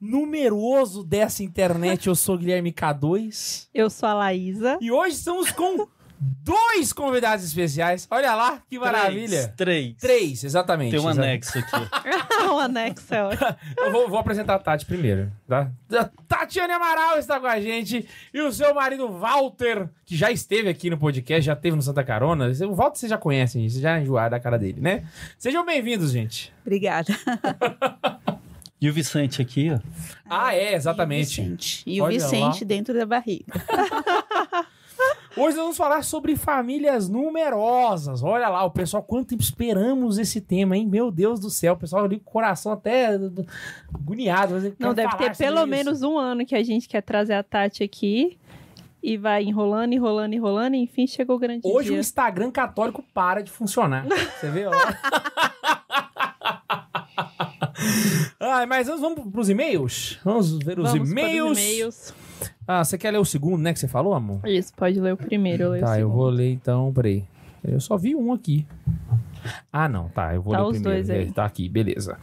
numeroso 0.00 1.04
dessa 1.04 1.42
internet. 1.42 2.06
Eu 2.06 2.14
sou 2.14 2.34
o 2.34 2.38
Guilherme 2.38 2.72
K2 2.72 3.68
Eu 3.74 3.90
sou 3.90 4.08
a 4.08 4.14
Laísa. 4.14 4.78
e 4.80 4.90
hoje 4.90 5.16
estamos 5.16 5.50
com 5.50 5.86
dois 6.20 6.92
convidados 6.92 7.44
especiais. 7.44 8.06
Olha 8.10 8.34
lá, 8.34 8.62
que 8.68 8.78
maravilha. 8.78 9.52
Três. 9.56 9.96
Três, 9.96 10.44
exatamente. 10.44 10.90
Tem 10.90 11.00
um 11.00 11.08
Exa- 11.10 11.22
anexo 11.22 11.58
aqui. 11.58 12.48
o 12.50 12.58
anexo 12.60 13.14
é 13.14 13.24
ótimo. 13.24 13.56
Eu 13.78 13.90
vou, 13.90 14.08
vou 14.08 14.18
apresentar 14.18 14.56
a 14.56 14.58
Tati 14.58 14.84
primeiro, 14.84 15.32
tá? 15.48 15.70
Tatiane 16.28 16.72
Amaral 16.72 17.18
está 17.18 17.40
com 17.40 17.46
a 17.46 17.58
gente 17.60 18.06
e 18.34 18.40
o 18.42 18.52
seu 18.52 18.74
marido 18.74 19.08
Walter, 19.08 19.88
que 20.04 20.14
já 20.16 20.30
esteve 20.30 20.68
aqui 20.68 20.90
no 20.90 20.98
podcast, 20.98 21.42
já 21.42 21.54
esteve 21.54 21.74
no 21.76 21.82
Santa 21.82 22.04
Carona. 22.04 22.50
O 22.68 22.74
Walter 22.74 22.98
vocês 22.98 23.10
já 23.10 23.18
conhecem, 23.18 23.68
vocês 23.68 23.80
já 23.80 23.98
enjoaram 23.98 24.30
da 24.30 24.40
cara 24.40 24.58
dele, 24.58 24.80
né? 24.80 25.04
Sejam 25.38 25.64
bem-vindos, 25.64 26.12
gente. 26.12 26.52
Obrigada. 26.62 27.08
E 28.82 28.88
o 28.88 28.94
Vicente 28.94 29.42
aqui, 29.42 29.70
ó. 29.70 29.78
Ah, 30.24 30.54
é, 30.54 30.74
exatamente. 30.74 31.42
Vicente. 31.42 31.82
E 31.86 32.00
o 32.00 32.06
Vicente 32.06 32.64
dentro 32.64 32.94
da 32.94 33.04
barriga. 33.04 33.52
Hoje 35.36 35.56
nós 35.56 35.64
vamos 35.64 35.76
falar 35.76 36.02
sobre 36.02 36.34
famílias 36.34 37.08
numerosas. 37.08 38.22
Olha 38.22 38.48
lá, 38.48 38.64
o 38.64 38.70
pessoal, 38.70 39.02
quanto 39.02 39.28
tempo 39.28 39.42
esperamos 39.42 40.18
esse 40.18 40.40
tema, 40.40 40.76
hein? 40.76 40.86
Meu 40.86 41.10
Deus 41.10 41.38
do 41.38 41.48
céu, 41.48 41.74
o 41.74 41.76
pessoal 41.76 42.04
ali 42.04 42.18
com 42.18 42.28
o 42.28 42.32
coração 42.32 42.72
até 42.72 43.18
agoniado. 43.94 44.74
Não, 44.78 44.92
deve 44.92 45.16
ter 45.16 45.36
pelo 45.36 45.58
isso. 45.58 45.66
menos 45.66 46.02
um 46.02 46.18
ano 46.18 46.44
que 46.44 46.54
a 46.54 46.64
gente 46.64 46.88
quer 46.88 47.02
trazer 47.02 47.34
a 47.34 47.42
Tati 47.42 47.82
aqui. 47.84 48.38
E 49.02 49.16
vai 49.16 49.44
enrolando, 49.44 49.94
enrolando, 49.94 50.34
enrolando. 50.34 50.74
E 50.74 50.82
enfim, 50.82 51.06
chegou 51.06 51.36
o 51.36 51.38
grande 51.38 51.62
Hoje 51.64 51.88
o 51.88 51.92
dia. 51.92 52.00
Instagram 52.00 52.50
católico 52.50 53.02
para 53.14 53.40
de 53.40 53.50
funcionar. 53.50 54.04
Você 54.38 54.50
vê 54.50 54.68
lá? 54.68 54.76
Ai, 58.38 58.66
mas 58.66 58.88
vamos, 58.88 59.00
vamos 59.00 59.32
pros 59.32 59.48
e-mails? 59.48 60.18
Vamos 60.22 60.58
ver 60.58 60.78
os 60.78 60.92
Vamos 60.92 61.14
para 61.14 61.22
e-mails. 61.30 62.14
Ah, 62.72 62.84
você 62.84 62.96
quer 62.96 63.10
ler 63.10 63.18
o 63.18 63.24
segundo, 63.24 63.60
né, 63.60 63.72
que 63.72 63.80
você 63.80 63.88
falou, 63.88 64.14
amor? 64.14 64.46
Isso, 64.46 64.72
pode 64.74 65.00
ler 65.00 65.14
o 65.14 65.16
primeiro. 65.16 65.64
Eu 65.64 65.70
leio 65.70 65.82
o 65.82 65.86
Tá, 65.86 65.92
eu 65.98 66.06
segundo. 66.06 66.14
vou 66.16 66.28
ler 66.30 66.52
então, 66.52 66.92
peraí. 66.92 67.24
Eu 67.64 67.80
só 67.80 67.96
vi 67.96 68.14
um 68.14 68.32
aqui. 68.32 68.64
Ah, 69.72 69.88
não, 69.88 70.08
tá, 70.08 70.34
eu 70.34 70.40
vou 70.42 70.52
Tá 70.52 70.60
ler 70.60 70.64
o 70.64 70.68
os 70.68 70.74
primeiro. 70.78 70.98
dois 71.04 71.10
aí. 71.10 71.28
É, 71.28 71.32
Tá 71.32 71.44
aqui, 71.44 71.68
beleza. 71.68 72.16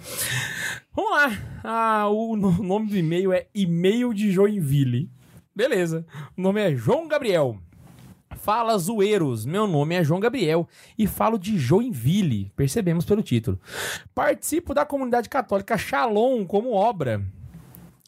Vamos 0.95 1.11
lá. 1.11 1.31
Ah, 1.63 2.07
o 2.09 2.35
no- 2.37 2.63
nome 2.63 2.87
do 2.87 2.95
e-mail 2.97 3.33
é 3.33 3.47
e-mail 3.53 4.13
de 4.13 4.31
Joinville. 4.31 5.09
Beleza. 5.55 6.05
O 6.37 6.41
nome 6.41 6.61
é 6.61 6.73
João 6.75 7.07
Gabriel. 7.07 7.57
Fala 8.37 8.77
zoeiros, 8.77 9.45
meu 9.45 9.67
nome 9.67 9.95
é 9.95 10.03
João 10.03 10.19
Gabriel 10.19 10.67
e 10.97 11.07
falo 11.07 11.37
de 11.37 11.57
Joinville, 11.57 12.51
percebemos 12.55 13.03
pelo 13.03 13.21
título. 13.23 13.59
Participo 14.15 14.73
da 14.73 14.85
comunidade 14.85 15.27
católica 15.27 15.77
Shalom 15.77 16.45
como 16.45 16.71
obra. 16.71 17.21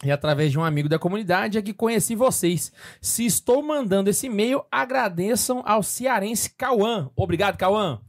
E 0.04 0.12
através 0.12 0.52
de 0.52 0.58
um 0.58 0.64
amigo 0.64 0.88
da 0.88 0.98
comunidade 0.98 1.58
é 1.58 1.62
que 1.62 1.74
conheci 1.74 2.16
vocês. 2.16 2.72
Se 3.02 3.26
estou 3.26 3.62
mandando 3.62 4.10
esse 4.10 4.28
e-mail, 4.28 4.64
agradeçam 4.72 5.62
ao 5.66 5.84
cearense 5.84 6.52
Cauã. 6.52 7.10
Obrigado, 7.16 7.58
Cauã. 7.58 8.00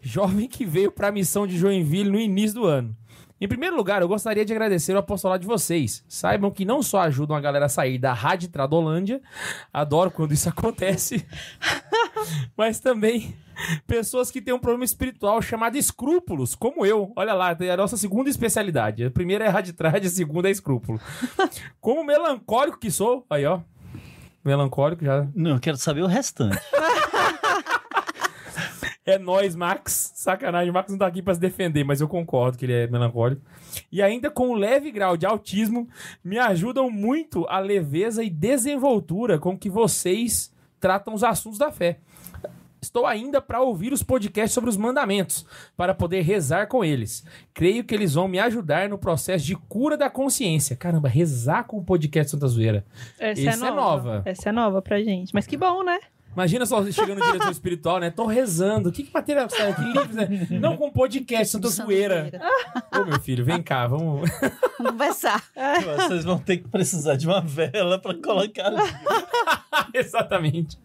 Jovem 0.00 0.48
que 0.48 0.64
veio 0.64 0.92
para 0.92 1.08
a 1.08 1.12
missão 1.12 1.44
de 1.44 1.58
Joinville 1.58 2.10
no 2.10 2.20
início 2.20 2.60
do 2.60 2.66
ano. 2.66 2.96
Em 3.40 3.48
primeiro 3.48 3.76
lugar, 3.76 4.00
eu 4.00 4.08
gostaria 4.08 4.44
de 4.44 4.52
agradecer 4.52 4.94
o 4.94 4.98
apostolado 4.98 5.42
de 5.42 5.46
vocês. 5.46 6.04
Saibam 6.08 6.50
que 6.50 6.64
não 6.64 6.80
só 6.80 7.00
ajudam 7.00 7.36
a 7.36 7.40
galera 7.40 7.66
a 7.66 7.68
sair 7.68 7.98
da 7.98 8.12
Rádio 8.12 8.48
Tradolândia, 8.48 9.20
adoro 9.72 10.10
quando 10.10 10.32
isso 10.32 10.48
acontece, 10.48 11.26
mas 12.56 12.80
também 12.80 13.34
pessoas 13.86 14.30
que 14.30 14.40
têm 14.40 14.54
um 14.54 14.58
problema 14.58 14.84
espiritual 14.84 15.40
chamado 15.40 15.76
escrúpulos, 15.76 16.54
como 16.54 16.84
eu. 16.84 17.12
Olha 17.16 17.34
lá, 17.34 17.56
é 17.58 17.70
a 17.70 17.76
nossa 17.76 17.96
segunda 17.96 18.30
especialidade. 18.30 19.04
A 19.04 19.10
primeira 19.10 19.44
é 19.44 19.48
raditrade, 19.48 20.06
a 20.06 20.10
segunda 20.10 20.48
é 20.48 20.50
escrúpulo. 20.52 21.00
Como 21.80 22.04
melancólico 22.04 22.78
que 22.78 22.90
sou, 22.90 23.24
aí 23.30 23.44
ó, 23.44 23.60
melancólico 24.44 25.04
já. 25.04 25.26
Não, 25.34 25.52
eu 25.52 25.60
quero 25.60 25.76
saber 25.76 26.02
o 26.02 26.06
restante. 26.06 26.58
É 29.06 29.18
nós, 29.18 29.54
Max. 29.54 30.10
Sacanagem, 30.16 30.68
o 30.68 30.74
Max 30.74 30.90
não 30.90 30.98
tá 30.98 31.06
aqui 31.06 31.22
pra 31.22 31.32
se 31.32 31.38
defender, 31.38 31.84
mas 31.84 32.00
eu 32.00 32.08
concordo 32.08 32.58
que 32.58 32.64
ele 32.64 32.72
é 32.72 32.86
melancólico. 32.88 33.40
E 33.90 34.02
ainda 34.02 34.32
com 34.32 34.48
um 34.48 34.54
leve 34.54 34.90
grau 34.90 35.16
de 35.16 35.24
autismo, 35.24 35.88
me 36.24 36.40
ajudam 36.40 36.90
muito 36.90 37.46
a 37.48 37.60
leveza 37.60 38.24
e 38.24 38.28
desenvoltura 38.28 39.38
com 39.38 39.56
que 39.56 39.70
vocês 39.70 40.52
tratam 40.80 41.14
os 41.14 41.22
assuntos 41.22 41.56
da 41.56 41.70
fé. 41.70 42.00
Estou 42.86 43.04
ainda 43.04 43.40
para 43.40 43.60
ouvir 43.60 43.92
os 43.92 44.02
podcasts 44.02 44.52
sobre 44.52 44.70
os 44.70 44.76
mandamentos, 44.76 45.44
para 45.76 45.92
poder 45.92 46.20
rezar 46.22 46.68
com 46.68 46.84
eles. 46.84 47.24
Creio 47.52 47.82
que 47.82 47.92
eles 47.92 48.14
vão 48.14 48.28
me 48.28 48.38
ajudar 48.38 48.88
no 48.88 48.96
processo 48.96 49.44
de 49.44 49.56
cura 49.56 49.96
da 49.96 50.08
consciência. 50.08 50.76
Caramba, 50.76 51.08
rezar 51.08 51.64
com 51.64 51.78
o 51.78 51.84
podcast 51.84 52.30
Santa 52.30 52.46
Zoeira. 52.46 52.86
Essa 53.18 53.40
é 53.40 53.46
é 53.46 53.56
nova. 53.56 53.74
nova. 53.74 54.22
Essa 54.24 54.48
é 54.50 54.52
nova 54.52 54.80
pra 54.80 55.02
gente. 55.02 55.34
Mas 55.34 55.46
que 55.48 55.56
bom, 55.56 55.82
né? 55.82 55.98
Imagina 56.36 56.66
só 56.66 56.84
chegando 56.92 57.20
no 57.20 57.24
diretor 57.24 57.50
espiritual, 57.50 57.98
né? 57.98 58.10
Tô 58.10 58.26
rezando. 58.26 58.92
Que, 58.92 59.04
que 59.04 59.10
matéria 59.12 59.48
sai? 59.48 59.74
Que 59.74 59.80
livro, 59.80 60.14
né? 60.14 60.46
Não 60.60 60.76
com 60.76 60.90
podcast, 60.90 61.52
Santa 61.52 61.68
Zoeira. 61.68 62.30
Ô, 62.94 63.06
meu 63.06 63.18
filho, 63.18 63.42
vem 63.42 63.62
cá, 63.62 63.86
vamos. 63.86 64.30
Conversar. 64.76 65.42
Vocês 65.96 66.24
vão 66.24 66.38
ter 66.38 66.58
que 66.58 66.68
precisar 66.68 67.16
de 67.16 67.26
uma 67.26 67.40
vela 67.40 67.98
pra 67.98 68.12
colocar 68.12 68.66
ali. 68.66 68.82
Exatamente. 69.94 70.78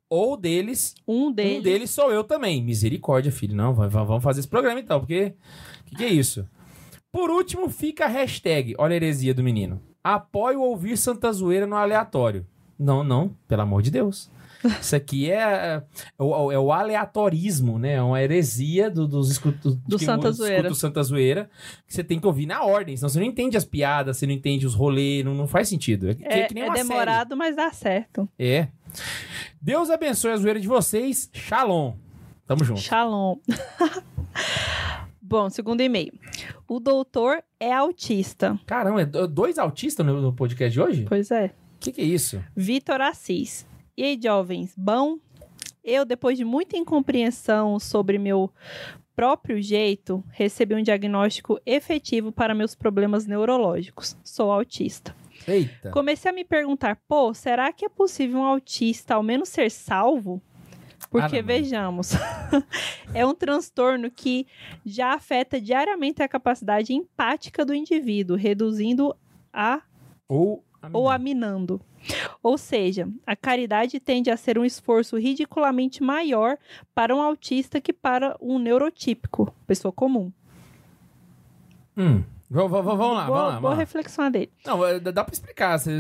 Ou 0.08 0.36
deles, 0.38 0.94
Um 1.06 1.30
deles. 1.30 1.58
um 1.58 1.62
deles 1.62 1.90
sou 1.90 2.10
eu 2.10 2.24
também. 2.24 2.62
Misericórdia, 2.62 3.30
filho. 3.30 3.54
Não, 3.54 3.74
va- 3.74 3.88
va- 3.88 4.04
vamos 4.04 4.24
fazer 4.24 4.40
esse 4.40 4.48
programa 4.48 4.80
então, 4.80 4.98
porque. 5.00 5.34
O 5.82 5.84
que, 5.84 5.96
que 5.96 6.04
é 6.04 6.08
isso? 6.08 6.46
Por 7.12 7.28
último, 7.30 7.68
fica 7.68 8.06
a 8.06 8.08
hashtag. 8.08 8.74
Olha 8.78 8.94
a 8.94 8.96
heresia 8.96 9.34
do 9.34 9.42
menino. 9.42 9.80
Apoio 10.02 10.62
ouvir 10.62 10.96
Santa 10.96 11.30
Zoeira 11.30 11.66
no 11.66 11.76
aleatório. 11.76 12.46
Não, 12.78 13.04
não, 13.04 13.36
pelo 13.46 13.60
amor 13.62 13.82
de 13.82 13.90
Deus. 13.90 14.30
Isso 14.80 14.94
aqui 14.94 15.30
é, 15.30 15.36
é, 15.38 15.82
o, 16.18 16.52
é 16.52 16.58
o 16.58 16.70
aleatorismo, 16.72 17.78
né? 17.78 17.94
É 17.94 18.02
uma 18.02 18.20
heresia 18.22 18.90
do- 18.90 19.08
dos 19.08 19.30
escutos 19.30 19.76
Do 19.76 19.98
Santa 19.98 20.30
Zoeira. 20.32 20.74
Santa 20.74 21.02
Zoeira, 21.02 21.50
que 21.86 21.94
você 21.94 22.04
tem 22.04 22.20
que 22.20 22.26
ouvir 22.26 22.46
na 22.46 22.62
ordem, 22.62 22.96
senão 22.96 23.08
você 23.08 23.18
não 23.18 23.26
entende 23.26 23.56
as 23.56 23.64
piadas, 23.64 24.16
você 24.18 24.26
não 24.26 24.34
entende 24.34 24.66
os 24.66 24.74
rolês, 24.74 25.24
não, 25.24 25.34
não 25.34 25.46
faz 25.46 25.68
sentido. 25.68 26.10
É, 26.10 26.40
É, 26.40 26.48
nem 26.52 26.62
é 26.62 26.66
uma 26.66 26.76
série. 26.76 26.88
demorado, 26.88 27.36
mas 27.36 27.56
dá 27.56 27.70
certo. 27.72 28.28
É. 28.38 28.68
Deus 29.62 29.88
abençoe 29.90 30.32
a 30.32 30.36
zoeira 30.36 30.60
de 30.60 30.68
vocês. 30.68 31.30
Shalom. 31.32 31.94
Tamo 32.46 32.64
junto. 32.64 32.80
Shalom. 32.80 33.36
Bom, 35.22 35.48
segundo 35.48 35.80
e-mail. 35.80 36.12
O 36.66 36.80
doutor 36.80 37.42
é 37.58 37.72
autista. 37.72 38.58
Caramba, 38.66 39.02
é 39.02 39.06
do- 39.06 39.28
dois 39.28 39.58
autistas 39.58 40.04
no, 40.04 40.32
podcast 40.32 40.72
de 40.72 40.80
hoje? 40.80 41.02
O 41.04 41.08
Pois 41.08 41.30
é. 41.30 41.52
que, 41.78 41.92
que 41.92 42.00
é 42.00 42.04
isso? 42.04 42.42
Vitor 42.56 43.00
Assis. 43.00 43.66
E 44.00 44.02
aí, 44.02 44.18
jovens, 44.18 44.72
bom? 44.78 45.18
Eu, 45.84 46.06
depois 46.06 46.38
de 46.38 46.42
muita 46.42 46.74
incompreensão 46.74 47.78
sobre 47.78 48.16
meu 48.16 48.50
próprio 49.14 49.60
jeito, 49.60 50.24
recebi 50.30 50.74
um 50.74 50.82
diagnóstico 50.82 51.60
efetivo 51.66 52.32
para 52.32 52.54
meus 52.54 52.74
problemas 52.74 53.26
neurológicos. 53.26 54.16
Sou 54.24 54.50
autista. 54.50 55.14
Eita. 55.46 55.90
Comecei 55.90 56.30
a 56.30 56.34
me 56.34 56.46
perguntar, 56.46 56.98
pô, 57.06 57.34
será 57.34 57.70
que 57.74 57.84
é 57.84 57.90
possível 57.90 58.40
um 58.40 58.44
autista 58.44 59.16
ao 59.16 59.22
menos 59.22 59.50
ser 59.50 59.70
salvo? 59.70 60.40
Porque, 61.10 61.36
Ah, 61.36 61.42
não, 61.42 61.46
vejamos, 61.46 62.12
é 63.12 63.26
um 63.26 63.34
transtorno 63.34 64.10
que 64.10 64.46
já 64.82 65.12
afeta 65.12 65.60
diariamente 65.60 66.22
a 66.22 66.28
capacidade 66.28 66.94
empática 66.94 67.66
do 67.66 67.74
indivíduo, 67.74 68.34
reduzindo 68.34 69.14
a 69.52 69.82
Ou. 70.26 70.64
Ou 70.92 71.08
aminando. 71.08 71.80
Ou 72.42 72.56
seja, 72.56 73.08
a 73.26 73.36
caridade 73.36 74.00
tende 74.00 74.30
a 74.30 74.36
ser 74.36 74.58
um 74.58 74.64
esforço 74.64 75.16
ridiculamente 75.18 76.02
maior 76.02 76.56
para 76.94 77.14
um 77.14 77.20
autista 77.20 77.80
que 77.80 77.92
para 77.92 78.36
um 78.40 78.58
neurotípico, 78.58 79.54
pessoa 79.66 79.92
comum. 79.92 80.32
Hum. 81.96 82.22
Vamos 82.52 82.72
lá, 82.72 82.82
boa, 82.82 82.96
vamos 82.96 83.16
lá. 83.16 83.26
boa 83.26 83.50
Vamos 83.52 83.70
lá. 83.70 83.76
reflexão 83.76 84.28
dele. 84.28 84.50
Não, 84.66 84.84
é, 84.84 84.98
dá 84.98 85.12
dá 85.12 85.22
pra 85.24 85.32
explicar. 85.32 85.78
Você 85.78 85.92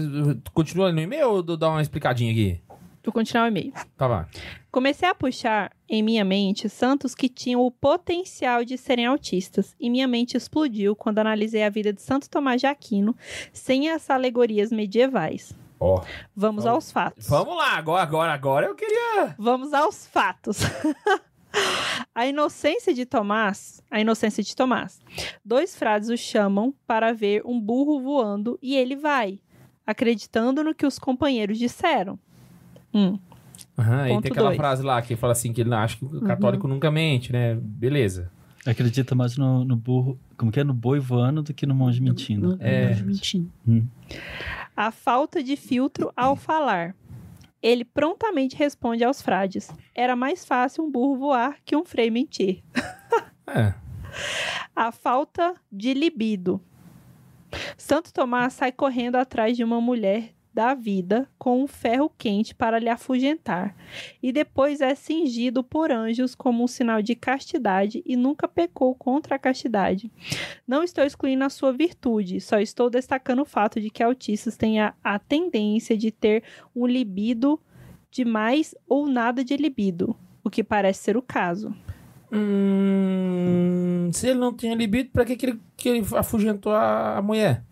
continua 0.52 0.86
ali 0.86 0.96
no 0.96 1.02
e-mail 1.02 1.28
ou 1.28 1.42
dá 1.42 1.68
uma 1.68 1.80
explicadinha 1.80 2.32
aqui? 2.32 2.60
Vou 3.02 3.12
continuar 3.12 3.44
o 3.44 3.48
e-mail. 3.48 3.72
Tá 3.96 4.06
lá. 4.06 4.28
Comecei 4.70 5.08
a 5.08 5.14
puxar 5.14 5.72
em 5.88 6.02
minha 6.02 6.24
mente 6.24 6.68
santos 6.68 7.14
que 7.14 7.28
tinham 7.28 7.62
o 7.62 7.70
potencial 7.70 8.64
de 8.64 8.76
serem 8.76 9.06
autistas, 9.06 9.74
e 9.80 9.88
minha 9.90 10.06
mente 10.06 10.36
explodiu 10.36 10.94
quando 10.94 11.18
analisei 11.18 11.62
a 11.64 11.70
vida 11.70 11.92
de 11.92 12.02
Santo 12.02 12.28
Tomás 12.28 12.60
de 12.60 12.66
Aquino 12.66 13.16
sem 13.52 13.88
as 13.90 14.10
alegorias 14.10 14.70
medievais. 14.70 15.52
Ó. 15.80 15.96
Vamos 16.36 16.64
Vamos- 16.64 16.66
aos 16.66 16.92
fatos. 16.92 17.26
Vamos 17.26 17.56
lá, 17.56 17.76
agora, 17.78 18.02
agora, 18.02 18.32
agora 18.34 18.66
eu 18.66 18.74
queria. 18.74 19.34
Vamos 19.38 19.72
aos 19.72 20.06
fatos. 20.06 20.58
a 22.14 22.26
inocência 22.26 22.92
de 22.92 23.06
Tomás, 23.06 23.82
a 23.90 23.98
inocência 24.00 24.42
de 24.42 24.54
Tomás. 24.54 25.00
Dois 25.44 25.74
frades 25.74 26.10
o 26.10 26.16
chamam 26.18 26.74
para 26.86 27.12
ver 27.14 27.42
um 27.46 27.58
burro 27.58 28.00
voando 28.00 28.58
e 28.62 28.76
ele 28.76 28.94
vai, 28.94 29.40
acreditando 29.86 30.62
no 30.62 30.74
que 30.74 30.86
os 30.86 30.98
companheiros 30.98 31.58
disseram. 31.58 32.18
Hum, 32.92 33.18
Aham, 33.78 34.02
aí 34.02 34.12
Ponto 34.12 34.22
tem 34.22 34.32
aquela 34.32 34.48
dois. 34.48 34.56
frase 34.56 34.82
lá 34.82 35.00
que 35.00 35.16
fala 35.16 35.32
assim: 35.32 35.52
que 35.52 35.60
ele 35.60 35.74
acha 35.74 35.96
que 35.96 36.04
o 36.04 36.20
católico 36.22 36.68
nunca 36.68 36.90
mente, 36.90 37.32
né? 37.32 37.54
Beleza. 37.54 38.30
Acredita 38.66 39.14
mais 39.14 39.38
no, 39.38 39.64
no 39.64 39.74
burro, 39.74 40.18
como 40.36 40.52
que 40.52 40.60
é? 40.60 40.64
No 40.64 40.74
boi 40.74 41.00
voando 41.00 41.42
do 41.42 41.54
que 41.54 41.64
no 41.64 41.74
monge 41.74 42.00
mentindo. 42.00 42.58
É. 42.60 42.94
mentindo. 42.96 43.50
a 44.76 44.90
falta 44.90 45.42
de 45.42 45.56
filtro 45.56 46.12
ao 46.14 46.36
falar. 46.36 46.94
Ele 47.62 47.84
prontamente 47.84 48.56
responde 48.56 49.04
aos 49.04 49.20
frades. 49.20 49.70
Era 49.94 50.16
mais 50.16 50.44
fácil 50.46 50.84
um 50.84 50.90
burro 50.90 51.16
voar 51.16 51.56
que 51.64 51.76
um 51.76 51.84
frei 51.84 52.10
mentir. 52.10 52.62
É. 53.52 53.74
A 54.76 54.92
falta 54.92 55.56
de 55.72 55.92
libido. 55.92 56.60
Santo 57.76 58.12
Tomás 58.12 58.52
sai 58.52 58.70
correndo 58.70 59.16
atrás 59.16 59.56
de 59.56 59.64
uma 59.64 59.80
mulher 59.80 60.32
da 60.52 60.74
vida 60.74 61.28
com 61.38 61.62
um 61.62 61.66
ferro 61.66 62.10
quente 62.18 62.54
para 62.54 62.78
lhe 62.78 62.88
afugentar, 62.88 63.74
e 64.22 64.32
depois 64.32 64.80
é 64.80 64.94
cingido 64.94 65.62
por 65.62 65.92
anjos 65.92 66.34
como 66.34 66.64
um 66.64 66.66
sinal 66.66 67.00
de 67.00 67.14
castidade 67.14 68.02
e 68.04 68.16
nunca 68.16 68.48
pecou 68.48 68.94
contra 68.94 69.36
a 69.36 69.38
castidade. 69.38 70.10
Não 70.66 70.82
estou 70.82 71.04
excluindo 71.04 71.44
a 71.44 71.50
sua 71.50 71.72
virtude, 71.72 72.40
só 72.40 72.58
estou 72.58 72.90
destacando 72.90 73.42
o 73.42 73.46
fato 73.46 73.80
de 73.80 73.90
que 73.90 74.02
autistas 74.02 74.56
têm 74.56 74.80
a, 74.80 74.94
a 75.02 75.18
tendência 75.18 75.96
de 75.96 76.10
ter 76.10 76.42
um 76.74 76.86
libido 76.86 77.60
demais 78.10 78.74
ou 78.88 79.06
nada 79.06 79.44
de 79.44 79.56
libido, 79.56 80.16
o 80.42 80.50
que 80.50 80.64
parece 80.64 81.04
ser 81.04 81.16
o 81.16 81.22
caso. 81.22 81.74
Hum, 82.32 84.10
se 84.12 84.28
ele 84.28 84.38
não 84.38 84.52
tinha 84.52 84.74
libido, 84.74 85.10
pra 85.10 85.24
que, 85.24 85.36
que, 85.36 85.46
ele, 85.46 85.60
que 85.76 85.88
ele 85.88 86.06
afugentou 86.16 86.72
a, 86.72 87.18
a 87.18 87.22
mulher? 87.22 87.64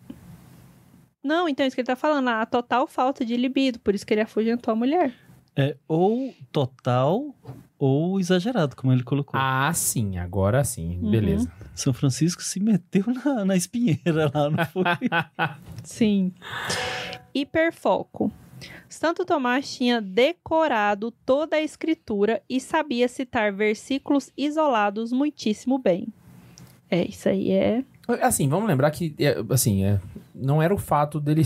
Não, 1.23 1.49
então 1.49 1.63
é 1.63 1.67
isso 1.67 1.75
que 1.75 1.81
ele 1.81 1.87
tá 1.87 1.95
falando, 1.95 2.29
a 2.29 2.45
total 2.45 2.87
falta 2.87 3.25
de 3.25 3.35
libido, 3.35 3.79
por 3.79 3.93
isso 3.93 4.05
que 4.05 4.13
ele 4.13 4.21
afugentou 4.21 4.71
a 4.71 4.75
mulher. 4.75 5.13
É 5.55 5.75
ou 5.87 6.33
total 6.51 7.35
ou 7.77 8.19
exagerado, 8.19 8.75
como 8.75 8.93
ele 8.93 9.03
colocou. 9.03 9.39
Ah, 9.39 9.71
sim, 9.73 10.17
agora 10.17 10.63
sim. 10.63 10.99
Uhum. 11.01 11.11
Beleza. 11.11 11.51
São 11.73 11.93
Francisco 11.93 12.41
se 12.41 12.59
meteu 12.59 13.03
na, 13.07 13.45
na 13.45 13.55
espinheira 13.55 14.31
lá, 14.33 14.49
não 14.49 14.65
foi? 14.65 14.83
Sim. 15.83 16.33
Hiperfoco. 17.33 18.31
Santo 18.89 19.23
Tomás 19.23 19.73
tinha 19.73 20.01
decorado 20.01 21.11
toda 21.25 21.55
a 21.55 21.61
escritura 21.61 22.41
e 22.49 22.59
sabia 22.59 23.07
citar 23.07 23.53
versículos 23.53 24.31
isolados 24.37 25.11
muitíssimo 25.11 25.77
bem. 25.77 26.07
É, 26.91 27.03
isso 27.07 27.29
aí 27.29 27.51
é. 27.51 27.83
Assim, 28.21 28.49
vamos 28.49 28.67
lembrar 28.67 28.91
que, 28.91 29.13
é, 29.19 29.37
assim, 29.51 29.85
é, 29.85 29.99
não 30.41 30.61
era 30.61 30.73
o 30.73 30.77
fato 30.77 31.19
dele, 31.19 31.43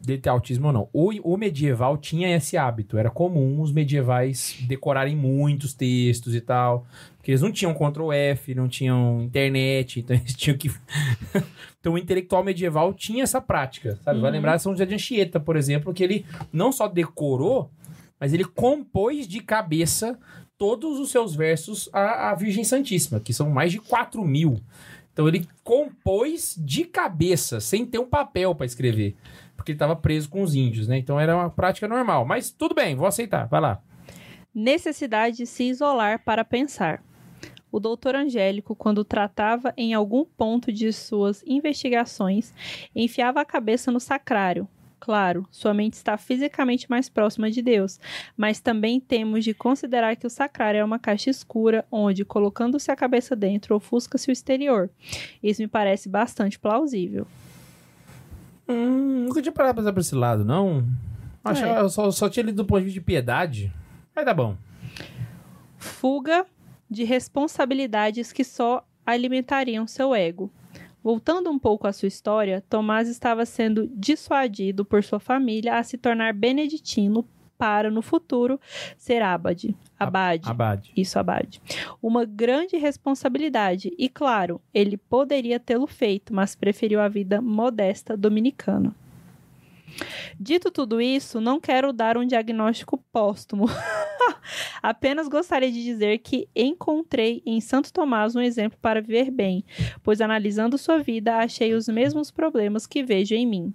dele 0.00 0.20
ter 0.20 0.28
autismo 0.28 0.66
ou 0.68 0.72
não. 0.72 0.88
O, 0.92 1.10
o 1.32 1.36
medieval 1.36 1.96
tinha 1.96 2.34
esse 2.36 2.56
hábito. 2.56 2.96
Era 2.98 3.10
comum 3.10 3.60
os 3.60 3.72
medievais 3.72 4.56
decorarem 4.68 5.16
muitos 5.16 5.74
textos 5.74 6.34
e 6.34 6.40
tal. 6.40 6.86
Porque 7.16 7.30
eles 7.32 7.42
não 7.42 7.52
tinham 7.52 7.74
Ctrl 7.74 8.12
F, 8.12 8.54
não 8.54 8.66
tinham 8.68 9.22
internet, 9.22 10.00
então 10.00 10.16
eles 10.16 10.34
tinham 10.34 10.56
que. 10.56 10.70
então 11.80 11.92
o 11.94 11.98
intelectual 11.98 12.42
medieval 12.44 12.92
tinha 12.94 13.22
essa 13.22 13.40
prática, 13.40 13.98
sabe? 14.04 14.20
Vai 14.20 14.30
Uhum. 14.30 14.36
lembrar 14.36 14.56
de 14.56 14.62
São 14.62 14.72
José 14.72 14.86
de 14.86 14.94
Anchieta, 14.94 15.38
por 15.40 15.56
exemplo, 15.56 15.92
que 15.92 16.02
ele 16.02 16.24
não 16.52 16.72
só 16.72 16.88
decorou, 16.88 17.70
mas 18.18 18.32
ele 18.32 18.44
compôs 18.44 19.26
de 19.28 19.40
cabeça 19.40 20.18
todos 20.58 20.98
os 20.98 21.10
seus 21.10 21.34
versos 21.34 21.88
à, 21.92 22.30
à 22.30 22.34
Virgem 22.34 22.64
Santíssima, 22.64 23.18
que 23.20 23.32
são 23.32 23.48
mais 23.50 23.72
de 23.72 23.78
4 23.78 24.22
mil. 24.24 24.60
Então 25.20 25.28
ele 25.28 25.46
compôs 25.62 26.56
de 26.58 26.82
cabeça, 26.82 27.60
sem 27.60 27.84
ter 27.84 27.98
um 27.98 28.06
papel 28.06 28.54
para 28.54 28.64
escrever. 28.64 29.14
Porque 29.54 29.72
ele 29.72 29.76
estava 29.76 29.94
preso 29.94 30.30
com 30.30 30.40
os 30.40 30.54
índios, 30.54 30.88
né? 30.88 30.96
Então 30.96 31.20
era 31.20 31.36
uma 31.36 31.50
prática 31.50 31.86
normal. 31.86 32.24
Mas 32.24 32.50
tudo 32.50 32.74
bem, 32.74 32.96
vou 32.96 33.06
aceitar. 33.06 33.46
Vai 33.46 33.60
lá. 33.60 33.82
necessidade 34.54 35.36
de 35.36 35.46
se 35.46 35.64
isolar 35.64 36.24
para 36.24 36.42
pensar. 36.42 37.04
O 37.70 37.78
doutor 37.78 38.14
Angélico, 38.14 38.74
quando 38.74 39.04
tratava 39.04 39.74
em 39.76 39.92
algum 39.92 40.24
ponto 40.24 40.72
de 40.72 40.90
suas 40.90 41.44
investigações, 41.46 42.54
enfiava 42.96 43.42
a 43.42 43.44
cabeça 43.44 43.92
no 43.92 44.00
sacrário. 44.00 44.66
Claro, 45.00 45.48
sua 45.50 45.72
mente 45.72 45.94
está 45.94 46.18
fisicamente 46.18 46.88
mais 46.90 47.08
próxima 47.08 47.50
de 47.50 47.62
Deus, 47.62 47.98
mas 48.36 48.60
também 48.60 49.00
temos 49.00 49.42
de 49.44 49.54
considerar 49.54 50.14
que 50.14 50.26
o 50.26 50.30
sacrário 50.30 50.78
é 50.78 50.84
uma 50.84 50.98
caixa 50.98 51.30
escura, 51.30 51.86
onde, 51.90 52.22
colocando-se 52.22 52.90
a 52.90 52.96
cabeça 52.96 53.34
dentro, 53.34 53.74
ofusca-se 53.74 54.30
o 54.30 54.32
exterior. 54.32 54.90
Isso 55.42 55.62
me 55.62 55.68
parece 55.68 56.06
bastante 56.06 56.58
plausível. 56.58 57.26
Hum, 58.68 59.24
nunca 59.26 59.40
tinha 59.40 59.50
parado 59.52 59.74
pra 59.74 59.82
pensar 59.82 59.92
por 59.94 60.00
esse 60.00 60.14
lado, 60.14 60.44
não. 60.44 60.86
Acho, 61.42 61.64
É. 61.64 61.80
eu 61.80 61.88
só, 61.88 62.10
só 62.10 62.28
tinha 62.28 62.44
lido 62.44 62.56
do 62.56 62.66
ponto 62.66 62.80
de 62.80 62.84
vista 62.84 63.00
de 63.00 63.04
piedade. 63.04 63.72
Mas 64.14 64.24
tá 64.24 64.34
bom. 64.34 64.56
fuga 65.78 66.44
de 66.90 67.04
responsabilidades 67.04 68.32
que 68.32 68.44
só 68.44 68.86
alimentariam 69.06 69.86
seu 69.86 70.14
ego. 70.14 70.50
Voltando 71.02 71.50
um 71.50 71.58
pouco 71.58 71.86
à 71.86 71.92
sua 71.92 72.08
história, 72.08 72.62
Tomás 72.68 73.08
estava 73.08 73.46
sendo 73.46 73.86
dissuadido 73.94 74.84
por 74.84 75.02
sua 75.02 75.18
família 75.18 75.78
a 75.78 75.82
se 75.82 75.96
tornar 75.96 76.34
beneditino 76.34 77.26
para, 77.56 77.90
no 77.90 78.00
futuro, 78.00 78.58
ser 78.96 79.20
abade. 79.20 79.76
Abade. 79.98 80.48
Abade. 80.48 80.92
Isso, 80.96 81.18
abade. 81.18 81.60
Uma 82.02 82.24
grande 82.24 82.78
responsabilidade, 82.78 83.92
e 83.98 84.08
claro, 84.08 84.60
ele 84.72 84.96
poderia 84.96 85.60
tê-lo 85.60 85.86
feito, 85.86 86.34
mas 86.34 86.54
preferiu 86.54 87.00
a 87.00 87.08
vida 87.08 87.42
modesta 87.42 88.16
dominicana. 88.16 88.94
Dito 90.38 90.70
tudo 90.70 91.00
isso, 91.00 91.40
não 91.40 91.60
quero 91.60 91.92
dar 91.92 92.16
um 92.16 92.26
diagnóstico 92.26 92.98
póstumo. 93.12 93.66
Apenas 94.82 95.28
gostaria 95.28 95.70
de 95.70 95.82
dizer 95.82 96.18
que 96.18 96.48
encontrei 96.54 97.42
em 97.44 97.60
Santo 97.60 97.92
Tomás 97.92 98.34
um 98.34 98.40
exemplo 98.40 98.78
para 98.80 99.00
viver 99.00 99.30
bem, 99.30 99.64
pois 100.02 100.20
analisando 100.20 100.78
sua 100.78 100.98
vida 100.98 101.36
achei 101.36 101.74
os 101.74 101.88
mesmos 101.88 102.30
problemas 102.30 102.86
que 102.86 103.02
vejo 103.02 103.34
em 103.34 103.46
mim. 103.46 103.74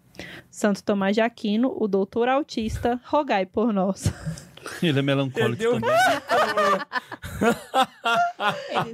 Santo 0.50 0.84
Tomás 0.84 1.15
de 1.15 1.22
Aquino, 1.22 1.75
o 1.77 1.88
doutor 1.88 2.27
autista, 2.27 3.00
rogai 3.05 3.45
por 3.45 3.74
nós. 3.74 4.12
Ele 4.81 5.00
é 5.00 5.01
melancólico 5.01 5.57
Perdeu. 5.57 5.79
também. 5.79 5.95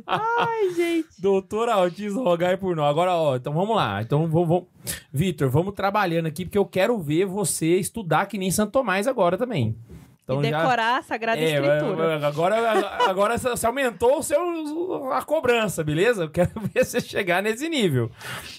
Ai, 0.06 0.74
gente. 0.76 1.08
Doutor 1.20 1.70
Autismo, 1.70 2.24
rogai 2.24 2.58
por 2.58 2.76
nós. 2.76 2.90
Agora, 2.90 3.14
ó, 3.16 3.36
então 3.36 3.54
vamos 3.54 3.76
lá. 3.76 4.02
Então, 4.02 4.28
vamos, 4.28 4.48
vamos... 4.48 4.66
Vitor, 5.12 5.50
vamos 5.50 5.74
trabalhando 5.74 6.28
aqui, 6.28 6.46
porque 6.46 6.58
eu 6.58 6.66
quero 6.66 6.98
ver 7.00 7.26
você 7.26 7.78
estudar 7.78 8.26
que 8.26 8.38
nem 8.38 8.52
Santo 8.52 8.72
Tomás 8.72 9.08
agora 9.08 9.38
também. 9.38 9.76
Então 10.24 10.42
e 10.44 10.50
já- 10.50 10.62
decorar 10.62 11.00
a 11.00 11.02
Sagrada 11.02 11.42
É, 11.42 11.56
Escritura. 11.56 12.26
agora, 12.28 12.80
agora 13.10 13.38
você 13.38 13.66
aumentou 13.66 14.20
o 14.20 14.24
seu, 14.24 15.12
a 15.12 15.22
cobrança, 15.24 15.84
beleza? 15.84 16.24
Eu 16.24 16.30
quero 16.30 16.52
ver 16.74 16.86
você 16.86 17.02
chegar 17.02 17.42
nesse 17.44 17.68
nível. 17.68 18.12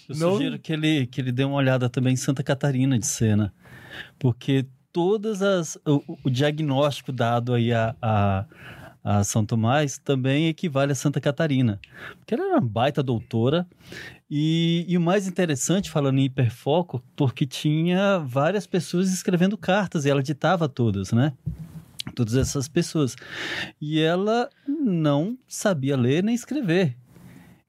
Eu 0.08 0.16
Não- 0.16 0.32
sugiro 0.32 0.58
que 0.58 0.72
ele, 0.72 1.06
que 1.06 1.20
ele 1.20 1.32
dê 1.32 1.44
uma 1.44 1.56
olhada 1.56 1.88
também 1.88 2.12
em 2.14 2.16
Santa 2.16 2.42
Catarina 2.42 2.98
de 2.98 3.06
Sena. 3.06 3.52
Porque 4.18 4.66
todas 4.92 5.42
as. 5.42 5.76
O, 5.86 6.18
o 6.24 6.30
diagnóstico 6.30 7.10
dado 7.12 7.54
aí 7.54 7.72
a, 7.72 7.94
a, 8.00 8.44
a 9.02 9.24
São 9.24 9.44
Tomás 9.44 9.98
também 9.98 10.48
equivale 10.48 10.92
a 10.92 10.94
Santa 10.94 11.20
Catarina. 11.20 11.80
Porque 12.18 12.34
ela 12.34 12.44
era 12.44 12.54
uma 12.54 12.60
baita 12.60 13.02
doutora. 13.02 13.66
E, 14.30 14.84
e 14.88 14.96
o 14.96 15.00
mais 15.00 15.26
interessante, 15.28 15.90
falando 15.90 16.18
em 16.18 16.24
hiperfoco, 16.24 17.02
porque 17.14 17.44
tinha 17.46 18.18
várias 18.18 18.66
pessoas 18.66 19.12
escrevendo 19.12 19.58
cartas 19.58 20.04
e 20.04 20.10
ela 20.10 20.22
ditava 20.22 20.68
todas, 20.68 21.12
né? 21.12 21.32
Todas 22.14 22.34
essas 22.34 22.66
pessoas. 22.66 23.14
E 23.80 24.00
ela 24.00 24.48
não 24.66 25.36
sabia 25.46 25.96
ler 25.96 26.22
nem 26.24 26.34
escrever. 26.34 26.96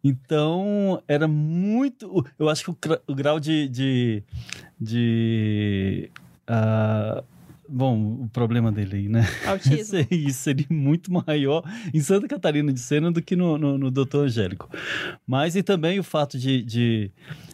Então, 0.04 1.02
era 1.08 1.28
muito. 1.28 2.26
Eu 2.38 2.50
acho 2.50 2.64
que 2.66 2.70
o, 2.72 2.78
gra- 2.82 3.02
o 3.08 3.16
grau 3.16 3.40
de. 3.40 3.68
de, 3.70 4.24
de 4.80 6.10
ah, 6.48 7.24
bom, 7.68 8.24
o 8.24 8.30
problema 8.30 8.72
dele 8.72 8.96
aí, 8.98 9.10
né? 9.10 9.26
Autismo. 9.46 10.00
Isso 10.12 10.40
seria 10.40 10.68
muito 10.70 11.12
maior 11.12 11.64
em 11.94 12.00
Santa 12.00 12.28
Catarina 12.28 12.72
de 12.72 12.80
Sena 12.80 13.12
do 13.12 13.22
que 13.22 13.36
no, 13.36 13.58
no, 13.58 13.78
no 13.78 13.92
Doutor 13.92 14.26
Angélico. 14.26 14.70
Mas 15.26 15.56
e 15.56 15.64
também 15.64 16.00
o 16.00 16.04
fato 16.04 16.38
de, 16.38 16.62
de, 16.64 17.12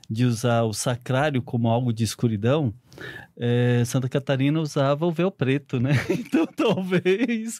de 0.09 0.25
usar 0.25 0.63
o 0.63 0.73
sacrário 0.73 1.41
como 1.41 1.67
algo 1.67 1.93
de 1.93 2.03
escuridão. 2.03 2.73
Eh, 3.37 3.83
Santa 3.85 4.07
Catarina 4.09 4.59
usava 4.59 5.05
o 5.05 5.11
véu 5.11 5.31
preto, 5.31 5.79
né? 5.79 5.91
Então 6.09 6.45
talvez. 6.47 7.59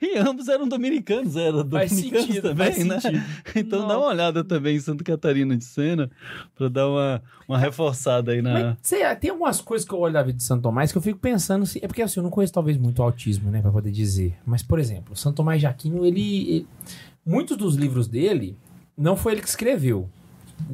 e 0.00 0.18
ambos 0.18 0.48
eram 0.48 0.66
dominicanos, 0.68 1.36
eram 1.36 1.68
Faz 1.68 1.90
dominicanos 1.90 2.26
sentido, 2.26 2.48
também, 2.48 2.84
né? 2.84 3.00
sentido. 3.00 3.22
Então 3.54 3.80
dá 3.80 3.86
Nossa. 3.88 3.98
uma 3.98 4.06
olhada 4.08 4.44
também 4.44 4.76
em 4.76 4.80
Santa 4.80 5.04
Catarina 5.04 5.56
de 5.56 5.64
Sena 5.64 6.10
para 6.54 6.68
dar 6.68 6.88
uma, 6.88 7.22
uma 7.48 7.58
reforçada 7.58 8.32
aí 8.32 8.42
na. 8.42 8.52
Mas 8.52 8.76
sei, 8.82 9.02
tem 9.16 9.30
algumas 9.30 9.60
coisas 9.60 9.86
que 9.86 9.94
eu 9.94 9.98
olho 10.00 10.14
da 10.14 10.22
vida 10.22 10.36
de 10.38 10.44
Santo 10.44 10.62
Tomás 10.62 10.90
que 10.92 10.98
eu 10.98 11.02
fico 11.02 11.18
pensando 11.18 11.66
se. 11.66 11.78
É 11.82 11.86
porque 11.86 12.02
assim, 12.02 12.20
eu 12.20 12.24
não 12.24 12.30
conheço 12.30 12.52
talvez 12.52 12.76
muito 12.78 12.98
o 12.98 13.02
autismo, 13.02 13.50
né, 13.50 13.60
pra 13.60 13.70
poder 13.70 13.90
dizer. 13.90 14.34
Mas, 14.46 14.62
por 14.62 14.78
exemplo, 14.78 15.14
Santo 15.16 15.36
Tomás 15.36 15.60
de 15.60 15.66
Aquino, 15.66 16.04
ele, 16.04 16.50
ele- 16.50 16.66
Muitos 17.26 17.56
dos 17.56 17.74
livros 17.74 18.06
dele 18.06 18.54
não 18.96 19.16
foi 19.16 19.32
ele 19.32 19.40
que 19.40 19.48
escreveu. 19.48 20.10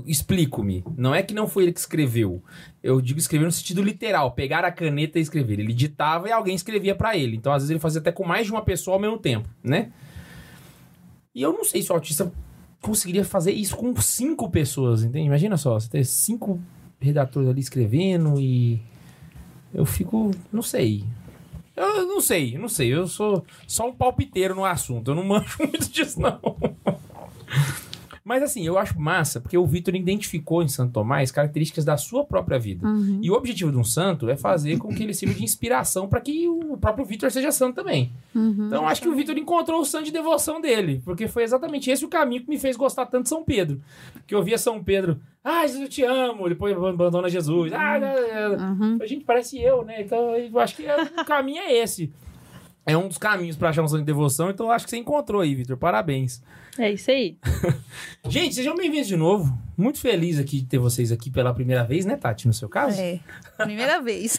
Explico-me. 0.06 0.84
Não 0.96 1.14
é 1.14 1.22
que 1.22 1.34
não 1.34 1.48
foi 1.48 1.64
ele 1.64 1.72
que 1.72 1.80
escreveu. 1.80 2.42
Eu 2.82 3.00
digo 3.00 3.18
escrever 3.18 3.44
no 3.44 3.52
sentido 3.52 3.82
literal, 3.82 4.32
pegar 4.32 4.64
a 4.64 4.72
caneta 4.72 5.18
e 5.18 5.22
escrever. 5.22 5.58
Ele 5.58 5.72
ditava 5.72 6.28
e 6.28 6.32
alguém 6.32 6.54
escrevia 6.54 6.94
pra 6.94 7.16
ele. 7.16 7.36
Então, 7.36 7.52
às 7.52 7.62
vezes, 7.62 7.70
ele 7.70 7.80
fazia 7.80 8.00
até 8.00 8.12
com 8.12 8.24
mais 8.24 8.46
de 8.46 8.52
uma 8.52 8.62
pessoa 8.62 8.96
ao 8.96 9.00
mesmo 9.00 9.18
tempo, 9.18 9.48
né? 9.62 9.92
E 11.34 11.42
eu 11.42 11.52
não 11.52 11.64
sei 11.64 11.82
se 11.82 11.90
o 11.90 11.94
autista 11.94 12.32
conseguiria 12.80 13.24
fazer 13.24 13.52
isso 13.52 13.76
com 13.76 13.94
cinco 14.00 14.50
pessoas, 14.50 15.02
entende? 15.02 15.26
Imagina 15.26 15.56
só, 15.56 15.78
você 15.78 15.88
ter 15.88 16.04
cinco 16.04 16.60
redatores 17.00 17.48
ali 17.48 17.60
escrevendo 17.60 18.40
e. 18.40 18.80
Eu 19.72 19.84
fico. 19.84 20.30
Não 20.52 20.62
sei. 20.62 21.04
Eu 21.76 22.06
não 22.06 22.20
sei, 22.20 22.58
não 22.58 22.68
sei. 22.68 22.92
Eu 22.92 23.06
sou 23.06 23.44
só 23.66 23.88
um 23.88 23.94
palpiteiro 23.94 24.54
no 24.54 24.64
assunto. 24.64 25.10
Eu 25.10 25.14
não 25.14 25.24
manjo 25.24 25.56
muito 25.60 25.88
disso, 25.88 26.20
não. 26.20 26.40
Mas 28.30 28.44
assim, 28.44 28.64
eu 28.64 28.78
acho 28.78 28.96
massa, 29.00 29.40
porque 29.40 29.58
o 29.58 29.66
Vitor 29.66 29.92
identificou 29.96 30.62
em 30.62 30.68
Santo 30.68 30.92
Tomás 30.92 31.32
características 31.32 31.84
da 31.84 31.96
sua 31.96 32.24
própria 32.24 32.60
vida. 32.60 32.86
E 33.20 33.28
o 33.28 33.34
objetivo 33.34 33.72
de 33.72 33.76
um 33.76 33.82
santo 33.82 34.30
é 34.30 34.36
fazer 34.36 34.78
com 34.78 34.94
que 34.94 35.02
ele 35.02 35.12
sirva 35.12 35.34
de 35.34 35.42
inspiração 35.42 36.06
para 36.08 36.20
que 36.20 36.48
o 36.48 36.76
próprio 36.76 37.04
Vitor 37.04 37.28
seja 37.32 37.50
santo 37.50 37.74
também. 37.74 38.12
Então, 38.68 38.82
eu 38.82 38.86
acho 38.88 39.02
que 39.02 39.08
o 39.08 39.14
Vitor 39.16 39.36
encontrou 39.36 39.80
o 39.80 39.84
santo 39.84 40.04
de 40.04 40.12
devoção 40.12 40.60
dele, 40.60 41.02
porque 41.04 41.26
foi 41.26 41.42
exatamente 41.42 41.90
esse 41.90 42.04
o 42.04 42.08
caminho 42.08 42.42
que 42.42 42.48
me 42.48 42.58
fez 42.58 42.76
gostar 42.76 43.06
tanto 43.06 43.24
de 43.24 43.28
São 43.30 43.42
Pedro. 43.42 43.80
Que 44.28 44.34
eu 44.34 44.42
via 44.44 44.56
São 44.58 44.80
Pedro, 44.82 45.20
ah, 45.42 45.62
Jesus, 45.66 45.82
eu 45.82 45.88
te 45.88 46.04
amo, 46.04 46.48
depois 46.48 46.72
abandona 46.76 47.28
Jesus. 47.28 47.72
Ah, 47.72 47.98
Uhum. 48.78 48.98
a 49.02 49.06
gente 49.06 49.24
parece 49.24 49.60
eu, 49.60 49.84
né? 49.84 50.02
Então, 50.02 50.36
eu 50.36 50.58
acho 50.60 50.76
que 50.76 50.86
é- 50.86 51.02
o 51.02 51.24
caminho 51.24 51.58
é 51.62 51.72
esse. 51.72 52.12
É 52.86 52.96
um 52.96 53.08
dos 53.08 53.18
caminhos 53.18 53.56
para 53.56 53.70
achar 53.70 53.82
um 53.82 53.88
santo 53.88 54.00
de 54.00 54.06
devoção, 54.06 54.50
então 54.50 54.70
acho 54.70 54.84
que 54.84 54.90
você 54.90 54.96
encontrou 54.98 55.40
aí, 55.40 55.54
Vitor. 55.54 55.76
Parabéns. 55.76 56.42
É 56.78 56.92
isso 56.92 57.10
aí. 57.10 57.36
Gente, 58.28 58.54
sejam 58.54 58.76
bem-vindos 58.76 59.08
de 59.08 59.16
novo. 59.16 59.56
Muito 59.76 59.98
feliz 59.98 60.38
aqui 60.38 60.60
de 60.60 60.66
ter 60.66 60.78
vocês 60.78 61.10
aqui 61.10 61.30
pela 61.30 61.54
primeira 61.54 61.82
vez, 61.84 62.04
né, 62.04 62.16
Tati, 62.16 62.46
no 62.46 62.52
seu 62.52 62.68
caso? 62.68 63.00
É, 63.00 63.18
primeira 63.56 64.00
vez. 64.02 64.38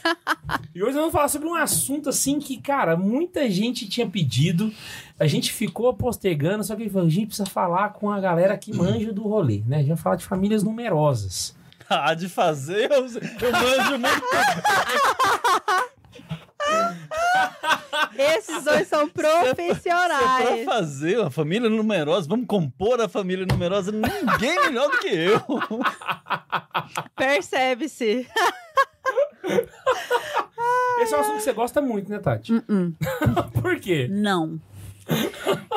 E 0.74 0.82
hoje 0.82 0.94
nós 0.94 1.02
vamos 1.02 1.12
falar 1.12 1.28
sobre 1.28 1.48
um 1.48 1.56
assunto 1.56 2.10
assim 2.10 2.40
que, 2.40 2.58
cara, 2.58 2.96
muita 2.96 3.50
gente 3.50 3.88
tinha 3.90 4.08
pedido. 4.08 4.72
A 5.20 5.28
gente 5.28 5.52
ficou 5.52 5.94
postergando, 5.94 6.64
só 6.64 6.76
que 6.76 6.84
a 6.84 7.10
gente 7.10 7.28
precisa 7.28 7.50
falar 7.50 7.90
com 7.90 8.10
a 8.10 8.20
galera 8.20 8.58
que 8.58 8.74
manja 8.74 9.12
do 9.12 9.24
rolê, 9.24 9.62
né? 9.66 9.78
A 9.78 9.80
gente 9.80 9.90
vai 9.90 9.98
falar 9.98 10.16
de 10.16 10.26
famílias 10.26 10.64
numerosas. 10.64 11.56
Ah, 11.90 12.14
de 12.14 12.30
fazer, 12.30 12.90
eu, 12.90 13.06
eu 13.06 13.52
manjo 13.52 13.98
muito. 13.98 14.26
Esses 18.18 18.64
dois 18.64 18.88
são 18.88 19.06
Se 19.06 19.12
é 19.12 19.14
pra 19.14 19.56
profissionais. 19.56 20.66
fazer 20.66 21.20
uma 21.20 21.32
família 21.32 21.70
numerosa, 21.70 22.28
vamos 22.28 22.46
compor 22.48 23.00
a 23.02 23.08
família 23.10 23.46
numerosa, 23.50 23.92
ninguém 23.92 24.60
melhor 24.66 24.90
do 24.90 24.98
que 25.00 25.08
eu. 25.08 25.42
Percebe-se. 27.16 28.28
Esse 31.02 31.14
é 31.14 31.18
um 31.18 31.22
assunto 31.22 31.38
que 31.38 31.42
você 31.44 31.54
gosta 31.54 31.82
muito, 31.82 32.10
né, 32.12 32.20
Tati? 32.20 32.54
Uh-uh. 32.54 32.94
Por 33.62 33.80
quê? 33.80 34.08
Não. 34.10 34.60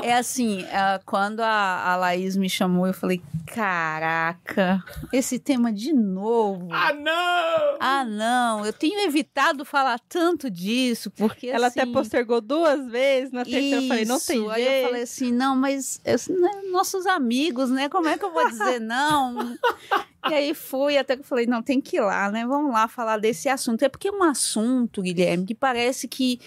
É 0.02 0.14
assim, 0.14 0.66
ah, 0.70 1.00
quando 1.06 1.40
a, 1.40 1.92
a 1.92 1.96
Laís 1.96 2.36
me 2.36 2.48
chamou, 2.50 2.86
eu 2.86 2.92
falei: 2.92 3.22
caraca, 3.46 4.84
esse 5.12 5.38
tema 5.38 5.72
de 5.72 5.92
novo. 5.92 6.68
Ah, 6.70 6.92
não! 6.92 7.76
Ah, 7.80 8.04
não, 8.04 8.66
eu 8.66 8.72
tenho 8.72 9.00
evitado 9.00 9.64
falar 9.64 9.98
tanto 10.08 10.50
disso, 10.50 11.10
porque 11.10 11.48
Ela 11.48 11.68
assim, 11.68 11.80
até 11.80 11.90
postergou 11.90 12.40
duas 12.40 12.86
vezes. 12.86 13.32
Na 13.32 13.44
terceira 13.44 13.82
eu 13.82 13.88
falei, 13.88 14.04
não 14.04 14.20
tem 14.20 14.40
Isso. 14.40 14.50
Aí 14.50 14.64
jeito. 14.64 14.76
eu 14.76 14.86
falei 14.88 15.02
assim, 15.02 15.32
não, 15.32 15.56
mas 15.56 16.00
né, 16.04 16.50
nossos 16.70 17.06
amigos, 17.06 17.70
né? 17.70 17.88
Como 17.88 18.08
é 18.08 18.18
que 18.18 18.24
eu 18.24 18.32
vou 18.32 18.46
dizer 18.48 18.80
não? 18.80 19.56
e 20.28 20.34
aí 20.34 20.54
fui, 20.54 20.98
até 20.98 21.16
que 21.16 21.22
eu 21.22 21.26
falei, 21.26 21.46
não, 21.46 21.62
tem 21.62 21.80
que 21.80 21.96
ir 21.96 22.00
lá, 22.00 22.30
né? 22.30 22.46
Vamos 22.46 22.72
lá 22.72 22.88
falar 22.88 23.18
desse 23.18 23.48
assunto. 23.48 23.82
É 23.82 23.88
porque 23.88 24.08
é 24.08 24.12
um 24.12 24.22
assunto, 24.22 25.00
Guilherme, 25.00 25.46
que 25.46 25.54
parece 25.54 26.08
que 26.08 26.40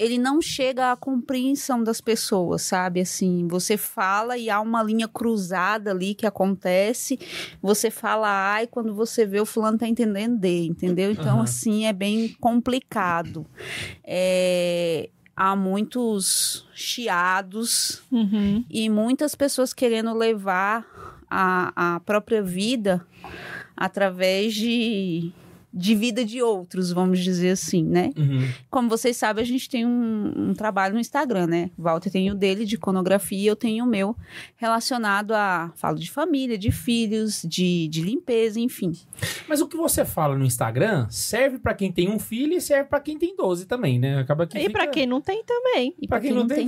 ele 0.00 0.16
não 0.16 0.40
chega 0.40 0.92
à 0.92 0.96
compreensão 0.96 1.84
das 1.84 2.00
pessoas, 2.00 2.62
sabe? 2.62 3.00
Assim, 3.02 3.46
você 3.46 3.76
fala 3.76 4.38
e 4.38 4.48
há 4.48 4.58
uma 4.58 4.82
linha 4.82 5.06
cruzada 5.06 5.90
ali 5.90 6.14
que 6.14 6.24
acontece. 6.26 7.18
Você 7.60 7.90
fala 7.90 8.54
A 8.54 8.62
e 8.62 8.66
quando 8.66 8.94
você 8.94 9.26
vê 9.26 9.38
o 9.40 9.44
fulano 9.44 9.76
tá 9.76 9.86
entendendo 9.86 10.38
D, 10.38 10.64
entendeu? 10.64 11.10
Então, 11.10 11.34
Aham. 11.34 11.42
assim, 11.42 11.84
é 11.84 11.92
bem 11.92 12.34
complicado. 12.40 13.44
É, 14.02 15.10
há 15.36 15.54
muitos 15.54 16.66
chiados 16.74 18.02
Uhum. 18.10 18.64
e 18.70 18.88
muitas 18.88 19.34
pessoas 19.34 19.74
querendo 19.74 20.14
levar 20.14 20.86
a, 21.30 21.94
a 21.96 22.00
própria 22.00 22.42
vida 22.42 23.06
através 23.76 24.54
de, 24.54 25.30
de 25.72 25.94
vida 25.94 26.24
de 26.24 26.42
outros, 26.42 26.90
vamos 26.92 27.20
dizer 27.20 27.50
assim, 27.50 27.84
né? 27.84 28.10
Uhum. 28.16 28.48
Como 28.68 28.88
vocês 28.88 29.16
sabem, 29.16 29.42
a 29.42 29.46
gente 29.46 29.68
tem 29.68 29.86
um, 29.86 30.32
um 30.50 30.54
trabalho 30.54 30.94
no 30.94 31.00
Instagram, 31.00 31.46
né? 31.46 31.70
Walter 31.78 32.10
tem 32.10 32.30
o 32.30 32.34
dele 32.34 32.64
de 32.64 32.74
iconografia, 32.74 33.50
eu 33.50 33.54
tenho 33.56 33.84
o 33.84 33.88
meu 33.88 34.16
relacionado 34.56 35.32
a 35.32 35.72
falo 35.76 35.98
de 35.98 36.10
família, 36.10 36.58
de 36.58 36.70
filhos, 36.70 37.42
de, 37.48 37.88
de 37.88 38.02
limpeza, 38.02 38.58
enfim. 38.60 38.92
Mas 39.48 39.60
o 39.60 39.68
que 39.68 39.76
você 39.76 40.04
fala 40.04 40.36
no 40.36 40.44
Instagram 40.44 41.06
serve 41.08 41.58
pra 41.58 41.72
quem 41.74 41.92
tem 41.92 42.08
um 42.10 42.18
filho 42.18 42.54
e 42.54 42.60
serve 42.60 42.88
pra 42.88 43.00
quem 43.00 43.18
tem 43.18 43.36
12 43.36 43.66
também, 43.66 43.98
né? 43.98 44.18
Acaba 44.18 44.46
que 44.46 44.58
E 44.58 44.62
fica- 44.62 44.72
pra 44.72 44.86
quem 44.88 45.06
não 45.06 45.20
tem 45.20 45.42
também. 45.44 45.94
E 46.00 46.06
Pra 46.08 46.18
pra 46.18 46.26
quem 46.26 46.36
não 46.36 46.46
tem 46.48 46.66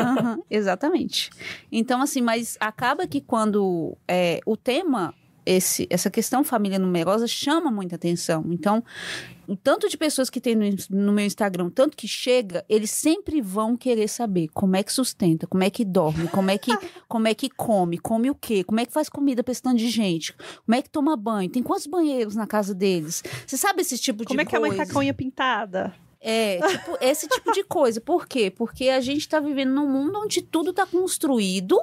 Aham, 0.00 0.38
exatamente. 0.50 1.30
Então, 1.70 2.02
assim, 2.02 2.20
mas 2.20 2.56
acaba 2.60 3.06
que 3.06 3.20
quando 3.20 3.96
é, 4.08 4.40
o 4.44 4.56
tema, 4.56 5.14
esse, 5.46 5.86
essa 5.88 6.10
questão 6.10 6.42
família 6.42 6.78
numerosa, 6.78 7.26
chama 7.28 7.70
muita 7.70 7.94
atenção. 7.94 8.44
Então, 8.50 8.82
o 9.46 9.54
tanto 9.54 9.88
de 9.88 9.96
pessoas 9.96 10.28
que 10.28 10.40
tem 10.40 10.56
no, 10.56 10.64
no 10.90 11.12
meu 11.12 11.24
Instagram, 11.24 11.70
tanto 11.70 11.96
que 11.96 12.08
chega, 12.08 12.64
eles 12.68 12.90
sempre 12.90 13.40
vão 13.40 13.76
querer 13.76 14.08
saber 14.08 14.48
como 14.52 14.74
é 14.74 14.82
que 14.82 14.92
sustenta, 14.92 15.46
como 15.46 15.62
é 15.62 15.70
que 15.70 15.84
dorme, 15.84 16.26
como 16.28 16.50
é 16.50 16.58
que, 16.58 16.72
como 17.06 17.28
é 17.28 17.34
que 17.34 17.48
come, 17.48 17.96
come 17.98 18.28
o 18.28 18.34
quê, 18.34 18.64
como 18.64 18.80
é 18.80 18.84
que 18.84 18.92
faz 18.92 19.08
comida 19.08 19.44
pra 19.44 19.52
esse 19.52 19.62
tanto 19.62 19.76
de 19.76 19.88
gente, 19.88 20.34
como 20.64 20.74
é 20.76 20.82
que 20.82 20.90
toma 20.90 21.16
banho, 21.16 21.48
tem 21.48 21.62
quantos 21.62 21.86
banheiros 21.86 22.34
na 22.34 22.46
casa 22.46 22.74
deles. 22.74 23.22
Você 23.46 23.56
sabe 23.56 23.82
esse 23.82 23.96
tipo 23.96 24.24
de 24.24 24.28
Como 24.28 24.40
é 24.40 24.44
que 24.44 24.56
a 24.56 24.58
coisa? 24.58 24.76
mãe 24.76 24.86
tá 24.86 24.92
com 24.92 24.98
a 24.98 25.02
unha 25.02 25.14
pintada? 25.14 25.94
É, 26.20 26.58
tipo, 26.66 26.98
esse 27.00 27.28
tipo 27.28 27.52
de 27.52 27.62
coisa. 27.62 28.00
Por 28.00 28.26
quê? 28.26 28.50
Porque 28.50 28.88
a 28.88 29.00
gente 29.00 29.28
tá 29.28 29.38
vivendo 29.38 29.72
num 29.72 29.88
mundo 29.88 30.18
onde 30.18 30.42
tudo 30.42 30.72
tá 30.72 30.84
construído 30.84 31.78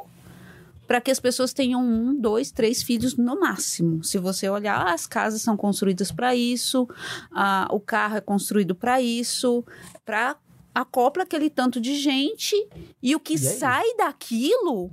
para 0.87 1.01
que 1.01 1.11
as 1.11 1.19
pessoas 1.19 1.53
tenham 1.53 1.81
um, 1.81 2.19
dois, 2.19 2.51
três 2.51 2.83
filhos 2.83 3.15
no 3.15 3.39
máximo. 3.39 4.03
Se 4.03 4.17
você 4.17 4.49
olhar, 4.49 4.87
as 4.87 5.07
casas 5.07 5.41
são 5.41 5.55
construídas 5.55 6.11
para 6.11 6.35
isso, 6.35 6.87
ah, 7.31 7.67
o 7.71 7.79
carro 7.79 8.17
é 8.17 8.21
construído 8.21 8.75
para 8.75 9.01
isso, 9.01 9.63
para 10.05 10.35
acopla 10.75 11.23
aquele 11.23 11.49
tanto 11.49 11.79
de 11.79 11.95
gente 11.95 12.55
e 13.01 13.15
o 13.15 13.19
que 13.19 13.33
E 13.33 13.35
é 13.35 13.39
sai 13.39 13.95
daquilo 13.97 14.91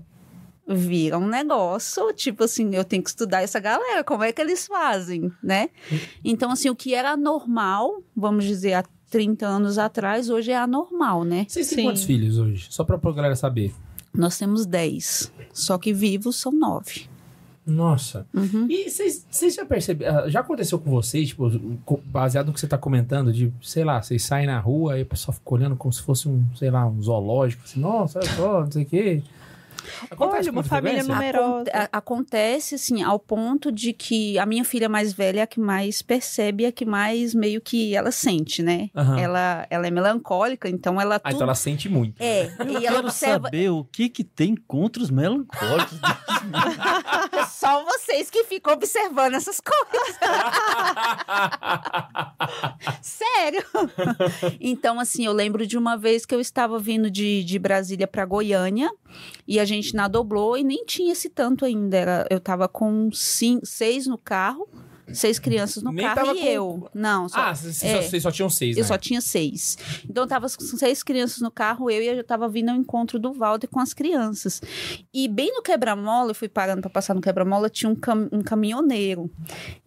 vira 0.72 1.18
um 1.18 1.26
negócio, 1.26 2.12
tipo 2.12 2.44
assim, 2.44 2.74
eu 2.74 2.84
tenho 2.84 3.02
que 3.02 3.08
estudar 3.10 3.42
essa 3.42 3.58
galera, 3.58 4.04
como 4.04 4.22
é 4.22 4.32
que 4.32 4.40
eles 4.40 4.66
fazem, 4.66 5.32
né? 5.42 5.70
Então, 6.24 6.52
assim, 6.52 6.70
o 6.70 6.76
que 6.76 6.94
era 6.94 7.16
normal, 7.16 8.02
vamos 8.14 8.44
dizer, 8.44 8.74
há 8.74 8.84
30 9.10 9.44
anos 9.46 9.78
atrás, 9.78 10.30
hoje 10.30 10.52
é 10.52 10.56
anormal, 10.56 11.24
né? 11.24 11.44
Vocês 11.48 11.68
têm 11.68 11.78
Sim. 11.78 11.84
quantos 11.84 12.04
filhos 12.04 12.38
hoje? 12.38 12.68
Só 12.70 12.84
pra, 12.84 12.96
pra 12.96 13.10
galera 13.12 13.34
saber. 13.34 13.74
Nós 14.12 14.38
temos 14.38 14.66
10, 14.66 15.32
só 15.52 15.78
que 15.78 15.92
vivos 15.92 16.36
são 16.36 16.52
9. 16.52 17.08
Nossa. 17.66 18.26
Uhum. 18.34 18.66
E 18.68 18.90
vocês 18.90 19.54
já 19.54 19.64
perceberam, 19.64 20.28
já 20.28 20.40
aconteceu 20.40 20.78
com 20.78 20.90
vocês, 20.90 21.28
tipo, 21.28 21.48
baseado 22.04 22.48
no 22.48 22.52
que 22.52 22.58
você 22.60 22.66
tá 22.66 22.76
comentando, 22.76 23.32
de, 23.32 23.52
sei 23.62 23.84
lá, 23.84 24.02
vocês 24.02 24.24
saem 24.24 24.46
na 24.46 24.58
rua 24.58 24.98
e 24.98 25.02
o 25.02 25.06
pessoal 25.06 25.32
fica 25.32 25.54
olhando 25.54 25.76
como 25.76 25.92
se 25.92 26.02
fosse 26.02 26.28
um, 26.28 26.44
sei 26.56 26.70
lá, 26.70 26.86
um 26.86 27.00
zoológico, 27.00 27.62
assim, 27.64 27.78
nossa, 27.78 28.18
olha 28.18 28.28
só, 28.30 28.60
não 28.62 28.72
sei 28.72 28.82
o 28.82 28.86
quê. 28.86 29.22
Acontece 30.10 30.48
Olha, 30.48 30.52
uma 30.52 30.62
família 30.62 31.02
numerosa. 31.04 31.70
Aconte- 31.70 31.88
acontece, 31.92 32.74
assim, 32.74 33.02
ao 33.02 33.18
ponto 33.18 33.70
de 33.72 33.92
que 33.92 34.38
a 34.38 34.46
minha 34.46 34.64
filha 34.64 34.88
mais 34.88 35.12
velha 35.12 35.40
é 35.40 35.42
a 35.42 35.46
que 35.46 35.60
mais 35.60 36.02
percebe, 36.02 36.64
é 36.64 36.68
a 36.68 36.72
que 36.72 36.84
mais 36.84 37.34
meio 37.34 37.60
que 37.60 37.94
ela 37.94 38.10
sente, 38.10 38.62
né? 38.62 38.90
Aham. 38.96 39.18
Ela, 39.18 39.66
ela 39.70 39.86
é 39.86 39.90
melancólica, 39.90 40.68
então 40.68 41.00
ela 41.00 41.16
Ah, 41.16 41.20
tudo... 41.20 41.30
então 41.34 41.42
ela 41.44 41.54
sente 41.54 41.88
muito. 41.88 42.20
É, 42.20 42.46
Eu 42.58 42.68
e 42.68 42.74
ela 42.86 42.96
quero 42.96 43.06
observa... 43.08 43.44
saber 43.44 43.70
o 43.70 43.84
que 43.84 44.08
que 44.08 44.24
tem 44.24 44.54
contra 44.56 45.02
os 45.02 45.10
melancólicos. 45.10 45.98
Só 47.50 47.84
vocês 47.84 48.30
que 48.30 48.44
ficam 48.44 48.72
observando 48.72 49.34
essas 49.34 49.60
coisas. 49.60 50.18
Sério? 53.02 53.62
Então, 54.60 54.98
assim, 54.98 55.26
eu 55.26 55.32
lembro 55.32 55.66
de 55.66 55.76
uma 55.76 55.96
vez 55.96 56.24
que 56.24 56.34
eu 56.34 56.40
estava 56.40 56.78
vindo 56.78 57.10
de, 57.10 57.44
de 57.44 57.58
Brasília 57.58 58.06
para 58.06 58.24
Goiânia 58.24 58.90
e 59.46 59.58
a 59.58 59.64
gente 59.64 59.94
na 59.94 60.08
doblou 60.08 60.56
e 60.56 60.64
nem 60.64 60.84
tinha 60.84 61.12
esse 61.12 61.28
tanto 61.28 61.64
ainda. 61.64 61.96
Era, 61.96 62.26
eu 62.30 62.40
tava 62.40 62.68
com 62.68 63.10
cinco, 63.12 63.66
seis 63.66 64.06
no 64.06 64.18
carro, 64.18 64.68
seis 65.14 65.38
crianças 65.38 65.82
no 65.82 65.92
Nem 65.92 66.04
carro 66.06 66.34
e 66.36 66.40
com- 66.40 66.46
eu. 66.46 66.90
Não, 66.94 67.28
só. 67.28 67.38
Ah, 67.40 67.54
vocês 67.54 67.82
é. 67.84 68.02
só, 68.02 68.20
só 68.20 68.30
tinham 68.30 68.50
seis, 68.50 68.76
Eu 68.76 68.82
né? 68.82 68.88
só 68.88 68.98
tinha 68.98 69.20
seis. 69.20 69.76
Então, 70.08 70.24
eu 70.24 70.28
tava 70.28 70.46
com 70.48 70.64
seis 70.76 71.02
crianças 71.02 71.40
no 71.40 71.50
carro, 71.50 71.90
eu 71.90 72.02
e 72.02 72.06
eu 72.06 72.24
tava 72.24 72.48
vindo 72.48 72.68
ao 72.70 72.76
encontro 72.76 73.18
do 73.18 73.32
Walter 73.32 73.66
com 73.68 73.80
as 73.80 73.92
crianças. 73.94 74.60
E 75.12 75.28
bem 75.28 75.52
no 75.54 75.62
quebra-mola, 75.62 76.30
eu 76.30 76.34
fui 76.34 76.48
parando 76.48 76.80
para 76.82 76.90
passar 76.90 77.14
no 77.14 77.20
quebra-mola, 77.20 77.68
tinha 77.70 77.90
um, 77.90 77.94
cam- 77.94 78.28
um 78.32 78.42
caminhoneiro. 78.42 79.30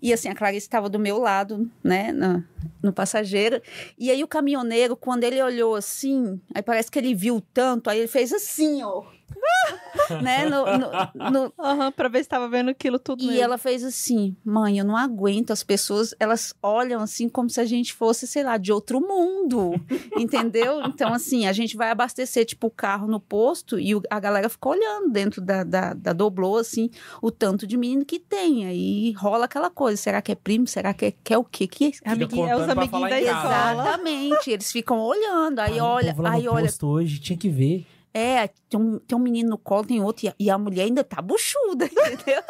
E 0.02 0.12
assim, 0.14 0.30
a 0.30 0.36
Clarice 0.36 0.66
estava 0.68 0.90
do 0.90 1.00
meu 1.00 1.18
lado, 1.18 1.70
né, 1.84 2.12
na- 2.12 2.44
no 2.82 2.92
passageiro. 2.94 3.62
E 3.98 4.10
aí 4.12 4.24
o 4.24 4.28
caminhoneiro, 4.28 4.96
quando 4.96 5.24
ele 5.24 5.42
olhou 5.42 5.76
assim, 5.76 6.40
aí 6.54 6.62
parece 6.62 6.90
que 6.92 7.00
ele 7.00 7.14
viu 7.16 7.42
tanto, 7.54 7.90
aí 7.90 8.00
ele 8.00 8.08
fez 8.08 8.32
assim, 8.34 8.82
ó. 8.84 9.04
né, 10.22 10.46
no- 10.50 10.66
no- 10.78 11.32
no, 11.32 11.54
Aham, 11.60 11.92
pra 11.92 12.08
ver 12.10 12.24
se 12.24 12.30
tava 12.30 12.48
vendo 12.50 12.70
aquilo 12.70 12.98
tudo 13.00 13.24
e 13.24 13.28
mesmo. 13.28 13.42
ela 13.42 13.58
fez 13.58 13.84
assim, 13.84 14.36
mãe, 14.44 14.78
eu 14.80 14.86
não 14.86 14.98
aguento. 14.98 15.52
As 15.52 15.64
pessoas, 15.64 16.14
elas 16.20 16.54
olham 16.62 17.02
assim 17.02 17.30
como 17.30 17.50
se 17.50 17.60
a 17.62 17.66
gente 17.66 17.94
fosse, 17.94 18.26
sei 18.28 18.44
lá, 18.44 18.58
de 18.58 18.72
outro 18.72 19.00
mundo, 19.00 19.72
entendeu? 20.18 20.82
Então, 20.84 21.14
assim, 21.14 21.46
a 21.48 21.54
gente 21.54 21.76
vai 21.78 21.90
abastecer, 21.92 22.46
tipo, 22.46 22.68
o 22.68 22.72
carro 22.72 23.08
no 23.08 23.20
posto 23.20 23.80
e 23.80 23.96
o- 23.96 24.02
a 24.10 24.20
galera 24.20 24.50
fica 24.50 24.70
olhando 24.70 25.10
dentro 25.12 25.42
da, 25.42 25.64
da, 25.64 25.94
da 25.94 26.14
doblô, 26.14 26.58
assim, 26.58 26.90
o 27.22 27.32
tanto 27.32 27.66
de 27.68 27.78
menino 27.78 28.04
que 28.06 28.20
tem. 28.20 28.66
Aí 28.66 29.12
rola 29.14 29.46
aquela 29.46 29.70
coisa, 29.70 30.02
será 30.02 30.22
que 30.22 30.32
é 30.32 30.36
primo? 30.36 30.68
Será 30.68 30.94
que 30.94 31.06
é, 31.06 31.14
que 31.24 31.34
é 31.34 31.38
o 31.38 31.44
quê? 31.44 31.68
Que, 31.68 31.92
que... 31.92 31.98
Amiguinho, 32.06 32.48
é 32.48 32.56
os 32.56 32.68
amiguinhos 32.70 33.10
da 33.10 33.22
escola. 33.22 33.72
Exatamente, 33.82 34.52
eles 34.52 34.72
ficam 34.72 35.00
olhando, 35.00 35.60
aí 35.60 35.80
Ah, 35.80 35.84
o 35.84 35.88
olha, 35.88 36.12
povo 36.12 36.22
lá 36.24 36.30
no 36.32 36.36
aí 36.38 36.48
olha, 36.48 36.66
posto 36.68 36.88
hoje, 36.88 37.20
tinha 37.20 37.38
que 37.38 37.50
ver. 37.50 37.86
É, 38.14 38.48
tem 38.70 38.80
um, 38.80 39.00
tem 39.00 39.18
um 39.18 39.22
menino 39.22 39.50
no 39.50 39.58
colo, 39.58 39.86
tem 39.86 40.02
outro, 40.02 40.26
e 40.26 40.30
a, 40.30 40.36
e 40.40 40.50
a 40.50 40.58
mulher 40.58 40.84
ainda 40.84 41.04
tá 41.04 41.22
buchuda, 41.22 41.86
entendeu? 41.90 42.44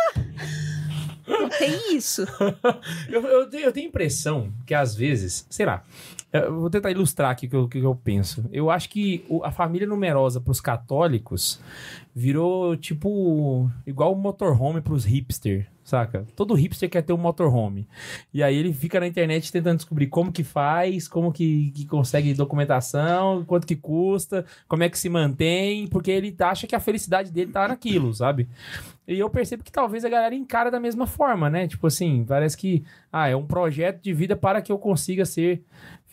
Não 1.26 1.48
tem 1.50 1.96
isso. 1.96 2.26
Eu, 3.08 3.22
eu, 3.22 3.50
eu 3.54 3.72
tenho 3.72 3.86
a 3.86 3.90
impressão 3.90 4.52
que 4.66 4.74
às 4.74 4.94
vezes, 4.94 5.46
sei 5.50 5.66
lá, 5.66 5.84
eu 6.34 6.60
vou 6.60 6.70
tentar 6.70 6.90
ilustrar 6.92 7.30
aqui 7.32 7.46
o 7.46 7.50
que 7.50 7.56
eu, 7.56 7.68
que 7.68 7.80
eu 7.80 7.96
penso. 7.96 8.44
Eu 8.52 8.70
acho 8.72 8.90
que 8.90 9.24
o- 9.30 9.44
a 9.44 9.52
família 9.52 9.88
numerosa 9.88 10.42
para 10.42 10.52
os 10.52 10.60
católicos 10.60 11.60
virou 12.16 12.76
tipo 12.78 13.70
igual 13.86 14.14
o 14.14 14.16
motorhome 14.16 14.82
para 14.82 14.94
os 14.94 15.06
hipster, 15.06 15.68
saca? 15.84 16.26
Todo 16.36 16.54
hipster 16.54 16.90
quer 16.90 17.02
ter 17.02 17.14
um 17.14 17.18
motorhome. 17.18 17.88
E 18.34 18.42
aí 18.44 18.56
ele 18.56 18.74
fica 18.74 19.00
na 19.00 19.08
internet 19.08 19.52
tentando 19.52 19.78
descobrir 19.78 20.08
como 20.08 20.32
que 20.32 20.44
faz, 20.44 21.08
como 21.08 21.32
que, 21.32 21.72
que 21.72 21.86
consegue 21.86 22.34
documentação, 22.34 23.44
quanto 23.46 23.68
que 23.68 23.76
custa, 23.76 24.46
como 24.68 24.84
é 24.84 24.90
que 24.90 24.98
se 24.98 25.10
mantém, 25.10 25.88
porque 25.88 26.12
ele 26.12 26.36
acha 26.40 26.66
que 26.68 26.76
a 26.76 26.80
felicidade 26.80 27.32
dele 27.32 27.52
tá 27.52 27.68
naquilo, 27.68 28.14
sabe? 28.14 28.48
E 29.08 29.20
eu 29.20 29.30
percebo 29.30 29.64
que 29.64 29.72
talvez 29.72 30.06
a 30.06 30.10
galera 30.10 30.34
encara 30.34 30.72
da 30.72 30.80
mesma 30.80 31.06
forma, 31.06 31.50
né? 31.50 31.68
Tipo 31.68 31.88
assim, 31.88 32.24
parece 32.26 32.56
que 32.56 32.86
ah, 33.12 33.28
é 33.28 33.36
um 33.36 33.46
projeto 33.46 34.02
de 34.02 34.14
vida 34.14 34.36
para 34.36 34.62
que 34.62 34.72
eu 34.72 34.78
consiga 34.80 35.26
ser 35.26 35.62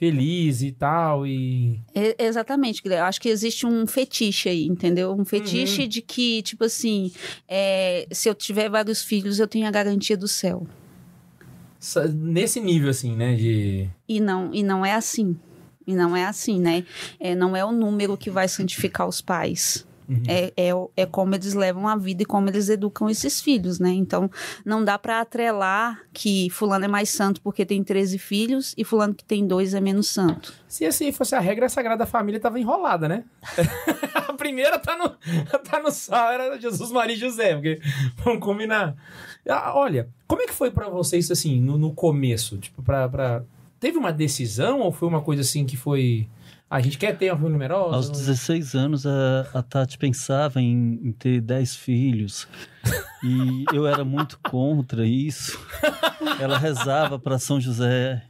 feliz 0.00 0.62
e 0.62 0.72
tal. 0.72 1.26
E. 1.26 1.78
E- 1.94 2.16
exatamente. 2.18 2.80
Eu 2.84 3.04
acho 3.04 3.20
que 3.20 3.28
existe 3.28 3.66
um 3.66 3.86
fetiche 3.86 4.48
aí, 4.48 4.64
entendeu? 4.64 5.12
Um 5.12 5.18
Uhum. 5.18 5.24
fetiche 5.26 5.86
de 5.86 6.00
que, 6.00 6.40
tipo 6.40 6.64
assim, 6.64 7.12
é, 7.46 8.08
se 8.10 8.26
eu 8.28 8.34
tiver 8.34 8.70
vários 8.70 9.02
filhos, 9.04 9.38
eu 9.38 9.46
tenho 9.46 9.68
a 9.68 9.70
garantia 9.70 10.16
do 10.16 10.26
céu. 10.26 10.66
Nesse 12.14 12.60
nível, 12.60 12.88
assim, 12.90 13.14
né? 13.14 13.34
De. 13.36 13.88
E 14.08 14.20
não, 14.20 14.52
e 14.54 14.62
não 14.62 14.84
é 14.84 14.94
assim. 14.94 15.36
E 15.86 15.94
não 15.94 16.16
é 16.16 16.24
assim, 16.24 16.58
né? 16.58 16.84
É, 17.18 17.34
não 17.34 17.54
é 17.56 17.64
o 17.64 17.72
número 17.72 18.16
que 18.16 18.30
vai 18.30 18.48
santificar 18.48 19.06
os 19.08 19.20
pais. 19.20 19.86
Uhum. 20.10 20.22
É, 20.26 20.52
é, 20.56 20.70
é 20.96 21.06
como 21.06 21.36
eles 21.36 21.54
levam 21.54 21.86
a 21.86 21.94
vida 21.96 22.24
e 22.24 22.26
como 22.26 22.48
eles 22.48 22.68
educam 22.68 23.08
esses 23.08 23.40
filhos, 23.40 23.78
né? 23.78 23.90
Então, 23.90 24.28
não 24.64 24.84
dá 24.84 24.98
pra 24.98 25.20
atrelar 25.20 26.00
que 26.12 26.50
fulano 26.50 26.84
é 26.84 26.88
mais 26.88 27.10
santo 27.10 27.40
porque 27.40 27.64
tem 27.64 27.84
13 27.84 28.18
filhos 28.18 28.74
e 28.76 28.82
fulano 28.82 29.14
que 29.14 29.24
tem 29.24 29.46
dois 29.46 29.72
é 29.72 29.80
menos 29.80 30.08
santo. 30.08 30.52
Se 30.66 30.84
assim 30.84 31.12
fosse 31.12 31.36
a 31.36 31.40
regra, 31.40 31.66
a 31.66 31.68
Sagrada 31.68 32.04
Família 32.06 32.40
tava 32.40 32.58
enrolada, 32.58 33.08
né? 33.08 33.22
a 34.28 34.32
primeira 34.32 34.80
tá 34.80 34.96
no, 34.96 35.10
tá 35.60 35.80
no 35.80 35.92
sal, 35.92 36.32
era 36.32 36.60
Jesus, 36.60 36.90
Maria 36.90 37.14
e 37.14 37.18
José, 37.18 37.54
porque 37.54 37.80
vamos 38.24 38.40
combinar. 38.40 38.96
Ah, 39.48 39.72
olha, 39.76 40.08
como 40.26 40.42
é 40.42 40.46
que 40.46 40.52
foi 40.52 40.72
pra 40.72 40.88
vocês, 40.88 41.30
assim, 41.30 41.60
no, 41.60 41.78
no 41.78 41.92
começo? 41.92 42.58
Tipo, 42.58 42.82
pra, 42.82 43.08
pra... 43.08 43.44
Teve 43.78 43.96
uma 43.96 44.12
decisão 44.12 44.80
ou 44.80 44.90
foi 44.90 45.06
uma 45.06 45.22
coisa 45.22 45.42
assim 45.42 45.64
que 45.64 45.76
foi... 45.76 46.28
A 46.70 46.80
gente 46.80 46.98
quer 46.98 47.18
ter 47.18 47.32
uma 47.32 47.36
família 47.36 47.52
numerosa? 47.52 47.96
Aos 47.96 48.10
16 48.10 48.74
anos, 48.76 49.04
a, 49.04 49.44
a 49.52 49.60
Tati 49.60 49.98
pensava 49.98 50.60
em, 50.60 51.00
em 51.02 51.10
ter 51.10 51.40
10 51.40 51.74
filhos. 51.74 52.46
E 53.24 53.64
eu 53.74 53.88
era 53.88 54.04
muito 54.04 54.38
contra 54.38 55.04
isso. 55.04 55.58
Ela 56.38 56.56
rezava 56.58 57.18
para 57.18 57.40
São 57.40 57.60
José 57.60 58.22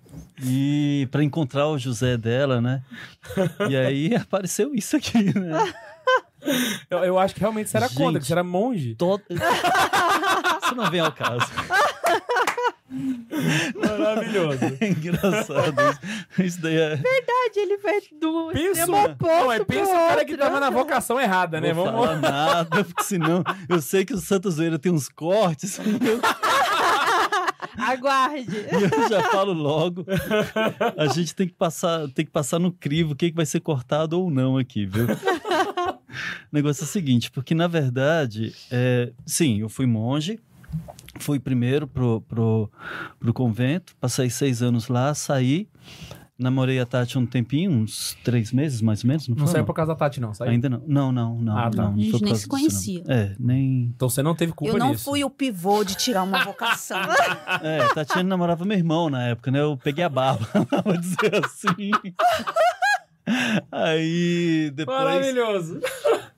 e 0.42 1.06
para 1.10 1.22
encontrar 1.22 1.68
o 1.68 1.76
José 1.76 2.16
dela, 2.16 2.62
né? 2.62 2.82
E 3.68 3.76
aí 3.76 4.14
apareceu 4.16 4.74
isso 4.74 4.96
aqui, 4.96 5.22
né? 5.38 5.74
Eu, 6.88 6.98
eu 7.00 7.18
acho 7.18 7.34
que 7.34 7.40
realmente 7.40 7.68
você 7.68 7.76
era 7.76 7.88
contra, 7.90 8.12
Gente. 8.12 8.20
que 8.20 8.26
você 8.26 8.32
era 8.32 8.42
monge. 8.42 8.94
Todo... 8.94 9.22
Isso 10.64 10.74
não 10.74 10.90
vem 10.90 11.00
ao 11.00 11.12
caso. 11.12 11.44
Maravilhoso. 12.90 14.58
É 14.80 14.88
engraçado 14.88 15.74
isso. 15.90 16.42
Isso 16.42 16.62
daí 16.62 16.76
é. 16.76 16.96
Verdade, 16.96 17.56
ele 17.56 17.76
vai 17.78 18.00
do 18.20 18.50
Pensa, 18.52 18.86
não, 18.86 19.52
é, 19.52 19.64
pensa 19.64 19.90
o 19.90 20.08
cara 20.08 20.24
que 20.24 20.36
tava 20.36 20.58
na 20.58 20.70
vocação 20.70 21.20
errada, 21.20 21.60
né? 21.60 21.72
Vou 21.72 21.84
Vamos... 21.84 22.00
falar 22.00 22.16
nada, 22.16 22.84
porque 22.84 23.02
senão 23.04 23.42
eu 23.68 23.80
sei 23.80 24.04
que 24.04 24.14
o 24.14 24.18
Santa 24.18 24.50
Zoeira 24.50 24.78
tem 24.78 24.90
uns 24.92 25.08
cortes. 25.08 25.78
eu- 25.78 25.84
Aguarde. 27.78 28.46
E 28.50 29.02
eu 29.02 29.08
já 29.08 29.22
falo 29.30 29.52
logo. 29.52 30.04
A 30.96 31.06
gente 31.06 31.34
tem 31.34 31.46
que 31.46 31.54
passar, 31.54 32.08
tem 32.08 32.24
que 32.24 32.30
passar 32.30 32.58
no 32.58 32.72
crivo 32.72 33.12
o 33.12 33.16
que, 33.16 33.30
que 33.30 33.36
vai 33.36 33.46
ser 33.46 33.60
cortado 33.60 34.20
ou 34.20 34.30
não 34.30 34.56
aqui, 34.58 34.84
viu? 34.86 35.06
O 35.06 36.52
negócio 36.52 36.82
é 36.82 36.84
o 36.84 36.88
seguinte, 36.88 37.30
porque 37.30 37.54
na 37.54 37.66
verdade, 37.68 38.54
é, 38.70 39.12
sim, 39.24 39.60
eu 39.60 39.68
fui 39.68 39.86
monge, 39.86 40.38
fui 41.18 41.38
primeiro 41.38 41.86
pro, 41.86 42.20
pro, 42.22 42.70
pro 43.18 43.32
convento, 43.34 43.94
passei 44.00 44.30
seis 44.30 44.62
anos 44.62 44.88
lá, 44.88 45.14
saí, 45.14 45.68
namorei 46.38 46.80
a 46.80 46.86
Tati 46.86 47.18
um 47.18 47.26
tempinho, 47.26 47.70
uns 47.70 48.16
três 48.24 48.50
meses 48.52 48.80
mais 48.80 49.04
ou 49.04 49.08
menos, 49.08 49.28
não, 49.28 49.36
Não 49.36 49.44
foi, 49.44 49.52
saiu 49.52 49.64
por 49.64 49.74
causa 49.74 49.92
da 49.92 49.96
Tati, 49.96 50.20
não, 50.20 50.32
saiu? 50.32 50.50
Ainda 50.50 50.70
não. 50.70 50.82
Não, 50.86 51.12
não, 51.12 51.36
não. 51.36 51.58
Ah, 51.58 51.70
tá. 51.70 51.82
não, 51.82 51.92
não 51.92 51.98
A 51.98 52.02
gente 52.02 52.22
nem 52.22 52.34
se 52.34 52.40
disso, 52.40 52.48
não. 52.48 52.58
conhecia. 52.58 53.02
É, 53.06 53.36
nem. 53.38 53.92
Então 53.94 54.08
você 54.08 54.22
não 54.22 54.34
teve 54.34 54.52
culpa 54.52 54.74
eu 54.74 54.78
não 54.78 54.92
nisso. 54.92 55.04
fui 55.04 55.22
o 55.22 55.28
pivô 55.28 55.84
de 55.84 55.94
tirar 55.96 56.22
uma 56.22 56.42
vocação. 56.44 57.00
É, 57.62 57.82
a 57.82 57.88
Tatiana 57.94 58.22
namorava 58.22 58.64
meu 58.64 58.76
irmão 58.78 59.10
na 59.10 59.22
época, 59.24 59.50
né? 59.50 59.60
Eu 59.60 59.76
peguei 59.76 60.02
a 60.04 60.08
barba, 60.08 60.46
vou 60.84 60.96
dizer 60.96 61.44
assim. 61.44 61.90
Aí 63.70 64.70
depois, 64.74 64.98
Maravilhoso. 64.98 65.80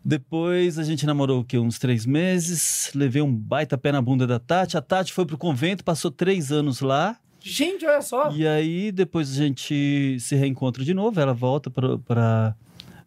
depois 0.05 0.79
a 0.79 0.83
gente 0.83 1.07
namorou 1.07 1.41
o 1.41 1.45
quê? 1.45 1.59
Uns 1.59 1.79
três 1.79 2.05
meses. 2.05 2.91
Levei 2.95 3.23
um 3.23 3.35
baita 3.35 3.79
pé 3.79 3.93
na 3.93 4.03
bunda 4.03 4.27
da 4.27 4.39
Tati. 4.39 4.77
A 4.77 4.83
Tati 4.83 5.13
foi 5.13 5.25
pro 5.25 5.39
convento, 5.39 5.85
passou 5.85 6.11
três 6.11 6.53
anos 6.53 6.81
lá. 6.81 7.17
Gente, 7.41 7.85
olha 7.87 8.03
só. 8.03 8.31
E 8.33 8.47
aí 8.47 8.93
depois 8.93 9.31
a 9.33 9.35
gente 9.35 10.17
se 10.21 10.37
reencontra 10.37 10.85
de 10.85 10.95
novo. 10.95 11.19
Ela 11.21 11.35
volta 11.35 11.71
para 11.71 12.55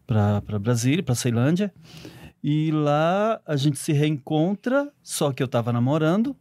para 0.06 0.58
Brasília, 0.58 1.02
para 1.02 1.14
Ceilândia. 1.14 1.72
E 2.42 2.70
lá 2.70 3.40
a 3.44 3.56
gente 3.56 3.78
se 3.78 3.92
reencontra, 3.92 4.88
só 5.02 5.32
que 5.32 5.42
eu 5.42 5.48
tava 5.48 5.72
namorando. 5.72 6.36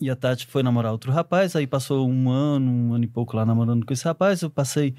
E 0.00 0.10
a 0.10 0.16
Tati 0.16 0.46
foi 0.46 0.62
namorar 0.62 0.92
outro 0.92 1.12
rapaz, 1.12 1.54
aí 1.54 1.66
passou 1.66 2.08
um 2.08 2.30
ano, 2.30 2.70
um 2.70 2.94
ano 2.94 3.04
e 3.04 3.08
pouco 3.08 3.36
lá 3.36 3.44
namorando 3.44 3.84
com 3.84 3.92
esse 3.92 4.04
rapaz. 4.04 4.42
Eu 4.42 4.50
passei 4.50 4.94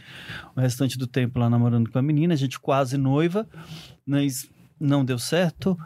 o 0.56 0.60
restante 0.60 0.98
do 0.98 1.08
tempo 1.08 1.40
lá 1.40 1.50
namorando 1.50 1.90
com 1.90 2.00
a 2.00 2.02
menina, 2.02 2.34
a 2.34 2.38
gente 2.38 2.60
quase 2.60 2.98
noiva, 2.98 3.48
mas 4.06 4.50
não 4.80 5.06
deu 5.06 5.18
certo. 5.18 5.78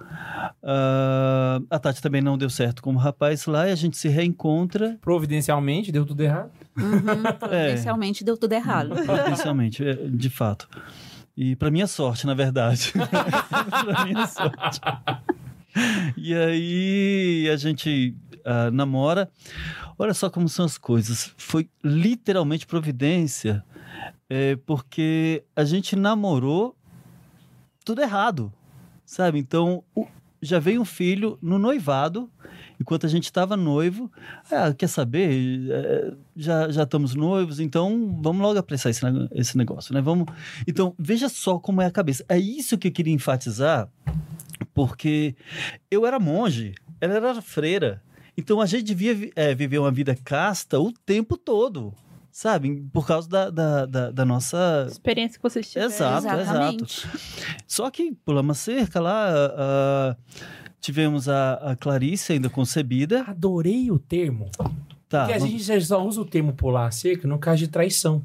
Ah, 0.64 1.62
a 1.70 1.80
Tati 1.80 2.02
também 2.02 2.22
não 2.22 2.38
deu 2.38 2.50
certo 2.50 2.82
como 2.82 2.98
rapaz 3.00 3.46
lá, 3.46 3.68
e 3.68 3.72
a 3.72 3.76
gente 3.76 3.98
se 3.98 4.08
reencontra. 4.08 4.98
Providencialmente, 5.02 5.92
deu 5.92 6.06
tudo 6.06 6.22
errado. 6.22 6.52
Uhum, 6.78 7.24
providencialmente 7.40 8.24
deu 8.24 8.38
tudo 8.38 8.54
errado. 8.54 8.96
Potencialmente, 9.06 9.84
é, 9.84 9.94
de 9.94 10.30
fato. 10.30 10.68
E 11.36 11.56
para 11.56 11.72
minha 11.72 11.88
sorte, 11.88 12.28
na 12.28 12.34
verdade. 12.34 12.92
para 13.00 14.06
minha 14.06 14.28
sorte. 14.28 14.82
E 16.18 16.34
aí 16.36 17.50
a 17.50 17.56
gente 17.56 18.16
ah, 18.52 18.72
namora. 18.72 19.30
Olha 19.98 20.14
só 20.14 20.30
como 20.30 20.50
são 20.50 20.66
as 20.66 20.78
coisas. 20.78 21.34
Foi 21.38 21.70
literalmente 21.84 22.66
providência, 22.66 23.64
é, 24.30 24.56
porque 24.66 25.44
a 25.56 25.64
gente 25.64 25.96
namorou 25.96 26.76
tudo 27.86 28.02
errado, 28.02 28.52
sabe? 29.06 29.38
Então 29.40 29.84
o- 29.96 30.08
já 30.42 30.58
veio 30.58 30.82
um 30.82 30.86
filho 30.86 31.38
no 31.42 31.60
noivado. 31.60 32.30
Enquanto 32.80 33.06
a 33.06 33.10
gente 33.10 33.26
estava 33.26 33.58
noivo, 33.58 34.10
ah, 34.50 34.74
quer 34.74 34.88
saber? 34.88 35.70
É, 35.70 36.14
já, 36.34 36.72
já 36.72 36.84
estamos 36.84 37.14
noivos, 37.14 37.60
então 37.60 38.18
vamos 38.24 38.42
logo 38.42 38.58
apressar 38.58 38.90
esse, 38.90 39.02
esse 39.34 39.58
negócio, 39.58 39.94
né? 39.94 40.00
Vamos. 40.02 40.26
Então 40.66 40.96
veja 40.98 41.28
só 41.28 41.60
como 41.60 41.82
é 41.82 41.86
a 41.88 41.92
cabeça. 41.92 42.24
É 42.30 42.40
isso 42.40 42.78
que 42.78 42.88
eu 42.88 42.92
queria 42.94 43.14
enfatizar, 43.14 43.90
porque 44.74 45.36
eu 45.92 46.06
era 46.06 46.20
monge, 46.22 46.74
ela 47.02 47.16
era 47.16 47.42
freira, 47.42 48.02
então 48.40 48.60
a 48.62 48.66
gente 48.66 48.84
devia 48.84 49.14
vi- 49.14 49.32
é, 49.36 49.54
viver 49.54 49.78
uma 49.80 49.92
vida 49.92 50.16
casta 50.24 50.80
o 50.80 50.92
tempo 51.06 51.38
todo, 51.38 51.94
sabe? 52.32 52.84
Por 52.92 53.06
causa 53.06 53.28
da, 53.30 53.50
da, 53.50 53.86
da, 53.86 54.12
da 54.12 54.26
nossa 54.26 54.88
Experiência 54.90 55.38
que 55.38 55.44
vocês 55.44 55.70
tiveram. 55.70 55.92
Exato. 55.92 56.28
Exatamente. 56.28 57.08
só 57.68 57.90
que 57.92 58.12
pulamos 58.26 58.58
a 58.58 58.60
cerca 58.62 59.00
lá, 59.00 59.28
ah, 59.58 60.16
tivemos 60.82 61.28
a, 61.30 61.54
a 61.56 61.76
Clarice 61.76 62.34
ainda 62.34 62.50
concebida. 62.50 63.24
Adorei 63.28 63.92
o 63.92 64.00
termo. 64.00 64.50
Tá, 65.10 65.22
Porque 65.26 65.34
a 65.34 65.40
gente 65.40 65.82
só 65.86 66.06
usa 66.06 66.22
o 66.22 66.26
termo 66.26 66.54
pular 66.54 66.86
a 66.88 66.92
cerca 66.92 67.28
no 67.28 67.40
caso 67.40 67.58
de 67.58 67.68
traição. 67.68 68.22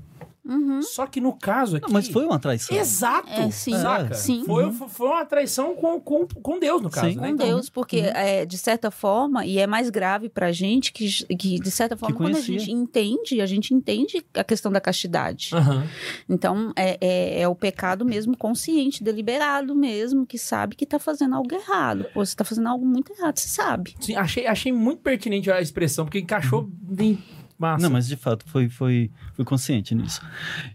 Uhum. 0.47 0.83
Só 0.83 1.07
que 1.07 1.21
no 1.21 1.33
caso 1.33 1.77
aqui. 1.77 1.87
Não, 1.87 1.93
mas 1.95 2.07
foi 2.09 2.25
uma 2.27 2.39
traição. 2.39 2.77
Exato! 2.77 3.29
É, 3.31 3.51
sim. 3.51 3.73
Saca? 3.79 4.15
Sim. 4.15 4.45
Foi, 4.45 4.71
foi 4.73 5.09
uma 5.09 5.25
traição 5.25 5.75
com, 5.75 5.99
com, 5.99 6.27
com 6.27 6.59
Deus, 6.59 6.83
no 6.83 6.91
caso, 6.91 7.09
Sim. 7.09 7.17
né? 7.17 7.29
Com 7.29 7.35
Então, 7.35 7.47
Deus, 7.47 7.71
porque 7.71 7.97
é, 7.99 8.45
de 8.45 8.59
certa 8.59 8.91
forma, 8.91 9.47
e 9.47 9.59
é 9.59 9.67
mais 9.67 9.89
grave 9.89 10.29
pra 10.29 10.53
gente, 10.53 10.93
que, 10.93 11.09
que 11.37 11.59
de 11.59 11.71
certa 11.71 11.97
forma, 11.97 12.15
quando 12.17 12.37
a 12.37 12.41
gente 12.41 12.71
entende, 12.71 13.41
a 13.41 13.47
gente 13.47 13.73
entende 13.73 14.23
a 14.35 14.45
questão 14.45 14.71
da 14.71 14.81
castidade. 14.81 15.51
aham. 15.55 15.87
Então, 16.29 16.73
é, 16.77 16.99
é, 17.01 17.41
é 17.43 17.49
o 17.49 17.55
pecado 17.55 18.05
mesmo 18.05 18.37
consciente, 18.37 19.03
deliberado 19.03 19.75
mesmo, 19.75 20.27
que 20.27 20.37
sabe 20.39 20.77
que 20.77 20.85
tá 20.85 20.99
fazendo 20.99 21.35
algo 21.35 21.55
errado. 21.55 22.05
Pô, 22.13 22.25
você 22.25 22.37
tá 22.37 22.45
fazendo 22.45 22.69
algo 22.69 22.85
muito 22.85 23.13
errado, 23.13 23.39
você 23.39 23.49
sabe. 23.49 23.95
Sim, 24.01 24.15
achei, 24.17 24.47
achei 24.47 24.73
muito 24.73 25.01
pertinente 25.01 25.51
a 25.51 25.61
expressão, 25.61 26.05
porque 26.05 26.19
encaixou 26.19 26.69
bem 26.71 27.23
massa. 27.59 27.83
Não, 27.83 27.91
mas 27.91 28.07
de 28.07 28.17
fato 28.17 28.45
foi, 28.49 28.69
foi, 28.69 29.11
foi 29.35 29.45
consciente 29.45 29.95
nisso. 29.95 30.21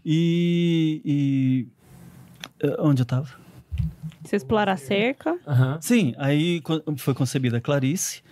E. 0.04 1.00
e 1.04 1.68
eh, 2.66 2.76
onde 2.80 3.02
eu 3.02 3.06
tava? 3.06 3.28
Vocês 4.24 4.44
pularam 4.44 4.72
a 4.72 4.76
cerca. 4.76 5.38
Aham. 5.46 5.78
Sim, 5.80 6.14
aí 6.18 6.62
foi 6.98 7.14
concebida 7.14 7.56
a 7.56 7.60
Clarice. 7.60 8.22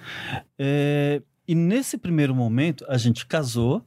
É, 0.59 1.23
e 1.47 1.55
nesse 1.55 1.97
primeiro 1.97 2.35
momento, 2.35 2.85
a 2.89 2.99
gente 2.99 3.27
casou. 3.27 3.85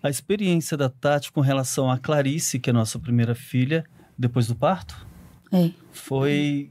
A 0.00 0.08
experiência 0.08 0.76
da 0.76 0.88
Tati 0.88 1.32
com 1.32 1.40
relação 1.40 1.90
a 1.90 1.98
Clarice, 1.98 2.58
que 2.60 2.70
é 2.70 2.72
nossa 2.72 2.98
primeira 3.00 3.34
filha, 3.34 3.84
depois 4.16 4.46
do 4.46 4.54
parto, 4.54 4.94
É. 5.52 5.70
foi. 5.90 6.70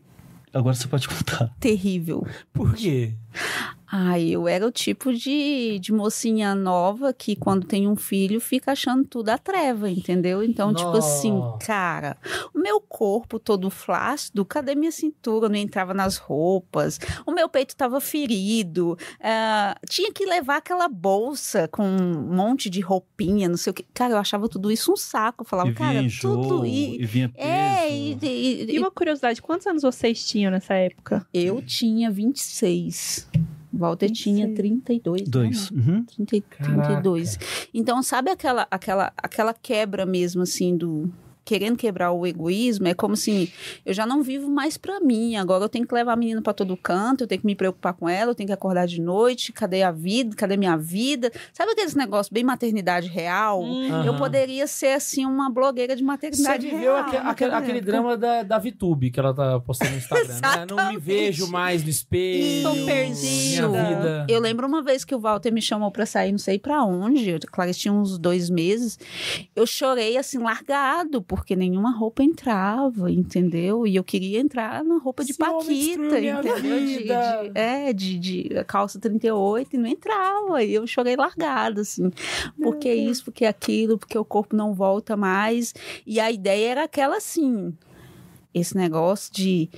Agora 0.53 0.73
você 0.73 0.87
pode 0.87 1.05
contar. 1.09 1.53
Terrível. 1.59 2.25
Por 2.53 2.73
quê? 2.73 3.13
Ai, 3.97 4.29
eu 4.29 4.45
era 4.45 4.67
o 4.67 4.71
tipo 4.71 5.13
de, 5.13 5.79
de 5.79 5.93
mocinha 5.93 6.53
nova 6.53 7.13
que, 7.13 7.33
quando 7.33 7.65
tem 7.65 7.87
um 7.87 7.95
filho, 7.95 8.41
fica 8.41 8.73
achando 8.73 9.05
tudo 9.05 9.29
a 9.29 9.37
treva, 9.37 9.89
entendeu? 9.89 10.43
Então, 10.43 10.73
tipo 10.73 10.97
assim, 10.97 11.41
cara, 11.61 12.17
o 12.53 12.59
meu 12.59 12.81
corpo 12.81 13.39
todo 13.39 13.69
flácido, 13.69 14.43
cadê 14.43 14.75
minha 14.75 14.91
cintura? 14.91 15.47
Não 15.47 15.55
entrava 15.55 15.93
nas 15.93 16.17
roupas, 16.17 16.99
o 17.25 17.31
meu 17.31 17.47
peito 17.47 17.73
tava 17.73 18.01
ferido, 18.01 18.97
ah, 19.21 19.77
tinha 19.89 20.11
que 20.11 20.25
levar 20.25 20.57
aquela 20.57 20.89
bolsa 20.89 21.67
com 21.69 21.83
um 21.87 22.35
monte 22.35 22.69
de 22.69 22.81
roupinha, 22.81 23.47
não 23.47 23.55
sei 23.57 23.71
o 23.71 23.73
que. 23.73 23.83
Cara, 23.93 24.13
eu 24.13 24.17
achava 24.17 24.49
tudo 24.49 24.69
isso 24.71 24.91
um 24.91 24.97
saco. 24.97 25.43
Eu 25.43 25.47
falava, 25.47 25.69
e 25.69 25.73
cara, 25.73 26.01
enjoo, 26.01 26.41
tudo. 26.41 26.65
e, 26.65 27.01
E, 27.01 27.05
vinha 27.05 27.29
peso. 27.29 27.47
é, 27.47 27.91
e, 27.93 28.17
e- 28.21 28.75
E 28.75 28.79
uma 28.79 28.91
curiosidade, 28.91 29.41
quantos 29.41 29.65
anos 29.67 29.83
vocês 29.83 30.25
tinham 30.25 30.51
nessa 30.51 30.73
época? 30.73 31.25
eu 31.33 31.61
tinha 31.61 32.11
26. 32.11 33.29
Walter 33.77 34.09
tinha 34.09 34.47
26. 34.47 34.55
32. 34.83 35.21
né, 35.21 35.27
Dois. 35.29 35.71
amor? 35.71 35.87
Uhum. 35.87 36.05
30, 36.25 36.45
Caraca. 36.49 36.87
32. 37.01 37.39
Então, 37.73 38.01
sabe 38.01 38.31
aquela, 38.31 38.67
aquela, 38.71 39.13
aquela 39.17 39.53
quebra 39.53 40.05
mesmo, 40.05 40.41
assim, 40.41 40.75
do. 40.75 41.11
Querendo 41.45 41.77
quebrar 41.77 42.11
o 42.11 42.25
egoísmo, 42.25 42.87
é 42.87 42.95
como 42.95 43.13
assim, 43.13 43.47
eu 43.85 43.93
já 43.93 44.03
não 44.05 44.23
vivo 44.23 44.49
mais 44.49 44.77
pra 44.77 44.99
mim, 44.99 45.35
agora 45.35 45.63
eu 45.63 45.69
tenho 45.69 45.85
que 45.87 45.93
levar 45.93 46.13
a 46.13 46.15
menina 46.15 46.41
pra 46.41 46.53
todo 46.53 46.75
canto, 46.75 47.23
eu 47.23 47.27
tenho 47.27 47.39
que 47.39 47.45
me 47.45 47.53
preocupar 47.53 47.93
com 47.93 48.09
ela, 48.09 48.31
eu 48.31 48.35
tenho 48.35 48.47
que 48.47 48.53
acordar 48.53 48.87
de 48.87 48.99
noite, 48.99 49.53
cadê 49.53 49.83
a 49.83 49.91
vida, 49.91 50.35
cadê 50.35 50.57
minha 50.57 50.75
vida? 50.75 51.31
Sabe 51.53 51.73
aqueles 51.73 51.93
negócios 51.93 52.31
bem 52.33 52.43
maternidade 52.43 53.07
real? 53.07 53.63
Eu 53.63 53.93
Aham. 54.11 54.17
poderia 54.17 54.65
ser, 54.65 54.93
assim, 54.93 55.23
uma 55.23 55.47
blogueira 55.47 55.95
de 55.95 56.01
Você 56.01 56.07
maternidade 56.07 56.65
viveu 56.67 56.93
real. 56.93 56.97
aquele, 57.05 57.51
aquele 57.53 57.77
época. 57.77 57.81
drama 57.85 58.17
da, 58.17 58.41
da 58.41 58.57
VTube 58.57 59.11
que 59.11 59.19
ela 59.19 59.31
tá 59.33 59.59
postando 59.59 59.91
no 59.91 59.97
Instagram, 59.97 60.27
né? 60.33 60.65
Não 60.67 60.89
me 60.93 60.97
vejo 60.97 61.47
mais 61.47 61.83
no 61.83 61.89
espelho. 61.91 62.63
Tô 62.63 62.85
perdida. 62.87 63.67
Minha 63.67 63.87
vida. 63.95 64.25
Eu 64.27 64.39
lembro 64.39 64.65
uma 64.65 64.81
vez 64.81 65.05
que 65.05 65.13
o 65.13 65.19
Walter 65.19 65.51
me 65.51 65.61
chamou 65.61 65.91
pra 65.91 66.07
sair, 66.07 66.31
não 66.31 66.39
sei 66.39 66.57
pra 66.57 66.83
onde, 66.83 67.29
eu- 67.29 67.39
claro, 67.51 67.71
tinha 67.71 67.93
uns 67.93 68.17
dois 68.17 68.49
meses. 68.49 68.97
Eu 69.55 69.67
chorei 69.67 70.17
assim, 70.17 70.39
largado, 70.39 71.21
porque 71.21 71.34
nenhuma 71.55 71.91
roupa 71.91 72.23
entrava, 72.23 73.11
entendeu? 73.11 73.85
E 73.87 73.95
eu 73.95 74.03
queria 74.03 74.39
entrar 74.39 74.83
na 74.83 74.97
roupa 74.97 75.23
de 75.23 75.31
Esse 75.31 75.39
Paquita, 75.39 76.19
entendeu? 76.37 76.61
De, 76.61 77.03
de- 77.03 77.51
é, 77.59 77.91
de, 77.93 78.19
de 78.19 78.49
calça 78.65 78.99
38 78.99 79.75
e 79.75 79.77
não 79.77 79.87
entrava. 79.87 80.63
E 80.63 80.73
eu 80.73 80.85
chorei 80.87 81.15
largado, 81.15 81.81
assim. 81.81 82.11
Porque 82.61 82.93
isso, 82.93 83.25
porque 83.25 83.45
aquilo, 83.45 83.97
porque 83.97 84.17
o 84.17 84.23
corpo 84.25 84.55
não 84.55 84.73
volta 84.73 85.17
mais. 85.17 85.73
E 86.05 86.19
a 86.19 86.31
ideia 86.31 86.69
era 86.71 86.83
aquela 86.83 87.17
assim. 87.17 87.73
Esse 88.53 88.75
negócio 88.77 89.33
de 89.33 89.69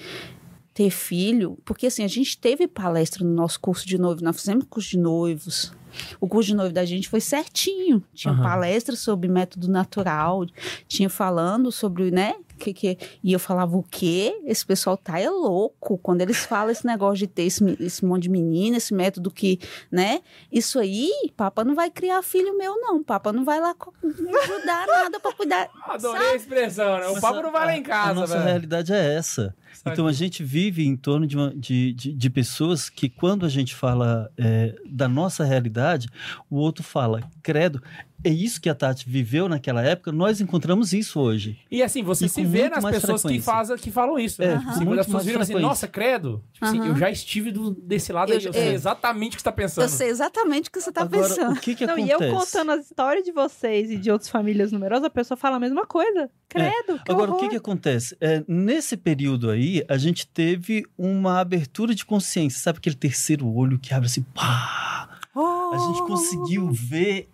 ter 0.74 0.92
filho, 0.92 1.58
porque 1.66 1.88
assim, 1.88 2.04
a 2.04 2.08
gente 2.08 2.38
teve 2.38 2.68
palestra 2.68 3.26
no 3.26 3.34
nosso 3.34 3.60
curso 3.60 3.88
de 3.88 3.98
noivo, 3.98 4.24
nós 4.24 4.36
fizemos 4.40 4.66
curso 4.70 4.92
de 4.92 4.98
noivos. 5.00 5.74
O 6.20 6.28
curso 6.28 6.48
de 6.48 6.56
noivo 6.56 6.74
da 6.74 6.86
gente 6.86 7.08
foi 7.10 7.22
certinho. 7.22 8.04
Tinha 8.14 8.34
Aham. 8.34 8.44
palestra 8.44 8.96
sobre 8.96 9.28
método 9.30 9.68
natural, 9.70 10.46
tinha 10.88 11.10
falando 11.10 11.72
sobre, 11.72 12.12
né? 12.12 12.36
Que, 12.60 12.74
que, 12.74 12.98
e 13.24 13.32
eu 13.32 13.40
falava, 13.40 13.78
o 13.78 13.84
quê? 13.84 14.42
Esse 14.44 14.66
pessoal 14.66 14.98
tá 14.98 15.20
é 15.20 15.30
louco. 15.30 15.96
Quando 16.00 16.22
eles 16.22 16.38
falam 16.44 16.72
esse 16.72 16.86
negócio 16.88 17.18
de 17.18 17.28
ter 17.28 17.44
esse, 17.44 17.64
esse 17.80 18.04
monte 18.04 18.24
de 18.24 18.30
menina, 18.30 18.78
esse 18.78 18.96
método 18.96 19.30
que, 19.30 19.60
né? 19.92 20.22
Isso 20.52 20.80
aí, 20.80 21.12
papa 21.38 21.64
não 21.64 21.76
vai 21.76 21.92
criar 21.92 22.24
filho 22.24 22.58
meu, 22.58 22.76
não. 22.82 23.04
Papa 23.04 23.32
não 23.32 23.46
vai 23.46 23.60
lá 23.60 23.76
ajudar 24.44 24.88
nada 24.88 25.20
pra 25.20 25.34
cuidar. 25.34 25.70
Adorei 25.84 26.30
a 26.32 26.36
expressão, 26.36 26.98
né? 27.00 27.08
O 27.08 27.12
Mas 27.14 27.22
papo 27.22 27.40
a- 27.40 27.44
não 27.44 27.52
vai 27.52 27.66
lá 27.66 27.78
em 27.78 27.82
A 27.82 27.86
casa, 27.86 28.14
nossa 28.22 28.34
velho. 28.34 28.46
realidade 28.46 28.92
é 28.92 29.16
essa. 29.16 29.56
Então 29.94 30.08
a 30.08 30.12
gente 30.14 30.44
vive 30.44 30.86
em 30.86 30.96
torno 30.96 31.26
de, 31.28 31.36
uma- 31.38 31.54
de, 31.56 31.94
de, 31.94 32.14
de 32.14 32.30
pessoas 32.30 32.90
que, 32.90 33.10
quando 33.10 33.46
a 33.46 33.50
gente 33.50 33.74
fala 33.76 34.30
é, 34.38 34.76
da 34.90 35.08
nossa 35.08 35.44
realidade, 35.44 36.08
o 36.50 36.58
outro 36.58 36.84
fala, 36.84 37.22
credo. 37.42 37.82
É 38.28 38.30
isso 38.30 38.60
que 38.60 38.70
a 38.70 38.76
Tati 38.76 39.10
viveu 39.10 39.48
naquela 39.48 39.82
época, 39.82 40.12
nós 40.12 40.42
encontramos 40.42 40.92
isso 40.92 41.18
hoje. 41.20 41.58
E 41.72 41.82
assim, 41.82 42.04
você 42.04 42.26
E 42.26 42.30
se 42.30 42.44
vê 42.44 42.68
nas 42.68 42.84
pessoas 42.84 43.22
que, 43.24 43.40
fazem, 43.40 43.78
que 43.78 43.90
falam 43.90 44.20
isso. 44.20 44.42
É, 44.44 44.48
né? 44.48 44.54
assim, 44.56 44.66
quando 44.80 44.88
muito 44.88 45.00
as 45.00 45.06
pessoas 45.06 45.26
viram 45.26 45.42
assim, 45.42 45.54
nossa, 45.56 45.88
credo. 45.88 46.44
Tipo 46.52 46.66
assim, 46.66 46.80
Aham. 46.80 46.88
eu 46.90 46.96
já 46.98 47.10
estive 47.10 47.52
do- 47.52 47.72
desse 47.72 48.12
lado 48.12 48.34
Eu- 48.34 48.40
aí, 48.40 48.46
eu 48.46 48.52
sei 48.52 48.62
é. 48.64 48.74
exatamente 48.74 49.34
o 49.34 49.36
que 49.38 49.42
você 49.42 49.44
tá 49.46 49.52
pensando. 49.54 49.84
Eu 49.86 49.90
sei 49.90 50.10
exatamente 50.10 50.68
o 50.68 50.72
que 50.74 50.82
você 50.82 50.92
tá 50.92 51.02
Agora, 51.04 51.22
pensando. 51.30 51.54
o 51.56 51.60
que 51.62 51.74
que 51.76 51.86
Não, 51.86 51.98
e 51.98 52.12
acontece? 52.12 52.32
eu 52.34 52.38
contando 52.38 52.72
as 52.72 52.86
histórias 52.86 53.24
de 53.24 53.32
vocês 53.32 53.90
e 53.92 53.98
de 53.98 54.12
outras 54.12 54.30
famílias 54.30 54.72
numerosas, 54.74 55.06
a 55.06 55.10
pessoa 55.10 55.38
fala 55.38 55.56
a 55.56 55.60
mesma 55.60 55.86
coisa. 55.86 56.30
Credo, 56.50 57.00
que 57.06 57.12
Agora, 57.12 57.32
o 57.32 57.34
horror. 57.36 57.40
que, 57.46 57.50
que 57.52 57.56
acontece? 57.56 58.18
É, 58.20 58.44
nesse 58.48 58.98
período 58.98 59.50
aí, 59.50 59.86
a 59.88 59.98
gente 59.98 60.28
teve 60.28 60.84
uma 60.98 61.40
abertura 61.40 61.96
de 61.96 62.06
consciência. 62.06 62.60
Sabe 62.60 62.80
aquele 62.80 62.96
terceiro 62.96 63.48
olho 63.48 63.80
que 63.80 63.94
abre 63.94 64.08
assim, 64.08 64.22
pá! 64.34 65.20
A 65.36 65.78
gente 65.88 66.02
conseguiu 66.08 66.72
ver 66.72 67.30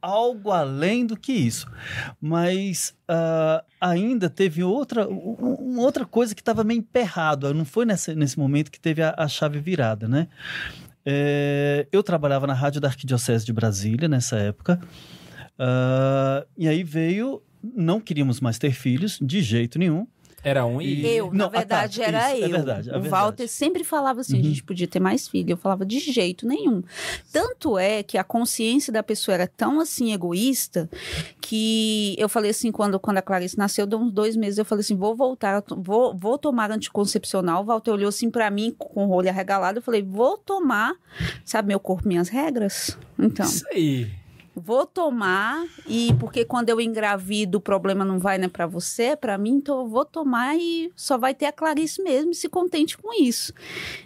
algo 0.00 0.50
além 0.50 1.06
do 1.06 1.16
que 1.16 1.32
isso. 1.32 1.66
Mas 2.20 2.94
ah, 3.08 3.64
ainda 3.80 4.28
teve 4.30 4.62
outra, 4.62 5.06
outra 5.08 6.04
coisa 6.04 6.34
que 6.34 6.40
estava 6.40 6.64
meio 6.64 6.78
emperrado. 6.78 7.52
Não 7.54 7.64
foi 7.64 7.84
nesse, 7.84 8.14
nesse 8.14 8.38
momento 8.38 8.70
que 8.70 8.80
teve 8.80 9.02
a, 9.02 9.14
a 9.16 9.28
chave 9.28 9.58
virada, 9.58 10.08
né? 10.08 10.28
É, 11.04 11.86
eu 11.90 12.02
trabalhava 12.02 12.46
na 12.46 12.54
rádio 12.54 12.80
da 12.80 12.88
Arquidiocese 12.88 13.44
de 13.44 13.52
Brasília 13.52 14.08
nessa 14.08 14.36
época. 14.36 14.80
Ah, 15.58 16.44
e 16.56 16.68
aí 16.68 16.82
veio... 16.82 17.42
Não 17.62 18.00
queríamos 18.00 18.40
mais 18.40 18.58
ter 18.58 18.72
filhos, 18.72 19.18
de 19.20 19.42
jeito 19.42 19.78
nenhum. 19.78 20.06
Era 20.42 20.64
um 20.64 20.80
e... 20.80 21.06
Eu, 21.06 21.26
na 21.30 21.32
Não, 21.38 21.46
a 21.46 21.48
verdade, 21.50 21.98
Tati, 21.98 22.02
era 22.08 22.34
isso, 22.34 22.44
é 22.44 22.46
eu. 22.46 22.50
verdade, 22.50 22.88
é 22.88 22.96
o 22.96 23.00
verdade. 23.02 23.10
Walter 23.22 23.46
sempre 23.48 23.84
falava 23.84 24.20
assim: 24.22 24.36
a 24.36 24.38
Uhum. 24.38 24.44
gente 24.44 24.62
podia 24.64 24.86
ter 24.88 24.98
mais 25.00 25.28
filho. 25.28 25.50
Eu 25.52 25.56
falava 25.58 25.84
de 25.84 25.98
jeito 25.98 26.46
nenhum. 26.46 26.82
Tanto 27.30 27.76
é 27.78 28.02
que 28.02 28.16
a 28.16 28.24
consciência 28.24 28.90
da 28.92 29.02
pessoa 29.02 29.34
era 29.34 29.46
tão 29.46 29.80
assim 29.80 30.12
egoísta 30.14 30.88
que 31.40 32.14
eu 32.18 32.28
falei 32.28 32.50
assim: 32.52 32.72
quando, 32.72 32.98
quando 32.98 33.18
a 33.18 33.22
Clarice 33.22 33.58
nasceu, 33.58 33.86
deu 33.86 33.98
uns 33.98 34.12
dois 34.12 34.34
meses, 34.36 34.58
eu 34.58 34.64
falei 34.64 34.80
assim: 34.80 34.96
vou 34.96 35.14
voltar, 35.14 35.62
vou, 35.68 36.16
vou 36.16 36.38
tomar 36.38 36.70
anticoncepcional. 36.70 37.62
O 37.62 37.66
Walter 37.66 37.90
olhou 37.90 38.08
assim 38.08 38.30
pra 38.30 38.50
mim 38.50 38.74
com 38.78 39.06
o 39.06 39.10
olho 39.12 39.28
arregalado. 39.28 39.78
Eu 39.78 39.82
falei: 39.82 40.02
vou 40.02 40.38
tomar, 40.38 40.94
sabe, 41.44 41.68
meu 41.68 41.80
corpo, 41.80 42.08
minhas 42.08 42.28
regras? 42.28 42.96
Então. 43.18 43.44
Isso 43.44 43.66
aí. 43.72 44.10
Vou 44.60 44.86
tomar 44.86 45.66
e 45.86 46.14
porque 46.20 46.44
quando 46.44 46.68
eu 46.68 46.80
engravido 46.80 47.58
o 47.58 47.60
problema 47.60 48.04
não 48.04 48.18
vai 48.18 48.38
né 48.38 48.48
para 48.48 48.66
você, 48.66 49.16
para 49.16 49.38
mim, 49.38 49.54
então 49.56 49.80
eu 49.80 49.88
vou 49.88 50.04
tomar 50.04 50.56
e 50.56 50.92
só 50.94 51.16
vai 51.16 51.34
ter 51.34 51.46
a 51.46 51.52
Clarice 51.52 52.02
mesmo, 52.02 52.30
e 52.30 52.34
se 52.34 52.48
contente 52.48 52.96
com 52.96 53.12
isso. 53.12 53.52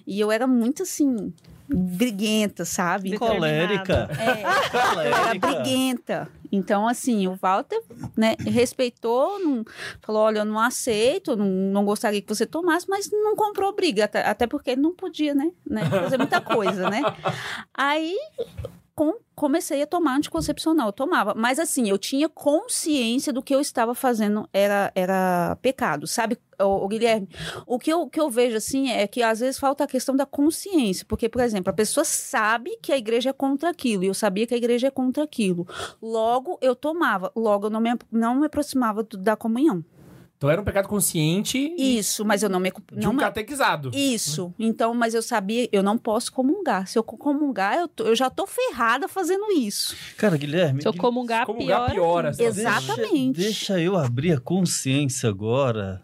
E 0.06 0.20
eu 0.20 0.30
era 0.30 0.46
muito 0.46 0.82
assim 0.82 1.32
briguenta, 1.66 2.64
sabe? 2.64 3.18
Colérica. 3.18 4.08
É, 4.18 4.42
eu 4.42 4.48
era 4.48 4.88
Colérica. 4.88 5.46
briguenta. 5.46 6.28
Então, 6.52 6.86
assim, 6.86 7.26
o 7.26 7.34
Walter, 7.34 7.82
né, 8.16 8.36
respeitou, 8.38 9.40
não, 9.40 9.64
falou, 10.00 10.22
olha, 10.22 10.40
eu 10.40 10.44
não 10.44 10.60
aceito, 10.60 11.34
não, 11.34 11.46
não 11.46 11.84
gostaria 11.84 12.22
que 12.22 12.28
você 12.32 12.46
tomasse, 12.46 12.86
mas 12.88 13.10
não 13.10 13.34
comprou 13.34 13.74
briga, 13.74 14.04
até, 14.04 14.24
até 14.24 14.46
porque 14.46 14.70
ele 14.70 14.80
não 14.80 14.94
podia, 14.94 15.34
né, 15.34 15.50
né, 15.68 15.84
fazer 15.90 16.16
muita 16.16 16.40
coisa, 16.40 16.88
né. 16.88 17.02
Aí, 17.74 18.16
com- 18.94 19.18
comecei 19.34 19.82
a 19.82 19.86
tomar 19.86 20.16
anticoncepcional, 20.16 20.88
eu 20.88 20.92
tomava, 20.92 21.34
mas 21.34 21.58
assim, 21.58 21.88
eu 21.88 21.98
tinha 21.98 22.28
consciência 22.28 23.32
do 23.32 23.42
que 23.42 23.54
eu 23.54 23.60
estava 23.60 23.94
fazendo 23.94 24.48
era, 24.52 24.92
era 24.94 25.56
pecado, 25.60 26.06
sabe, 26.06 26.38
o, 26.60 26.86
Guilherme? 26.86 27.28
O 27.66 27.78
que 27.78 27.92
eu, 27.92 28.08
que 28.08 28.20
eu 28.20 28.30
vejo, 28.30 28.56
assim, 28.56 28.90
é 28.90 29.06
que 29.08 29.22
às 29.22 29.40
vezes 29.40 29.58
falta 29.58 29.82
a 29.84 29.88
questão 29.88 30.14
da 30.14 30.24
consciência, 30.24 31.04
porque, 31.08 31.28
por 31.28 31.42
exemplo, 31.42 31.70
a 31.70 31.74
pessoa 31.74 32.04
sabe 32.04 32.78
que 32.80 32.92
a 32.92 32.96
igreja 32.96 33.30
é 33.30 33.32
contra 33.32 33.70
aquilo, 33.70 34.04
e 34.04 34.06
eu 34.06 34.14
sabia 34.14 34.46
que 34.46 34.54
a 34.54 34.56
igreja 34.56 34.86
é 34.86 34.90
contra 34.90 35.24
aquilo, 35.24 35.66
logo 36.00 36.58
eu 36.62 36.76
tomava, 36.76 37.32
logo 37.34 37.66
eu 37.66 37.70
não 37.70 37.80
me, 37.80 37.90
não 38.12 38.36
me 38.36 38.46
aproximava 38.46 39.02
da 39.02 39.34
comunhão. 39.36 39.84
Então 40.36 40.50
era 40.50 40.60
um 40.60 40.64
pecado 40.64 40.88
consciente 40.88 41.56
e 41.78 41.98
Isso, 41.98 42.24
mas 42.24 42.42
eu 42.42 42.48
não 42.50 42.60
me... 42.60 42.70
de 42.92 43.04
Não 43.04 43.12
um 43.12 43.16
catequizado. 43.16 43.90
isso. 43.94 44.52
Então, 44.58 44.92
mas 44.92 45.14
eu 45.14 45.22
sabia, 45.22 45.68
eu 45.72 45.82
não 45.82 45.96
posso 45.96 46.30
comungar. 46.32 46.86
Se 46.86 46.98
eu 46.98 47.02
comungar, 47.04 47.76
eu, 47.78 47.88
tô- 47.88 48.04
eu 48.04 48.16
já 48.16 48.28
tô 48.28 48.46
ferrada 48.46 49.08
fazendo 49.08 49.50
isso. 49.52 49.96
Cara, 50.18 50.36
Guilherme. 50.36 50.82
Se 50.82 50.88
eu 50.88 50.92
comungar, 50.94 51.46
Comungar 51.46 51.86
pior. 51.86 51.94
piora, 51.94 52.32
só. 52.34 52.42
Exatamente. 52.42 53.36
Deixa, 53.36 53.74
deixa 53.74 53.80
eu 53.80 53.96
abrir 53.96 54.32
a 54.32 54.40
consciência 54.40 55.28
agora. 55.30 56.02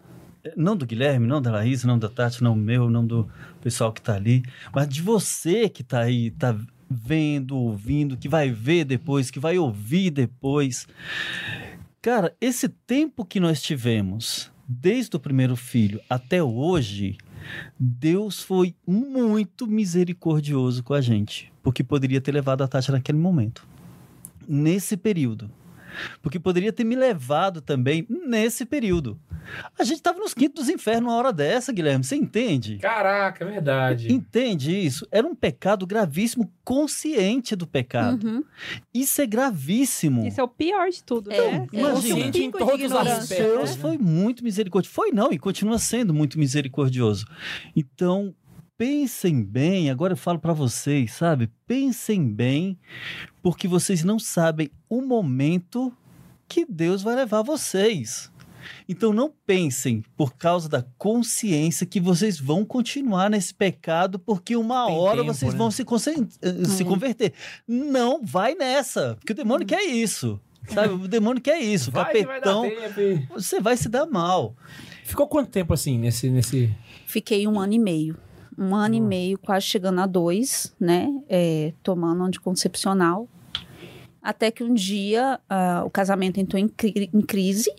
Não 0.57 0.75
do 0.75 0.87
Guilherme, 0.87 1.27
não 1.27 1.43
da 1.43 1.51
Laís, 1.51 1.85
não 1.85 1.99
da 1.99 2.09
Tati, 2.09 2.43
não 2.43 2.55
meu, 2.55 2.89
não 2.89 3.07
do 3.07 3.29
pessoal 3.61 3.93
que 3.93 4.01
tá 4.01 4.15
ali, 4.15 4.43
mas 4.75 4.89
de 4.89 5.03
você 5.03 5.69
que 5.69 5.83
tá 5.85 6.01
aí, 6.01 6.31
tá 6.31 6.57
vendo, 6.89 7.57
ouvindo, 7.59 8.17
que 8.17 8.27
vai 8.29 8.51
ver 8.51 8.85
depois, 8.87 9.31
que 9.31 9.39
vai 9.39 9.59
ouvir 9.59 10.11
depois. 10.11 10.87
Cara, 12.03 12.35
esse 12.41 12.67
tempo 12.67 13.27
que 13.27 13.39
nós 13.39 13.61
tivemos, 13.61 14.51
desde 14.67 15.15
o 15.17 15.21
primeiro 15.21 15.55
filho 15.55 16.01
até 16.09 16.43
hoje, 16.43 17.19
Deus 17.79 18.41
foi 18.41 18.75
muito 18.87 19.67
misericordioso 19.67 20.83
com 20.83 20.95
a 20.95 21.03
gente, 21.03 21.53
porque 21.63 21.85
poderia 21.85 22.19
ter 22.19 22.33
levado 22.33 22.63
a 22.63 22.69
Tati 22.69 22.91
naquele 22.91 23.19
momento, 23.19 23.69
nesse 24.49 24.97
período. 24.97 25.51
Porque 26.23 26.39
poderia 26.39 26.73
ter 26.73 26.85
me 26.85 26.97
levado 26.97 27.61
também 27.61 28.07
nesse 28.09 28.65
período. 28.65 29.19
A 29.79 29.85
gente 29.85 29.97
estava 29.97 30.19
nos 30.19 30.35
quintos 30.35 30.65
dos 30.67 30.69
infernos 30.73 31.11
uma 31.11 31.17
hora 31.17 31.33
dessa, 31.33 31.73
Guilherme. 31.73 32.05
Você 32.05 32.17
entende? 32.17 32.79
Caraca, 32.79 33.45
é 33.45 33.49
verdade. 33.49 34.13
Entende 34.13 34.71
isso? 34.73 35.07
Era 35.11 35.27
um 35.27 35.35
pecado 35.35 35.87
gravíssimo, 35.87 36.53
consciente 36.63 37.57
do 37.57 37.67
pecado. 37.67 38.27
Uhum. 38.27 38.45
Isso 38.95 39.21
é 39.21 39.27
gravíssimo. 39.27 40.27
Isso 40.27 40.41
é 40.41 40.45
o 40.45 40.49
pior 40.49 40.89
de 40.91 41.03
tudo, 41.03 41.33
É, 41.33 41.37
né? 41.53 41.67
imagina. 41.73 41.95
Consciente 41.95 42.43
em 42.43 42.51
todos 42.51 42.85
os 42.85 42.93
aspectos. 42.93 43.37
Deus 43.37 43.71
né? 43.71 43.77
foi 43.81 43.99
muito 43.99 44.45
misericordioso. 44.45 44.95
Foi 44.95 45.11
não, 45.11 45.33
e 45.33 45.39
continua 45.39 45.79
sendo 45.79 46.15
muito 46.15 46.39
misericordioso. 46.39 47.27
Então, 47.75 48.35
pensem 48.81 49.43
bem, 49.45 49.91
agora 49.91 50.15
eu 50.15 50.17
falo 50.17 50.39
para 50.39 50.55
vocês, 50.55 51.13
sabe? 51.13 51.51
Pensem 51.67 52.27
bem, 52.33 52.79
porque 53.43 53.69
vocês 53.69 54.03
não 54.03 54.19
sabem 54.19 54.71
o 54.89 55.03
momento 55.03 55.93
que 56.49 56.65
Deus 56.65 57.03
vai 57.03 57.15
levar 57.15 57.43
vocês. 57.43 58.33
Então 58.89 59.13
não 59.13 59.31
pensem 59.47 60.03
por 60.17 60.35
causa 60.35 60.67
da 60.67 60.83
consciência 60.97 61.85
que 61.85 62.01
vocês 62.01 62.41
vão 62.41 62.65
continuar 62.65 63.29
nesse 63.29 63.53
pecado 63.53 64.19
porque 64.19 64.57
uma 64.57 64.87
Tem 64.87 64.97
hora 64.97 65.21
tempo, 65.21 65.35
vocês 65.35 65.53
né? 65.53 65.59
vão 65.59 65.71
se, 65.71 65.83
eh, 65.83 66.65
se 66.65 66.83
Uhum. 66.83 66.89
converter. 66.89 67.35
Não 67.69 68.23
vai 68.25 68.55
nessa, 68.55 69.15
porque 69.21 69.35
o 69.35 69.37
demônio 69.37 69.67
quer 69.67 69.83
isso. 69.83 70.41
Sabe? 70.73 70.95
O 70.95 71.07
demônio 71.07 71.43
quer 71.43 71.59
isso. 71.61 71.91
Vai 71.91 72.05
vai 72.05 72.23
capetão, 72.41 72.65
e- 72.65 73.27
você 73.29 73.61
vai 73.61 73.77
se 73.77 73.91
dar 73.91 74.07
mal. 74.07 74.57
Ficou 75.05 75.29
quanto 75.29 75.51
tempo 75.51 75.75
assim 75.75 75.99
nesse. 75.99 76.31
nesse... 76.31 76.75
Fiquei 77.05 77.47
um 77.47 77.61
ano 77.61 77.75
e 77.75 77.79
meio. 77.79 78.17
Um 78.59 78.75
ano 78.75 78.95
e 78.95 79.01
meio, 79.01 79.39
quase 79.39 79.67
chegando 79.67 80.01
a 80.01 80.07
dois, 80.07 80.75
né? 80.79 81.09
É, 81.29 81.73
tomando 81.83 82.23
anticoncepcional. 82.25 83.29
Até 84.23 84.51
que 84.51 84.63
um 84.63 84.75
dia 84.75 85.41
ah, 85.49 85.83
o 85.87 85.91
casamento 85.91 86.39
entrou 86.39 86.61
em, 86.61 86.69
cri- 86.69 87.09
em 87.13 87.21
crise 87.23 87.73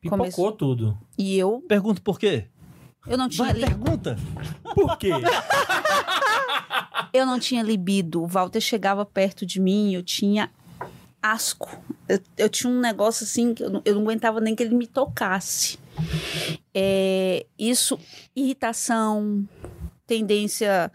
Pipocou 0.00 0.18
Começou. 0.18 0.52
tudo. 0.52 0.98
e 1.16 1.36
eu, 1.38 1.64
Pergunto 1.66 2.00
por 2.02 2.18
quê? 2.18 2.44
eu 3.06 3.16
não 3.16 3.28
tinha 3.28 3.46
Vai, 3.46 3.54
li- 3.54 3.66
pergunta. 3.66 4.16
Por 4.74 4.96
quê? 4.98 5.10
eu 7.12 7.24
não 7.26 7.38
tinha 7.38 7.62
libido. 7.62 8.22
O 8.22 8.26
Walter 8.26 8.60
chegava 8.60 9.04
perto 9.04 9.46
de 9.46 9.60
mim, 9.60 9.94
eu 9.94 10.02
tinha 10.02 10.50
asco. 11.22 11.68
Eu, 12.08 12.20
eu 12.36 12.48
tinha 12.48 12.70
um 12.72 12.80
negócio 12.80 13.24
assim 13.24 13.54
que 13.54 13.62
eu 13.64 13.70
não, 13.70 13.82
eu 13.84 13.94
não 13.94 14.02
aguentava 14.02 14.40
nem 14.40 14.54
que 14.54 14.62
ele 14.62 14.74
me 14.74 14.86
tocasse. 14.86 15.78
É, 16.74 17.44
isso, 17.58 17.98
irritação, 18.36 19.44
tendência 20.08 20.90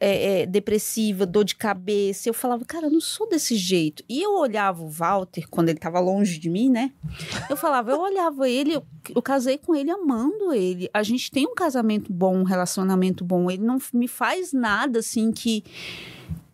é, 0.00 0.40
é, 0.40 0.46
depressiva, 0.46 1.26
dor 1.26 1.44
de 1.44 1.54
cabeça. 1.54 2.28
Eu 2.28 2.34
falava, 2.34 2.64
cara, 2.64 2.86
eu 2.86 2.90
não 2.90 3.00
sou 3.00 3.28
desse 3.28 3.54
jeito. 3.56 4.02
E 4.08 4.22
eu 4.22 4.32
olhava 4.32 4.82
o 4.82 4.88
Walter, 4.88 5.46
quando 5.50 5.68
ele 5.68 5.76
estava 5.76 6.00
longe 6.00 6.38
de 6.38 6.48
mim, 6.48 6.70
né? 6.70 6.90
Eu 7.50 7.56
falava, 7.58 7.90
eu 7.90 8.00
olhava 8.00 8.48
ele, 8.48 8.76
eu, 8.76 8.82
eu 9.14 9.20
casei 9.20 9.58
com 9.58 9.74
ele 9.74 9.90
amando 9.90 10.54
ele. 10.54 10.88
A 10.94 11.02
gente 11.02 11.30
tem 11.30 11.46
um 11.46 11.54
casamento 11.54 12.10
bom, 12.10 12.38
um 12.38 12.42
relacionamento 12.42 13.22
bom. 13.22 13.50
Ele 13.50 13.62
não 13.62 13.76
me 13.92 14.08
faz 14.08 14.52
nada 14.52 14.98
assim 14.98 15.30
que. 15.30 15.62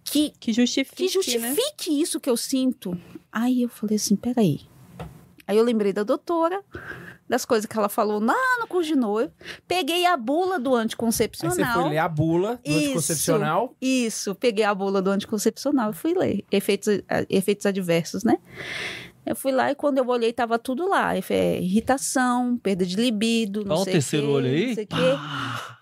Que, 0.02 0.32
Que 0.40 0.52
justifique, 0.52 0.96
que 0.96 1.04
né? 1.04 1.08
justifique 1.08 2.00
isso 2.00 2.18
que 2.18 2.28
eu 2.28 2.36
sinto. 2.36 3.00
Aí 3.30 3.62
eu 3.62 3.68
falei 3.68 3.94
assim, 3.94 4.16
peraí. 4.16 4.62
Aí 5.46 5.56
eu 5.56 5.62
lembrei 5.62 5.92
da 5.92 6.02
doutora, 6.02 6.60
das 7.30 7.44
coisas 7.44 7.64
que 7.64 7.78
ela 7.78 7.88
falou 7.88 8.18
lá 8.18 8.34
no 8.58 8.66
curso 8.66 8.88
de 8.88 8.96
noivo. 8.96 9.32
Peguei 9.68 10.04
a 10.04 10.16
bula 10.16 10.58
do 10.58 10.74
Aí 10.74 10.82
anticoncepcional. 10.82 11.54
você 11.54 11.64
foi 11.80 11.88
ler 11.90 11.98
a 11.98 12.08
bula 12.08 12.56
do 12.56 12.68
Isso. 12.68 12.78
anticoncepcional. 12.78 13.76
Isso, 13.80 14.34
peguei 14.34 14.64
a 14.64 14.74
bula 14.74 15.00
do 15.00 15.10
anticoncepcional 15.10 15.92
e 15.92 15.94
fui 15.94 16.12
ler. 16.12 16.44
Efeitos, 16.50 16.88
eh, 16.88 17.26
efeitos 17.30 17.66
adversos, 17.66 18.24
né? 18.24 18.36
Eu 19.24 19.36
fui 19.36 19.52
lá 19.52 19.70
e 19.70 19.76
quando 19.76 19.98
eu 19.98 20.08
olhei, 20.08 20.32
tava 20.32 20.58
tudo 20.58 20.88
lá. 20.88 21.14
É, 21.16 21.60
irritação, 21.60 22.58
perda 22.60 22.84
de 22.84 22.96
libido, 22.96 23.64
não 23.64 23.76
Ó 23.76 23.80
o 23.82 23.84
sei 23.84 23.92
terceiro 23.92 24.26
quê, 24.26 24.32
olho 24.32 24.46
aí. 24.48 24.66
Não 24.66 24.74
sei 24.74 24.84
o 24.84 24.86
quê. 24.88 25.18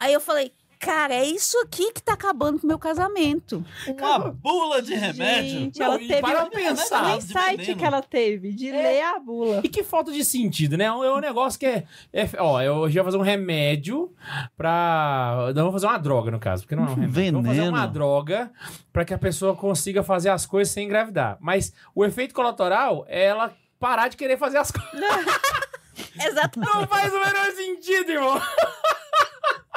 Aí 0.01 0.13
eu 0.13 0.21
falei, 0.21 0.53
cara, 0.79 1.15
é 1.15 1.25
isso 1.25 1.59
aqui 1.59 1.93
que 1.93 2.03
tá 2.03 2.13
acabando 2.15 2.59
com 2.59 2.65
o 2.67 2.69
meu 2.69 2.79
casamento. 2.79 3.65
Uma 3.87 4.19
bula 4.31 4.81
de 4.81 4.95
remédio. 4.95 5.51
Gente, 5.51 5.83
ela 5.83 5.99
teve 5.99 6.21
para 6.21 6.45
um, 6.45 6.51
pensar. 6.51 7.05
um 7.07 7.17
insight 7.17 7.57
veneno. 7.57 7.79
que 7.79 7.85
ela 7.85 8.03
teve 8.03 8.53
de 8.53 8.71
ler 8.71 9.03
a 9.03 9.19
bula. 9.19 9.61
E 9.65 9.69
que 9.69 9.83
falta 9.83 10.13
de 10.13 10.25
sentido, 10.25 10.77
né? 10.77 10.85
É 10.85 10.93
um, 10.93 11.05
é 11.05 11.15
um 11.15 11.21
negócio 11.21 11.59
que 11.59 11.67
é, 11.67 11.85
é- 12.13 12.29
Ó, 12.39 12.61
eu 12.63 12.89
já 12.91 13.03
vou 13.03 13.11
fazer 13.13 13.19
um 13.23 13.25
remédio 13.27 14.13
pra. 14.57 15.53
Não 15.55 15.65
vou 15.65 15.73
fazer 15.73 15.87
uma 15.87 15.99
droga, 15.99 16.31
no 16.31 16.39
caso, 16.39 16.63
porque 16.63 16.77
não 16.77 16.85
é 16.85 16.91
um 16.91 16.95
remédio. 16.95 17.33
Vou 17.35 17.43
fazer 17.43 17.55
Veneno. 17.61 17.77
uma 17.77 17.87
droga 17.87 18.51
pra 18.93 19.05
que 19.05 19.15
a 19.15 19.19
pessoa 19.19 19.55
consiga 19.57 20.03
fazer 20.03 20.31
as 20.31 20.47
coisas 20.47 20.73
sem 20.73 20.85
engravidar. 20.87 21.37
Mas 21.41 21.73
o 21.95 22.05
efeito 22.05 22.35
colateral 22.35 23.05
é 23.09 23.25
ela 23.25 23.53
parar 23.79 24.09
de 24.09 24.17
querer 24.17 24.37
fazer 24.39 24.59
as 24.59 24.71
coisas. 24.71 24.89
Exato. 26.25 26.59
Não 26.61 26.87
faz 26.87 27.13
o 27.13 27.19
menor 27.19 27.51
sentido, 27.53 28.11
irmão. 28.11 28.41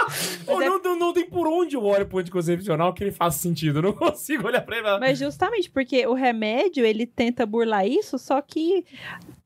Ou 0.47 0.61
é- 0.61 0.69
não, 0.69 0.97
não, 0.97 1.13
tem 1.13 1.25
por 1.29 1.47
onde 1.47 1.75
eu 1.75 1.83
olho 1.83 2.05
pro 2.05 2.19
anticoncepcional 2.19 2.93
que 2.93 3.03
ele 3.03 3.11
faça 3.11 3.37
sentido. 3.39 3.79
Eu 3.79 3.83
não 3.83 3.93
consigo 3.97 4.47
olhar 4.47 4.61
pra 4.61 4.77
ele. 4.77 4.99
Mas 4.99 5.19
justamente 5.19 5.69
porque 5.69 6.05
o 6.07 6.13
remédio, 6.13 6.85
ele 6.85 7.05
tenta 7.05 7.45
burlar 7.45 7.85
isso, 7.87 8.17
só 8.17 8.41
que 8.41 8.85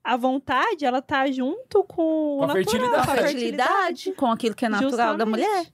a 0.04 0.16
vontade, 0.16 0.86
ela 0.86 1.02
tá 1.02 1.30
junto 1.32 1.84
com, 1.84 2.38
Com 2.40 2.44
a 2.44 2.48
natural, 2.48 2.56
fertilidade. 2.56 3.06
com 3.06 3.12
a 3.12 3.16
fertilidade, 3.16 4.12
com 4.14 4.26
aquilo 4.32 4.56
que 4.56 4.66
é 4.66 4.70
natural 4.70 5.18
da 5.18 5.26
mulher. 5.26 5.66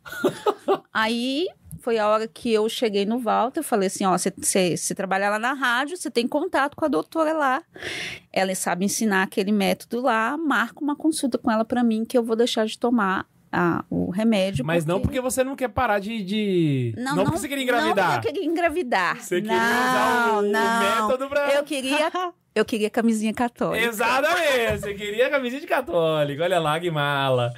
Aí 0.93 1.47
foi 1.81 1.97
a 1.97 2.07
hora 2.07 2.27
que 2.27 2.51
eu 2.53 2.69
cheguei 2.69 3.05
no 3.05 3.17
Walter, 3.19 3.59
eu 3.59 3.63
falei 3.63 3.87
assim, 3.87 4.05
ó, 4.05 4.15
você- 4.17 4.93
trabalha 4.95 5.29
lá 5.31 5.39
na 5.39 5.53
rádio, 5.53 5.97
você 5.97 6.11
tem 6.11 6.27
contato 6.27 6.75
com 6.75 6.85
a 6.85 6.87
doutora 6.87 7.33
lá. 7.33 7.63
Ela 8.31 8.53
sabe 8.55 8.85
ensinar 8.85 9.23
aquele 9.23 9.51
método 9.51 9.99
lá, 10.01 10.37
marca 10.37 10.79
uma 10.81 10.95
consulta 10.95 11.37
com 11.37 11.49
ela 11.51 11.65
pra 11.65 11.83
mim 11.83 12.05
que 12.05 12.17
eu 12.17 12.23
vou 12.23 12.35
deixar 12.35 12.65
de 12.65 12.77
tomar 12.77 13.25
ah, 13.51 13.83
o 13.89 14.09
remédio. 14.09 14.65
Mas 14.65 14.85
não 14.85 15.01
porque 15.01 15.19
você 15.19 15.43
não 15.43 15.55
quer 15.55 15.67
parar 15.67 15.99
de. 15.99 16.23
de... 16.23 16.93
Não, 16.97 17.15
porque 17.15 17.31
você 17.31 17.47
queria 17.47 17.63
engravidar. 17.63 17.95
Não 17.95 18.13
porque 18.13 18.27
eu 18.29 18.33
queria 18.33 18.49
engravidar. 18.49 19.21
Você 19.21 19.41
queria 19.41 19.57
não, 19.57 19.89
usar 19.89 20.33
o, 20.33 20.37
o 20.37 20.41
não. 20.43 20.79
método 20.79 21.29
pra. 21.29 21.53
Eu 21.53 21.63
queria, 21.63 22.11
eu 22.55 22.63
queria 22.63 22.89
camisinha 22.89 23.33
católica. 23.33 23.85
Exatamente, 23.85 24.79
você 24.79 24.93
queria 24.93 25.29
camisinha 25.29 25.59
de 25.59 25.67
católico. 25.67 26.41
Olha 26.41 26.59
lá 26.59 26.79
que 26.79 26.89
mala. 26.89 27.53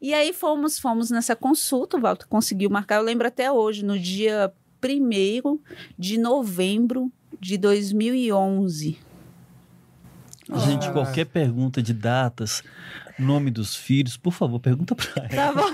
E 0.00 0.14
aí 0.14 0.32
fomos, 0.32 0.78
fomos 0.78 1.10
nessa 1.10 1.34
consulta, 1.34 1.96
o 1.96 2.00
Walter 2.00 2.26
conseguiu 2.28 2.70
marcar, 2.70 2.96
eu 2.96 3.02
lembro 3.02 3.26
até 3.26 3.50
hoje, 3.50 3.84
no 3.84 3.98
dia 3.98 4.52
1 4.84 5.58
de 5.98 6.16
novembro 6.16 7.10
de 7.40 7.58
2011. 7.58 8.98
Gente, 10.54 10.90
qualquer 10.92 11.26
pergunta 11.26 11.82
de 11.82 11.92
datas, 11.92 12.62
nome 13.18 13.50
dos 13.50 13.74
filhos, 13.76 14.16
por 14.16 14.32
favor, 14.32 14.58
pergunta 14.60 14.94
pra 14.94 15.06
ela. 15.16 15.28
Tá 15.28 15.52
bom? 15.52 15.72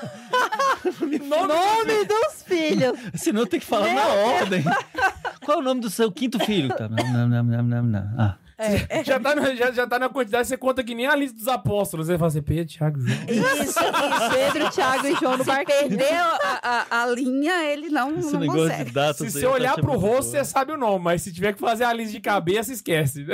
Nome 1.28 2.04
dos 2.04 2.42
filhos. 2.44 2.98
Senão 3.14 3.46
tem 3.46 3.60
que 3.60 3.66
falar 3.66 3.94
na 3.94 4.04
ordem. 4.06 4.64
Qual 5.44 5.58
é 5.58 5.60
o 5.60 5.64
nome 5.64 5.80
do 5.80 5.88
seu 5.90 6.10
quinto 6.10 6.38
filho? 6.40 6.68
Tá, 6.74 6.88
não, 6.88 7.28
não, 7.28 7.42
não, 7.44 7.62
não, 7.62 7.82
não. 7.82 8.10
Ah, 8.18 8.36
Já, 9.04 9.18
tá 9.20 9.34
na, 9.34 9.54
já, 9.54 9.70
já 9.72 9.86
tá 9.86 9.98
na 9.98 10.08
quantidade, 10.08 10.46
você 10.48 10.56
conta 10.56 10.82
que 10.84 10.94
nem 10.94 11.06
a 11.06 11.14
lista 11.16 11.36
dos 11.36 11.48
apóstolos. 11.48 12.06
Você 12.08 12.18
fala 12.18 12.28
assim, 12.28 12.42
Pedro, 12.42 12.66
Thiago, 12.66 13.00
João. 13.00 13.18
Isso, 13.28 13.62
isso. 13.62 13.80
Pedro, 14.32 14.70
Thiago 14.70 15.06
e 15.06 15.14
João 15.16 15.36
no 15.38 15.44
Se 15.44 15.50
barquinho. 15.50 15.78
perdeu 15.88 16.06
a, 16.16 16.86
a, 16.90 17.02
a 17.02 17.06
linha, 17.06 17.64
ele 17.72 17.88
não, 17.88 18.18
esse 18.18 18.32
não 18.36 18.46
consegue. 18.46 18.84
de 18.84 18.90
datas 18.92 19.16
Se 19.18 19.30
você 19.30 19.46
eu 19.46 19.50
tô 19.50 19.54
olhar 19.54 19.74
pro 19.76 19.92
rosto, 19.92 20.00
boa. 20.00 20.22
você 20.22 20.44
sabe 20.44 20.72
o 20.72 20.76
nome. 20.76 21.04
Mas 21.04 21.22
se 21.22 21.32
tiver 21.32 21.52
que 21.54 21.60
fazer 21.60 21.84
a 21.84 21.92
lista 21.92 22.12
de 22.12 22.20
cabeça, 22.20 22.72
esquece. 22.72 23.24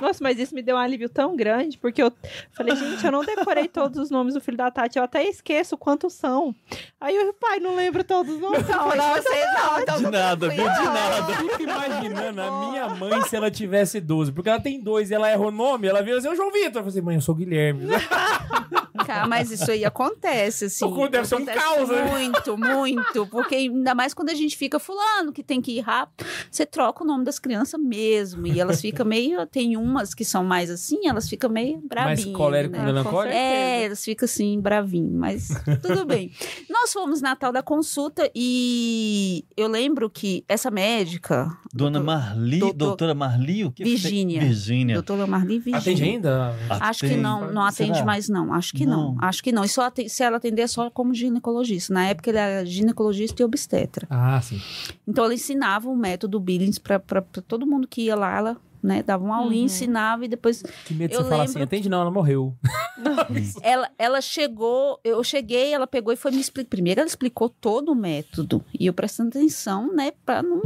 Nossa, 0.00 0.22
mas 0.22 0.38
isso 0.38 0.54
me 0.54 0.62
deu 0.62 0.76
um 0.76 0.78
alívio 0.78 1.08
tão 1.08 1.36
grande, 1.36 1.78
porque 1.78 2.02
eu 2.02 2.12
falei, 2.52 2.74
gente, 2.74 3.04
eu 3.04 3.12
não 3.12 3.24
decorei 3.24 3.68
todos 3.68 3.98
os 3.98 4.10
nomes 4.10 4.34
do 4.34 4.40
filho 4.40 4.56
da 4.56 4.70
Tati, 4.70 4.98
eu 4.98 5.04
até 5.04 5.24
esqueço 5.24 5.76
quantos 5.76 6.12
são. 6.12 6.54
Aí 7.00 7.16
o 7.18 7.32
pai 7.34 7.60
não 7.60 7.76
lembra 7.76 8.02
todos 8.02 8.34
os 8.34 8.40
nomes. 8.40 8.66
Não, 8.68 8.88
não, 8.88 9.14
você 9.14 9.46
não. 9.46 9.80
Então, 9.80 9.96
De 9.96 10.10
nada, 10.10 10.48
viu? 10.48 10.64
De 10.64 10.84
nada. 10.84 11.32
Eu 11.32 11.48
fico 11.48 11.62
imaginando 11.62 12.40
a 12.40 12.70
minha 12.70 12.88
mãe 12.88 13.22
se 13.22 13.36
ela 13.36 13.50
tivesse 13.50 14.00
12. 14.00 14.32
Porque 14.32 14.48
ela 14.48 14.60
tem 14.60 14.80
dois 14.80 15.10
e 15.10 15.14
ela 15.14 15.28
erra 15.28 15.42
o 15.46 15.50
nome, 15.50 15.86
ela 15.86 16.02
vira 16.02 16.18
assim, 16.18 16.28
o 16.28 16.34
João 16.34 16.50
Vitor. 16.50 16.66
Eu 16.66 16.72
falei 16.72 16.88
assim, 16.88 17.00
mãe, 17.00 17.14
eu 17.16 17.20
sou 17.20 17.34
o 17.34 17.38
Guilherme. 17.38 17.84
Cara, 19.06 19.26
mas 19.26 19.50
isso 19.50 19.70
aí 19.70 19.84
acontece, 19.84 20.66
assim. 20.66 20.84
Acontece, 20.84 21.10
deve 21.10 21.26
ser 21.26 21.36
um 21.36 21.44
caos, 21.44 21.88
né? 21.88 22.04
Muito, 22.10 22.58
muito. 22.58 23.26
Porque 23.26 23.54
ainda 23.54 23.94
mais 23.94 24.14
quando 24.14 24.30
a 24.30 24.34
gente 24.34 24.56
fica 24.56 24.78
fulano, 24.78 25.32
que 25.32 25.42
tem 25.42 25.60
que 25.60 25.72
ir 25.72 25.80
rápido, 25.80 26.26
você 26.50 26.64
troca 26.66 27.02
o 27.04 27.06
nome 27.06 27.24
das 27.24 27.38
crianças 27.38 27.80
mesmo. 27.80 28.46
E 28.46 28.58
elas 28.60 28.80
ficam 28.80 29.04
meio. 29.06 29.46
Tem 29.46 29.76
umas 29.76 30.14
que 30.14 30.24
são 30.24 30.44
mais 30.44 30.70
assim, 30.70 31.06
elas 31.08 31.28
ficam 31.28 31.50
meio 31.50 31.80
bravinhas. 31.86 32.36
colérico, 32.36 32.76
né? 32.76 32.84
melancólico? 32.84 33.34
É, 33.34 33.84
elas 33.84 34.04
ficam 34.04 34.24
assim, 34.24 34.60
bravinhas, 34.60 35.12
mas 35.12 35.48
tudo 35.82 36.04
bem. 36.04 36.32
Nós 36.70 36.92
fomos 36.92 37.20
na 37.20 37.34
tal 37.36 37.52
da 37.52 37.62
consulta 37.62 38.30
e 38.34 39.44
eu 39.56 39.68
lembro 39.68 40.08
que 40.10 40.44
essa 40.48 40.70
médica, 40.70 41.48
Dona 41.72 42.00
Marli, 42.00 42.58
doutor- 42.58 42.76
doutora 42.88 43.14
Marli, 43.14 43.64
o 43.64 43.72
que? 43.72 43.84
Virgínia. 43.84 44.40
Virgínia. 44.40 44.94
doutora 44.94 45.26
Marli 45.26 45.58
Virginia. 45.58 45.78
Atende 45.78 46.02
ainda? 46.04 46.54
Acho 46.70 47.00
que 47.00 47.06
Atende. 47.06 47.20
não, 47.22 47.52
não 47.52 47.62
atende 47.62 47.94
Será? 47.94 48.04
mais, 48.06 48.28
não. 48.28 48.52
Acho 48.52 48.72
que 48.72 48.86
não. 48.86 48.93
Não. 48.96 49.16
Acho 49.20 49.42
que 49.42 49.52
não. 49.52 49.64
E 49.64 49.68
só 49.68 49.90
se 50.08 50.22
ela 50.22 50.36
atender 50.38 50.68
só 50.68 50.90
como 50.90 51.12
ginecologista. 51.14 51.92
Na 51.92 52.06
época 52.06 52.30
ele 52.30 52.38
era 52.38 52.64
ginecologista 52.66 53.42
e 53.42 53.44
obstetra. 53.44 54.06
Ah, 54.10 54.40
sim. 54.40 54.60
Então 55.06 55.24
ela 55.24 55.34
ensinava 55.34 55.88
o 55.88 55.96
método 55.96 56.38
Billings 56.40 56.78
pra 56.78 56.98
todo 57.46 57.66
mundo 57.66 57.86
que 57.88 58.02
ia 58.02 58.14
lá, 58.16 58.36
ela 58.38 58.56
né, 58.82 59.02
dava 59.02 59.24
uma 59.24 59.38
aulinha, 59.38 59.60
Uhum. 59.60 59.64
ensinava 59.66 60.24
e 60.26 60.28
depois 60.28 60.62
Que 60.84 60.92
medo 60.92 61.08
de 61.10 61.16
Eu 61.16 61.22
você 61.22 61.28
falar 61.30 61.44
lembro 61.44 61.50
assim, 61.52 61.62
atende 61.62 61.88
não, 61.88 62.02
ela 62.02 62.10
morreu. 62.10 62.54
ela, 63.62 63.90
ela 63.98 64.20
chegou, 64.20 65.00
eu 65.02 65.24
cheguei, 65.24 65.72
ela 65.72 65.86
pegou 65.86 66.12
e 66.12 66.16
foi 66.16 66.30
me 66.30 66.40
explicar. 66.40 66.68
Primeiro 66.68 67.00
ela 67.00 67.08
explicou 67.08 67.48
todo 67.48 67.92
o 67.92 67.94
método 67.94 68.62
e 68.78 68.86
eu 68.86 68.92
prestando 68.92 69.30
atenção, 69.30 69.90
né, 69.94 70.12
pra 70.26 70.42
não. 70.42 70.60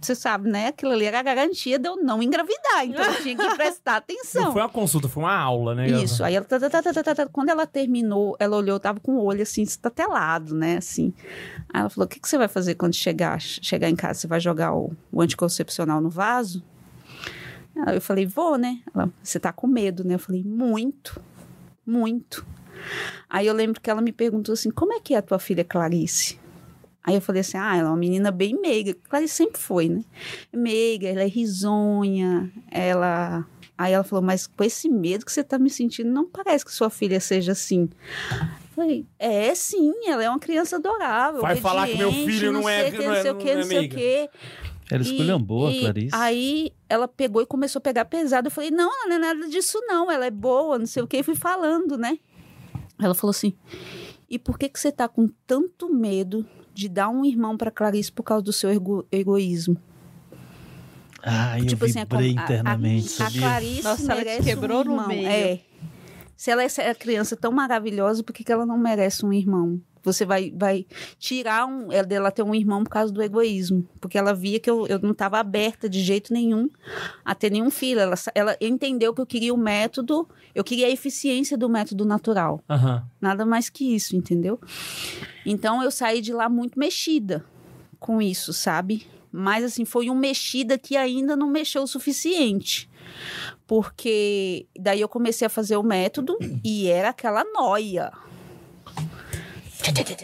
Você 0.00 0.14
sabe, 0.14 0.48
né? 0.48 0.68
Aquilo 0.68 0.92
ali 0.92 1.04
era 1.04 1.20
a 1.20 1.22
garantia 1.22 1.78
de 1.78 1.88
eu 1.88 1.96
não 1.96 2.22
engravidar. 2.22 2.84
Então 2.84 3.04
eu 3.04 3.22
tinha 3.22 3.36
que 3.36 3.50
prestar 3.56 3.96
atenção. 3.96 4.44
Não 4.44 4.52
foi 4.52 4.62
uma 4.62 4.68
consulta, 4.68 5.08
foi 5.08 5.22
uma 5.22 5.36
aula, 5.36 5.74
né? 5.74 5.88
Isso, 5.88 6.24
aí 6.24 6.34
ela, 6.34 6.44
tá, 6.44 6.58
tá, 6.58 7.14
tá, 7.14 7.26
quando 7.26 7.50
ela 7.50 7.66
terminou, 7.66 8.34
ela 8.38 8.56
olhou, 8.56 8.76
eu 8.76 8.80
tava 8.80 8.98
com 9.00 9.12
o 9.12 9.24
olho 9.24 9.42
assim, 9.42 9.62
estatelado, 9.62 10.54
né, 10.54 10.78
assim. 10.78 11.12
Aí 11.72 11.80
ela 11.80 11.90
falou, 11.90 12.06
o 12.06 12.08
que, 12.08 12.18
que 12.18 12.28
você 12.28 12.38
vai 12.38 12.48
fazer 12.48 12.76
quando 12.76 12.94
chegar, 12.94 13.40
chegar 13.40 13.90
em 13.90 13.96
casa? 13.96 14.20
Você 14.20 14.26
vai 14.26 14.40
jogar 14.40 14.74
o, 14.74 14.92
o 15.12 15.20
anticoncepcional 15.20 16.00
no 16.00 16.08
vaso? 16.08 16.62
Eu 17.86 18.00
falei, 18.00 18.26
vou, 18.26 18.58
né? 18.58 18.80
Ela, 18.94 19.10
você 19.22 19.38
tá 19.38 19.52
com 19.52 19.66
medo, 19.66 20.04
né? 20.04 20.14
Eu 20.14 20.18
falei, 20.18 20.42
muito, 20.42 21.20
muito. 21.86 22.44
Aí 23.28 23.46
eu 23.46 23.54
lembro 23.54 23.80
que 23.80 23.90
ela 23.90 24.00
me 24.00 24.12
perguntou 24.12 24.52
assim, 24.52 24.70
como 24.70 24.92
é 24.92 25.00
que 25.00 25.14
é 25.14 25.18
a 25.18 25.22
tua 25.22 25.38
filha 25.38 25.64
Clarice? 25.64 26.38
Aí 27.02 27.14
eu 27.14 27.20
falei 27.20 27.40
assim, 27.40 27.56
ah, 27.56 27.76
ela 27.76 27.88
é 27.88 27.90
uma 27.90 27.96
menina 27.96 28.30
bem 28.30 28.58
meiga. 28.60 28.94
Clarice 29.08 29.34
sempre 29.34 29.60
foi, 29.60 29.88
né? 29.88 30.04
Meiga, 30.52 31.08
ela 31.08 31.22
é 31.22 31.26
risonha, 31.28 32.50
ela... 32.70 33.46
Aí 33.78 33.94
ela 33.94 34.04
falou, 34.04 34.22
mas 34.22 34.46
com 34.46 34.62
esse 34.62 34.90
medo 34.90 35.24
que 35.24 35.32
você 35.32 35.42
tá 35.42 35.58
me 35.58 35.70
sentindo, 35.70 36.10
não 36.10 36.26
parece 36.26 36.64
que 36.64 36.70
sua 36.72 36.90
filha 36.90 37.18
seja 37.18 37.52
assim. 37.52 37.88
Eu 38.30 38.48
Falei, 38.74 39.06
é 39.18 39.54
sim, 39.54 39.92
ela 40.06 40.22
é 40.22 40.28
uma 40.28 40.38
criança 40.38 40.76
adorável. 40.76 41.40
Vai 41.40 41.56
falar 41.56 41.88
que 41.88 41.96
meu 41.96 42.12
filho 42.12 42.52
não 42.52 42.68
é- 42.68 42.80
sei 42.82 42.88
o 42.90 42.92
que, 42.92 42.98
não 42.98 43.04
é- 43.04 43.14
não 43.16 43.22
sei 43.22 43.30
o 43.30 43.36
que, 43.36 43.44
não 43.44 43.52
é 43.52 43.56
não 43.56 43.62
sei 43.64 43.76
o 43.78 43.80
meiga. 43.80 43.96
que. 43.96 44.30
Ela 44.92 45.02
escolheu 45.02 45.36
uma 45.36 45.44
boa, 45.44 45.70
E- 45.70 45.80
Clarice. 45.80 46.10
Aí 46.14 46.72
ela 46.88 47.08
pegou 47.08 47.40
e 47.40 47.46
começou 47.46 47.78
a 47.78 47.82
pegar 47.82 48.04
pesado. 48.04 48.48
Eu 48.48 48.50
falei, 48.50 48.70
não, 48.70 48.90
não 49.08 49.16
é 49.16 49.18
nada 49.18 49.48
disso 49.48 49.80
não, 49.86 50.10
ela 50.10 50.26
é 50.26 50.30
boa, 50.30 50.78
não 50.78 50.86
sei 50.86 51.02
o 51.02 51.06
que. 51.06 51.16
E 51.16 51.22
fui 51.22 51.34
falando, 51.36 51.96
né? 51.96 52.18
Ela 53.00 53.14
falou 53.14 53.30
assim, 53.30 53.54
e 54.28 54.38
por 54.38 54.58
que 54.58 54.68
que 54.68 54.78
você 54.78 54.92
tá 54.92 55.08
com 55.08 55.26
tanto 55.46 55.88
medo 55.88 56.46
de 56.80 56.88
dar 56.88 57.10
um 57.10 57.24
irmão 57.26 57.56
pra 57.58 57.70
Clarice 57.70 58.10
por 58.10 58.22
causa 58.22 58.42
do 58.42 58.52
seu 58.54 58.70
ego- 58.70 59.04
egoísmo? 59.12 59.76
Eu 61.58 61.66
tipo 61.66 61.84
assim, 61.84 61.98
a- 61.98 62.04
vibrei 62.04 62.28
a- 62.30 62.32
internamente, 62.32 63.22
a, 63.22 63.26
a 63.26 63.28
sabia? 63.30 63.40
Clarice 63.42 63.82
Nossa, 63.82 64.02
ela 64.12 64.14
te 64.14 64.24
merece 64.24 64.42
quebrou 64.48 64.80
um 64.80 64.84
no 64.84 64.90
irmão. 64.92 65.08
meio. 65.08 65.28
É. 65.28 65.60
Se 66.40 66.50
ela 66.50 66.62
é 66.62 66.64
essa 66.64 66.94
criança 66.94 67.36
tão 67.36 67.52
maravilhosa, 67.52 68.22
por 68.22 68.32
que, 68.32 68.42
que 68.42 68.50
ela 68.50 68.64
não 68.64 68.78
merece 68.78 69.26
um 69.26 69.30
irmão? 69.30 69.78
Você 70.02 70.24
vai, 70.24 70.50
vai 70.56 70.86
tirar 71.18 71.66
um, 71.66 71.92
ela 71.92 72.06
dela 72.06 72.30
ter 72.30 72.42
um 72.42 72.54
irmão 72.54 72.82
por 72.82 72.88
causa 72.88 73.12
do 73.12 73.22
egoísmo. 73.22 73.86
Porque 74.00 74.16
ela 74.16 74.32
via 74.32 74.58
que 74.58 74.70
eu, 74.70 74.86
eu 74.86 74.98
não 75.00 75.10
estava 75.10 75.38
aberta 75.38 75.86
de 75.86 76.00
jeito 76.02 76.32
nenhum 76.32 76.70
a 77.22 77.34
ter 77.34 77.50
nenhum 77.50 77.70
filho. 77.70 78.00
Ela, 78.00 78.14
ela 78.34 78.56
entendeu 78.58 79.12
que 79.12 79.20
eu 79.20 79.26
queria 79.26 79.52
o 79.52 79.58
método, 79.58 80.26
eu 80.54 80.64
queria 80.64 80.86
a 80.86 80.90
eficiência 80.90 81.58
do 81.58 81.68
método 81.68 82.06
natural. 82.06 82.64
Aham. 82.70 83.04
Nada 83.20 83.44
mais 83.44 83.68
que 83.68 83.94
isso, 83.94 84.16
entendeu? 84.16 84.58
Então 85.44 85.82
eu 85.82 85.90
saí 85.90 86.22
de 86.22 86.32
lá 86.32 86.48
muito 86.48 86.78
mexida 86.78 87.44
com 87.98 88.22
isso, 88.22 88.54
sabe? 88.54 89.06
Mas 89.30 89.62
assim, 89.62 89.84
foi 89.84 90.08
um 90.08 90.14
mexida 90.14 90.78
que 90.78 90.96
ainda 90.96 91.36
não 91.36 91.50
mexeu 91.50 91.82
o 91.82 91.86
suficiente. 91.86 92.89
Porque 93.66 94.66
daí 94.78 95.00
eu 95.00 95.08
comecei 95.08 95.46
a 95.46 95.50
fazer 95.50 95.76
o 95.76 95.82
método 95.82 96.36
e 96.64 96.88
era 96.88 97.10
aquela 97.10 97.44
noia. 97.44 98.10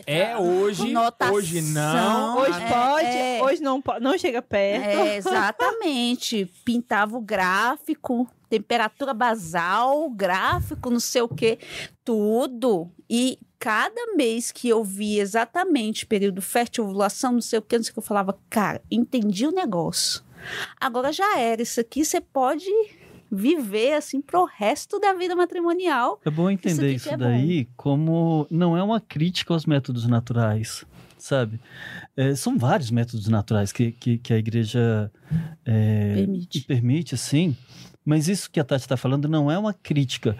É 0.06 0.36
hoje, 0.36 0.92
Notação. 0.92 1.34
hoje 1.34 1.62
não. 1.62 2.38
Hoje 2.38 2.60
É, 2.60 2.68
pode, 2.68 3.06
é. 3.06 3.40
hoje 3.42 3.62
não, 3.62 3.80
po- 3.80 3.98
não 4.00 4.16
chega 4.18 4.42
perto. 4.42 4.84
É, 4.84 5.16
exatamente. 5.16 6.44
Pintava 6.64 7.16
o 7.16 7.20
gráfico, 7.22 8.28
temperatura 8.50 9.14
basal, 9.14 10.10
gráfico, 10.10 10.90
não 10.90 11.00
sei 11.00 11.22
o 11.22 11.28
quê, 11.28 11.58
tudo. 12.04 12.90
E 13.08 13.38
cada 13.58 14.14
mês 14.14 14.52
que 14.52 14.68
eu 14.68 14.84
via 14.84 15.22
exatamente 15.22 16.04
período 16.04 16.42
fértil, 16.42 16.84
ovulação, 16.84 17.32
não 17.32 17.40
sei 17.40 17.58
o 17.58 17.62
quê, 17.62 17.76
não 17.78 17.82
sei 17.84 17.90
o 17.92 17.94
que, 17.94 17.98
eu 17.98 18.02
falava, 18.04 18.38
cara, 18.50 18.82
entendi 18.90 19.46
o 19.46 19.50
negócio. 19.52 20.22
Agora 20.80 21.12
já 21.12 21.38
era, 21.38 21.62
isso 21.62 21.80
aqui 21.80 22.04
você 22.04 22.20
pode 22.20 22.66
viver 23.30 23.94
assim 23.94 24.20
pro 24.20 24.44
resto 24.44 24.98
da 25.00 25.12
vida 25.12 25.34
matrimonial. 25.34 26.20
É 26.24 26.30
bom 26.30 26.48
entender 26.48 26.94
isso, 26.94 27.08
que 27.08 27.14
é 27.14 27.16
daí 27.16 27.68
como 27.76 28.46
não 28.50 28.76
é 28.76 28.82
uma 28.82 29.00
crítica 29.00 29.52
aos 29.52 29.66
métodos 29.66 30.06
naturais, 30.06 30.84
sabe? 31.18 31.60
É, 32.16 32.34
são 32.34 32.56
vários 32.56 32.90
métodos 32.90 33.28
naturais 33.28 33.72
que, 33.72 33.92
que, 33.92 34.18
que 34.18 34.32
a 34.32 34.38
igreja 34.38 35.10
é, 35.64 36.14
Permite. 36.14 36.60
permite, 36.62 37.14
assim. 37.14 37.56
Mas 38.04 38.28
isso 38.28 38.48
que 38.48 38.60
a 38.60 38.64
Tati 38.64 38.84
está 38.84 38.96
falando 38.96 39.28
não 39.28 39.50
é 39.50 39.58
uma 39.58 39.74
crítica. 39.74 40.36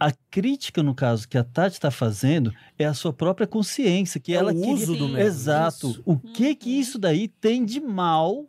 A 0.00 0.10
crítica, 0.30 0.82
no 0.82 0.94
caso, 0.94 1.28
que 1.28 1.36
a 1.36 1.44
Tati 1.44 1.74
está 1.74 1.90
fazendo 1.90 2.50
é 2.78 2.86
a 2.86 2.94
sua 2.94 3.12
própria 3.12 3.46
consciência, 3.46 4.18
que 4.18 4.32
É 4.32 4.36
ela 4.36 4.52
o 4.52 4.54
queria... 4.54 4.72
uso 4.72 4.96
do 4.96 5.06
método. 5.06 5.20
Exato. 5.28 5.90
Isso. 5.90 6.02
O 6.06 6.16
que 6.16 6.54
que 6.54 6.70
isso 6.70 6.98
daí 6.98 7.28
tem 7.28 7.62
de 7.62 7.78
mal 7.78 8.46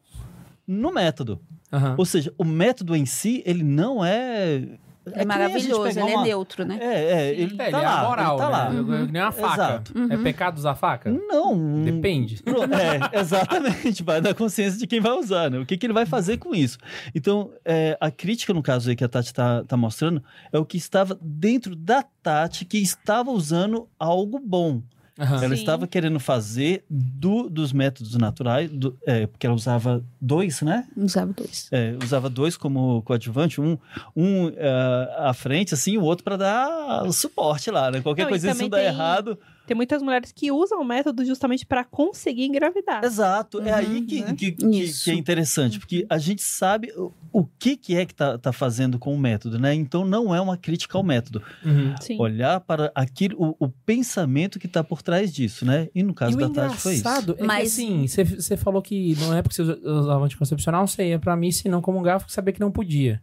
no 0.72 0.92
método? 0.94 1.40
Aham. 1.72 1.96
Ou 1.98 2.06
seja, 2.06 2.34
o 2.38 2.44
método 2.44 2.96
em 2.96 3.06
si, 3.06 3.44
ele 3.46 3.64
não 3.64 4.04
é... 4.04 4.64
É, 5.04 5.20
gente 5.20 5.26
maravilhoso, 5.28 5.88
ele 6.00 6.14
uma- 6.14 6.22
é 6.22 6.24
neutro, 6.28 6.64
né? 6.64 6.78
É, 6.80 6.86
é, 6.94 7.32
ele 7.34 7.56
É, 7.56 7.58
tá 7.58 7.68
ele 7.70 7.76
é 7.76 7.80
lá, 7.80 8.02
amoral, 8.02 8.34
ele 8.36 8.38
tá 8.44 8.50
lá. 8.50 8.70
né? 8.70 8.80
Uhum. 8.82 9.06
Nem 9.12 9.22
uma 9.24 9.32
faca. 9.32 9.54
Exato. 9.56 9.94
É 10.12 10.18
pecado 10.18 10.58
usar 10.60 10.76
faca? 10.76 11.10
Não. 11.10 11.82
Depende. 11.82 12.40
É, 12.46 13.18
exatamente, 13.20 14.04
vai 14.04 14.22
da 14.22 14.32
consciência 14.36 14.78
de 14.78 14.86
quem 14.86 15.00
vai 15.00 15.14
usar, 15.14 15.50
né? 15.50 15.58
O 15.58 15.66
que, 15.66 15.76
que 15.76 15.88
ele 15.88 15.94
vai 15.94 16.06
fazer 16.06 16.38
com 16.38 16.54
isso. 16.54 16.78
Então, 17.16 17.52
é, 17.66 17.98
a 18.00 18.12
crítica, 18.12 18.54
no 18.54 18.62
caso 18.62 18.92
aí 18.92 18.96
que 18.96 19.04
a 19.04 19.10
Tati 19.10 19.34
tá, 19.34 19.64
tá 19.64 19.76
mostrando, 19.76 20.24
é 20.54 20.60
o 20.60 20.66
que 20.66 20.78
estava 20.78 21.18
dentro 21.20 21.76
da 21.76 22.04
Tati 22.22 22.64
que 22.64 22.78
estava 22.78 23.32
usando 23.32 23.90
algo 23.98 24.38
bom. 24.40 24.84
Aham. 25.22 25.36
Ela 25.44 25.56
Sim. 25.56 25.62
estava 25.62 25.86
querendo 25.88 26.20
fazer 26.20 26.84
do- 26.90 27.48
dos 27.48 27.72
métodos 27.72 28.16
naturais, 28.16 28.72
do- 28.72 28.98
é, 29.06 29.28
porque 29.28 29.46
ela 29.46 29.56
usava 29.56 30.04
dois, 30.20 30.62
né? 30.62 30.88
Usava 30.98 31.32
dois. 31.32 31.68
É, 31.72 31.96
usava 32.04 32.28
dois 32.30 32.58
como 32.58 33.04
coadjuvante, 33.04 33.62
um, 33.62 33.78
um 34.16 34.50
é, 34.56 35.16
à 35.20 35.32
frente, 35.34 35.76
assim, 35.76 35.96
o 35.98 36.02
outro 36.02 36.24
para 36.24 36.38
dar 36.38 37.12
suporte 37.14 37.70
lá, 37.70 37.92
né? 37.92 38.02
Qualquer 38.02 38.24
Não, 38.30 38.32
também 38.38 38.54
não 38.56 38.70
der 38.70 38.78
tem- 38.78 38.86
errado. 38.88 39.38
Tem 39.68 39.76
muitas 39.76 40.02
mulheres 40.02 40.32
que 40.32 40.52
usam 40.52 40.82
o 40.82 40.84
método 40.84 41.24
justamente 41.24 41.66
para 41.66 41.84
conseguir 41.84 42.46
engravidar. 42.46 43.04
Exato, 43.06 43.62
é 43.62 43.72
aí 43.74 44.02
que, 44.02 44.22
né? 44.22 44.34
que, 44.36 44.52
que- 44.52 44.94
que 45.04 45.12
é 45.12 45.14
interessante, 45.14 45.80
porque 45.80 46.06
a 46.10 46.18
gente 46.18 46.42
sabe 46.42 46.92
o, 46.98 47.12
o 47.32 47.46
que, 47.58 47.78
que 47.78 47.96
é 47.96 48.06
que 48.06 48.14
tá, 48.14 48.38
tá 48.38 48.52
fazendo 48.52 49.00
com 49.00 49.14
o 49.14 49.18
método, 49.20 49.58
né? 49.60 49.74
Então 49.74 50.04
não 50.06 50.36
é 50.36 50.42
uma 50.42 50.58
crítica 50.58 50.98
ao 50.98 51.04
método. 51.04 51.42
Uhum. 51.64 51.96
Sim. 52.02 52.20
Olhar 52.20 52.60
para 52.60 52.92
aquilo, 52.94 53.56
o, 53.60 53.66
o 53.66 53.70
pensamento 53.70 54.60
que 54.60 54.66
está 54.66 54.84
por 54.84 55.02
trás 55.02 55.32
disso, 55.34 55.66
né? 55.66 55.88
E 55.96 56.04
no 56.04 56.14
caso 56.14 56.34
e 56.40 56.44
o 56.44 56.50
da 56.50 56.68
Tati 56.68 56.78
foi 56.78 56.96
isso. 56.96 57.08
é 57.08 57.44
Mas- 57.44 57.76
que 57.76 57.82
assim, 57.84 58.08
você- 58.08 58.24
você 58.24 58.58
falou 58.58 58.82
que 58.82 59.16
não 59.20 59.34
é 59.34 59.42
porque 59.42 59.56
você 59.56 59.80
usava 59.88 60.26
anticoncepcional, 60.26 60.82
não 60.82 60.88
sei, 60.88 61.14
é 61.14 61.18
pra 61.18 61.36
mim, 61.36 61.52
se 61.52 61.70
não 61.70 61.82
comungar, 61.82 62.20
eu 62.22 62.26
sabia 62.28 62.52
que 62.54 62.60
não 62.60 62.72
podia. 62.72 63.22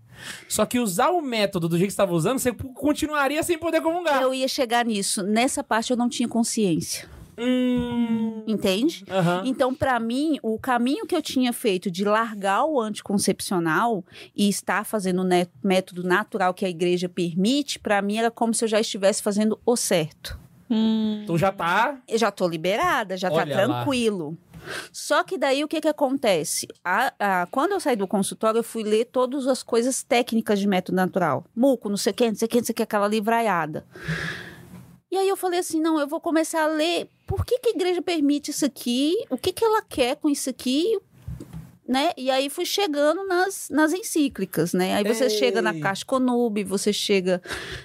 Só 0.49 0.65
que 0.67 0.79
usar 0.79 1.11
o 1.11 1.21
método 1.21 1.69
do 1.69 1.77
jeito 1.77 1.89
que 1.89 1.93
você 1.93 2.03
estava 2.03 2.13
usando, 2.15 2.39
você 2.39 2.53
continuaria 2.53 3.43
sem 3.43 3.59
poder 3.59 3.81
comungar. 3.81 4.21
Eu 4.23 4.33
ia 4.35 4.49
chegar 4.49 4.85
nisso. 4.85 5.23
Nessa 5.23 5.63
parte 5.65 5.91
eu 5.91 5.97
não 5.97 6.09
tinha 6.09 6.29
consciência. 6.29 7.09
Hum. 7.41 8.43
Entende? 8.49 9.05
Aham. 9.09 9.43
Então, 9.47 9.73
para 9.73 9.99
mim, 10.01 10.39
o 10.43 10.59
caminho 10.59 11.07
que 11.07 11.15
eu 11.15 11.23
tinha 11.23 11.53
feito 11.53 11.89
de 11.91 12.05
largar 12.05 12.65
o 12.65 12.81
anticoncepcional 12.81 14.05
e 14.35 14.49
estar 14.49 14.85
fazendo 14.85 15.21
o 15.21 15.25
né- 15.25 15.47
método 15.63 16.03
natural 16.03 16.53
que 16.53 16.65
a 16.65 16.69
igreja 16.69 17.09
permite, 17.09 17.79
para 17.79 18.03
mim 18.03 18.17
era 18.17 18.31
como 18.31 18.53
se 18.53 18.65
eu 18.65 18.69
já 18.69 18.81
estivesse 18.81 19.23
fazendo 19.23 19.59
o 19.65 19.77
certo. 19.77 20.39
Hum, 20.71 21.21
Então 21.23 21.39
já 21.39 21.51
tá. 21.53 21.99
Eu 22.09 22.19
já 22.19 22.31
tô 22.31 22.47
liberada, 22.49 23.17
já 23.17 23.31
Olha 23.31 23.57
tá 23.57 23.67
lá. 23.67 23.85
Só 24.93 25.23
que 25.25 25.39
daí 25.39 25.63
o 25.65 25.69
que 25.69 25.81
que 25.81 25.89
acontece? 25.89 26.67
A- 26.85 27.13
a- 27.19 27.47
quando 27.51 27.73
eu 27.73 27.81
saí 27.81 27.97
do 27.97 28.07
consultório, 28.07 28.59
eu 28.59 28.63
fui 28.65 28.83
ler 28.83 29.07
todas 29.07 29.47
as 29.47 29.63
coisas 29.63 30.03
técnicas 30.03 30.59
de 30.59 30.67
método 30.67 30.97
natural. 30.97 31.45
Muco, 31.55 31.89
não 31.89 31.97
sei 31.97 32.13
o 32.13 32.15
que, 32.15 32.29
não 32.29 32.35
sei 32.35 32.47
o 32.47 32.49
que, 32.49 32.57
não 32.59 32.65
sei 32.65 32.73
o 32.73 32.77
que, 32.77 32.83
aquela 32.83 33.09
livraiada. 33.09 33.87
E 35.11 35.17
aí 35.17 35.29
eu 35.29 35.37
falei 35.37 35.61
assim, 35.61 35.81
não, 35.81 35.99
eu 35.99 36.07
vou 36.07 36.21
começar 36.21 36.65
a 36.65 36.67
ler 36.67 37.09
por 37.27 37.45
que, 37.45 37.59
que 37.61 37.71
a 37.71 37.73
igreja 37.73 38.03
permite 38.03 38.51
isso 38.51 38.65
aqui, 38.65 39.15
o 39.31 39.39
que, 39.39 39.53
que 39.53 39.65
ela 39.65 39.81
quer 39.83 40.17
com 40.17 40.29
isso 40.29 40.51
aqui, 40.51 40.99
né? 41.89 42.11
E 42.17 42.31
aí 42.31 42.51
fui 42.51 42.67
chegando 42.67 43.27
nas, 43.27 43.69
nas 43.71 43.93
encíclicas, 43.95 44.75
né? 44.75 44.95
Aí 44.97 45.05
você 45.05 45.25
Ei. 45.25 45.31
chega 45.31 45.63
na 45.63 45.73
Caixa 45.81 46.05
Conube, 46.05 46.63
você 46.63 46.93
chega, 46.93 47.41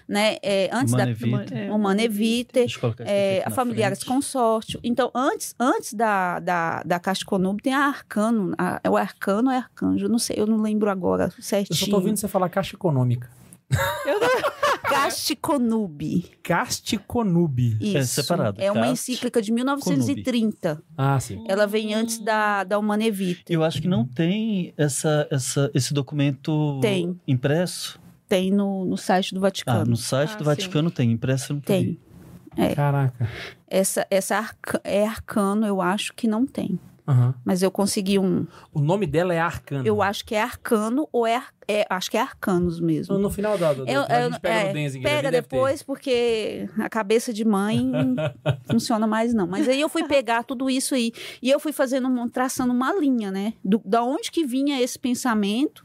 né, 0.08 0.38
é, 0.44 0.70
antes 0.74 0.94
da... 0.94 1.06
Humana 1.74 2.08
Vitae. 2.10 2.64
é, 2.64 2.68
eu 2.68 3.06
é, 3.06 3.44
a 3.46 3.50
Familiares 3.50 4.00
frente. 4.00 4.14
Consórcio. 4.14 4.80
Então, 4.84 5.10
antes, 5.16 5.56
antes 5.60 5.94
da, 5.94 6.40
da, 6.40 6.84
da 6.84 7.00
Caixa 7.00 7.24
Conube, 7.26 7.64
tem 7.64 7.74
a 7.74 7.86
Arcano. 7.88 8.54
A, 8.58 8.82
é 8.84 8.90
o 8.90 8.98
Arcano 8.98 9.50
ou 9.50 9.54
é 9.56 9.58
Arcanjo? 9.58 10.08
Não 10.10 10.20
sei, 10.20 10.36
eu 10.38 10.46
não 10.46 10.62
lembro 10.62 10.90
agora 10.90 11.32
Eu 11.38 11.44
certinho. 11.44 11.78
só 11.80 11.86
tô 11.88 11.96
ouvindo 11.96 12.18
você 12.18 12.28
falar 12.28 12.50
caixa 12.50 12.76
econômica. 12.76 13.30
eu 14.06 14.20
não- 14.20 14.63
Caixa 14.94 15.36
Conube. 15.36 16.32
Casticonube. 16.44 17.78
Isso. 17.80 18.22
separado. 18.22 18.62
É 18.62 18.72
uma 18.72 18.88
encíclica 18.88 19.42
de 19.42 19.52
1930. 19.52 20.82
Ah, 20.98 21.20
sim. 21.20 21.44
Ela 21.48 21.66
vem 21.68 21.94
antes 21.94 22.20
da, 22.20 22.64
da 22.64 22.78
Humana 22.80 23.10
Vitae. 23.12 23.56
Eu 23.56 23.64
acho 23.64 23.82
que 23.82 23.88
não 23.88 24.06
tem 24.06 24.74
essa, 24.78 25.28
essa, 25.32 25.70
esse 25.74 25.94
documento 25.94 26.80
Tem. 26.82 27.20
impresso. 27.28 28.00
Tem 28.28 28.52
no, 28.52 28.86
no 28.86 28.98
site 28.98 29.34
do 29.34 29.40
Ah, 29.40 29.42
Vaticano. 29.42 29.86
no 29.86 29.98
site 29.98 30.34
Ah, 30.34 30.38
do 30.38 30.44
Vaticano 30.44 30.90
tem, 30.90 31.12
impresso 31.12 31.54
nunca 31.54 31.68
Tem. 31.68 31.84
vi. 31.84 32.02
É. 32.56 32.74
Caraca. 32.76 33.30
Essa, 33.68 34.06
essa 34.12 34.38
arca, 34.38 34.80
é 34.84 35.06
Arcano, 35.06 35.66
eu 35.66 35.82
acho 35.82 36.14
que 36.14 36.28
não 36.28 36.46
tem. 36.46 36.80
Aham. 37.06 37.34
Mas 37.44 37.62
eu 37.62 37.70
consegui 37.70 38.18
um. 38.18 38.48
O 38.74 38.80
nome 38.80 39.06
dela 39.06 39.34
é 39.34 39.40
Arcano. 39.40 39.86
Eu 39.86 40.02
acho 40.02 40.24
que 40.26 40.34
é 40.36 40.42
Arcano 40.42 41.08
ou 41.12 41.28
é, 41.28 41.36
Ar- 41.36 41.54
é 41.68 41.86
acho 41.90 42.10
que 42.10 42.16
é 42.16 42.22
Arcanos 42.22 42.80
mesmo. 42.80 43.16
No, 43.16 43.24
no 43.24 43.30
final 43.30 43.58
da, 43.58 43.74
do, 43.74 43.86
Eu- 43.88 44.06
a 44.08 44.22
eu- 44.22 44.32
gente 44.32 44.40
pega 44.40 44.56
é, 44.56 44.68
no 44.68 44.74
pega 44.74 44.88
ali, 44.88 45.02
deve 45.04 45.22
ter. 45.24 45.32
depois, 45.42 45.84
porque 45.84 46.70
a 46.80 46.88
cabeça 46.90 47.34
de 47.34 47.44
mãe 47.44 47.84
não 47.86 48.16
funciona 48.72 49.06
mais, 49.06 49.34
não. 49.34 49.46
Mas 49.46 49.68
aí 49.68 49.82
eu 49.82 49.90
fui 49.90 50.06
pegar 50.08 50.44
tudo 50.44 50.70
isso 50.70 50.96
aí. 50.96 51.12
E 51.42 51.50
eu 51.50 51.60
fui 51.60 51.74
fazendo, 51.74 52.10
traçando 52.30 52.72
uma 52.74 52.94
linha, 52.98 53.30
né? 53.32 53.54
Do, 53.64 53.82
da 53.84 54.02
onde 54.04 54.32
que 54.32 54.46
vinha 54.46 54.82
esse 54.82 54.98
pensamento 54.98 55.84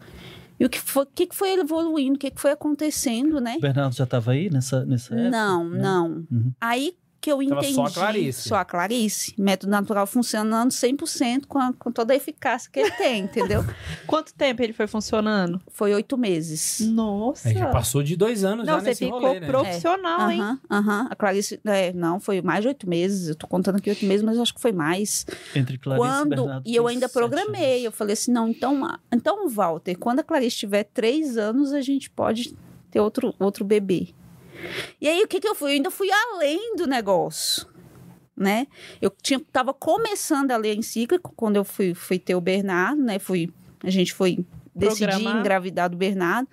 e 0.60 0.64
o 0.64 0.68
que 0.70 0.80
foi, 0.80 1.04
que 1.14 1.26
que 1.26 1.34
foi 1.34 1.52
evoluindo, 1.58 2.14
o 2.16 2.18
que 2.18 2.30
que 2.30 2.40
foi 2.40 2.52
acontecendo, 2.52 3.40
né? 3.40 3.56
O 3.58 3.60
Bernardo 3.60 3.94
já 3.94 4.04
estava 4.04 4.30
aí 4.32 4.48
nessa, 4.50 4.84
nessa 4.84 5.14
época? 5.14 5.30
Não, 5.30 5.64
não. 5.64 6.08
Uhum. 6.30 6.52
Aí 6.60 6.94
que 7.20 7.32
eu 7.32 7.38
Tava 7.38 7.60
entendi. 7.60 7.74
só 7.74 7.84
a 7.84 7.90
Clarice. 7.90 8.48
Só 8.48 8.54
a 8.56 8.64
Clarice. 8.64 9.34
Método 9.36 9.70
natural 9.70 10.06
funcionando 10.06 10.70
100% 10.70 11.46
com, 11.46 11.58
a, 11.58 11.72
com 11.72 11.90
toda 11.90 12.12
a 12.12 12.16
eficácia 12.16 12.70
que 12.72 12.78
ele 12.78 12.90
tem, 12.92 13.22
entendeu? 13.24 13.64
Quanto 14.06 14.32
tempo 14.34 14.62
ele 14.62 14.72
foi 14.72 14.86
funcionando? 14.86 15.60
Foi 15.68 15.92
oito 15.94 16.16
meses. 16.16 16.80
Nossa. 16.80 17.48
Aí 17.48 17.54
já 17.54 17.70
passou 17.70 18.02
de 18.02 18.16
dois 18.16 18.44
anos 18.44 18.66
Não, 18.66 18.74
já 18.74 18.80
você 18.80 18.86
nesse 18.90 19.04
ficou 19.04 19.20
rolê, 19.20 19.40
né? 19.40 19.46
profissional, 19.46 20.30
hein? 20.30 20.40
Aham, 20.40 20.60
aham. 20.70 21.08
A 21.10 21.16
Clarice, 21.16 21.60
é, 21.64 21.92
não, 21.92 22.20
foi 22.20 22.40
mais 22.40 22.62
de 22.62 22.68
oito 22.68 22.88
meses. 22.88 23.28
Eu 23.28 23.34
tô 23.34 23.46
contando 23.46 23.76
aqui 23.76 23.90
oito 23.90 24.04
meses, 24.06 24.24
mas 24.24 24.36
eu 24.36 24.42
acho 24.42 24.54
que 24.54 24.60
foi 24.60 24.72
mais. 24.72 25.26
Entre 25.54 25.76
Clarice 25.76 26.06
e 26.06 26.10
quando 26.10 26.28
Bernardo. 26.28 26.62
E 26.68 26.76
eu 26.76 26.86
ainda 26.86 27.08
programei. 27.08 27.72
anos. 27.72 27.84
Eu 27.84 27.92
falei 27.92 28.12
assim: 28.12 28.30
não, 28.30 28.48
então, 28.48 28.88
então, 29.12 29.48
Walter, 29.48 29.96
quando 29.96 30.20
a 30.20 30.22
Clarice 30.22 30.56
tiver 30.56 30.84
três 30.84 31.36
anos, 31.36 31.72
a 31.72 31.80
gente 31.80 32.08
pode 32.10 32.56
ter 32.90 33.00
outro, 33.00 33.34
outro 33.38 33.64
bebê. 33.64 34.08
E 35.00 35.08
aí, 35.08 35.22
o 35.22 35.28
que, 35.28 35.40
que 35.40 35.48
eu 35.48 35.54
fui? 35.54 35.70
Eu 35.70 35.74
ainda 35.74 35.90
fui 35.90 36.08
além 36.10 36.76
do 36.76 36.86
negócio. 36.86 37.66
Né? 38.36 38.68
Eu 39.02 39.12
tinha, 39.20 39.40
tava 39.52 39.74
começando 39.74 40.52
a 40.52 40.56
ler 40.56 40.70
a 40.70 40.74
encíclica 40.74 41.28
quando 41.34 41.56
eu 41.56 41.64
fui, 41.64 41.92
fui 41.92 42.20
ter 42.20 42.36
o 42.36 42.40
Bernardo, 42.40 43.02
né? 43.02 43.18
Fui, 43.18 43.52
a 43.82 43.90
gente 43.90 44.14
foi 44.14 44.46
decidir 44.72 45.26
engravidar 45.26 45.90
do 45.90 45.96
Bernardo. 45.96 46.48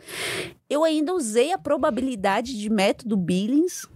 Eu 0.68 0.84
ainda 0.84 1.14
usei 1.14 1.54
a 1.54 1.60
probabilidade 1.60 2.58
de 2.58 2.70
método 2.72 3.16
Billings 3.16 3.88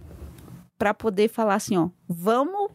para 0.78 0.94
poder 0.94 1.28
falar 1.28 1.56
assim, 1.56 1.76
ó, 1.76 1.90
vamos 2.08 2.70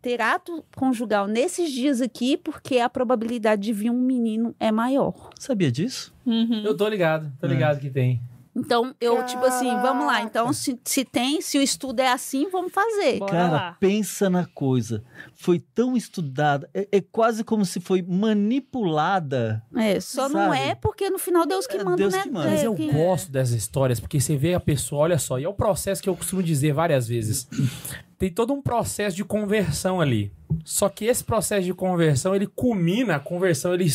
ter 0.00 0.22
ato 0.22 0.64
conjugal 0.74 1.26
nesses 1.28 1.70
dias 1.70 2.00
aqui, 2.00 2.36
porque 2.36 2.78
a 2.78 2.88
probabilidade 2.88 3.60
de 3.62 3.72
vir 3.74 3.90
um 3.90 4.00
menino 4.00 4.54
é 4.58 4.72
maior. 4.72 5.30
Sabia 5.38 5.70
disso? 5.70 6.14
Uhum. 6.24 6.62
Eu 6.64 6.74
tô 6.76 6.88
ligado, 6.88 7.30
tô 7.38 7.46
É. 7.46 7.50
ligado 7.50 7.78
que 7.78 7.90
tem. 7.90 8.20
Então, 8.58 8.94
eu, 8.98 9.22
tipo 9.26 9.44
assim, 9.44 9.68
vamos 9.82 10.06
lá. 10.06 10.22
Então, 10.22 10.50
se, 10.50 10.80
se 10.82 11.04
tem, 11.04 11.42
se 11.42 11.58
o 11.58 11.62
estudo 11.62 12.00
é 12.00 12.08
assim, 12.10 12.48
vamos 12.48 12.72
fazer. 12.72 13.18
Bora 13.18 13.30
Cara, 13.30 13.52
lá. 13.52 13.76
pensa 13.78 14.30
na 14.30 14.46
coisa. 14.46 15.04
Foi 15.34 15.60
tão 15.74 15.94
estudada, 15.94 16.66
é, 16.72 16.88
é 16.90 17.00
quase 17.02 17.44
como 17.44 17.66
se 17.66 17.80
foi 17.80 18.00
manipulada. 18.00 19.62
É, 19.76 20.00
só 20.00 20.26
não 20.28 20.50
Sabe? 20.50 20.58
é 20.58 20.74
porque 20.74 21.10
no 21.10 21.18
final 21.18 21.44
Deus 21.44 21.66
que 21.66 21.76
É 21.76 21.84
manda, 21.84 21.96
Deus 21.98 22.14
né? 22.14 22.22
que 22.22 22.30
manda. 22.30 22.48
Mas 22.48 22.62
É, 22.62 22.66
eu 22.66 22.74
que- 22.74 22.90
gosto 22.90 23.30
dessas 23.30 23.54
histórias, 23.54 24.00
porque 24.00 24.18
você 24.20 24.36
vê 24.36 24.54
a 24.54 24.60
pessoa, 24.60 25.02
olha 25.02 25.18
só, 25.18 25.38
e 25.38 25.44
é 25.44 25.48
o 25.48 25.52
processo 25.54 26.02
que 26.02 26.08
eu 26.08 26.16
costumo 26.16 26.42
dizer 26.42 26.72
várias 26.72 27.06
vezes. 27.06 27.46
Tem 28.18 28.32
todo 28.32 28.54
um 28.54 28.62
processo 28.62 29.14
de 29.14 29.22
conversão 29.24 30.00
ali. 30.00 30.32
Só 30.64 30.88
que 30.88 31.04
esse 31.04 31.22
processo 31.22 31.64
de 31.66 31.74
conversão, 31.74 32.34
ele 32.34 32.46
culmina, 32.46 33.16
a 33.16 33.20
conversão, 33.20 33.74
ele 33.74 33.86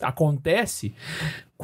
acontece 0.00 0.94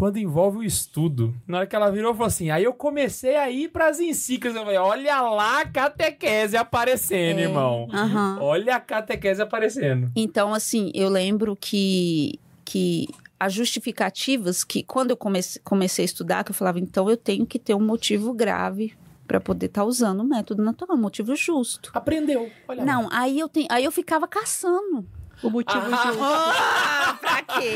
quando 0.00 0.16
envolve 0.16 0.56
o 0.56 0.62
estudo. 0.62 1.34
Na 1.46 1.58
hora 1.58 1.66
que 1.66 1.76
ela 1.76 1.90
virou, 1.90 2.14
falou 2.14 2.28
assim, 2.28 2.48
aí 2.50 2.64
eu 2.64 2.72
comecei 2.72 3.36
a 3.36 3.50
ir 3.50 3.68
pras 3.68 4.00
encíclicas, 4.00 4.56
eu 4.56 4.62
falei, 4.62 4.78
olha 4.78 5.20
lá 5.20 5.60
a 5.60 5.66
catequese 5.66 6.56
aparecendo, 6.56 7.38
É. 7.38 7.42
irmão. 7.42 7.86
Aham. 7.92 8.38
Olha 8.40 8.76
a 8.76 8.80
catequese 8.80 9.42
aparecendo. 9.42 10.10
Então, 10.16 10.54
assim, 10.54 10.90
eu 10.94 11.10
lembro 11.10 11.54
que, 11.54 12.40
que 12.64 13.08
as 13.38 13.52
justificativas 13.52 14.64
que 14.64 14.82
quando 14.82 15.10
eu 15.10 15.18
comecei, 15.18 15.60
comecei 15.62 16.02
a 16.02 16.06
estudar, 16.06 16.44
que 16.44 16.50
eu 16.50 16.54
falava, 16.54 16.80
então 16.80 17.10
eu 17.10 17.16
tenho 17.18 17.44
que 17.44 17.58
ter 17.58 17.74
um 17.74 17.84
motivo 17.84 18.32
grave 18.32 18.94
para 19.26 19.38
poder 19.38 19.66
estar 19.66 19.84
usando 19.84 20.20
o 20.20 20.24
método 20.24 20.62
natural, 20.62 20.96
um 20.96 21.00
motivo 21.00 21.36
justo. 21.36 21.90
Aprendeu. 21.92 22.50
Olha 22.66 22.78
lá. 22.80 22.86
Não, 22.86 23.08
aí 23.12 23.38
eu, 23.38 23.50
tenho, 23.50 23.66
aí 23.70 23.84
eu 23.84 23.92
ficava 23.92 24.26
caçando. 24.26 25.06
O 25.42 25.50
motivo 25.50 25.82
Ah, 25.92 26.02
justo. 26.06 26.20
Ah, 27.10 27.18
pra 27.20 27.42
quê? 27.42 27.74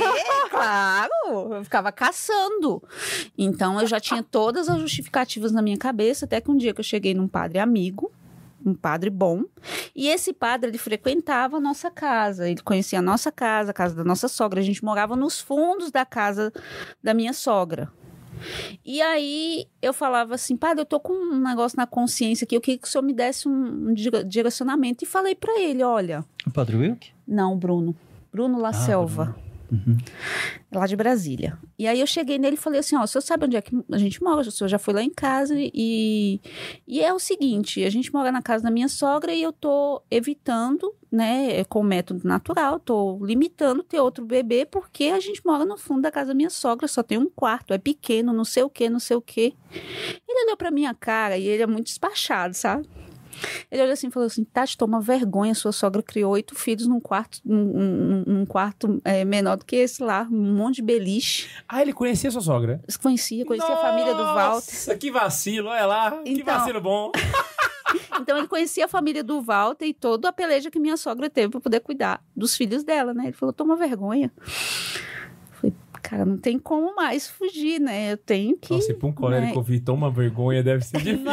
Claro, 0.51 1.55
eu 1.55 1.65
ficava 1.65 1.91
caçando. 1.91 2.83
Então 3.37 3.81
eu 3.81 3.87
já 3.87 3.99
tinha 3.99 4.23
todas 4.23 4.69
as 4.69 4.81
justificativas 4.81 5.51
na 5.53 5.61
minha 5.63 5.77
cabeça, 5.79 6.25
até 6.25 6.41
que 6.41 6.51
um 6.51 6.57
dia 6.57 6.73
que 6.73 6.81
eu 6.81 6.85
cheguei 6.85 7.15
num 7.15 7.27
padre 7.27 7.59
amigo, 7.59 8.13
um 8.65 8.75
padre 8.75 9.11
bom, 9.11 9.45
e 9.95 10.09
esse 10.09 10.33
padre 10.33 10.71
ele 10.71 10.79
frequentava 10.79 11.57
a 11.57 11.61
nossa 11.61 11.91
casa, 11.91 12.49
ele 12.49 12.63
conhecia 12.63 12.99
a 12.99 13.03
nossa 13.03 13.31
casa, 13.33 13.73
a 13.73 13.75
casa 13.75 13.95
da 13.95 14.05
nossa 14.05 14.29
sogra, 14.29 14.61
a 14.61 14.63
gente 14.63 14.85
morava 14.85 15.17
nos 15.17 15.41
fundos 15.41 15.91
da 15.91 16.05
casa 16.07 16.53
da 17.03 17.13
minha 17.13 17.33
sogra. 17.33 17.91
E 18.85 19.01
aí 19.03 19.67
eu 19.83 19.93
falava 19.93 20.35
assim, 20.35 20.57
padre, 20.57 20.83
eu 20.83 20.87
tô 20.87 20.99
com 21.01 21.13
um 21.13 21.39
negócio 21.41 21.77
na 21.77 21.87
consciência 21.87 22.45
aqui, 22.45 22.57
eu 22.57 22.61
queria 22.61 22.79
que 22.79 22.87
o 22.87 22.91
senhor 22.91 23.03
me 23.05 23.13
desse 23.13 23.49
um, 23.49 23.89
um 23.91 23.95
dire- 23.95 24.25
direcionamento 24.25 25.05
e 25.05 25.07
falei 25.07 25.35
pra 25.35 25.59
ele, 25.61 25.83
olha, 25.83 26.25
O 26.47 26.51
Padre 26.51 26.77
Wilk? 26.77 27.11
não, 27.27 27.57
Bruno. 27.57 27.95
Bruno 28.33 28.59
La 28.59 28.71
Ah, 28.71 28.73
Selva. 28.73 29.37
Uhum. 29.73 29.97
Lá 30.73 30.87
de 30.87 30.95
Brasília. 30.95 31.59
E 31.79 31.87
aí 31.89 31.99
eu 31.99 32.07
cheguei 32.07 32.39
nele 32.39 32.55
e 32.55 32.59
falei 32.59 32.81
assim: 32.81 32.95
ó, 32.97 33.03
o 33.03 33.07
senhor 33.07 33.23
sabe 33.23 33.47
onde 33.47 33.57
é 33.57 33.63
que 33.63 33.75
a 33.91 33.99
gente 33.99 34.23
mora? 34.23 34.41
O 34.47 34.51
senhor 34.51 34.69
já 34.69 34.79
foi 34.79 34.93
lá 34.95 35.03
em 35.03 35.11
casa 35.11 35.55
e. 35.59 36.41
E 36.87 37.01
é 37.01 37.13
o 37.13 37.19
seguinte: 37.19 37.83
a 37.83 37.91
gente 37.91 38.13
mora 38.13 38.31
na 38.31 38.43
casa 38.43 38.65
da 38.65 38.71
minha 38.71 38.89
sogra 38.89 39.33
e 39.33 39.43
eu 39.43 39.53
tô 39.53 40.03
evitando, 40.11 40.95
né, 41.15 41.63
com 41.65 41.81
o 41.81 41.85
método 41.85 42.27
natural, 42.27 42.79
tô 42.81 43.19
limitando 43.25 43.83
ter 43.83 44.01
outro 44.01 44.25
bebê 44.25 44.67
porque 44.67 45.05
a 45.05 45.21
gente 45.21 45.41
mora 45.47 45.65
no 45.65 45.77
fundo 45.79 46.03
da 46.03 46.11
casa 46.11 46.29
da 46.29 46.35
minha 46.35 46.51
sogra, 46.51 46.89
só 46.89 47.03
tem 47.03 47.17
um 47.19 47.29
quarto, 47.31 47.73
é 47.73 47.79
pequeno, 47.79 48.33
não 48.33 48.45
sei 48.45 48.63
o 48.65 48.69
que, 48.71 48.89
não 48.91 48.99
sei 48.99 49.17
o 49.17 49.21
que. 49.23 49.55
Ele 50.29 50.45
olhou 50.47 50.57
pra 50.57 50.71
minha 50.71 50.93
cara 50.93 51.39
e 51.39 51.47
ele 51.47 51.63
é 51.63 51.67
muito 51.67 51.87
despachado, 51.87 52.55
sabe? 52.55 52.89
Ele 53.71 53.83
olhou 53.83 53.93
assim 53.93 54.07
e 54.07 54.11
falou 54.13 54.27
assim: 54.29 54.45
Tati, 54.45 54.77
toma 54.79 55.01
vergonha, 55.01 55.55
sua 55.55 55.73
sogra 55.73 56.01
criou 56.03 56.33
oito 56.33 56.55
filhos 56.55 56.87
num 56.87 57.01
quarto, 57.01 57.41
num, 57.45 58.23
num- 58.27 58.47
quarto 58.47 59.01
é, 59.05 59.25
menor 59.25 59.57
do 59.57 59.65
que 59.65 59.75
esse 59.75 60.03
lá, 60.05 60.27
um 60.31 60.55
monte 60.55 60.77
de 60.77 60.83
beliche. 60.83 61.49
Ah, 61.69 61.83
ele 61.83 61.93
conhecia 61.93 62.31
sua 62.31 62.41
sogra? 62.41 62.81
Conhecia, 63.03 63.45
conhecia 63.45 63.75
a 63.75 63.77
família 63.77 64.15
do 64.15 64.23
Walter. 64.23 64.45
Nossa, 64.55 64.97
que 64.97 65.11
vacilo, 65.11 65.69
olha 65.69 65.85
lá. 65.87 66.11
que 66.23 66.31
Então. 66.31 66.45
vacilo 66.45 66.81
bom. 66.81 67.11
Então 68.21 68.39
ele 68.39 68.49
conhecia 68.49 68.85
a 68.85 68.89
família 68.89 69.23
do 69.23 69.41
Walter 69.41 69.87
e 69.87 69.95
toda 69.95 70.29
a 70.29 70.33
peleja 70.33 70.71
que 70.71 70.79
minha 70.79 70.97
sogra 70.97 71.29
teve 71.29 71.51
para 71.51 71.61
poder 71.61 71.81
cuidar 71.81 72.23
dos 72.35 72.57
filhos 72.57 72.85
dela, 72.85 73.13
né? 73.15 73.25
Ele 73.25 73.33
falou: 73.33 73.53
toma 73.53 73.77
vergonha. 73.77 74.33
Eu 74.39 74.45
Falei, 75.53 75.75
cara, 76.03 76.25
não 76.25 76.39
tem 76.39 76.59
como 76.59 76.95
mais 76.95 77.29
fugir, 77.29 77.81
né? 77.81 78.13
Eu 78.13 78.17
tenho 78.17 78.57
que. 78.57 78.73
Nossa, 78.73 78.93
e 78.93 78.95
pra 78.95 79.09
um 79.09 79.13
colérico 79.13 79.53
né? 79.53 79.57
ouvir 79.59 79.81
toma 79.81 80.11
vergonha 80.11 80.63
deve 80.63 80.85
ser 80.85 81.01
difícil. 81.03 81.25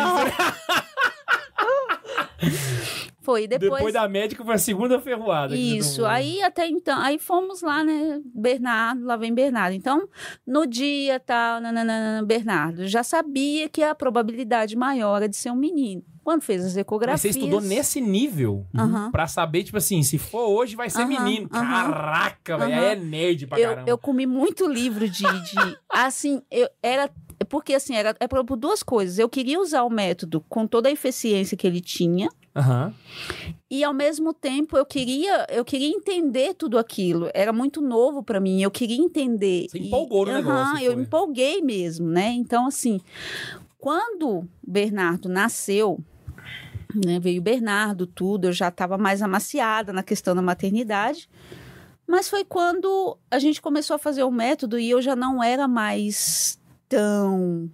Foi. 3.22 3.48
Depois, 3.48 3.72
Depois 3.72 3.94
da 3.94 4.08
médica 4.10 4.44
foi 4.44 4.56
a 4.56 4.58
segunda 4.58 5.00
ferroada. 5.00 5.56
Isso, 5.56 6.06
aí 6.06 6.42
até 6.42 6.68
então, 6.68 7.00
aí 7.00 7.20
fomos 7.20 7.62
lá, 7.62 7.84
né, 7.84 8.20
Bernardo, 8.34 9.06
lá 9.06 9.16
vem 9.16 9.34
Bernardo. 9.34 9.76
Então, 9.76 10.08
no 10.46 10.66
dia 10.66 11.20
tal, 11.20 11.62
nananana, 11.62 12.26
Bernardo, 12.26 12.88
já 12.88 13.04
sabia 13.04 13.70
que 13.70 13.84
a 13.84 13.94
probabilidade 13.94 14.76
maior 14.76 15.18
era 15.18 15.30
de 15.30 15.38
ser 15.38 15.52
um 15.52 15.56
menino. 15.56 16.04
Quando 16.24 16.44
fez 16.44 16.62
as 16.62 16.74
Mas 16.74 16.78
ecografias... 16.78 17.22
você 17.22 17.40
estudou 17.40 17.62
nesse 17.62 18.00
nível 18.00 18.68
Aham. 18.76 19.10
pra 19.12 19.28
saber, 19.28 19.64
tipo 19.64 19.78
assim, 19.78 20.04
se 20.04 20.20
for 20.20 20.48
hoje 20.50 20.76
vai 20.76 20.90
ser 20.90 21.06
menino. 21.06 21.50
Caraca, 21.50 22.58
velho. 22.58 22.74
É 22.74 22.96
nerd 22.96 23.48
pra 23.48 23.60
eu, 23.60 23.70
caramba. 23.70 23.90
eu 23.90 23.98
comi 23.98 24.28
muito 24.28 24.68
livro 24.68 25.10
de, 25.10 25.24
de 25.24 25.78
assim, 25.90 26.42
eu 26.52 26.70
era 26.82 27.10
porque 27.50 27.74
assim, 27.74 27.96
era 27.96 28.16
é 28.20 28.28
por 28.28 28.46
por 28.46 28.56
duas 28.56 28.84
coisas. 28.84 29.18
Eu 29.18 29.28
queria 29.28 29.60
usar 29.60 29.84
o 29.84 29.90
método 29.90 30.42
com 30.48 30.68
toda 30.68 30.90
a 30.90 30.92
eficiência 30.92 31.58
que 31.58 31.66
ele 31.66 31.82
tinha, 31.82 32.30
Aham. 32.56 32.94
E 33.70 33.84
ao 33.84 33.94
mesmo 33.94 34.34
tempo 34.34 34.78
eu 34.78 34.86
queria, 34.86 35.48
eu 35.50 35.64
queria 35.64 35.88
entender 35.88 36.54
tudo 36.54 36.78
aquilo. 36.78 37.30
Era 37.34 37.54
muito 37.54 37.80
novo 37.82 38.22
para 38.22 38.40
mim, 38.40 38.62
eu 38.62 38.70
queria 38.70 38.98
entender. 38.98 39.68
Você 39.70 39.80
empolgou 39.80 40.26
no 40.26 40.32
Aham, 40.34 40.38
negócio, 40.38 40.78
eu 40.80 40.94
foi. 40.94 41.04
empolguei 41.04 41.62
mesmo, 41.62 42.10
né? 42.10 42.32
Então 42.32 42.68
assim, 42.68 43.00
quando 43.80 44.48
Bernardo 44.62 45.30
nasceu, 45.30 46.00
né, 46.94 47.20
veio 47.20 47.42
Bernardo, 47.42 48.06
tudo, 48.06 48.46
eu 48.48 48.52
já 48.54 48.68
estava 48.68 48.98
mais 48.98 49.22
amaciada 49.22 49.94
na 49.94 50.04
questão 50.04 50.36
da 50.36 50.42
maternidade. 50.42 51.30
Mas 52.06 52.28
foi 52.28 52.44
quando 52.44 53.18
a 53.30 53.40
gente 53.40 53.62
começou 53.62 53.96
a 53.96 54.00
fazer 54.00 54.24
o 54.24 54.32
método 54.32 54.78
e 54.78 54.90
eu 54.90 55.02
já 55.02 55.16
não 55.16 55.42
era 55.42 55.66
mais 55.66 56.60
tão 56.90 57.70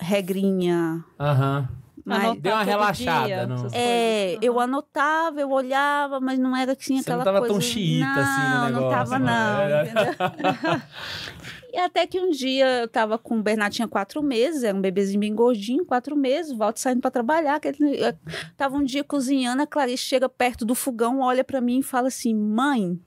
regrinha, 0.00 1.04
Aham. 1.20 1.60
mais, 1.62 1.85
Anotar 2.14 2.36
Deu 2.40 2.52
uma 2.52 2.62
relaxada 2.62 3.26
dia, 3.26 3.48
essas 3.54 3.72
é, 3.74 4.38
eu 4.40 4.60
anotava, 4.60 5.40
eu 5.40 5.50
olhava, 5.50 6.20
mas 6.20 6.38
não 6.38 6.56
era 6.56 6.72
assim 6.72 6.96
Você 6.96 7.02
aquela 7.02 7.18
não 7.18 7.24
tava 7.24 7.38
coisa... 7.40 7.52
tão 7.54 7.60
xiita 7.60 8.06
não, 8.06 8.22
assim 8.22 8.42
no 8.42 8.64
negócio. 8.66 8.80
Não, 8.82 8.90
tava 8.90 9.18
né? 9.18 9.84
não, 9.84 10.04
entendeu? 10.04 10.82
E 11.72 11.78
até 11.78 12.06
que 12.06 12.18
um 12.18 12.30
dia 12.30 12.66
eu 12.82 12.88
tava 12.88 13.18
com 13.18 13.36
o 13.38 13.42
Bernardo, 13.42 13.74
tinha 13.74 13.86
quatro 13.86 14.22
meses, 14.22 14.62
era 14.62 14.74
um 14.74 14.80
bebezinho 14.80 15.20
bem 15.20 15.34
gordinho, 15.34 15.84
quatro 15.84 16.16
meses, 16.16 16.50
volta 16.56 16.80
saindo 16.80 17.02
pra 17.02 17.10
trabalhar. 17.10 17.60
que 17.60 17.68
ele- 17.68 18.02
eu 18.02 18.14
tava 18.56 18.76
um 18.78 18.82
dia 18.82 19.04
cozinhando, 19.04 19.60
a 19.60 19.66
Clarice 19.66 20.02
chega 20.04 20.26
perto 20.26 20.64
do 20.64 20.74
fogão, 20.74 21.20
olha 21.20 21.44
pra 21.44 21.60
mim 21.60 21.80
e 21.80 21.82
fala 21.82 22.08
assim, 22.08 22.34
mãe, 22.34 22.98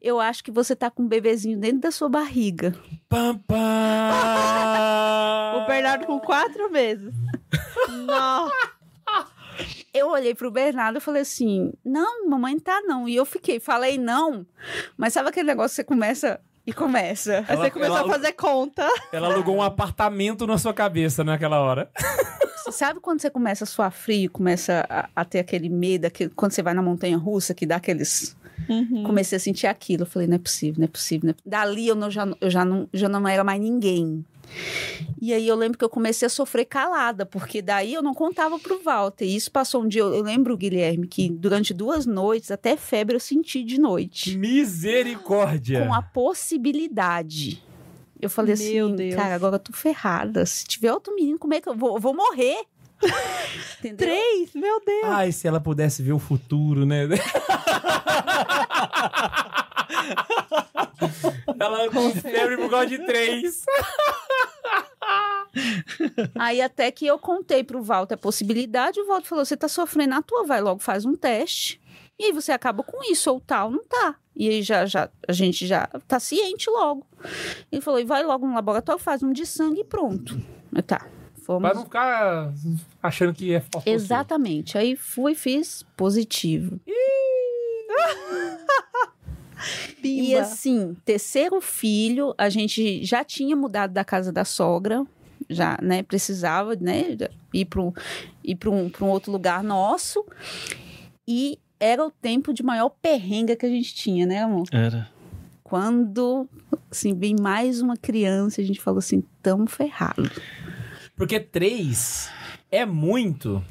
eu 0.00 0.18
acho 0.20 0.42
que 0.44 0.50
você 0.50 0.74
tá 0.76 0.90
com 0.90 1.02
um 1.02 1.08
bebezinho 1.08 1.58
dentro 1.58 1.80
da 1.80 1.90
sua 1.90 2.08
barriga. 2.08 2.74
Pam, 3.08 3.36
pam. 3.46 3.58
O 5.62 5.66
Bernardo 5.66 6.06
com 6.06 6.18
quatro 6.20 6.70
meses. 6.70 7.12
Não. 8.06 8.50
Eu 9.92 10.10
olhei 10.10 10.34
pro 10.34 10.50
Bernardo 10.50 10.98
e 10.98 11.00
falei 11.00 11.22
assim: 11.22 11.72
não, 11.84 12.28
mamãe 12.28 12.58
tá 12.58 12.80
não. 12.82 13.08
E 13.08 13.16
eu 13.16 13.24
fiquei, 13.24 13.58
falei 13.58 13.98
não, 13.98 14.46
mas 14.96 15.12
sabe 15.12 15.28
aquele 15.30 15.46
negócio 15.48 15.70
que 15.70 15.76
você 15.76 15.84
começa 15.84 16.40
e 16.66 16.72
começa? 16.72 17.38
Aí 17.38 17.44
Ela- 17.48 17.64
você 17.64 17.70
começou 17.70 17.96
a 17.96 18.08
fazer 18.08 18.32
conta. 18.32 18.86
Ela 19.12 19.28
alugou 19.32 19.56
um 19.56 19.62
apartamento 19.62 20.46
na 20.46 20.58
sua 20.58 20.72
cabeça 20.74 21.24
naquela 21.24 21.60
hora. 21.60 21.90
Sabe 22.70 23.00
quando 23.00 23.20
você 23.22 23.30
começa 23.30 23.64
a 23.64 23.66
suar 23.66 23.90
frio, 23.90 24.30
começa 24.30 24.86
a, 24.90 25.08
a 25.16 25.24
ter 25.24 25.38
aquele 25.38 25.70
medo, 25.70 26.04
aquele, 26.04 26.28
quando 26.36 26.52
você 26.52 26.62
vai 26.62 26.74
na 26.74 26.82
montanha 26.82 27.16
russa, 27.16 27.54
que 27.54 27.64
dá 27.64 27.76
aqueles. 27.76 28.36
Uhum. 28.68 29.02
Comecei 29.04 29.36
a 29.36 29.40
sentir 29.40 29.66
aquilo. 29.66 30.02
Eu 30.02 30.06
falei, 30.06 30.28
não 30.28 30.36
é 30.36 30.38
possível, 30.38 30.76
não 30.78 30.84
é 30.84 30.88
possível. 30.88 31.26
não 31.26 31.32
é. 31.32 31.36
Dali 31.44 31.88
eu, 31.88 31.94
não, 31.94 32.10
já, 32.10 32.26
eu 32.40 32.50
já, 32.50 32.64
não, 32.64 32.88
já 32.92 33.08
não 33.08 33.26
era 33.26 33.44
mais 33.44 33.60
ninguém. 33.60 34.24
E 35.20 35.32
aí 35.32 35.46
eu 35.46 35.56
lembro 35.56 35.76
que 35.76 35.84
eu 35.84 35.88
comecei 35.88 36.26
a 36.26 36.28
sofrer 36.30 36.64
calada, 36.64 37.26
porque 37.26 37.60
daí 37.60 37.92
eu 37.92 38.02
não 38.02 38.14
contava 38.14 38.58
pro 38.58 38.82
Walter. 38.82 39.24
E 39.26 39.36
isso 39.36 39.50
passou 39.50 39.82
um 39.82 39.88
dia. 39.88 40.00
Eu, 40.00 40.14
eu 40.14 40.22
lembro, 40.22 40.56
Guilherme, 40.56 41.06
que 41.06 41.28
durante 41.28 41.74
duas 41.74 42.06
noites, 42.06 42.50
até 42.50 42.76
febre 42.76 43.16
eu 43.16 43.20
senti 43.20 43.62
de 43.62 43.78
noite. 43.78 44.36
Misericórdia. 44.38 45.84
Com 45.84 45.92
a 45.92 46.02
possibilidade. 46.02 47.62
Eu 48.20 48.28
falei 48.28 48.54
Meu 48.56 48.86
assim, 48.86 48.96
Deus. 48.96 49.14
cara, 49.14 49.34
agora 49.34 49.56
eu 49.56 49.60
tô 49.60 49.72
ferrada. 49.72 50.44
Se 50.44 50.64
tiver 50.66 50.92
outro 50.92 51.14
menino, 51.14 51.38
como 51.38 51.54
é 51.54 51.60
que 51.60 51.68
eu 51.68 51.76
vou? 51.76 51.96
Eu 51.96 52.00
vou 52.00 52.14
morrer. 52.14 52.64
Entendeu? 53.78 54.08
Três? 54.08 54.52
Meu 54.54 54.80
Deus. 54.84 55.04
Ai, 55.04 55.32
se 55.32 55.46
ela 55.46 55.60
pudesse 55.60 56.02
ver 56.02 56.12
o 56.12 56.18
futuro, 56.18 56.84
né? 56.84 57.06
ela 61.58 61.90
com 61.90 62.10
febre 62.12 62.56
por 62.56 62.70
causa 62.70 62.86
de 62.86 62.98
três. 62.98 63.64
Aí 66.38 66.60
até 66.60 66.90
que 66.90 67.06
eu 67.06 67.18
contei 67.18 67.64
pro 67.64 67.82
Walter 67.82 68.14
a 68.14 68.18
possibilidade, 68.18 69.00
o 69.00 69.06
Walter 69.06 69.28
falou: 69.28 69.44
você 69.44 69.56
tá 69.56 69.68
sofrendo 69.68 70.14
à 70.14 70.22
tua, 70.22 70.44
vai 70.44 70.60
logo, 70.60 70.80
faz 70.80 71.04
um 71.04 71.14
teste. 71.14 71.80
E 72.18 72.24
aí 72.24 72.32
você 72.32 72.50
acaba 72.50 72.82
com 72.82 73.12
isso, 73.12 73.30
ou 73.30 73.40
tal, 73.40 73.70
não 73.70 73.84
tá. 73.84 74.16
E 74.34 74.48
aí 74.48 74.62
já, 74.62 74.84
já, 74.86 75.08
a 75.26 75.32
gente 75.32 75.66
já 75.66 75.86
tá 76.06 76.18
ciente 76.18 76.68
logo. 76.68 77.06
Ele 77.70 77.80
falou, 77.80 78.00
e 78.00 78.04
vai 78.04 78.24
logo 78.24 78.46
no 78.46 78.54
laboratório, 78.54 79.00
faz 79.00 79.22
um 79.22 79.32
de 79.32 79.46
sangue 79.46 79.82
e 79.82 79.84
pronto. 79.84 80.36
Eu, 80.74 80.82
tá, 80.82 81.06
fomos... 81.48 81.62
Pra 81.62 81.74
não 81.74 81.84
ficar 81.84 82.52
achando 83.02 83.32
que 83.32 83.54
é 83.54 83.60
falso. 83.60 83.88
Exatamente. 83.88 84.76
Aí 84.76 84.94
fui, 84.94 85.34
fiz 85.34 85.84
positivo. 85.96 86.78
E 90.04 90.36
assim, 90.36 90.96
terceiro 91.04 91.60
filho, 91.60 92.32
a 92.38 92.48
gente 92.48 93.04
já 93.04 93.24
tinha 93.24 93.56
mudado 93.56 93.92
da 93.92 94.04
casa 94.04 94.30
da 94.30 94.44
sogra, 94.44 95.04
já, 95.50 95.76
né, 95.82 96.04
precisava, 96.04 96.76
né, 96.76 97.16
ir 97.52 97.64
para 97.64 97.82
ir 98.44 98.54
pra 98.54 98.70
um, 98.70 98.88
pra 98.88 99.04
um 99.04 99.08
outro 99.08 99.32
lugar 99.32 99.64
nosso. 99.64 100.24
E 101.26 101.58
era 101.80 102.06
o 102.06 102.10
tempo 102.10 102.54
de 102.54 102.62
maior 102.62 102.90
perrenga 103.02 103.56
que 103.56 103.66
a 103.66 103.68
gente 103.68 103.94
tinha, 103.94 104.24
né, 104.26 104.44
amor? 104.44 104.68
Era. 104.72 105.08
Quando, 105.64 106.48
assim, 106.90 107.12
vem 107.14 107.34
mais 107.38 107.82
uma 107.82 107.96
criança, 107.96 108.60
a 108.60 108.64
gente 108.64 108.80
falou 108.80 108.98
assim, 108.98 109.22
tamo 109.42 109.66
ferrado. 109.66 110.30
Porque 111.18 111.38
três 111.38 112.30
é 112.70 112.86
muito 112.86 113.62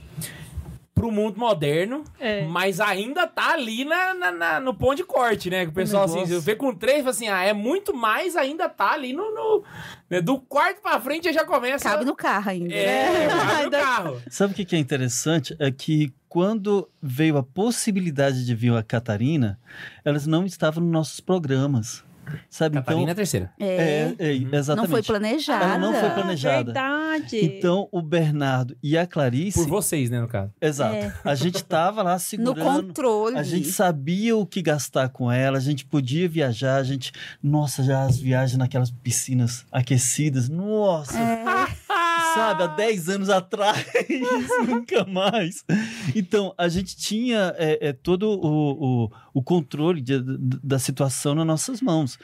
pro 0.94 1.12
mundo 1.12 1.38
moderno, 1.40 2.04
É. 2.20 2.42
mas 2.48 2.80
ainda 2.80 3.28
tá 3.28 3.52
ali 3.54 3.86
na, 3.86 4.16
na- 4.16 4.32
na- 4.32 4.60
no 4.60 4.74
ponto 4.74 4.96
de 4.96 5.04
corte, 5.04 5.48
né? 5.48 5.64
Que 5.64 5.70
o 5.70 5.74
pessoal, 5.74 6.06
assim, 6.06 6.26
vê 6.40 6.56
com 6.56 6.74
três, 6.74 6.98
fala 7.00 7.12
assim, 7.12 7.28
ah, 7.28 7.44
é 7.44 7.54
muito 7.54 7.96
mais, 7.96 8.36
ainda 8.36 8.68
tá 8.68 8.94
ali 8.94 9.14
no... 9.14 9.32
no- 9.32 9.64
né? 10.10 10.22
Do 10.22 10.40
quarto 10.40 10.82
pra 10.82 11.00
frente 11.00 11.32
já 11.32 11.46
começa... 11.46 11.88
Cabe 11.88 12.04
no 12.04 12.16
carro 12.16 12.50
ainda. 12.50 12.74
É, 12.74 13.28
cabe 13.28 13.64
no 13.66 13.70
carro. 13.80 14.22
Sabe 14.28 14.54
o 14.54 14.56
que 14.56 14.66
que 14.66 14.76
é 14.76 14.80
interessante? 14.80 15.56
É 15.60 15.70
que 15.70 16.12
quando 16.28 16.90
veio 17.00 17.38
a 17.38 17.44
possibilidade 17.44 18.44
de 18.44 18.56
vir 18.56 18.74
a 18.76 18.82
Catarina, 18.82 19.60
elas 20.04 20.26
não 20.26 20.48
estavam 20.48 20.84
nos 20.84 20.92
nossos 20.92 21.20
programas. 21.20 22.04
Sabe? 22.50 22.76
Catarina 22.76 23.10
é 23.10 23.12
a 23.12 23.16
terceira. 23.16 23.52
Então, 23.58 23.68
É, 23.68 23.76
é, 23.78 24.16
é, 24.20 24.32
Uhum. 24.34 24.50
exatamente. 24.54 24.76
não 24.78 24.88
foi 24.92 25.04
planejada. 25.04 25.66
Ela 25.66 25.78
não 25.78 25.94
foi 25.94 26.10
planejada. 26.12 26.74
Verdade. 26.74 27.46
Então, 27.46 27.88
o 27.92 28.02
Bernardo 28.02 28.76
e 28.84 28.98
a 28.98 29.06
Clarice. 29.08 29.58
Por 29.60 29.68
vocês, 29.68 30.10
né, 30.10 30.20
no 30.22 30.28
caso. 30.28 30.52
Exato. 30.62 30.96
É. 30.96 31.14
A 31.24 31.36
gente 31.36 31.64
tava 31.64 32.02
lá 32.04 32.14
No 32.14 32.20
segurando. 32.20 32.62
controle. 32.88 33.38
A 33.38 33.44
gente 33.44 33.70
sabia 33.72 34.36
o 34.36 34.46
que 34.46 34.62
gastar 34.62 35.10
com 35.10 35.32
ela, 35.32 35.58
a 35.58 35.62
gente 35.62 35.86
podia 35.86 36.28
viajar, 36.28 36.76
a 36.78 36.84
gente. 36.84 37.12
Nossa, 37.42 37.84
já 37.84 38.04
as 38.04 38.18
viagens 38.20 38.58
naquelas 38.58 38.92
piscinas 38.92 39.66
aquecidas, 39.72 40.50
nossa! 40.50 41.18
Sabe, 42.38 42.64
há 42.64 42.68
10 42.68 43.10
anos 43.10 43.30
atrás, 43.30 43.86
nunca 44.68 45.04
mais. 45.06 45.64
Então, 46.16 46.54
a 46.58 46.68
gente 46.70 46.96
tinha 46.96 47.54
é, 47.58 47.90
é, 47.90 47.94
todo 47.94 48.30
o, 48.30 49.06
o, 49.06 49.12
o 49.34 49.44
controle 49.44 50.02
de- 50.02 50.22
de- 50.22 50.38
da 50.64 50.80
situação 50.80 51.34
nas 51.36 51.46
nossas 51.48 51.82
mãos. 51.82 52.18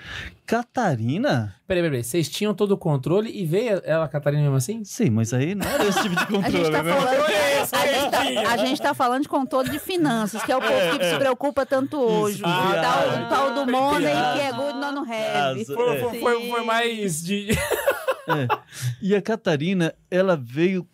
Catarina? 0.46 1.56
Peraí, 1.66 1.82
peraí, 1.82 1.90
peraí. 1.92 2.04
Vocês 2.04 2.28
tinham 2.30 2.54
todo 2.54 2.72
o 2.74 2.78
controle 2.78 3.32
e 3.34 3.46
veio 3.46 3.82
ela, 3.86 4.04
a 4.06 4.08
Catarina, 4.08 4.42
mesmo 4.44 4.56
assim? 4.58 4.84
Sim, 4.84 5.10
mas 5.12 5.34
aí 5.34 5.56
não 5.56 5.66
era 5.66 5.86
esse 5.86 6.02
tipo 6.02 6.16
de 6.16 6.22
A 6.24 6.26
controle, 6.26 6.52
gente, 6.58 6.72
tá 6.72 6.84
né? 6.84 6.94
falando, 6.94 7.22
a, 7.24 7.88
gente 7.88 8.12
tá, 8.12 8.52
a 8.52 8.58
gente 8.58 8.82
tá 8.82 8.94
falando 8.94 9.22
de 9.24 9.30
controle 9.30 9.70
de 9.70 9.80
finanças, 9.80 10.44
que 10.44 10.52
é 10.52 10.58
o 10.58 10.62
povo 10.62 11.00
que 11.00 11.06
se 11.10 11.18
preocupa 11.18 11.66
tanto 11.66 11.98
hoje. 12.00 12.36
Isso, 12.36 12.44
o, 12.46 12.74
tal, 12.74 13.02
viagem. 13.02 13.26
o 13.26 13.30
tal 13.30 13.54
do 13.66 13.72
Money 13.72 14.14
que 14.36 14.42
é 14.42 14.52
good 14.52 14.74
no 14.80 15.00
have. 15.00 15.66
Casa. 15.66 15.74
Foi, 15.74 15.96
É. 15.96 16.00
foi, 16.02 16.20
foi- 16.20 16.50
foi 16.50 16.64
mais 16.66 17.24
de... 17.24 17.48
É. 18.28 18.48
E 19.02 19.16
a 19.16 19.22
Catarina, 19.22 19.94
ela 20.12 20.36
veio 20.38 20.88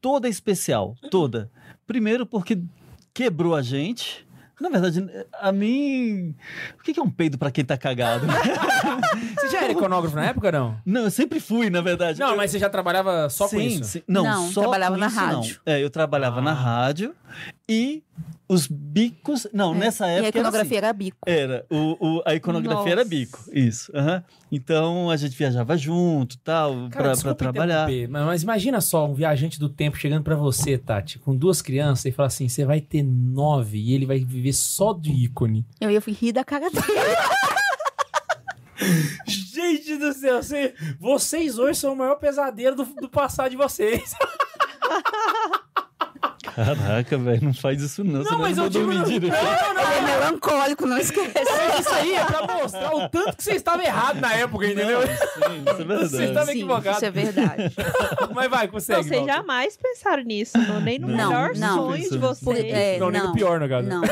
toda 0.00 0.28
especial, 0.28 0.94
toda. 1.10 1.50
Primeiro 1.86 2.26
porque 2.26 2.58
quebrou 3.12 3.54
a 3.54 3.62
gente. 3.62 4.23
Na 4.60 4.68
verdade, 4.68 5.04
a 5.32 5.50
mim. 5.50 6.34
O 6.78 6.82
que 6.82 6.98
é 6.98 7.02
um 7.02 7.10
peido 7.10 7.36
pra 7.36 7.50
quem 7.50 7.64
tá 7.64 7.76
cagado? 7.76 8.24
Você 9.36 9.48
já 9.48 9.62
era 9.64 9.72
iconógrafo 9.72 10.14
na 10.16 10.26
época, 10.26 10.50
não? 10.52 10.76
Não, 10.86 11.02
eu 11.02 11.10
sempre 11.10 11.40
fui, 11.40 11.68
na 11.70 11.80
verdade. 11.80 12.20
Não, 12.20 12.30
Eu- 12.30 12.36
mas 12.36 12.50
você 12.50 12.58
já 12.58 12.68
trabalhava 12.70 13.28
só 13.28 13.44
com 13.48 13.56
sim, 13.58 13.66
isso? 13.66 13.84
sim. 13.84 14.02
Não, 14.06 14.22
Não, 14.24 14.50
só 14.50 14.60
trabalhava 14.62 14.94
com 14.94 15.00
na 15.00 15.06
isso, 15.08 15.16
não. 15.16 15.26
rádio. 15.26 15.60
É, 15.66 15.82
eu 15.82 15.90
trabalhava 15.90 16.40
na 16.40 16.52
Ah. 16.52 16.54
rádio 16.54 17.14
e 17.68 18.02
os 18.54 18.66
bicos. 18.66 19.46
Não, 19.52 19.74
nessa 19.74 20.06
E 20.06 20.08
a 20.08 20.12
época. 20.12 20.20
era 20.20 20.28
assim. 20.28 20.38
iconografia 20.38 20.78
era 20.78 20.92
bico. 20.92 21.18
Era, 21.26 21.66
o, 21.70 22.16
o- 22.18 22.22
a 22.24 22.34
iconografia 22.34 22.78
Nossa. 22.78 22.90
era 22.90 23.04
bico, 23.04 23.44
isso. 23.52 23.92
Então 24.50 25.10
a 25.10 25.16
gente 25.16 25.36
viajava 25.36 25.76
junto, 25.76 26.38
tal, 26.38 26.88
Cara, 26.90 27.12
pra, 27.14 27.22
pra 27.22 27.34
trabalhar. 27.34 27.88
Mas, 28.08 28.24
mas 28.24 28.42
imagina 28.42 28.80
só 28.80 29.06
um 29.06 29.14
viajante 29.14 29.58
do 29.58 29.68
tempo 29.68 29.96
chegando 29.96 30.22
pra 30.22 30.36
você, 30.36 30.78
Tati, 30.78 31.18
com 31.18 31.36
duas 31.36 31.60
crianças 31.60 32.04
e 32.06 32.12
fala 32.12 32.28
assim: 32.28 32.48
você 32.48 32.64
vai 32.64 32.80
ter 32.80 33.02
nove 33.02 33.78
e 33.78 33.92
ele 33.94 34.06
vai 34.06 34.18
viver 34.20 34.52
só 34.52 34.92
de 34.92 35.10
ícone. 35.10 35.66
Eu 35.80 35.90
ia 35.90 36.00
rir 36.06 36.32
da 36.32 36.44
cara 36.44 36.70
dele. 36.70 36.84
Gente 39.26 39.96
do 39.96 40.12
céu, 40.12 40.42
você- 40.42 40.74
vocês 41.00 41.58
hoje 41.58 41.78
são 41.78 41.92
o 41.92 41.96
maior 41.96 42.16
pesadelo 42.16 42.76
do, 42.76 42.84
do 42.84 43.08
passado 43.08 43.50
de 43.50 43.56
vocês. 43.56 44.14
Caraca, 46.54 47.18
velho, 47.18 47.44
não 47.44 47.54
faz 47.54 47.82
isso 47.82 48.04
não. 48.04 48.14
Não, 48.20 48.24
senão 48.24 48.38
mas 48.40 48.56
eu 48.58 48.64
eu 48.64 48.70
digo. 48.70 48.86
Não, 48.86 48.94
não, 48.94 49.04
não. 49.04 49.82
Ele 49.82 49.98
é 49.98 50.00
melancólico, 50.02 50.86
não 50.86 50.98
esquece. 50.98 51.32
Isso 51.80 51.90
aí 51.94 52.14
é 52.14 52.24
pra 52.24 52.42
mostrar 52.46 52.94
o 52.94 53.08
tanto 53.08 53.36
que 53.36 53.42
você 53.44 53.52
estava 53.54 53.82
errado 53.82 54.20
na 54.20 54.32
época, 54.34 54.66
entendeu? 54.66 55.00
Não, 55.00 55.06
sim, 55.06 55.62
isso 55.62 55.70
é 55.70 55.84
verdade. 55.84 56.08
Você 56.08 56.32
Tava 56.32 56.46
Sim, 56.46 56.52
equivocado. 56.52 56.96
isso 56.96 57.04
é 57.04 57.10
verdade. 57.10 57.74
Mas 58.34 58.50
vai, 58.50 58.68
consegue. 58.68 59.02
Vocês 59.02 59.16
Walter. 59.20 59.32
jamais 59.34 59.76
pensaram 59.76 60.22
nisso, 60.22 60.56
não, 60.58 60.80
nem 60.80 60.98
no 60.98 61.08
Não, 61.08 61.16
melhor 61.28 61.54
não. 61.56 61.76
sonho 61.76 62.10
de 62.10 62.18
vocês. 62.18 62.64
É, 62.72 62.98
Não, 62.98 63.10
nem 63.10 63.20
no 63.20 63.28
não. 63.28 63.34
pior, 63.34 63.58
no 63.60 63.68
caso. 63.68 63.88
Não. 63.88 64.02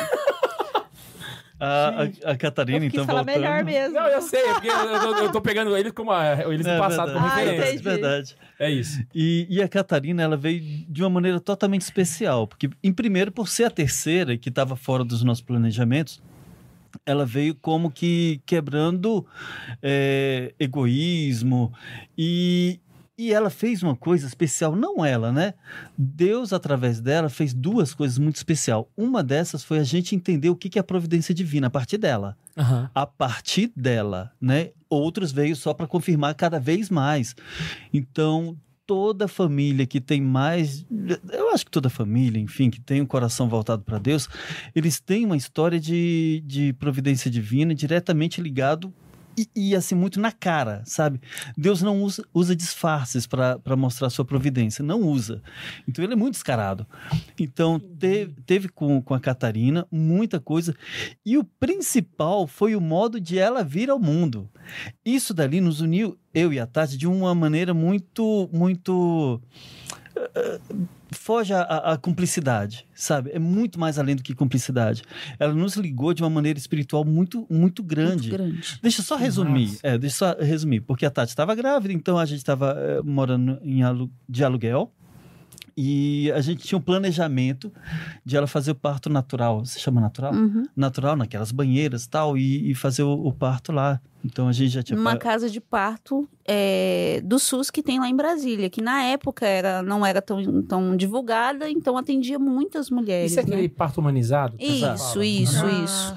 A, 1.64 2.02
a, 2.26 2.32
a 2.32 2.36
Catarina, 2.36 2.84
então, 2.84 3.06
falar 3.06 3.22
voltando... 3.22 3.40
melhor 3.40 3.64
mesmo. 3.64 3.94
Não, 3.94 4.08
eu 4.08 4.20
sei, 4.20 4.40
é 4.40 4.52
porque 4.54 4.68
eu, 4.68 4.74
eu 4.74 5.00
tô- 5.00 5.16
eu 5.18 5.32
tô 5.32 5.40
pegando 5.40 5.76
eles 5.76 5.92
como 5.92 6.10
a, 6.10 6.42
eles 6.52 6.66
É 6.66 6.74
do 6.74 6.80
passado 6.80 7.12
como 7.12 7.24
verdade, 7.24 7.40
Ah, 7.40 7.44
referência. 7.52 7.68
entendi. 7.74 7.82
verdade. 7.84 8.36
É 8.58 8.70
isso. 8.70 9.04
E, 9.14 9.46
e 9.48 9.62
a 9.62 9.68
Catarina, 9.68 10.22
ela 10.22 10.36
veio 10.36 10.60
de 10.88 11.02
uma 11.02 11.10
maneira 11.10 11.38
totalmente 11.38 11.82
especial. 11.82 12.48
Porque, 12.48 12.68
em 12.82 12.92
primeiro, 12.92 13.30
por 13.30 13.46
ser 13.48 13.64
a 13.64 13.70
terceira, 13.70 14.36
que 14.36 14.48
estava 14.48 14.74
fora 14.74 15.04
dos 15.04 15.22
nossos 15.22 15.42
planejamentos, 15.44 16.20
ela 17.06 17.24
veio 17.24 17.54
como 17.54 17.90
que 17.92 18.40
quebrando 18.44 19.24
é, 19.80 20.52
egoísmo. 20.58 21.72
E, 22.18 22.80
e 23.22 23.32
ela 23.32 23.50
fez 23.50 23.82
uma 23.82 23.94
coisa 23.94 24.26
especial, 24.26 24.74
não 24.74 25.04
ela, 25.04 25.30
né? 25.30 25.54
Deus, 25.96 26.52
através 26.52 27.00
dela, 27.00 27.28
fez 27.28 27.54
duas 27.54 27.94
coisas 27.94 28.18
muito 28.18 28.36
especial. 28.36 28.90
Uma 28.96 29.22
dessas 29.22 29.62
foi 29.62 29.78
a 29.78 29.84
gente 29.84 30.16
entender 30.16 30.50
o 30.50 30.56
que 30.56 30.78
é 30.78 30.80
a 30.80 30.84
providência 30.84 31.32
divina 31.32 31.68
a 31.68 31.70
partir 31.70 31.98
dela 31.98 32.36
Aham. 32.56 32.90
a 32.94 33.06
partir 33.06 33.72
dela, 33.76 34.32
né? 34.40 34.70
Outros 34.88 35.30
veio 35.30 35.54
só 35.54 35.72
para 35.72 35.86
confirmar 35.86 36.34
cada 36.34 36.58
vez 36.58 36.90
mais. 36.90 37.34
Então, 37.92 38.56
toda 38.86 39.28
família 39.28 39.86
que 39.86 40.00
tem 40.00 40.20
mais, 40.20 40.84
eu 41.32 41.52
acho 41.52 41.64
que 41.64 41.70
toda 41.70 41.88
família, 41.88 42.40
enfim, 42.40 42.68
que 42.70 42.80
tem 42.80 43.00
um 43.00 43.06
coração 43.06 43.48
voltado 43.48 43.82
para 43.82 43.98
Deus, 43.98 44.28
eles 44.74 45.00
têm 45.00 45.24
uma 45.24 45.36
história 45.36 45.78
de, 45.78 46.42
de 46.44 46.72
providência 46.74 47.30
divina 47.30 47.74
diretamente 47.74 48.40
ligado 48.40 48.92
e, 49.36 49.48
e, 49.54 49.76
assim 49.76 49.94
muito 49.94 50.20
na 50.20 50.30
cara, 50.30 50.82
sabe? 50.84 51.20
Deus 51.56 51.82
não 51.82 52.02
usa, 52.02 52.24
usa 52.32 52.54
disfarces 52.54 53.26
para 53.26 53.76
mostrar 53.76 54.10
sua 54.10 54.24
providência, 54.24 54.84
não 54.84 55.00
usa. 55.02 55.42
Então 55.88 56.04
ele 56.04 56.12
é 56.12 56.16
muito 56.16 56.34
descarado. 56.34 56.86
Então 57.38 57.78
teve, 57.78 58.34
teve 58.46 58.68
com, 58.68 59.00
com 59.00 59.14
a 59.14 59.20
Catarina 59.20 59.86
muita 59.90 60.40
coisa 60.40 60.74
e 61.24 61.38
o 61.38 61.44
principal 61.44 62.46
foi 62.46 62.76
o 62.76 62.80
modo 62.80 63.20
de 63.20 63.38
ela 63.38 63.64
vir 63.64 63.90
ao 63.90 63.98
mundo. 63.98 64.48
Isso 65.04 65.32
dali 65.32 65.60
nos 65.60 65.80
uniu 65.80 66.18
eu 66.34 66.52
e 66.52 66.58
a 66.58 66.66
Tati 66.66 66.96
de 66.96 67.06
uma 67.06 67.34
maneira 67.34 67.74
muito 67.74 68.48
muito 68.52 69.40
foge 71.10 71.52
à, 71.54 71.96
cumplicidade, 72.00 72.86
sabe? 72.94 73.30
É 73.32 73.38
muito 73.38 73.78
mais 73.78 73.98
além 73.98 74.16
do 74.16 74.22
que 74.22 74.34
cumplicidade. 74.34 75.02
Ela 75.38 75.54
nos 75.54 75.76
ligou 75.76 76.12
de 76.14 76.22
uma 76.22 76.30
maneira 76.30 76.58
espiritual 76.58 77.04
muito, 77.04 77.46
muito 77.50 77.82
grande. 77.82 78.28
Muito 78.28 78.30
grande. 78.30 78.78
Deixa 78.82 79.00
eu 79.00 79.04
só 79.04 79.16
resumir. 79.16 79.78
É, 79.82 79.98
deixa 79.98 80.24
eu 80.24 80.34
só 80.34 80.42
resumir. 80.42 80.80
Porque 80.80 81.06
a 81.06 81.10
Tati 81.10 81.30
estava 81.30 81.54
grávida, 81.54 81.92
então 81.92 82.18
a 82.18 82.24
gente 82.24 82.38
estava 82.38 82.76
morando 83.04 83.58
em 83.62 83.82
alu 83.82 84.10
de 84.28 84.44
aluguel. 84.44 84.92
E 85.76 86.30
a 86.32 86.40
gente 86.40 86.64
tinha 86.66 86.78
um 86.78 86.82
planejamento 86.82 87.72
de 88.24 88.36
ela 88.36 88.46
fazer 88.46 88.72
o 88.72 88.74
parto 88.74 89.08
natural. 89.08 89.64
Se 89.64 89.80
chama 89.80 90.00
natural? 90.00 90.34
Uhum. 90.34 90.64
Natural, 90.76 91.16
naquelas 91.16 91.50
banheiras 91.52 92.06
tal, 92.06 92.36
e, 92.36 92.70
e 92.70 92.74
fazer 92.74 93.02
o, 93.02 93.12
o 93.12 93.32
parto 93.32 93.72
lá. 93.72 94.00
Então 94.24 94.46
a 94.48 94.52
gente 94.52 94.70
já 94.70 94.82
tinha. 94.82 94.96
Numa 94.96 95.12
pa- 95.12 95.18
casa 95.18 95.50
de 95.50 95.60
parto 95.60 96.28
é, 96.46 97.20
do 97.24 97.38
SUS 97.38 97.70
que 97.70 97.82
tem 97.82 97.98
lá 97.98 98.08
em 98.08 98.14
Brasília, 98.14 98.70
que 98.70 98.80
na 98.80 99.02
época 99.02 99.46
era, 99.46 99.82
não 99.82 100.04
era 100.06 100.22
tão, 100.22 100.62
tão 100.62 100.96
divulgada, 100.96 101.68
então 101.68 101.96
atendia 101.96 102.38
muitas 102.38 102.88
mulheres. 102.90 103.32
Isso 103.32 103.40
é 103.40 103.44
né? 103.44 103.52
aquele 103.54 103.68
parto 103.68 103.98
humanizado? 104.00 104.56
Isso, 104.60 104.80
fala? 104.80 105.24
isso, 105.26 105.64
Ah. 105.66 105.84
isso. 105.84 106.16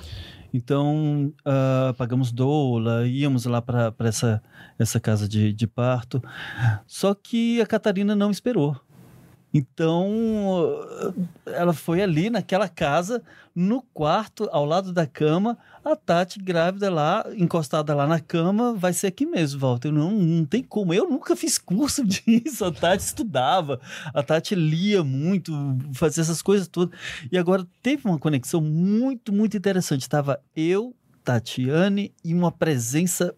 Então, 0.53 1.33
ah, 1.43 1.93
pagamos 1.97 2.31
doula, 2.31 3.05
íamos 3.07 3.45
lá 3.45 3.61
para 3.61 3.93
essa, 3.99 4.41
essa 4.79 4.99
casa 5.01 5.27
de, 5.27 5.51
de 5.51 5.67
parto. 5.67 6.23
Só 6.87 7.13
que 7.13 7.59
a 7.61 7.65
Catarina 7.65 8.15
não 8.15 8.31
esperou. 8.31 8.75
Então, 9.57 10.11
ela 11.45 11.71
foi 11.71 12.01
ali 12.01 12.29
naquela 12.29 12.67
casa, 12.67 13.23
no 13.55 13.81
quarto, 13.81 14.49
ao 14.51 14.65
lado 14.65 14.91
da 14.91 15.07
cama, 15.07 15.57
a 15.81 15.95
Tati 15.95 16.41
grávida 16.41 16.89
lá, 16.89 17.25
encostada 17.37 17.95
lá 17.95 18.05
na 18.05 18.19
cama, 18.19 18.73
vai 18.73 18.91
ser 18.91 19.07
aqui 19.07 19.25
mesmo, 19.25 19.61
Walter. 19.61 19.93
Não, 19.93 20.11
não 20.11 20.43
tem 20.43 20.61
como. 20.61 20.93
Eu 20.93 21.09
nunca 21.09 21.37
fiz 21.37 21.57
curso 21.57 22.03
disso. 22.05 22.65
A 22.65 22.71
Tati 22.73 23.05
estudava, 23.05 23.79
a 24.13 24.21
Tati 24.21 24.55
lia 24.55 25.05
muito, 25.05 25.53
fazia 25.93 26.21
essas 26.21 26.41
coisas 26.41 26.67
todas. 26.67 26.93
E 27.31 27.37
agora 27.37 27.65
teve 27.81 28.09
uma 28.09 28.19
conexão 28.19 28.59
muito, 28.59 29.31
muito 29.31 29.55
interessante. 29.55 30.01
Estava 30.01 30.37
eu, 30.53 30.93
Tatiane 31.23 32.13
e 32.25 32.33
uma 32.33 32.51
presença 32.51 33.33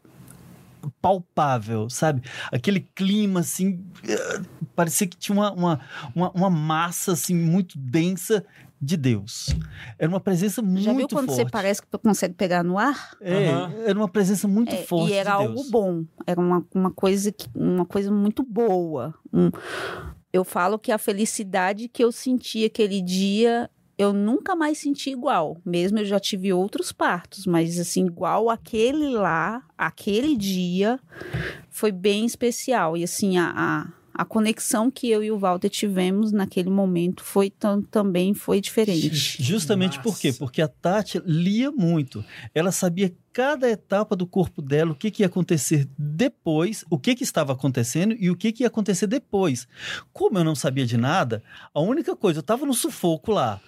palpável, 1.02 1.90
sabe? 1.90 2.22
Aquele 2.52 2.80
clima 2.82 3.40
assim, 3.42 3.84
eh, 4.08 4.42
parecia 4.76 5.08
que 5.08 5.18
tinha 5.18 5.36
uma, 5.38 5.52
uma, 5.52 5.80
uma, 6.16 6.32
uma 6.32 6.50
massa 6.50 7.14
assim 7.14 7.36
muito 7.36 7.78
densa 7.78 8.46
de 8.80 8.96
Deus. 8.96 9.56
Era 9.98 10.08
uma 10.10 10.20
presença 10.20 10.62
muito 10.62 10.84
Já 10.84 10.94
viu 10.94 11.08
quando 11.08 11.26
forte. 11.28 11.44
você 11.46 11.50
parece 11.50 11.82
que 11.82 11.98
consegue 11.98 12.36
pegar 12.36 12.64
no 12.64 12.78
ar? 12.78 13.18
É, 13.20 13.50
Aham. 13.50 13.74
era 13.88 13.98
uma 14.00 14.08
presença 14.08 14.48
muito 14.48 14.74
É, 14.76 14.78
forte 14.84 15.12
e 15.14 15.16
era 15.16 15.32
de 15.32 15.36
algo 15.36 15.56
Deus. 15.56 15.70
bom, 15.72 16.04
era 16.28 16.40
uma, 16.40 16.64
uma, 16.74 16.92
coisa, 16.92 17.32
que- 17.32 17.50
uma 17.56 17.86
coisa 17.86 18.12
muito 18.12 18.44
boa. 18.44 19.16
Um- 19.34 19.50
eu 20.32 20.44
falo 20.44 20.78
que 20.78 20.92
a 20.92 20.98
felicidade 21.00 21.88
que 21.90 22.04
eu 22.04 22.12
senti 22.12 22.64
aquele 22.66 23.02
dia, 23.02 23.68
eu 23.98 24.14
nunca 24.14 24.56
mais 24.56 24.78
senti 24.78 25.10
igual. 25.10 25.58
Mesmo 25.66 26.00
eu 26.00 26.06
já 26.06 26.20
tive 26.20 26.54
outros 26.54 26.92
partos, 26.92 27.46
mas 27.46 27.80
assim, 27.80 28.06
igual 28.06 28.50
aquele 28.50 29.10
lá, 29.10 29.64
aquele 29.78 30.36
dia, 30.38 31.00
foi 31.70 31.92
bem 31.92 32.26
especial. 32.26 32.96
E 32.96 33.04
assim, 33.04 33.38
a, 33.38 33.54
a, 33.56 33.88
a 34.18 34.26
conexão 34.26 34.90
que 34.90 35.10
eu 35.10 35.24
e 35.24 35.30
o 35.32 35.38
Walter 35.38 35.70
tivemos 35.70 36.32
naquele 36.32 36.70
momento 36.70 37.24
foi 37.24 37.50
tam- 37.50 37.82
também 37.84 38.34
foi 38.34 38.60
diferente. 38.60 39.42
Justamente 39.44 40.00
por 40.02 40.18
quê? 40.20 40.34
Porque 40.34 40.62
a 40.62 40.68
Tati 40.68 41.22
lia 41.26 41.72
muito. 41.72 42.26
Ela 42.56 42.72
sabia 42.72 43.14
cada 43.32 43.70
etapa 43.70 44.16
do 44.16 44.26
corpo 44.26 44.62
dela, 44.62 44.92
o 44.92 44.96
que, 44.96 45.12
que 45.12 45.22
ia 45.22 45.28
acontecer 45.28 45.88
depois, 45.98 46.84
o 46.90 46.98
que, 46.98 47.14
que 47.14 47.24
estava 47.24 47.54
acontecendo 47.54 48.16
e 48.20 48.32
o 48.32 48.36
que, 48.36 48.52
que 48.52 48.64
ia 48.64 48.68
acontecer 48.68 49.06
depois. 49.06 49.68
Como 50.12 50.40
eu 50.40 50.44
não 50.44 50.56
sabia 50.56 50.86
de 50.88 50.98
nada, 50.98 51.44
a 51.72 51.80
única 51.80 52.16
coisa, 52.16 52.40
eu 52.40 52.42
estava 52.42 52.66
no 52.66 52.74
sufoco 52.74 53.32
lá, 53.32 53.62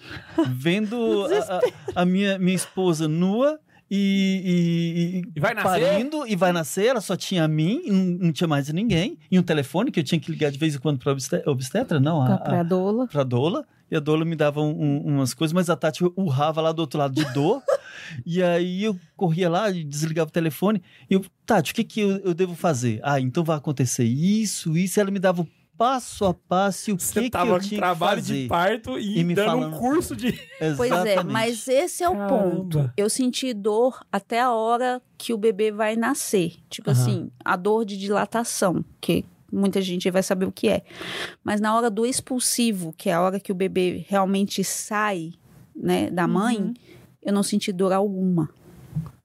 vendo 0.48 1.24
a, 1.32 1.58
a- 1.58 2.02
a 2.02 2.04
minha, 2.04 2.38
minha 2.38 2.56
esposa 2.56 3.06
nua. 3.06 3.60
E, 3.90 5.22
e- 5.26 5.32
E 5.36 5.40
vai 5.40 5.52
nascer? 5.54 5.68
parindo 5.86 6.26
e 6.26 6.36
vai 6.36 6.52
nascer, 6.52 6.86
ela 6.86 7.00
só 7.00 7.16
tinha 7.16 7.44
a 7.44 7.48
mim, 7.48 7.82
e 7.84 7.90
não, 7.90 8.04
não 8.26 8.32
tinha 8.32 8.46
mais 8.46 8.68
ninguém. 8.72 9.18
E 9.30 9.38
um 9.38 9.42
telefone 9.42 9.90
que 9.90 9.98
eu 10.00 10.04
tinha 10.04 10.20
que 10.20 10.30
ligar 10.30 10.50
de 10.50 10.58
vez 10.58 10.74
em 10.74 10.78
quando 10.78 10.98
para 10.98 11.12
obstetra, 11.46 11.98
não, 11.98 12.22
a, 12.22 12.34
a, 12.34 12.38
Pra 12.38 12.62
doula. 12.62 13.06
pra 13.08 13.24
Dola. 13.24 13.64
E 13.90 13.96
a 13.96 13.98
Dola 14.00 14.24
me 14.24 14.36
dava 14.36 14.60
um- 14.60 14.80
um- 14.80 15.02
umas 15.16 15.34
coisas, 15.34 15.52
mas 15.52 15.68
a 15.68 15.74
Tati 15.74 16.04
urrava 16.16 16.60
lá 16.60 16.70
do 16.70 16.78
outro 16.78 16.96
lado 17.00 17.12
de 17.12 17.24
dor. 17.34 17.60
e 18.24 18.40
aí 18.40 18.84
eu 18.84 18.96
corria 19.16 19.50
lá 19.50 19.68
e 19.68 19.82
desligava 19.82 20.28
o 20.28 20.32
telefone. 20.32 20.80
E 21.10 21.14
eu, 21.14 21.24
Tati, 21.44 21.72
o 21.72 21.74
que, 21.74 21.82
que 21.82 22.00
eu, 22.00 22.10
eu 22.18 22.32
devo 22.32 22.54
fazer? 22.54 23.00
Ah, 23.02 23.20
então 23.20 23.42
vai 23.42 23.56
acontecer 23.56 24.04
isso, 24.04 24.76
isso. 24.76 24.98
E 24.98 25.02
ela 25.02 25.10
me 25.10 25.18
dava 25.18 25.42
o 25.42 25.48
passo 25.80 26.26
a 26.26 26.34
passo 26.34 26.90
e 26.90 26.92
o 26.92 26.96
que, 26.98 27.02
Você 27.02 27.22
que 27.22 27.30
tava 27.30 27.52
eu 27.52 27.54
com 27.54 27.60
tinha 27.60 27.70
que 27.70 27.76
trabalho 27.78 28.20
fazer. 28.20 28.42
de 28.42 28.48
parto 28.48 28.98
e, 28.98 29.18
E 29.20 29.24
me 29.24 29.34
dando 29.34 29.46
falando- 29.46 29.74
um 29.76 29.78
curso 29.78 30.14
de. 30.14 30.32
Pois 30.76 30.92
é, 30.92 30.94
Exatamente. 31.14 31.32
mas 31.32 31.66
esse 31.68 32.04
é 32.04 32.08
o 32.10 32.12
Caramba. 32.12 32.38
ponto. 32.50 32.92
Eu 32.98 33.08
senti 33.08 33.54
dor 33.54 33.98
até 34.12 34.40
a 34.42 34.52
hora 34.52 35.00
que 35.16 35.32
o 35.32 35.38
bebê 35.38 35.72
vai 35.72 35.96
nascer. 35.96 36.52
Tipo 36.68 36.90
Aham. 36.90 37.00
assim, 37.00 37.30
a 37.42 37.56
dor 37.56 37.86
de 37.86 37.96
dilatação, 37.96 38.84
que 39.00 39.24
muita 39.50 39.80
gente 39.80 40.10
vai 40.10 40.22
saber 40.22 40.44
o 40.44 40.52
que 40.52 40.68
é. 40.68 40.82
Mas 41.42 41.62
na 41.62 41.74
hora 41.74 41.88
do 41.90 42.04
expulsivo, 42.04 42.92
que 42.92 43.08
é 43.08 43.14
a 43.14 43.22
hora 43.22 43.40
que 43.40 43.50
o 43.50 43.54
bebê 43.54 44.04
realmente 44.06 44.62
sai, 44.62 45.32
né, 45.74 46.10
da 46.10 46.28
mãe, 46.28 46.58
Uhum. 46.58 46.74
eu 47.22 47.32
não 47.32 47.42
senti 47.42 47.72
dor 47.72 47.90
alguma. 47.94 48.50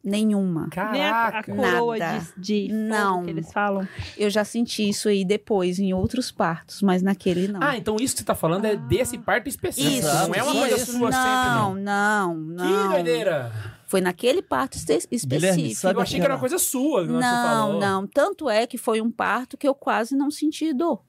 Nenhuma. 0.06 0.70
Nem 0.92 1.04
a, 1.04 1.26
a 1.28 1.32
Caraca. 1.32 1.56
coroa 1.56 1.98
Nada. 1.98 2.28
de, 2.38 2.68
de 2.68 2.74
Não. 2.74 3.24
que 3.24 3.30
eles 3.32 3.52
falam. 3.52 3.88
Eu 4.16 4.30
já 4.30 4.46
senti 4.46 4.88
isso 4.88 5.10
aí 5.10 5.26
depois, 5.26 5.80
em 5.80 5.94
outros 5.94 6.32
partos, 6.32 6.82
mas 6.84 7.02
naquele 7.02 7.48
não. 7.48 7.60
Ah, 7.64 7.76
então 7.76 7.96
isso 8.00 8.14
que 8.14 8.20
você 8.20 8.26
tá 8.26 8.36
falando 8.36 8.66
é 8.66 8.76
desse 8.76 9.18
parto 9.18 9.50
específico. 9.50 9.98
isso, 9.98 10.28
não 10.28 10.36
é 10.36 10.44
uma 10.44 10.54
coisa 10.54 10.76
isso. 10.76 10.92
sua 10.92 11.10
não, 11.10 11.18
sempre, 11.18 11.50
não, 11.50 11.76
não. 11.76 12.36
não. 12.36 12.88
Que 12.88 12.94
doideira! 12.96 13.52
Foi 13.88 14.02
naquele 14.02 14.42
parto 14.42 14.76
espe- 14.78 15.08
específico. 15.12 15.76
sabe 15.76 15.98
eu 16.00 16.02
achei 16.02 16.20
que 16.20 16.26
era 16.26 16.34
uma 16.34 16.40
coisa 16.40 16.58
sua. 16.58 17.02
que 17.02 17.08
você 17.12 17.20
Não, 17.20 17.48
falou. 17.48 17.80
não. 17.80 18.08
Tanto 18.08 18.50
é 18.50 18.66
que 18.68 18.78
foi 18.78 19.00
um 19.02 19.12
parto 19.12 19.58
que 19.58 19.68
eu 19.68 19.76
quase 19.76 20.16
não 20.16 20.30
senti 20.32 20.74
dor. 20.74 21.02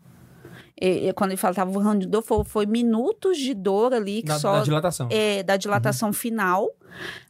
Quando 1.14 1.30
ele 1.30 1.38
falava 1.38 1.70
urrando 1.70 2.00
de 2.00 2.06
dor, 2.06 2.22
foi, 2.22 2.44
foi 2.44 2.66
minutos 2.66 3.38
de 3.38 3.54
dor 3.54 3.94
ali, 3.94 4.22
que 4.22 4.28
Na, 4.28 4.38
só 4.38 4.52
na 4.58 4.62
dilatação. 4.64 5.08
é, 5.10 5.42
da 5.42 5.56
dilatação 5.56 6.12
final, 6.12 6.68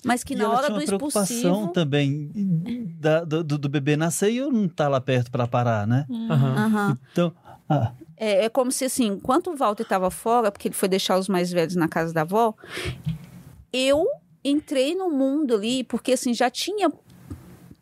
mas 0.05 0.25
que 0.25 0.35
E 0.35 0.37
na 0.37 0.45
ela 0.45 0.55
hora 0.55 0.67
tinha 0.67 0.79
do 0.79 0.83
expulsivo... 0.83 1.69
também 1.69 2.31
da- 2.99 3.25
do, 3.25 3.45
do- 3.45 3.59
do 3.59 3.69
bebê 3.69 3.97
nascer 3.97 4.31
e 4.33 4.39
eu 4.39 4.51
não 4.51 4.65
estar 4.65 4.89
lá 4.89 5.01
perto 5.01 5.31
para 5.31 5.47
parar, 5.47 5.87
né? 5.87 6.07
Aham. 6.31 6.55
Aham. 6.57 6.99
Então, 7.13 7.33
ah, 7.69 7.93
É, 8.17 8.47
é 8.47 8.49
como 8.49 8.73
se 8.73 8.85
assim, 8.85 9.07
enquanto 9.07 9.51
o 9.51 9.57
Walter 9.57 9.83
estava 9.85 10.11
fora, 10.11 10.51
porque 10.51 10.67
ele 10.69 10.75
foi 10.75 10.89
deixar 10.89 11.17
os 11.19 11.29
mais 11.29 11.53
velhos 11.53 11.77
na 11.77 11.87
casa 11.87 12.13
da 12.13 12.23
avó, 12.23 12.53
eu 13.73 14.07
entrei 14.45 14.95
no 14.95 15.11
mundo 15.11 15.55
ali, 15.55 15.85
porque 15.85 16.13
assim, 16.13 16.33
já 16.35 16.49
tinha 16.51 16.91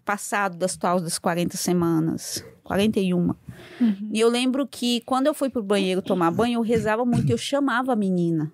passado 0.05 0.57
das 0.59 0.77
tal 0.77 1.01
das 1.01 1.19
40 1.19 1.57
semanas, 1.57 2.45
41. 2.65 3.35
E 4.13 4.19
eu 4.19 4.29
lembro 4.29 4.67
que 4.67 5.01
quando 5.03 5.27
eu 5.27 5.35
fui 5.35 5.51
pro 5.51 5.63
banheiro 5.63 6.03
tomar 6.03 6.31
banho, 6.31 6.59
eu 6.59 6.63
rezava 6.63 7.05
muito, 7.05 7.31
eu 7.31 7.39
chamava 7.39 7.93
a 7.93 7.97
menina. 7.97 8.51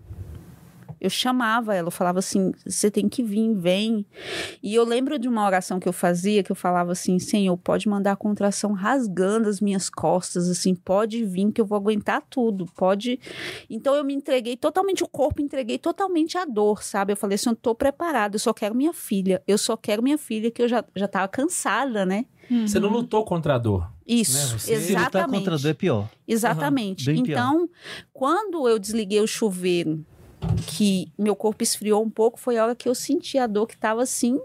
Eu 1.01 1.09
chamava 1.09 1.75
ela, 1.75 1.89
eu 1.89 1.93
falava 1.93 2.19
assim: 2.19 2.53
você 2.67 2.91
tem 2.91 3.09
que 3.09 3.23
vir, 3.23 3.55
vem. 3.55 4.05
E 4.63 4.75
eu 4.75 4.85
lembro 4.85 5.19
de 5.19 5.29
uma 5.29 5.47
oração 5.47 5.81
que 5.81 5.89
eu 5.89 5.93
fazia, 5.95 6.43
que 6.43 6.53
eu 6.53 6.57
falava 6.57 6.93
assim: 6.93 7.19
Senhor, 7.19 7.57
pode 7.57 7.89
mandar 7.89 8.13
a 8.13 8.17
contração 8.17 8.73
rasgando 8.73 9.49
as 9.49 9.61
minhas 9.61 9.89
costas, 9.89 10.49
assim, 10.49 10.75
pode 10.75 11.25
vir, 11.25 11.51
que 11.53 11.61
eu 11.61 11.65
vou 11.65 11.77
aguentar 11.77 12.23
tudo, 12.29 12.67
pode. 12.77 13.19
Então 13.71 13.95
eu 13.95 14.05
me 14.05 14.13
entreguei 14.13 14.57
totalmente, 14.57 15.03
o 15.03 15.09
corpo 15.09 15.41
entreguei 15.41 15.79
totalmente 15.79 16.37
à 16.37 16.45
dor, 16.45 16.83
sabe? 16.83 17.15
Eu 17.15 17.17
falei 17.17 17.37
assim: 17.37 17.49
eu 17.49 17.57
tô 17.57 17.75
preparada, 17.75 18.35
eu 18.37 18.41
só 18.41 18.53
quero 18.53 18.75
minha 18.75 18.93
filha, 18.93 19.43
eu 19.49 19.57
só 19.57 19.79
quero 19.79 20.03
minha 20.03 20.19
filha, 20.19 20.51
que 20.51 20.63
eu 20.63 20.69
já, 20.69 20.85
já 20.95 21.09
tava 21.09 21.29
cansada, 21.29 22.05
né? 22.05 22.27
Você 22.67 22.81
não 22.81 22.91
lutou 22.91 23.25
contra 23.25 23.55
a 23.55 23.59
dor. 23.59 23.89
Isso, 24.13 24.37
Né, 24.55 24.59
você- 24.59 24.81
se 24.81 24.93
lutar 24.93 25.01
exatamente. 25.03 25.39
contra 25.41 25.55
a 25.55 25.59
dor 25.59 25.69
é 25.69 25.75
pior. 25.75 26.11
Exatamente. 26.27 27.09
Aham, 27.09 27.15
bem 27.15 27.23
pior. 27.25 27.39
então, 27.39 27.71
quando 28.13 28.69
eu 28.69 28.79
desliguei 28.79 29.21
o 29.21 29.27
chuveiro, 29.27 30.05
que 30.67 31.13
meu 31.19 31.37
corpo 31.37 31.63
esfriou 31.63 32.03
um 32.03 32.11
pouco, 32.11 32.39
foi 32.41 32.57
a 32.59 32.65
hora 32.65 32.75
que 32.75 32.89
eu 32.89 32.95
senti 32.95 33.39
a 33.39 33.47
dor 33.47 33.67
que 33.67 33.77
tava 33.77 34.03
assim. 34.03 34.41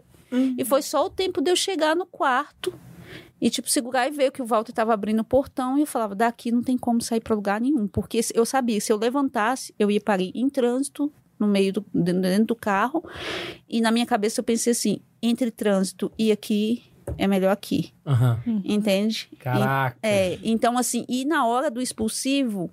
E 0.57 0.66
foi 0.66 0.82
só 0.82 1.05
o 1.05 1.09
tempo 1.09 1.41
de 1.41 1.49
eu 1.49 1.55
chegar 1.55 1.95
no 1.95 2.05
quarto 2.05 2.74
e, 3.39 3.49
tipo, 3.49 3.70
segurar 3.70 4.07
e 4.07 4.11
ver 4.11 4.32
que 4.32 4.41
o 4.41 4.45
Walter 4.45 4.74
tava 4.74 4.93
abrindo 4.93 5.22
o 5.22 5.24
portão. 5.24 5.78
E 5.78 5.82
eu 5.82 5.88
falava, 5.88 6.13
daqui 6.13 6.51
não 6.51 6.61
tem 6.61 6.78
como 6.78 7.01
sair 7.01 7.22
para 7.22 7.34
lugar 7.34 7.61
nenhum. 7.61 7.88
Porque 7.88 8.22
se- 8.22 8.34
eu 8.36 8.45
sabia, 8.45 8.82
se 8.82 8.91
eu 8.91 8.97
levantasse, 8.97 9.74
eu 9.80 9.89
ia 9.89 10.01
parar 10.01 10.24
em 10.24 10.49
trânsito, 10.49 11.09
no 11.39 11.47
meio 11.47 11.72
do, 11.74 11.86
dentro 11.93 12.45
do 12.47 12.55
carro. 12.55 13.01
E 13.70 13.80
na 13.80 13.91
minha 13.91 14.05
cabeça 14.05 14.39
eu 14.41 14.43
pensei 14.43 14.72
assim, 14.72 14.99
entre 15.22 15.49
trânsito 15.51 16.11
e 16.18 16.32
aqui, 16.32 16.84
é 17.18 17.28
melhor 17.28 17.51
aqui. 17.51 17.93
Aham. 18.06 18.39
Entende? 18.64 19.30
Caraca. 19.39 19.97
É, 20.01 20.38
então 20.43 20.78
assim, 20.78 21.06
e 21.08 21.26
na 21.26 21.45
hora 21.45 21.70
do 21.70 21.82
expulsivo, 21.82 22.70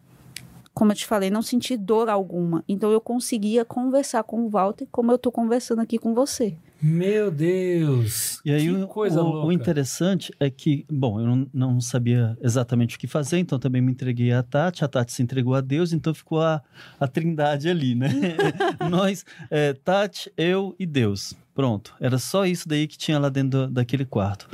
como 0.75 0.93
eu 0.93 0.97
te 0.97 1.07
falei, 1.07 1.31
não 1.31 1.43
senti 1.43 1.77
dor 1.77 2.09
alguma. 2.09 2.65
Então 2.69 2.91
eu 2.91 3.01
conseguia 3.01 3.65
conversar 3.65 4.23
com 4.23 4.43
o 4.43 4.49
Walter 4.49 4.87
como 4.91 5.13
eu 5.13 5.19
tô 5.19 5.31
conversando 5.31 5.81
aqui 5.81 5.99
com 5.99 6.15
você. 6.15 6.57
Meu 6.85 7.31
Deus. 7.31 8.41
E 8.45 8.51
aí 8.51 8.65
que 8.67 8.71
o, 8.73 8.89
coisa 8.89 9.23
o- 9.23 9.25
louca. 9.31 9.47
o 9.47 9.53
interessante 9.53 10.33
é 10.41 10.51
que, 10.51 10.85
bom, 10.91 11.21
eu 11.21 11.27
não, 11.27 11.47
não 11.55 11.81
sabia 11.81 12.37
exatamente 12.43 12.97
o 12.97 12.99
que 12.99 13.07
fazer, 13.07 13.39
então 13.39 13.57
também 13.59 13.81
me 13.81 13.93
entreguei 13.93 14.33
à 14.33 14.43
Tati, 14.43 14.85
a 14.85 14.89
Tati 14.89 15.13
se 15.13 15.23
entregou 15.23 15.55
a 15.55 15.61
Deus, 15.61 15.93
então 15.93 16.13
ficou 16.13 16.41
a, 16.41 16.61
a 16.99 17.07
trindade 17.07 17.69
ali, 17.69 17.95
né? 17.95 18.09
Nós, 18.91 19.25
é, 19.49 19.73
Tati, 19.75 20.33
eu 20.37 20.75
e 20.79 20.85
Deus. 20.85 21.35
Pronto, 21.55 21.95
era 22.01 22.19
só 22.19 22.45
isso 22.47 22.69
daí 22.69 22.89
que 22.89 22.99
tinha 22.99 23.19
lá 23.19 23.29
dentro 23.29 23.67
do- 23.67 23.75
daquele 23.75 24.05
quarto. 24.05 24.49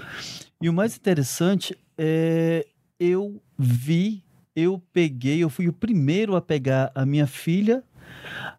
E 0.60 0.68
o 0.68 0.72
mais 0.72 0.96
interessante 0.96 1.74
é 1.96 2.66
eu 3.00 3.40
vi, 3.58 4.22
eu 4.54 4.82
peguei, 4.92 5.38
eu 5.42 5.48
fui 5.48 5.66
o 5.68 5.72
primeiro 5.72 6.36
a 6.36 6.42
pegar 6.42 6.90
a 6.94 7.06
minha 7.06 7.26
filha, 7.26 7.82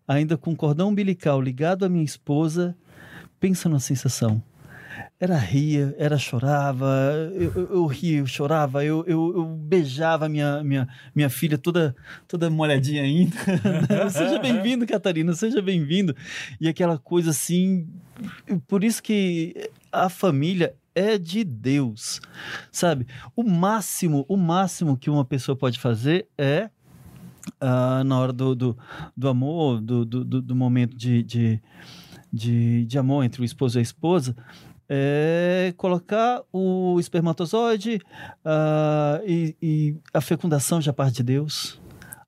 ainda 0.07 0.37
com 0.37 0.55
cordão 0.55 0.89
umbilical 0.89 1.39
ligado 1.41 1.85
à 1.85 1.89
minha 1.89 2.03
esposa. 2.05 2.75
Pensa 3.39 3.69
numa 3.69 3.79
sensação. 3.79 4.41
Era 5.19 5.37
ria, 5.37 5.93
era 5.97 6.17
chorava, 6.17 6.87
eu, 7.33 7.51
eu, 7.53 7.69
eu 7.73 7.85
ria, 7.85 8.19
eu 8.19 8.25
chorava, 8.25 8.83
eu, 8.85 9.03
eu, 9.05 9.33
eu 9.35 9.45
beijava 9.45 10.29
minha, 10.29 10.63
minha, 10.63 10.87
minha 11.13 11.29
filha 11.29 11.57
toda, 11.57 11.93
toda 12.27 12.49
molhadinha 12.49 13.03
ainda. 13.03 13.35
seja 14.09 14.39
bem-vindo, 14.39 14.87
Catarina, 14.87 15.33
seja 15.33 15.61
bem-vindo. 15.61 16.15
E 16.59 16.67
aquela 16.69 16.97
coisa 16.97 17.31
assim. 17.31 17.87
Por 18.67 18.83
isso 18.83 19.03
que 19.03 19.69
a 19.91 20.07
família 20.09 20.73
é 20.95 21.17
de 21.17 21.43
Deus, 21.43 22.21
sabe? 22.71 23.05
O 23.35 23.43
máximo, 23.43 24.25
o 24.27 24.35
máximo 24.37 24.97
que 24.97 25.09
uma 25.09 25.23
pessoa 25.25 25.55
pode 25.55 25.79
fazer 25.79 26.27
é 26.37 26.69
ah, 27.59 28.03
na 28.05 28.19
hora 28.19 28.33
do, 28.33 28.55
do, 28.55 28.77
do 29.15 29.27
amor, 29.29 29.81
do, 29.81 30.05
do, 30.05 30.23
do- 30.25 30.41
do 30.41 30.55
momento 30.55 30.95
de, 30.95 31.23
de, 31.23 31.61
de, 32.31 32.85
de 32.85 32.97
amor 32.99 33.23
entre 33.23 33.41
o 33.41 33.45
esposo 33.45 33.77
e 33.77 33.79
a 33.79 33.83
esposa, 33.83 34.35
é 34.87 35.73
colocar 35.77 36.41
o 36.51 36.99
espermatozoide 36.99 38.01
ah, 38.43 39.21
e, 39.25 39.55
e 39.61 39.95
a 40.13 40.19
fecundação 40.21 40.81
já 40.81 40.91
parte 40.91 41.17
de 41.17 41.23
Deus. 41.23 41.79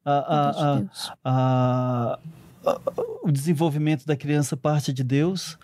A- 0.05 0.77
Deus. 0.79 1.11
a- 1.23 2.19
a- 2.65 2.81
o 3.23 3.31
desenvolvimento 3.31 4.05
da 4.05 4.15
criança 4.15 4.55
parte 4.57 4.93
de 4.93 5.03
Deus. 5.03 5.57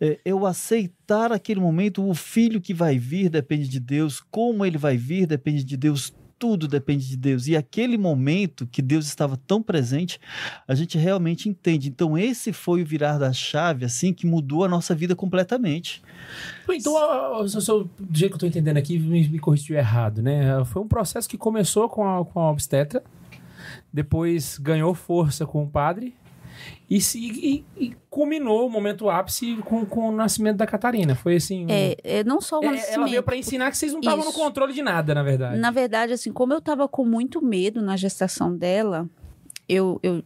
É, 0.00 0.18
eu 0.24 0.46
aceitar 0.46 1.32
aquele 1.32 1.58
momento, 1.60 2.08
o 2.08 2.14
filho 2.14 2.60
que 2.60 2.72
vai 2.72 2.98
vir 2.98 3.28
depende 3.28 3.68
de 3.68 3.80
Deus, 3.80 4.20
como 4.30 4.64
ele 4.64 4.78
vai 4.78 4.96
vir 4.96 5.26
depende 5.26 5.64
de 5.64 5.76
Deus, 5.76 6.12
tudo 6.38 6.68
depende 6.68 7.08
de 7.08 7.16
Deus. 7.16 7.46
E 7.46 7.56
aquele 7.56 7.98
momento 7.98 8.66
que 8.66 8.80
Deus 8.80 9.06
estava 9.06 9.36
tão 9.36 9.62
presente, 9.62 10.20
a 10.66 10.74
gente 10.74 10.96
realmente 10.96 11.48
entende. 11.48 11.88
Então 11.88 12.16
esse 12.16 12.52
foi 12.52 12.82
o 12.82 12.86
virar 12.86 13.18
da 13.18 13.32
chave, 13.32 13.84
assim, 13.84 14.12
que 14.12 14.26
mudou 14.26 14.64
a 14.64 14.68
nossa 14.68 14.94
vida 14.94 15.16
completamente. 15.16 16.02
Então, 16.70 16.94
do 17.98 18.18
jeito 18.18 18.32
que 18.32 18.36
eu 18.36 18.38
tô 18.38 18.46
entendendo 18.46 18.76
aqui, 18.76 18.98
me, 18.98 19.28
me 19.28 19.40
estiver 19.54 19.78
errado, 19.78 20.22
né? 20.22 20.64
Foi 20.66 20.82
um 20.82 20.88
processo 20.88 21.28
que 21.28 21.38
começou 21.38 21.88
com 21.88 22.06
a, 22.06 22.24
com 22.24 22.40
a 22.40 22.50
obstetra, 22.50 23.02
depois 23.92 24.58
ganhou 24.58 24.94
força 24.94 25.46
com 25.46 25.64
o 25.64 25.68
padre 25.68 26.14
e, 26.88 27.00
se, 27.00 27.18
e, 27.18 27.64
e 27.76 27.96
culminou 28.10 28.66
o 28.66 28.70
momento 28.70 29.08
ápice 29.10 29.56
com, 29.64 29.84
com 29.86 30.08
o 30.08 30.12
nascimento 30.12 30.56
da 30.56 30.66
Catarina. 30.66 31.14
Foi 31.14 31.36
assim. 31.36 31.64
um- 31.66 31.68
É, 31.70 31.96
é 32.02 32.24
não 32.24 32.40
só 32.40 32.58
o 32.60 32.62
É, 32.64 32.66
ela 32.66 32.76
nascimento. 32.76 33.10
veio 33.10 33.22
pra 33.22 33.36
ensinar 33.36 33.70
que 33.70 33.76
vocês 33.78 33.92
não 33.92 34.00
estavam 34.00 34.24
no 34.24 34.32
controle 34.32 34.72
de 34.72 34.82
nada, 34.82 35.14
na 35.14 35.22
verdade. 35.22 35.58
Na 35.58 35.70
verdade, 35.70 36.12
assim, 36.12 36.32
como 36.32 36.52
eu 36.54 36.60
tava 36.60 36.88
com 36.88 37.04
muito 37.04 37.44
medo 37.44 37.80
na 37.82 37.96
gestação 37.96 38.56
dela, 38.56 39.08
eu, 39.68 40.00
eu 40.02 40.22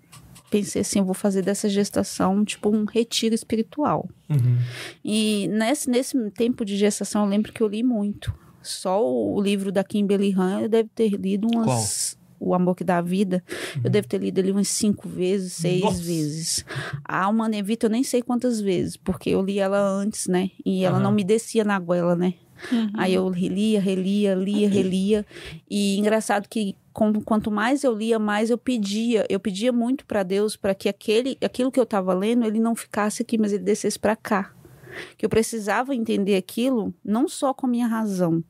pensei 0.50 0.82
assim, 0.82 0.98
eu 1.00 1.04
vou 1.04 1.14
fazer 1.14 1.42
dessa 1.42 1.68
gestação 1.68 2.44
tipo 2.44 2.68
um 2.74 2.84
retiro 2.84 3.34
espiritual. 3.34 4.08
Uhum. 4.28 4.58
E 5.04 5.48
nesse, 5.48 5.88
nesse 5.90 6.30
tempo 6.30 6.64
de 6.64 6.76
gestação, 6.76 7.24
eu 7.24 7.28
lembro 7.30 7.52
que 7.52 7.62
eu 7.62 7.68
li 7.68 7.82
muito. 7.82 8.32
Só 8.62 9.04
o 9.04 9.40
livro 9.42 9.72
da 9.72 9.82
Kimberly 9.82 10.32
Han, 10.38 10.60
eu 10.60 10.68
devo 10.68 10.88
ter 10.94 11.08
lido 11.16 11.48
umas... 11.52 12.16
O 12.45 12.55
Amor 12.55 12.74
que 12.74 12.82
dá 12.82 12.99
a 12.99 13.03
Vida, 13.03 13.43
eu 13.84 13.88
devo 13.90 14.09
ter 14.09 14.18
lido 14.18 14.38
ele 14.38 14.51
umas 14.51 14.68
cinco 14.68 15.09
vezes, 15.09 15.53
seis 15.53 15.80
Nossa. 15.82 16.03
vezes. 16.03 16.64
A 17.05 17.24
Alma 17.24 17.49
Nevita, 17.49 17.86
eu 17.86 17.90
nem 17.90 18.03
sei 18.03 18.20
quantas 18.22 18.61
vezes, 18.61 18.97
porque 18.97 19.30
eu 19.30 19.40
li 19.43 19.59
ela 19.59 19.78
antes, 19.80 20.26
né? 20.26 20.51
E 20.64 20.84
ela 20.84 20.97
Aham. 20.97 21.05
não 21.05 21.12
me 21.12 21.22
descia 21.24 21.62
na 21.64 21.78
goela, 21.78 22.16
né? 22.16 22.34
Uhum. 22.70 22.90
Aí 22.95 23.14
eu 23.14 23.28
relia, 23.28 23.80
relia, 23.80 24.34
lia, 24.34 24.68
relia. 24.68 25.26
E 25.68 25.99
engraçado 25.99 26.49
que 26.49 26.76
com- 26.93 27.20
quanto 27.22 27.51
mais 27.51 27.82
eu 27.82 27.93
lia, 27.93 28.18
mais 28.18 28.51
eu 28.51 28.59
pedia. 28.59 29.26
Eu 29.28 29.40
pedia 29.40 29.72
muito 29.72 30.05
para 30.07 30.22
Deus 30.22 30.57
para 30.57 30.74
que 30.74 30.88
aquele, 30.88 31.36
aquilo 31.43 31.72
que 31.72 31.80
eu 31.80 31.84
estava 31.84 32.12
lendo, 32.14 32.45
ele 32.47 32.61
não 32.61 32.74
ficasse 32.76 33.22
aqui, 33.22 33.36
mas 33.38 33.53
ele 33.53 33.64
descesse 33.64 33.99
para 33.99 34.14
cá. 34.14 34.53
Que 35.16 35.24
eu 35.24 35.30
precisava 35.30 35.95
entender 35.95 36.36
aquilo 36.36 36.95
não 37.05 37.26
só 37.26 37.53
com 37.55 37.66
a 37.66 37.70
minha 37.70 37.86
razão, 37.86 38.45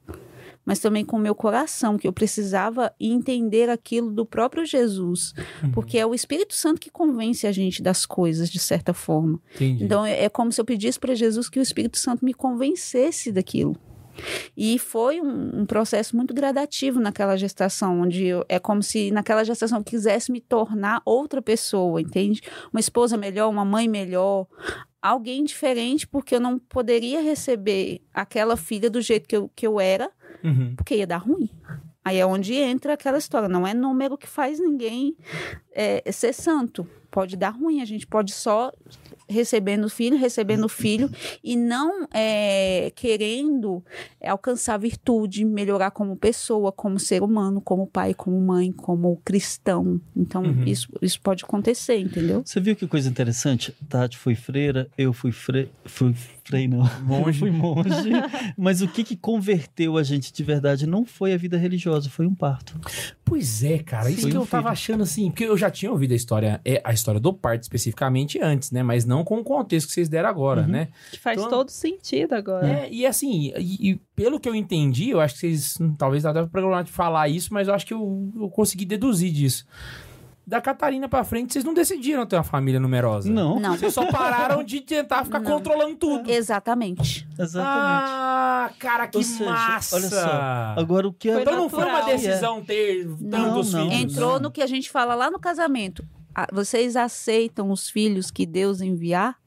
mas 0.64 0.78
também 0.78 1.04
com 1.04 1.16
o 1.16 1.20
meu 1.20 1.34
coração, 1.34 1.98
que 1.98 2.06
eu 2.06 2.12
precisava 2.12 2.92
entender 3.00 3.68
aquilo 3.68 4.10
do 4.12 4.24
próprio 4.24 4.64
Jesus, 4.64 5.32
porque 5.74 5.98
é 5.98 6.06
o 6.06 6.14
Espírito 6.14 6.54
Santo 6.54 6.80
que 6.80 6.90
convence 6.90 7.46
a 7.46 7.52
gente 7.52 7.82
das 7.82 8.06
coisas 8.06 8.48
de 8.50 8.58
certa 8.58 8.94
forma. 8.94 9.40
Entendi. 9.54 9.84
Então 9.84 10.04
é 10.06 10.24
é 10.24 10.28
como 10.28 10.52
se 10.52 10.60
eu 10.60 10.64
pedisse 10.64 11.00
para 11.00 11.14
Jesus 11.14 11.48
que 11.48 11.58
o 11.58 11.62
Espírito 11.62 11.98
Santo 11.98 12.24
me 12.24 12.32
convencesse 12.34 13.32
daquilo. 13.32 13.76
E 14.54 14.78
foi 14.78 15.20
um, 15.22 15.60
um 15.62 15.66
processo 15.66 16.14
muito 16.14 16.34
gradativo 16.34 17.00
naquela 17.00 17.34
gestação, 17.34 18.02
onde 18.02 18.26
eu- 18.26 18.44
é 18.46 18.58
como 18.58 18.82
se 18.82 19.10
naquela 19.10 19.42
gestação 19.42 19.78
eu 19.78 19.84
quisesse 19.84 20.30
me 20.30 20.38
tornar 20.40 21.00
outra 21.04 21.40
pessoa, 21.40 21.98
entende? 22.00 22.42
Uma 22.72 22.78
esposa 22.78 23.16
melhor, 23.16 23.48
uma 23.48 23.64
mãe 23.64 23.88
melhor, 23.88 24.46
alguém 25.02 25.42
diferente, 25.44 26.06
porque 26.06 26.34
eu 26.36 26.40
não 26.40 26.58
poderia 26.58 27.20
receber 27.20 28.00
aquela 28.14 28.56
filha 28.56 28.88
do 28.88 29.00
jeito 29.00 29.28
que 29.28 29.36
eu, 29.36 29.50
que 29.54 29.66
eu 29.66 29.80
era, 29.80 30.08
Uhum. 30.44 30.74
porque 30.76 30.96
ia 30.96 31.06
dar 31.06 31.18
ruim. 31.18 31.50
Aí 32.04 32.18
é 32.18 32.26
onde 32.26 32.54
entra 32.54 32.94
aquela 32.94 33.18
história. 33.18 33.48
Não 33.48 33.66
é 33.66 33.72
número 33.74 34.16
que 34.18 34.26
faz 34.28 34.58
ninguém 34.58 35.16
é, 35.72 36.10
ser 36.10 36.32
santo. 36.32 36.84
Pode 37.10 37.36
dar 37.36 37.50
ruim. 37.50 37.80
A 37.80 37.84
gente 37.84 38.06
pode 38.06 38.32
só 38.32 38.72
recebendo 39.32 39.88
filho, 39.88 40.16
recebendo 40.16 40.68
filho 40.70 41.10
e 41.42 41.56
não 41.56 42.06
é, 42.12 42.92
querendo 42.94 43.82
é, 44.20 44.28
alcançar 44.28 44.76
virtude, 44.78 45.44
melhorar 45.44 45.90
como 45.90 46.16
pessoa, 46.16 46.70
como 46.70 46.98
ser 46.98 47.22
humano, 47.22 47.60
como 47.60 47.86
pai, 47.86 48.14
como 48.14 48.40
mãe, 48.40 48.70
como 48.72 49.16
cristão. 49.24 50.00
Então, 50.16 50.42
Uhum. 50.42 50.64
isso, 50.64 50.88
isso 51.00 51.20
pode 51.20 51.44
acontecer, 51.44 51.96
entendeu? 51.98 52.42
Você 52.44 52.60
viu 52.60 52.74
que 52.76 52.86
coisa 52.86 53.08
interessante? 53.08 53.72
Tati 53.88 54.18
foi 54.18 54.34
freira, 54.34 54.88
eu 54.98 55.12
fui 55.12 55.32
freira. 55.32 55.68
Fui 55.84 56.14
frei, 56.44 56.66
não. 56.68 56.82
Monge. 57.02 57.38
Fui 57.42 57.50
monge. 57.50 58.10
Mas 58.56 58.82
o 58.82 58.88
que, 58.88 59.04
que 59.04 59.16
converteu 59.16 59.96
a 59.96 60.02
gente 60.02 60.32
de 60.32 60.42
verdade 60.42 60.86
não 60.86 61.04
foi 61.04 61.32
a 61.32 61.36
vida 61.36 61.56
religiosa, 61.56 62.10
foi 62.10 62.26
um 62.26 62.34
parto. 62.34 62.78
Pois 63.24 63.62
é, 63.64 63.78
cara. 63.78 64.10
Isso 64.10 64.22
Foi 64.22 64.30
que 64.32 64.36
um 64.36 64.40
eu 64.42 64.46
tava 64.46 64.62
filho. 64.64 64.72
achando 64.72 65.02
assim. 65.04 65.30
Porque 65.30 65.44
eu 65.44 65.56
já 65.56 65.70
tinha 65.70 65.90
ouvido 65.90 66.12
a 66.12 66.16
história, 66.16 66.60
é, 66.64 66.80
a 66.84 66.92
história 66.92 67.20
do 67.20 67.32
parto 67.32 67.62
especificamente 67.62 68.38
antes, 68.42 68.70
né? 68.70 68.82
Mas 68.82 69.04
não 69.04 69.21
com 69.24 69.38
o 69.38 69.44
contexto 69.44 69.86
que 69.88 69.92
vocês 69.94 70.08
deram 70.08 70.28
agora, 70.28 70.62
Uhum. 70.62 70.68
né? 70.68 70.88
Que 71.10 71.18
faz 71.18 71.38
Então- 71.38 71.50
todo 71.50 71.68
sentido 71.70 72.32
agora. 72.34 72.66
É, 72.68 72.88
e 72.90 73.06
assim, 73.06 73.52
e, 73.58 73.90
e 73.92 73.96
pelo 74.16 74.38
que 74.40 74.48
eu 74.48 74.54
entendi, 74.54 75.10
eu 75.10 75.20
acho 75.20 75.34
que 75.34 75.40
vocês. 75.40 75.78
Talvez 75.98 76.24
até 76.26 76.44
programar 76.46 76.84
de 76.84 76.92
falar 76.92 77.28
isso, 77.28 77.52
mas 77.52 77.68
eu 77.68 77.74
acho 77.74 77.86
que 77.86 77.94
eu, 77.94 78.30
eu 78.40 78.48
consegui 78.50 78.84
deduzir 78.84 79.32
disso. 79.32 79.64
Da 80.44 80.60
Catarina 80.60 81.08
pra 81.08 81.22
frente, 81.22 81.52
vocês 81.52 81.64
não 81.64 81.72
decidiram 81.72 82.26
ter 82.26 82.34
uma 82.34 82.42
família 82.42 82.80
numerosa. 82.80 83.30
Não, 83.30 83.60
Não. 83.60 83.76
Vocês 83.76 83.94
só 83.94 84.04
pararam 84.10 84.64
de 84.64 84.80
tentar 84.80 85.24
ficar 85.24 85.38
Não. 85.38 85.52
controlando 85.52 85.94
tudo. 85.94 86.28
Exatamente. 86.28 87.28
exatamente. 87.38 88.10
Ah, 88.12 88.70
cara, 88.76 89.06
que 89.06 89.18
Ou 89.18 89.22
seja, 89.22 89.44
massa! 89.48 89.94
olha 89.96 90.08
só, 90.08 90.80
Agora 90.80 91.06
o 91.06 91.12
que 91.12 91.28
é. 91.28 91.32
Foi 91.34 91.42
Então 91.42 91.56
não 91.56 91.68
foi 91.70 91.84
uma 91.84 91.92
natural. 91.92 92.16
decisão 92.16 92.60
ter 92.60 93.06
Não, 93.20 93.30
tantos 93.54 93.72
não. 93.72 93.88
filhos. 93.88 94.12
Entrou 94.14 94.40
no 94.40 94.50
que 94.50 94.60
a 94.60 94.66
gente 94.66 94.90
fala 94.90 95.14
lá 95.14 95.30
no 95.30 95.38
casamento. 95.38 96.04
Vocês 96.52 96.96
aceitam 96.96 97.70
os 97.70 97.88
filhos 97.88 98.30
que 98.30 98.46
Deus 98.46 98.80
enviar? 98.80 99.38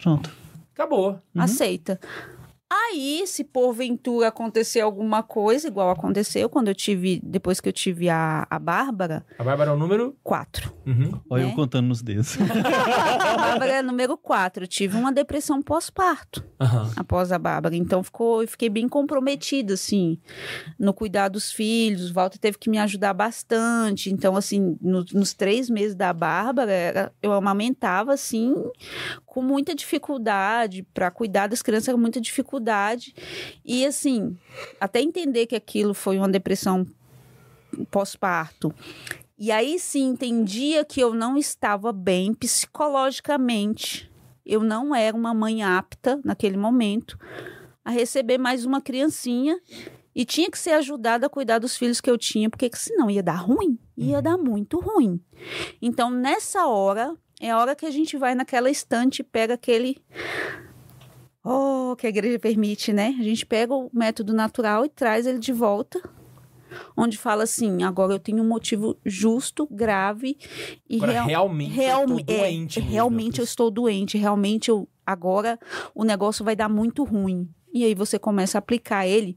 Pronto. 0.00 0.30
Acabou. 0.74 1.10
Uhum. 1.10 1.20
Aí, 2.68 3.22
se 3.26 3.44
porventura 3.44 4.26
acontecer 4.28 4.80
alguma 4.80 5.22
coisa, 5.22 5.68
igual 5.68 5.88
aconteceu 5.90 6.48
quando 6.48 6.66
eu 6.68 6.74
tive, 6.74 7.20
depois 7.22 7.60
que 7.60 7.68
eu 7.68 7.72
tive 7.72 8.08
a, 8.08 8.44
a 8.50 8.58
Bárbara, 8.58 9.24
A 9.38 9.44
Bárbara 9.44 9.70
é 9.70 9.74
o 9.74 9.76
número. 9.78 10.16
quatro. 10.22 10.74
Uhum. 10.84 11.20
Olha 11.30 11.44
Né? 11.44 11.50
eu 11.50 11.54
contando 11.54 11.86
nos 11.86 12.02
dedos. 12.02 12.36
A 12.40 13.36
Bárbara 13.36 13.72
é 13.72 13.82
número 13.82 14.16
quatro. 14.16 14.64
Eu 14.64 14.68
tive 14.68 14.96
uma 14.96 15.12
depressão 15.12 15.62
pós-parto 15.62 16.44
Aham. 16.60 16.90
após 16.96 17.30
a 17.32 17.38
Bárbara. 17.38 17.76
Então 17.76 18.02
ficou, 18.02 18.42
eu 18.42 18.48
fiquei 18.48 18.68
bem 18.68 18.88
comprometida, 18.88 19.74
assim, 19.74 20.18
no 20.78 20.92
cuidar 20.92 21.28
dos 21.28 21.52
filhos. 21.52 22.10
O 22.10 22.14
Walter 22.14 22.38
teve 22.38 22.58
que 22.58 22.68
me 22.70 22.78
ajudar 22.78 23.12
bastante. 23.14 24.12
Então, 24.12 24.36
assim, 24.36 24.76
no- 24.80 25.04
nos 25.12 25.32
três 25.34 25.68
meses 25.70 25.94
da 25.94 26.12
Bárbara, 26.12 27.12
eu 27.22 27.32
amamentava, 27.32 28.12
assim, 28.12 28.54
com 29.36 29.42
muita 29.42 29.74
dificuldade. 29.74 30.82
Para 30.94 31.10
cuidar 31.10 31.46
das 31.46 31.60
crianças 31.60 31.88
era 31.88 31.98
muita 31.98 32.18
dificuldade. 32.18 33.14
E, 33.62 33.84
assim, 33.84 34.34
até 34.80 35.02
entender 35.02 35.44
que 35.44 35.54
aquilo 35.54 35.92
foi 35.92 36.16
uma 36.16 36.26
depressão 36.26 36.86
pós-parto. 37.90 38.74
E 39.38 39.52
aí 39.52 39.78
sim 39.78 40.08
entendia 40.08 40.86
que 40.86 40.98
eu 40.98 41.12
não 41.12 41.36
estava 41.36 41.92
bem 41.92 42.32
psicologicamente. 42.32 44.10
Eu 44.42 44.62
não 44.62 44.94
era 44.94 45.14
uma 45.14 45.34
mãe 45.34 45.62
apta 45.62 46.18
naquele 46.24 46.56
momento 46.56 47.18
a 47.84 47.90
receber 47.90 48.38
mais 48.38 48.64
uma 48.64 48.80
criancinha 48.80 49.60
e 50.14 50.24
tinha 50.24 50.50
que 50.50 50.58
ser 50.58 50.70
ajudada 50.70 51.26
a 51.26 51.30
cuidar 51.30 51.58
dos 51.58 51.76
filhos 51.76 52.00
que 52.00 52.10
eu 52.10 52.16
tinha, 52.16 52.48
porque 52.48 52.70
senão 52.72 53.10
ia 53.10 53.22
dar 53.22 53.34
ruim, 53.34 53.78
ia 53.98 54.22
dar 54.22 54.38
muito 54.38 54.80
ruim. 54.80 55.20
Então 55.82 56.10
nessa 56.10 56.66
hora 56.66 57.14
é 57.40 57.50
a 57.50 57.58
hora 57.58 57.74
que 57.76 57.86
a 57.86 57.90
gente 57.90 58.16
vai 58.16 58.34
naquela 58.34 58.70
estante 58.70 59.20
e 59.20 59.24
pega 59.24 59.54
aquele 59.54 59.98
Oh, 61.44 61.94
que 61.96 62.06
a 62.06 62.10
igreja 62.10 62.38
permite, 62.40 62.92
né? 62.92 63.14
A 63.20 63.22
gente 63.22 63.46
pega 63.46 63.72
o 63.72 63.88
método 63.92 64.32
natural 64.32 64.84
e 64.84 64.88
traz 64.88 65.26
ele 65.26 65.38
de 65.38 65.52
volta 65.52 66.00
onde 66.96 67.16
fala 67.16 67.44
assim: 67.44 67.84
agora 67.84 68.12
eu 68.12 68.18
tenho 68.18 68.42
um 68.42 68.48
motivo 68.48 68.96
justo, 69.04 69.66
grave 69.70 70.36
e 70.90 70.96
Agora, 70.96 71.12
real- 71.12 71.26
realmente, 71.26 71.72
realme- 71.74 72.20
eu 72.22 72.26
tô 72.26 72.32
é, 72.32 72.36
doente. 72.38 72.80
mesmo. 72.80 72.92
realmente 72.92 73.38
eu 73.38 73.44
estou 73.44 73.70
doente, 73.70 74.18
realmente 74.18 74.68
eu 74.70 74.88
agora 75.06 75.56
o 75.94 76.02
negócio 76.04 76.44
vai 76.44 76.56
dar 76.56 76.68
muito 76.68 77.04
ruim. 77.04 77.48
E 77.72 77.84
aí 77.84 77.94
você 77.94 78.18
começa 78.18 78.58
a 78.58 78.60
aplicar 78.60 79.06
ele. 79.06 79.36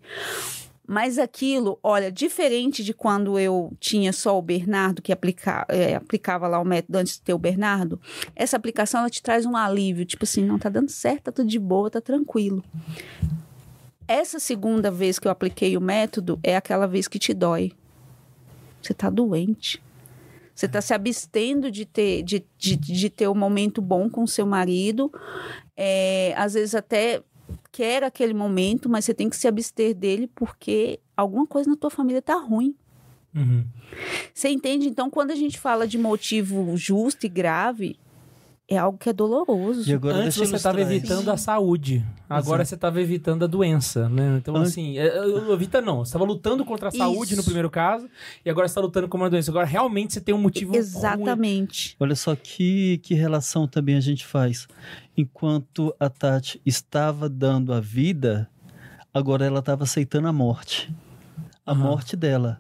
Mas 0.92 1.20
aquilo, 1.20 1.78
olha, 1.84 2.12
diferente 2.12 2.84
de 2.84 2.96
quando 2.96 3.38
eu 3.38 3.72
tinha 3.80 4.12
só 4.12 4.36
o 4.40 4.42
Bernardo, 4.42 5.04
que 5.04 5.14
aplica, 5.14 5.64
é, 5.70 5.94
aplicava 5.94 6.48
lá 6.48 6.60
o 6.60 6.66
método 6.66 6.98
antes 6.98 7.14
de 7.14 7.22
ter 7.22 7.32
o 7.32 7.38
Bernardo, 7.38 8.02
essa 8.36 8.58
aplicação 8.58 9.02
ela 9.02 9.10
te 9.12 9.22
traz 9.22 9.46
um 9.46 9.56
alívio, 9.56 10.04
tipo 10.04 10.24
assim, 10.24 10.44
não 10.44 10.58
tá 10.58 10.68
dando 10.68 10.90
certo, 10.90 11.26
tá 11.26 11.32
tudo 11.32 11.48
de 11.48 11.60
boa, 11.60 11.92
tá 11.92 12.02
tranquilo. 12.02 12.64
Essa 14.08 14.40
segunda 14.40 14.90
vez 14.90 15.20
que 15.20 15.28
eu 15.28 15.32
apliquei 15.32 15.78
o 15.78 15.82
método 15.82 16.40
é 16.42 16.58
aquela 16.58 16.88
vez 16.88 17.08
que 17.08 17.20
te 17.20 17.36
dói. 17.36 17.72
Você 18.82 18.92
tá 18.92 19.12
doente. 19.12 19.80
Você 20.56 20.66
está 20.66 20.82
se 20.82 20.92
abstendo 20.92 21.70
de 21.70 21.86
ter, 21.86 22.24
de, 22.24 22.44
de, 22.58 22.76
de 22.76 23.10
ter 23.12 23.28
um 23.28 23.36
momento 23.36 23.80
bom 23.80 24.10
com 24.10 24.26
seu 24.26 24.48
marido. 24.48 25.12
É, 25.78 26.34
às 26.36 26.56
vezes 26.56 26.74
até 26.74 27.22
quer 27.72 28.04
aquele 28.04 28.34
momento, 28.34 28.90
mas 28.90 29.06
você 29.06 29.14
tem 29.14 29.30
que 29.30 29.36
se 29.36 29.48
abster 29.48 29.96
dele 29.96 30.30
porque 30.34 31.00
alguma 31.16 31.46
coisa 31.46 31.70
na 31.70 31.76
tua 31.76 31.90
família 31.90 32.22
tá 32.22 32.36
ruim. 32.36 32.76
Uhum. 33.36 33.66
Você 34.34 34.50
entende? 34.50 34.88
Então, 34.88 35.10
quando 35.10 35.32
a 35.32 35.36
gente 35.36 35.60
fala 35.60 35.88
de 35.88 35.98
motivo 35.98 36.76
justo 36.76 37.26
e 37.26 37.30
grave, 37.30 37.98
é 38.70 38.78
algo 38.78 38.98
que 38.98 39.10
é 39.10 39.14
doloroso. 39.14 39.90
E 39.90 39.94
agora 39.94 40.18
Antes 40.18 40.38
você 40.38 40.56
estava 40.56 40.80
evitando 40.80 41.22
isso. 41.22 41.32
a 41.32 41.38
saúde. 41.38 42.06
Agora 42.30 42.62
Exato. 42.62 42.70
você 42.70 42.76
estava 42.76 43.02
evitando 43.02 43.44
a 43.44 43.48
doença, 43.48 44.08
né? 44.08 44.38
Então, 44.38 44.56
An- 44.56 44.62
assim, 44.62 44.98
é, 45.00 45.08
é, 45.08 45.52
evita 45.52 45.82
não. 45.82 46.00
Você 46.06 46.10
estava 46.10 46.24
lutando 46.24 46.64
contra 46.64 46.90
a 46.90 46.92
saúde 46.92 47.32
Isso. 47.34 47.38
no 47.38 47.44
primeiro 47.44 47.70
caso, 47.70 48.08
e 48.46 48.50
agora 48.50 48.68
você 48.68 48.72
está 48.74 48.82
lutando 48.82 49.08
contra 49.08 49.26
a 49.28 49.30
doença. 49.30 49.50
Agora, 49.50 49.66
realmente, 49.66 50.14
você 50.14 50.22
tem 50.22 50.36
um 50.36 50.42
motivo 50.42 50.72
ruim. 50.72 50.80
Exatamente. 50.80 51.96
Olha 52.00 52.16
só 52.16 52.36
que, 52.36 53.00
que 53.00 53.16
relação 53.16 53.68
também 53.68 53.96
a 53.96 54.00
gente 54.02 54.26
faz. 54.26 54.68
Enquanto 55.18 55.94
a 56.00 56.08
Tati 56.10 56.62
estava 56.66 57.28
dando 57.28 57.74
a 57.74 57.80
vida, 57.80 58.48
agora 59.14 59.46
ela 59.46 59.60
estava 59.60 59.84
aceitando 59.84 60.28
a 60.28 60.34
morte. 60.34 60.94
A 61.66 61.72
Aham. 61.72 61.82
morte 61.84 62.16
dela. 62.16 62.60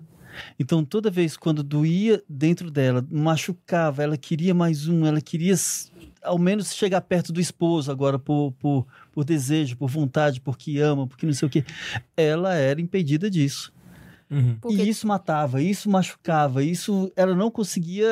Então, 0.59 0.85
toda 0.85 1.11
vez 1.11 1.35
quando 1.35 1.61
doía 1.61 2.23
dentro 2.27 2.71
dela, 2.71 3.05
machucava, 3.11 4.01
ela 4.03 4.17
queria 4.17 4.53
mais 4.53 4.87
um, 4.87 5.05
ela 5.05 5.19
queria 5.19 5.55
ao 6.23 6.37
menos 6.37 6.73
chegar 6.73 7.01
perto 7.01 7.31
do 7.33 7.39
esposo 7.39 7.91
agora 7.91 8.17
por, 8.19 8.51
por, 8.53 8.85
por 9.11 9.23
desejo, 9.23 9.77
por 9.77 9.89
vontade, 9.89 10.41
porque 10.41 10.79
ama, 10.79 11.07
porque 11.07 11.25
não 11.25 11.33
sei 11.33 11.47
o 11.47 11.49
quê. 11.49 11.63
Ela 12.15 12.55
era 12.55 12.79
impedida 12.81 13.29
disso. 13.29 13.71
Uhum. 14.29 14.57
Porque- 14.61 14.83
E 14.83 14.89
isso 14.89 15.07
matava, 15.07 15.61
isso 15.61 15.89
machucava, 15.89 16.63
isso 16.63 17.11
ela 17.15 17.35
não 17.35 17.49
conseguia. 17.49 18.07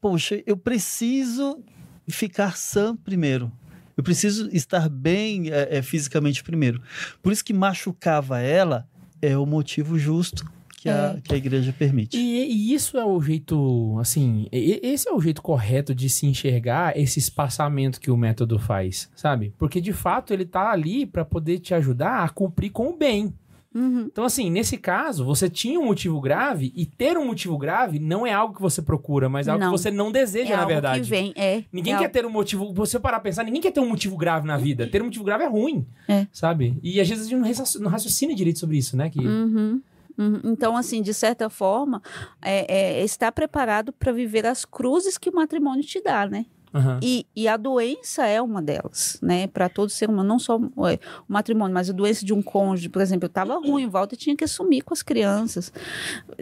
Poxa, 0.00 0.42
eu 0.46 0.56
preciso 0.56 1.62
ficar 2.08 2.56
sã 2.56 2.96
primeiro. 2.96 3.52
Eu 3.96 4.02
preciso 4.02 4.48
estar 4.52 4.88
bem 4.88 5.50
é, 5.50 5.78
é, 5.78 5.82
fisicamente 5.82 6.42
primeiro. 6.44 6.80
Por 7.20 7.32
isso 7.32 7.44
que 7.44 7.52
machucava 7.52 8.38
ela 8.40 8.88
é 9.20 9.36
o 9.36 9.44
motivo 9.44 9.98
justo 9.98 10.44
que, 10.80 10.88
a, 10.88 11.14
É. 11.16 11.20
que 11.20 11.34
a 11.34 11.36
igreja 11.36 11.74
permite. 11.76 12.16
E, 12.16 12.44
e 12.52 12.72
isso 12.74 12.96
é 12.96 13.04
o 13.04 13.20
jeito, 13.20 13.96
assim, 14.00 14.46
esse 14.52 15.08
é 15.08 15.12
o 15.12 15.20
jeito 15.20 15.42
correto 15.42 15.94
de 15.94 16.08
se 16.08 16.26
enxergar 16.26 16.96
esse 16.96 17.18
espaçamento 17.18 18.00
que 18.00 18.10
o 18.10 18.16
método 18.16 18.58
faz, 18.58 19.10
sabe? 19.16 19.52
Porque 19.58 19.80
de 19.80 19.92
fato 19.92 20.32
ele 20.32 20.44
tá 20.44 20.70
ali 20.70 21.04
para 21.04 21.24
poder 21.24 21.58
te 21.58 21.74
ajudar 21.74 22.22
a 22.24 22.28
cumprir 22.28 22.70
com 22.70 22.88
o 22.90 22.96
bem. 22.96 23.32
Uhum. 23.74 24.08
Então, 24.10 24.24
assim, 24.24 24.50
nesse 24.50 24.78
caso, 24.78 25.24
você 25.24 25.48
tinha 25.48 25.78
um 25.78 25.84
motivo 25.84 26.20
grave 26.20 26.72
e 26.74 26.86
ter 26.86 27.18
um 27.18 27.26
motivo 27.26 27.58
grave 27.58 27.98
não 27.98 28.26
é 28.26 28.32
algo 28.32 28.54
que 28.54 28.62
você 28.62 28.80
procura, 28.80 29.28
mas 29.28 29.46
é 29.46 29.50
algo 29.50 29.62
Não. 29.62 29.70
que 29.72 29.78
você 29.78 29.90
não 29.90 30.10
deseja, 30.10 30.52
É 30.54 30.56
na 30.56 30.62
algo 30.62 30.72
verdade. 30.72 31.00
que 31.02 31.06
vem, 31.08 31.32
é. 31.36 31.62
Ninguém 31.70 31.94
é 31.94 31.98
quer 31.98 32.08
ter 32.08 32.24
um 32.24 32.30
motivo. 32.30 32.72
Você 32.72 32.98
parar 32.98 33.18
pra 33.20 33.24
pensar, 33.24 33.44
ninguém 33.44 33.60
quer 33.60 33.70
ter 33.70 33.80
um 33.80 33.88
motivo 33.88 34.16
grave 34.16 34.46
na 34.46 34.56
vida. 34.56 34.86
Ter 34.88 35.02
um 35.02 35.04
motivo 35.04 35.22
grave 35.24 35.44
é 35.44 35.48
ruim. 35.48 35.86
É. 36.08 36.26
Sabe? 36.32 36.78
E 36.82 36.98
às 37.00 37.08
vezes 37.08 37.26
a 37.26 37.28
gente 37.28 37.38
não 37.38 37.46
raciocina- 37.46 37.84
não 37.84 37.90
raciocina 37.90 38.34
direito 38.34 38.58
sobre 38.58 38.78
isso, 38.78 38.96
né? 38.96 39.10
Que... 39.10 39.20
Uhum, 39.20 39.80
uhum. 40.18 40.40
Então, 40.44 40.76
assim, 40.76 41.00
de 41.00 41.14
certa 41.14 41.48
forma, 41.48 42.02
é, 42.42 42.98
é, 43.00 43.04
está 43.04 43.30
preparado 43.32 43.92
para 43.92 44.12
viver 44.12 44.44
as 44.44 44.64
cruzes 44.64 45.16
que 45.16 45.30
o 45.30 45.34
matrimônio 45.34 45.84
te 45.84 46.02
dá, 46.02 46.26
né? 46.26 46.46
Aham. 46.78 47.00
E, 47.02 47.26
e 47.34 47.48
a 47.48 47.56
doença 47.56 48.26
é 48.26 48.40
uma 48.40 48.62
delas, 48.62 49.18
né? 49.20 49.46
Para 49.46 49.68
todo 49.68 49.90
ser 49.90 50.08
humano, 50.08 50.28
não 50.28 50.38
só 50.38 50.56
é, 50.56 50.98
o 51.28 51.32
matrimônio, 51.32 51.74
mas 51.74 51.90
a 51.90 51.92
doença 51.92 52.24
de 52.24 52.32
um 52.32 52.40
cônjuge, 52.42 52.88
por 52.88 53.02
exemplo, 53.02 53.24
eu 53.24 53.28
estava 53.28 53.54
ruim, 53.58 53.86
o 53.86 53.90
Walter 53.90 54.16
tinha 54.16 54.36
que 54.36 54.44
assumir 54.44 54.82
com 54.82 54.94
as 54.94 55.02
crianças. 55.02 55.72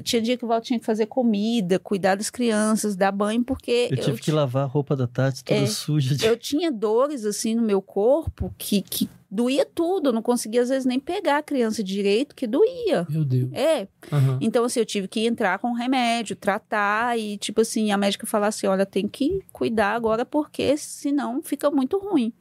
Tinha 0.02 0.20
dia 0.20 0.36
que 0.36 0.44
o 0.44 0.48
Walter 0.48 0.66
tinha 0.66 0.78
que 0.78 0.86
fazer 0.86 1.06
comida, 1.06 1.78
cuidar 1.78 2.16
das 2.16 2.30
crianças, 2.30 2.96
dar 2.96 3.12
banho, 3.12 3.42
porque 3.42 3.88
Eu 3.90 3.98
tive 3.98 4.20
que 4.20 4.30
lavar 4.30 4.64
a 4.64 4.66
roupa 4.66 4.94
da 4.94 5.06
Tati 5.06 5.42
toda 5.42 5.58
É, 5.60 5.66
suja. 5.66 6.14
De... 6.14 6.24
eu 6.26 6.36
tinha 6.36 6.70
dores 6.70 7.24
assim 7.24 7.54
no 7.54 7.62
meu 7.62 7.80
corpo 7.80 8.54
que, 8.58 8.82
que 8.82 9.08
doía 9.30 9.66
tudo, 9.66 10.08
eu 10.08 10.12
não 10.12 10.22
conseguia 10.22 10.62
às 10.62 10.68
vezes 10.68 10.84
nem 10.84 11.00
pegar 11.00 11.38
a 11.38 11.42
criança 11.42 11.82
direito, 11.82 12.34
que 12.34 12.46
doía. 12.46 13.06
Meu 13.08 13.24
Deus. 13.24 13.50
É, 13.52 13.88
Aham. 14.12 14.38
então, 14.40 14.64
assim, 14.64 14.80
eu 14.80 14.86
tive 14.86 15.08
que 15.08 15.26
entrar 15.26 15.58
com 15.58 15.72
remédio, 15.72 16.36
tratar 16.36 17.18
e, 17.18 17.36
tipo 17.36 17.60
assim, 17.60 17.90
a 17.90 17.96
médica 17.96 18.26
falar 18.26 18.48
assim: 18.48 18.66
olha, 18.66 18.86
tem 18.86 19.06
que 19.08 19.42
cuidar 19.52 19.94
agora 19.94 20.24
porque 20.26 20.76
senão 20.76 21.40
fica 21.42 21.70
muito 21.70 21.98
ruim. 21.98 22.32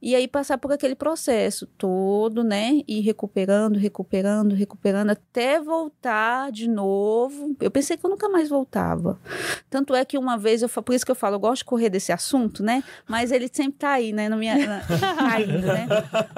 E 0.00 0.14
aí 0.14 0.28
passar 0.28 0.58
por 0.58 0.72
aquele 0.72 0.94
processo 0.94 1.66
todo, 1.66 2.44
né? 2.44 2.80
E 2.86 3.00
recuperando, 3.00 3.76
recuperando, 3.76 4.54
recuperando, 4.54 5.10
até 5.10 5.60
voltar 5.60 6.52
de 6.52 6.68
novo. 6.68 7.56
Eu 7.60 7.70
pensei 7.70 7.96
que 7.96 8.06
eu 8.06 8.10
nunca 8.10 8.28
mais 8.28 8.48
voltava. 8.48 9.18
Tanto 9.68 9.94
é 9.94 10.04
que 10.04 10.16
uma 10.16 10.38
vez, 10.38 10.62
eu, 10.62 10.68
por 10.68 10.94
isso 10.94 11.04
que 11.04 11.10
eu 11.10 11.16
falo, 11.16 11.36
eu 11.36 11.40
gosto 11.40 11.58
de 11.58 11.64
correr 11.64 11.90
desse 11.90 12.12
assunto, 12.12 12.62
né? 12.62 12.84
Mas 13.08 13.32
ele 13.32 13.48
sempre 13.52 13.78
tá 13.78 13.90
aí, 13.90 14.12
né? 14.12 14.28
Na 14.28 14.36
minha, 14.36 14.56
na, 14.66 14.80
caindo, 15.18 15.66
né? 15.66 15.86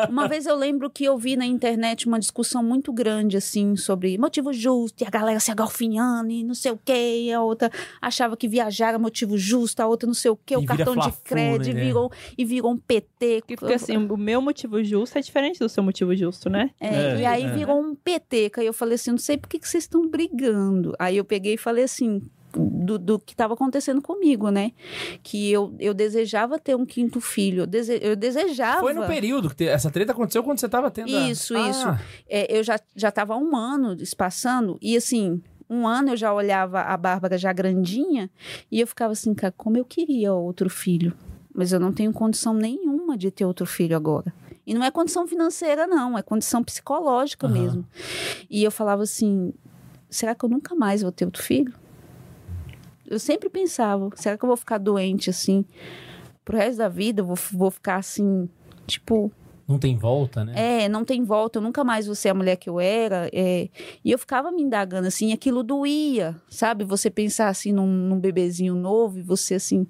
Uma 0.09 0.27
vez 0.29 0.47
eu 0.47 0.57
lembro 0.57 0.89
que 0.89 1.05
eu 1.05 1.19
vi 1.19 1.37
na 1.37 1.47
internet 1.47 2.07
uma 2.07 2.19
discussão 2.19 2.63
muito 2.63 2.93
grande, 2.93 3.37
assim, 3.37 3.77
sobre 3.77 4.17
motivo 4.19 4.53
justo, 4.53 5.03
e 5.03 5.07
a 5.07 5.11
galera 5.11 5.41
se 5.41 5.51
agalfinhando 5.51 6.31
e 6.31 6.43
não 6.43 6.55
sei 6.55 6.73
o 6.73 6.81
quê, 6.83 7.25
e 7.25 7.33
a 7.33 7.43
outra 7.43 7.71
achava 8.01 8.37
que 8.37 8.49
viajar 8.49 8.89
era 8.89 8.99
motivo 8.99 9.37
justo, 9.37 9.81
a 9.81 9.87
outra 9.87 10.07
não 10.07 10.15
sei 10.15 10.31
o 10.31 10.37
quê, 10.37 10.57
cartão 10.69 10.97
de 10.97 11.13
crédito, 11.25 11.75
né? 11.75 11.81
e 11.83 11.85
virou, 11.87 12.13
e 12.37 12.45
virou 12.45 12.71
um 12.73 12.77
PT. 12.79 13.43
Que 13.47 13.57
fica 13.57 13.75
assim, 13.75 13.97
o 13.97 14.17
meu 14.17 14.41
motivo 14.43 14.83
justo 14.85 15.19
é 15.19 15.21
diferente 15.21 15.59
do 15.59 15.69
seu 15.69 15.83
motivo 15.83 16.15
justo, 16.15 16.49
né? 16.51 16.71
É, 16.81 16.89
É, 16.89 17.21
e 17.21 17.27
aí 17.27 17.45
é. 17.45 17.53
virou 17.53 17.81
um 17.81 17.95
PT, 17.95 18.51
que 18.51 18.61
aí 18.61 18.67
eu 18.67 18.73
falei 18.73 18.95
assim, 18.97 19.11
não 19.11 19.19
sei 19.19 19.37
por 19.37 19.49
que, 19.49 19.59
que 19.59 19.69
vocês 19.69 19.85
estão 19.85 20.07
brigando. 20.09 20.95
Aí 20.99 21.17
eu 21.17 21.25
peguei 21.25 21.55
e 21.55 21.59
falei 21.59 21.85
assim, 21.85 22.23
do, 22.53 22.99
do 22.99 23.19
que 23.19 23.35
estava 23.35 23.53
acontecendo 23.55 24.01
comigo, 24.01 24.49
né? 24.51 24.73
Que 25.23 25.51
eu, 25.53 25.75
eu 25.79 25.93
desejava 25.93 26.59
ter 26.59 26.75
um 26.75 26.87
quinto 26.87 27.21
filho, 27.21 27.63
eu, 27.63 27.67
dese, 27.67 27.99
eu 28.03 28.17
desejava... 28.17 28.81
Foi 28.81 28.95
no 28.95 29.07
período 29.07 29.51
que 29.51 29.57
te- 29.57 29.69
essa 29.69 29.91
treta 29.91 30.13
aconteceu 30.13 30.43
quando 30.43 30.59
você 30.59 30.69
tava 30.69 30.91
tendo. 30.91 31.15
a- 31.15 31.29
Isso, 31.29 31.55
Ah, 31.57 31.69
isso. 31.69 31.87
É, 32.29 32.59
eu 32.59 32.63
já 32.65 32.81
já 32.97 33.11
estava 33.11 33.37
um 33.37 33.55
ano 33.55 33.95
espaçando 34.01 34.79
e 34.81 34.97
assim 34.97 35.43
um 35.69 35.87
ano 35.87 36.11
eu 36.11 36.17
já 36.17 36.33
olhava 36.33 36.81
a 36.81 36.97
Bárbara 36.97 37.37
já 37.37 37.53
grandinha 37.53 38.31
e 38.71 38.81
eu 38.81 38.87
ficava 38.87 39.13
assim, 39.13 39.35
cara, 39.35 39.53
como 39.57 39.77
eu 39.77 39.85
queria 39.85 40.33
outro 40.33 40.71
filho, 40.71 41.13
mas 41.55 41.73
eu 41.73 41.81
não 41.81 41.93
tenho 41.93 42.13
condição 42.13 42.55
nenhuma 42.55 43.17
de 43.17 43.31
ter 43.31 43.45
outro 43.45 43.67
filho 43.67 43.97
agora. 43.97 44.33
E 44.67 44.75
não 44.75 44.85
é 44.85 44.91
condição 44.91 45.27
financeira 45.27 45.87
não, 45.87 46.17
é 46.17 46.23
condição 46.23 46.63
psicológica 46.63 47.47
Aham. 47.47 47.55
mesmo. 47.55 47.85
E 48.51 48.63
eu 48.63 48.71
falava 48.71 49.03
assim, 49.03 49.53
será 50.11 50.35
que 50.35 50.45
eu 50.45 50.49
nunca 50.49 50.75
mais 50.75 51.03
vou 51.03 51.13
ter 51.13 51.25
outro 51.25 51.43
filho? 51.43 51.73
Eu 53.07 53.19
sempre 53.19 53.49
pensava, 53.49 54.11
será 54.15 54.37
que 54.37 54.45
eu 54.45 54.47
vou 54.47 54.57
ficar 54.57 54.79
doente 54.79 55.31
assim 55.31 55.65
pro 56.45 56.57
resto 56.57 56.79
da 56.79 56.89
vida? 56.89 57.23
Eu 57.23 57.27
vou, 57.27 57.37
vou 57.53 57.71
ficar 57.71 57.97
assim, 57.97 58.49
tipo, 58.87 59.33
Não 59.69 59.79
tem 59.79 59.97
volta, 59.99 60.45
né? 60.47 60.85
é, 60.85 60.89
não 60.89 61.05
tem 61.05 61.23
volta, 61.23 61.59
eu 61.59 61.63
nunca 61.63 61.85
mais 61.85 62.07
vou 62.07 62.15
ser 62.15 62.31
a 62.31 62.35
mulher 62.35 62.57
que 62.57 62.71
eu 62.71 62.81
era. 62.81 63.29
é. 63.33 63.69
E 64.03 64.11
eu 64.11 64.19
ficava 64.19 64.51
me 64.51 64.63
indagando 64.63 65.07
assim, 65.07 65.33
aquilo 65.33 65.63
doía, 65.63 66.35
sabe? 66.49 66.85
Você 66.85 67.11
pensar 67.11 67.49
assim 67.49 67.71
num, 67.73 67.87
num 67.87 68.19
bebezinho 68.19 68.75
novo 68.75 69.19
e 69.19 69.23
você 69.23 69.55
assim. 69.57 69.87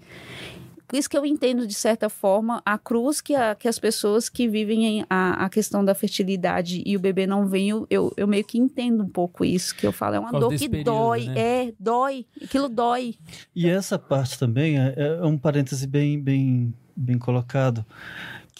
Por 0.89 0.97
isso 0.97 1.09
que 1.11 1.19
eu 1.19 1.27
entendo, 1.27 1.67
de 1.67 1.75
certa 1.75 2.09
forma, 2.09 2.63
a 2.65 2.79
cruz 2.79 3.21
que, 3.21 3.35
a- 3.35 3.55
que 3.55 3.69
as 3.69 3.79
pessoas 3.79 4.31
que 4.31 4.49
vivem 4.49 4.87
em- 5.01 5.05
a, 5.11 5.45
a 5.45 5.49
questão 5.51 5.85
da 5.85 5.95
fertilidade 5.95 6.83
e 6.85 6.97
o 6.97 7.01
bebê 7.01 7.27
não 7.27 7.47
vem, 7.47 7.69
eu, 7.69 7.87
eu, 7.91 8.11
eu 8.17 8.27
meio 8.27 8.43
que 8.43 8.59
entendo 8.59 9.05
um 9.05 9.09
pouco 9.09 9.45
isso, 9.45 9.77
que 9.77 9.87
eu 9.87 9.93
falo, 9.93 10.17
é 10.17 10.19
uma 10.19 10.33
dor 10.33 10.49
que 10.55 10.67
período, 10.67 10.91
dói, 10.91 11.27
né? 11.27 11.35
é, 11.69 11.73
dói, 11.79 12.25
aquilo 12.43 12.71
dói. 12.71 13.17
E 13.55 13.69
essa 13.69 13.99
parte 13.99 14.39
também 14.39 14.79
é, 14.79 14.95
é 14.97 15.27
um 15.27 15.37
parêntese 15.37 15.87
bem, 15.87 16.19
bem, 16.19 16.73
bem 16.97 17.19
colocado, 17.19 17.85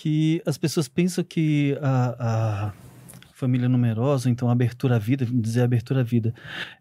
que 0.01 0.41
as 0.47 0.57
pessoas 0.57 0.87
pensam 0.87 1.25
que 1.25 1.77
a, 1.83 2.69
a 2.69 2.73
família 3.33 3.69
numerosa, 3.69 4.31
então 4.31 4.49
abertura 4.49 4.95
à 4.95 4.99
vida, 4.99 5.27
dizer 5.27 5.63
abertura 5.63 6.01
à 6.01 6.05
vida, 6.05 6.33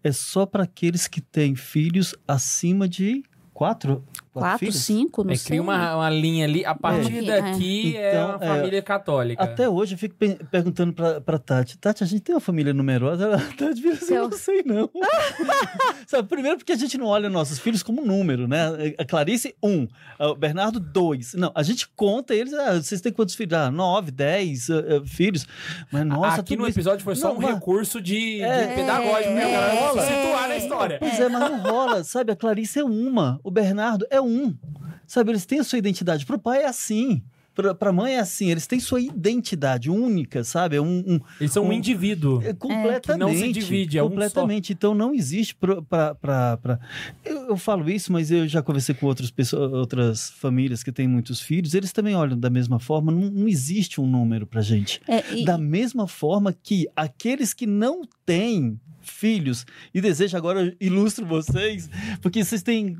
é 0.04 0.12
só 0.12 0.46
para 0.46 0.66
aqueles 0.66 1.08
que 1.08 1.20
têm 1.20 1.56
filhos 1.56 2.14
acima 2.28 2.88
de 2.88 3.24
quatro, 3.58 4.04
Quatro, 4.32 4.60
filhos? 4.60 4.76
cinco, 4.76 5.24
não 5.24 5.32
É, 5.32 5.36
sei. 5.36 5.48
cria 5.48 5.62
uma, 5.64 5.96
uma 5.96 6.10
linha 6.12 6.46
ali. 6.46 6.64
A 6.64 6.76
partir 6.76 7.28
É. 7.28 7.42
daqui 7.42 7.98
é 7.98 8.12
Então, 8.12 8.36
uma 8.36 8.46
é, 8.46 8.48
família 8.48 8.82
católica. 8.84 9.44
Até 9.44 9.68
hoje 9.68 9.96
eu 9.96 9.98
fico 9.98 10.14
pe- 10.14 10.38
perguntando 10.52 10.94
pra, 10.94 11.20
pra 11.20 11.40
Tati, 11.40 11.76
Tati, 11.76 12.04
a 12.04 12.06
gente 12.08 12.22
tem 12.22 12.36
uma 12.36 12.40
família 12.42 12.72
numerosa? 12.72 13.24
Ela, 13.24 13.38
Tati 13.58 13.82
vira 13.82 13.96
assim, 13.96 14.14
eu 14.14 14.30
não 14.30 14.38
sei 14.38 14.62
não. 14.64 14.88
Sabe, 16.06 16.28
primeiro 16.30 16.58
porque 16.58 16.72
a 16.72 16.76
gente 16.76 16.98
não 17.00 17.08
olha 17.08 17.30
nossos 17.30 17.58
filhos 17.60 17.82
como 17.84 18.06
número, 18.06 18.48
né? 18.48 18.94
A 18.98 19.04
Clarice, 19.04 19.56
um. 19.62 19.88
O 20.20 20.36
Bernardo, 20.36 20.80
dois. 20.80 21.34
Não, 21.34 21.52
a 21.56 21.64
gente 21.64 21.88
conta 21.96 22.34
eles, 22.36 22.54
ah, 22.54 22.76
vocês 22.82 23.02
têm 23.02 23.12
quantos 23.12 23.34
filhos? 23.36 23.54
Ah, 23.54 23.72
nove, 23.72 24.12
dez 24.12 24.70
ah, 24.70 24.76
ah, 25.02 25.08
filhos. 25.08 25.46
Mas 25.92 26.06
nossa, 26.06 26.42
Aqui 26.42 26.56
no 26.56 26.64
isso- 26.68 26.78
episódio 26.78 27.04
foi 27.04 27.16
só 27.16 27.30
Não, 27.30 27.38
um 27.38 27.42
mas- 27.42 27.56
recurso 27.56 28.00
de, 28.00 28.36
de 28.38 28.42
É, 28.44 28.76
pedagógico, 28.76 29.34
né? 29.34 29.52
é, 29.52 29.92
Pra 29.92 30.02
é, 30.04 30.06
situar 30.06 30.48
na 30.48 30.54
é. 30.54 30.58
história. 30.60 30.98
Pois 31.00 31.20
é, 31.20 31.28
mas 31.30 31.42
não 31.42 31.60
rola, 31.62 32.04
sabe? 32.04 32.32
A 32.32 32.36
Clarice 32.36 32.80
é 32.80 32.84
uma, 32.84 33.40
o 33.48 33.52
Bernardo 33.52 34.06
é 34.12 34.20
um. 34.22 34.54
Sabe, 35.06 35.32
eles 35.32 35.46
têm 35.46 35.60
a 35.60 35.64
sua 35.64 35.80
identidade. 35.80 36.26
Pro 36.26 36.38
pai 36.38 36.64
é 36.64 36.68
assim. 36.68 37.24
Pra, 37.56 37.74
pra 37.74 37.92
mãe 37.92 38.14
é 38.14 38.20
assim, 38.20 38.52
eles 38.52 38.68
têm 38.68 38.80
sua 38.80 39.02
identidade 39.02 39.90
única, 39.90 40.44
sabe? 40.44 40.76
É 40.76 40.82
um, 40.82 41.00
um- 41.08 41.20
Eles 41.40 41.52
são 41.52 41.64
um 41.64 41.70
Um- 41.70 41.74
indivíduo. 41.74 42.40
é 42.44 42.54
completamente. 42.54 43.20
não 43.20 43.34
se 43.36 43.52
divide, 43.52 43.98
é 43.98 44.04
um 44.04 44.10
completamente. 44.10 44.74
Então 44.74 44.94
não 44.94 45.12
existe 45.12 45.56
pra- 45.56 45.82
Eu, 47.26 47.48
eu 47.50 47.58
falo 47.58 47.90
isso, 47.90 48.12
mas 48.12 48.30
eu 48.30 48.48
já 48.48 48.62
conversei 48.62 48.94
com 48.94 49.08
outras 49.08 49.32
pessoas, 49.32 49.74
outras 49.74 50.30
famílias 50.30 50.84
que 50.84 50.92
têm 50.92 51.08
muitos 51.08 51.42
filhos, 51.42 51.74
eles 51.74 51.92
também 51.92 52.16
olham 52.16 52.38
da 52.38 52.50
mesma 52.50 52.80
forma. 52.80 53.12
Não, 53.12 53.22
não 53.32 53.48
existe 53.48 54.00
um 54.00 54.06
número 54.06 54.46
pra 54.46 54.62
gente. 54.62 55.02
É, 55.08 55.24
e- 55.40 55.44
Da 55.46 55.58
mesma 55.58 56.08
forma 56.08 56.54
que 56.54 56.88
aqueles 56.96 57.54
que 57.56 57.66
não 57.66 58.02
têm 58.24 58.80
filhos, 59.02 59.66
e 59.94 60.02
desejo 60.02 60.36
agora 60.38 60.64
eu 60.66 60.74
ilustro 60.80 61.26
vocês, 61.26 61.90
porque 62.22 62.44
vocês 62.44 62.62
têm 62.62 62.98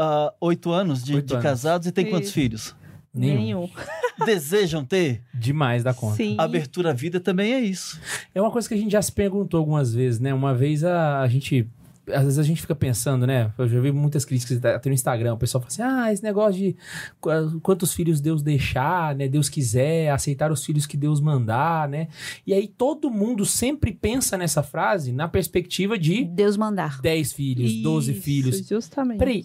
ah, 0.00 0.32
oito 0.40 0.70
anos 0.72 1.04
de, 1.04 1.20
de 1.22 1.34
anos. 1.34 1.42
casados 1.42 1.86
e 1.86 1.92
têm 1.92 2.06
quantos 2.08 2.32
filhos? 2.32 2.74
Nenhum. 3.12 3.68
Desejam 4.24 4.84
ter? 4.84 5.22
Demais 5.34 5.82
da 5.82 5.92
conta. 5.92 6.16
Sim. 6.16 6.36
Abertura 6.38 6.90
à 6.90 6.92
vida 6.92 7.18
também 7.20 7.52
é 7.54 7.60
isso. 7.60 8.00
É 8.34 8.40
uma 8.40 8.50
coisa 8.50 8.68
que 8.68 8.74
a 8.74 8.76
gente 8.76 8.92
já 8.92 9.02
se 9.02 9.10
perguntou 9.12 9.58
algumas 9.58 9.92
vezes, 9.92 10.20
né? 10.20 10.32
Uma 10.32 10.54
vez 10.54 10.84
a, 10.84 11.20
a 11.20 11.28
gente. 11.28 11.66
Às 12.12 12.24
vezes 12.24 12.38
a 12.38 12.42
gente 12.42 12.60
fica 12.60 12.74
pensando, 12.74 13.26
né? 13.26 13.52
Eu 13.58 13.68
já 13.68 13.80
vi 13.80 13.92
muitas 13.92 14.24
críticas 14.24 14.64
até 14.64 14.88
no 14.88 14.94
Instagram. 14.94 15.34
O 15.34 15.36
pessoal 15.38 15.62
fala 15.62 15.72
assim: 15.72 15.82
ah, 15.82 16.12
esse 16.12 16.22
negócio 16.22 16.58
de 16.60 16.76
qu- 17.20 17.60
quantos 17.62 17.92
filhos 17.94 18.20
Deus 18.20 18.42
deixar, 18.42 19.14
né? 19.14 19.26
Deus 19.28 19.48
quiser, 19.48 20.10
aceitar 20.10 20.50
os 20.52 20.64
filhos 20.64 20.86
que 20.86 20.96
Deus 20.96 21.20
mandar, 21.20 21.88
né? 21.88 22.08
E 22.46 22.52
aí 22.54 22.66
todo 22.68 23.10
mundo 23.10 23.44
sempre 23.46 23.92
pensa 23.92 24.36
nessa 24.36 24.62
frase 24.62 25.12
na 25.12 25.26
perspectiva 25.28 25.98
de 25.98 26.24
Deus 26.24 26.56
mandar. 26.56 27.00
10 27.00 27.32
filhos, 27.32 27.74
12 27.82 28.12
Isso, 28.12 28.22
filhos. 28.22 28.66
Justamente. 28.68 29.18
Peraí, 29.18 29.44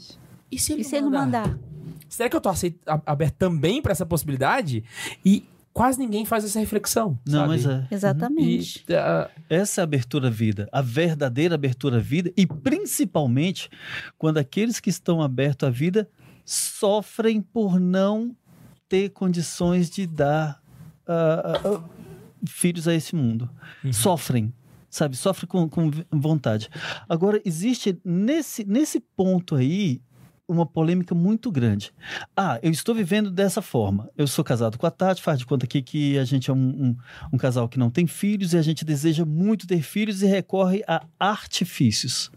E 0.52 0.60
se 0.60 0.74
ele, 0.74 0.82
E 0.82 0.86
se 0.86 0.96
ele 0.96 1.06
não 1.06 1.12
mandar? 1.12 1.58
Será 2.08 2.30
que 2.30 2.36
eu 2.36 2.42
tô 2.42 2.50
aberto 3.06 3.36
também 3.36 3.82
pra 3.82 3.92
essa 3.92 4.06
possibilidade? 4.06 4.84
E 5.24 5.46
quase 5.74 6.00
ninguém 6.00 6.24
faz 6.24 6.46
essa 6.46 6.60
reflexão. 6.60 7.20
Não, 7.28 7.40
sabe? 7.40 7.48
mas 7.50 7.66
é. 7.66 7.88
Exatamente. 7.92 8.86
E, 8.88 8.96
ah, 8.96 9.30
Essa 9.50 9.82
é 9.82 9.84
a 9.84 9.84
abertura 9.84 10.30
à 10.30 10.32
vida, 10.32 10.70
a 10.72 10.82
verdadeira 10.82 11.56
abertura 11.56 11.98
à 11.98 12.00
vida, 12.00 12.32
e 12.38 12.48
principalmente 12.48 13.70
quando 14.18 14.38
aqueles 14.38 14.80
que 14.80 14.90
estão 14.90 15.22
abertos 15.22 15.68
à 15.68 15.72
vida 15.72 16.08
sofrem 16.46 17.42
por 17.42 17.80
não 17.80 18.34
ter 18.88 19.10
condições 19.10 19.90
de 19.90 20.08
dar 20.08 20.62
ah, 21.06 21.62
ah, 21.66 21.84
filhos 22.48 22.88
a 22.88 22.94
esse 22.94 23.14
mundo. 23.14 23.50
Uhum. 23.84 23.92
Sofrem, 23.92 24.54
sabe? 24.90 25.18
Sofrem 25.18 25.48
com, 25.48 25.68
com 25.68 25.92
vontade. 26.10 26.70
Agora, 27.10 27.42
existe 27.44 28.00
nesse, 28.06 28.64
nesse 28.64 29.02
ponto 29.02 29.56
aí 29.56 30.02
uma 30.48 30.66
polêmica 30.66 31.16
muito 31.16 31.52
grande. 31.52 31.92
Ah, 32.36 32.60
eu 32.62 32.72
estou 32.72 32.94
vivendo 32.94 33.32
dessa 33.32 33.62
forma. 33.62 34.10
Eu 34.18 34.28
sou 34.28 34.44
casado 34.44 34.78
com 34.78 34.86
a 34.86 34.92
Tati, 34.92 35.22
faz 35.22 35.40
de 35.40 35.46
conta 35.46 35.66
aqui 35.66 35.82
que 35.82 36.18
a 36.18 36.24
gente 36.26 36.50
é 36.50 36.54
um, 36.54 36.58
um, 36.58 36.96
um 37.34 37.38
casal 37.38 37.68
que 37.68 37.80
não 37.80 37.90
tem 37.90 38.06
filhos 38.06 38.54
e 38.54 38.58
a 38.58 38.62
gente 38.62 38.86
deseja 38.86 39.26
muito 39.26 39.66
ter 39.66 39.82
filhos 39.82 40.22
e 40.22 40.28
recorre 40.28 40.84
a 40.88 41.04
artifícios. 41.20 42.32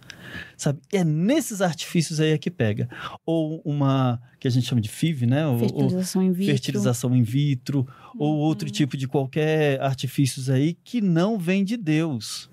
Sabe? 0.57 0.81
É 0.93 1.05
nesses 1.05 1.61
artifícios 1.63 2.21
aí 2.21 2.33
é 2.33 2.39
que 2.39 2.51
pega. 2.51 2.89
Ou 3.25 3.63
uma 3.65 4.21
que 4.39 4.47
a 4.47 4.51
gente 4.51 4.67
chama 4.67 4.81
de 4.81 4.89
FIV, 4.89 5.27
né? 5.27 5.47
Ou 5.47 5.59
Fertilização 5.59 6.23
in 6.23 6.33
vitro. 6.33 6.53
fertilização 6.53 7.17
in 7.17 7.23
vitro, 7.23 7.87
ou 8.19 8.37
outro 8.39 8.69
tipo 8.71 8.97
de 8.97 9.07
qualquer 9.07 9.81
artifícios 9.81 10.51
aí 10.51 10.75
que 10.85 11.01
não 11.01 11.39
vem 11.39 11.64
de 11.64 11.77
Deus. 11.77 12.51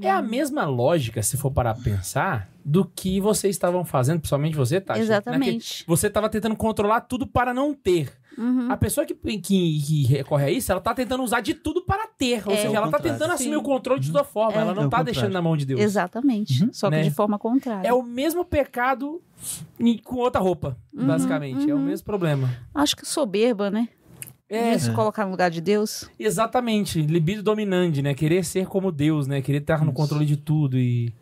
É 0.00 0.10
a 0.10 0.20
mesma 0.22 0.64
lógica, 0.66 1.22
se 1.22 1.36
for 1.36 1.50
parar 1.50 1.74
pra 1.74 1.82
pensar, 1.84 2.50
do 2.64 2.84
que 2.84 3.20
vocês 3.20 3.54
estavam 3.54 3.84
fazendo, 3.84 4.18
principalmente 4.20 4.56
você, 4.56 4.80
Tati. 4.80 5.00
Exatamente. 5.00 5.84
Você 5.86 6.08
estava 6.08 6.28
tentando 6.28 6.56
controlar 6.56 7.00
tudo 7.02 7.26
para 7.26 7.54
não 7.54 7.72
ter. 7.72 8.12
Uhum. 8.36 8.70
A 8.70 8.76
pessoa 8.76 9.06
que, 9.06 9.14
que, 9.14 9.38
que 9.40 10.04
recorre 10.06 10.44
a 10.44 10.50
isso, 10.50 10.70
ela 10.70 10.80
tá 10.80 10.92
tentando 10.92 11.22
usar 11.22 11.40
de 11.40 11.54
tudo 11.54 11.80
para 11.82 12.06
ter. 12.06 12.42
Ou 12.46 12.52
É. 12.52 12.56
seja, 12.56 12.68
É 12.68 12.76
ela 12.76 12.86
tá 12.88 12.98
contrário. 12.98 13.12
tentando 13.18 13.32
assumir 13.32 13.50
Sim. 13.52 13.56
o 13.56 13.62
controle 13.62 14.00
de 14.00 14.12
toda 14.12 14.24
forma. 14.24 14.58
É. 14.58 14.60
Ela 14.60 14.74
não 14.74 14.82
É 14.82 14.86
o 14.86 14.90
tá 14.90 14.98
contrário. 14.98 15.04
deixando 15.06 15.32
na 15.32 15.40
mão 15.40 15.56
de 15.56 15.64
Deus. 15.64 15.80
Exatamente. 15.80 16.64
Uhum. 16.64 16.68
Só 16.72 16.90
que 16.90 16.96
Né? 16.96 17.02
de 17.04 17.10
forma 17.12 17.38
contrária. 17.38 17.88
É 17.88 17.94
o 17.94 18.02
mesmo 18.02 18.44
pecado 18.44 19.22
com 20.04 20.16
outra 20.16 20.40
roupa, 20.40 20.76
Uhum, 20.92 21.06
basicamente. 21.06 21.70
É 21.70 21.72
o 21.74 21.78
uhum. 21.78 21.84
mesmo 21.84 22.04
problema. 22.04 22.50
Acho 22.74 22.94
que 22.96 23.06
soberba, 23.08 23.70
né? 23.70 23.88
É, 24.48 24.78
Se 24.78 24.92
colocar 24.92 25.24
no 25.24 25.32
lugar 25.32 25.50
de 25.50 25.60
Deus. 25.60 26.08
exatamente. 26.18 27.02
Libido 27.02 27.42
dominante, 27.42 28.00
né? 28.00 28.14
Querer 28.14 28.44
ser 28.44 28.66
como 28.66 28.92
Deus, 28.92 29.26
né? 29.26 29.42
Querer 29.42 29.58
estar 29.62 29.84
no 29.84 29.92
controle 29.92 30.24
de 30.26 30.36
tudo 30.36 30.78
e... 30.78 31.12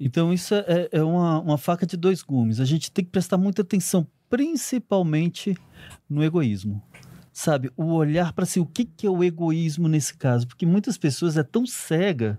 Então, 0.00 0.32
isso 0.32 0.54
é, 0.54 0.88
é 0.92 1.02
uma, 1.02 1.40
uma 1.40 1.58
faca 1.58 1.84
de 1.86 1.96
dois 1.96 2.22
gumes. 2.22 2.60
A 2.60 2.64
gente 2.64 2.90
tem 2.90 3.04
que 3.04 3.10
prestar 3.10 3.36
muita 3.36 3.62
atenção, 3.62 4.06
principalmente 4.30 5.56
no 6.08 6.22
egoísmo. 6.22 6.82
Sabe, 7.32 7.70
o 7.76 7.92
olhar 7.94 8.32
para 8.32 8.44
si, 8.44 8.58
o 8.58 8.66
que, 8.66 8.84
que 8.84 9.06
é 9.06 9.10
o 9.10 9.22
egoísmo 9.22 9.86
nesse 9.88 10.16
caso? 10.16 10.46
Porque 10.46 10.66
muitas 10.66 10.98
pessoas 10.98 11.36
é 11.36 11.42
tão 11.44 11.64
cega 11.66 12.38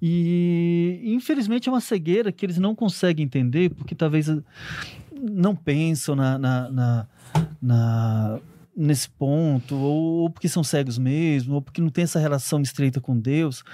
e, 0.00 1.00
infelizmente, 1.04 1.68
é 1.68 1.72
uma 1.72 1.80
cegueira 1.80 2.30
que 2.30 2.46
eles 2.46 2.58
não 2.58 2.74
conseguem 2.74 3.24
entender, 3.26 3.70
porque 3.70 3.94
talvez 3.94 4.28
não 5.12 5.54
pensam 5.56 6.14
na, 6.14 6.38
na, 6.38 6.70
na- 6.70 7.06
na- 7.60 8.38
nesse 8.76 9.08
ponto, 9.08 9.74
ou, 9.74 10.22
ou 10.22 10.30
porque 10.30 10.48
são 10.48 10.62
cegos 10.62 10.98
mesmo, 10.98 11.54
ou 11.54 11.62
porque 11.62 11.80
não 11.80 11.88
tem 11.88 12.04
essa 12.04 12.18
relação 12.18 12.60
estreita 12.60 13.00
com 13.00 13.18
Deus, 13.18 13.64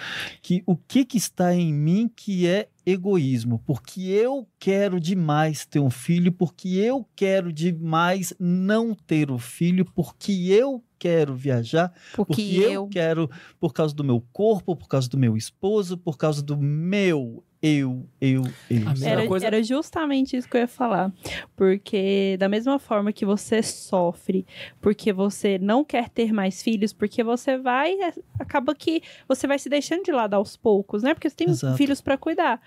que 0.41 0.63
o 0.65 0.77
que, 0.77 1.05
que 1.05 1.19
está 1.19 1.55
em 1.55 1.73
mim 1.73 2.11
que 2.15 2.47
é 2.47 2.69
egoísmo, 2.87 3.61
porque 3.65 4.03
eu 4.03 4.47
quero 4.59 5.01
demais 5.01 5.67
ter 5.67 5.81
um 5.81 5.91
filho, 5.91 6.33
porque 6.33 6.69
eu 6.69 7.07
quero 7.15 7.53
demais 7.53 8.33
não 8.39 8.95
ter 8.95 9.31
o 9.31 9.39
filho, 9.39 9.85
porque 9.85 10.33
eu 10.51 10.83
quero 10.99 11.35
viajar, 11.35 11.93
Porque, 12.15 12.35
porque 12.35 12.43
eu 12.43 12.87
quero 12.87 13.31
por 13.59 13.73
causa 13.73 13.95
do 13.95 14.05
meu 14.05 14.25
corpo, 14.33 14.77
por 14.77 14.87
causa 14.87 15.09
do 15.09 15.19
meu 15.19 15.37
esposo, 15.37 15.99
por 15.99 16.17
causa 16.17 16.43
do 16.43 16.57
meu 16.57 17.43
eu, 17.63 18.05
eu, 18.21 18.43
eu. 18.69 18.83
A 18.89 18.91
mesma 18.91 19.09
Era, 19.09 19.27
coisa- 19.29 19.47
era 19.47 19.63
justamente 19.63 20.37
isso 20.37 20.49
que 20.49 20.57
eu 20.57 20.63
ia 20.63 20.67
falar. 20.69 21.13
Porque, 21.55 22.37
da 22.39 22.49
mesma 22.49 22.79
forma 22.79 23.13
que 23.13 23.25
você 23.25 23.63
sofre 23.63 24.45
porque 24.81 25.13
você 25.13 25.59
não 25.59 25.85
quer 25.85 26.09
ter 26.09 26.33
mais 26.33 26.61
filhos, 26.61 26.93
porque 26.93 27.23
você 27.23 27.57
vai. 27.57 27.93
é, 28.01 28.13
Acaba 28.39 28.75
que 28.75 29.01
você 29.29 29.47
vai 29.47 29.59
se 29.61 29.69
deixando 29.69 30.03
de 30.03 30.11
lado 30.11 30.35
aos 30.35 30.57
poucos, 30.57 31.05
né? 31.05 31.15
Porque 31.15 31.31
você 31.31 31.37
tem 31.37 31.49
Exato. 31.51 31.77
filhos 31.77 32.01
para 32.01 32.19
cuidar. 32.19 32.61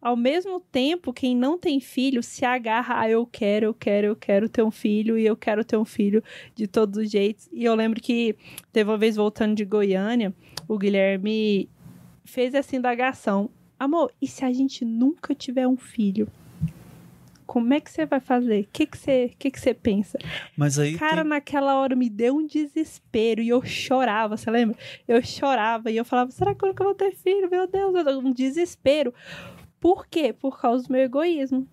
Ao 0.00 0.16
mesmo 0.16 0.60
tempo, 0.60 1.12
quem 1.12 1.36
não 1.36 1.58
tem 1.58 1.78
filho 1.78 2.22
se 2.22 2.44
agarra 2.44 3.00
a 3.00 3.10
eu 3.10 3.26
quero, 3.26 3.66
eu 3.66 3.74
quero, 3.74 4.06
eu 4.06 4.16
quero 4.16 4.48
ter 4.48 4.62
um 4.62 4.70
filho 4.70 5.18
e 5.18 5.26
eu 5.26 5.36
quero 5.36 5.62
ter 5.62 5.76
um 5.76 5.84
filho 5.84 6.24
de 6.54 6.66
todos 6.66 6.98
os 7.04 7.10
jeitos. 7.10 7.48
E 7.52 7.64
eu 7.64 7.74
lembro 7.74 8.00
que 8.00 8.34
teve 8.72 8.88
uma 8.88 8.96
vez 8.96 9.16
voltando 9.16 9.54
de 9.54 9.64
Goiânia, 9.66 10.32
o 10.66 10.78
Guilherme 10.78 11.68
fez 12.24 12.54
essa 12.54 12.74
indagação. 12.76 13.50
Amor, 13.78 14.12
e 14.20 14.26
se 14.26 14.44
a 14.44 14.52
gente 14.52 14.84
nunca 14.84 15.34
tiver 15.34 15.66
um 15.66 15.76
filho? 15.76 16.28
Como 17.46 17.72
é 17.72 17.80
que 17.80 17.90
você 17.90 18.04
vai 18.04 18.20
fazer? 18.20 18.62
O 18.64 18.68
que 18.70 18.84
que 18.86 18.98
você, 18.98 19.32
que 19.38 19.50
que 19.50 19.58
você 19.58 19.72
pensa? 19.72 20.18
Mas 20.56 20.78
aí 20.78 20.98
Cara, 20.98 21.22
tem- 21.22 21.30
naquela 21.30 21.78
hora 21.80 21.96
me 21.96 22.10
deu 22.10 22.36
um 22.36 22.46
desespero 22.46 23.40
e 23.40 23.48
eu 23.48 23.62
chorava, 23.64 24.36
você 24.36 24.50
lembra? 24.50 24.76
Eu 25.06 25.22
chorava 25.22 25.90
e 25.90 25.96
eu 25.96 26.04
falava, 26.04 26.30
será 26.30 26.54
que 26.54 26.62
eu 26.62 26.68
nunca 26.68 26.84
vou 26.84 26.94
ter 26.94 27.14
filho? 27.14 27.48
Meu 27.50 27.66
Deus, 27.66 27.94
um 28.22 28.32
desespero. 28.32 29.14
Por 29.80 30.06
quê? 30.06 30.32
Por 30.32 30.60
causa 30.60 30.86
do 30.86 30.92
meu 30.92 31.00
egoísmo. 31.02 31.66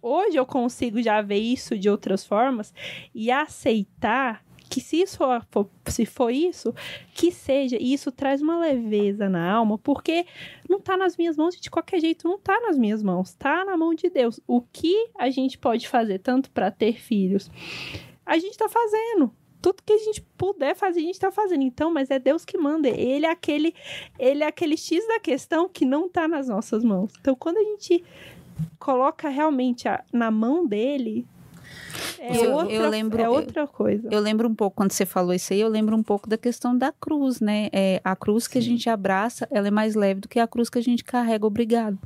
Hoje 0.00 0.36
eu 0.36 0.44
consigo 0.44 1.00
já 1.00 1.22
ver 1.22 1.38
isso 1.38 1.78
de 1.78 1.88
outras 1.88 2.26
formas 2.26 2.74
e 3.14 3.30
aceitar 3.30 4.42
que 4.72 4.80
se 4.80 5.02
isso 5.02 5.18
for, 5.50 5.68
se 5.86 6.06
for 6.06 6.30
isso, 6.30 6.74
que 7.12 7.30
seja, 7.30 7.76
e 7.78 7.92
isso 7.92 8.10
traz 8.10 8.40
uma 8.40 8.58
leveza 8.58 9.28
na 9.28 9.52
alma, 9.52 9.76
porque 9.76 10.24
não 10.66 10.80
tá 10.80 10.96
nas 10.96 11.14
minhas 11.14 11.36
mãos 11.36 11.54
de 11.60 11.70
qualquer 11.70 12.00
jeito 12.00 12.26
não 12.26 12.38
tá 12.38 12.58
nas 12.58 12.78
minhas 12.78 13.02
mãos, 13.02 13.34
tá 13.34 13.66
na 13.66 13.76
mão 13.76 13.92
de 13.94 14.08
Deus. 14.08 14.40
O 14.46 14.62
que 14.62 15.10
a 15.18 15.28
gente 15.28 15.58
pode 15.58 15.86
fazer 15.86 16.20
tanto 16.20 16.50
para 16.50 16.70
ter 16.70 16.94
filhos, 16.98 17.50
a 18.24 18.38
gente 18.38 18.56
tá 18.56 18.66
fazendo. 18.66 19.30
Tudo 19.60 19.82
que 19.84 19.92
a 19.92 19.98
gente 19.98 20.22
puder 20.38 20.74
fazer, 20.74 21.00
a 21.00 21.02
gente 21.02 21.20
tá 21.20 21.30
fazendo. 21.30 21.62
Então, 21.62 21.92
mas 21.92 22.10
é 22.10 22.18
Deus 22.18 22.42
que 22.44 22.56
manda. 22.56 22.88
Ele 22.88 23.26
é 23.26 23.30
aquele, 23.30 23.74
ele 24.18 24.42
é 24.42 24.46
aquele 24.46 24.76
X 24.76 25.06
da 25.06 25.20
questão 25.20 25.68
que 25.68 25.84
não 25.84 26.08
tá 26.08 26.26
nas 26.26 26.48
nossas 26.48 26.82
mãos. 26.82 27.12
Então, 27.20 27.34
quando 27.34 27.58
a 27.58 27.62
gente 27.62 28.02
coloca 28.78 29.28
realmente 29.28 29.86
a- 29.86 30.02
na 30.12 30.30
mão 30.30 30.66
dele, 30.66 31.26
é, 32.18 32.36
Eu- 32.36 32.44
eu 32.44 32.52
outra, 32.54 32.88
lembro- 32.88 33.20
é 33.22 33.28
outra 33.28 33.66
coisa. 33.66 34.08
Eu 34.10 34.20
lembro 34.20 34.48
um 34.48 34.54
pouco, 34.54 34.76
quando 34.76 34.92
você 34.92 35.04
falou 35.06 35.32
isso 35.34 35.52
aí, 35.52 35.60
eu 35.60 35.68
lembro 35.68 35.96
um 35.96 36.02
pouco 36.02 36.28
da 36.28 36.36
questão 36.38 36.76
da 36.76 36.92
cruz, 36.92 37.40
né? 37.40 37.68
É, 37.72 38.00
a 38.04 38.14
cruz 38.16 38.46
que 38.48 38.58
a 38.58 38.62
gente 38.62 38.88
abraça, 38.88 39.46
ela 39.50 39.68
é 39.68 39.70
mais 39.70 39.94
leve 39.94 40.20
do 40.20 40.28
que 40.28 40.38
a 40.38 40.46
cruz 40.46 40.68
que 40.70 40.78
a 40.78 40.82
gente 40.82 41.02
carrega, 41.04 41.46
obrigado. 41.46 41.98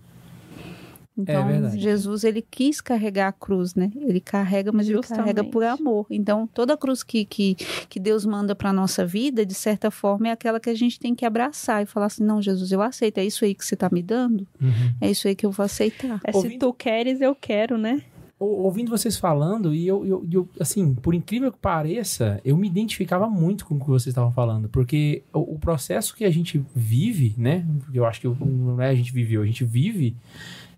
Então, 1.19 1.47
verdade. 1.47 1.81
Jesus, 1.81 2.25
ele 2.25 2.43
quis 2.43 2.79
carregar 2.83 3.29
a 3.29 3.33
cruz, 3.33 3.75
né? 3.75 3.91
Ele 3.97 4.21
carrega, 4.21 4.71
mas 4.71 4.87
ele 4.87 5.01
carrega 5.01 5.43
por 5.43 5.63
Justamente. 5.63 5.81
amor. 5.81 6.07
Então, 6.11 6.47
toda 6.47 6.77
cruz 6.77 7.03
que, 7.03 7.25
que, 7.25 7.55
que 7.89 7.99
Deus 7.99 8.27
manda 8.27 8.55
para 8.55 8.71
nossa 8.71 9.03
vida, 9.07 9.47
de 9.47 9.55
certa 9.55 9.91
forma, 9.91 10.29
é 10.29 10.33
aquela 10.33 10.61
que 10.61 10.69
a 10.69 10.75
gente 10.75 11.01
tem 11.01 11.15
que 11.15 11.25
abraçar 11.25 11.83
e 11.83 11.87
falar 11.87 12.07
assim: 12.07 12.23
não, 12.23 12.43
Jesus, 12.43 12.71
eu 12.71 12.83
aceito. 12.83 13.17
É 13.17 13.25
isso 13.25 13.47
aí 13.47 13.55
que 13.55 13.65
você 13.65 13.75
tá 13.75 13.89
me 13.91 14.03
dando? 14.03 14.47
Uhum. 14.61 14.93
É 15.01 15.11
isso 15.11 15.27
aí 15.27 15.35
que 15.35 15.47
eu 15.47 15.51
vou 15.51 15.65
aceitar. 15.65 16.21
É, 16.23 16.33
se 16.33 16.37
Ouvindo- 16.37 16.61
tu 16.61 16.75
queres, 16.75 17.19
eu 17.23 17.35
quero, 17.35 17.79
né? 17.79 18.03
Ou- 18.39 18.65
ouvindo 18.65 18.91
vocês 18.91 19.17
falando, 19.17 19.75
e 19.75 19.87
eu, 19.87 20.05
eu, 20.07 20.27
eu, 20.31 20.49
assim, 20.61 20.95
por 20.95 21.15
incrível 21.15 21.51
que 21.51 21.59
pareça, 21.59 22.41
eu 22.45 22.57
me 22.57 22.67
identificava 22.69 23.29
muito 23.29 23.65
com 23.65 23.77
o 23.77 23.81
que 23.81 23.87
vocês 23.87 24.09
estavam 24.09 24.33
falando, 24.33 24.69
porque 24.69 25.23
o, 25.33 25.55
o 25.55 25.59
processo 25.59 26.15
que 26.15 26.25
a 26.25 26.31
gente 26.31 26.63
vive, 26.75 27.35
né? 27.39 27.65
Eu 27.93 28.05
acho 28.05 28.21
que 28.21 28.29
não 28.29 28.81
é 28.81 28.91
a 28.91 28.95
gente 28.95 29.13
viveu, 29.13 29.43
a 29.43 29.47
gente 29.47 29.65
vive, 29.65 30.15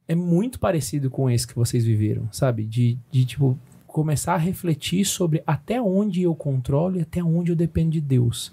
é 0.07 0.15
muito 0.15 0.59
parecido 0.59 1.11
com 1.11 1.29
esse 1.29 1.47
que 1.47 1.55
vocês 1.55 1.85
viveram, 1.85 2.29
sabe? 2.33 2.65
De, 2.65 2.97
de 3.11 3.25
tipo, 3.25 3.59
começar 3.99 4.35
a 4.35 4.37
refletir 4.37 5.05
sobre 5.05 5.43
até 5.45 5.83
onde 5.83 6.23
eu 6.23 6.33
controlo 6.33 6.99
e 6.99 7.01
até 7.01 7.21
onde 7.21 7.51
eu 7.51 7.57
dependo 7.57 7.91
de 7.91 8.01
Deus, 8.01 8.53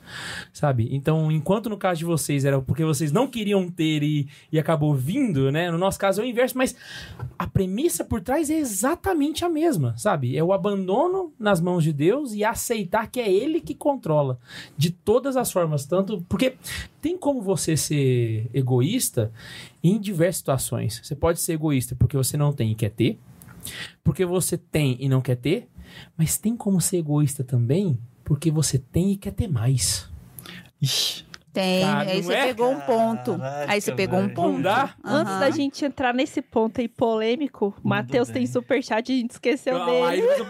sabe? 0.52 0.90
Então, 0.92 1.32
enquanto 1.32 1.70
no 1.70 1.78
caso 1.78 2.00
de 2.00 2.06
vocês 2.06 2.44
era 2.46 2.60
porque 2.60 2.84
vocês 2.84 3.12
não 3.12 3.28
queriam 3.28 3.70
ter 3.70 4.02
e, 4.02 4.28
e 4.52 4.58
acabou 4.58 4.96
vindo, 4.96 5.52
né? 5.52 5.70
No 5.70 5.78
nosso 5.78 6.00
caso 6.00 6.20
é 6.20 6.24
o 6.24 6.28
inverso, 6.28 6.58
mas 6.58 6.76
a 7.38 7.46
premissa 7.46 8.04
por 8.04 8.22
trás 8.22 8.50
é 8.50 8.58
exatamente 8.58 9.46
a 9.46 9.50
mesma, 9.50 9.96
sabe? 10.00 10.36
É 10.36 10.44
o 10.44 10.52
abandono 10.52 11.32
nas 11.38 11.62
mãos 11.62 11.84
de 11.84 11.94
Deus 11.94 12.34
e 12.34 12.44
aceitar 12.44 13.06
que 13.12 13.20
é 13.20 13.32
Ele 13.32 13.62
que 13.62 13.76
controla 13.76 14.40
de 14.76 14.90
todas 14.90 15.38
as 15.38 15.52
formas, 15.52 15.86
tanto 15.86 16.26
porque 16.28 16.56
tem 17.00 17.16
como 17.16 17.40
você 17.40 17.78
ser 17.78 18.50
egoísta 18.52 19.32
em 19.84 20.00
diversas 20.00 20.38
situações. 20.38 21.00
Você 21.04 21.14
pode 21.14 21.40
ser 21.40 21.54
egoísta 21.54 21.96
porque 21.96 22.18
você 22.18 22.36
não 22.36 22.52
tem 22.52 22.72
e 22.72 22.76
quer 22.76 22.90
ter, 22.90 23.20
porque 24.04 24.26
você 24.26 24.58
tem 24.58 24.98
e 25.00 25.08
não 25.10 25.22
quer 25.22 25.36
ter, 25.38 25.68
mas 26.18 26.38
tem 26.38 26.56
como 26.56 26.80
ser 26.82 26.98
egoísta 26.98 27.44
também 27.44 27.98
porque 28.24 28.50
você 28.52 28.78
tem 28.80 29.12
e 29.12 29.18
quer 29.18 29.32
ter 29.32 29.48
mais. 29.48 30.10
Ixi, 30.82 31.24
Tem, 31.54 31.84
Cara, 31.86 32.10
aí 32.12 32.18
não 32.18 32.24
você 32.24 32.34
é? 32.34 32.46
pegou 32.48 32.70
um 32.72 32.80
ponto. 32.82 33.38
Caraca, 33.38 33.72
aí 33.72 33.80
você 33.80 33.92
pegou 33.94 34.20
um 34.20 34.24
velho. 34.24 34.34
ponto. 34.36 34.52
Não 34.56 34.62
dá? 34.62 34.94
Antes 35.04 35.32
Aham. 35.34 35.40
da 35.40 35.50
gente 35.52 35.86
entrar 35.86 36.14
nesse 36.14 36.42
ponto 36.42 36.82
aí 36.82 36.88
polêmico, 36.90 37.74
Matheus 37.82 38.28
tem 38.30 38.46
superchat, 38.46 39.10
a 39.12 39.16
gente 39.16 39.32
esqueceu 39.32 39.82
Ah, 39.82 39.86
dele. 39.86 40.06
aí 40.06 40.22
você- 40.22 40.44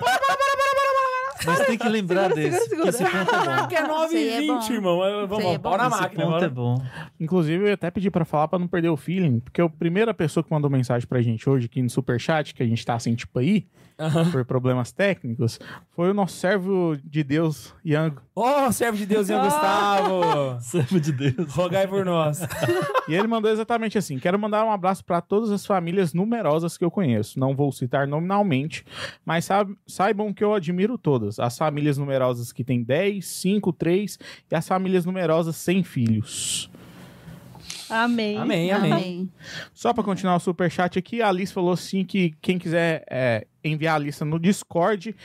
Mas 1.45 1.65
tem 1.65 1.77
que 1.77 1.87
lembrar 1.89 2.29
Segura, 2.33 2.49
desse, 2.49 2.69
segura, 2.69 2.83
que 2.83 2.89
esse 2.89 3.03
ponto 3.03 3.15
é 3.15 3.23
bom. 3.23 3.31
Caraca, 3.45 3.75
é 3.75 3.87
9 3.87 4.05
Isso 4.05 4.15
aí 4.15 4.29
é 4.29 4.37
e 4.37 4.41
20, 4.41 4.47
bom. 4.47 4.73
irmão. 4.73 4.97
Vamos, 4.97 5.23
é 5.23 5.27
vamos, 5.27 5.57
pau 5.59 5.77
na. 5.77 5.87
Esse 5.87 6.01
máquina. 6.01 6.23
ponto 6.23 6.31
bora. 6.33 6.45
é 6.45 6.49
bom. 6.49 6.81
Inclusive, 7.19 7.63
eu 7.63 7.67
ia 7.67 7.73
até 7.73 7.91
pedi 7.91 8.09
pra 8.11 8.25
falar 8.25 8.47
pra 8.47 8.59
não 8.59 8.67
perder 8.67 8.89
o 8.89 8.97
feeling, 8.97 9.39
porque 9.39 9.61
a 9.61 9.69
primeira 9.69 10.13
pessoa 10.13 10.43
que 10.43 10.51
mandou 10.51 10.69
mensagem 10.69 11.07
pra 11.07 11.21
gente 11.21 11.49
hoje 11.49 11.65
aqui 11.65 11.81
no 11.81 11.89
Superchat, 11.89 12.53
que 12.53 12.63
a 12.63 12.67
gente 12.67 12.85
tá 12.85 12.97
sem 12.99 13.15
tipo 13.15 13.37
aí, 13.39 13.65
Aham. 13.97 14.29
por 14.31 14.43
problemas 14.43 14.91
técnicos, 14.91 15.57
foi 15.95 16.09
o 16.11 16.13
nosso 16.13 16.35
servo 16.35 16.97
de 17.03 17.23
Deus, 17.23 17.73
Iango. 17.85 18.21
Ó, 18.35 18.69
servo 18.71 18.97
de 18.97 19.05
Deus, 19.05 19.29
Ian 19.29 19.41
Gustavo. 19.43 20.59
Servo 20.59 20.99
de 20.99 21.11
Deus. 21.13 21.53
Rogai 21.53 21.87
por 21.87 22.03
nós. 22.03 22.41
E 23.07 23.13
ele 23.15 23.27
mandou 23.27 23.49
exatamente 23.49 23.97
assim: 23.97 24.19
quero 24.19 24.37
mandar 24.37 24.65
um 24.65 24.71
abraço 24.71 25.03
pra 25.05 25.21
todas 25.21 25.49
as 25.51 25.65
famílias 25.65 26.13
numerosas 26.13 26.77
que 26.77 26.83
eu 26.83 26.91
conheço. 26.91 27.39
Não 27.39 27.55
vou 27.55 27.71
citar 27.71 28.05
nominalmente, 28.07 28.83
mas 29.25 29.45
saib- 29.45 29.77
saibam 29.87 30.33
que 30.33 30.43
eu 30.43 30.53
admiro 30.53 30.97
todas. 30.97 31.39
As 31.39 31.57
famílias 31.57 31.97
numerosas 31.97 32.51
que 32.51 32.63
têm 32.63 32.83
10, 32.83 33.25
5, 33.25 33.71
3 33.71 34.19
e 34.51 34.55
as 34.55 34.67
famílias 34.67 35.05
numerosas 35.05 35.55
sem 35.55 35.83
filhos. 35.83 36.69
Amém. 37.89 38.37
Amém, 38.37 38.71
amém. 38.71 38.93
Amém. 38.93 39.29
Só 39.73 39.93
pra 39.93 40.03
continuar 40.03 40.35
o 40.35 40.39
superchat 40.39 40.97
aqui, 40.97 41.21
a 41.21 41.29
Alice 41.29 41.53
falou 41.53 41.73
assim 41.73 42.03
que 42.03 42.33
quem 42.41 42.57
quiser 42.57 43.03
é, 43.09 43.47
enviar 43.63 43.95
a 43.95 43.99
lista 43.99 44.25
no 44.25 44.39
Discord, 44.39 45.15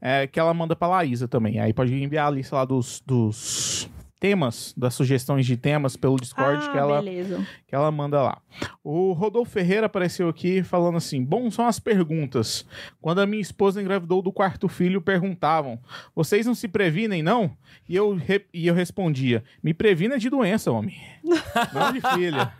é, 0.00 0.26
que 0.26 0.38
ela 0.38 0.52
manda 0.54 0.76
pra 0.76 0.88
Laísa 0.88 1.28
também. 1.28 1.58
Aí 1.58 1.72
pode 1.72 1.94
enviar 1.94 2.28
a 2.28 2.30
lista 2.30 2.56
lá 2.56 2.64
dos, 2.64 3.02
dos 3.06 3.88
temas, 4.18 4.72
das 4.76 4.94
sugestões 4.94 5.44
de 5.44 5.56
temas 5.56 5.96
pelo 5.96 6.16
Discord 6.16 6.64
Ah, 6.66 6.70
que, 6.72 6.78
ela, 6.78 7.02
beleza. 7.02 7.46
que 7.66 7.74
ela 7.74 7.90
manda 7.90 8.22
lá. 8.22 8.38
O 8.82 9.12
Rodolfo 9.12 9.50
Ferreira 9.50 9.84
apareceu 9.86 10.26
aqui 10.28 10.62
falando 10.62 10.96
assim: 10.96 11.22
Bom, 11.22 11.50
são 11.50 11.66
as 11.66 11.78
perguntas. 11.78 12.64
Quando 13.00 13.20
a 13.20 13.26
minha 13.26 13.42
esposa 13.42 13.80
engravidou 13.80 14.22
do 14.22 14.32
quarto 14.32 14.68
filho, 14.68 15.02
perguntavam: 15.02 15.78
Vocês 16.14 16.46
não 16.46 16.54
se 16.54 16.66
previnem, 16.68 17.22
não? 17.22 17.54
E 17.88 17.94
eu, 17.94 18.18
e 18.54 18.66
eu 18.66 18.74
respondia: 18.74 19.44
Me 19.62 19.74
previna 19.74 20.18
de 20.18 20.30
doença, 20.30 20.72
homem. 20.72 20.96
não 21.24 21.92
de 21.92 22.00
filha. 22.14 22.52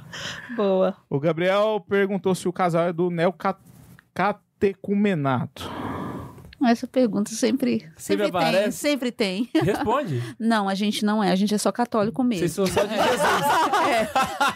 Boa. 0.56 0.96
O 1.08 1.20
Gabriel 1.20 1.84
perguntou 1.88 2.34
se 2.34 2.48
o 2.48 2.52
casal 2.52 2.88
é 2.88 2.92
do 2.92 3.08
neocatecumenato. 3.10 5.70
Essa 6.66 6.86
pergunta 6.86 7.30
sempre, 7.32 7.88
sempre, 7.96 8.30
tem, 8.30 8.40
aparece? 8.40 8.78
sempre 8.78 9.12
tem. 9.12 9.48
Responde. 9.54 10.22
Não, 10.38 10.68
a 10.68 10.74
gente 10.74 11.04
não 11.04 11.22
é, 11.22 11.30
a 11.30 11.36
gente 11.36 11.54
é 11.54 11.58
só 11.58 11.70
católico 11.72 12.22
mesmo. 12.22 12.40
Vocês 12.48 12.52
são 12.52 12.66
só 12.66 12.84
de 12.84 12.94
Jesus. 12.94 13.20
É. 13.84 14.08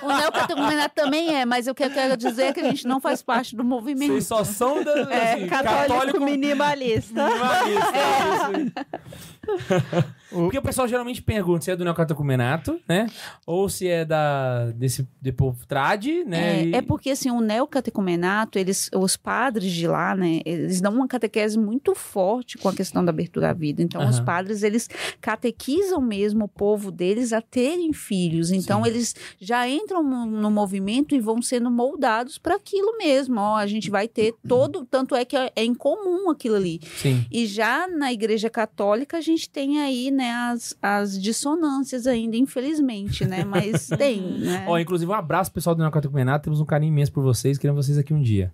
O 0.05 0.09
neocatecumenato 0.17 0.95
também 0.95 1.35
é, 1.37 1.45
mas 1.45 1.67
o 1.67 1.75
que 1.75 1.85
eu 1.85 1.91
quero 1.91 2.17
dizer 2.17 2.45
é 2.45 2.53
que 2.53 2.61
a 2.61 2.65
gente 2.65 2.87
não 2.87 2.99
faz 2.99 3.21
parte 3.23 3.55
do 3.55 3.63
movimento. 3.63 4.11
Vocês 4.13 4.27
só 4.27 4.43
são 4.43 4.83
da, 4.83 4.93
É, 5.13 5.35
assim, 5.35 5.47
católico, 5.47 5.89
católico 5.89 6.25
minimalista. 6.25 7.25
minimalista. 7.29 7.93
é 7.99 8.63
isso. 8.63 10.03
Porque 10.31 10.59
o 10.59 10.63
pessoal 10.63 10.87
geralmente 10.89 11.23
pergunta 11.23 11.65
se 11.65 11.71
é 11.71 11.77
do 11.77 11.85
neocatecumenato, 11.85 12.81
né? 12.89 13.07
Ou 13.47 13.69
se 13.69 13.87
é 13.89 14.05
da 14.05 14.67
desse 14.73 15.09
de 15.21 15.33
povo 15.33 15.67
trad, 15.67 16.05
né? 16.27 16.61
É, 16.61 16.65
E- 16.65 16.75
é 16.77 16.83
porque 16.83 17.11
assim, 17.11 17.31
o 17.31 17.41
neocatecumenato, 17.41 18.59
eles, 18.59 18.91
os 18.95 19.17
padres 19.17 19.71
de 19.73 19.87
lá, 19.87 20.15
né, 20.15 20.41
eles 20.45 20.81
dão 20.81 20.93
uma 20.95 21.09
catequese 21.09 21.59
muito 21.59 21.95
forte 21.99 22.57
com 22.57 22.69
a 22.69 22.73
questão 22.75 23.05
da 23.05 23.11
abertura 23.11 23.51
à 23.51 23.53
vida. 23.53 23.83
Então, 23.83 24.07
os 24.09 24.17
Aham. 24.17 24.25
padres, 24.25 24.63
eles 24.63 24.89
catequizam 25.21 26.01
mesmo 26.01 26.45
o 26.45 26.49
povo 26.49 26.91
deles 26.91 27.33
a 27.33 27.43
terem 27.43 27.93
filhos. 27.93 28.51
Então, 28.51 28.83
Sim. 28.83 28.91
eles 28.91 29.15
já 29.41 29.69
entram 29.69 30.03
no, 30.03 30.25
no 30.25 30.51
movimento 30.51 31.15
e 31.15 31.21
vão 31.21 31.43
sendo 31.43 31.71
moldados 31.71 32.39
para 32.39 32.55
aquilo 32.57 32.97
mesmo. 32.97 33.41
Ó, 33.41 33.57
a 33.57 33.67
gente 33.67 33.91
vai 33.91 34.09
ter 34.09 34.35
todo, 34.47 34.87
tanto 34.87 35.15
é 35.15 35.25
que 35.25 35.37
é, 35.37 35.53
é 35.55 35.65
incomum 35.65 36.31
aquilo 36.31 36.57
ali. 36.57 36.81
Sim. 36.97 37.27
E 37.31 37.47
já 37.47 37.87
na 37.89 38.13
Igreja 38.13 38.49
Católica 38.49 39.19
a 39.19 39.21
gente 39.21 39.51
tem 39.51 39.81
aí, 39.81 40.11
né, 40.11 40.31
as, 40.31 40.77
as 40.81 41.21
dissonâncias 41.21 42.07
ainda, 42.07 42.37
infelizmente, 42.37 43.25
né? 43.25 43.45
Mas 43.45 43.89
tem, 43.99 44.21
né? 44.39 44.65
Ó, 44.69 44.79
inclusive, 44.79 45.11
um 45.11 45.15
abraço 45.15 45.53
pessoal 45.53 45.75
do 45.75 45.81
neocatecumenato. 45.81 46.45
Temos 46.45 46.61
um 46.61 46.65
carinho 46.65 46.93
imenso 46.93 47.13
por 47.13 47.23
vocês. 47.23 47.59
Queremos 47.59 47.85
vocês 47.85 47.99
aqui 47.99 48.15
um 48.15 48.23
dia. 48.23 48.53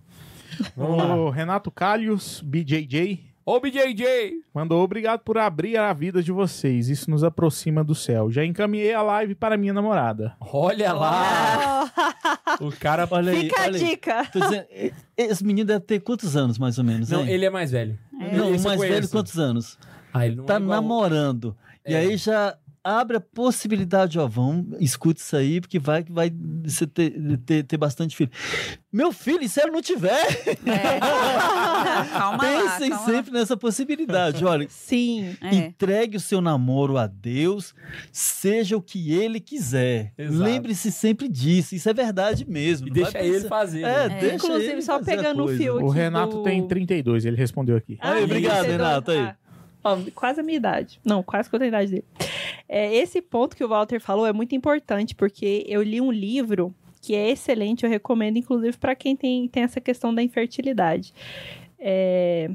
Vamos 0.77 0.97
lá. 0.99 1.17
O 1.17 1.31
Renato 1.31 1.71
Calhos, 1.71 2.41
BJJ, 2.45 3.34
Ô, 3.47 3.61
BJJ! 3.61 4.41
mandou 4.55 4.83
obrigado 4.83 5.21
por 5.21 5.37
abrir 5.37 5.77
a 5.77 5.93
vida 5.93 6.23
de 6.23 6.33
vocês. 6.33 6.89
Isso 6.89 7.11
nos 7.11 7.23
aproxima 7.23 7.85
do 7.85 7.95
céu. 7.95 8.31
Já 8.31 8.43
encaminhei 8.45 8.95
a 8.95 9.03
live 9.03 9.35
para 9.35 9.57
minha 9.59 9.73
namorada. 9.75 10.35
Olha 10.41 10.93
lá! 10.95 11.91
O 12.61 12.73
cara... 12.73 13.07
Olha 13.11 13.33
aí, 13.33 13.41
Fica 13.43 13.61
a 13.61 13.65
olha 13.65 13.77
aí. 13.77 13.85
dica. 13.91 14.25
Tô 14.33 14.41
dizendo, 14.41 14.65
esse 15.17 15.45
menino 15.45 15.67
deve 15.67 15.81
ter 15.81 16.01
quantos 16.01 16.37
anos, 16.37 16.57
mais 16.59 16.79
ou 16.79 16.85
menos? 16.85 17.11
Não, 17.11 17.21
hein? 17.21 17.29
ele 17.31 17.45
é 17.45 17.51
mais 17.51 17.71
velho. 17.71 17.99
Não, 18.13 18.55
Esse 18.55 18.65
eu 18.65 18.69
mais 18.71 18.81
velho 18.81 18.95
conheço. 18.95 19.11
quantos 19.11 19.39
anos? 19.39 19.79
Ah, 20.13 20.27
ele 20.27 20.37
não 20.37 20.45
Tá 20.45 20.55
é 20.55 20.57
igual- 20.61 20.81
namorando. 20.81 21.55
E 21.87 21.93
É. 21.93 21.99
aí 21.99 22.17
já 22.17 22.57
abre 22.85 23.17
a 23.17 23.21
possibilidade, 23.21 24.19
ó, 24.19 24.27
vamos, 24.27 24.77
escute 24.79 25.19
isso 25.21 25.35
aí, 25.35 25.59
porque 25.59 25.79
vai, 25.79 26.05
vai 26.07 26.31
você 26.63 26.87
ter, 26.87 27.13
ter, 27.39 27.63
ter 27.63 27.77
bastante 27.79 28.15
filho. 28.15 28.31
Meu 28.93 29.11
filho, 29.11 29.43
e 29.43 29.49
se 29.49 29.61
ele 29.61 29.71
não 29.71 29.81
tiver? 29.81 30.21
É. 30.67 31.01
calma 32.13 32.45
lá, 32.45 32.63
Pensem 32.63 32.91
calma 32.91 33.07
sempre 33.07 33.33
nessa 33.33 33.57
possibilidade. 33.57 34.45
Olha, 34.45 34.67
Sim. 34.69 35.35
lá. 35.41 35.49
É. 35.51 35.55
entregue 35.55 36.17
o 36.17 36.21
seu 36.21 36.41
namoro 36.41 36.99
a 36.99 37.07
Deus, 37.07 37.75
seja 38.13 38.77
o 38.77 38.83
que 38.83 39.13
ele 39.13 39.41
quiser. 39.41 40.13
Exato. 40.19 40.39
Lembre-se 40.43 40.93
sempre 40.93 41.27
disso, 41.29 41.75
isso 41.75 41.89
é 41.89 41.95
verdade 41.95 42.45
mesmo. 42.49 42.87
E 42.87 42.91
não 42.91 42.95
deixa 42.95 43.19
ele 43.19 43.33
pensar- 43.35 43.49
fazer. 43.49 43.83
É, 43.83 44.09
né? 44.09 44.21
deixa 44.21 44.35
Inclusive, 44.37 44.73
ele 44.73 44.83
só 44.83 45.03
pegando 45.03 45.45
o 45.45 45.49
fio 45.49 45.77
O 45.83 45.89
Renato 45.89 46.37
do- 46.37 46.43
tem 46.43 46.67
32, 46.69 47.25
ele 47.25 47.37
respondeu 47.37 47.77
aqui. 47.77 47.97
Ah, 48.01 48.19
Obrigado, 48.23 48.65
32. 48.67 48.67
Renato, 48.73 49.11
aí. 49.11 49.19
Ah, 49.19 49.37
ó, 49.85 49.99
quase 50.15 50.41
a 50.41 50.43
minha 50.43 50.57
idade. 50.57 50.99
Não, 51.05 51.23
quase 51.23 51.51
tenho 51.51 51.63
a 51.63 51.67
idade 51.69 51.91
dele. 51.91 52.05
É, 52.69 52.93
esse 52.95 53.21
ponto 53.21 53.55
que 53.55 53.63
o 53.63 53.69
Walter 53.69 54.01
falou 54.01 54.27
é 54.27 54.33
muito 54.33 54.55
importante, 54.55 55.15
porque 55.15 55.65
eu 55.69 55.83
li 55.83 56.01
um 56.01 56.11
livro 56.11 56.75
que 57.01 57.15
é 57.15 57.31
excelente, 57.31 57.85
eu 57.85 57.91
recomendo, 57.91 58.39
inclusive, 58.39 58.79
para 58.79 58.95
quem 58.95 59.15
tem, 59.15 59.47
tem 59.47 59.63
essa 59.63 59.79
questão 59.79 60.15
da 60.15 60.23
infertilidade. 60.23 61.13
É... 61.79 62.51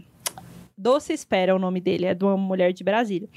Doce 0.76 1.14
Espera 1.14 1.52
é 1.52 1.54
o 1.54 1.60
nome 1.60 1.80
dele, 1.82 2.06
é 2.06 2.16
de 2.16 2.24
uma 2.24 2.38
mulher 2.38 2.72
de 2.72 2.84
Brasília. 2.84 3.30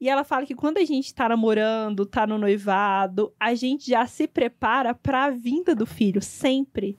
E 0.00 0.08
ela 0.08 0.24
fala 0.24 0.46
que 0.46 0.54
quando 0.54 0.78
a 0.78 0.84
gente 0.84 1.14
tá 1.14 1.28
namorando, 1.28 2.06
tá 2.06 2.26
no 2.26 2.38
noivado, 2.38 3.32
a 3.38 3.54
gente 3.54 3.90
já 3.90 4.06
se 4.06 4.26
prepara 4.26 4.94
para 4.94 5.24
a 5.24 5.30
vinda 5.30 5.74
do 5.74 5.84
filho, 5.84 6.22
sempre. 6.22 6.96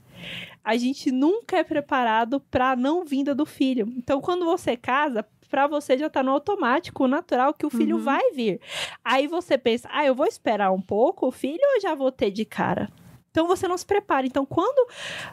A 0.64 0.78
gente 0.78 1.12
nunca 1.12 1.58
é 1.58 1.64
preparado 1.64 2.40
para 2.40 2.76
não 2.76 3.04
vinda 3.04 3.36
do 3.36 3.45
filho. 3.45 3.91
Então, 3.98 4.22
quando 4.22 4.45
você 4.45 4.78
casa, 4.78 5.26
para 5.54 5.68
você 5.68 5.96
já 5.96 6.10
tá 6.10 6.24
no 6.24 6.32
automático, 6.32 7.08
natural 7.08 7.54
que 7.54 7.64
o 7.64 7.70
filho 7.70 7.98
Uhum. 7.98 8.02
vai 8.04 8.32
vir. 8.32 8.60
Aí 9.06 9.28
você 9.28 9.56
pensa: 9.56 9.88
"Ah, 9.92 10.04
eu 10.04 10.16
vou 10.16 10.26
esperar 10.26 10.72
um 10.72 10.82
pouco 10.82 11.28
o 11.28 11.32
filho 11.32 11.62
ou 11.76 11.80
já 11.80 11.94
vou 11.94 12.12
ter 12.12 12.32
de 12.32 12.44
cara?" 12.44 12.90
Então 13.30 13.48
você 13.48 13.68
não 13.68 13.78
se 13.78 13.86
prepara. 13.86 14.26
Então 14.26 14.46
quando 14.48 14.88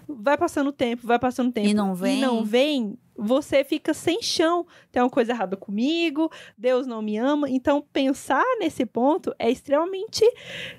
vai 0.06 0.36
passando 0.36 0.68
o 0.68 0.72
tempo, 0.72 1.06
vai 1.06 1.18
passando 1.18 1.48
o 1.48 1.52
tempo 1.52 1.68
E 1.68 1.74
não 1.74 1.94
vem. 1.94 2.18
e 2.18 2.20
não 2.20 2.44
vem, 2.44 2.98
você 3.16 3.62
fica 3.64 3.92
sem 3.94 4.20
chão. 4.22 4.66
Tem 4.92 5.02
uma 5.02 5.10
coisa 5.10 5.32
errada 5.32 5.56
comigo, 5.56 6.30
Deus 6.56 6.86
não 6.86 7.00
me 7.02 7.16
ama. 7.18 7.48
Então 7.50 7.82
pensar 7.92 8.44
nesse 8.58 8.84
ponto 8.86 9.34
é 9.38 9.50
extremamente 9.50 10.22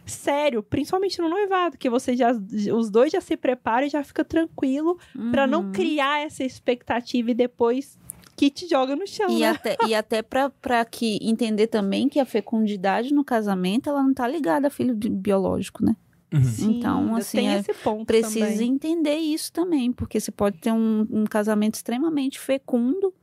sério, 0.06 0.64
principalmente 0.64 1.22
no 1.22 1.30
noivado, 1.30 1.78
que 1.78 1.90
você 1.90 2.16
já 2.16 2.32
os 2.76 2.90
dois 2.90 3.12
já 3.12 3.22
se 3.22 3.38
preparam 3.38 3.86
e 3.88 3.90
já 3.90 4.04
fica 4.04 4.24
tranquilo 4.24 4.98
Pra 5.32 5.46
não 5.48 5.62
Uhum. 5.64 5.72
criar 5.72 6.20
essa 6.26 6.44
expectativa 6.44 7.32
e 7.32 7.34
depois 7.36 7.98
que 8.42 8.50
te 8.50 8.68
joga 8.68 8.96
no 8.96 9.06
chão, 9.06 9.30
E 9.30 9.42
né? 9.42 9.50
até, 9.50 9.78
e 9.88 9.94
até 9.94 10.22
pra, 10.24 10.50
pra 10.50 10.84
que 10.84 11.20
entender 11.22 11.68
também 11.68 12.10
que 12.10 12.20
a 12.20 12.26
fecundidade 12.26 13.14
no 13.14 13.24
casamento, 13.24 13.88
ela 13.88 14.02
não 14.02 14.14
tá 14.16 14.28
ligada 14.28 14.66
a 14.68 14.70
filho 14.72 14.96
bi- 14.96 15.10
biológico, 15.10 15.86
né? 15.86 15.96
Uhum. 16.34 16.44
Sim, 16.44 16.72
Então, 16.72 17.16
assim, 17.16 17.46
é- 17.48 17.60
esse 17.60 17.72
ponto 17.84 18.06
Precisa 18.08 18.40
também. 18.40 18.70
entender 18.70 19.16
isso 19.18 19.52
também, 19.52 19.92
porque 19.92 20.20
você 20.20 20.32
pode 20.32 20.58
ter 20.58 20.72
um, 20.72 21.06
um 21.12 21.26
casamento 21.26 21.76
extremamente 21.76 22.40
fecundo, 22.40 23.14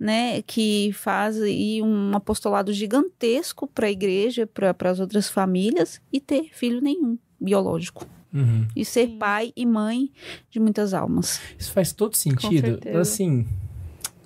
né? 0.00 0.42
Que 0.42 0.90
faz 0.92 1.40
aí 1.40 1.80
um 1.80 2.16
apostolado 2.16 2.72
gigantesco 2.72 3.68
para 3.68 3.86
a 3.86 3.90
igreja, 3.90 4.44
para 4.44 4.74
as 4.90 4.98
outras 4.98 5.28
famílias, 5.28 6.00
e 6.12 6.18
ter 6.18 6.48
filho 6.52 6.80
nenhum 6.80 7.16
biológico. 7.40 8.06
Uhum. 8.32 8.66
E 8.74 8.84
ser 8.84 9.06
Sim. 9.06 9.18
pai 9.18 9.52
e 9.54 9.64
mãe 9.64 10.10
de 10.50 10.58
muitas 10.58 10.92
almas. 10.94 11.40
Isso 11.56 11.70
faz 11.70 11.92
todo 11.92 12.16
sentido. 12.16 12.80
Assim. 12.98 13.46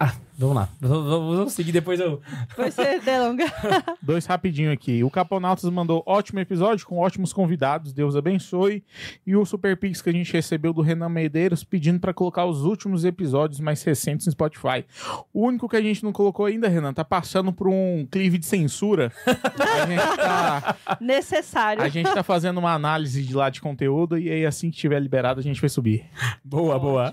Ah, 0.01 0.15
vamos 0.39 0.55
lá. 0.55 0.69
Vamos, 0.81 1.53
seguir 1.53 1.73
depois 1.73 1.99
eu. 1.99 2.23
Vai 2.57 2.71
ser 2.71 3.01
delonga. 3.01 3.45
Dois 4.01 4.25
rapidinho 4.25 4.71
aqui. 4.71 5.03
O 5.03 5.11
Caponautas 5.11 5.69
mandou 5.69 6.03
ótimo 6.07 6.39
episódio 6.39 6.87
com 6.87 6.99
ótimos 6.99 7.33
convidados. 7.33 7.93
Deus 7.93 8.15
abençoe. 8.15 8.85
E 9.27 9.35
o 9.35 9.45
Super 9.45 9.77
Pix 9.77 10.01
que 10.01 10.09
a 10.09 10.13
gente 10.13 10.33
recebeu 10.33 10.73
do 10.73 10.81
Renan 10.81 11.09
Medeiros 11.09 11.65
pedindo 11.65 11.99
pra 11.99 12.15
colocar 12.15 12.45
os 12.45 12.63
últimos 12.65 13.05
episódios 13.05 13.59
mais 13.59 13.83
recentes 13.83 14.27
no 14.27 14.33
Spotify. 14.33 14.85
O 15.33 15.47
único 15.47 15.69
que 15.69 15.77
a 15.77 15.83
gente 15.83 16.05
não 16.05 16.13
colocou 16.13 16.47
ainda, 16.47 16.69
Renan, 16.69 16.95
tá 16.95 17.05
passando 17.05 17.53
por 17.53 17.67
um 17.67 18.07
clive 18.09 18.39
de 18.39 18.47
censura. 18.47 19.13
a, 19.27 19.87
gente 19.87 20.17
tá, 20.17 20.77
Necessário. 21.01 21.83
a 21.83 21.89
gente 21.89 22.13
tá 22.15 22.23
fazendo 22.23 22.59
uma 22.59 22.73
análise 22.73 23.25
de 23.25 23.35
lá 23.35 23.51
de 23.51 23.61
conteúdo 23.61 24.17
e 24.17 24.31
aí 24.31 24.47
assim 24.47 24.71
que 24.71 24.77
tiver 24.77 25.01
liberado 25.01 25.41
a 25.41 25.43
gente 25.43 25.61
vai 25.61 25.69
subir. 25.69 26.05
Boa, 26.45 26.79
boa. 26.79 27.13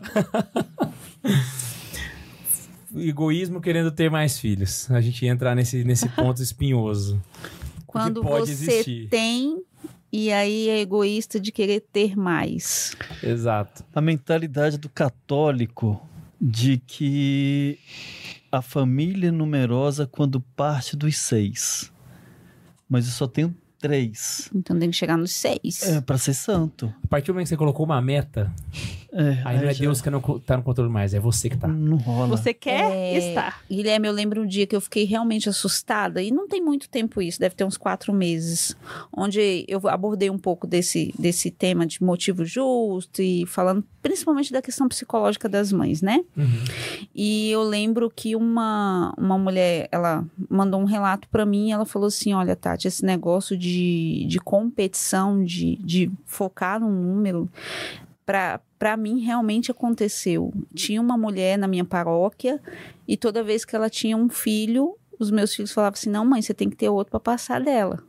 Egoísmo 2.96 3.62
querendo 3.62 3.92
ter 3.92 4.10
mais 4.10 4.38
filhos. 4.38 4.90
A 4.92 5.02
gente 5.02 5.26
entra 5.26 5.54
nesse, 5.56 5.84
nesse 5.84 6.08
ponto 6.16 6.42
espinhoso. 6.42 7.22
Quando 7.86 8.22
pode 8.22 8.56
você 8.56 8.72
existir. 8.72 9.10
tem 9.10 9.64
e 10.12 10.32
aí 10.32 10.70
é 10.70 10.80
egoísta 10.80 11.40
de 11.40 11.52
querer 11.52 11.82
ter 11.92 12.16
mais. 12.16 12.96
Exato. 13.22 13.84
a 13.94 14.00
mentalidade 14.00 14.78
do 14.78 14.88
católico 14.88 16.02
de 16.40 16.78
que 16.78 17.78
a 18.52 18.62
família 18.62 19.28
é 19.28 19.32
numerosa 19.32 20.08
quando 20.08 20.40
parte 20.40 20.96
dos 20.96 21.18
seis. 21.18 21.92
Mas 22.88 23.06
eu 23.06 23.12
só 23.12 23.28
tenho 23.28 23.54
três. 23.78 24.50
Então 24.56 24.80
tem 24.80 24.90
que 24.90 24.96
chegar 24.96 25.18
nos 25.18 25.32
seis. 25.32 25.84
É 25.84 26.00
para 26.00 26.18
ser 26.18 26.34
santo. 26.34 26.94
A 27.04 27.08
partir 27.08 27.28
do 27.28 27.34
momento 27.34 27.48
que 27.48 27.50
você 27.50 27.58
colocou 27.58 27.86
uma 27.86 28.02
meta, 28.02 28.54
É, 29.18 29.42
aí 29.46 29.58
não 29.58 29.70
é 29.70 29.74
já 29.74 29.80
Deus 29.80 30.02
que 30.02 30.10
não 30.10 30.20
tá 30.20 30.58
no 30.58 30.64
controle 30.64 30.92
mais, 30.92 31.14
é 31.14 31.20
você 31.22 31.50
que 31.50 31.56
tá. 31.58 31.70
Não 31.70 31.96
rola. 31.96 32.28
Você 32.28 32.54
quer 32.54 32.92
É, 32.92 33.18
estar. 33.18 33.62
Guilherme, 33.72 34.10
eu 34.10 34.12
lembro 34.12 34.42
um 34.42 34.46
dia 34.46 34.68
que 34.68 34.76
eu 34.76 34.82
fiquei 34.82 35.06
realmente 35.06 35.48
assustada, 35.48 36.22
e 36.22 36.32
não 36.32 36.50
tem 36.50 36.62
muito 36.62 36.90
tempo 36.90 37.22
isso, 37.22 37.40
deve 37.40 37.56
ter 37.56 37.64
uns 37.64 37.78
quatro 37.78 38.12
meses, 38.12 38.76
onde 39.16 39.64
eu 39.70 39.88
abordei 39.88 40.30
um 40.30 40.38
pouco 40.38 40.68
desse, 40.68 41.14
desse 41.18 41.50
tema 41.50 41.88
de 41.88 42.04
motivo 42.04 42.44
justo 42.44 43.22
e 43.22 43.46
falando 43.46 43.86
principalmente 44.02 44.52
da 44.52 44.62
questão 44.62 44.88
psicológica 44.88 45.48
das 45.48 45.72
mães, 45.72 46.02
né? 46.02 46.24
Uhum. 46.38 46.64
E 47.16 47.50
eu 47.50 47.64
lembro 47.64 48.12
que 48.14 48.36
uma, 48.36 49.14
uma 49.18 49.38
mulher, 49.38 49.88
ela 49.92 50.26
mandou 50.50 50.80
um 50.80 50.86
relato 50.86 51.28
pra 51.30 51.46
mim, 51.46 51.72
ela 51.72 51.86
falou 51.86 52.08
assim, 52.08 52.34
olha, 52.34 52.56
Tati, 52.56 52.88
esse 52.88 53.04
negócio 53.06 53.58
de, 53.58 54.26
de 54.28 54.40
competição, 54.40 55.44
de, 55.44 55.78
de 55.78 56.12
focar 56.26 56.80
num 56.82 56.92
número, 56.92 57.50
pra, 58.26 58.60
pra 58.80 58.98
mim 58.98 59.20
realmente 59.20 59.72
aconteceu. 59.72 60.54
Tinha 60.74 61.02
uma 61.02 61.18
mulher 61.18 61.58
na 61.58 61.68
minha 61.68 61.86
paróquia 61.86 62.62
e 63.08 63.16
toda 63.16 63.44
vez 63.44 63.64
que 63.64 63.76
ela 63.76 63.90
tinha 63.90 64.18
um 64.18 64.30
filho, 64.30 64.98
os 65.20 65.30
meus 65.32 65.54
filhos 65.54 65.72
falavam 65.72 65.96
assim, 65.96 66.10
não 66.10 66.26
mãe, 66.26 66.42
você 66.42 66.54
tem 66.54 66.70
que 66.70 66.76
ter 66.76 66.90
outro 66.90 67.12
pra 67.12 67.20
passar 67.20 67.62
dela. 67.62 68.04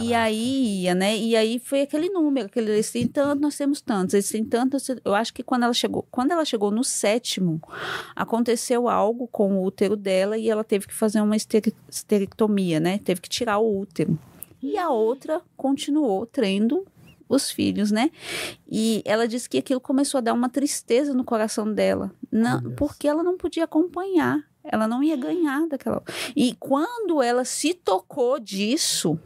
E 0.00 0.12
aí 0.12 0.82
ia, 0.82 0.94
né? 0.94 1.16
E 1.16 1.36
aí 1.36 1.58
foi 1.58 1.82
aquele 1.82 2.08
número, 2.08 2.46
aquele, 2.46 2.72
eles 2.72 2.90
têm 2.90 3.06
tanto, 3.06 3.40
nós 3.40 3.56
temos 3.56 3.80
tantos, 3.80 4.14
eles 4.14 4.28
têm 4.28 4.44
tanto. 4.44 4.76
Eu 5.04 5.14
acho 5.14 5.32
que 5.32 5.42
quando 5.42 5.62
ela 5.62 5.72
chegou, 5.72 6.04
quando 6.10 6.32
ela 6.32 6.44
chegou 6.44 6.70
no 6.70 6.82
sétimo, 6.82 7.60
aconteceu 8.16 8.88
algo 8.88 9.28
com 9.28 9.56
o 9.56 9.64
útero 9.64 9.96
dela 9.96 10.36
e 10.36 10.48
ela 10.48 10.64
teve 10.64 10.88
que 10.88 10.94
fazer 10.94 11.20
uma 11.20 11.36
esterectomia, 11.36 12.80
né? 12.80 12.98
Teve 12.98 13.20
que 13.20 13.28
tirar 13.28 13.58
o 13.58 13.78
útero. 13.78 14.18
E 14.62 14.76
a 14.78 14.88
outra 14.88 15.40
continuou 15.56 16.26
trendo 16.26 16.84
os 17.34 17.50
filhos, 17.50 17.90
né? 17.90 18.10
E 18.70 19.02
ela 19.04 19.28
disse 19.28 19.48
que 19.48 19.58
aquilo 19.58 19.80
começou 19.80 20.18
a 20.18 20.20
dar 20.20 20.32
uma 20.32 20.48
tristeza 20.48 21.12
no 21.14 21.24
coração 21.24 21.72
dela, 21.72 22.12
não, 22.30 22.58
Olha 22.58 22.70
porque 22.76 23.08
ela 23.08 23.22
não 23.22 23.36
podia 23.36 23.64
acompanhar, 23.64 24.42
ela 24.62 24.88
não 24.88 25.02
ia 25.02 25.16
ganhar 25.16 25.66
daquela. 25.68 26.02
E 26.34 26.54
quando 26.58 27.22
ela 27.22 27.44
se 27.44 27.74
tocou 27.74 28.38
disso, 28.38 29.18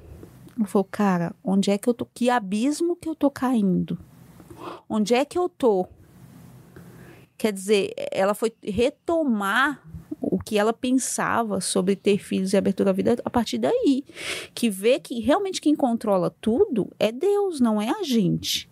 ela 0.56 0.66
falou, 0.66 0.89
cara, 0.90 1.35
onde 1.43 1.70
é 1.70 1.78
que 1.78 1.89
eu 1.89 1.94
tô? 1.94 2.06
Que 2.06 2.28
abismo 2.28 2.97
que 2.97 3.09
eu 3.09 3.14
tô 3.14 3.30
caindo? 3.30 3.98
Onde 4.89 5.14
é 5.14 5.24
que 5.24 5.39
eu 5.39 5.48
tô? 5.48 5.86
Quer 7.36 7.52
dizer, 7.52 7.93
ela 8.10 8.35
foi 8.35 8.52
retomar 8.62 9.80
que 10.49 10.57
ela 10.57 10.73
pensava 10.73 11.61
sobre 11.61 11.95
ter 11.95 12.16
filhos 12.16 12.55
e 12.55 12.57
abertura 12.57 12.89
à 12.89 12.93
vida 12.95 13.19
a 13.23 13.29
partir 13.29 13.59
daí. 13.59 14.03
Que 14.55 14.70
vê 14.70 14.99
que 14.99 15.20
realmente 15.20 15.61
quem 15.61 15.77
controla 15.77 16.35
tudo 16.41 16.91
é 16.99 17.12
Deus, 17.12 17.61
não 17.61 17.83
é 17.83 17.91
a 17.91 18.03
gente. 18.03 18.66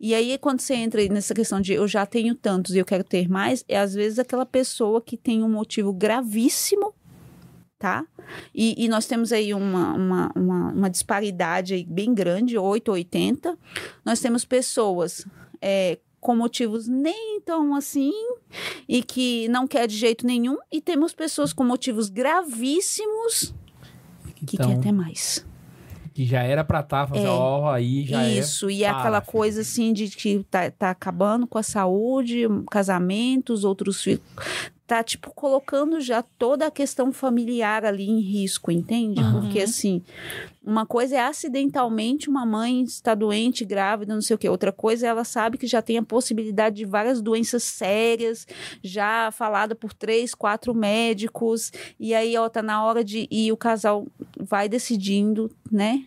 E 0.00 0.14
aí, 0.14 0.38
quando 0.38 0.60
você 0.60 0.72
entra 0.72 1.06
nessa 1.08 1.34
questão 1.34 1.60
de 1.60 1.74
eu 1.74 1.86
já 1.86 2.06
tenho 2.06 2.34
tantos 2.34 2.74
e 2.74 2.78
eu 2.78 2.84
quero 2.86 3.04
ter 3.04 3.28
mais, 3.28 3.62
é 3.68 3.78
às 3.78 3.92
vezes 3.92 4.18
aquela 4.18 4.46
pessoa 4.46 5.02
que 5.02 5.18
tem 5.18 5.44
um 5.44 5.50
motivo 5.50 5.92
gravíssimo, 5.92 6.94
tá? 7.78 8.06
E, 8.54 8.82
e 8.82 8.88
nós 8.88 9.04
temos 9.04 9.30
aí 9.30 9.52
uma, 9.52 9.92
uma, 9.92 10.32
uma, 10.34 10.72
uma 10.72 10.88
disparidade 10.88 11.84
bem 11.90 12.14
grande, 12.14 12.56
8 12.56 12.88
ou 12.88 12.94
80. 12.94 13.54
Nós 14.02 14.18
temos 14.18 14.46
pessoas 14.46 15.26
é, 15.60 15.98
com 16.20 16.34
motivos 16.36 16.88
nem 16.88 17.40
tão 17.40 17.74
assim 17.74 18.12
e 18.88 19.02
que 19.02 19.46
não 19.48 19.66
quer 19.66 19.86
de 19.86 19.96
jeito 19.96 20.26
nenhum, 20.26 20.56
e 20.72 20.80
temos 20.80 21.12
pessoas 21.14 21.52
com 21.52 21.64
motivos 21.64 22.08
gravíssimos 22.08 23.54
que 24.46 24.56
Então, 24.56 24.70
quer 24.70 24.80
ter 24.80 24.92
mais. 24.92 25.44
que 26.14 26.24
já 26.24 26.42
era 26.42 26.64
pra 26.64 26.82
tá, 26.82 27.06
fazer, 27.06 27.26
É. 27.26 27.28
ó, 27.28 27.70
aí 27.72 28.04
já 28.04 28.28
Isso, 28.28 28.68
e 28.70 28.80
Para, 28.80 28.90
aquela 28.98 29.20
filho. 29.20 29.32
coisa 29.32 29.60
assim 29.60 29.92
de 29.92 30.08
que 30.08 30.44
tá, 30.50 30.70
tá 30.70 30.90
acabando 30.90 31.46
com 31.46 31.58
a 31.58 31.62
saúde, 31.62 32.42
casamentos, 32.70 33.62
outros 33.64 34.02
filhos. 34.02 34.20
Tá, 34.88 35.04
tipo, 35.04 35.30
colocando 35.34 36.00
já 36.00 36.22
toda 36.22 36.66
a 36.66 36.70
questão 36.70 37.12
familiar 37.12 37.84
ali 37.84 38.08
em 38.08 38.20
risco, 38.20 38.72
entende? 38.72 39.20
Aham. 39.20 39.42
Porque, 39.42 39.60
assim, 39.60 40.02
uma 40.64 40.86
coisa 40.86 41.16
é 41.16 41.20
acidentalmente 41.20 42.30
uma 42.30 42.46
mãe 42.46 42.84
está 42.84 43.14
doente, 43.14 43.66
grávida, 43.66 44.14
não 44.14 44.22
sei 44.22 44.34
o 44.34 44.38
quê. 44.38 44.48
Outra 44.48 44.72
coisa 44.72 45.06
é 45.06 45.10
ela 45.10 45.24
sabe 45.24 45.58
que 45.58 45.66
já 45.66 45.82
tem 45.82 45.98
a 45.98 46.02
possibilidade 46.02 46.76
de 46.76 46.86
várias 46.86 47.20
doenças 47.20 47.64
sérias, 47.64 48.46
já 48.82 49.30
falada 49.30 49.74
por 49.74 49.92
três, 49.92 50.34
quatro 50.34 50.74
médicos. 50.74 51.70
E 52.00 52.14
aí, 52.14 52.34
ó, 52.38 52.48
tá 52.48 52.62
na 52.62 52.82
hora 52.82 53.04
de. 53.04 53.28
E 53.30 53.52
o 53.52 53.58
casal 53.58 54.06
vai 54.40 54.70
decidindo, 54.70 55.50
né? 55.70 56.06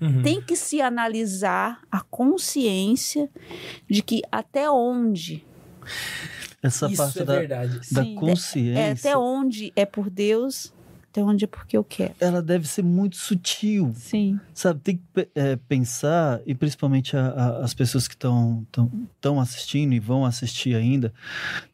Uhum. 0.00 0.22
tem 0.22 0.40
que 0.40 0.54
se 0.54 0.80
analisar 0.80 1.80
a 1.90 2.00
consciência 2.00 3.28
de 3.90 4.02
que 4.02 4.22
até 4.30 4.70
onde, 4.70 5.44
Essa 6.64 6.86
Isso 6.88 6.96
parte 6.96 7.18
é 7.20 7.24
da, 7.24 7.34
verdade. 7.38 7.80
da 7.92 8.02
Sim. 8.02 8.14
consciência, 8.14 8.80
é 8.80 8.90
até 8.92 9.16
onde 9.18 9.70
é 9.76 9.84
por 9.84 10.08
Deus, 10.08 10.72
até 11.10 11.22
onde 11.22 11.44
é 11.44 11.46
porque 11.46 11.76
eu 11.76 11.84
quero. 11.84 12.14
ela 12.18 12.40
deve 12.42 12.66
ser 12.66 12.82
muito 12.82 13.16
sutil. 13.16 13.92
Sim. 13.94 14.40
Sabe, 14.54 14.80
tem 14.80 14.96
que 14.96 15.28
é, 15.34 15.56
pensar, 15.56 16.40
e 16.46 16.54
principalmente 16.54 17.16
a- 17.16 17.28
a- 17.28 17.58
as 17.64 17.74
pessoas 17.74 18.08
que 18.08 18.14
estão 18.14 18.66
tão 19.20 19.38
assistindo 19.38 19.92
e 19.92 20.00
vão 20.00 20.24
assistir 20.24 20.74
ainda, 20.74 21.12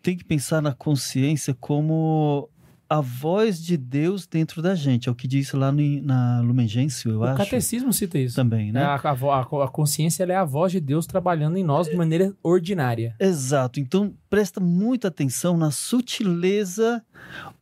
tem 0.03 0.17
que 0.17 0.25
pensar 0.25 0.61
na 0.61 0.75
consciência 0.75 1.55
como 1.59 2.49
a 2.91 3.01
voz 3.01 3.63
de 3.63 3.77
Deus 3.77 4.27
dentro 4.27 4.61
da 4.61 4.75
gente. 4.75 5.09
É 5.09 5.13
o 5.13 5.15
que 5.15 5.29
diz 5.29 5.53
lá 5.53 5.71
no, 5.71 5.81
na 6.03 6.41
Lumen 6.41 6.67
Gentium, 6.67 7.13
eu 7.13 7.21
O 7.21 7.25
acho. 7.25 7.37
catecismo 7.37 7.93
cita 7.93 8.19
isso. 8.19 8.35
Também, 8.35 8.73
né? 8.73 8.81
É, 8.83 8.85
a, 8.85 8.95
a 8.97 9.41
a 9.41 9.45
co- 9.45 9.63
a 9.63 9.69
consciência 9.69 10.25
é 10.25 10.35
a 10.35 10.45
voz 10.45 10.73
de 10.73 10.81
Deus 10.81 11.07
trabalhando 11.07 11.57
em 11.57 11.63
nós 11.63 11.87
de 11.89 11.97
maneira 11.97 12.35
ordinária. 12.43 13.15
Exato. 13.21 13.79
Então, 13.79 14.13
presta 14.29 14.59
muita 14.61 15.07
atenção 15.07 15.57
na 15.57 15.71
sutileza 15.71 17.01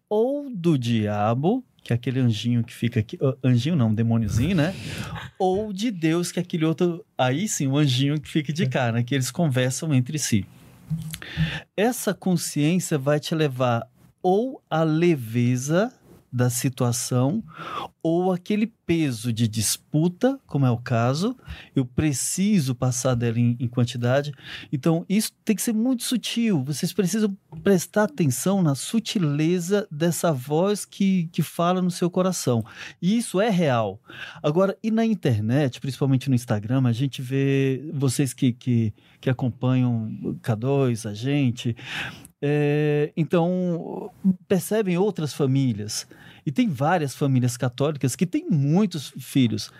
ou 0.08 0.48
do 0.50 0.78
diabo, 0.78 1.62
que 1.84 1.92
é 1.92 1.96
aquele 1.96 2.20
anjinho 2.20 2.64
que 2.64 2.72
fica 2.72 3.00
aqui. 3.00 3.18
ah, 3.22 3.34
Anjinho 3.44 3.76
não, 3.76 3.92
demôniozinho, 3.94 4.56
né? 4.56 4.74
Ou 5.38 5.72
de 5.72 5.90
Deus, 5.90 6.32
que 6.32 6.38
é 6.38 6.42
aquele 6.42 6.64
outro. 6.64 7.04
Aí 7.16 7.46
sim, 7.46 7.66
o 7.66 7.76
anjinho 7.76 8.18
que 8.20 8.28
fica 8.28 8.52
de 8.52 8.66
né? 8.92 9.02
Que 9.02 9.14
eles 9.14 9.30
conversam 9.30 9.94
entre 9.94 10.18
si. 10.18 10.44
Essa 11.76 12.12
consciência 12.14 12.98
vai 12.98 13.20
te 13.20 13.34
levar 13.34 13.86
ou 14.30 14.62
à 14.68 14.84
leveza 14.84 15.90
da 16.30 16.50
situação 16.50 17.42
ou 18.02 18.30
aquele 18.30 18.70
peso 18.88 19.34
de 19.34 19.46
disputa, 19.46 20.40
como 20.46 20.64
é 20.64 20.70
o 20.70 20.78
caso, 20.78 21.36
eu 21.76 21.84
preciso 21.84 22.74
passar 22.74 23.14
dela 23.14 23.38
em, 23.38 23.54
em 23.60 23.68
quantidade. 23.68 24.32
Então, 24.72 25.04
isso 25.06 25.30
tem 25.44 25.54
que 25.54 25.60
ser 25.60 25.74
muito 25.74 26.04
sutil. 26.04 26.64
Vocês 26.64 26.90
precisam 26.90 27.36
prestar 27.62 28.04
atenção 28.04 28.62
na 28.62 28.74
sutileza 28.74 29.86
dessa 29.90 30.32
voz 30.32 30.86
que, 30.86 31.28
que 31.30 31.42
fala 31.42 31.82
no 31.82 31.90
seu 31.90 32.08
coração. 32.08 32.64
E 33.02 33.18
isso 33.18 33.38
é 33.42 33.50
real. 33.50 34.00
Agora, 34.42 34.74
e 34.82 34.90
na 34.90 35.04
internet, 35.04 35.82
principalmente 35.82 36.30
no 36.30 36.34
Instagram, 36.34 36.86
a 36.86 36.92
gente 36.92 37.20
vê 37.20 37.90
vocês 37.92 38.32
que, 38.32 38.54
que, 38.54 38.94
que 39.20 39.28
acompanham 39.28 40.10
o 40.24 40.34
K2, 40.36 41.10
a 41.10 41.12
gente. 41.12 41.76
é, 42.40 43.12
então, 43.14 44.10
percebem 44.48 44.96
outras 44.96 45.34
famílias. 45.34 46.06
E 46.48 46.50
tem 46.50 46.66
várias 46.66 47.14
famílias 47.14 47.58
católicas 47.58 48.16
que 48.16 48.24
têm 48.24 48.48
muitos 48.48 49.12
filhos. 49.20 49.70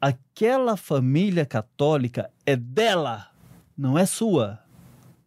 Aquela 0.00 0.76
família 0.76 1.46
católica 1.46 2.28
é 2.44 2.56
dela, 2.56 3.28
não 3.78 3.96
é 3.96 4.04
sua. 4.04 4.58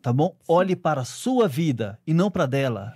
Tá 0.02 0.12
bom? 0.12 0.36
Olhe 0.46 0.76
para 0.76 1.00
a 1.00 1.06
sua 1.06 1.48
vida 1.48 1.98
e 2.06 2.14
não 2.14 2.30
para 2.30 2.46
dela. 2.46 2.94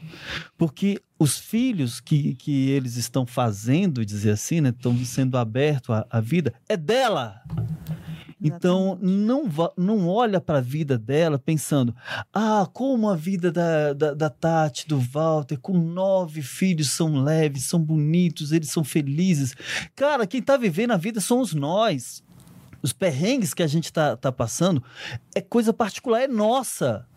Porque 0.58 1.02
os 1.18 1.38
filhos 1.38 2.02
que, 2.02 2.36
que 2.36 2.70
eles 2.70 2.98
estão 2.98 3.26
fazendo, 3.26 4.06
dizer 4.06 4.32
assim, 4.32 4.60
né? 4.60 4.72
Estão 4.72 4.94
sendo 5.06 5.38
abertos 5.38 5.90
à, 5.96 6.06
à 6.10 6.20
vida, 6.20 6.54
é 6.68 6.76
dela. 6.76 7.42
Então, 8.42 8.98
não, 9.02 9.46
não 9.76 10.08
olha 10.08 10.40
para 10.40 10.60
a 10.60 10.62
vida 10.62 10.98
dela 10.98 11.40
pensando, 11.40 11.96
ah, 12.32 12.68
como 12.72 13.10
a 13.10 13.16
vida 13.16 13.52
da, 13.52 13.94
da, 13.94 14.14
da 14.14 14.30
Tati, 14.30 14.88
do 14.88 15.00
Walter, 15.00 15.58
com 15.58 15.78
nove 15.78 16.44
filhos 16.44 16.92
são 16.92 17.24
leves, 17.24 17.64
são 17.64 17.80
bonitos, 17.80 18.52
eles 18.52 18.70
são 18.70 18.84
felizes. 18.84 19.56
Cara, 19.96 20.28
quem 20.28 20.42
tá 20.42 20.56
vivendo 20.56 20.92
a 20.92 20.98
vida 20.98 21.20
somos 21.20 21.54
nós. 21.54 22.24
Os 22.82 22.94
perrengues 22.94 23.56
que 23.56 23.64
a 23.64 23.68
gente 23.68 23.92
tá, 23.92 24.16
tá 24.16 24.32
passando 24.32 24.84
é 25.34 25.42
coisa 25.42 25.74
particular, 25.74 26.22
é 26.22 26.28
nossa. 26.28 27.08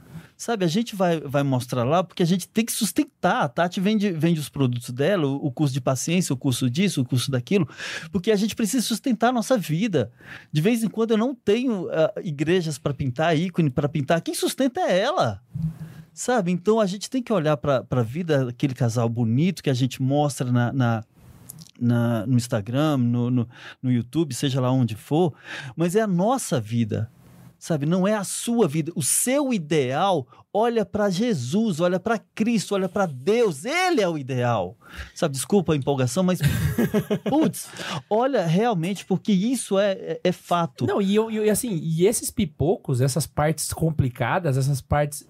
Sabe, 0.40 0.64
a 0.64 0.68
gente 0.68 0.96
vai, 0.96 1.20
vai 1.20 1.42
mostrar 1.42 1.84
lá 1.84 2.02
porque 2.02 2.22
a 2.22 2.26
gente 2.26 2.48
tem 2.48 2.64
que 2.64 2.72
sustentar. 2.72 3.42
A 3.42 3.48
Tati 3.48 3.78
vende, 3.78 4.10
vende 4.10 4.40
os 4.40 4.48
produtos 4.48 4.88
dela, 4.88 5.26
o, 5.26 5.34
o 5.34 5.52
curso 5.52 5.74
de 5.74 5.82
paciência, 5.82 6.32
o 6.32 6.36
curso 6.36 6.70
disso, 6.70 7.02
o 7.02 7.04
curso 7.04 7.30
daquilo, 7.30 7.68
porque 8.10 8.30
a 8.30 8.36
gente 8.36 8.56
precisa 8.56 8.82
sustentar 8.86 9.28
a 9.28 9.32
nossa 9.32 9.58
vida. 9.58 10.10
De 10.50 10.62
vez 10.62 10.82
em 10.82 10.88
quando 10.88 11.10
eu 11.10 11.18
não 11.18 11.34
tenho 11.34 11.90
ah, 11.90 12.14
igrejas 12.24 12.78
para 12.78 12.94
pintar, 12.94 13.36
ícone 13.36 13.68
para 13.68 13.86
pintar. 13.86 14.22
Quem 14.22 14.32
sustenta 14.32 14.80
é 14.80 14.98
ela. 14.98 15.42
Sabe? 16.14 16.50
Então 16.50 16.80
a 16.80 16.86
gente 16.86 17.10
tem 17.10 17.22
que 17.22 17.34
olhar 17.34 17.58
para 17.58 17.84
a 17.90 18.02
vida 18.02 18.46
daquele 18.46 18.72
casal 18.72 19.10
bonito 19.10 19.62
que 19.62 19.68
a 19.68 19.74
gente 19.74 20.00
mostra 20.00 20.50
na, 20.50 20.72
na- 20.72 21.04
na- 21.78 22.26
no 22.26 22.38
Instagram, 22.38 22.96
no, 22.96 23.30
no, 23.30 23.48
no 23.82 23.92
YouTube, 23.92 24.34
seja 24.34 24.58
lá 24.58 24.72
onde 24.72 24.94
for, 24.94 25.34
mas 25.76 25.94
é 25.94 26.00
a 26.00 26.06
nossa 26.06 26.58
vida. 26.58 27.10
Sabe, 27.60 27.84
não 27.84 28.08
é 28.08 28.14
a 28.14 28.24
sua 28.24 28.66
vida. 28.66 28.90
O 28.96 29.02
seu 29.02 29.52
ideal 29.52 30.26
olha 30.50 30.82
para 30.82 31.10
Jesus, 31.10 31.78
olha 31.78 32.00
para 32.00 32.18
Cristo, 32.34 32.74
olha 32.74 32.88
para 32.88 33.04
Deus. 33.04 33.66
Ele 33.66 34.00
é 34.00 34.08
o 34.08 34.16
ideal. 34.16 34.78
Sabe, 35.14 35.34
desculpa 35.34 35.74
a 35.74 35.76
empolgação, 35.76 36.22
mas 36.22 36.40
putz, 37.28 37.68
olha 38.08 38.46
realmente 38.46 39.04
porque 39.04 39.30
isso 39.30 39.78
é, 39.78 39.92
é, 39.92 40.20
é 40.24 40.32
fato. 40.32 40.86
Não, 40.86 41.02
e, 41.02 41.14
eu, 41.14 41.30
e 41.30 41.50
assim, 41.50 41.78
e 41.82 42.06
esses 42.06 42.30
pipocos, 42.30 43.02
essas 43.02 43.26
partes 43.26 43.74
complicadas, 43.74 44.56
essas 44.56 44.80
partes. 44.80 45.28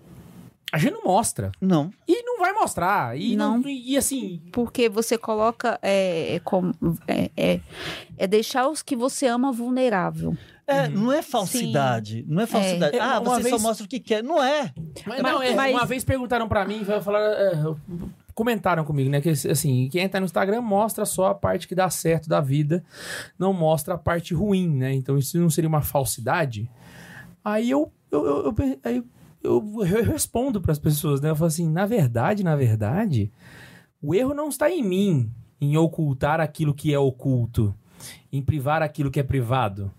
A 0.73 0.79
gente 0.79 0.93
não 0.93 1.03
mostra. 1.03 1.51
Não. 1.61 1.91
E 2.07 2.23
não 2.23 2.30
vai 2.41 2.53
mostrar. 2.53 3.17
E, 3.19 3.37
não. 3.37 3.59
Não. 3.59 3.69
e 3.69 3.97
assim. 3.97 4.41
Porque 4.53 4.89
você 4.89 5.17
coloca. 5.17 5.79
É, 5.83 6.35
é, 6.37 6.39
como- 6.41 6.73
é, 7.07 7.31
é- 7.37 7.61
é 8.19 8.27
deixar 8.27 8.69
os 8.69 8.83
que 8.83 8.97
você 8.97 9.27
ama 9.27 9.53
vulnerável. 9.53 10.37
É, 10.67 10.89
não 10.89 11.13
é 11.13 11.21
falsidade. 11.21 12.25
Não 12.29 12.43
é 12.43 12.47
falsidade. 12.47 12.97
É, 12.97 13.01
ah, 13.01 13.19
uma 13.21 13.37
você 13.37 13.43
só 13.43 13.49
vez- 13.51 13.63
mostra 13.63 13.85
o 13.87 13.89
que 13.89 13.99
quer. 13.99 14.23
Não 14.23 14.43
é. 14.43 14.73
Mas, 15.07 15.21
Mas- 15.21 15.33
não, 15.33 15.43
é, 15.43 15.55
mas- 15.55 15.75
Uma 15.75 15.85
vez 15.87 16.05
perguntaram 16.05 16.49
pra 16.49 16.65
mim, 16.65 16.85
falaram, 16.85 17.33
é, 17.35 17.75
comentaram 18.35 18.85
comigo, 18.85 19.11
né? 19.11 19.21
Que 19.21 19.31
assim, 19.31 19.89
quem 19.91 20.09
tá 20.09 20.21
no 20.21 20.27
Instagram 20.27 20.61
mostra 20.63 21.05
só 21.05 21.27
a 21.27 21.35
parte 21.35 21.67
que 21.67 21.75
dá 21.75 21.91
certo 21.91 22.29
da 22.29 22.41
vida, 22.41 22.85
não 23.39 23.53
mostra 23.53 23.95
a 23.95 23.99
parte 23.99 24.33
ruim, 24.33 24.69
né? 24.69 24.93
Então 24.95 25.19
isso 25.19 25.37
não 25.39 25.51
seria 25.51 25.69
uma 25.69 25.83
falsidade? 25.83 26.71
Aí 27.45 27.69
eu, 27.71 27.93
eu, 28.11 28.25
eu, 28.27 28.45
eu, 28.45 28.79
aí 28.85 29.03
eu, 29.43 29.63
eu 29.81 30.05
respondo 30.05 30.61
pras 30.61 30.79
pessoas, 30.79 31.21
né? 31.21 31.31
Eu 31.31 31.37
falo 31.37 31.49
assim, 31.49 31.69
na 31.69 31.87
verdade, 31.87 32.45
na 32.45 32.57
verdade, 32.57 33.31
o 34.03 34.15
erro 34.15 34.35
não 34.35 34.49
está 34.49 34.71
em 34.71 34.83
mim, 34.83 35.31
em 35.61 35.77
ocultar 35.77 36.41
aquilo 36.41 36.75
que 36.75 36.93
é 36.93 36.99
oculto, 36.99 37.75
em 38.33 38.43
privar 38.43 38.83
aquilo 38.83 39.11
que 39.11 39.21
é 39.21 39.23
privado. 39.23 39.91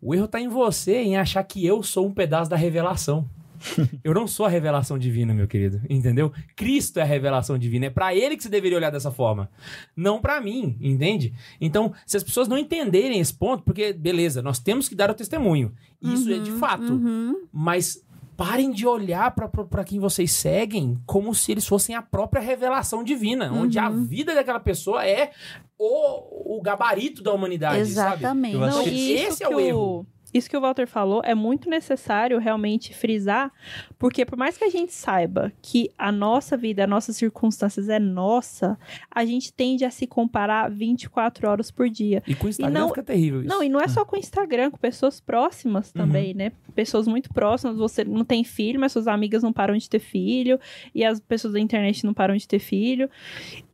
O 0.00 0.14
erro 0.14 0.26
tá 0.26 0.40
em 0.40 0.48
você, 0.48 0.96
em 1.02 1.16
achar 1.16 1.42
que 1.44 1.64
eu 1.64 1.82
sou 1.82 2.06
um 2.06 2.12
pedaço 2.14 2.50
da 2.50 2.56
revelação. 2.56 3.28
Eu 4.02 4.14
não 4.14 4.26
sou 4.26 4.46
a 4.46 4.48
revelação 4.48 4.98
divina, 4.98 5.34
meu 5.34 5.46
querido, 5.46 5.82
entendeu? 5.88 6.32
Cristo 6.56 6.98
é 6.98 7.02
a 7.02 7.04
revelação 7.04 7.58
divina, 7.58 7.86
é 7.86 7.90
pra 7.90 8.14
ele 8.14 8.34
que 8.34 8.42
você 8.42 8.48
deveria 8.48 8.78
olhar 8.78 8.88
dessa 8.88 9.10
forma, 9.10 9.50
não 9.94 10.18
pra 10.18 10.40
mim, 10.40 10.78
entende? 10.80 11.34
Então, 11.60 11.92
se 12.06 12.16
as 12.16 12.24
pessoas 12.24 12.48
não 12.48 12.56
entenderem 12.56 13.20
esse 13.20 13.34
ponto, 13.34 13.62
porque 13.62 13.92
beleza, 13.92 14.40
nós 14.40 14.58
temos 14.58 14.88
que 14.88 14.94
dar 14.94 15.10
o 15.10 15.14
testemunho. 15.14 15.74
Isso 16.00 16.32
é 16.32 16.38
de 16.38 16.52
fato. 16.52 16.94
Uhum. 16.94 17.46
Mas 17.52 18.02
parem 18.40 18.70
de 18.70 18.86
olhar 18.86 19.34
pra 19.34 19.84
quem 19.84 20.00
vocês 20.00 20.32
seguem 20.32 20.98
como 21.04 21.34
se 21.34 21.52
eles 21.52 21.66
fossem 21.66 21.94
a 21.94 22.00
própria 22.00 22.40
revelação 22.40 23.04
divina, 23.04 23.52
onde 23.52 23.78
a 23.78 23.90
vida 23.90 24.34
daquela 24.34 24.58
pessoa 24.58 25.06
é 25.06 25.30
o, 25.78 26.56
o 26.56 26.62
gabarito 26.62 27.22
da 27.22 27.34
humanidade, 27.34 27.84
sabe? 27.90 28.16
Exatamente. 28.20 28.54
Eu 28.54 28.64
acho 28.64 28.78
Não, 28.78 28.84
que 28.84 28.90
e 28.90 29.12
esse 29.12 29.44
é 29.44 29.48
o 29.48 29.60
erro. 29.60 30.06
Isso 30.32 30.48
que 30.48 30.56
o 30.56 30.60
Walter 30.60 30.86
falou 30.86 31.20
é 31.24 31.34
muito 31.34 31.68
necessário 31.68 32.38
realmente 32.38 32.94
frisar, 32.94 33.52
porque 33.98 34.24
por 34.24 34.38
mais 34.38 34.56
que 34.56 34.64
a 34.64 34.68
gente 34.70 34.92
saiba 34.92 35.52
que 35.60 35.90
a 35.98 36.12
nossa 36.12 36.56
vida, 36.56 36.84
as 36.84 36.88
nossas 36.90 37.16
circunstâncias 37.16 37.88
é 37.88 37.98
nossa, 37.98 38.78
a 39.10 39.24
gente 39.24 39.52
tende 39.52 39.84
a 39.84 39.90
se 39.90 40.06
comparar 40.06 40.70
24 40.70 41.48
horas 41.48 41.70
por 41.70 41.88
dia. 41.88 42.22
E 42.26 42.34
com 42.34 42.46
o 42.46 42.50
Instagram 42.50 42.80
não- 42.80 42.88
fica 42.88 43.02
terrível 43.02 43.40
isso. 43.40 43.48
Não, 43.48 43.62
e 43.62 43.68
não 43.68 43.80
é 43.80 43.88
só 43.88 44.04
com 44.04 44.16
o 44.16 44.18
Instagram, 44.18 44.70
com 44.70 44.76
pessoas 44.78 45.20
próximas 45.20 45.90
também, 45.92 46.32
né? 46.34 46.52
Pessoas 46.74 47.08
muito 47.08 47.32
próximas, 47.32 47.76
você 47.76 48.04
não 48.04 48.24
tem 48.24 48.44
filho, 48.44 48.78
mas 48.78 48.92
suas 48.92 49.08
amigas 49.08 49.42
não 49.42 49.52
param 49.52 49.76
de 49.76 49.88
ter 49.90 49.98
filho, 49.98 50.58
e 50.94 51.04
as 51.04 51.18
pessoas 51.20 51.54
da 51.54 51.60
internet 51.60 52.04
não 52.04 52.14
param 52.14 52.36
de 52.36 52.46
ter 52.46 52.58
filho. 52.60 53.10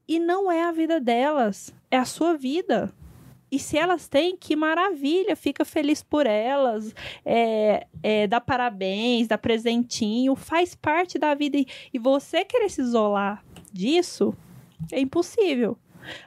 E 0.08 0.18
não 0.18 0.50
é 0.50 0.62
a 0.62 0.72
vida 0.72 1.00
delas, 1.00 1.74
é 1.90 1.96
a 1.98 2.04
sua 2.04 2.34
vida. 2.36 2.92
E 3.50 3.58
se 3.58 3.78
elas 3.78 4.08
têm, 4.08 4.36
que 4.36 4.56
maravilha, 4.56 5.36
fica 5.36 5.64
feliz 5.64 6.02
por 6.02 6.26
elas, 6.26 6.94
é, 7.24 7.86
é, 8.02 8.26
dá 8.26 8.40
parabéns, 8.40 9.28
dá 9.28 9.38
presentinho, 9.38 10.34
faz 10.34 10.74
parte 10.74 11.18
da 11.18 11.34
vida. 11.34 11.56
E, 11.92 11.98
você 11.98 12.44
querer 12.44 12.68
se 12.68 12.80
isolar 12.80 13.44
disso 13.72 14.34
é 14.92 15.00
impossível. 15.00 15.78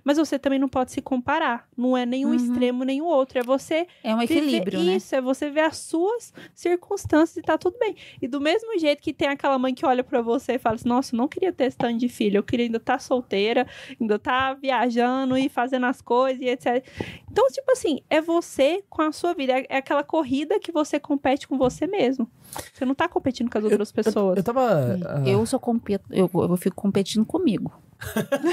Mas 0.03 0.17
você 0.17 0.37
também 0.39 0.59
não 0.59 0.69
pode 0.69 0.91
se 0.91 1.01
comparar. 1.01 1.67
Não 1.77 1.95
é 1.97 2.05
nenhum 2.05 2.29
Uhum. 2.29 2.35
extremo 2.35 2.83
nem 2.83 3.01
o 3.01 3.05
outro. 3.05 3.39
É 3.39 3.43
você 3.43 3.87
É 4.03 4.13
um 4.13 4.19
viver- 4.19 4.35
equilíbrio, 4.37 4.79
né? 4.83 4.95
Isso, 4.95 5.15
é 5.15 5.21
você 5.21 5.49
ver 5.49 5.61
as 5.61 5.77
suas 5.77 6.33
circunstâncias 6.53 7.37
e 7.37 7.41
tá 7.41 7.57
tudo 7.57 7.77
bem. 7.79 7.95
E 8.21 8.27
do 8.27 8.39
mesmo 8.41 8.77
jeito 8.79 9.01
que 9.01 9.13
tem 9.13 9.27
aquela 9.27 9.57
mãe 9.57 9.73
que 9.73 9.85
olha 9.85 10.03
pra 10.03 10.21
você 10.21 10.53
e 10.53 10.59
fala 10.59 10.75
assim: 10.75 10.87
Nossa, 10.89 11.15
eu 11.15 11.17
não 11.17 11.27
queria 11.27 11.51
ter 11.51 11.65
esse 11.65 11.77
tanto 11.77 11.97
de 11.97 12.07
filho, 12.09 12.37
eu 12.37 12.43
queria 12.43 12.65
ainda 12.65 12.77
estar 12.77 12.99
solteira, 12.99 13.65
ainda 13.99 14.15
estar 14.15 14.53
viajando 14.55 15.37
e 15.37 15.47
fazendo 15.49 15.85
as 15.85 16.01
coisas 16.01 16.41
e 16.41 16.45
etc. 16.49 16.83
Então, 17.31 17.47
tipo 17.49 17.71
assim, 17.71 18.01
é 18.09 18.21
você 18.21 18.83
com 18.89 19.01
a 19.01 19.11
sua 19.11 19.33
vida. 19.33 19.53
É 19.53 19.65
é 19.69 19.77
aquela 19.77 20.03
corrida 20.03 20.59
que 20.59 20.71
você 20.71 20.99
compete 20.99 21.47
com 21.47 21.57
você 21.57 21.85
mesmo. 21.87 22.29
Você 22.73 22.83
não 22.85 22.95
tá 22.95 23.07
competindo 23.07 23.49
com 23.51 23.57
as 23.57 23.63
outras 23.63 23.91
pessoas. 23.91 24.37
Eu 24.37 24.43
tava. 24.43 24.97
ah, 25.05 25.23
Eu 25.29 25.45
sou 25.45 25.59
compet... 25.59 26.01
eu, 26.09 26.29
eu 26.33 26.57
fico 26.57 26.75
competindo 26.75 27.25
comigo. 27.25 27.71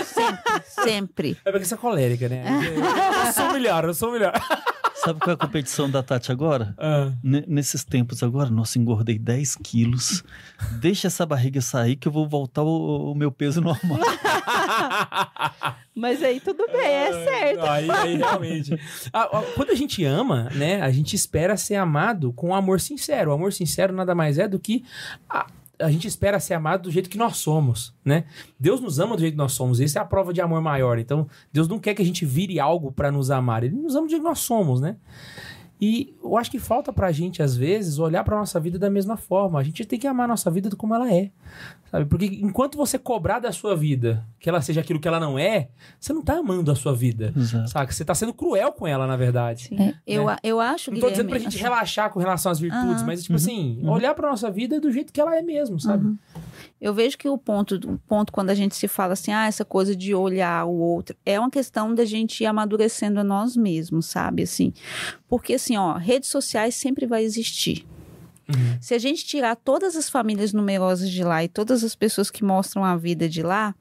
Sempre, 0.05 0.63
sempre. 0.67 1.39
É 1.45 1.51
porque 1.51 1.65
você 1.65 1.75
é 1.75 1.77
colérica, 1.77 2.29
né? 2.29 2.45
Eu 3.27 3.33
sou 3.33 3.53
melhor, 3.53 3.85
eu 3.85 3.95
sou 3.95 4.13
melhor. 4.13 4.33
Sabe 4.97 5.21
qual 5.21 5.31
é 5.33 5.35
a 5.35 5.37
competição 5.37 5.89
da 5.91 6.03
Tati 6.03 6.33
agora? 6.33 6.75
Ah. 6.79 7.13
Nesses 7.23 7.85
tempos 7.85 8.23
agora, 8.23 8.51
nossa, 8.51 8.79
engordei 8.79 9.19
10 9.19 9.57
quilos. 9.63 10.25
Deixa 10.81 11.07
essa 11.07 11.25
barriga 11.25 11.61
sair 11.61 11.97
que 11.97 12.09
eu 12.09 12.13
vou 12.13 12.29
voltar 12.29 12.63
o, 12.63 13.13
o 13.13 13.15
meu 13.15 13.31
peso 13.31 13.61
normal. 13.61 14.01
Mas 15.95 16.23
aí 16.23 16.41
tudo 16.41 16.67
bem, 16.67 16.81
é 16.87 17.13
certo. 17.25 17.65
Aí, 17.67 17.91
aí 17.91 18.17
realmente. 18.17 18.79
Ah, 19.13 19.29
quando 19.55 19.71
a 19.71 19.75
gente 19.75 20.05
ama, 20.05 20.49
né, 20.55 20.81
a 20.83 20.91
gente 20.91 21.15
espera 21.15 21.57
ser 21.57 21.77
amado 21.77 22.33
com 22.33 22.55
amor 22.55 22.81
sincero. 22.81 23.31
O 23.31 23.35
amor 23.35 23.53
sincero 23.53 23.93
nada 23.95 24.15
mais 24.15 24.39
é 24.39 24.49
do 24.49 24.59
que 24.59 24.85
a- 25.29 25.47
a 25.79 25.91
gente 25.91 26.07
espera 26.09 26.41
ser 26.41 26.55
amado 26.55 26.85
do 26.85 26.91
jeito 26.91 27.11
que 27.11 27.19
nós 27.19 27.37
somos, 27.37 27.95
né? 28.05 28.25
Deus 28.59 28.81
nos 28.81 28.99
ama 28.99 29.17
do 29.17 29.21
jeito 29.21 29.35
que 29.35 29.39
nós 29.39 29.53
somos. 29.53 29.81
Essa 29.81 29.99
é 29.99 30.03
a 30.03 30.05
prova 30.05 30.33
de 30.33 30.41
amor 30.41 30.61
maior. 30.61 30.99
Então, 30.99 31.27
Deus 31.53 31.69
não 31.69 31.79
quer 31.79 31.95
que 31.95 32.03
a 32.03 32.05
gente 32.05 32.25
vire 32.25 32.59
algo 32.59 32.91
pra 32.91 33.11
nos 33.11 33.31
amar. 33.31 33.63
Ele 33.65 33.77
nos 33.77 33.95
ama 33.95 34.07
do 34.07 34.11
jeito 34.11 34.23
que 34.23 34.29
nós 34.29 34.39
somos, 34.39 34.81
né? 34.81 34.97
E 35.81 36.15
eu 36.23 36.37
acho 36.39 36.51
que 36.51 36.59
falta 36.59 36.91
pra 36.93 37.13
gente, 37.13 37.43
às 37.43 37.55
vezes, 37.57 37.99
olhar 37.99 38.25
pra 38.25 38.37
nossa 38.39 38.59
vida 38.59 38.79
da 38.79 38.89
mesma 38.89 39.17
forma. 39.17 39.59
A 39.61 39.63
gente 39.63 39.85
tem 39.85 39.99
que 39.99 40.07
amar 40.07 40.25
a 40.25 40.29
nossa 40.29 40.51
vida 40.51 40.75
como 40.75 40.95
ela 40.95 41.13
é. 41.13 41.31
Sabe? 41.91 42.07
Porque 42.07 42.25
enquanto 42.27 42.77
você 42.79 42.99
cobrar 42.99 43.39
da 43.41 43.53
sua 43.53 43.77
vida 43.77 44.27
que 44.41 44.49
ela 44.49 44.61
seja 44.63 44.81
aquilo 44.81 44.99
que 44.99 45.07
ela 45.07 45.21
não 45.21 45.39
é, 45.39 45.69
você 46.01 46.13
não 46.13 46.23
tá 46.23 46.39
amando 46.39 46.71
a 46.73 46.75
sua 46.75 46.95
vida. 46.95 47.33
Exato. 47.37 47.69
Sabe? 47.71 47.95
Você 47.95 48.05
tá 48.05 48.15
sendo 48.15 48.33
cruel 48.33 48.73
com 48.73 48.87
ela, 48.87 49.07
na 49.07 49.17
verdade. 49.17 49.69
É, 49.79 49.95
eu, 50.07 50.27
Né? 50.27 50.33
a- 50.33 50.39
eu 50.43 50.61
acho, 50.61 50.91
Não 50.91 50.99
tô 50.99 51.11
dizendo 51.11 51.29
pra 51.29 51.37
Guilherme, 51.37 51.45
gente 51.53 51.55
assim, 51.63 51.63
relaxar 51.63 52.11
com 52.11 52.19
relação 52.19 52.51
às 52.51 52.59
virtudes, 52.59 52.97
Aham. 52.97 53.07
mas, 53.07 53.23
tipo 53.23 53.35
assim, 53.37 53.81
olhar 53.87 54.15
pra 54.15 54.31
nossa 54.31 54.51
vida 54.51 54.81
do 54.81 54.91
jeito 54.91 55.13
que 55.13 55.21
ela 55.21 55.37
é 55.37 55.43
mesmo, 55.43 55.79
sabe? 55.79 56.07
Uhum. 56.07 56.19
Eu 56.81 56.95
vejo 56.95 57.19
que 57.19 57.29
o 57.29 57.39
ponto, 57.39 57.75
o 57.75 57.99
ponto 58.07 58.33
quando 58.33 58.51
a 58.51 58.55
gente 58.55 58.77
se 58.77 58.89
fala 58.89 59.15
assim, 59.15 59.33
ah, 59.33 59.47
essa 59.47 59.65
coisa 59.65 59.95
de 59.95 60.15
olhar 60.15 60.65
o 60.67 60.75
outro, 60.75 61.17
é 61.25 61.39
uma 61.39 61.51
questão 61.51 61.95
da 61.95 62.05
gente 62.05 62.43
ir 62.43 62.47
amadurecendo 62.47 63.21
a 63.21 63.25
nós 63.25 63.57
mesmos, 63.57 64.07
sabe? 64.07 64.43
Assim, 64.43 64.73
porque 65.29 65.55
assim, 65.55 65.77
ó, 65.77 65.95
redes 65.95 66.29
sociais 66.29 66.75
sempre 66.75 67.07
vai 67.07 67.25
existir. 67.25 67.87
Uhum. 68.49 68.79
Se 68.81 68.95
a 68.95 68.99
gente 68.99 69.25
tirar 69.25 69.57
todas 69.57 69.97
as 69.97 70.09
famílias 70.09 70.53
numerosas 70.53 71.11
de 71.11 71.25
lá 71.25 71.43
e 71.43 71.49
todas 71.49 71.83
as 71.83 71.97
pessoas 71.97 72.31
que 72.31 72.45
mostram 72.45 72.85
a 72.85 72.97
vida 72.97 73.29
de 73.29 73.43
lá, 73.43 73.75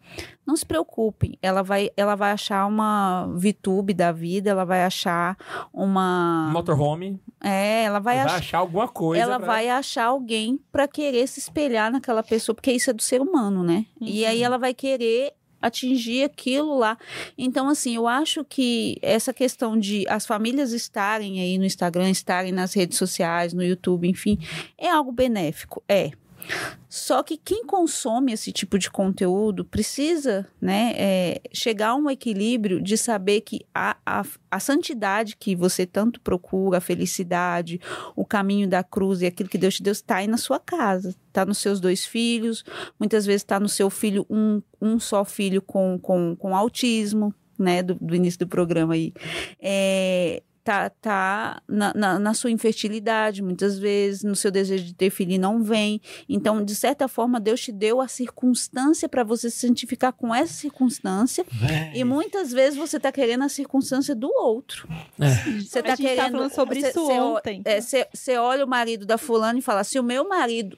não 0.45 0.55
se 0.55 0.65
preocupem, 0.65 1.37
ela 1.41 1.61
vai, 1.61 1.91
ela 1.95 2.15
vai 2.15 2.31
achar 2.31 2.65
uma 2.65 3.27
VTube 3.35 3.93
da 3.93 4.11
vida, 4.11 4.49
ela 4.49 4.65
vai 4.65 4.83
achar 4.83 5.37
uma, 5.71 6.49
Motorhome, 6.51 7.19
é, 7.45 7.83
ela 7.83 7.99
vai, 7.99 8.15
vai, 8.17 8.25
achar 8.25 8.37
achar 8.37 8.57
alguma 8.57 8.87
coisa. 8.87 9.23
ela 9.23 9.37
pra- 9.37 9.45
vai 9.47 9.69
achar 9.69 10.05
alguém 10.05 10.59
pra 10.71 10.87
querer 10.87 11.27
se 11.27 11.39
espelhar 11.39 11.91
naquela 11.91 12.23
pessoa, 12.23 12.55
porque 12.55 12.71
isso 12.71 12.89
é 12.89 12.93
do 12.93 13.01
ser 13.03 13.21
humano, 13.21 13.63
né? 13.63 13.85
E 14.01 14.25
aí 14.25 14.41
ela 14.43 14.57
vai 14.57 14.73
querer 14.73 15.33
atingir 15.61 16.23
aquilo 16.23 16.77
lá. 16.77 16.95
Então, 17.37 17.67
assim, 17.69 17.95
eu 17.95 18.07
acho 18.07 18.43
que 18.45 18.97
essa 19.01 19.33
questão 19.33 19.77
de 19.77 20.05
as 20.07 20.25
famílias 20.25 20.71
estarem 20.73 21.39
aí 21.39 21.57
no 21.57 21.65
Instagram, 21.65 22.09
estarem 22.11 22.51
nas 22.51 22.73
redes 22.73 22.97
sociais, 22.97 23.51
no 23.53 23.63
YouTube, 23.63 24.07
enfim, 24.07 24.37
é 24.77 24.89
algo 24.89 25.11
benéfico, 25.11 25.83
é. 25.89 26.11
Só 26.89 27.23
que 27.23 27.37
quem 27.37 27.65
consome 27.65 28.31
esse 28.31 28.51
tipo 28.51 28.77
de 28.77 28.89
conteúdo 28.89 29.65
precisa 29.65 30.47
né, 30.61 30.93
é, 30.95 31.41
chegar 31.53 31.89
a 31.89 31.95
um 31.95 32.09
equilíbrio 32.09 32.81
de 32.81 32.97
saber 32.97 33.41
que 33.41 33.65
a, 33.73 33.97
a, 34.05 34.23
a 34.49 34.59
santidade 34.59 35.35
que 35.37 35.55
você 35.55 35.85
tanto 35.85 36.21
procura, 36.21 36.77
a 36.77 36.81
felicidade, 36.81 37.79
o 38.15 38.25
caminho 38.25 38.67
da 38.67 38.83
cruz 38.83 39.21
e 39.21 39.25
aquilo 39.25 39.49
que 39.49 39.57
Deus 39.57 39.75
te 39.75 39.83
deu 39.83 39.91
está 39.91 40.17
aí 40.17 40.27
na 40.27 40.37
sua 40.37 40.59
casa, 40.59 41.15
está 41.27 41.45
nos 41.45 41.57
seus 41.57 41.79
dois 41.79 42.05
filhos, 42.05 42.63
muitas 42.99 43.25
vezes 43.25 43.41
está 43.41 43.59
no 43.59 43.69
seu 43.69 43.89
filho, 43.89 44.25
um, 44.29 44.61
um 44.81 44.99
só 44.99 45.25
filho 45.25 45.61
com, 45.61 45.99
com, 46.01 46.35
com 46.35 46.55
autismo, 46.55 47.33
né, 47.57 47.81
do, 47.81 47.95
do 47.95 48.15
início 48.15 48.39
do 48.39 48.47
programa 48.47 48.93
aí. 48.93 49.13
É, 49.59 50.41
tá, 50.65 50.89
tá 50.89 51.61
na, 51.67 51.93
na, 51.95 52.19
na 52.19 52.33
sua 52.33 52.49
infertilidade, 52.49 53.41
muitas 53.43 53.77
vezes, 53.77 54.23
no 54.23 54.35
seu 54.35 54.49
desejo 54.49 54.83
de 54.83 54.93
ter 54.95 55.11
filho 55.11 55.31
e 55.33 55.37
não 55.37 55.61
vem. 55.63 56.01
Então, 56.27 56.65
de 56.65 56.75
certa 56.75 57.07
forma, 57.07 57.39
Deus 57.39 57.61
te 57.61 57.71
deu 57.71 58.01
a 58.01 58.07
circunstância 58.07 59.07
para 59.07 59.23
você 59.23 59.49
se 59.51 59.59
santificar 59.67 60.11
com 60.11 60.33
essa 60.33 60.51
circunstância. 60.53 61.45
E 61.93 62.03
muitas 62.03 62.51
vezes 62.51 62.77
você 62.77 62.97
está 62.97 63.11
querendo 63.11 63.43
a 63.43 63.49
circunstância 63.49 64.15
do 64.15 64.27
outro. 64.27 64.87
É. 65.19 65.27
Você 65.61 65.79
A 65.79 65.81
está 65.81 65.81
gente 65.81 65.87
tá 65.89 65.95
querendo. 65.95 66.31
falando 66.31 66.51
sobre 66.53 66.81
você- 66.81 66.89
isso 66.89 67.05
você 67.05 67.19
o- 67.19 67.35
ontem. 67.35 67.61
é, 67.63 67.79
Você 67.79 68.07
você 68.11 68.37
olha 68.37 68.65
o 68.65 68.67
marido 68.67 69.05
da 69.05 69.17
fulana 69.19 69.59
e 69.59 69.61
fala: 69.61 69.83
se 69.83 69.99
o 69.99 70.03
meu 70.03 70.27
marido. 70.27 70.75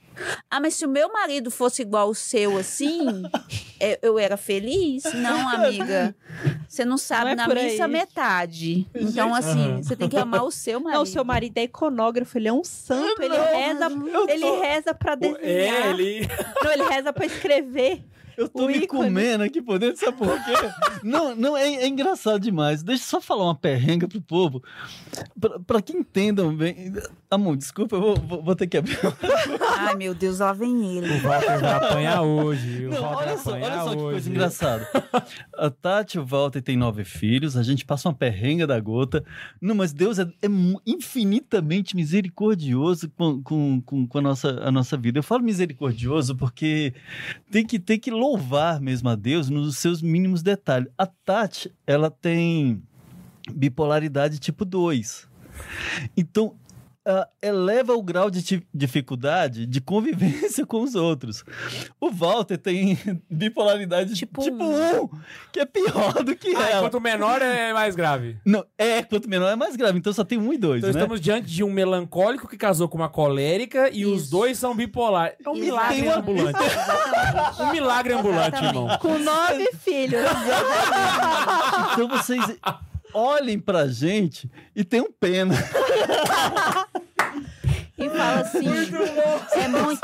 Ah, 0.50 0.60
mas 0.60 0.74
se 0.74 0.86
o 0.86 0.90
meu 0.90 1.12
marido 1.14 1.50
fosse 1.50 1.82
igual 1.84 2.10
o 2.10 2.16
seu 2.16 2.58
assim, 2.58 3.06
é, 3.80 4.00
eu 4.02 4.20
era 4.20 4.36
feliz? 4.36 5.04
Não, 5.14 5.48
amiga. 5.50 6.14
Você 6.68 6.84
não 6.84 6.98
sabe, 6.98 7.26
Não 7.36 7.44
é 7.46 7.48
na 7.48 7.48
missa 7.56 7.86
aí. 7.86 7.92
metade. 7.92 8.88
Então, 8.96 9.34
assim, 9.34 9.77
você 9.84 9.96
tem 9.96 10.10
que 10.10 10.18
amar 10.18 10.44
o 10.44 10.52
seu 10.52 10.80
marido. 10.80 10.96
Não, 10.98 11.04
o 11.04 11.06
seu 11.06 11.24
marido 11.24 11.58
é 11.58 11.64
iconógrafo, 11.64 12.38
ele 12.38 12.48
é 12.48 12.54
um 12.54 12.64
santo, 12.64 13.22
ele 13.22 13.36
reza, 13.38 13.88
ele 14.30 14.60
reza 14.60 14.94
pra 14.94 15.16
desenhar. 15.16 15.44
É, 15.44 15.90
ele. 15.90 16.28
Não, 16.64 16.72
ele 16.72 16.84
reza 16.84 17.14
pra 17.14 17.26
escrever. 17.26 18.04
Eu 18.38 18.48
tô 18.48 18.66
O 18.66 18.68
me 18.68 18.78
ícone. 18.78 18.88
comendo 19.06 19.44
aqui 19.44 19.62
por 19.62 19.80
dentro, 19.80 19.98
sabe 20.00 20.18
por 20.18 20.28
quê? 20.46 20.52
não, 21.04 21.36
não, 21.36 21.58
é, 21.58 21.68
é 21.76 21.88
engraçado 21.88 22.40
demais. 22.40 22.84
Deixa 22.84 23.04
eu 23.04 23.08
só 23.08 23.20
falar 23.22 23.46
uma 23.46 23.56
perrenga 23.56 24.08
pro 24.08 24.22
povo. 24.22 24.62
Pra, 25.40 25.60
pra 25.60 25.82
que 25.82 25.94
entendam 25.94 26.56
bem. 26.56 26.94
Amor, 27.32 27.58
desculpa, 27.58 27.96
eu 27.96 28.02
vou, 28.02 28.16
vou- 28.16 28.44
vou 28.44 28.56
ter 28.56 28.68
que 28.68 28.78
abrir. 28.78 28.98
Ai, 29.80 29.96
meu 29.96 30.14
Deus, 30.14 30.40
lá 30.40 30.54
vem 30.54 30.98
ele. 30.98 31.18
O 31.18 31.22
Walter 31.24 31.60
vai 31.60 31.74
apanhar 31.74 32.22
hoje. 32.22 32.86
O 32.86 32.90
Não, 32.92 33.02
Walter 33.02 33.16
vai 33.18 33.28
olha 33.28 33.38
só, 33.38 33.52
olha 33.52 33.66
apanhar 33.66 33.84
só 33.84 33.90
que 33.90 33.96
coisa 33.98 34.18
hoje. 34.18 34.30
engraçada. 34.30 34.88
A 35.58 35.70
Tati 35.72 36.18
e 36.18 36.20
o 36.20 36.26
Walter 36.26 36.62
têm 36.62 36.78
nove 36.78 37.04
filhos, 37.04 37.58
a 37.58 37.64
gente 37.64 37.84
passa 37.86 38.08
uma 38.08 38.14
perrenga 38.16 38.68
da 38.68 38.80
gota. 38.80 39.26
Não, 39.60 39.74
mas 39.74 39.94
Deus 39.94 40.20
é, 40.20 40.24
é 40.42 40.48
infinitamente 40.86 41.96
misericordioso 41.96 43.10
com, 43.18 43.42
com, 43.42 43.82
com, 43.82 44.08
com 44.08 44.18
a, 44.18 44.22
nossa, 44.22 44.50
a 44.62 44.72
nossa 44.72 44.96
vida. 44.96 45.18
Eu 45.20 45.24
falo 45.24 45.44
misericordioso 45.44 46.36
porque 46.36 46.94
tem 47.52 47.66
que, 47.66 47.80
tem 47.80 48.00
que 48.00 48.12
louvar 48.12 48.27
mesmo 48.82 49.10
a 49.10 49.16
Deus 49.16 49.50
nos 49.50 49.78
seus 49.78 50.02
mínimos 50.02 50.42
detalhes. 50.42 50.90
A 50.98 51.06
Tati, 51.06 51.72
ela 51.86 52.10
tem 52.10 52.84
bipolaridade 53.54 54.40
tipo 54.40 54.66
2. 54.66 55.30
Então, 56.16 56.56
ah, 57.10 57.28
eleva 57.42 57.94
o 57.94 58.04
grau 58.04 58.30
de 58.30 58.66
dificuldade 58.74 59.66
de 59.66 59.80
convivência 59.80 60.66
com 60.66 60.82
os 60.84 60.94
outros. 60.94 61.44
O 62.02 62.12
Walter 62.12 62.58
tem 62.58 62.98
bipolaridade 63.32 64.14
Tipo 64.14 64.42
tipo, 64.44 64.62
um. 64.64 65.04
1, 65.06 65.10
que 65.54 65.60
é 65.62 65.66
pior 65.66 66.22
do 66.24 66.36
que 66.36 66.54
Ah, 66.56 66.70
ela. 66.70 66.82
quanto 66.82 67.00
menor 67.00 67.42
é 67.42 67.72
mais 67.74 67.96
grave. 67.96 68.38
Não, 68.46 68.66
é, 68.78 69.02
quanto 69.04 69.30
menor 69.30 69.50
é 69.52 69.56
mais 69.56 69.76
grave. 69.78 69.98
Então 69.98 70.12
só 70.12 70.24
tem 70.26 70.38
um 70.38 70.52
e 70.52 70.58
dois, 70.58 70.80
Então 70.80 70.92
né? 70.94 71.00
estamos 71.00 71.22
diante 71.22 71.48
de 71.48 71.64
um 71.64 71.72
melancólico 71.72 72.48
que 72.48 72.58
casou 72.58 72.90
com 72.90 72.98
uma 72.98 73.10
colérica 73.10 73.90
e 73.90 74.06
os 74.06 74.24
Isso. 74.24 74.32
dois 74.32 74.58
são 74.60 74.76
bipolar. 74.76 75.34
É 75.44 75.50
um 75.50 75.54
Isso. 75.54 75.64
milagre 75.64 76.02
uma- 76.02 76.18
ambulante. 76.18 76.60
Um 77.60 77.72
milagre 77.72 78.14
ambulante, 78.14 78.64
irmão. 78.64 78.88
Com 79.00 79.18
nove 79.20 79.70
filhos. 79.80 80.22
Então 81.94 82.08
vocês 82.08 82.44
olhem 83.14 83.60
pra 83.60 83.88
gente 83.88 84.50
e 84.76 84.84
tenham 84.84 85.08
pena. 85.20 85.56
E 87.98 88.10
fala 88.10 88.42
assim. 88.42 88.60
É 89.54 89.68
muito. 89.68 90.02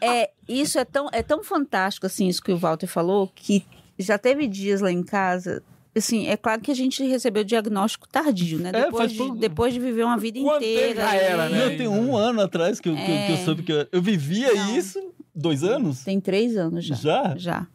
É, 0.00 0.30
isso 0.48 0.78
é 0.78 0.84
tão, 0.84 1.08
é 1.12 1.22
tão 1.22 1.42
fantástico, 1.42 2.06
assim, 2.06 2.28
isso 2.28 2.42
que 2.42 2.52
o 2.52 2.56
Walter 2.56 2.86
falou, 2.86 3.30
que 3.34 3.64
já 3.98 4.16
teve 4.18 4.46
dias 4.46 4.80
lá 4.80 4.90
em 4.90 5.02
casa. 5.02 5.62
Assim, 5.94 6.26
é 6.26 6.36
claro 6.38 6.60
que 6.62 6.70
a 6.70 6.74
gente 6.74 7.04
recebeu 7.04 7.42
o 7.42 7.44
diagnóstico 7.44 8.08
tardio, 8.08 8.58
né? 8.58 8.70
É, 8.70 8.84
Depois, 8.86 9.12
de, 9.12 9.30
depois 9.38 9.74
de 9.74 9.80
viver 9.80 10.04
uma 10.04 10.16
vida 10.16 10.40
Quanto 10.40 10.64
inteira. 10.64 11.02
já 11.02 11.14
era, 11.14 11.48
né? 11.50 11.66
Eu 11.66 11.76
tenho 11.76 11.90
um 11.92 12.16
ano 12.16 12.40
atrás 12.40 12.80
que 12.80 12.88
eu, 12.88 12.94
que 12.94 13.00
eu- 13.02 13.06
que 13.06 13.32
eu 13.32 13.36
É. 13.36 13.44
soube 13.44 13.62
que 13.62 13.72
eu, 13.72 13.86
eu 13.92 14.00
vivia 14.00 14.54
Não. 14.54 14.76
isso. 14.76 14.98
Dois 15.34 15.62
anos? 15.64 16.02
Tem 16.04 16.18
três 16.20 16.56
anos 16.56 16.84
já. 16.84 16.94
Já? 16.94 17.34
Já. 17.36 17.66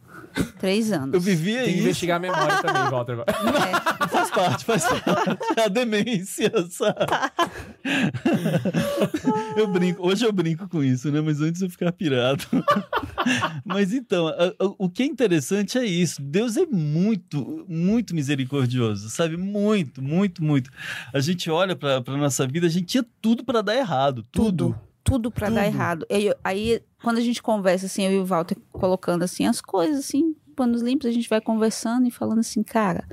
Três 0.58 0.92
anos. 0.92 1.14
Eu 1.14 1.20
vivia 1.20 1.64
Tem 1.64 1.74
isso. 1.74 1.82
investigar 1.82 2.16
a 2.16 2.20
memória 2.20 2.62
também, 2.62 2.90
Walter. 2.90 3.18
É. 3.28 4.08
Faz 4.08 4.30
parte, 4.30 4.64
faz 4.64 4.84
parte. 4.84 5.38
É 5.56 5.64
a 5.64 5.68
demência, 5.68 6.50
sabe? 6.70 6.98
eu 9.56 9.66
brinco, 9.68 10.06
hoje 10.06 10.24
eu 10.24 10.32
brinco 10.32 10.68
com 10.68 10.82
isso, 10.82 11.10
né? 11.10 11.20
Mas 11.20 11.40
antes 11.40 11.60
eu 11.60 11.68
ficava 11.70 11.92
pirado. 11.92 12.44
Mas 13.64 13.92
então, 13.92 14.32
o 14.78 14.88
que 14.88 15.02
é 15.02 15.06
interessante 15.06 15.78
é 15.78 15.84
isso. 15.84 16.22
Deus 16.22 16.56
é 16.56 16.64
muito, 16.66 17.64
muito 17.68 18.14
misericordioso, 18.14 19.10
sabe? 19.10 19.36
Muito, 19.36 20.02
muito, 20.02 20.42
muito. 20.42 20.70
A 21.12 21.20
gente 21.20 21.50
olha 21.50 21.76
pra, 21.76 22.00
pra 22.00 22.16
nossa 22.16 22.46
vida, 22.46 22.66
a 22.66 22.70
gente 22.70 22.86
tinha 22.86 23.04
tudo 23.20 23.44
pra 23.44 23.60
dar 23.60 23.76
errado. 23.76 24.24
Tudo. 24.30 24.48
Tudo. 24.74 24.87
Tudo 25.08 25.30
pra 25.30 25.48
dar 25.48 25.66
errado. 25.66 26.06
Aí, 26.10 26.32
aí, 26.44 26.82
quando 27.02 27.18
a 27.18 27.22
gente 27.22 27.42
conversa, 27.42 27.86
assim, 27.86 28.04
eu 28.04 28.12
e 28.12 28.18
o 28.18 28.24
Walter 28.26 28.56
colocando, 28.72 29.22
assim, 29.22 29.46
as 29.46 29.60
coisas, 29.60 29.98
assim, 30.00 30.34
panos 30.54 30.82
limpos, 30.82 31.06
a 31.06 31.12
gente 31.12 31.28
vai 31.28 31.40
conversando 31.40 32.06
e 32.06 32.10
falando 32.10 32.40
assim, 32.40 32.62
cara, 32.62 33.04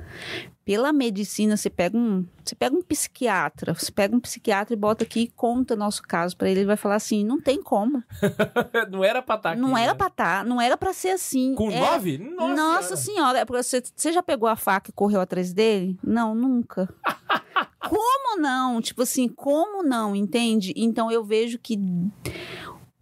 pela 0.66 0.92
medicina, 0.92 1.56
você 1.56 1.70
pega 1.70 1.96
um, 1.96 2.26
você 2.44 2.56
pega 2.56 2.74
um 2.76 2.82
psiquiatra, 2.82 3.72
você 3.72 3.92
pega 3.92 4.16
um 4.16 4.18
psiquiatra 4.20 4.74
e 4.74 4.76
bota 4.76 5.04
aqui 5.04 5.20
e 5.20 5.28
conta 5.28 5.76
nosso 5.76 6.02
caso 6.02 6.36
pra 6.36 6.50
ele, 6.50 6.60
ele 6.60 6.66
vai 6.66 6.76
falar 6.76 6.96
assim, 6.96 7.24
não 7.24 7.40
tem 7.40 7.62
como, 7.62 8.02
Não 8.90 9.04
era 9.04 9.22
pra 9.22 9.36
estar 9.36 9.52
aqui. 9.52 9.60
não 9.60 9.78
era 9.78 9.92
né? 9.92 9.96
pra 9.98 10.10
tá, 10.10 10.42
não 10.42 10.60
era 10.60 10.76
pra 10.76 10.92
ser 10.92 11.10
assim. 11.10 11.54
Com 11.54 11.70
É- 11.70 11.78
nove? 11.78 12.18
Nossa, 12.18 12.54
Nossa, 12.54 12.96
senhora, 12.96 13.38
é 13.38 13.44
você, 13.44 13.80
você 13.94 14.12
já 14.12 14.22
pegou 14.24 14.48
a 14.48 14.56
faca 14.56 14.90
e 14.90 14.92
correu 14.92 15.20
atrás 15.20 15.52
dele? 15.52 15.96
Não, 16.02 16.34
nunca. 16.34 16.92
como 17.88 18.40
não? 18.40 18.80
Tipo 18.80 19.02
assim, 19.02 19.28
como 19.28 19.84
não, 19.84 20.16
entende? 20.16 20.72
Então 20.76 21.12
eu 21.12 21.24
vejo 21.24 21.60
que 21.60 21.78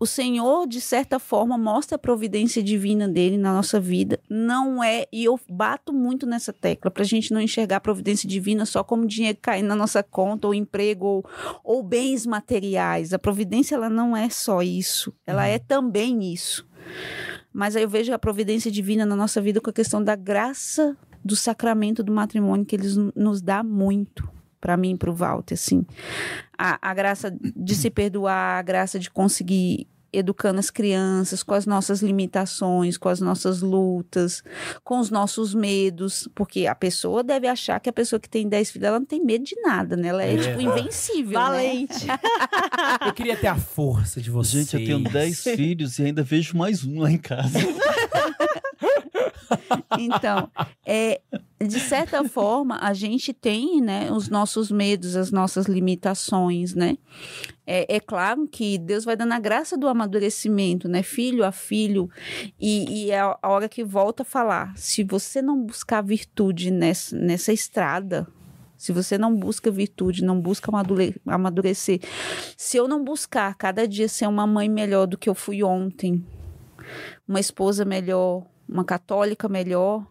o 0.05 0.07
Senhor, 0.07 0.67
de 0.67 0.83
certa 0.83 1.19
forma, 1.19 1.57
mostra 1.57 1.97
a 1.97 1.99
providência 1.99 2.63
divina 2.63 3.09
dele 3.09 3.39
na 3.39 3.55
nossa 3.55 3.81
vida. 3.81 4.21
Não 4.29 4.85
é, 4.85 5.07
e 5.11 5.25
eu 5.25 5.41
bato 5.49 5.95
muito 5.95 6.27
nessa 6.27 6.53
tecla, 6.53 6.91
pra 6.91 7.05
gente 7.05 7.33
não 7.33 7.41
enxergar 7.41 7.77
a 7.77 7.81
providência 7.81 8.29
divina 8.29 8.67
só 8.67 8.85
como 8.85 9.07
dinheiro 9.07 9.39
caindo 9.41 9.69
na 9.69 9.75
nossa 9.75 10.03
conta, 10.03 10.47
ou 10.47 10.53
emprego, 10.53 11.07
ou, 11.07 11.25
ou 11.65 11.83
bens 11.83 12.27
materiais. 12.27 13.15
A 13.15 13.19
providência, 13.19 13.77
ela 13.77 13.89
não 13.89 14.15
é 14.15 14.29
só 14.29 14.63
isso, 14.63 15.11
ela 15.27 15.47
é 15.47 15.59
também 15.59 16.31
isso. 16.31 16.69
Mas 17.51 17.75
aí 17.75 17.83
eu 17.83 17.89
vejo 17.89 18.13
a 18.13 18.19
providência 18.19 18.71
divina 18.71 19.07
na 19.07 19.17
nossa 19.17 19.41
vida 19.41 19.59
com 19.59 19.71
a 19.71 19.73
questão 19.73 20.05
da 20.05 20.15
graça 20.15 20.95
do 21.25 21.35
sacramento 21.35 22.03
do 22.03 22.13
matrimônio, 22.13 22.67
que 22.67 22.77
eles 22.77 22.95
nos 23.17 23.41
dá 23.41 23.63
muito 23.63 24.29
para 24.61 24.77
mim 24.77 24.93
e 24.93 24.97
para 24.99 25.11
o 25.11 25.15
Walter, 25.15 25.55
assim. 25.55 25.87
A, 26.59 26.91
a 26.91 26.93
graça 26.93 27.35
de 27.57 27.75
se 27.75 27.91
perdoar, 27.91 28.59
a 28.59 28.63
graça 28.63 28.99
de 28.99 29.11
conseguir 29.11 29.87
educando 30.17 30.59
as 30.61 30.71
crianças 30.71 31.43
com 31.43 31.55
as 31.55 31.67
nossas 31.67 32.03
limitações, 32.03 32.97
com 32.97 33.09
as 33.09 33.21
nossas 33.21 33.61
lutas, 33.61 34.43
com 34.83 34.99
os 34.99 35.11
nossos 35.11 35.55
medos, 35.55 36.29
porque 36.35 36.67
a 36.67 36.75
pessoa 36.75 37.23
deve 37.23 37.47
achar 37.47 37.81
que 37.81 37.89
a 37.89 37.93
pessoa 37.93 38.19
que 38.21 38.29
tem 38.29 38.49
10 38.49 38.71
filhos, 38.71 38.87
ela 38.89 38.99
não 38.99 39.07
tem 39.07 39.25
medo 39.25 39.45
de 39.45 39.57
nada, 39.63 39.97
né? 39.97 40.09
Ela 40.09 40.23
é, 40.25 40.35
É. 40.35 40.37
tipo 40.39 40.61
invencível, 40.61 41.39
né? 41.41 41.47
Valente. 41.47 42.07
Eu 43.07 43.13
queria 43.13 43.37
ter 43.37 43.49
a 43.49 43.57
força 43.57 44.21
de 44.21 44.31
vocês. 44.31 44.65
Gente, 44.71 44.77
eu 44.77 44.85
tenho 44.99 45.13
10 45.13 45.43
filhos 45.43 45.99
e 45.99 46.05
ainda 46.05 46.23
vejo 46.23 46.57
mais 46.57 46.85
um 46.85 47.01
lá 47.01 47.11
em 47.11 47.19
casa. 47.19 47.59
Então, 49.99 50.51
é, 50.85 51.21
de 51.61 51.79
certa 51.81 52.25
forma, 52.29 52.79
a 52.81 52.93
gente 52.93 53.33
tem 53.33 53.81
né, 53.81 54.11
os 54.11 54.29
nossos 54.29 54.71
medos, 54.71 55.17
as 55.17 55.31
nossas 55.31 55.67
limitações, 55.67 56.75
né? 56.75 56.99
É, 57.67 57.97
é 57.97 58.01
claro 58.01 58.47
que 58.47 58.77
Deus 58.77 59.05
vai 59.05 59.17
dando 59.17 59.33
a 59.33 59.39
graça 59.39 59.77
do 59.77 59.89
amadurecimento, 59.89 60.89
né? 60.89 61.03
Filho 61.03 61.45
a 61.45 61.53
filho. 61.53 62.11
E, 62.61 63.07
e 63.07 63.11
é 63.11 63.21
a 63.21 63.39
hora 63.45 63.69
que 63.69 63.85
volta 63.85 64.23
a 64.23 64.27
falar. 64.27 64.77
Se 64.77 65.05
você 65.05 65.41
não 65.41 65.63
buscar 65.63 66.03
virtude 66.03 66.71
nessa, 66.71 67.17
nessa 67.17 67.53
estrada, 67.53 68.27
se 68.77 68.93
você 68.93 69.17
não 69.17 69.35
busca 69.35 69.71
virtude, 69.71 70.25
não 70.25 70.41
busca 70.41 70.71
amadure- 70.71 71.17
amadurecer, 71.27 72.01
se 72.57 72.77
eu 72.77 72.87
não 72.87 73.03
buscar 73.03 73.55
cada 73.55 73.89
dia 73.89 74.09
ser 74.09 74.27
uma 74.27 74.47
mãe 74.47 74.69
melhor 74.69 75.07
do 75.07 75.17
que 75.17 75.29
eu 75.29 75.35
fui 75.35 75.63
ontem, 75.63 76.23
uma 77.27 77.41
esposa 77.41 77.85
melhor, 77.85 78.45
uma 78.75 78.85
católica 78.85 79.49
melhor, 79.49 80.05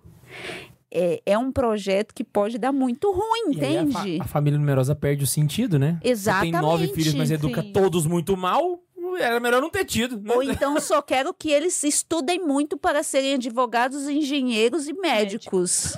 é, 0.90 1.22
é 1.26 1.38
um 1.38 1.52
projeto 1.52 2.14
que 2.14 2.24
pode 2.24 2.58
dar 2.58 2.72
muito 2.72 3.12
ruim, 3.12 3.58
E 3.58 3.64
aí 3.66 3.78
a, 3.78 3.86
fa- 3.88 4.00
entende? 4.02 4.22
a 4.22 4.26
família 4.26 4.58
numerosa 4.58 4.96
perde 4.96 5.24
o 5.24 5.28
sentido, 5.28 5.78
né? 5.78 6.00
Exatamente. 6.04 6.54
Você 6.54 6.60
tem 6.60 6.62
nove 6.70 6.88
filhos, 6.88 7.14
mas 7.14 7.30
educa 7.30 7.62
sim. 7.62 7.74
todos 7.74 8.06
muito 8.08 8.38
mal. 8.38 8.80
Era 9.20 9.40
melhor 9.40 9.62
não 9.62 9.70
ter 9.70 9.84
tido, 9.86 10.20
né? 10.20 10.34
Ou 10.34 10.42
então 10.42 10.80
só 10.80 11.02
quero 11.02 11.34
que 11.34 11.52
eles 11.52 11.84
estudem 11.84 12.40
muito 12.40 12.78
para 12.78 13.04
serem 13.04 13.34
advogados, 13.36 14.08
engenheiros 14.08 14.88
e 14.88 14.94
médicos. 14.94 15.94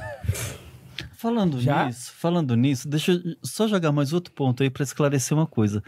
Falando 1.13 1.59
Já? 1.61 1.85
nisso, 1.85 2.11
falando 2.13 2.55
nisso, 2.55 2.87
deixa 2.89 3.11
eu 3.13 3.19
só 3.43 3.67
jogar 3.67 3.91
mais 3.91 4.11
outro 4.11 4.33
ponto 4.33 4.63
aí 4.63 4.69
para 4.69 4.83
esclarecer 4.83 5.37
uma 5.37 5.47
coisa. 5.47 5.81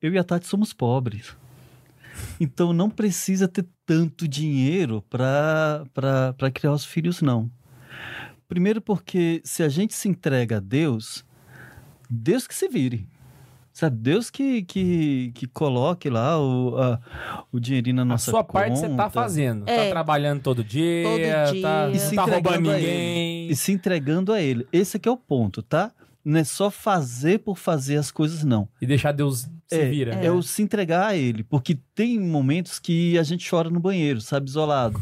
Eu 0.00 0.12
e 0.12 0.18
a 0.18 0.24
Tati 0.24 0.46
somos 0.46 0.72
pobres. 0.72 1.34
Então 2.40 2.72
não 2.72 2.90
precisa 2.90 3.46
ter 3.48 3.66
tanto 3.86 4.26
dinheiro 4.28 5.02
para 5.08 5.84
criar 6.52 6.72
os 6.72 6.84
filhos, 6.84 7.22
não. 7.22 7.50
Primeiro 8.48 8.80
porque 8.80 9.40
se 9.44 9.62
a 9.62 9.68
gente 9.68 9.94
se 9.94 10.08
entrega 10.08 10.58
a 10.58 10.60
Deus, 10.60 11.24
Deus 12.10 12.46
que 12.46 12.54
se 12.54 12.68
vire. 12.68 13.08
Sabe, 13.72 13.96
Deus 13.96 14.28
que, 14.28 14.62
que, 14.64 15.32
que 15.34 15.46
coloque 15.46 16.10
lá 16.10 16.38
o, 16.38 16.76
a- 16.76 17.00
o 17.50 17.58
dinheirinho 17.58 17.96
na 17.96 18.02
A 18.02 18.04
nossa 18.04 18.30
sua 18.30 18.44
parte 18.44 18.78
você 18.78 18.82
tá 18.82 19.04
conta. 19.04 19.10
fazendo. 19.10 19.64
É. 19.66 19.84
Tá 19.84 19.90
trabalhando 19.90 20.42
todo 20.42 20.62
dia, 20.62 21.04
Todo 21.04 21.62
tá, 21.62 21.86
dia. 21.88 21.96
E 21.96 21.98
se 21.98 22.14
não 22.14 22.26
tá 22.26 22.30
roubando 22.30 22.70
a 22.70 22.74
ninguém. 22.74 23.48
E 23.50 23.56
se 23.56 23.72
entregando 23.72 24.30
a 24.30 24.42
ele. 24.42 24.66
Esse 24.70 24.98
aqui 24.98 25.08
é 25.08 25.12
o 25.12 25.16
ponto, 25.16 25.62
tá? 25.62 25.90
Não 26.24 26.38
é 26.38 26.44
só 26.44 26.70
fazer 26.70 27.40
por 27.40 27.58
fazer 27.58 27.96
as 27.96 28.10
coisas, 28.10 28.44
não. 28.44 28.68
E 28.80 28.86
deixar 28.86 29.12
Deus 29.12 29.48
se 29.66 29.80
É, 29.80 29.88
vira. 29.88 30.14
É. 30.14 30.30
o 30.30 30.42
se 30.42 30.62
entregar 30.62 31.06
a 31.08 31.16
ele. 31.16 31.42
Porque 31.42 31.78
tem 31.94 32.20
momentos 32.20 32.78
que 32.78 33.18
a 33.18 33.22
gente 33.22 33.48
chora 33.48 33.68
no 33.68 33.80
banheiro, 33.80 34.20
sabe? 34.20 34.48
Isolado. 34.48 35.00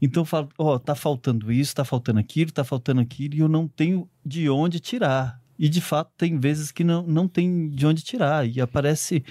Então 0.00 0.24
fala, 0.24 0.48
ó, 0.56 0.78
tá 0.78 0.94
faltando 0.94 1.52
isso, 1.52 1.74
tá 1.74 1.84
faltando 1.84 2.20
aquilo, 2.20 2.50
tá 2.52 2.64
faltando 2.64 3.00
aquilo, 3.00 3.34
e 3.34 3.40
eu 3.40 3.48
não 3.48 3.68
tenho 3.68 4.08
de 4.24 4.48
onde 4.48 4.80
tirar. 4.80 5.40
E 5.58 5.68
de 5.68 5.80
fato 5.80 6.10
tem 6.16 6.40
vezes 6.40 6.72
que 6.72 6.82
não, 6.82 7.02
não 7.06 7.28
tem 7.28 7.68
de 7.68 7.86
onde 7.86 8.02
tirar. 8.02 8.48
E 8.48 8.60
aparece 8.60 9.22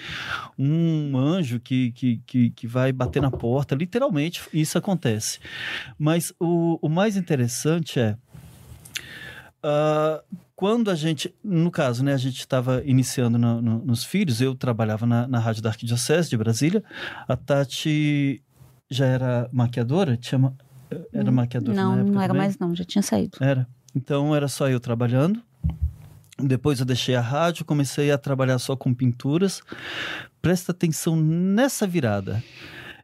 um 0.57 1.18
anjo 1.18 1.59
que, 1.59 1.91
que, 1.91 2.22
que, 2.26 2.49
que 2.51 2.68
vai 2.68 2.91
bater 2.93 3.22
na 3.22 3.31
porta. 3.31 3.76
Literalmente, 3.76 4.41
isso 4.53 4.77
acontece. 4.77 5.39
Mas 5.97 6.31
o, 6.39 6.77
o 6.81 6.88
mais 6.88 7.18
interessante 7.18 7.99
é. 7.99 8.15
ah, 9.63 10.23
quando 10.61 10.91
a 10.91 10.95
gente, 10.95 11.33
no 11.43 11.71
caso, 11.71 12.03
né, 12.03 12.13
a 12.13 12.17
gente 12.17 12.38
estava 12.38 12.83
iniciando 12.85 13.35
no- 13.35 13.59
no- 13.59 13.83
nos 13.83 14.03
filhos, 14.03 14.39
eu 14.41 14.53
trabalhava 14.53 15.07
na, 15.07 15.27
na 15.27 15.39
Rádio 15.39 15.63
da 15.63 15.69
Arquidiocese 15.69 16.29
de 16.29 16.38
Brasília, 16.38 16.83
a 17.27 17.35
Tati 17.35 18.43
já 18.88 19.07
era 19.07 19.49
maquiadora? 19.51 20.15
Tinha, 20.15 20.38
ma- 20.38 20.53
era 21.11 21.31
maquiadora 21.31 21.75
na 21.75 21.83
Não, 21.83 21.93
época 21.95 22.11
não 22.13 22.21
era 22.21 22.27
também? 22.27 22.41
mais 22.43 22.59
não, 22.59 22.75
já 22.75 22.83
tinha 22.83 23.01
saído. 23.01 23.39
Era. 23.41 23.67
Então 23.95 24.35
era 24.35 24.47
só 24.47 24.69
eu 24.69 24.79
trabalhando. 24.79 25.41
Depois 26.38 26.79
eu 26.79 26.85
deixei 26.85 27.15
a 27.15 27.21
rádio, 27.21 27.65
comecei 27.65 28.11
a 28.11 28.17
trabalhar 28.19 28.59
só 28.59 28.75
com 28.75 28.93
pinturas. 28.93 29.63
Presta 30.43 30.73
atenção 30.73 31.15
nessa 31.15 31.88
virada. 31.88 32.43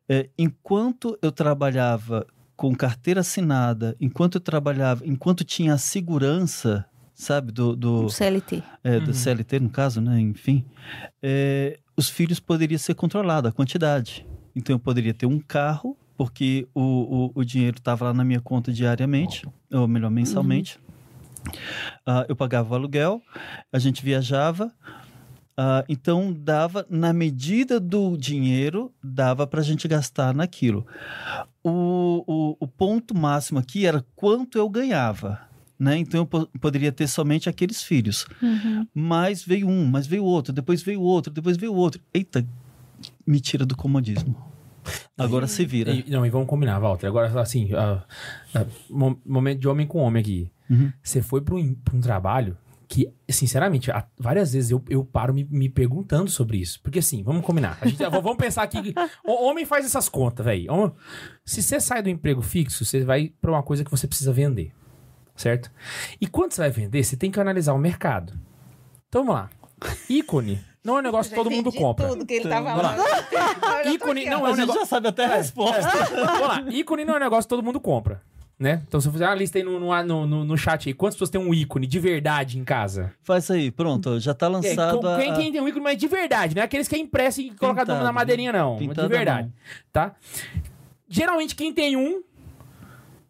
É, 0.08 0.30
enquanto 0.38 1.18
eu 1.24 1.32
trabalhava 1.32 2.28
com 2.56 2.76
carteira 2.76 3.22
assinada, 3.22 3.96
enquanto 4.00 4.36
eu 4.36 4.42
trabalhava, 4.42 5.02
enquanto 5.08 5.44
tinha 5.44 5.74
a 5.74 5.78
segurança, 5.80 6.86
sabe, 7.18 7.52
do, 7.52 7.76
do, 7.76 8.06
O 8.06 8.10
CLT. 8.10 8.64
é, 8.84 9.00
do 9.00 9.08
Uhum. 9.08 9.14
CLT, 9.14 9.60
no 9.60 9.70
caso, 9.70 10.00
né? 10.00 10.20
Enfim, 10.20 10.64
é, 11.22 11.80
os 11.98 12.08
filhos 12.10 12.40
poderiam 12.40 12.78
ser 12.78 12.94
controlados, 12.94 13.50
a 13.50 13.52
quantidade. 13.52 14.26
Então 14.56 14.76
eu 14.76 14.80
poderia 14.80 15.14
ter 15.14 15.26
um 15.26 15.40
carro, 15.40 15.98
porque 16.16 16.68
o, 16.74 16.82
o, 16.82 17.32
o 17.42 17.44
dinheiro 17.44 17.78
estava 17.78 18.06
lá 18.06 18.14
na 18.14 18.24
minha 18.24 18.40
conta 18.40 18.72
diariamente, 18.72 19.48
ou 19.72 19.88
melhor, 19.88 20.12
mensalmente. 20.12 20.80
Ah, 22.06 22.26
eu 22.30 22.36
pagava 22.36 22.72
o 22.72 22.76
aluguel, 22.76 23.22
a 23.72 23.80
gente 23.80 24.04
viajava. 24.04 24.72
ah, 25.56 25.84
então 25.90 26.32
dava, 26.34 26.86
na 26.90 27.12
medida 27.14 27.80
do 27.80 28.16
dinheiro, 28.18 28.92
dava 29.04 29.48
para 29.48 29.62
a 29.62 29.64
gente 29.64 29.88
gastar 29.88 30.34
naquilo. 30.36 30.86
O, 31.64 32.24
o, 32.28 32.58
o 32.60 32.68
ponto 32.68 33.16
máximo 33.16 33.60
aqui 33.60 33.86
era 33.86 34.06
quanto 34.16 34.58
eu 34.58 34.70
ganhava. 34.70 35.40
Né? 35.80 35.98
Então 36.00 36.22
eu 36.22 36.26
po- 36.26 36.48
poderia 36.60 36.92
ter 36.92 37.08
somente 37.08 37.48
aqueles 37.48 37.84
filhos. 37.84 38.26
Mas 38.94 39.44
veio 39.44 39.68
um, 39.68 39.86
mas 39.86 40.08
veio 40.08 40.24
outro, 40.24 40.52
depois 40.52 40.82
veio 40.82 41.02
outro, 41.02 41.32
depois 41.32 41.56
veio 41.58 41.74
outro. 41.74 42.02
Eita, 42.14 42.48
me 43.26 43.40
tira 43.40 43.66
do 43.66 43.76
comodismo. 43.78 44.36
Agora 45.18 45.46
se 45.48 45.66
vira. 45.66 45.92
E- 45.92 46.06
não, 46.10 46.26
e 46.26 46.30
vamos 46.30 46.48
combinar, 46.48 46.80
Walter. 46.80 47.08
Agora, 47.08 47.42
assim, 47.42 47.70
ah, 47.74 48.04
mo- 48.90 49.20
momento 49.26 49.60
de 49.60 49.68
homem 49.68 49.86
com 49.86 50.00
homem 50.00 50.22
aqui. 50.22 50.52
Uhum. 50.70 50.92
Você 51.04 51.22
foi 51.22 51.42
para 51.42 51.56
um, 51.56 51.76
um 51.94 52.00
trabalho 52.02 52.58
que, 52.88 53.12
sinceramente, 53.30 53.92
há- 53.92 54.08
várias 54.18 54.54
vezes 54.54 54.72
eu, 54.72 54.82
eu 54.90 55.04
paro 55.04 55.34
me, 55.34 55.44
me 55.44 55.68
perguntando 55.70 56.30
sobre 56.32 56.58
isso. 56.58 56.80
Porque, 56.82 57.00
assim, 57.00 57.22
vamos 57.22 57.46
combinar. 57.46 57.78
A 57.82 57.88
gente, 57.88 58.02
vamos 58.10 58.38
pensar 58.38 58.64
aqui. 58.64 58.96
O 59.26 59.44
homem 59.46 59.66
faz 59.66 59.86
essas 59.86 60.08
contas, 60.08 60.46
velho. 60.46 60.94
Se 61.46 61.62
você 61.62 61.80
sai 61.82 62.02
do 62.02 62.10
emprego 62.10 62.42
fixo, 62.42 62.86
você 62.86 63.04
vai 63.04 63.32
para 63.42 63.52
uma 63.52 63.62
coisa 63.64 63.84
que 63.84 63.92
você 63.92 64.08
precisa 64.08 64.32
vender. 64.32 64.72
Certo? 65.38 65.72
E 66.20 66.28
quando 66.28 66.52
você 66.52 66.62
vai 66.62 66.70
vender, 66.72 67.02
você 67.04 67.16
tem 67.16 67.32
que 67.32 67.40
analisar 67.40 67.74
o 67.74 67.78
mercado. 67.78 68.34
Então 69.08 69.24
vamos 69.24 69.42
lá. 69.42 69.50
Ícone 70.10 70.60
não 70.84 70.96
é 70.98 71.00
um 71.00 71.04
negócio 71.04 71.30
que 71.30 71.36
todo 71.36 71.52
mundo 71.52 71.72
compra. 71.72 72.08
Tudo 72.08 72.26
que 72.26 72.34
ele 72.34 72.50
tava 72.50 72.74
lá. 72.76 72.96
Ícone 73.94 74.26
não 74.26 74.32
é 74.32 74.38
um 74.38 74.46
A 74.46 74.50
gente 74.50 74.60
negócio. 74.62 74.82
já 74.82 74.86
sabe 74.88 75.08
até 75.10 75.26
a 75.26 75.36
resposta. 75.36 75.82
Vamos 76.16 76.42
lá. 76.48 76.64
Ícone 76.70 77.06
não 77.06 77.14
é 77.14 77.18
um 77.18 77.20
negócio 77.20 77.44
que 77.44 77.50
todo 77.50 77.62
mundo 77.64 77.80
compra. 77.80 78.22
Né? 78.60 78.82
Então, 78.88 79.00
se 79.00 79.08
eu 79.08 79.12
fizer 79.12 79.28
uma 79.28 79.36
lista 79.36 79.60
aí 79.60 79.64
no, 79.64 79.80
no, 79.80 80.26
no, 80.26 80.44
no 80.46 80.58
chat 80.58 80.90
aí, 80.90 80.94
quantas 80.96 81.14
pessoas 81.14 81.30
têm 81.30 81.40
um 81.40 81.54
ícone 81.54 81.86
de 81.86 82.00
verdade 82.00 82.58
em 82.58 82.64
casa? 82.64 83.14
Faz 83.22 83.52
aí, 83.52 83.70
pronto, 83.70 84.20
já 84.20 84.34
tá 84.34 84.48
É, 84.48 84.50
lançado 84.50 85.00
com- 85.00 85.08
a... 85.08 85.18
quem, 85.18 85.34
quem 85.36 85.52
tem 85.52 85.62
um 85.62 85.68
ícone, 85.68 85.84
mas 85.84 85.98
de 85.98 86.08
verdade, 86.08 86.56
não 86.56 86.64
é 86.64 86.66
aqueles 86.66 86.88
que 86.88 86.96
é 86.96 86.98
impresso 86.98 87.40
e 87.40 87.52
colocado 87.52 87.90
na 87.90 88.12
madeirinha, 88.12 88.52
não. 88.52 88.76
Pintado 88.78 89.08
de 89.08 89.14
verdade. 89.16 89.54
Tá? 89.94 90.16
Geralmente, 91.08 91.56
quem 91.56 91.72
tem 91.72 91.96
um, 91.96 92.24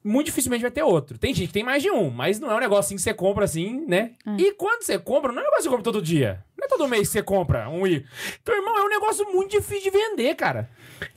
muito 0.08 0.28
dificilmente 0.28 0.62
vai 0.62 0.72
ter 0.72 0.84
outro. 0.84 1.18
Tem 1.18 1.34
gente 1.34 1.48
que 1.48 1.54
tem 1.54 1.64
mais 1.64 1.84
de 1.84 1.92
um, 1.92 2.10
mas 2.10 2.40
não 2.40 2.50
é 2.52 2.56
um 2.56 2.60
negócio 2.60 2.86
assim 2.88 2.96
que 2.96 3.02
você 3.02 3.14
compra 3.14 3.46
assim, 3.46 3.84
né? 3.88 4.12
E 4.38 4.52
quando 4.54 4.84
você 4.84 4.98
compra, 4.98 5.32
não 5.32 5.40
é 5.40 5.42
um 5.42 5.46
negócio 5.46 5.58
que 5.58 5.64
você 5.64 5.70
compra 5.70 5.84
todo 5.84 6.02
dia. 6.02 6.44
Não 6.58 6.66
é 6.66 6.68
todo 6.70 6.88
mês 6.88 7.08
que 7.08 7.14
você 7.14 7.22
compra 7.22 7.70
um 7.70 7.86
ícone. 7.86 8.06
Então, 8.42 8.56
irmão, 8.56 8.78
é 8.78 8.84
um 8.84 8.90
negócio 8.90 9.26
muito 9.32 9.52
difícil 9.52 9.92
de 9.92 9.98
vender, 9.98 10.36
cara. 10.36 10.68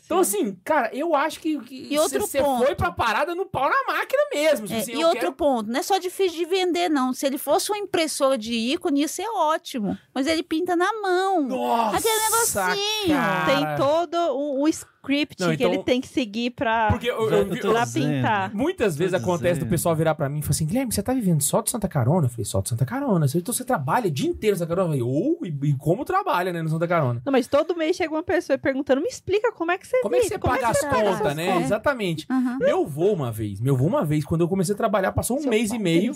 Então, 0.05 0.19
assim, 0.19 0.55
cara, 0.65 0.91
eu 0.95 1.15
acho 1.15 1.41
que, 1.41 1.57
você 1.97 2.43
foi 2.43 2.75
pra 2.75 2.91
parada 2.91 3.35
no 3.35 3.47
pau 3.47 3.71
na 3.71 3.95
máquina 3.95 4.21
mesmo. 4.35 4.67
tipo 4.67 4.79
É, 4.79 4.83
assim, 4.83 4.93
e 4.99 5.05
outro 5.05 5.21
quero- 5.21 5.33
ponto, 5.33 5.71
não 5.71 5.79
é 5.81 5.83
só 5.83 5.97
difícil 5.99 6.37
de 6.37 6.45
vender, 6.45 6.91
não. 6.91 7.13
Se 7.15 7.25
ele 7.27 7.39
fosse 7.39 7.71
uma 7.71 7.79
impressora 7.79 8.37
de 8.37 8.53
ícone, 8.53 9.01
ia 9.01 9.09
ser 9.09 9.27
ótimo. 9.29 9.97
Mas 10.13 10.27
ele 10.27 10.43
pinta 10.43 10.75
na 10.77 10.93
mão. 11.01 11.43
Nossa, 11.45 11.97
Aquele 11.97 12.21
negocinho. 12.21 13.17
cara. 13.17 13.47
Tem 13.47 13.77
todo 13.79 14.15
o, 14.37 14.63
o 14.65 14.69
script 15.11 15.41
Não, 15.41 15.49
que 15.49 15.55
então- 15.55 15.73
ele 15.75 15.83
tem 15.83 16.01
que 16.01 16.09
seguir 16.09 16.51
pra, 16.51 16.89
Porque 16.91 17.09
eu, 17.11 17.31
eu, 17.31 17.55
Eu 17.55 17.73
pra 17.73 17.87
pintar. 17.87 18.55
Muitas 18.55 18.97
vezes 18.97 19.15
acontece 19.15 19.55
do 19.55 19.65
dizendo. 19.65 19.71
pessoal 19.71 19.97
virar 19.97 20.15
pra 20.15 20.29
mim 20.29 20.39
e 20.39 20.43
falar 20.43 20.51
assim: 20.51 20.67
Guilherme, 20.67 20.93
você 20.93 21.03
tá 21.03 21.13
vivendo 21.13 21.41
só 21.43 21.61
de 21.61 21.71
Santa 21.71 21.89
Carona? 21.89 22.27
Eu 22.27 22.31
falei, 22.31 22.45
só 22.45 22.61
de 22.61 22.69
Santa 22.69 22.85
Carona. 22.87 23.27
Então 23.35 23.53
você 23.55 23.65
trabalha 23.65 24.07
o 24.09 24.11
dia 24.11 24.29
inteiro 24.29 24.55
em 24.57 24.59
Santa 24.59 24.69
Carona? 24.75 24.97
Eu 24.97 25.07
falei, 25.07 25.23
ou 25.23 25.39
e, 25.47 25.69
e 25.71 25.75
como 25.75 26.05
trabalha, 26.05 26.53
né, 26.53 26.63
no 26.63 26.69
Santa 26.69 26.87
Carona? 26.89 27.21
Não, 27.25 27.33
mas 27.33 27.47
todo 27.47 27.77
mês 27.77 27.97
chega 27.97 28.13
uma 28.13 28.23
pessoa 28.23 28.59
perguntando, 28.59 29.01
me 29.01 29.09
explica 29.09 29.53
como 29.53 29.71
é 29.73 29.79
que 29.79 29.87
você 29.87 30.01
Como 30.01 30.15
é 30.15 30.19
que 30.19 30.25
vive, 30.25 30.35
você 30.35 30.39
paga 30.39 30.69
as 30.69 30.79
você 30.79 30.87
paga 30.87 31.03
contas, 31.17 31.37
né? 31.37 31.47
contas? 31.47 31.65
Exatamente. 31.65 32.27
Aham. 32.31 32.59
Meu 32.61 32.87
vô 32.87 33.13
uma 33.13 33.33
vez, 33.33 33.61
meu 33.61 33.77
vô 33.77 33.87
uma 33.87 34.05
vez, 34.05 34.25
quando 34.25 34.43
eu 34.43 34.49
comecei 34.49 34.75
a 34.75 34.79
trabalhar, 34.79 35.13
passou 35.13 35.39
um 35.41 35.47
mês 35.49 35.73
e 35.73 35.79
meio, 35.79 36.13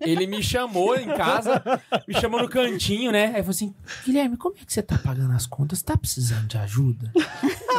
ele 0.00 0.26
me 0.26 0.42
chamou 0.42 0.96
em 0.96 1.06
casa, 1.06 1.62
me 2.06 2.14
chamou 2.20 2.40
no 2.42 2.48
cantinho, 2.48 3.10
né? 3.12 3.26
Aí 3.26 3.34
falou 3.42 3.50
assim, 3.50 3.74
Guilherme, 4.04 4.36
como 4.36 4.56
é 4.60 4.64
que 4.64 4.72
você 4.72 4.82
tá 4.82 4.98
pagando 4.98 5.32
as 5.32 5.46
contas? 5.46 5.82
Tá 5.82 5.96
precisando 5.96 6.46
de 6.46 6.56
ajuda? 6.58 7.12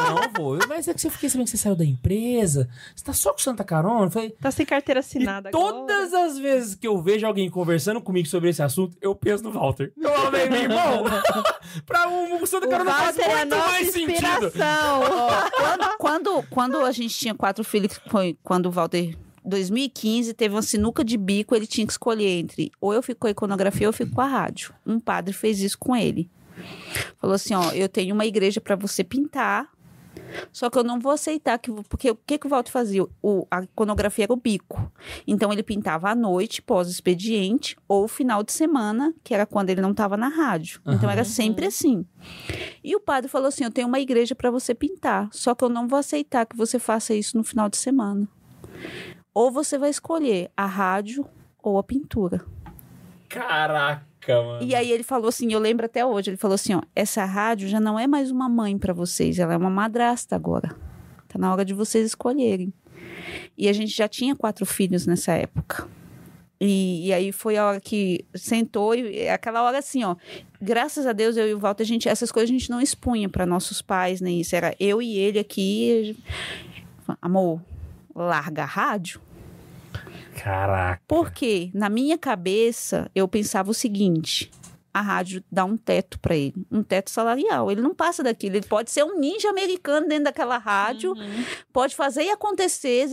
Não, 0.04 0.32
vô, 0.36 0.54
eu- 0.56 0.68
mas 0.68 0.86
é 0.88 0.94
que 0.94 1.00
você 1.00 1.10
fiquei 1.10 1.28
sabendo 1.28 1.44
que 1.46 1.50
você 1.50 1.56
saiu 1.56 1.74
da 1.76 1.84
empresa, 1.84 2.68
você 2.94 3.04
tá 3.04 3.12
só 3.12 3.32
com 3.32 3.38
Santa 3.38 3.64
Carona? 3.64 4.06
Eu 4.06 4.10
falei, 4.10 4.30
Tá 4.40 4.50
sem 4.50 4.64
carteira 4.66 4.98
e 4.98 5.02
assinada 5.02 5.50
todas 5.50 6.12
as 6.14 6.38
vezes 6.38 6.74
que 6.74 6.86
eu 6.86 7.00
vejo 7.02 7.26
alguém 7.26 7.50
conversando 7.50 8.00
comigo 8.00 8.28
sobre 8.28 8.50
esse 8.50 8.62
assunto, 8.62 8.96
eu 9.00 9.14
penso 9.14 9.44
no 9.44 9.52
Walter. 9.52 9.92
Eu 9.96 10.10
falei, 10.10 10.48
meu 10.48 10.62
irmão, 10.62 11.04
pra 11.86 12.08
um, 12.08 12.42
o 12.42 12.46
Santa 12.46 12.66
O 12.66 12.70
Carona 12.70 12.90
faz 12.92 13.16
Walter 13.16 13.30
é 13.30 13.36
muito 13.44 13.56
nossa 13.56 13.68
mais 13.70 13.86
sentido. 13.90 14.10
inspiração. 14.12 15.00
quando, 15.56 15.96
quando, 15.98 16.42
quando 16.50 16.76
a 16.84 16.92
gente 16.92 17.14
tinha 17.14 17.34
quatro 17.34 17.64
filhos, 17.64 18.00
foi 18.08 18.36
quando 18.42 18.66
o 18.66 18.70
Walter. 18.70 19.16
2015 19.44 20.34
teve 20.34 20.54
uma 20.54 20.60
sinuca 20.62 21.02
de 21.02 21.16
bico, 21.16 21.54
ele 21.54 21.66
tinha 21.66 21.86
que 21.86 21.92
escolher 21.92 22.38
entre 22.38 22.70
ou 22.80 22.92
eu 22.92 23.02
fico 23.02 23.20
com 23.20 23.26
a 23.28 23.30
iconografia 23.30 23.86
ou 23.86 23.88
eu 23.88 23.92
fico 23.94 24.12
com 24.14 24.20
a 24.20 24.26
rádio. 24.26 24.74
Um 24.84 25.00
padre 25.00 25.32
fez 25.32 25.60
isso 25.60 25.78
com 25.78 25.96
ele. 25.96 26.28
Falou 27.18 27.34
assim: 27.34 27.54
ó, 27.54 27.70
eu 27.72 27.88
tenho 27.88 28.14
uma 28.14 28.26
igreja 28.26 28.60
para 28.60 28.76
você 28.76 29.02
pintar, 29.02 29.66
só 30.52 30.70
que 30.70 30.78
eu 30.78 30.84
não 30.84 30.98
vou 30.98 31.12
aceitar 31.12 31.58
que. 31.58 31.70
Porque 31.88 32.10
o 32.10 32.16
que, 32.16 32.38
que 32.38 32.46
o 32.46 32.50
Walter 32.50 32.70
fazia? 32.70 33.06
O, 33.22 33.46
a 33.50 33.62
iconografia 33.62 34.24
era 34.24 34.32
o 34.32 34.36
bico. 34.36 34.90
Então 35.26 35.52
ele 35.52 35.62
pintava 35.62 36.10
à 36.10 36.14
noite, 36.14 36.62
pós-expediente, 36.62 37.76
ou 37.86 38.08
final 38.08 38.42
de 38.42 38.52
semana, 38.52 39.14
que 39.22 39.34
era 39.34 39.46
quando 39.46 39.70
ele 39.70 39.80
não 39.80 39.92
estava 39.92 40.16
na 40.16 40.28
rádio. 40.28 40.80
Então 40.86 41.08
Aham. 41.08 41.12
era 41.12 41.24
sempre 41.24 41.66
assim. 41.66 42.04
E 42.82 42.94
o 42.94 43.00
padre 43.00 43.28
falou 43.28 43.48
assim: 43.48 43.64
Eu 43.64 43.70
tenho 43.70 43.88
uma 43.88 44.00
igreja 44.00 44.34
para 44.34 44.50
você 44.50 44.74
pintar, 44.74 45.28
só 45.32 45.54
que 45.54 45.64
eu 45.64 45.68
não 45.68 45.86
vou 45.88 45.98
aceitar 45.98 46.46
que 46.46 46.56
você 46.56 46.78
faça 46.78 47.14
isso 47.14 47.36
no 47.36 47.44
final 47.44 47.68
de 47.68 47.76
semana. 47.76 48.28
Ou 49.34 49.50
você 49.50 49.78
vai 49.78 49.90
escolher 49.90 50.50
a 50.56 50.66
rádio 50.66 51.26
ou 51.62 51.78
a 51.78 51.82
pintura. 51.82 52.44
Caraca, 53.28 54.42
mano. 54.42 54.64
E 54.64 54.74
aí 54.74 54.90
ele 54.90 55.02
falou 55.02 55.28
assim, 55.28 55.52
eu 55.52 55.60
lembro 55.60 55.86
até 55.86 56.04
hoje, 56.04 56.30
ele 56.30 56.36
falou 56.36 56.54
assim, 56.54 56.74
ó, 56.74 56.82
essa 56.94 57.24
rádio 57.24 57.68
já 57.68 57.78
não 57.78 57.98
é 57.98 58.06
mais 58.06 58.30
uma 58.30 58.48
mãe 58.48 58.78
para 58.78 58.92
vocês, 58.92 59.38
ela 59.38 59.54
é 59.54 59.56
uma 59.56 59.70
madrasta 59.70 60.34
agora. 60.34 60.74
Tá 61.28 61.38
na 61.38 61.52
hora 61.52 61.64
de 61.64 61.74
vocês 61.74 62.06
escolherem. 62.06 62.72
E 63.56 63.68
a 63.68 63.72
gente 63.72 63.94
já 63.94 64.08
tinha 64.08 64.34
quatro 64.34 64.64
filhos 64.64 65.06
nessa 65.06 65.32
época. 65.32 65.86
E, 66.60 67.06
e 67.06 67.12
aí 67.12 67.30
foi 67.30 67.56
a 67.56 67.66
hora 67.66 67.80
que 67.80 68.24
sentou 68.34 68.94
e 68.94 69.18
é 69.18 69.32
aquela 69.32 69.62
hora 69.62 69.78
assim, 69.78 70.02
ó. 70.02 70.16
Graças 70.60 71.06
a 71.06 71.12
Deus 71.12 71.36
eu 71.36 71.48
e 71.48 71.54
o 71.54 71.58
Walter, 71.58 71.84
a 71.84 71.86
gente 71.86 72.08
essas 72.08 72.32
coisas 72.32 72.50
a 72.50 72.52
gente 72.52 72.70
não 72.70 72.80
expunha 72.80 73.28
para 73.28 73.46
nossos 73.46 73.80
pais, 73.80 74.20
nem 74.20 74.40
isso. 74.40 74.56
Era 74.56 74.74
eu 74.80 75.00
e 75.00 75.16
ele 75.16 75.38
aqui. 75.38 76.16
Amor, 77.22 77.60
larga 78.14 78.62
a 78.62 78.66
rádio. 78.66 79.20
Caraca. 80.42 81.02
Porque 81.06 81.70
na 81.74 81.88
minha 81.88 82.16
cabeça 82.16 83.10
eu 83.14 83.26
pensava 83.26 83.70
o 83.70 83.74
seguinte: 83.74 84.50
a 84.92 85.00
rádio 85.00 85.42
dá 85.50 85.64
um 85.64 85.76
teto 85.76 86.18
para 86.18 86.36
ele, 86.36 86.54
um 86.70 86.82
teto 86.82 87.10
salarial. 87.10 87.70
Ele 87.70 87.80
não 87.80 87.94
passa 87.94 88.22
daquilo. 88.22 88.56
Ele 88.56 88.66
pode 88.66 88.90
ser 88.90 89.04
um 89.04 89.18
ninja 89.18 89.48
americano 89.48 90.08
dentro 90.08 90.24
daquela 90.24 90.58
rádio, 90.58 91.14
pode 91.72 91.94
fazer 91.94 92.24
e 92.24 92.30
acontecer 92.30 93.06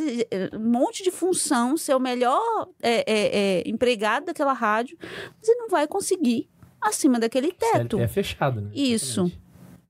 um 0.54 0.70
monte 0.72 1.04
de 1.04 1.12
função, 1.12 1.78
ser 1.78 1.96
o 1.96 2.00
melhor 2.00 2.42
é, 2.82 3.04
é, 3.06 3.60
é, 3.60 3.64
empregado 3.70 4.26
daquela 4.26 4.54
rádio, 4.54 4.98
mas 5.02 5.48
ele 5.48 5.60
não 5.60 5.70
vai 5.70 5.88
conseguir 5.88 6.50
acima 6.82 7.20
daquele 7.20 7.52
teto. 7.52 8.00
É 8.00 8.08
fechado, 8.08 8.62
né? 8.62 8.70
Isso. 8.74 9.22
Exatamente. 9.22 9.45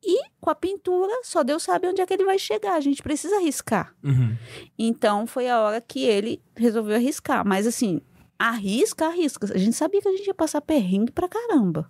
E 0.06 0.30
com 0.40 0.50
a 0.50 0.56
pintura, 0.56 1.12
só 1.24 1.44
Deus 1.44 1.64
sabe 1.64 1.88
onde 1.88 2.02
é 2.02 2.06
que 2.06 2.14
ele 2.14 2.26
vai 2.26 2.38
chegar. 2.38 2.76
A 2.76 2.80
gente 2.80 3.02
precisa 3.02 3.38
arriscar. 3.38 3.96
Uhum. 4.04 4.38
Então 4.78 5.26
foi 5.26 5.50
a 5.50 5.60
hora 5.60 5.82
que 5.82 6.04
ele 6.04 6.42
resolveu 6.56 6.96
arriscar. 6.96 7.46
Mas 7.46 7.66
assim, 7.66 8.00
arrisca, 8.38 9.08
arrisca. 9.08 9.52
A 9.54 9.58
gente 9.58 9.76
sabia 9.76 10.02
que 10.02 10.08
a 10.08 10.12
gente 10.12 10.28
ia 10.28 10.34
passar 10.34 10.62
perrengue 10.62 11.12
pra 11.12 11.28
caramba. 11.28 11.90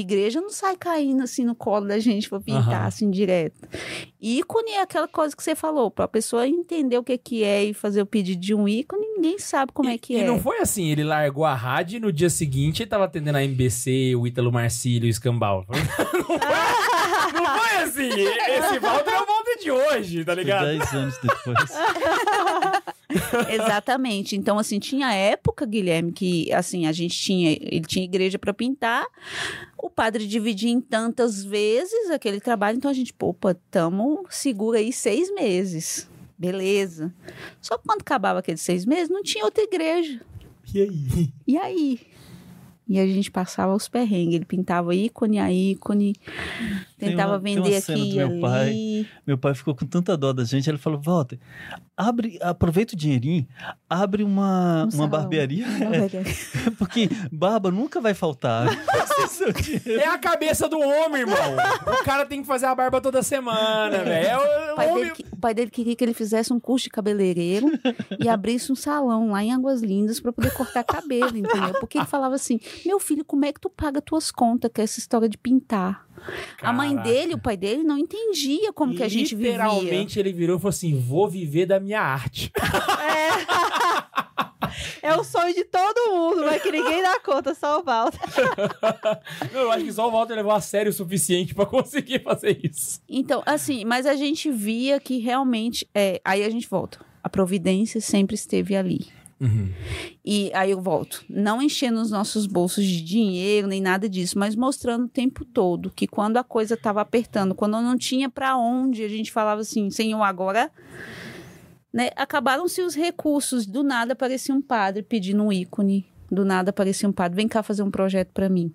Igreja 0.00 0.40
não 0.40 0.50
sai 0.50 0.76
caindo 0.76 1.22
assim 1.22 1.44
no 1.44 1.54
colo 1.54 1.86
da 1.86 1.98
gente 1.98 2.28
pra 2.28 2.40
pintar 2.40 2.68
Aham. 2.68 2.86
assim 2.86 3.10
direto. 3.10 3.68
Ícone 4.20 4.72
é 4.72 4.82
aquela 4.82 5.08
coisa 5.08 5.36
que 5.36 5.42
você 5.42 5.54
falou, 5.54 5.90
pra 5.90 6.06
pessoa 6.06 6.46
entender 6.46 6.98
o 6.98 7.02
que 7.04 7.16
que 7.18 7.42
é 7.44 7.64
e 7.64 7.74
fazer 7.74 8.02
o 8.02 8.06
pedido 8.06 8.40
de 8.40 8.54
um 8.54 8.68
ícone, 8.68 9.06
ninguém 9.16 9.38
sabe 9.38 9.72
como 9.72 9.88
e, 9.88 9.94
é 9.94 9.98
que 9.98 10.14
e 10.14 10.20
é. 10.20 10.26
não 10.26 10.40
foi 10.40 10.58
assim, 10.58 10.90
ele 10.90 11.04
largou 11.04 11.44
a 11.44 11.54
rádio 11.54 11.96
e 11.96 12.00
no 12.00 12.12
dia 12.12 12.30
seguinte 12.30 12.82
ele 12.82 12.90
tava 12.90 13.04
atendendo 13.04 13.38
a 13.38 13.44
MBC, 13.44 14.14
o 14.16 14.26
Ítalo 14.26 14.52
Marcílio 14.52 15.06
e 15.06 15.10
o 15.10 15.10
Escambau. 15.10 15.64
não, 15.68 15.76
foi, 15.76 17.40
não 17.40 17.58
foi 17.58 17.76
assim. 17.78 18.08
Esse 18.08 18.78
Walter 18.80 19.10
é 19.10 19.20
o 19.20 19.26
Walter 19.26 19.58
de 19.60 19.70
hoje, 19.70 20.24
tá 20.24 20.34
ligado? 20.34 20.64
dez 20.66 20.92
anos 20.94 21.18
depois. 21.22 21.70
Exatamente. 23.50 24.36
Então, 24.36 24.58
assim, 24.58 24.78
tinha 24.78 25.12
época, 25.12 25.64
Guilherme, 25.66 26.12
que 26.12 26.52
assim, 26.52 26.86
a 26.86 26.92
gente 26.92 27.16
tinha, 27.16 27.52
ele 27.52 27.82
tinha 27.86 28.04
igreja 28.04 28.38
para 28.38 28.52
pintar, 28.54 29.04
o 29.76 29.88
padre 29.90 30.26
dividia 30.26 30.70
em 30.70 30.80
tantas 30.80 31.44
vezes 31.44 32.10
aquele 32.10 32.40
trabalho, 32.40 32.76
então 32.76 32.90
a 32.90 32.94
gente, 32.94 33.14
opa, 33.20 33.56
tamo 33.70 34.24
segura 34.30 34.78
aí 34.78 34.92
seis 34.92 35.32
meses. 35.34 36.08
Beleza. 36.38 37.12
Só 37.60 37.76
que 37.76 37.84
quando 37.84 38.02
acabava 38.02 38.38
aqueles 38.38 38.60
seis 38.62 38.84
meses, 38.84 39.08
não 39.08 39.22
tinha 39.22 39.44
outra 39.44 39.62
igreja. 39.64 40.20
E 40.72 40.80
aí? 40.82 41.32
E 41.46 41.58
aí? 41.58 42.00
E 42.88 42.98
a 42.98 43.06
gente 43.06 43.30
passava 43.30 43.74
os 43.74 43.88
perrengues. 43.88 44.36
Ele 44.36 44.44
pintava 44.44 44.94
ícone 44.94 45.38
a 45.38 45.52
ícone, 45.52 46.14
tentava 46.96 47.32
uma- 47.32 47.38
vender 47.38 47.76
aqui 47.76 47.92
e 48.12 48.14
meu 48.14 48.28
ali. 48.28 48.40
pai. 48.40 49.06
Meu 49.26 49.36
pai 49.36 49.54
ficou 49.54 49.74
com 49.74 49.84
tanta 49.84 50.16
dó 50.16 50.32
da 50.32 50.44
gente, 50.44 50.70
ele 50.70 50.78
falou: 50.78 50.98
Walter, 51.00 51.38
abre, 51.98 52.38
aproveita 52.40 52.94
o 52.94 52.96
dinheirinho, 52.96 53.44
abre 53.90 54.22
uma, 54.22 54.88
Um 54.92 54.96
uma 54.98 55.08
barbearia, 55.08 55.66
barbearia. 55.66 56.22
porque 56.78 57.10
barba 57.32 57.72
nunca 57.72 58.00
vai 58.00 58.14
faltar. 58.14 58.68
É 59.84 60.06
a 60.06 60.16
cabeça 60.16 60.68
do 60.68 60.78
homem, 60.78 61.22
irmão. 61.22 61.36
O 62.00 62.04
cara 62.04 62.24
tem 62.24 62.40
que 62.40 62.46
fazer 62.46 62.66
a 62.66 62.74
barba 62.74 63.00
toda 63.00 63.22
semana, 63.22 64.04
velho. 64.04 64.26
É 64.26 64.38
o, 64.38 64.72
O 64.72 64.76
pai, 64.76 64.90
homem... 64.90 65.04
dele, 65.04 65.26
o 65.32 65.36
pai 65.36 65.54
dele 65.54 65.70
queria 65.70 65.96
que 65.96 66.04
ele 66.04 66.14
fizesse 66.14 66.52
um 66.52 66.60
curso 66.60 66.84
de 66.84 66.90
cabeleireiro 66.90 67.68
e 68.20 68.28
abrisse 68.28 68.70
um 68.70 68.76
salão 68.76 69.32
lá 69.32 69.42
em 69.42 69.52
Águas 69.52 69.82
Lindas 69.82 70.20
para 70.20 70.32
poder 70.32 70.52
cortar 70.52 70.84
cabelo, 70.84 71.36
entendeu? 71.36 71.74
Porque 71.80 71.98
ele 71.98 72.06
falava 72.06 72.36
assim: 72.36 72.60
meu 72.86 73.00
filho, 73.00 73.24
como 73.24 73.44
é 73.44 73.52
que 73.52 73.60
tu 73.60 73.68
paga 73.68 74.00
tuas 74.00 74.30
contas 74.30 74.70
com 74.72 74.80
essa 74.80 75.00
história 75.00 75.28
de 75.28 75.36
pintar? 75.36 76.06
A 76.62 76.72
mãe 76.72 76.90
Caraca. 76.90 77.08
dele, 77.08 77.34
o 77.34 77.38
pai 77.38 77.56
dele, 77.56 77.82
não 77.82 77.98
entendia 77.98 78.72
como 78.72 78.94
que 78.94 79.02
a 79.02 79.08
gente 79.08 79.34
vivia. 79.34 79.52
Literalmente 79.52 80.18
ele 80.18 80.32
virou 80.32 80.56
e 80.56 80.60
falou 80.60 80.70
assim: 80.70 80.98
vou 80.98 81.28
viver 81.28 81.66
da 81.66 81.78
minha 81.80 82.00
arte. 82.00 82.50
É 85.02 85.14
o 85.16 85.24
sonho 85.24 85.54
de 85.54 85.64
todo 85.64 86.12
mundo, 86.12 86.44
mas 86.44 86.62
que 86.62 86.70
ninguém 86.70 87.02
dá 87.02 87.18
conta, 87.20 87.54
só 87.54 87.80
o 87.80 87.84
Walter. 87.84 88.20
Não, 89.52 89.60
eu 89.62 89.72
acho 89.72 89.84
que 89.84 89.92
só 89.92 90.08
o 90.08 90.10
Walter 90.10 90.34
levou 90.34 90.52
a 90.52 90.60
sério 90.60 90.90
o 90.90 90.92
suficiente 90.94 91.54
pra 91.54 91.66
conseguir 91.66 92.22
fazer 92.22 92.58
isso. 92.62 93.00
Então, 93.08 93.42
assim, 93.46 93.84
mas 93.84 94.06
a 94.06 94.14
gente 94.14 94.50
via 94.50 95.00
que 95.00 95.18
realmente. 95.18 95.88
É, 95.94 96.20
aí 96.24 96.44
a 96.44 96.50
gente 96.50 96.68
volta. 96.68 96.98
A 97.22 97.28
providência 97.28 98.00
sempre 98.00 98.34
esteve 98.34 98.76
ali. 98.76 99.06
E 100.24 100.50
aí 100.52 100.72
eu 100.72 100.80
volto, 100.80 101.24
não 101.28 101.62
enchendo 101.62 102.00
os 102.00 102.10
nossos 102.10 102.46
bolsos 102.46 102.84
de 102.84 103.00
dinheiro 103.02 103.68
nem 103.68 103.80
nada 103.80 104.08
disso, 104.08 104.38
mas 104.38 104.56
mostrando 104.56 105.04
o 105.04 105.08
tempo 105.08 105.44
todo 105.44 105.90
que 105.90 106.06
quando 106.06 106.36
a 106.38 106.44
coisa 106.44 106.74
estava 106.74 107.00
apertando, 107.00 107.54
quando 107.54 107.80
não 107.80 107.96
tinha 107.96 108.28
para 108.28 108.56
onde, 108.56 109.04
a 109.04 109.08
gente 109.08 109.30
falava 109.30 109.60
assim, 109.60 109.90
Senhor, 109.90 110.22
agora, 110.22 110.70
né? 111.92 112.10
Acabaram-se 112.16 112.82
os 112.82 112.94
recursos, 112.94 113.64
do 113.64 113.82
nada 113.82 114.12
aparecia 114.12 114.54
um 114.54 114.60
padre 114.60 115.02
pedindo 115.02 115.42
um 115.42 115.52
ícone, 115.52 116.06
do 116.30 116.44
nada 116.44 116.70
aparecia 116.70 117.08
um 117.08 117.12
padre, 117.12 117.36
vem 117.36 117.48
cá 117.48 117.62
fazer 117.62 117.82
um 117.82 117.90
projeto 117.90 118.32
para 118.32 118.48
mim. 118.48 118.72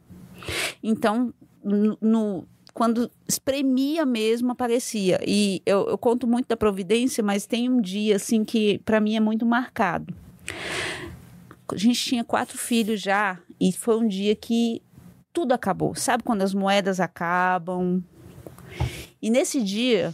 Então, 0.82 1.34
no- 1.64 2.48
quando 2.74 3.12
espremia 3.28 4.04
mesmo, 4.06 4.52
aparecia. 4.52 5.20
E 5.28 5.62
eu, 5.66 5.88
eu 5.90 5.98
conto 5.98 6.26
muito 6.26 6.48
da 6.48 6.58
providência, 6.58 7.24
mas 7.24 7.46
tem 7.46 7.70
um 7.70 7.80
dia 7.80 8.16
assim 8.16 8.44
que 8.44 8.80
para 8.80 9.00
mim 9.00 9.16
é 9.16 9.20
muito 9.20 9.46
marcado 9.46 10.14
a 11.72 11.78
gente 11.78 12.00
tinha 12.04 12.24
quatro 12.24 12.58
filhos 12.58 13.02
já 13.02 13.40
e 13.60 13.72
foi 13.72 13.98
um 13.98 14.08
dia 14.08 14.36
que 14.36 14.82
tudo 15.32 15.54
acabou. 15.54 15.96
Sabe 15.96 16.24
quando 16.24 16.42
as 16.42 16.54
moedas 16.54 17.00
acabam? 17.00 18.04
E 19.22 19.30
nesse 19.30 19.62
dia 19.64 20.14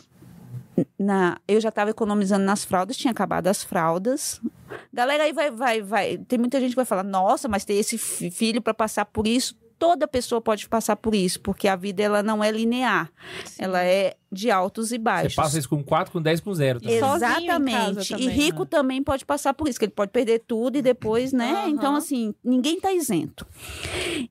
na, 0.98 1.38
eu 1.48 1.60
já 1.60 1.70
estava 1.70 1.90
economizando 1.90 2.46
nas 2.46 2.64
fraldas, 2.64 2.96
tinha 2.96 3.12
acabado 3.12 3.48
as 3.48 3.64
fraldas. 3.64 4.40
Galera, 4.94 5.24
aí 5.24 5.34
vai, 5.34 5.52
vai, 5.52 5.82
vai. 5.82 6.18
Tem 6.20 6.40
muita 6.40 6.60
gente 6.60 6.70
que 6.72 6.76
vai 6.76 6.86
falar: 6.86 7.04
nossa, 7.04 7.48
mas 7.48 7.66
ter 7.66 7.74
esse 7.74 7.98
fi- 7.98 8.32
filho 8.32 8.62
para 8.62 8.74
passar 8.74 9.06
por 9.06 9.28
isso. 9.28 9.58
Toda 9.80 10.08
pessoa 10.08 10.42
pode 10.42 10.68
passar 10.68 10.98
por 10.98 11.16
isso, 11.16 11.40
porque 11.40 11.68
a 11.68 11.76
vida 11.76 12.04
ela 12.04 12.22
não 12.22 12.44
é 12.44 12.52
linear. 12.52 13.10
Ela 13.58 13.82
é 13.82 14.18
de 14.30 14.52
altos 14.52 14.92
e 14.92 14.98
baixos. 14.98 15.34
Você 15.34 15.42
passa 15.42 15.58
isso 15.58 15.70
com 15.70 15.82
4, 15.82 16.12
com 16.12 16.22
10, 16.22 16.42
com 16.42 16.54
0. 16.54 16.82
Tá? 16.82 16.90
Sozinho 16.90 17.00
em 17.00 17.02
casa 17.02 17.26
Exatamente. 17.26 18.10
também, 18.10 18.28
e 18.28 18.30
rico 18.30 18.66
também 18.66 19.02
pode 19.02 19.26
passar 19.26 19.54
por 19.54 19.70
isso, 19.70 19.80
que 19.80 19.86
ele 19.86 19.94
pode 19.94 20.12
perder 20.12 20.44
tudo 20.46 20.78
e 20.78 20.82
depois, 20.82 21.32
né? 21.32 21.54
Aham. 21.54 21.70
Então, 21.70 21.96
assim, 21.96 22.36
ninguém 22.44 22.80
tá 22.80 22.92
isento. 22.92 23.48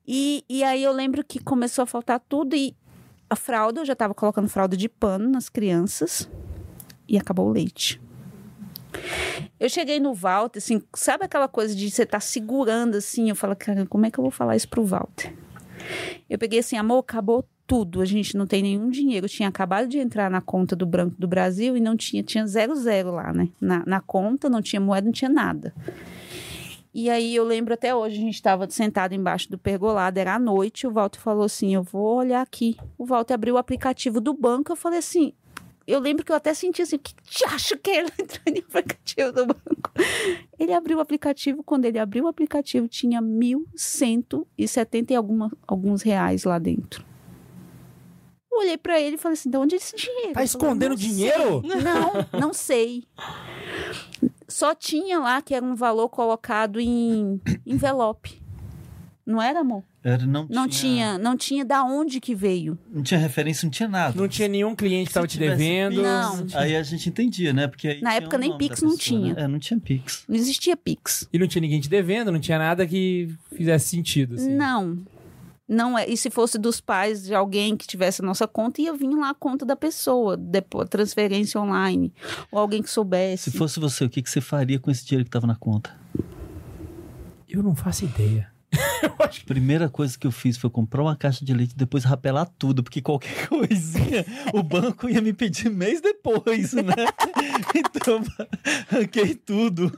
E, 0.07 0.45
e 0.47 0.63
aí 0.63 0.83
eu 0.83 0.93
lembro 0.93 1.23
que 1.23 1.39
começou 1.39 1.81
a 1.81 1.85
faltar 1.87 2.21
tudo 2.29 2.55
e 2.55 2.75
a 3.29 3.35
fralda, 3.35 3.81
eu 3.81 3.85
já 3.85 3.95
tava 3.95 4.13
colocando 4.13 4.47
fralda 4.47 4.77
de 4.77 4.87
pano 4.87 5.29
nas 5.29 5.49
crianças 5.49 6.29
e 7.07 7.17
acabou 7.17 7.47
o 7.47 7.51
leite. 7.51 7.99
Eu 9.59 9.69
cheguei 9.69 9.99
no 9.99 10.13
Walter, 10.13 10.59
assim, 10.59 10.81
sabe 10.93 11.25
aquela 11.25 11.47
coisa 11.47 11.75
de 11.75 11.89
você 11.89 12.03
estar 12.03 12.19
segurando 12.19 12.95
assim? 12.95 13.29
Eu 13.29 13.35
falo, 13.35 13.55
cara, 13.55 13.85
como 13.85 14.05
é 14.05 14.11
que 14.11 14.19
eu 14.19 14.23
vou 14.23 14.31
falar 14.31 14.55
isso 14.55 14.69
pro 14.69 14.85
Walter? 14.85 15.33
Eu 16.29 16.37
peguei 16.37 16.59
assim, 16.59 16.77
amor, 16.77 16.99
acabou 16.99 17.45
tudo. 17.69 18.01
A 18.01 18.05
gente 18.05 18.35
não 18.35 18.47
tem 18.47 18.63
nenhum 18.63 18.89
dinheiro. 18.89 19.25
Eu 19.25 19.29
tinha 19.29 19.47
acabado 19.47 19.87
de 19.87 19.99
entrar 19.99 20.29
na 20.29 20.41
conta 20.41 20.75
do 20.75 20.85
Branco 20.85 21.15
do 21.19 21.27
Brasil 21.27 21.77
e 21.77 21.79
não 21.79 21.95
tinha, 21.95 22.23
tinha 22.23 22.47
zero 22.47 22.75
zero 22.75 23.11
lá, 23.11 23.31
né? 23.31 23.49
Na, 23.61 23.83
na 23.85 24.01
conta, 24.01 24.49
não 24.49 24.61
tinha 24.61 24.79
moeda, 24.79 25.05
não 25.05 25.13
tinha 25.13 25.29
nada. 25.29 25.73
E 26.91 27.07
aí 27.09 27.35
eu 27.35 27.43
lembro 27.43 27.73
até 27.73 27.93
hoje, 27.93 28.17
a 28.17 28.19
gente 28.19 28.33
estava 28.33 28.67
sentado 28.67 29.13
embaixo 29.13 29.49
do 29.49 29.59
pergolado, 29.59 30.19
era 30.19 30.33
à 30.33 30.39
noite, 30.39 30.87
o 30.87 30.91
Walter 30.91 31.19
falou 31.19 31.43
assim: 31.43 31.75
Eu 31.75 31.83
vou 31.83 32.17
olhar 32.17 32.41
aqui. 32.41 32.75
O 32.97 33.05
Walter 33.05 33.35
abriu 33.35 33.55
o 33.55 33.57
aplicativo 33.59 34.19
do 34.19 34.33
banco, 34.33 34.71
eu 34.71 34.75
falei 34.75 34.97
assim. 34.97 35.33
Eu 35.89 35.99
lembro 35.99 36.23
que 36.23 36.31
eu 36.31 36.35
até 36.35 36.53
senti 36.53 36.83
assim, 36.83 36.97
o 36.97 36.99
que 36.99 37.15
te 37.15 37.43
acha 37.45 37.75
que 37.75 37.89
ele 37.89 38.11
entrou 38.19 38.53
no 38.53 38.59
aplicativo 38.69 39.31
do 39.31 39.45
banco? 39.47 39.91
Ele 40.59 40.71
abriu 40.71 40.99
o 40.99 41.01
aplicativo, 41.01 41.63
quando 41.63 41.85
ele 41.85 41.97
abriu 41.97 42.25
o 42.25 42.27
aplicativo, 42.27 42.87
tinha 42.87 43.19
1.170 43.19 45.09
e 45.09 45.15
alguma, 45.15 45.51
alguns 45.67 46.03
reais 46.03 46.43
lá 46.43 46.59
dentro. 46.59 47.03
Eu 48.51 48.59
olhei 48.59 48.77
pra 48.77 49.01
ele 49.01 49.15
e 49.15 49.17
falei 49.17 49.33
assim, 49.33 49.49
de 49.49 49.57
onde 49.57 49.73
é 49.73 49.77
esse 49.79 49.95
dinheiro? 49.95 50.33
Tá 50.33 50.43
escondendo 50.43 50.89
"Não 50.89 50.95
dinheiro? 50.95 51.63
sei." 51.67 51.81
Não, 51.81 52.11
não 52.39 52.53
sei. 52.53 53.03
Só 54.47 54.75
tinha 54.75 55.17
lá 55.19 55.41
que 55.41 55.55
era 55.55 55.65
um 55.65 55.73
valor 55.73 56.09
colocado 56.09 56.79
em 56.79 57.41
envelope. 57.65 58.39
Não 59.29 59.39
era, 59.39 59.59
amor? 59.59 59.83
Era, 60.03 60.25
não, 60.25 60.47
Não 60.49 60.67
tinha, 60.67 61.19
não 61.19 61.37
tinha 61.37 61.63
da 61.63 61.83
onde 61.83 62.19
que 62.19 62.33
veio. 62.33 62.79
Não 62.91 63.03
tinha 63.03 63.19
referência, 63.19 63.63
não 63.63 63.69
tinha 63.69 63.87
nada. 63.87 64.19
Não 64.19 64.27
tinha 64.27 64.47
nenhum 64.47 64.75
cliente 64.75 65.03
que 65.03 65.09
Se 65.09 65.13
tava 65.13 65.27
te 65.27 65.37
devendo. 65.37 65.97
Pix, 65.97 66.01
Não. 66.01 66.47
Aí 66.59 66.75
a 66.75 66.81
gente 66.81 67.09
entendia, 67.09 67.53
né? 67.53 67.67
Porque 67.67 67.87
aí 67.89 68.01
Na 68.01 68.09
tinha 68.09 68.17
época 68.21 68.39
nem 68.39 68.57
Pix 68.57 68.81
não 68.81 68.89
pessoa, 68.89 68.97
tinha. 68.97 69.33
né? 69.35 69.43
É, 69.43 69.47
não 69.47 69.59
tinha 69.59 69.79
Pix. 69.79 70.23
Não 70.27 70.35
existia 70.35 70.75
Pix. 70.75 71.29
E 71.31 71.37
não 71.37 71.47
tinha 71.47 71.61
ninguém 71.61 71.79
te 71.79 71.87
devendo, 71.87 72.31
não 72.31 72.39
tinha 72.39 72.57
nada 72.57 72.87
que 72.87 73.29
fizesse 73.55 73.89
sentido. 73.89 74.33
Assim. 74.33 74.49
Não. 74.51 74.97
Não 75.67 75.95
é. 75.95 76.09
E 76.09 76.17
se 76.17 76.31
fosse 76.31 76.57
dos 76.57 76.81
pais 76.81 77.25
de 77.25 77.35
alguém 77.35 77.77
que 77.77 77.85
tivesse 77.85 78.23
a 78.23 78.25
nossa 78.25 78.47
conta, 78.47 78.81
ia 78.81 78.93
vir 78.95 79.09
lá 79.09 79.29
a 79.29 79.35
conta 79.35 79.63
da 79.63 79.75
pessoa, 79.75 80.35
depois 80.35 80.89
transferência 80.89 81.61
online. 81.61 82.11
Ou 82.51 82.57
alguém 82.57 82.81
que 82.81 82.89
soubesse. 82.89 83.51
Se 83.51 83.57
fosse 83.59 83.79
você, 83.79 84.05
o 84.05 84.09
que, 84.09 84.23
que 84.23 84.29
você 84.29 84.41
faria 84.41 84.79
com 84.79 84.89
esse 84.89 85.05
dinheiro 85.05 85.23
que 85.25 85.29
tava 85.29 85.45
na 85.45 85.55
conta? 85.55 85.95
Eu 87.47 87.61
não 87.61 87.75
faço 87.75 88.05
ideia. 88.05 88.49
Primeira 89.45 89.89
coisa 89.89 90.17
que 90.17 90.27
eu 90.27 90.31
fiz 90.31 90.57
foi 90.57 90.69
comprar 90.69 91.01
uma 91.01 91.15
caixa 91.15 91.43
de 91.43 91.53
leite 91.53 91.71
e 91.71 91.75
depois 91.77 92.03
rapelar 92.03 92.47
tudo, 92.57 92.83
porque 92.83 93.01
qualquer 93.01 93.47
coisinha 93.49 94.25
o 94.53 94.61
banco 94.61 95.09
ia 95.09 95.21
me 95.21 95.33
pedir 95.33 95.69
mês 95.69 96.01
depois, 96.01 96.73
né? 96.73 96.93
Então, 97.75 98.21
ranquei 98.89 99.35
tudo, 99.35 99.91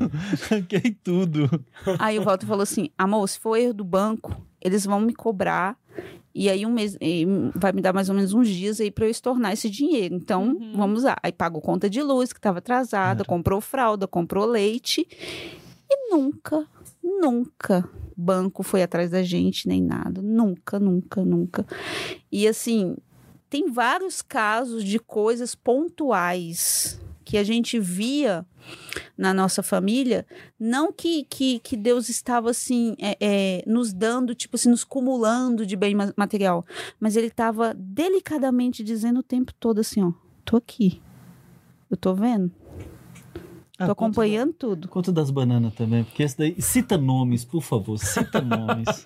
ranquei 0.49 0.95
tudo. 1.03 1.63
Aí 1.99 2.17
o 2.19 2.23
Walter 2.23 2.45
falou 2.47 2.63
assim: 2.63 2.89
amor, 2.97 3.27
se 3.27 3.39
for 3.39 3.55
erro 3.57 3.73
do 3.73 3.83
banco, 3.83 4.35
eles 4.61 4.85
vão 4.85 4.99
me 4.99 5.13
cobrar. 5.13 5.77
E 6.33 6.49
aí 6.49 6.65
um 6.65 6.71
mês 6.71 6.97
e 7.01 7.25
vai 7.55 7.71
me 7.73 7.81
dar 7.81 7.91
mais 7.93 8.07
ou 8.09 8.15
menos 8.15 8.33
uns 8.33 8.47
dias 8.47 8.79
aí 8.79 8.89
para 8.89 9.05
eu 9.05 9.09
estornar 9.11 9.51
esse 9.51 9.69
dinheiro. 9.69 10.15
Então, 10.15 10.43
Uhum. 10.49 10.73
vamos 10.75 11.03
lá. 11.03 11.15
Aí 11.21 11.31
pagou 11.31 11.61
conta 11.61 11.89
de 11.89 12.01
luz 12.01 12.31
que 12.31 12.39
estava 12.39 12.59
atrasada, 12.59 13.23
Claro. 13.23 13.29
comprou 13.29 13.59
fralda, 13.61 14.07
comprou 14.07 14.45
leite. 14.45 15.05
E 15.89 16.09
nunca, 16.15 16.65
nunca. 17.03 17.87
Banco 18.15 18.63
foi 18.63 18.83
atrás 18.83 19.09
da 19.09 19.23
gente 19.23 19.67
nem 19.67 19.81
nada. 19.81 20.21
Nunca, 20.21 20.79
nunca, 20.79 21.23
nunca. 21.23 21.65
E 22.31 22.47
assim, 22.47 22.95
tem 23.49 23.71
vários 23.71 24.21
casos 24.21 24.83
de 24.83 24.99
coisas 24.99 25.55
pontuais 25.55 27.01
que 27.23 27.37
a 27.37 27.43
gente 27.43 27.79
via 27.79 28.45
na 29.17 29.33
nossa 29.33 29.63
família. 29.63 30.25
Não 30.59 30.91
que, 30.91 31.25
que, 31.25 31.59
que 31.59 31.77
Deus 31.77 32.09
estava 32.09 32.49
assim 32.49 32.95
é, 32.99 33.17
é, 33.19 33.63
nos 33.65 33.93
dando, 33.93 34.35
tipo 34.35 34.55
assim, 34.55 34.69
nos 34.69 34.83
cumulando 34.83 35.65
de 35.65 35.75
bem 35.75 35.95
ma- 35.95 36.13
material, 36.15 36.65
mas 36.99 37.15
ele 37.15 37.27
estava 37.27 37.73
delicadamente 37.73 38.83
dizendo 38.83 39.19
o 39.19 39.23
tempo 39.23 39.53
todo 39.53 39.79
assim, 39.79 40.03
ó, 40.03 40.11
tô 40.43 40.57
aqui, 40.57 41.01
eu 41.89 41.97
tô 41.97 42.13
vendo, 42.13 42.51
Ah, 43.83 43.87
tô 43.87 43.95
conta 43.95 44.11
acompanhando 44.11 44.53
tudo. 44.53 44.87
Conta 44.87 45.11
das 45.11 45.29
bananas 45.29 45.73
também, 45.73 46.03
porque 46.03 46.23
esse 46.23 46.37
daí. 46.37 46.55
Cita 46.61 46.97
nomes, 46.97 47.43
por 47.43 47.61
favor, 47.61 47.97
cita 47.97 48.39
nomes. 48.41 49.03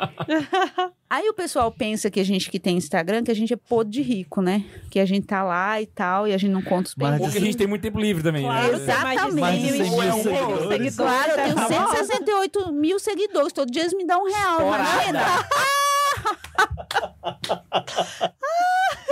Aí 1.09 1.29
o 1.29 1.33
pessoal 1.33 1.71
pensa 1.71 2.09
que 2.09 2.19
a 2.19 2.23
gente 2.23 2.49
que 2.49 2.59
tem 2.59 2.77
Instagram, 2.77 3.23
que 3.23 3.31
a 3.31 3.35
gente 3.35 3.53
é 3.53 3.57
podre 3.57 3.93
de 3.93 4.01
rico, 4.01 4.41
né? 4.41 4.63
Que 4.89 4.99
a 4.99 5.05
gente 5.05 5.27
tá 5.27 5.43
lá 5.43 5.81
e 5.81 5.85
tal, 5.85 6.27
e 6.27 6.33
a 6.33 6.37
gente 6.37 6.51
não 6.51 6.61
conta 6.61 6.89
os 6.89 6.95
Mas 6.95 7.07
perrengues. 7.09 7.27
Porque 7.27 7.37
a 7.37 7.45
gente 7.45 7.57
tem 7.57 7.67
muito 7.67 7.81
tempo 7.81 7.99
livre 7.99 8.23
também. 8.23 8.43
Claro, 8.43 8.77
né? 8.77 8.95
mais 9.01 9.21
de 9.21 9.27
Exatamente. 9.27 9.29
100 9.29 9.33
mil 9.33 9.41
Mais 9.41 9.61
de 9.61 9.69
100 9.69 9.77
mil 9.77 10.69
seguidores. 10.69 10.95
Claro, 10.95 11.31
eu 11.31 11.35
tenho 11.35 11.55
Tá 11.55 11.69
bom? 11.69 11.91
168 11.95 12.73
mil 12.73 12.99
seguidores. 12.99 13.53
Todo 13.53 13.71
dia 13.71 13.83
eles 13.83 13.93
me 13.93 14.05
dão 14.05 14.23
um 14.23 14.27
real, 14.27 14.61
imagina. 14.61 15.21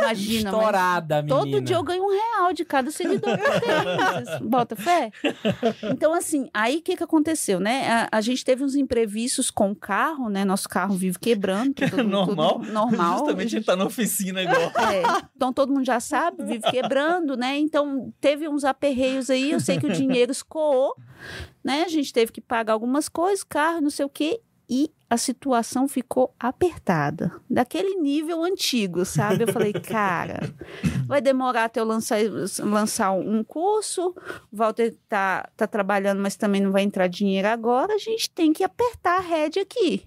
Imagina, 0.03 0.51
mas 0.51 0.61
Estourada, 0.61 1.21
menina. 1.21 1.39
todo 1.39 1.61
dia 1.61 1.75
eu 1.75 1.83
ganho 1.83 2.03
um 2.03 2.09
real 2.09 2.53
de 2.53 2.65
cada 2.65 2.91
seguidor 2.91 3.37
que 3.37 3.43
eu 3.43 3.61
tenho. 3.61 4.25
Vocês 4.25 4.39
Bota 4.41 4.75
fé? 4.75 5.11
Então, 5.83 6.13
assim, 6.13 6.49
aí 6.53 6.77
o 6.77 6.81
que, 6.81 6.97
que 6.97 7.03
aconteceu, 7.03 7.59
né? 7.59 8.07
A, 8.11 8.17
a 8.17 8.21
gente 8.21 8.43
teve 8.43 8.63
uns 8.63 8.75
imprevistos 8.75 9.49
com 9.49 9.71
o 9.71 9.75
carro, 9.75 10.29
né? 10.29 10.43
Nosso 10.43 10.67
carro 10.67 10.95
vive 10.95 11.17
quebrando. 11.19 11.73
que 11.73 11.85
normal. 12.03 12.59
tudo 12.59 12.71
normal. 12.71 13.19
Justamente 13.19 13.47
a 13.47 13.49
gente 13.49 13.65
tá 13.65 13.75
na 13.75 13.85
oficina 13.85 14.41
agora. 14.41 14.93
É, 14.93 15.03
então 15.35 15.53
todo 15.53 15.73
mundo 15.73 15.85
já 15.85 15.99
sabe, 15.99 16.43
vive 16.43 16.69
quebrando, 16.69 17.37
né? 17.37 17.57
Então 17.57 18.13
teve 18.19 18.47
uns 18.47 18.63
aperreios 18.63 19.29
aí, 19.29 19.51
eu 19.51 19.59
sei 19.59 19.79
que 19.79 19.85
o 19.85 19.91
dinheiro 19.91 20.31
escoou, 20.31 20.95
né? 21.63 21.83
A 21.83 21.89
gente 21.89 22.11
teve 22.11 22.31
que 22.31 22.41
pagar 22.41 22.73
algumas 22.73 23.07
coisas, 23.07 23.43
carro, 23.43 23.81
não 23.81 23.89
sei 23.89 24.05
o 24.05 24.09
quê, 24.09 24.41
e 24.69 24.91
a 25.13 25.17
situação 25.17 25.87
ficou 25.87 26.33
apertada, 26.39 27.39
daquele 27.47 28.01
nível 28.01 28.43
antigo, 28.43 29.05
sabe? 29.05 29.43
Eu 29.43 29.53
falei, 29.53 29.71
cara, 29.77 30.39
vai 31.05 31.21
demorar 31.21 31.65
até 31.65 31.79
eu 31.79 31.85
lançar, 31.85 32.17
lançar 32.61 33.11
um 33.11 33.43
curso, 33.43 34.15
o 34.51 34.57
Walter 34.57 34.95
tá, 35.07 35.47
tá 35.55 35.67
trabalhando, 35.67 36.19
mas 36.19 36.35
também 36.35 36.61
não 36.61 36.71
vai 36.71 36.81
entrar 36.81 37.05
dinheiro 37.05 37.47
agora, 37.47 37.93
a 37.93 37.99
gente 37.99 38.27
tem 38.31 38.51
que 38.51 38.63
apertar 38.63 39.17
a 39.17 39.21
rédea 39.21 39.61
aqui. 39.61 40.03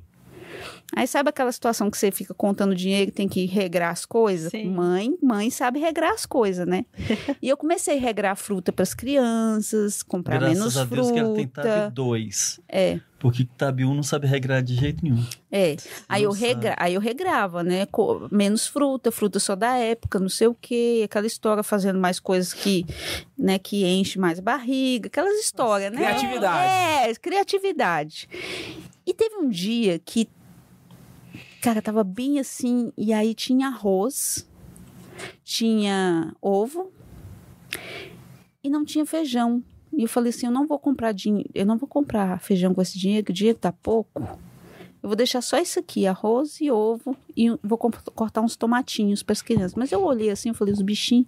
Aí 0.94 1.06
sabe 1.06 1.28
aquela 1.30 1.50
situação 1.50 1.90
que 1.90 1.98
você 1.98 2.10
fica 2.12 2.32
contando 2.32 2.74
dinheiro 2.74 3.08
e 3.08 3.12
tem 3.12 3.28
que 3.28 3.44
regrar 3.44 3.90
as 3.90 4.06
coisas? 4.06 4.50
Sim. 4.52 4.70
Mãe, 4.70 5.16
mãe 5.22 5.50
sabe 5.50 5.80
regrar 5.80 6.12
as 6.12 6.24
coisas, 6.24 6.66
né? 6.66 6.86
e 7.42 7.48
eu 7.48 7.56
comecei 7.56 7.98
a 7.98 8.00
regrar 8.00 8.36
fruta 8.36 8.72
para 8.72 8.84
as 8.84 8.94
crianças, 8.94 10.02
comprar 10.02 10.38
Graças 10.38 10.56
menos 10.58 10.76
a 10.78 10.84
Deus 10.84 11.10
que 11.10 11.18
ela 11.18 11.34
tem 11.34 11.46
Tab 11.48 11.64
fruta. 11.64 11.90
2. 11.90 12.60
É, 12.68 13.00
Porque 13.18 13.44
Tab 13.58 13.80
1 13.80 13.94
não 13.94 14.02
sabe 14.04 14.26
regrar 14.28 14.62
de 14.62 14.74
jeito 14.76 15.02
nenhum. 15.04 15.22
é. 15.50 15.76
Aí 16.08 16.22
eu, 16.22 16.30
Nossa. 16.30 16.40
regra, 16.46 16.74
aí 16.78 16.94
eu 16.94 17.00
regrava, 17.00 17.62
né? 17.64 17.84
Co- 17.86 18.28
menos 18.30 18.66
fruta, 18.68 19.10
fruta 19.10 19.40
só 19.40 19.56
da 19.56 19.74
época, 19.76 20.20
não 20.20 20.28
sei 20.28 20.46
o 20.46 20.54
quê, 20.54 21.02
aquela 21.04 21.26
história 21.26 21.62
fazendo 21.64 21.98
mais 21.98 22.20
coisas 22.20 22.54
que, 22.54 22.86
né, 23.36 23.58
que 23.58 23.84
enche 23.84 24.18
mais 24.20 24.38
barriga, 24.38 25.08
aquelas 25.08 25.34
histórias, 25.40 25.90
né? 25.92 25.98
Criatividade. 25.98 27.10
É, 27.10 27.14
criatividade. 27.16 28.28
E 29.04 29.12
teve 29.12 29.34
um 29.36 29.48
dia 29.48 29.98
que, 29.98 30.28
cara, 31.66 31.82
tava 31.82 32.04
bem 32.04 32.38
assim, 32.38 32.92
e 32.96 33.12
aí 33.12 33.34
tinha 33.34 33.66
arroz, 33.66 34.48
tinha 35.42 36.32
ovo 36.40 36.92
e 38.62 38.70
não 38.70 38.84
tinha 38.84 39.04
feijão. 39.04 39.64
E 39.92 40.02
eu 40.02 40.08
falei 40.08 40.30
assim, 40.30 40.46
eu 40.46 40.52
não 40.52 40.64
vou 40.64 40.78
comprar 40.78 41.10
dinheiro, 41.10 41.50
eu 41.52 41.66
não 41.66 41.76
vou 41.76 41.88
comprar 41.88 42.38
feijão 42.38 42.72
com 42.72 42.80
esse 42.80 42.96
dinheiro, 42.96 43.24
que 43.24 43.32
o 43.32 43.34
dinheiro 43.34 43.58
tá 43.58 43.72
pouco. 43.72 44.22
Eu 45.02 45.08
vou 45.08 45.16
deixar 45.16 45.40
só 45.40 45.58
isso 45.58 45.80
aqui, 45.80 46.06
arroz 46.06 46.60
e 46.60 46.70
ovo, 46.70 47.16
e 47.36 47.48
vou 47.64 47.76
cortar 47.76 48.42
uns 48.42 48.54
tomatinhos 48.54 49.24
para 49.24 49.32
as 49.32 49.42
crianças. 49.42 49.74
Mas 49.74 49.90
eu 49.90 50.04
olhei 50.04 50.30
assim, 50.30 50.50
eu 50.50 50.54
falei, 50.54 50.72
os 50.72 50.82
bichinhos. 50.82 51.26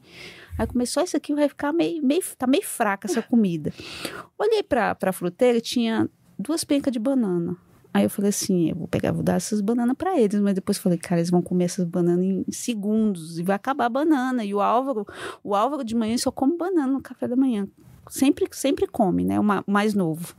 Aí 0.57 0.69
começou 0.69 1.03
isso 1.03 1.17
aqui, 1.17 1.35
vai 1.35 1.49
ficar 1.49 1.73
meio, 1.73 2.01
meio, 2.01 2.23
tá 2.37 2.47
meio 2.47 2.65
fraca 2.65 3.09
essa 3.09 3.23
comida. 3.23 3.73
Olhei 4.39 4.63
para 4.63 4.97
a 5.03 5.13
fruteira, 5.13 5.61
tinha 5.61 6.09
duas 6.39 6.63
pencas 6.63 6.93
de 6.93 7.01
banana. 7.01 7.57
Aí 7.93 8.05
eu 8.05 8.11
falei 8.11 8.29
assim, 8.29 8.71
eu 8.71 8.77
vou 8.77 8.87
pegar, 8.87 9.13
vou 9.13 9.23
dar 9.23 9.37
essas 9.37 9.61
bananas 9.61 9.97
pra 9.97 10.19
eles, 10.19 10.41
mas 10.41 10.55
depois 10.55 10.79
falei, 10.79 10.99
cara, 10.99 11.21
eles 11.21 11.31
vão 11.31 11.43
comer 11.43 11.65
essas 11.65 11.85
bananas 11.85 12.25
em 12.25 12.53
segundos 12.53 13.39
e 13.39 13.43
vai 13.43 13.57
acabar 13.57 13.87
a 13.87 13.89
banana. 13.89 14.45
E 14.45 14.55
o 14.55 14.61
Álvaro, 14.61 15.07
o 15.43 15.55
Álvaro 15.55 15.83
de 15.83 15.95
manhã 15.95 16.17
só 16.19 16.31
come 16.31 16.57
banana 16.57 16.93
no 16.93 17.01
café 17.01 17.27
da 17.27 17.37
manhã. 17.37 17.67
Sempre, 18.09 18.47
sempre 18.53 18.87
come, 18.87 19.25
né? 19.25 19.39
O 19.39 19.45
mais 19.67 19.95
novo. 19.95 20.35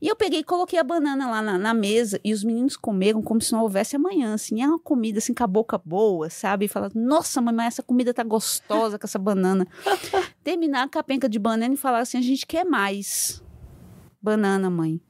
E 0.00 0.08
eu 0.08 0.16
peguei 0.16 0.40
e 0.40 0.44
coloquei 0.44 0.78
a 0.78 0.84
banana 0.84 1.30
lá 1.30 1.40
na, 1.40 1.56
na 1.56 1.74
mesa 1.74 2.20
e 2.24 2.32
os 2.32 2.42
meninos 2.42 2.76
comeram 2.76 3.22
como 3.22 3.40
se 3.40 3.52
não 3.52 3.62
houvesse 3.62 3.94
amanhã, 3.94 4.34
assim. 4.34 4.60
É 4.60 4.66
uma 4.66 4.78
comida, 4.78 5.18
assim, 5.18 5.32
com 5.32 5.44
a 5.44 5.46
boca 5.46 5.80
boa, 5.84 6.28
sabe? 6.28 6.64
E 6.64 6.68
falaram, 6.68 7.00
nossa, 7.00 7.40
mãe, 7.40 7.54
mas 7.54 7.74
essa 7.74 7.82
comida 7.82 8.12
tá 8.12 8.24
gostosa 8.24 8.98
com 8.98 9.06
essa 9.06 9.18
banana. 9.18 9.66
Terminar 10.42 10.84
a 10.84 10.88
capenca 10.88 11.28
de 11.28 11.38
banana 11.38 11.74
e 11.74 11.76
falar 11.76 12.00
assim, 12.00 12.18
a 12.18 12.22
gente 12.22 12.44
quer 12.46 12.64
mais. 12.64 13.42
Banana, 14.20 14.68
mãe. 14.68 15.00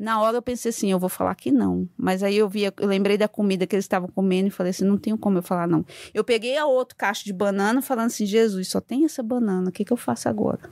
Na 0.00 0.18
hora 0.22 0.38
eu 0.38 0.40
pensei 0.40 0.70
assim, 0.70 0.90
eu 0.90 0.98
vou 0.98 1.10
falar 1.10 1.34
que 1.34 1.52
não. 1.52 1.86
Mas 1.94 2.22
aí 2.22 2.34
eu 2.34 2.48
vi, 2.48 2.62
eu 2.62 2.72
lembrei 2.80 3.18
da 3.18 3.28
comida 3.28 3.66
que 3.66 3.76
eles 3.76 3.84
estavam 3.84 4.08
comendo 4.08 4.48
e 4.48 4.50
falei 4.50 4.70
assim, 4.70 4.82
não 4.82 4.96
tenho 4.96 5.18
como 5.18 5.36
eu 5.36 5.42
falar 5.42 5.68
não. 5.68 5.84
Eu 6.14 6.24
peguei 6.24 6.56
a 6.56 6.64
outro 6.64 6.96
caixa 6.96 7.22
de 7.22 7.34
banana 7.34 7.82
falando 7.82 8.06
assim, 8.06 8.24
Jesus, 8.24 8.68
só 8.68 8.80
tem 8.80 9.04
essa 9.04 9.22
banana, 9.22 9.68
o 9.68 9.72
que, 9.72 9.84
que 9.84 9.92
eu 9.92 9.98
faço 9.98 10.26
agora? 10.26 10.70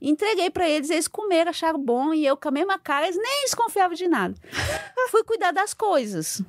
Entreguei 0.00 0.48
pra 0.48 0.66
eles, 0.66 0.88
eles 0.88 1.06
comeram, 1.06 1.50
acharam 1.50 1.78
bom 1.78 2.14
e 2.14 2.24
eu 2.24 2.34
com 2.34 2.48
a 2.48 2.50
mesma 2.50 2.78
cara, 2.78 3.04
eles 3.04 3.18
nem 3.18 3.44
desconfiavam 3.44 3.94
de 3.94 4.08
nada. 4.08 4.34
Fui 5.10 5.22
cuidar 5.22 5.52
das 5.52 5.74
coisas. 5.74 6.40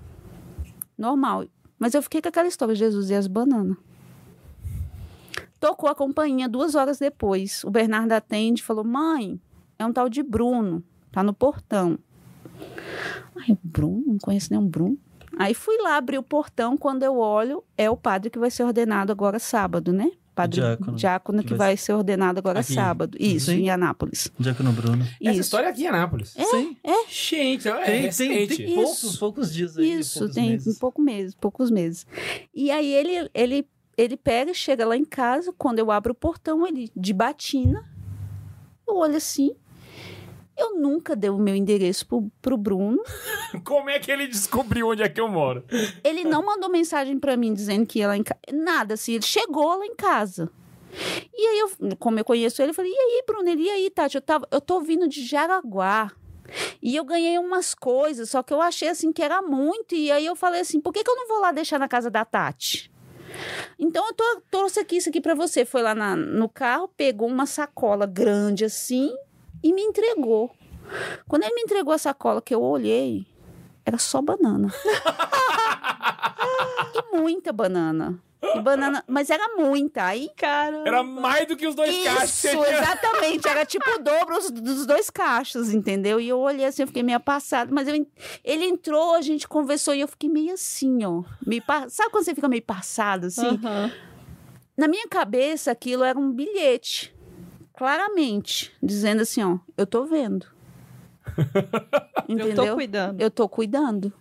Normal. 0.98 1.44
Mas 1.78 1.94
eu 1.94 2.02
fiquei 2.02 2.22
com 2.22 2.30
aquela 2.30 2.48
história, 2.48 2.74
Jesus 2.74 3.10
e 3.10 3.16
as 3.16 3.28
bananas. 3.28 3.76
Tocou 5.60 5.90
a 5.90 5.96
campainha 5.96 6.48
duas 6.48 6.74
horas 6.74 7.00
depois. 7.00 7.66
O 7.66 7.70
Bernardo 7.70 8.14
atende 8.14 8.62
e 8.62 8.64
falou: 8.64 8.86
Mãe, 8.86 9.42
é 9.78 9.86
um 9.86 9.92
tal 9.92 10.08
de 10.08 10.24
Bruno, 10.24 10.84
tá 11.18 11.24
no 11.24 11.34
portão. 11.34 11.98
Ai, 13.36 13.52
o 13.52 13.58
Bruno? 13.64 14.04
Não 14.06 14.18
conheço 14.20 14.50
nenhum 14.52 14.68
Bruno. 14.68 14.98
Aí 15.36 15.56
fui 15.56 15.76
lá 15.82 15.98
abrir 15.98 16.20
o 16.20 16.24
portão. 16.24 16.78
Quando 16.78 17.02
eu 17.02 17.18
olho, 17.18 17.64
é 17.76 17.90
o 17.90 17.98
padre 17.98 18.30
que 18.30 18.38
vai 18.38 18.52
ser 18.52 18.64
ordenado 18.64 19.12
agora 19.12 19.40
sábado, 19.40 19.92
né? 19.92 20.12
Padre 20.36 20.62
Diácono. 20.62 20.96
diácono, 20.96 21.40
que, 21.42 21.48
Que 21.48 21.54
vai... 21.56 21.70
vai 21.70 21.78
ser 21.78 21.94
ordenado 21.94 22.38
agora 22.38 22.60
Aqui. 22.60 22.74
sábado. 22.74 23.18
Isso, 23.20 23.50
Sim. 23.50 23.62
em 23.64 23.70
Anápolis. 23.72 24.32
Diácono 24.40 24.72
Bruno. 24.72 25.02
Essa 25.04 25.32
Isso. 25.32 25.42
história 25.42 25.66
é 25.66 25.70
aqui 25.72 25.84
em 25.86 25.88
Anápolis. 25.88 26.30
Sim. 26.30 26.78
Gente, 27.10 27.68
é 27.68 27.74
Tem, 27.74 27.86
tem, 27.86 28.02
recente. 28.04 28.58
tem 28.58 28.76
poucos, 28.76 29.04
Isso. 29.04 29.20
poucos 29.20 29.52
dias 29.54 29.76
aí. 29.76 29.94
Isso, 30.00 30.20
poucos 30.20 30.36
tem 30.36 30.50
meses. 30.52 30.78
pouco 30.78 31.02
meses, 31.02 31.34
poucos 31.34 31.72
meses. 31.72 32.06
E 32.54 32.70
aí 32.70 32.94
ele, 32.94 33.28
ele, 33.34 33.68
ele 33.98 34.16
pega, 34.16 34.54
chega 34.54 34.86
lá 34.86 34.96
em 34.96 35.06
casa, 35.06 35.52
quando 35.58 35.80
eu 35.80 35.90
abro 35.90 36.12
o 36.12 36.16
portão, 36.16 36.68
ele 36.68 36.92
de 36.96 37.12
batina, 37.14 37.84
eu 38.88 38.96
olho 38.98 39.16
assim. 39.16 39.56
Eu 40.58 40.76
nunca 40.80 41.16
dei 41.16 41.30
o 41.30 41.38
meu 41.38 41.56
endereço 41.56 42.08
pro, 42.08 42.32
pro 42.42 42.58
Bruno. 42.58 43.02
Como 43.64 43.90
é 43.90 44.00
que 44.00 44.12
ele 44.12 44.28
descobriu 44.28 44.88
onde 44.90 45.04
é 45.04 45.10
que 45.10 45.22
eu 45.22 45.28
moro? 45.28 45.64
Ele 46.04 46.24
não 46.24 46.44
mandou 46.44 46.70
mensagem 46.70 47.20
pra 47.20 47.38
mim 47.38 47.54
dizendo 47.54 47.86
que 47.86 48.00
ia 48.00 48.08
lá 48.08 48.18
em 48.18 48.24
casa. 48.24 48.40
Nada, 48.52 48.94
assim, 48.96 49.14
ele 49.14 49.24
chegou 49.26 49.78
lá 49.78 49.86
em 49.86 49.96
casa. 49.96 50.50
E 51.38 51.46
aí, 51.48 51.60
eu, 51.60 51.96
como 51.98 52.18
eu 52.20 52.26
conheço 52.26 52.62
ele, 52.62 52.72
eu 52.72 52.74
falei: 52.74 52.92
e 52.92 52.98
aí, 52.98 53.24
Bruno? 53.28 53.48
Ele, 53.48 53.64
e 53.64 53.70
aí, 53.70 53.90
Tati? 53.90 54.16
Eu, 54.16 54.22
tava, 54.22 54.48
eu 54.50 54.60
tô 54.60 54.82
vindo 54.82 55.08
de 55.08 55.24
Jaraguá. 55.24 56.12
E 56.82 56.96
eu 56.96 57.04
ganhei 57.04 57.38
umas 57.38 57.76
coisas, 57.76 58.30
só 58.30 58.42
que 58.42 58.54
eu 58.54 58.62
achei 58.62 58.88
assim 58.88 59.12
que 59.12 59.22
era 59.22 59.42
muito. 59.42 59.94
E 59.94 60.12
aí 60.12 60.26
eu 60.26 60.36
falei 60.36 60.62
assim: 60.62 60.80
por 60.80 60.92
que, 60.94 61.04
que 61.04 61.10
eu 61.12 61.16
não 61.16 61.28
vou 61.28 61.40
lá 61.42 61.52
deixar 61.52 61.78
na 61.78 61.88
casa 61.88 62.10
da 62.10 62.24
Tati? 62.26 62.90
Então 63.78 64.08
eu 64.08 64.14
tô, 64.14 64.42
trouxe 64.50 64.80
aqui 64.80 64.96
isso 64.98 65.10
aqui 65.10 65.20
pra 65.22 65.36
você. 65.36 65.66
Foi 65.66 65.82
lá 65.82 65.94
na- 65.94 66.16
no 66.16 66.48
carro, 66.50 66.88
pegou 66.96 67.28
uma 67.28 67.46
sacola 67.46 68.06
grande 68.08 68.64
assim 68.66 69.14
e 69.64 69.74
me 69.74 69.82
entregou. 69.82 70.52
Quando 71.28 71.44
ele 71.44 71.54
me 71.56 71.62
entregou 71.62 71.94
a 71.94 71.98
sacola 71.98 72.42
que 72.42 72.54
eu 72.56 72.62
olhei, 72.62 73.26
era 73.86 73.98
só 73.98 74.22
banana. 74.22 74.74
e 76.94 77.18
muita 77.18 77.52
banana. 77.52 78.22
E 78.40 78.62
banana, 78.62 79.04
mas 79.08 79.30
era 79.30 79.56
muita. 79.58 80.04
Aí 80.06 80.30
Caramba. 80.38 80.88
Era 80.88 81.04
mais 81.04 81.48
do 81.48 81.58
que 81.58 81.68
os 81.68 81.74
dois 81.76 81.92
cachos. 82.04 82.24
isso, 82.24 82.38
você 82.42 82.50
tinha. 82.52 82.70
exatamente. 82.80 83.48
Era 83.48 83.66
tipo 83.66 83.90
o 83.90 83.98
dobro 84.00 84.38
os- 84.38 84.52
dos 84.52 84.86
dois 84.86 85.10
cachos, 85.10 85.74
entendeu? 85.74 86.20
E 86.20 86.30
eu 86.30 86.40
olhei 86.40 86.66
assim, 86.66 86.84
eu 86.84 86.88
fiquei 86.88 87.04
meio 87.04 87.20
passada. 87.20 87.72
Mas 87.74 87.88
eu 87.88 87.96
ele 88.44 88.66
entrou, 88.66 89.16
a 89.16 89.22
gente 89.22 89.48
conversou 89.48 89.94
e 89.94 90.02
eu 90.02 90.08
fiquei 90.08 90.30
meio 90.30 90.54
assim, 90.54 91.04
ó. 91.04 91.24
Meio 91.46 91.64
Sabe 91.90 92.12
quando 92.12 92.24
você 92.26 92.36
fica 92.36 92.48
meio 92.48 92.62
passado, 92.62 93.26
assim? 93.26 93.60
Aham. 93.64 93.92
Na 94.78 94.88
minha 94.88 95.08
cabeça, 95.08 95.72
aquilo 95.72 96.04
era 96.04 96.18
um 96.18 96.32
bilhete. 96.32 97.14
Claramente. 97.78 98.74
Dizendo 98.82 99.22
assim, 99.22 99.44
ó, 99.44 99.60
eu 99.78 99.86
tô 99.86 100.04
vendo. 100.06 100.48
Entendeu? 102.28 102.48
Eu 102.66 102.66
tô 102.66 102.76
cuidando. 102.76 103.22
Eu 103.22 103.32
tô 103.32 103.50
cuidando. 103.50 104.14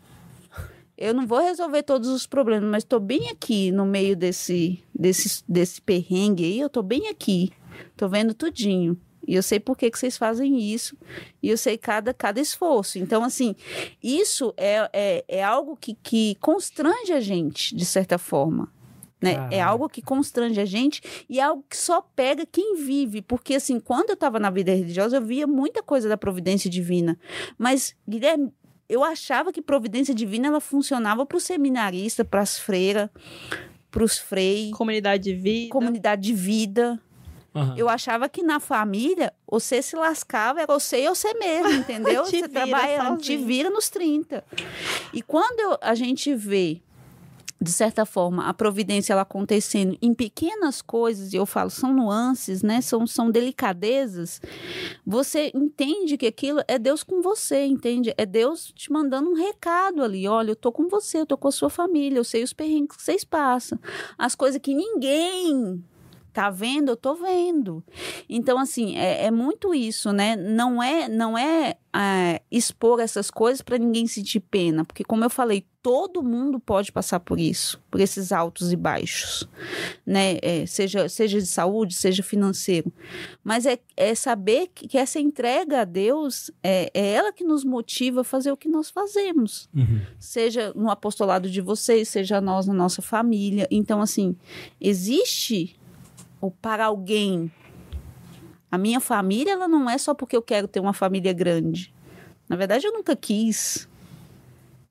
Eu 0.99 1.15
não 1.15 1.27
vou 1.27 1.41
resolver 1.41 1.83
todos 1.83 2.09
os 2.09 2.27
problemas, 2.27 2.71
mas 2.71 2.85
tô 2.85 3.01
bem 3.01 3.31
aqui 3.31 3.71
no 3.71 3.85
meio 3.85 4.17
desse, 4.17 4.83
desse, 4.95 5.43
desse 5.49 5.81
perrengue 5.81 6.45
aí. 6.45 6.61
Eu 6.61 6.69
tô 6.69 6.83
bem 6.83 7.09
aqui. 7.09 7.51
Tô 7.97 8.09
vendo 8.09 8.35
tudinho. 8.35 8.99
E 9.27 9.35
eu 9.35 9.43
sei 9.43 9.59
por 9.59 9.77
que, 9.77 9.91
que 9.91 9.99
vocês 9.99 10.17
fazem 10.17 10.61
isso. 10.61 10.97
E 11.43 11.49
eu 11.49 11.57
sei 11.57 11.79
cada, 11.79 12.13
cada 12.15 12.41
esforço. 12.41 12.99
Então, 12.99 13.25
assim, 13.25 13.57
isso 14.03 14.53
é, 14.57 14.89
é, 14.93 15.25
é 15.29 15.43
algo 15.43 15.77
que, 15.77 15.95
que 15.95 16.37
constrange 16.37 17.13
a 17.13 17.21
gente, 17.21 17.75
de 17.75 17.85
certa 17.85 18.19
forma. 18.19 18.71
Né? 19.21 19.31
É 19.33 19.35
Caraca. 19.35 19.65
algo 19.65 19.89
que 19.89 20.03
constrange 20.03 20.61
a 20.61 20.65
gente 20.67 21.01
e 21.29 21.41
é 21.41 21.43
algo 21.43 21.65
que 21.71 21.77
só 21.77 22.01
pega 22.03 22.45
quem 22.45 22.77
vive. 22.77 23.23
Porque, 23.23 23.55
assim, 23.55 23.81
quando 23.81 24.11
eu 24.11 24.15
estava 24.15 24.39
na 24.39 24.51
vida 24.51 24.73
religiosa, 24.75 25.17
eu 25.17 25.23
via 25.23 25.47
muita 25.47 25.83
coisa 25.83 26.09
da 26.09 26.17
providência 26.19 26.69
divina. 26.69 27.19
Mas, 27.57 27.97
Guilherme, 28.07 28.53
eu 28.89 29.03
achava 29.03 29.53
que 29.53 29.63
providência 29.63 30.15
divina 30.15 30.49
ela 30.49 30.61
funcionava 30.61 31.25
para 31.25 31.37
o 31.39 31.41
seminarista, 31.41 32.25
para 32.25 32.41
as 32.43 32.59
freiras, 32.59 33.09
para 33.91 34.05
os 34.05 34.19
freis, 34.19 34.71
Comunidade 34.77 35.23
de 35.25 35.35
vida. 35.35 35.73
comunidade 35.73 36.23
de 36.23 36.35
vida. 36.35 37.01
Aham. 37.55 37.75
Eu 37.79 37.89
achava 37.89 38.29
que 38.29 38.43
na 38.43 38.61
família, 38.61 39.33
você 39.51 39.81
se 39.81 39.97
lascava, 39.97 40.61
era 40.61 40.73
você 40.73 41.05
e 41.05 41.09
você 41.09 41.33
mesmo, 41.33 41.71
entendeu? 41.73 42.25
Te 42.25 42.41
você 42.41 42.49
trabalha, 42.49 43.17
te 43.17 43.35
vira 43.39 43.71
nos 43.71 43.89
30. 43.89 44.45
E 45.11 45.23
quando 45.23 45.59
eu- 45.59 45.79
a 45.81 45.95
gente 45.95 46.35
vê, 46.35 46.83
de 47.61 47.73
certa 47.73 48.05
forma, 48.05 48.47
a 48.47 48.53
providência 48.53 49.13
ela 49.13 49.23
acontecendo 49.23 49.97
em 50.03 50.13
pequenas 50.13 50.83
coisas, 50.83 51.33
e 51.33 51.37
eu 51.37 51.47
falo, 51.47 51.71
são 51.71 51.93
nuances, 51.93 52.63
né? 52.63 52.81
São, 52.81 53.07
são 53.07 53.31
delicadezas, 53.31 54.41
você 55.05 55.51
entende 55.55 56.19
que 56.19 56.27
aquilo 56.27 56.61
é 56.69 56.79
Deus 56.79 57.03
com 57.03 57.23
você, 57.23 57.65
entende? 57.65 58.13
É 58.17 58.27
Deus 58.27 58.73
te 58.75 58.93
mandando 58.93 59.31
um 59.31 59.35
recado 59.35 60.03
ali. 60.03 60.29
Olha, 60.29 60.51
eu 60.51 60.57
tô 60.57 60.71
com 60.71 60.89
você, 60.89 61.21
eu 61.21 61.27
tô 61.27 61.37
com 61.39 61.49
a 61.49 61.53
sua 61.53 61.71
família, 61.71 62.19
eu 62.19 62.25
sei 62.25 62.43
os 62.43 62.53
perrengues 62.53 62.97
que 62.97 63.03
vocês 63.03 63.25
passam. 63.25 63.79
As 64.19 64.35
coisas 64.35 64.61
que 64.61 64.75
ninguém 64.75 65.83
tá 66.37 66.51
vendo, 66.51 66.91
eu 66.91 66.97
tô 66.99 67.15
vendo. 67.15 67.83
Então, 68.29 68.59
assim, 68.59 68.95
é, 68.99 69.25
é 69.25 69.31
muito 69.31 69.75
isso, 69.75 70.13
né? 70.13 70.37
Não 70.37 70.83
é, 70.83 71.09
não 71.09 71.37
é, 71.37 71.77
é, 71.95 72.43
expor 72.51 73.01
essas 73.01 73.31
coisas 73.31 73.63
para 73.63 73.79
ninguém 73.79 74.07
sentir 74.07 74.41
pena, 74.41 74.85
porque, 74.85 75.03
como 75.03 75.25
eu 75.25 75.31
falei, 75.31 75.65
todo 75.87 76.21
mundo 76.21 76.59
pode 76.59 76.91
passar 76.91 77.21
por 77.21 77.39
isso, 77.39 77.81
por 77.89 78.01
esses 78.01 78.33
altos 78.33 78.73
e 78.73 78.77
baixos, 78.77 79.49
né? 80.05 80.37
É, 80.43 80.67
seja, 80.67 81.09
seja 81.09 81.39
de 81.39 81.47
saúde, 81.47 81.95
seja 81.95 82.25
financeiro. 82.25 82.93
Mas 83.45 83.67
é, 83.67 83.79
é 83.97 84.13
saber 84.13 84.69
que, 84.75 84.89
que 84.89 84.99
essa 84.99 85.21
entrega 85.21 85.83
a 85.83 85.85
Deus 85.85 86.51
é, 86.61 86.91
é 86.93 87.13
ela 87.13 87.33
que 87.33 87.45
nos 87.45 87.63
motiva 87.63 88.23
a 88.23 88.25
fazer 88.25 88.51
o 88.51 88.57
que 88.57 88.69
nós 88.69 88.91
fazemos 88.91 89.69
Uhum. 89.73 90.01
seja 90.19 90.73
no 90.75 90.91
apostolado 90.91 91.49
de 91.49 91.61
vocês, 91.61 92.09
seja 92.09 92.41
nós 92.41 92.67
na 92.67 92.75
nossa 92.75 93.01
família. 93.01 93.69
Então, 93.71 94.01
assim, 94.01 94.35
existe 94.81 95.79
o 96.41 96.51
para 96.51 96.87
alguém. 96.87 97.49
A 98.69 98.77
minha 98.77 98.99
família, 98.99 99.53
ela 99.53 99.69
não 99.69 99.89
é 99.89 99.97
só 99.99 100.15
porque 100.15 100.37
eu 100.37 100.43
quero 100.43 100.67
ter 100.67 100.81
uma 100.81 100.93
família 100.93 101.33
grande. 101.33 101.95
Na 102.49 102.57
verdade, 102.57 102.85
eu 102.89 102.93
nunca 102.93 103.15
quis. 103.15 103.89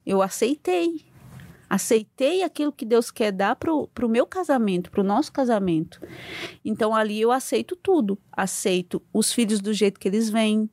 Eu 0.05 0.21
aceitei. 0.21 1.05
Aceitei 1.69 2.43
aquilo 2.43 2.71
que 2.71 2.85
Deus 2.85 3.09
quer 3.09 3.31
dar 3.31 3.55
pro, 3.55 3.87
pro 3.87 4.07
meu 4.07 4.25
casamento, 4.25 4.91
pro 4.91 5.03
nosso 5.03 5.31
casamento. 5.31 5.99
Então, 6.63 6.93
ali 6.93 7.19
eu 7.19 7.31
aceito 7.31 7.75
tudo. 7.75 8.17
Aceito 8.31 9.01
os 9.11 9.33
filhos 9.33 9.59
do 9.59 9.73
jeito 9.73 9.99
que 9.99 10.07
eles 10.07 10.29
vêm. 10.29 10.69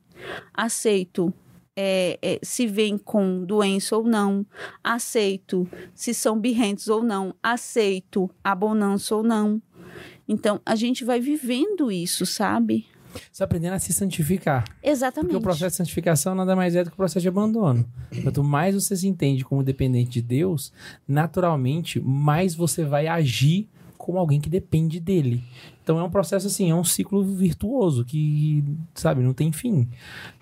Aceito 0.53 1.33
é, 1.75 2.19
é, 2.21 2.39
se 2.43 2.67
vêm 2.67 2.97
com 2.97 3.43
doença 3.43 3.97
ou 3.97 4.03
não, 4.03 4.45
aceito 4.83 5.67
se 5.93 6.13
são 6.13 6.39
birrentos 6.39 6.87
ou 6.87 7.01
não, 7.01 7.35
aceito 7.41 8.29
a 8.43 8.53
bonança 8.53 9.15
ou 9.15 9.23
não. 9.23 9.61
Então, 10.27 10.61
a 10.65 10.75
gente 10.75 11.03
vai 11.03 11.19
vivendo 11.19 11.91
isso, 11.91 12.25
sabe? 12.25 12.85
Você 13.31 13.43
aprendendo 13.43 13.73
a 13.73 13.79
se 13.79 13.93
santificar. 13.93 14.63
Exatamente. 14.81 15.31
Porque 15.31 15.37
o 15.37 15.41
processo 15.41 15.71
de 15.71 15.77
santificação 15.77 16.35
nada 16.35 16.55
mais 16.55 16.75
é 16.75 16.83
do 16.83 16.89
que 16.89 16.93
o 16.93 16.97
processo 16.97 17.21
de 17.21 17.27
abandono. 17.27 17.85
Quanto 18.23 18.43
mais 18.43 18.75
você 18.75 18.95
se 18.95 19.07
entende 19.07 19.43
como 19.45 19.63
dependente 19.63 20.09
de 20.11 20.21
Deus, 20.21 20.71
naturalmente, 21.07 21.99
mais 21.99 22.55
você 22.55 22.83
vai 22.83 23.07
agir 23.07 23.67
como 23.97 24.17
alguém 24.17 24.41
que 24.41 24.49
depende 24.49 24.99
dele. 24.99 25.41
Então 25.81 25.97
é 25.97 26.03
um 26.03 26.09
processo 26.09 26.47
assim, 26.47 26.69
é 26.69 26.75
um 26.75 26.83
ciclo 26.83 27.23
virtuoso 27.23 28.03
que, 28.03 28.61
sabe, 28.93 29.21
não 29.23 29.33
tem 29.33 29.49
fim. 29.53 29.87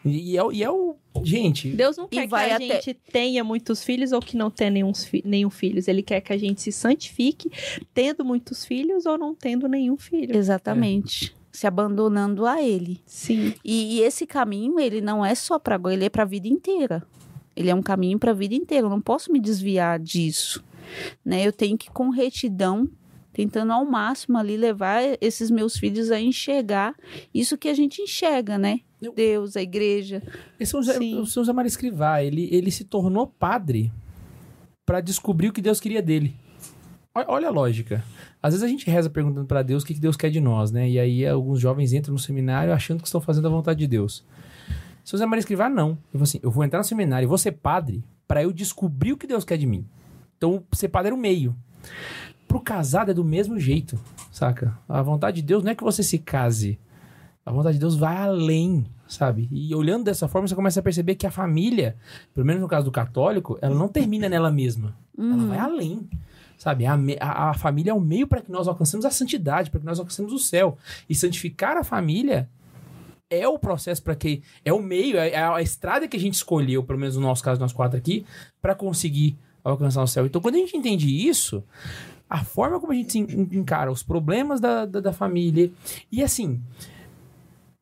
E 0.04 0.36
é, 0.36 0.44
o- 0.44 0.52
e 0.52 0.64
é 0.64 0.70
o 0.72 0.96
Gente, 1.24 1.70
Deus 1.72 1.98
não 1.98 2.08
quer 2.08 2.28
que 2.28 2.34
a 2.34 2.56
até- 2.56 2.82
gente 2.82 2.94
tenha 3.12 3.44
muitos 3.44 3.84
filhos 3.84 4.12
ou 4.14 4.20
que 4.20 4.36
não 4.36 4.50
tenha 4.50 4.72
nenhum, 4.72 4.92
nenhum 5.26 5.50
filhos. 5.52 5.88
Ele 5.88 6.02
quer 6.02 6.22
que 6.22 6.34
a 6.34 6.38
gente 6.38 6.62
se 6.62 6.72
santifique 6.72 7.52
tendo 7.94 8.24
muitos 8.26 8.66
filhos 8.66 9.06
ou 9.06 9.16
não 9.18 9.36
tendo 9.36 9.68
nenhum 9.68 9.98
filho. 9.98 10.36
Exatamente. 10.36 11.36
Se 11.52 11.68
abandonando 11.68 12.46
a 12.46 12.62
ele. 12.62 13.02
Sim. 13.06 13.54
E, 13.64 13.98
e 13.98 14.02
esse 14.02 14.26
caminho, 14.26 14.80
ele 14.80 15.02
não 15.02 15.26
é 15.26 15.36
só 15.36 15.60
para 15.60 15.76
agora, 15.76 15.94
ele 15.94 16.06
é 16.06 16.10
para 16.10 16.24
a 16.24 16.26
vida 16.26 16.48
inteira. 16.48 17.04
Ele 17.56 17.70
é 17.70 17.76
um 17.76 17.82
caminho 17.82 18.18
para 18.18 18.32
a 18.32 18.34
vida 18.34 18.56
inteira. 18.56 18.86
Eu 18.86 18.90
não 18.90 19.02
posso 19.02 19.32
me 19.32 19.40
desviar 19.40 20.00
disso. 20.00 20.64
Né? 21.24 21.46
Eu 21.46 21.52
tenho 21.52 21.78
que, 21.78 21.90
com 21.92 22.10
retidão, 22.10 22.90
tentando 23.34 23.74
ao 23.74 23.86
máximo 23.86 24.38
ali 24.38 24.56
levar 24.56 25.02
esses 25.20 25.52
meus 25.52 25.78
filhos 25.78 26.10
a 26.12 26.20
enxergar 26.20 26.96
isso 27.34 27.58
que 27.58 27.68
a 27.68 27.74
gente 27.74 28.02
enxerga, 28.02 28.58
né? 28.58 28.80
Eu- 29.02 29.14
Deus, 29.14 29.56
a 29.58 29.62
igreja. 29.62 30.22
esse 30.60 30.76
é 30.76 30.80
o 30.80 30.82
Zé, 30.84 30.94
Sim. 30.98 31.20
o 31.20 31.26
São 31.26 31.44
José 31.44 31.54
Maria 31.54 31.68
Escrivá, 31.68 32.22
ele, 32.24 32.48
ele 32.52 32.70
se 32.72 32.84
tornou 32.86 33.26
padre 33.28 33.92
pra 34.86 35.02
descobrir 35.02 35.48
o 35.50 35.54
que 35.54 35.62
Deus 35.62 35.80
queria 35.80 36.02
dele. 36.02 36.36
Olha, 37.14 37.50
a 37.50 37.52
lógica. 37.52 38.04
Às 38.42 38.54
vezes 38.54 38.64
a 38.64 38.70
gente 38.70 38.90
reza 38.90 39.10
perguntando 39.10 39.46
pra 39.46 39.62
Deus 39.62 39.84
o 39.84 39.86
que 39.86 39.94
que 39.94 40.00
Deus 40.00 40.16
quer 40.16 40.30
de 40.30 40.40
nós, 40.40 40.72
né? 40.72 40.90
E 40.90 40.98
aí 40.98 41.28
alguns 41.28 41.60
jovens 41.60 41.92
entram 41.92 42.14
no 42.14 42.20
seminário 42.20 42.74
achando 42.74 43.02
que 43.02 43.08
estão 43.08 43.20
fazendo 43.20 43.48
a 43.48 43.52
vontade 43.52 43.80
de 43.80 43.88
Deus. 43.88 44.24
São 45.04 45.18
José 45.18 45.26
Maria 45.26 45.42
Escrivá, 45.42 45.70
não. 45.70 45.98
Falou 46.12 46.24
assim: 46.24 46.40
eu 46.42 46.50
vou 46.50 46.64
entrar 46.64 46.80
no 46.80 46.86
seminário 46.86 47.26
e 47.26 47.28
vou 47.28 47.38
ser 47.38 47.52
padre 47.52 48.02
pra 48.26 48.42
eu 48.42 48.54
descobrir 48.54 49.12
o 49.12 49.18
que 49.18 49.28
Deus 49.28 49.44
quer 49.44 49.58
de 49.58 49.66
mim. 49.66 49.86
Então, 50.38 50.64
ser 50.72 50.88
padre 50.88 51.08
era 51.08 51.16
o 51.16 51.20
meio. 51.20 51.54
Pro 52.48 52.62
casado 52.62 53.12
é 53.12 53.14
do 53.14 53.26
mesmo 53.26 53.60
jeito, 53.60 54.00
saca? 54.32 54.78
A 54.88 55.02
vontade 55.02 55.42
de 55.42 55.48
Deus 55.48 55.64
não 55.64 55.72
é 55.72 55.76
que 55.76 55.84
você 55.84 56.04
se 56.04 56.18
case. 56.18 56.80
A 57.46 57.52
vontade 57.52 57.74
de 57.74 57.80
Deus 57.82 57.96
vai 57.96 58.16
além, 58.16 58.86
sabe? 59.08 59.50
E 59.52 59.76
olhando 59.76 60.06
dessa 60.06 60.30
forma, 60.30 60.48
você 60.48 60.56
começa 60.56 60.80
a 60.80 60.84
perceber 60.84 61.16
que 61.16 61.28
a 61.28 61.32
família, 61.32 61.98
pelo 62.34 62.46
menos 62.46 62.62
no 62.62 62.68
caso 62.68 62.86
do 62.86 62.92
católico, 62.92 63.58
ela 63.62 63.76
não 63.76 63.90
termina 63.90 64.30
nela 64.30 64.52
mesma. 64.52 64.96
Ela 65.18 65.46
vai 65.46 65.60
além. 65.60 66.10
Sabe? 66.62 66.86
A, 66.86 66.94
a- 67.20 67.50
a 67.50 67.54
família 67.56 67.90
é 67.90 67.94
o 67.94 68.00
meio 68.00 68.28
para 68.28 68.40
que 68.40 68.52
nós 68.52 68.68
alcancemos 68.68 69.04
a 69.04 69.10
santidade, 69.10 69.72
para 69.72 69.80
que 69.80 69.86
nós 69.86 69.98
alcancemos 69.98 70.32
o 70.32 70.38
céu. 70.38 70.78
E 71.10 71.16
santificar 71.16 71.76
a 71.76 71.84
família 71.84 72.48
é 73.32 73.48
o 73.48 73.58
processo 73.58 74.04
para 74.04 74.14
que. 74.14 74.44
É 74.64 74.72
o 74.72 74.80
meio, 74.80 75.18
é 75.18 75.32
é 75.32 75.42
a 75.44 75.60
estrada 75.60 76.08
que 76.08 76.16
a 76.16 76.20
gente 76.20 76.36
escolheu, 76.36 76.84
pelo 76.84 77.00
menos 77.00 77.16
no 77.16 77.22
nosso 77.24 77.44
caso, 77.44 77.60
nós 77.60 77.74
quatro 77.74 77.98
aqui, 77.98 78.24
para 78.62 78.76
conseguir 78.76 79.36
alcançar 79.64 80.04
o 80.04 80.08
céu. 80.08 80.24
Então, 80.28 80.40
quando 80.40 80.54
a 80.54 80.60
gente 80.60 80.78
entende 80.78 81.08
isso, 81.28 81.64
a 82.30 82.44
forma 82.44 82.80
como 82.80 82.94
a 82.94 82.96
gente 82.96 83.18
encara 83.18 83.92
os 83.92 84.04
problemas 84.04 84.62
da, 84.62 84.86
da, 84.86 85.00
da 85.00 85.12
família. 85.14 85.72
E 86.12 86.22
assim, 86.22 86.62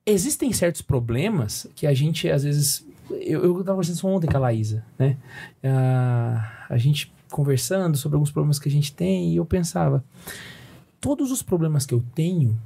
existem 0.05 0.53
certos 0.53 0.81
problemas 0.81 1.67
que 1.75 1.85
a 1.85 1.93
gente, 1.93 2.29
às 2.29 2.43
vezes. 2.43 2.87
Eu, 3.09 3.43
eu 3.43 3.53
tava 3.55 3.71
conversando 3.77 4.07
ontem 4.07 4.27
com 4.27 4.37
a 4.37 4.39
Laísa, 4.39 4.85
né? 4.97 5.17
Ah, 5.63 6.65
a 6.69 6.77
gente 6.77 7.11
conversando 7.31 7.97
sobre 7.97 8.15
alguns 8.15 8.31
problemas 8.31 8.59
que 8.59 8.69
a 8.69 8.71
gente 8.71 8.93
tem 8.93 9.31
e 9.31 9.37
eu 9.37 9.45
pensava: 9.45 10.03
todos 10.99 11.31
os 11.31 11.41
problemas 11.41 11.85
que 11.85 11.93
eu 11.93 12.03
tenho 12.13 12.59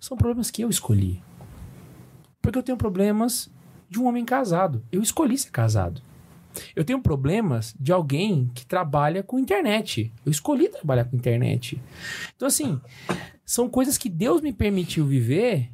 são 0.00 0.16
problemas 0.16 0.50
que 0.50 0.62
eu 0.62 0.70
escolhi. 0.70 1.22
Porque 2.40 2.58
eu 2.58 2.62
tenho 2.62 2.76
problemas 2.76 3.48
de 3.88 4.00
um 4.00 4.06
homem 4.06 4.24
casado. 4.24 4.82
Eu 4.90 5.00
escolhi 5.00 5.38
ser 5.38 5.50
casado. 5.50 6.02
Eu 6.74 6.84
tenho 6.84 7.00
problemas 7.00 7.74
de 7.78 7.92
alguém 7.92 8.50
que 8.54 8.66
trabalha 8.66 9.22
com 9.22 9.38
internet. 9.38 10.12
Eu 10.24 10.32
escolhi 10.32 10.68
trabalhar 10.68 11.04
com 11.04 11.16
internet. 11.16 11.80
Então, 12.36 12.48
assim, 12.48 12.80
são 13.44 13.68
coisas 13.68 13.96
que 13.96 14.08
Deus 14.08 14.40
me 14.40 14.52
permitiu 14.52 15.06
viver. 15.06 15.70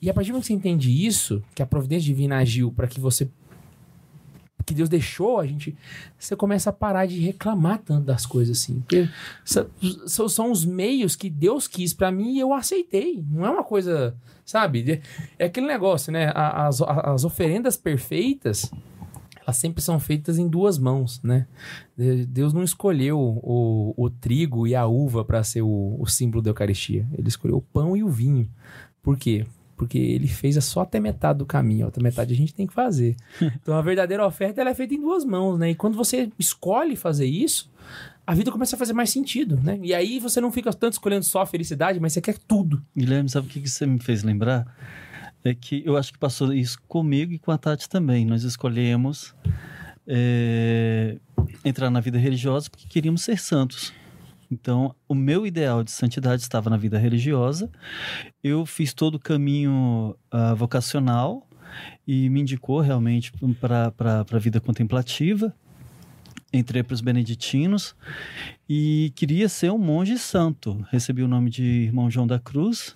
E 0.00 0.08
a 0.10 0.14
partir 0.14 0.30
do 0.30 0.34
momento 0.34 0.44
que 0.44 0.48
você 0.48 0.54
entende 0.54 1.06
isso, 1.06 1.42
que 1.54 1.62
a 1.62 1.66
providência 1.66 2.06
divina 2.06 2.38
agiu 2.38 2.72
para 2.72 2.86
que 2.86 3.00
você. 3.00 3.28
Que 4.64 4.74
Deus 4.74 4.88
deixou 4.88 5.38
a 5.40 5.46
gente. 5.46 5.76
Você 6.18 6.34
começa 6.36 6.70
a 6.70 6.72
parar 6.72 7.06
de 7.06 7.18
reclamar 7.20 7.78
tanto 7.78 8.04
das 8.04 8.24
coisas 8.26 8.58
assim. 8.58 8.80
Porque 8.80 9.08
são, 9.44 10.28
são 10.28 10.50
os 10.50 10.64
meios 10.64 11.16
que 11.16 11.28
Deus 11.28 11.66
quis 11.68 11.92
para 11.92 12.10
mim 12.12 12.34
e 12.36 12.40
eu 12.40 12.52
aceitei. 12.52 13.24
Não 13.30 13.44
é 13.46 13.50
uma 13.50 13.64
coisa. 13.64 14.14
Sabe? 14.44 15.00
É 15.38 15.44
aquele 15.46 15.66
negócio, 15.66 16.12
né? 16.12 16.32
As, 16.34 16.80
as 16.82 17.24
oferendas 17.24 17.76
perfeitas 17.76 18.70
elas 19.44 19.56
sempre 19.56 19.82
são 19.82 19.98
feitas 19.98 20.38
em 20.38 20.46
duas 20.46 20.78
mãos, 20.78 21.20
né? 21.20 21.48
De- 21.96 22.24
Deus 22.26 22.52
não 22.52 22.62
escolheu 22.62 23.18
o, 23.18 23.92
o 23.96 24.08
trigo 24.08 24.68
e 24.68 24.74
a 24.76 24.86
uva 24.86 25.24
para 25.24 25.42
ser 25.42 25.62
o, 25.62 25.96
o 25.98 26.06
símbolo 26.06 26.40
da 26.40 26.50
Eucaristia. 26.50 27.08
Ele 27.18 27.26
escolheu 27.26 27.56
o 27.56 27.62
pão 27.62 27.96
e 27.96 28.04
o 28.04 28.08
vinho. 28.08 28.48
Por 29.02 29.16
quê? 29.16 29.44
Porque 29.82 29.98
ele 29.98 30.28
fez 30.28 30.62
só 30.64 30.82
até 30.82 31.00
metade 31.00 31.40
do 31.40 31.44
caminho, 31.44 31.82
a 31.82 31.86
outra 31.86 32.00
metade 32.00 32.32
a 32.32 32.36
gente 32.36 32.54
tem 32.54 32.68
que 32.68 32.72
fazer. 32.72 33.16
Então 33.60 33.74
a 33.74 33.82
verdadeira 33.82 34.24
oferta 34.24 34.60
ela 34.60 34.70
é 34.70 34.74
feita 34.74 34.94
em 34.94 35.00
duas 35.00 35.24
mãos, 35.24 35.58
né? 35.58 35.70
E 35.70 35.74
quando 35.74 35.96
você 35.96 36.30
escolhe 36.38 36.94
fazer 36.94 37.26
isso, 37.26 37.68
a 38.24 38.32
vida 38.32 38.52
começa 38.52 38.76
a 38.76 38.78
fazer 38.78 38.92
mais 38.92 39.10
sentido, 39.10 39.58
né? 39.60 39.80
E 39.82 39.92
aí 39.92 40.20
você 40.20 40.40
não 40.40 40.52
fica 40.52 40.72
tanto 40.72 40.92
escolhendo 40.92 41.24
só 41.24 41.40
a 41.40 41.46
felicidade, 41.46 41.98
mas 41.98 42.12
você 42.12 42.20
quer 42.20 42.38
tudo. 42.38 42.80
Guilherme, 42.96 43.28
sabe 43.28 43.48
o 43.48 43.50
que 43.50 43.68
você 43.68 43.84
me 43.86 43.98
fez 43.98 44.22
lembrar? 44.22 44.64
É 45.44 45.52
que 45.52 45.82
eu 45.84 45.96
acho 45.96 46.12
que 46.12 46.18
passou 46.18 46.52
isso 46.52 46.78
comigo 46.86 47.32
e 47.32 47.38
com 47.40 47.50
a 47.50 47.58
Tati 47.58 47.88
também. 47.88 48.24
Nós 48.24 48.44
escolhemos 48.44 49.34
é, 50.06 51.16
entrar 51.64 51.90
na 51.90 51.98
vida 51.98 52.18
religiosa 52.18 52.70
porque 52.70 52.86
queríamos 52.86 53.22
ser 53.22 53.38
santos. 53.38 53.92
Então, 54.52 54.94
o 55.08 55.14
meu 55.14 55.46
ideal 55.46 55.82
de 55.82 55.90
santidade 55.90 56.42
estava 56.42 56.68
na 56.68 56.76
vida 56.76 56.98
religiosa. 56.98 57.70
Eu 58.44 58.66
fiz 58.66 58.92
todo 58.92 59.14
o 59.14 59.18
caminho 59.18 60.14
ah, 60.30 60.52
vocacional 60.52 61.48
e 62.06 62.28
me 62.28 62.42
indicou 62.42 62.80
realmente 62.80 63.32
para 63.58 64.26
a 64.30 64.38
vida 64.38 64.60
contemplativa. 64.60 65.54
Entrei 66.52 66.82
para 66.82 66.92
os 66.92 67.00
beneditinos 67.00 67.96
e 68.68 69.10
queria 69.16 69.48
ser 69.48 69.72
um 69.72 69.78
monge 69.78 70.18
santo. 70.18 70.84
Recebi 70.90 71.22
o 71.22 71.28
nome 71.28 71.48
de 71.48 71.64
irmão 71.64 72.10
João 72.10 72.26
da 72.26 72.38
Cruz, 72.38 72.94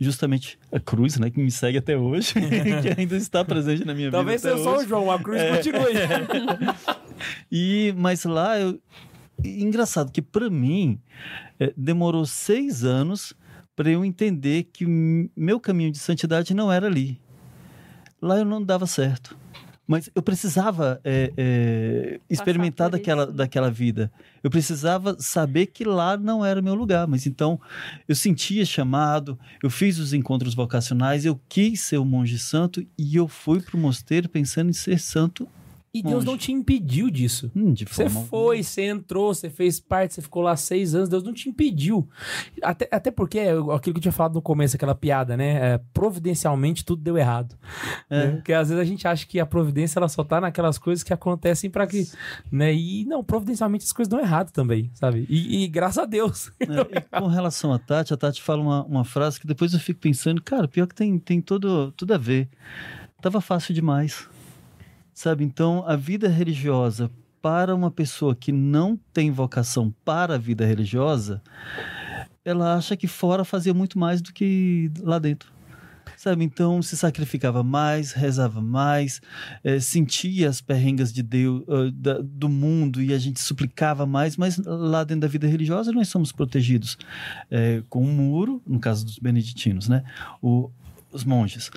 justamente 0.00 0.58
a 0.72 0.80
cruz, 0.80 1.18
né, 1.18 1.28
que 1.28 1.38
me 1.38 1.50
segue 1.50 1.76
até 1.76 1.98
hoje, 1.98 2.32
que 2.80 2.98
ainda 2.98 3.14
está 3.14 3.44
presente 3.44 3.84
na 3.84 3.92
minha 3.92 4.10
Talvez 4.10 4.40
vida. 4.42 4.56
seja 4.56 4.62
até 4.62 4.70
só 4.70 4.78
hoje. 4.78 4.86
o 4.86 4.88
João, 4.88 5.10
a 5.10 5.18
cruz 5.18 5.42
continue. 5.54 5.92
E 7.52 7.94
mas 7.96 8.24
lá 8.24 8.58
eu 8.58 8.80
e 9.42 9.62
engraçado 9.62 10.12
que 10.12 10.22
para 10.22 10.48
mim 10.50 11.00
eh, 11.58 11.72
demorou 11.76 12.26
seis 12.26 12.84
anos 12.84 13.34
para 13.74 13.90
eu 13.90 14.04
entender 14.04 14.64
que 14.72 14.84
o 14.84 15.30
meu 15.36 15.58
caminho 15.58 15.90
de 15.90 15.98
santidade 15.98 16.54
não 16.54 16.70
era 16.70 16.86
ali. 16.86 17.20
Lá 18.20 18.38
eu 18.38 18.44
não 18.44 18.62
dava 18.62 18.86
certo. 18.86 19.36
Mas 19.86 20.08
eu 20.14 20.22
precisava 20.22 21.00
eh, 21.04 21.32
eh, 21.36 22.20
experimentar 22.30 22.88
daquela, 22.88 23.24
isso. 23.24 23.32
daquela 23.32 23.70
vida. 23.70 24.12
Eu 24.42 24.48
precisava 24.48 25.16
saber 25.18 25.66
que 25.66 25.84
lá 25.84 26.16
não 26.16 26.44
era 26.44 26.60
o 26.60 26.62
meu 26.62 26.74
lugar. 26.74 27.06
Mas 27.08 27.26
então 27.26 27.60
eu 28.06 28.14
sentia 28.14 28.64
chamado, 28.64 29.38
eu 29.62 29.68
fiz 29.68 29.98
os 29.98 30.12
encontros 30.12 30.54
vocacionais, 30.54 31.24
eu 31.24 31.38
quis 31.48 31.80
ser 31.80 31.98
um 31.98 32.04
monge 32.04 32.38
santo 32.38 32.86
e 32.96 33.16
eu 33.16 33.26
fui 33.26 33.60
para 33.60 33.76
o 33.76 33.80
mosteiro 33.80 34.28
pensando 34.28 34.70
em 34.70 34.72
ser 34.72 35.00
santo. 35.00 35.48
E 35.94 36.02
Deus 36.02 36.14
Monge. 36.14 36.26
não 36.26 36.38
te 36.38 36.50
impediu 36.52 37.10
disso. 37.10 37.52
Hum, 37.54 37.74
Você 37.74 38.04
alguma. 38.04 38.24
foi, 38.24 38.62
você 38.62 38.84
entrou, 38.86 39.34
você 39.34 39.50
fez 39.50 39.78
parte, 39.78 40.14
você 40.14 40.22
ficou 40.22 40.42
lá 40.42 40.56
seis 40.56 40.94
anos, 40.94 41.06
Deus 41.06 41.22
não 41.22 41.34
te 41.34 41.50
impediu. 41.50 42.08
Até, 42.62 42.88
até 42.90 43.10
porque, 43.10 43.38
é 43.38 43.50
aquilo 43.50 43.80
que 43.80 43.98
eu 43.98 44.00
tinha 44.00 44.12
falado 44.12 44.32
no 44.34 44.40
começo, 44.40 44.74
aquela 44.74 44.94
piada, 44.94 45.36
né? 45.36 45.74
É, 45.74 45.80
providencialmente 45.92 46.82
tudo 46.82 47.02
deu 47.02 47.18
errado. 47.18 47.54
É. 48.08 48.26
né? 48.26 48.30
Porque 48.36 48.54
às 48.54 48.70
vezes 48.70 48.80
a 48.80 48.86
gente 48.86 49.06
acha 49.06 49.26
que 49.26 49.38
a 49.38 49.44
providência 49.44 49.98
ela 49.98 50.08
só 50.08 50.24
tá 50.24 50.40
naquelas 50.40 50.78
coisas 50.78 51.02
que 51.02 51.12
acontecem 51.12 51.68
para 51.68 51.86
que. 51.86 52.08
Né? 52.50 52.72
E 52.74 53.04
não, 53.04 53.22
providencialmente 53.22 53.84
as 53.84 53.92
coisas 53.92 54.08
dão 54.08 54.18
errado 54.18 54.50
também, 54.50 54.90
sabe? 54.94 55.26
E, 55.28 55.62
e 55.62 55.68
graças 55.68 55.98
a 55.98 56.06
Deus. 56.06 56.50
É, 56.58 56.64
e 56.98 57.00
com 57.20 57.26
relação 57.26 57.70
a 57.70 57.78
Tati, 57.78 58.14
a 58.14 58.16
Tati 58.16 58.40
fala 58.40 58.62
uma, 58.62 58.82
uma 58.84 59.04
frase 59.04 59.38
que 59.38 59.46
depois 59.46 59.74
eu 59.74 59.78
fico 59.78 60.00
pensando, 60.00 60.40
cara, 60.42 60.66
pior 60.66 60.86
que 60.86 60.94
tem, 60.94 61.18
tem 61.18 61.38
todo, 61.42 61.92
tudo 61.92 62.14
a 62.14 62.18
ver. 62.18 62.48
Tava 63.20 63.40
fácil 63.40 63.72
demais. 63.72 64.26
Sabe? 65.14 65.44
Então, 65.44 65.84
a 65.86 65.96
vida 65.96 66.28
religiosa 66.28 67.10
para 67.40 67.74
uma 67.74 67.90
pessoa 67.90 68.34
que 68.34 68.52
não 68.52 68.98
tem 69.12 69.30
vocação 69.30 69.92
para 70.04 70.36
a 70.36 70.38
vida 70.38 70.64
religiosa, 70.64 71.42
ela 72.44 72.74
acha 72.76 72.96
que 72.96 73.06
fora 73.06 73.44
fazia 73.44 73.74
muito 73.74 73.98
mais 73.98 74.22
do 74.22 74.32
que 74.32 74.90
lá 75.00 75.18
dentro. 75.18 75.52
Sabe? 76.16 76.44
Então, 76.44 76.80
se 76.82 76.96
sacrificava 76.96 77.64
mais, 77.64 78.12
rezava 78.12 78.60
mais, 78.60 79.20
eh, 79.64 79.80
sentia 79.80 80.48
as 80.48 80.60
perrengas 80.60 81.12
de 81.12 81.20
Deus, 81.22 81.64
ah, 81.68 81.90
da- 81.92 82.20
do 82.22 82.48
mundo, 82.48 83.02
e 83.02 83.12
a 83.12 83.18
gente 83.18 83.40
suplicava 83.40 84.06
mais, 84.06 84.36
mas 84.36 84.56
lá 84.64 85.02
dentro 85.02 85.22
da 85.22 85.28
vida 85.28 85.48
religiosa 85.48 85.90
nós 85.90 86.08
somos 86.08 86.30
protegidos 86.30 86.96
eh, 87.50 87.82
com 87.88 88.04
um 88.04 88.12
muro, 88.12 88.62
no 88.66 88.78
caso 88.78 89.04
dos 89.04 89.18
beneditinos, 89.18 89.88
né? 89.88 90.04
O- 90.40 90.70
os 91.12 91.24
monges. 91.24 91.70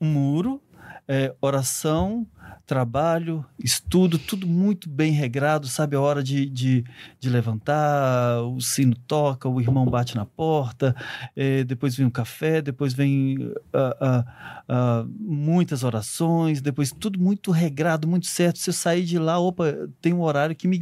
Um 0.00 0.08
muro, 0.12 0.60
é, 1.08 1.34
oração, 1.40 2.26
trabalho, 2.64 3.44
estudo, 3.58 4.18
tudo 4.18 4.46
muito 4.46 4.88
bem 4.88 5.12
regrado, 5.12 5.66
sabe? 5.66 5.96
A 5.96 6.00
hora 6.00 6.22
de, 6.22 6.46
de, 6.46 6.84
de 7.20 7.28
levantar, 7.28 8.42
o 8.42 8.60
sino 8.60 8.94
toca, 8.94 9.48
o 9.48 9.60
irmão 9.60 9.86
bate 9.86 10.16
na 10.16 10.24
porta, 10.24 10.94
é, 11.34 11.64
depois 11.64 11.94
vem 11.96 12.06
o 12.06 12.10
café, 12.10 12.62
depois 12.62 12.92
vem 12.92 13.52
ah, 13.72 13.96
ah, 14.00 14.62
ah, 14.68 15.06
muitas 15.18 15.84
orações, 15.84 16.60
depois 16.60 16.92
tudo 16.92 17.18
muito 17.18 17.50
regrado, 17.50 18.08
muito 18.08 18.26
certo. 18.26 18.58
Se 18.58 18.70
eu 18.70 18.74
sair 18.74 19.04
de 19.04 19.18
lá, 19.18 19.38
opa, 19.38 19.88
tem 20.00 20.12
um 20.12 20.22
horário 20.22 20.56
que 20.56 20.66
me 20.66 20.78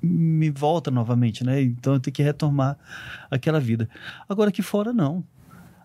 me 0.00 0.48
volta 0.50 0.92
novamente, 0.92 1.44
né? 1.44 1.60
Então 1.60 1.94
eu 1.94 2.00
tenho 2.00 2.14
que 2.14 2.22
retomar 2.22 2.78
aquela 3.30 3.58
vida. 3.58 3.88
Agora 4.28 4.50
aqui 4.50 4.62
fora 4.62 4.92
não. 4.92 5.24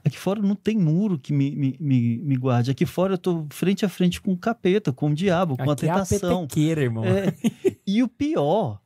Aqui 0.05 0.17
fora 0.17 0.41
não 0.41 0.55
tem 0.55 0.77
muro 0.77 1.17
que 1.17 1.31
me, 1.31 1.55
me, 1.55 1.77
me, 1.79 2.17
me 2.17 2.35
guarde. 2.35 2.69
Aqui 2.69 2.85
fora 2.85 3.13
eu 3.13 3.17
tô 3.17 3.47
frente 3.49 3.85
a 3.85 3.89
frente 3.89 4.19
com 4.19 4.33
o 4.33 4.37
capeta, 4.37 4.91
com 4.91 5.09
o 5.09 5.13
diabo, 5.15 5.55
com 5.55 5.71
Aqui 5.71 5.85
é 5.85 5.89
a 5.89 5.95
a 5.95 6.05
tentação. 6.05 6.41
petequeira, 6.41 6.81
irmão. 6.81 7.05
É, 7.05 7.33
e 7.87 8.03
o 8.03 8.07
pior, 8.09 8.81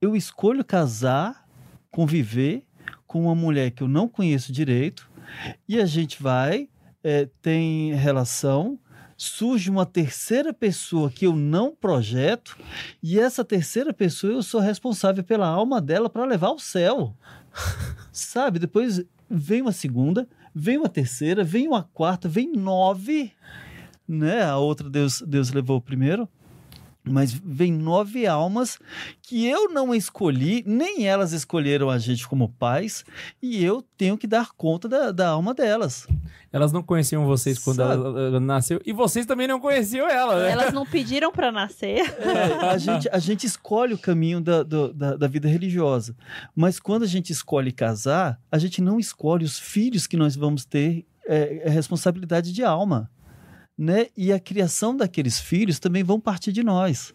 eu 0.00 0.16
escolho 0.16 0.64
casar, 0.64 1.46
conviver 1.90 2.64
com 3.06 3.22
uma 3.22 3.34
mulher 3.34 3.70
que 3.70 3.82
eu 3.82 3.88
não 3.88 4.08
conheço 4.08 4.52
direito, 4.52 5.08
e 5.68 5.80
a 5.80 5.86
gente 5.86 6.20
vai, 6.20 6.68
é, 7.02 7.28
tem 7.40 7.94
relação, 7.94 8.78
surge 9.16 9.70
uma 9.70 9.86
terceira 9.86 10.52
pessoa 10.52 11.10
que 11.10 11.26
eu 11.26 11.34
não 11.34 11.74
projeto, 11.74 12.58
e 13.00 13.20
essa 13.20 13.44
terceira 13.44 13.92
pessoa 13.92 14.32
eu 14.32 14.42
sou 14.42 14.60
responsável 14.60 15.22
pela 15.22 15.46
alma 15.46 15.80
dela 15.80 16.10
para 16.10 16.24
levar 16.24 16.48
ao 16.48 16.58
céu. 16.58 17.16
Sabe? 18.10 18.58
Depois 18.58 19.04
vem 19.30 19.62
uma 19.62 19.72
segunda, 19.72 20.28
vem 20.58 20.78
uma 20.78 20.88
terceira, 20.88 21.44
vem 21.44 21.68
uma 21.68 21.82
quarta, 21.82 22.30
vem 22.30 22.50
nove, 22.50 23.30
né? 24.08 24.42
A 24.42 24.56
outra 24.56 24.88
Deus, 24.88 25.20
Deus 25.20 25.52
levou 25.52 25.82
primeiro. 25.82 26.26
Mas 27.08 27.32
vem 27.32 27.72
nove 27.72 28.26
almas 28.26 28.78
que 29.22 29.46
eu 29.46 29.68
não 29.70 29.94
escolhi, 29.94 30.62
nem 30.66 31.06
elas 31.06 31.32
escolheram 31.32 31.88
a 31.88 31.98
gente 31.98 32.26
como 32.26 32.48
pais, 32.48 33.04
e 33.40 33.64
eu 33.64 33.82
tenho 33.96 34.18
que 34.18 34.26
dar 34.26 34.50
conta 34.56 34.88
da, 34.88 35.12
da 35.12 35.28
alma 35.28 35.54
delas. 35.54 36.06
Elas 36.52 36.72
não 36.72 36.82
conheciam 36.82 37.26
vocês 37.26 37.58
quando 37.58 37.82
ela, 37.82 37.94
ela 38.20 38.40
nasceu. 38.40 38.80
E 38.84 38.92
vocês 38.92 39.26
também 39.26 39.46
não 39.46 39.60
conheciam 39.60 40.08
ela, 40.08 40.42
né? 40.42 40.50
Elas 40.52 40.72
não 40.72 40.86
pediram 40.86 41.30
pra 41.30 41.52
nascer. 41.52 42.00
É, 42.20 42.66
a, 42.70 42.78
gente, 42.78 43.08
a 43.10 43.18
gente 43.18 43.46
escolhe 43.46 43.92
o 43.94 43.98
caminho 43.98 44.40
da, 44.40 44.62
do- 44.62 44.92
da, 44.92 45.16
da 45.16 45.26
vida 45.28 45.48
religiosa. 45.48 46.16
Mas 46.54 46.80
quando 46.80 47.02
a 47.02 47.06
gente 47.06 47.30
escolhe 47.30 47.70
casar, 47.72 48.40
a 48.50 48.58
gente 48.58 48.80
não 48.80 48.98
escolhe 48.98 49.44
os 49.44 49.58
filhos 49.58 50.06
que 50.06 50.16
nós 50.16 50.34
vamos 50.34 50.64
ter 50.64 51.04
é, 51.28 51.62
é 51.64 51.68
responsabilidade 51.70 52.52
de 52.52 52.64
alma. 52.64 53.10
Né? 53.78 54.06
E 54.16 54.32
a 54.32 54.40
criação 54.40 54.96
daqueles 54.96 55.38
filhos 55.38 55.78
também 55.78 56.02
vão 56.02 56.18
partir 56.18 56.50
de 56.52 56.62
nós. 56.62 57.12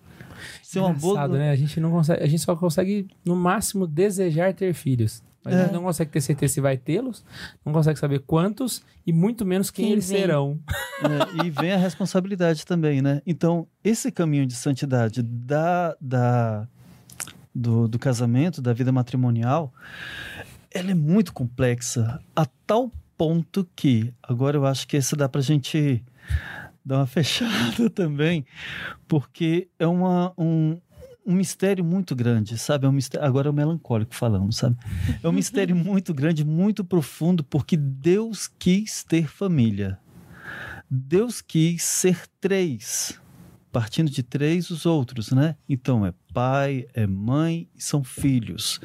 Isso 0.64 0.78
é 0.78 0.82
uma 0.82 0.94
boa. 0.94 1.14
Engraçado, 1.14 1.34
né? 1.38 1.50
A 1.52 1.56
gente 1.56 1.80
não 1.80 1.90
consegue, 1.92 2.24
a 2.24 2.28
gente 2.28 2.42
só 2.42 2.56
consegue 2.56 3.08
no 3.26 3.36
máximo 3.36 3.88
desejar 3.88 4.54
ter 4.54 4.74
filhos. 4.74 5.24
Mas 5.44 5.56
É. 5.56 5.58
a 5.58 5.64
gente 5.64 5.74
não 5.74 5.82
consegue 5.84 6.12
ter 6.12 6.22
certeza 6.22 6.54
se 6.54 6.62
vai 6.62 6.78
tê-los, 6.78 7.24
não 7.66 7.74
consegue 7.74 7.98
saber 7.98 8.20
quantos 8.20 8.84
e 9.08 9.12
muito 9.12 9.44
menos 9.44 9.72
quem, 9.72 9.86
Quem 9.86 9.92
eles 9.94 10.08
vem. 10.08 10.20
serão. 10.22 10.60
né? 11.02 11.44
E 11.46 11.50
vem 11.50 11.72
a 11.72 11.78
responsabilidade 11.78 12.64
também, 12.64 13.02
né? 13.02 13.24
Então, 13.26 13.68
esse 13.84 14.12
caminho 14.12 14.46
de 14.46 14.54
santidade 14.54 15.24
da, 15.24 15.96
da, 16.00 16.68
do, 17.56 17.88
do 17.88 17.98
casamento, 17.98 18.62
da 18.62 18.72
vida 18.72 18.92
matrimonial, 18.92 19.74
ela 20.72 20.92
é 20.92 20.96
muito 20.96 21.34
complexa, 21.34 22.22
a 22.36 22.46
tal 22.68 22.92
ponto 23.18 23.68
que, 23.76 24.14
agora 24.22 24.58
eu 24.58 24.66
acho 24.66 24.88
que 24.88 24.96
esse 24.98 25.16
dá 25.16 25.28
pra 25.28 25.42
gente 25.42 26.04
dar 26.86 26.98
uma 26.98 27.08
fechada 27.08 27.90
também, 27.90 28.46
porque 29.08 29.68
é 29.78 29.88
uma, 29.88 30.34
um, 30.38 30.80
um 31.26 31.34
mistério 31.34 31.84
muito 31.84 32.16
grande, 32.16 32.58
sabe? 32.58 32.86
É 32.86 32.90
um 32.90 32.94
mistério, 32.94 33.26
agora 33.26 33.48
é 33.48 33.52
o 33.52 33.54
melancólico 33.54 34.16
falando, 34.16 34.52
sabe? 34.52 34.78
É 35.22 35.28
um 35.28 35.32
mistério 35.32 35.76
muito 35.78 36.14
grande, 36.14 36.44
muito 36.44 36.84
profundo, 36.84 37.44
porque 37.44 37.78
Deus 37.78 38.48
quis 38.48 39.04
ter 39.04 39.28
família. 39.28 40.00
Deus 40.90 41.42
quis 41.42 41.84
ser 41.84 42.28
três, 42.42 43.21
partindo 43.72 44.10
de 44.10 44.22
três 44.22 44.70
os 44.70 44.86
outros, 44.86 45.32
né? 45.32 45.56
Então 45.68 46.06
é 46.06 46.14
pai, 46.34 46.86
é 46.94 47.08
mãe 47.08 47.68
e 47.76 47.82
são 47.82 48.04
filhos. 48.04 48.80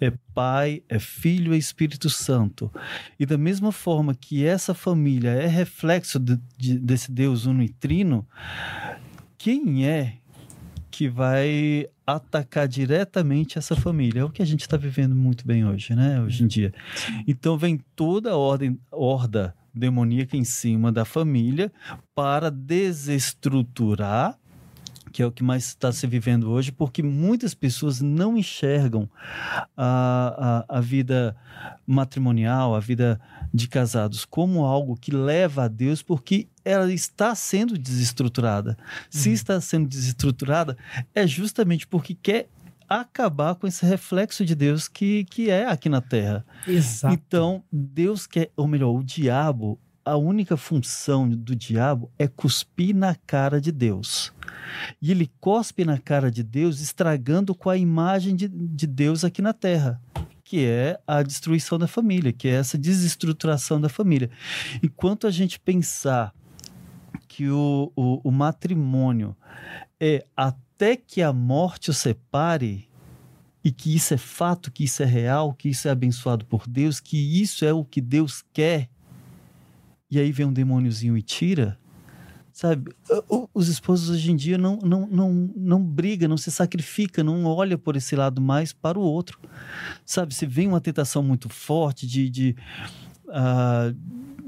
É 0.00 0.12
pai, 0.34 0.82
é 0.88 0.98
filho 0.98 1.54
e 1.54 1.58
Espírito 1.58 2.10
Santo. 2.10 2.70
E 3.18 3.24
da 3.24 3.38
mesma 3.38 3.70
forma 3.72 4.14
que 4.14 4.44
essa 4.44 4.74
família 4.74 5.30
é 5.30 5.46
reflexo 5.46 6.18
de- 6.18 6.40
de- 6.56 6.78
desse 6.78 7.10
Deus 7.12 7.46
uno 7.46 7.62
e 7.62 7.68
trino, 7.68 8.26
quem 9.38 9.86
é 9.86 10.14
que 10.90 11.08
vai 11.08 11.86
atacar 12.06 12.68
diretamente 12.68 13.58
essa 13.58 13.74
família? 13.74 14.20
É 14.20 14.24
o 14.24 14.30
que 14.30 14.42
a 14.42 14.44
gente 14.44 14.60
está 14.60 14.76
vivendo 14.76 15.14
muito 15.14 15.46
bem 15.46 15.64
hoje, 15.64 15.94
né? 15.94 16.20
Hoje 16.20 16.44
em 16.44 16.46
dia. 16.46 16.72
Então 17.26 17.56
vem 17.56 17.80
toda 17.96 18.32
a 18.32 18.36
ordem, 18.36 18.78
horda 18.90 19.54
demoníaca 19.74 20.36
em 20.36 20.44
cima 20.44 20.92
da 20.92 21.04
família 21.04 21.72
para 22.14 22.50
desestruturar, 22.50 24.38
que 25.12 25.22
é 25.22 25.26
o 25.26 25.32
que 25.32 25.42
mais 25.42 25.66
está 25.66 25.92
se 25.92 26.06
vivendo 26.06 26.50
hoje, 26.50 26.72
porque 26.72 27.02
muitas 27.02 27.54
pessoas 27.54 28.00
não 28.00 28.36
enxergam 28.36 29.08
a, 29.76 30.64
a, 30.68 30.78
a 30.78 30.80
vida 30.80 31.36
matrimonial, 31.86 32.74
a 32.74 32.80
vida 32.80 33.20
de 33.52 33.68
casados, 33.68 34.24
como 34.24 34.64
algo 34.64 34.96
que 34.96 35.10
leva 35.10 35.64
a 35.64 35.68
Deus, 35.68 36.02
porque 36.02 36.48
ela 36.64 36.90
está 36.92 37.34
sendo 37.34 37.76
desestruturada. 37.76 38.78
Se 39.10 39.30
está 39.30 39.60
sendo 39.60 39.86
desestruturada, 39.88 40.76
é 41.14 41.26
justamente 41.26 41.86
porque 41.86 42.14
quer 42.14 42.48
acabar 43.00 43.54
com 43.54 43.66
esse 43.66 43.84
reflexo 43.84 44.44
de 44.44 44.54
Deus 44.54 44.88
que, 44.88 45.24
que 45.24 45.50
é 45.50 45.66
aqui 45.66 45.88
na 45.88 46.00
Terra. 46.00 46.44
Exato. 46.66 47.14
Então, 47.14 47.64
Deus 47.72 48.26
quer, 48.26 48.50
ou 48.56 48.66
melhor, 48.66 48.94
o 48.94 49.02
diabo, 49.02 49.78
a 50.04 50.16
única 50.16 50.56
função 50.56 51.28
do 51.28 51.54
diabo 51.54 52.10
é 52.18 52.26
cuspir 52.26 52.94
na 52.94 53.14
cara 53.14 53.60
de 53.60 53.70
Deus. 53.70 54.32
E 55.00 55.10
ele 55.10 55.30
cospe 55.40 55.84
na 55.84 55.98
cara 55.98 56.30
de 56.30 56.42
Deus, 56.42 56.80
estragando 56.80 57.54
com 57.54 57.70
a 57.70 57.76
imagem 57.76 58.34
de, 58.34 58.48
de 58.48 58.86
Deus 58.86 59.24
aqui 59.24 59.40
na 59.40 59.52
terra, 59.52 60.00
que 60.44 60.64
é 60.64 60.98
a 61.06 61.22
destruição 61.22 61.78
da 61.78 61.86
família, 61.86 62.32
que 62.32 62.48
é 62.48 62.52
essa 62.52 62.76
desestruturação 62.76 63.80
da 63.80 63.88
família. 63.88 64.30
Enquanto 64.82 65.26
a 65.26 65.30
gente 65.30 65.58
pensar 65.58 66.34
que 67.28 67.48
o, 67.48 67.90
o, 67.96 68.28
o 68.28 68.30
matrimônio 68.30 69.36
é 70.04 70.26
até 70.36 70.96
que 70.96 71.22
a 71.22 71.32
morte 71.32 71.88
o 71.88 71.94
separe, 71.94 72.88
e 73.62 73.70
que 73.70 73.94
isso 73.94 74.12
é 74.12 74.16
fato, 74.16 74.72
que 74.72 74.82
isso 74.82 75.00
é 75.00 75.06
real, 75.06 75.54
que 75.54 75.68
isso 75.68 75.86
é 75.86 75.92
abençoado 75.92 76.44
por 76.44 76.66
Deus, 76.66 76.98
que 76.98 77.16
isso 77.40 77.64
é 77.64 77.72
o 77.72 77.84
que 77.84 78.00
Deus 78.00 78.44
quer, 78.52 78.88
e 80.10 80.18
aí 80.18 80.32
vem 80.32 80.46
um 80.46 80.52
demôniozinho 80.52 81.16
e 81.16 81.22
tira, 81.22 81.78
sabe? 82.52 82.92
Os 83.54 83.68
esposos 83.68 84.10
hoje 84.10 84.32
em 84.32 84.36
dia 84.36 84.58
não, 84.58 84.76
não, 84.82 85.06
não, 85.06 85.32
não 85.54 85.80
brigam, 85.80 86.28
não 86.28 86.36
se 86.36 86.50
sacrificam, 86.50 87.22
não 87.22 87.44
olha 87.44 87.78
por 87.78 87.94
esse 87.94 88.16
lado 88.16 88.40
mais 88.40 88.72
para 88.72 88.98
o 88.98 89.02
outro, 89.02 89.38
sabe? 90.04 90.34
Se 90.34 90.46
vem 90.46 90.66
uma 90.66 90.80
tentação 90.80 91.22
muito 91.22 91.48
forte 91.48 92.08
de, 92.08 92.28
de, 92.28 92.56
ah, 93.28 93.94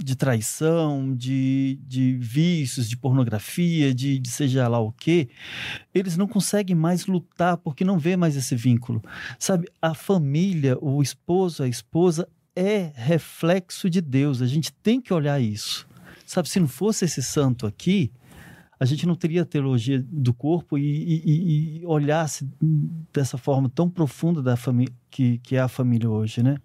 de 0.02 0.16
traição, 0.16 1.14
de, 1.14 1.78
de 1.86 2.14
vícios, 2.18 2.88
de 2.88 2.96
pornografia, 2.96 3.94
de, 3.94 4.18
de 4.18 4.28
seja 4.30 4.66
lá 4.68 4.78
o 4.78 4.92
quê, 4.92 5.28
eles 5.94 6.16
não 6.16 6.26
conseguem 6.26 6.76
mais 6.76 7.06
lutar 7.06 7.56
porque 7.58 7.84
não 7.84 7.98
vê 7.98 8.16
mais 8.16 8.36
esse 8.36 8.56
vínculo. 8.56 9.02
Sabe, 9.38 9.68
a 9.80 9.94
família, 9.94 10.76
o 10.80 11.02
esposo, 11.02 11.62
a 11.62 11.68
esposa 11.68 12.28
é 12.56 12.92
reflexo 12.94 13.88
de 13.90 14.00
Deus. 14.00 14.40
A 14.42 14.46
gente 14.46 14.72
tem 14.72 15.00
que 15.00 15.12
olhar 15.12 15.40
isso. 15.40 15.86
Sabe, 16.26 16.48
se 16.48 16.58
não 16.60 16.68
fosse 16.68 17.04
esse 17.04 17.22
santo 17.22 17.66
aqui, 17.66 18.10
a 18.78 18.84
gente 18.84 19.06
não 19.06 19.14
teria 19.14 19.42
a 19.42 19.46
teologia 19.46 20.04
do 20.08 20.34
corpo 20.34 20.76
e- 20.76 20.82
e- 21.24 21.78
e 21.82 21.86
olhasse 21.86 22.48
dessa 23.12 23.38
forma 23.38 23.68
tão 23.68 23.88
profunda 23.88 24.42
da 24.42 24.56
família 24.56 24.92
que, 25.10 25.38
que 25.38 25.56
é 25.56 25.60
a 25.60 25.68
família 25.68 26.10
hoje, 26.10 26.42
né? 26.42 26.56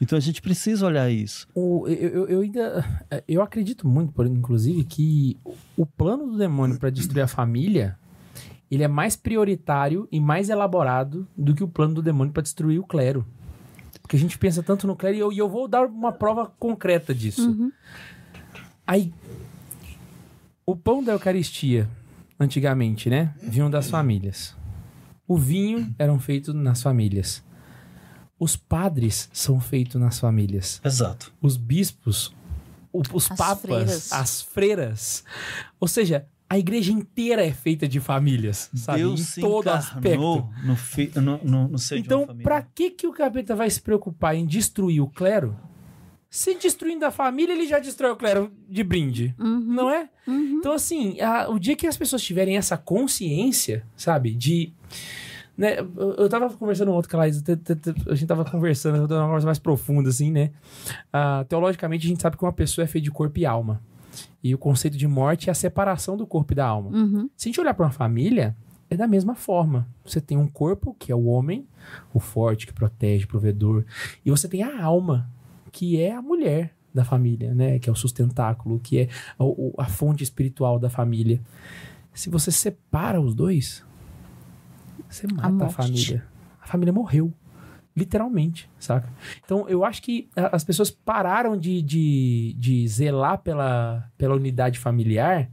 Então 0.00 0.16
a 0.16 0.20
gente 0.20 0.40
precisa 0.40 0.86
olhar 0.86 1.10
isso. 1.10 1.46
O- 1.54 1.86
eu, 1.88 2.26
eu- 2.28 2.40
ainda. 2.40 2.84
Eu 3.26 3.42
acredito 3.42 3.86
muito, 3.86 4.12
por 4.12 4.26
inclusive, 4.26 4.84
que 4.84 5.36
o 5.76 5.84
plano 5.84 6.26
do 6.26 6.38
demônio 6.38 6.78
para 6.78 6.90
destruir 6.90 7.22
a 7.22 7.26
família 7.28 7.96
ele 8.70 8.84
é 8.84 8.88
mais 8.88 9.16
prioritário 9.16 10.06
e 10.12 10.20
mais 10.20 10.48
elaborado 10.48 11.26
do 11.36 11.52
que 11.54 11.64
o 11.64 11.68
plano 11.68 11.94
do 11.94 12.02
demônio 12.02 12.32
para 12.32 12.42
destruir 12.42 12.78
o 12.78 12.84
clero. 12.86 13.26
Porque 14.00 14.14
a 14.14 14.18
gente 14.18 14.38
pensa 14.38 14.62
tanto 14.62 14.86
no 14.86 14.94
clero 14.94 15.16
e 15.16 15.18
eu, 15.18 15.32
e 15.32 15.38
eu 15.38 15.48
vou 15.48 15.66
dar 15.66 15.84
uma 15.86 16.12
prova 16.12 16.46
concreta 16.58 17.12
disso. 17.12 17.48
Uhum. 17.50 17.72
Aí, 18.86 19.12
o 20.64 20.76
pão 20.76 21.02
da 21.02 21.12
Eucaristia, 21.12 21.88
antigamente, 22.38 23.10
né? 23.10 23.34
Vinham 23.42 23.68
das 23.70 23.90
famílias. 23.90 24.56
O 25.26 25.36
vinho 25.36 25.92
eram 25.98 26.18
feitos 26.20 26.54
nas 26.54 26.80
famílias. 26.82 27.42
Os 28.40 28.56
padres 28.56 29.28
são 29.32 29.60
feitos 29.60 30.00
nas 30.00 30.18
famílias. 30.18 30.80
Exato. 30.84 31.32
Os 31.42 31.56
bispos 31.56 32.34
o- 32.92 33.02
os 33.12 33.30
As 33.30 33.36
papas, 33.38 33.60
freiras. 33.62 34.12
as 34.12 34.42
freiras. 34.42 35.24
Ou 35.78 35.86
seja, 35.86 36.26
a 36.48 36.58
igreja 36.58 36.90
inteira 36.90 37.44
é 37.46 37.52
feita 37.52 37.86
de 37.86 38.00
famílias, 38.00 38.68
sabe? 38.74 38.98
Deus 39.00 39.20
em 39.20 39.22
se 39.24 39.40
todo 39.40 39.68
aspecto. 39.68 40.48
no, 40.64 40.74
fi- 40.74 41.12
no, 41.14 41.38
no, 41.44 41.68
no 41.68 41.78
seio 41.78 42.00
Então, 42.00 42.26
pra 42.42 42.62
que, 42.62 42.90
que 42.90 43.06
o 43.06 43.12
capeta 43.12 43.54
vai 43.54 43.70
se 43.70 43.80
preocupar 43.80 44.34
em 44.34 44.44
destruir 44.46 45.00
o 45.00 45.06
clero? 45.06 45.56
Se 46.28 46.54
destruindo 46.54 47.04
a 47.04 47.10
família, 47.12 47.52
ele 47.52 47.68
já 47.68 47.78
destrói 47.78 48.10
o 48.12 48.16
clero 48.16 48.52
de 48.68 48.82
brinde. 48.82 49.34
Uhum, 49.38 49.60
Não 49.60 49.90
é? 49.90 50.08
uhum. 50.26 50.56
Então, 50.58 50.72
assim, 50.72 51.20
a- 51.20 51.48
o 51.48 51.58
dia 51.60 51.76
que 51.76 51.86
as 51.86 51.96
pessoas 51.96 52.22
tiverem 52.22 52.56
essa 52.56 52.76
consciência, 52.76 53.84
sabe, 53.96 54.32
de. 54.34 54.72
Né, 55.60 55.78
eu, 55.78 56.14
eu 56.14 56.28
tava 56.30 56.48
conversando 56.48 56.90
ontem 56.90 57.06
com 57.10 57.16
a 57.16 57.20
Laís, 57.20 57.42
t- 57.42 57.54
t- 57.54 57.94
a 58.08 58.14
gente 58.14 58.26
tava 58.26 58.46
conversando, 58.46 59.06
de 59.06 59.12
uma 59.12 59.26
conversa 59.26 59.44
mais 59.44 59.58
profunda, 59.58 60.08
assim, 60.08 60.30
né? 60.30 60.52
Ah, 61.12 61.44
teologicamente, 61.46 62.06
a 62.06 62.08
gente 62.08 62.22
sabe 62.22 62.38
que 62.38 62.42
uma 62.42 62.52
pessoa 62.52 62.82
é 62.82 62.88
feita 62.88 63.04
de 63.04 63.10
corpo 63.10 63.38
e 63.38 63.44
alma. 63.44 63.82
E 64.42 64.54
o 64.54 64.58
conceito 64.58 64.96
de 64.96 65.06
morte 65.06 65.50
é 65.50 65.52
a 65.52 65.54
separação 65.54 66.16
do 66.16 66.26
corpo 66.26 66.54
e 66.54 66.56
da 66.56 66.66
alma. 66.66 66.90
Uhum. 66.96 67.28
Se 67.36 67.46
a 67.46 67.50
gente 67.50 67.60
olhar 67.60 67.74
para 67.74 67.84
uma 67.84 67.92
família, 67.92 68.56
é 68.88 68.96
da 68.96 69.06
mesma 69.06 69.34
forma. 69.34 69.86
Você 70.02 70.18
tem 70.18 70.38
um 70.38 70.46
corpo, 70.48 70.96
que 70.98 71.12
é 71.12 71.14
o 71.14 71.26
homem, 71.26 71.68
o 72.14 72.18
forte, 72.18 72.66
que 72.66 72.72
protege, 72.72 73.26
provedor. 73.26 73.84
E 74.24 74.30
você 74.30 74.48
tem 74.48 74.62
a 74.62 74.82
alma, 74.82 75.30
que 75.70 76.00
é 76.00 76.12
a 76.12 76.22
mulher 76.22 76.74
da 76.94 77.04
família, 77.04 77.52
né? 77.54 77.78
Que 77.78 77.90
é 77.90 77.92
o 77.92 77.96
sustentáculo, 77.96 78.80
que 78.80 78.98
é 79.00 79.08
o- 79.38 79.74
a 79.76 79.84
fonte 79.84 80.24
espiritual 80.24 80.78
da 80.78 80.88
família. 80.88 81.38
Se 82.14 82.30
você 82.30 82.50
separa 82.50 83.20
os 83.20 83.34
dois, 83.34 83.84
você 85.10 85.26
mata 85.26 85.48
a, 85.48 85.50
morte. 85.50 85.74
família. 85.74 86.24
A 86.62 86.66
família 86.66 86.92
morreu. 86.92 87.32
Literalmente, 87.96 88.70
saca? 88.78 89.08
Então, 89.44 89.68
eu 89.68 89.84
acho 89.84 90.00
que 90.02 90.28
a- 90.36 90.54
as 90.54 90.62
pessoas 90.64 90.90
pararam 90.90 91.56
de, 91.56 91.82
de, 91.82 92.54
de 92.56 92.86
zelar 92.88 93.38
pela, 93.38 94.08
pela 94.16 94.34
unidade 94.36 94.78
familiar 94.78 95.50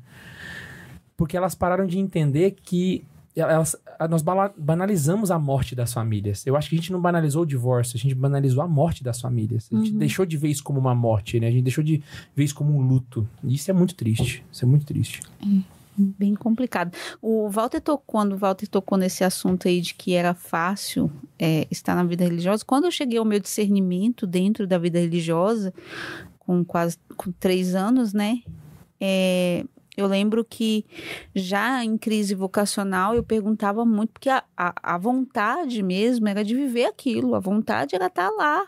porque 1.16 1.36
elas 1.36 1.56
pararam 1.56 1.88
de 1.88 1.98
entender 1.98 2.52
que 2.52 3.04
elas, 3.36 3.76
nós 4.10 4.24
banalizamos 4.58 5.30
a 5.32 5.38
morte 5.40 5.76
das 5.76 5.94
famílias. 5.94 6.46
Eu 6.46 6.56
acho 6.56 6.70
que 6.70 6.76
a 6.76 6.80
gente 6.80 6.92
não 6.92 7.02
banalizou 7.02 7.42
o 7.44 7.46
divórcio, 7.46 7.96
a 7.98 8.00
gente 8.00 8.14
banalizou 8.16 8.64
a 8.64 8.68
morte 8.68 9.04
das 9.04 9.20
famílias. 9.22 9.68
A 9.72 9.76
gente 9.78 9.92
deixou 9.94 10.26
de 10.26 10.38
ver 10.38 10.50
isso 10.50 10.64
como 10.64 10.80
uma 10.80 10.94
morte, 10.96 11.40
né? 11.40 11.48
A 11.48 11.52
gente 11.52 11.64
deixou 11.64 11.84
de 11.84 12.04
ver 12.36 12.44
isso 12.44 12.56
como 12.56 12.76
um 12.76 12.82
luto. 12.82 13.28
E 13.44 13.56
isso 13.56 13.70
é 13.70 13.74
muito 13.74 13.96
triste. 13.96 14.44
Isso 14.52 14.64
é 14.64 14.68
muito 14.68 14.86
triste. 14.86 15.22
Bem 15.98 16.36
complicado. 16.36 16.96
O 17.22 17.50
Walter 17.50 17.82
tocou, 17.82 18.04
quando 18.06 18.34
o 18.34 18.38
Walter 18.38 18.68
tocou 18.68 18.98
nesse 18.98 19.24
assunto 19.24 19.68
aí 19.68 19.82
de 19.82 19.96
que 19.96 20.14
era 20.14 20.34
fácil 20.34 21.12
é, 21.40 21.68
estar 21.72 21.96
na 21.96 22.04
vida 22.04 22.24
religiosa, 22.24 22.64
quando 22.66 22.86
eu 22.86 22.92
cheguei 22.92 23.18
ao 23.18 23.26
meu 23.26 23.40
discernimento 23.40 24.28
dentro 24.28 24.68
da 24.68 24.78
vida 24.78 25.00
religiosa, 25.00 25.74
com 26.40 26.64
quase 26.64 26.98
com 27.16 27.32
três 27.32 27.74
anos, 27.74 28.14
né? 28.14 28.42
é, 29.00 29.64
eu 29.96 30.08
lembro 30.08 30.46
que 30.46 30.86
já 31.34 31.84
em 31.84 31.98
crise 31.98 32.36
vocacional 32.36 33.16
eu 33.16 33.24
perguntava 33.24 33.86
muito, 33.86 34.14
porque 34.14 34.30
a, 34.30 34.44
a, 34.56 34.74
a 34.96 34.98
vontade 34.98 35.82
mesmo 35.82 36.28
era 36.28 36.44
de 36.44 36.56
viver 36.56 36.86
aquilo, 36.86 37.36
a 37.36 37.40
vontade 37.40 37.96
era 37.96 38.08
estar 38.08 38.30
lá, 38.30 38.68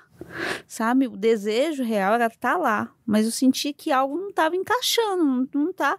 sabe? 0.67 1.07
O 1.07 1.17
desejo 1.17 1.83
real 1.83 2.13
era 2.15 2.27
estar 2.27 2.57
lá, 2.57 2.91
mas 3.05 3.25
eu 3.25 3.31
senti 3.31 3.73
que 3.73 3.91
algo 3.91 4.17
não 4.17 4.29
estava 4.29 4.55
encaixando, 4.55 5.23
não, 5.23 5.47
não 5.53 5.73
tá. 5.73 5.97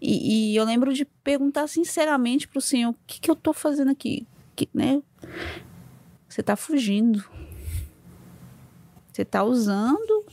E, 0.00 0.52
e 0.52 0.56
eu 0.56 0.64
lembro 0.64 0.92
de 0.92 1.04
perguntar 1.24 1.66
sinceramente 1.66 2.46
pro 2.48 2.60
Senhor: 2.60 2.90
o 2.90 2.96
que, 3.06 3.20
que 3.20 3.30
eu 3.30 3.36
tô 3.36 3.52
fazendo 3.52 3.90
aqui? 3.90 4.26
Que, 4.54 4.68
né? 4.74 5.02
Você 6.28 6.42
tá 6.42 6.56
fugindo. 6.56 7.24
Você 9.12 9.24
tá 9.24 9.44
usando 9.44 10.24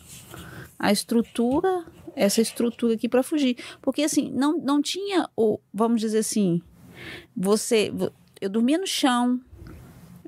a 0.77 0.91
estrutura, 0.91 1.83
essa 2.15 2.41
estrutura 2.41 2.93
aqui 2.93 3.09
para 3.09 3.21
fugir. 3.23 3.57
Porque 3.81 4.03
assim, 4.03 4.31
não, 4.31 4.57
não 4.57 4.81
tinha, 4.81 5.29
o, 5.35 5.59
vamos 5.73 5.99
dizer 5.99 6.19
assim, 6.19 6.61
você. 7.35 7.91
vo- 7.93 8.11
Eu 8.39 8.49
dormia 8.49 8.77
no 8.77 8.87
chão, 8.87 9.41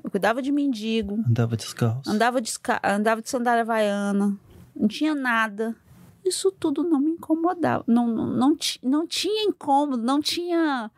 eu 0.02 0.10
cuidava 0.10 0.42
de 0.42 0.50
mendigo, 0.52 1.22
Andava 1.28 1.56
descalço. 1.56 2.10
andava 2.10 2.40
de, 2.40 2.52
andava 2.82 3.22
de 3.22 3.28
sandália 3.30 3.62
havaiana, 3.62 4.36
não 4.74 4.88
tinha 4.88 5.14
nada. 5.14 5.76
Isso 6.24 6.52
tudo 6.52 6.84
não 6.84 7.00
me 7.00 7.10
incomodava. 7.10 7.82
Não, 7.86 8.06
não, 8.06 8.26
não, 8.26 8.56
não 8.82 9.06
tinha 9.06 9.44
incômodo, 9.44 10.02
não 10.04 10.20
tinha, 10.20 10.88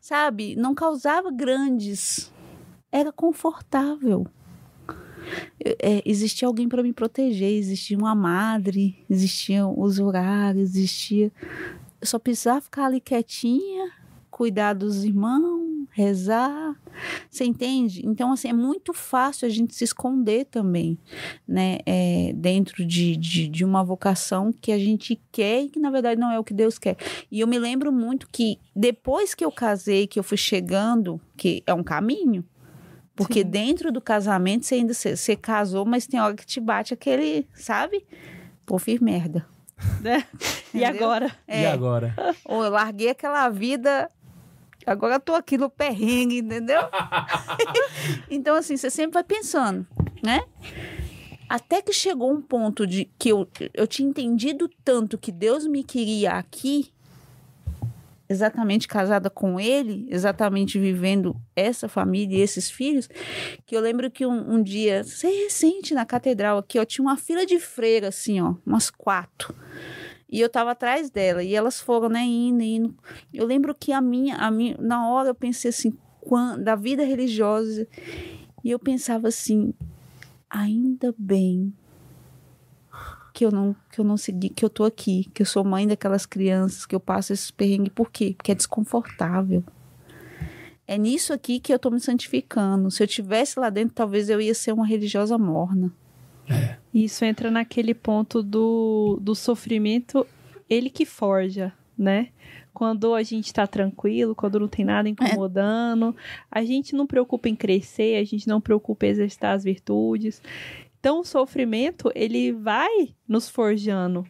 sabe, 0.00 0.56
não 0.56 0.74
causava 0.74 1.30
grandes. 1.30 2.32
Era 2.90 3.12
confortável. 3.12 4.26
É, 5.64 6.02
existia 6.04 6.48
alguém 6.48 6.68
para 6.68 6.82
me 6.82 6.92
proteger, 6.92 7.52
existia 7.52 7.96
uma 7.96 8.14
madre, 8.14 9.04
existiam 9.08 9.72
os 9.78 10.00
horários, 10.00 10.70
existia. 10.74 11.30
Eu 12.00 12.06
só 12.06 12.18
precisava 12.18 12.60
ficar 12.60 12.86
ali 12.86 13.00
quietinha, 13.00 13.88
cuidar 14.32 14.72
dos 14.72 15.04
irmãos, 15.04 15.86
rezar. 15.90 16.74
Você 17.30 17.44
entende? 17.44 18.02
Então, 18.04 18.32
assim, 18.32 18.48
é 18.48 18.52
muito 18.52 18.92
fácil 18.92 19.46
a 19.46 19.50
gente 19.50 19.74
se 19.74 19.84
esconder 19.84 20.46
também, 20.46 20.98
né? 21.46 21.78
É, 21.86 22.32
dentro 22.34 22.84
de, 22.84 23.16
de, 23.16 23.46
de 23.46 23.64
uma 23.64 23.84
vocação 23.84 24.52
que 24.52 24.72
a 24.72 24.78
gente 24.78 25.20
quer 25.30 25.64
e 25.64 25.68
que, 25.68 25.78
na 25.78 25.90
verdade, 25.90 26.18
não 26.20 26.32
é 26.32 26.38
o 26.38 26.44
que 26.44 26.54
Deus 26.54 26.78
quer. 26.78 26.96
E 27.30 27.40
eu 27.40 27.46
me 27.46 27.58
lembro 27.58 27.92
muito 27.92 28.26
que 28.32 28.58
depois 28.74 29.34
que 29.34 29.44
eu 29.44 29.52
casei, 29.52 30.06
que 30.06 30.18
eu 30.18 30.24
fui 30.24 30.38
chegando, 30.38 31.20
que 31.36 31.62
é 31.66 31.74
um 31.74 31.82
caminho, 31.84 32.42
porque 33.14 33.40
Sim. 33.40 33.50
dentro 33.50 33.92
do 33.92 34.00
casamento 34.00 34.64
você 34.64 34.76
ainda 34.76 34.94
você, 34.94 35.14
você 35.14 35.36
casou, 35.36 35.84
mas 35.84 36.06
tem 36.06 36.18
hora 36.18 36.34
que 36.34 36.46
te 36.46 36.58
bate 36.58 36.94
aquele, 36.94 37.46
sabe? 37.54 38.04
Pô, 38.64 38.78
fiz 38.78 38.98
merda. 38.98 39.46
né? 40.00 40.24
E 40.72 40.84
agora? 40.84 41.26
E 41.46 41.52
É, 41.52 41.66
agora? 41.66 42.14
ou 42.44 42.64
eu 42.64 42.70
larguei 42.70 43.10
aquela 43.10 43.48
vida, 43.48 44.08
agora 44.86 45.16
eu 45.16 45.20
tô 45.20 45.34
aqui 45.34 45.56
no 45.56 45.70
perrengue, 45.70 46.38
entendeu? 46.38 46.80
então, 48.30 48.56
assim, 48.56 48.76
você 48.76 48.90
sempre 48.90 49.14
vai 49.14 49.24
pensando, 49.24 49.86
né? 50.22 50.42
Até 51.48 51.82
que 51.82 51.92
chegou 51.92 52.32
um 52.32 52.40
ponto 52.40 52.86
de 52.86 53.04
que 53.18 53.28
eu, 53.28 53.46
eu 53.74 53.86
tinha 53.86 54.08
entendido 54.08 54.70
tanto 54.84 55.18
que 55.18 55.30
Deus 55.30 55.66
me 55.66 55.84
queria 55.84 56.32
aqui, 56.32 56.90
exatamente 58.28 58.88
casada 58.88 59.28
com 59.28 59.60
ele, 59.60 60.06
exatamente 60.08 60.78
vivendo 60.78 61.36
essa 61.54 61.88
família 61.88 62.38
e 62.38 62.40
esses 62.40 62.70
filhos, 62.70 63.08
que 63.66 63.76
eu 63.76 63.80
lembro 63.80 64.10
que 64.10 64.24
um, 64.24 64.54
um 64.54 64.62
dia, 64.62 65.02
recente 65.22 65.94
na 65.94 66.06
catedral 66.06 66.58
aqui, 66.58 66.78
ó, 66.78 66.84
tinha 66.84 67.04
uma 67.04 67.16
fila 67.16 67.44
de 67.44 67.60
freiras, 67.60 68.16
assim, 68.16 68.40
ó, 68.40 68.54
umas 68.64 68.90
quatro. 68.90 69.54
E 70.32 70.40
eu 70.40 70.48
tava 70.48 70.70
atrás 70.70 71.10
dela, 71.10 71.44
e 71.44 71.54
elas 71.54 71.78
foram, 71.78 72.08
né, 72.08 72.24
indo, 72.24 72.62
indo. 72.62 72.94
Eu 73.34 73.44
lembro 73.46 73.74
que 73.74 73.92
a 73.92 74.00
minha, 74.00 74.36
a 74.36 74.50
minha 74.50 74.74
na 74.80 75.06
hora 75.06 75.28
eu 75.28 75.34
pensei 75.34 75.68
assim, 75.68 75.92
quan- 76.22 76.58
da 76.58 76.74
vida 76.74 77.04
religiosa, 77.04 77.86
e 78.64 78.70
eu 78.70 78.78
pensava 78.78 79.28
assim, 79.28 79.74
ainda 80.48 81.14
bem 81.18 81.70
que 83.34 83.44
eu 83.44 83.50
não 83.50 83.76
que 83.90 84.00
eu 84.00 84.04
não 84.04 84.16
segui, 84.16 84.48
que 84.48 84.64
eu 84.64 84.70
tô 84.70 84.84
aqui, 84.84 85.24
que 85.34 85.42
eu 85.42 85.46
sou 85.46 85.62
mãe 85.64 85.86
daquelas 85.86 86.24
crianças, 86.24 86.86
que 86.86 86.94
eu 86.94 87.00
passo 87.00 87.34
esses 87.34 87.50
perrengues, 87.50 87.92
por 87.94 88.10
quê? 88.10 88.32
Porque 88.34 88.52
é 88.52 88.54
desconfortável. 88.54 89.62
É 90.86 90.96
nisso 90.96 91.32
aqui 91.34 91.60
que 91.60 91.72
eu 91.74 91.78
tô 91.78 91.90
me 91.90 92.00
santificando. 92.00 92.90
Se 92.90 93.02
eu 93.02 93.06
tivesse 93.06 93.58
lá 93.60 93.68
dentro, 93.68 93.94
talvez 93.94 94.28
eu 94.30 94.40
ia 94.40 94.54
ser 94.54 94.72
uma 94.72 94.86
religiosa 94.86 95.36
morna. 95.36 95.92
Isso 96.92 97.24
entra 97.24 97.50
naquele 97.50 97.94
ponto 97.94 98.42
do, 98.42 99.18
do 99.20 99.34
sofrimento, 99.34 100.26
ele 100.68 100.90
que 100.90 101.06
forja, 101.06 101.72
né? 101.96 102.28
Quando 102.74 103.14
a 103.14 103.22
gente 103.22 103.52
tá 103.52 103.66
tranquilo, 103.66 104.34
quando 104.34 104.60
não 104.60 104.68
tem 104.68 104.84
nada 104.84 105.08
incomodando, 105.08 106.14
a 106.50 106.64
gente 106.64 106.94
não 106.94 107.06
preocupa 107.06 107.48
em 107.48 107.56
crescer, 107.56 108.16
a 108.16 108.24
gente 108.24 108.48
não 108.48 108.60
preocupa 108.60 109.06
em 109.06 109.10
exercitar 109.10 109.54
as 109.54 109.64
virtudes. 109.64 110.42
Então, 110.98 111.20
o 111.20 111.24
sofrimento, 111.24 112.10
ele 112.14 112.52
vai 112.52 113.14
nos 113.26 113.48
forjando. 113.48 114.24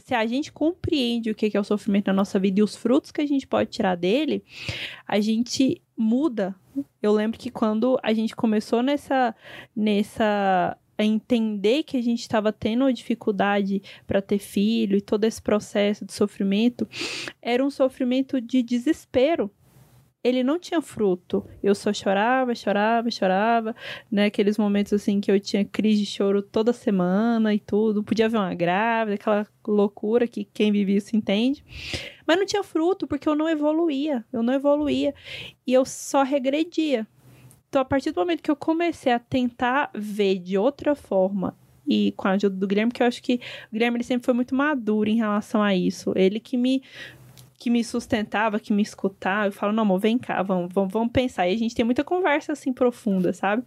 Se 0.00 0.14
a 0.14 0.26
gente 0.26 0.50
compreende 0.50 1.30
o 1.30 1.34
que 1.34 1.54
é 1.54 1.60
o 1.60 1.64
sofrimento 1.64 2.06
na 2.06 2.12
nossa 2.12 2.38
vida 2.38 2.60
e 2.60 2.62
os 2.62 2.74
frutos 2.74 3.10
que 3.10 3.20
a 3.20 3.26
gente 3.26 3.46
pode 3.46 3.70
tirar 3.70 3.94
dele, 3.94 4.42
a 5.06 5.20
gente 5.20 5.80
muda. 5.96 6.54
Eu 7.02 7.12
lembro 7.12 7.38
que 7.38 7.50
quando 7.50 7.98
a 8.02 8.12
gente 8.12 8.34
começou 8.34 8.82
nessa, 8.82 9.34
nessa 9.74 10.76
a 10.98 11.04
entender 11.04 11.82
que 11.82 11.96
a 11.96 12.02
gente 12.02 12.20
estava 12.20 12.52
tendo 12.52 12.92
dificuldade 12.92 13.82
para 14.06 14.22
ter 14.22 14.38
filho 14.38 14.96
e 14.96 15.00
todo 15.00 15.24
esse 15.24 15.40
processo 15.40 16.04
de 16.04 16.12
sofrimento, 16.12 16.88
era 17.40 17.64
um 17.64 17.70
sofrimento 17.70 18.40
de 18.40 18.62
desespero. 18.62 19.50
Ele 20.24 20.42
não 20.42 20.58
tinha 20.58 20.82
fruto. 20.82 21.46
Eu 21.62 21.72
só 21.72 21.92
chorava, 21.92 22.52
chorava, 22.52 23.08
chorava, 23.12 23.76
né? 24.10 24.24
Aqueles 24.24 24.58
momentos 24.58 24.92
assim 24.92 25.20
que 25.20 25.30
eu 25.30 25.38
tinha 25.38 25.64
crise 25.64 26.00
de 26.00 26.06
choro 26.06 26.42
toda 26.42 26.72
semana 26.72 27.54
e 27.54 27.60
tudo. 27.60 28.02
Podia 28.02 28.28
ver 28.28 28.38
uma 28.38 28.52
grávida, 28.52 29.14
aquela 29.14 29.46
loucura 29.64 30.26
que 30.26 30.44
quem 30.44 30.72
vive 30.72 30.96
isso 30.96 31.14
entende. 31.14 31.64
Mas 32.26 32.38
não 32.38 32.44
tinha 32.44 32.64
fruto 32.64 33.06
porque 33.06 33.28
eu 33.28 33.36
não 33.36 33.48
evoluía. 33.48 34.24
Eu 34.32 34.42
não 34.42 34.52
evoluía. 34.52 35.14
E 35.64 35.72
eu 35.72 35.84
só 35.84 36.24
regredia. 36.24 37.06
Então, 37.68 37.82
a 37.82 37.84
partir 37.84 38.12
do 38.12 38.20
momento 38.20 38.42
que 38.42 38.50
eu 38.50 38.56
comecei 38.56 39.12
a 39.12 39.18
tentar 39.18 39.90
ver 39.94 40.38
de 40.38 40.56
outra 40.56 40.94
forma 40.94 41.56
e 41.86 42.12
com 42.12 42.26
a 42.28 42.32
ajuda 42.32 42.56
do 42.56 42.66
Guilherme, 42.66 42.92
que 42.92 43.02
eu 43.02 43.06
acho 43.06 43.22
que 43.22 43.40
o 43.70 43.72
Guilherme 43.72 43.98
ele 43.98 44.04
sempre 44.04 44.24
foi 44.24 44.34
muito 44.34 44.54
maduro 44.54 45.08
em 45.08 45.16
relação 45.16 45.62
a 45.62 45.74
isso. 45.74 46.12
Ele 46.16 46.40
que 46.40 46.56
me 46.56 46.82
que 47.58 47.70
me 47.70 47.82
sustentava, 47.82 48.60
que 48.60 48.70
me 48.70 48.82
escutava, 48.82 49.46
eu 49.46 49.52
falo, 49.52 49.72
não, 49.72 49.82
amor, 49.82 49.98
vem 49.98 50.18
cá, 50.18 50.42
vamos, 50.42 50.72
vamos, 50.72 50.92
vamos 50.92 51.10
pensar. 51.10 51.48
E 51.48 51.54
a 51.54 51.58
gente 51.58 51.74
tem 51.74 51.86
muita 51.86 52.04
conversa 52.04 52.52
assim 52.52 52.70
profunda, 52.70 53.32
sabe? 53.32 53.62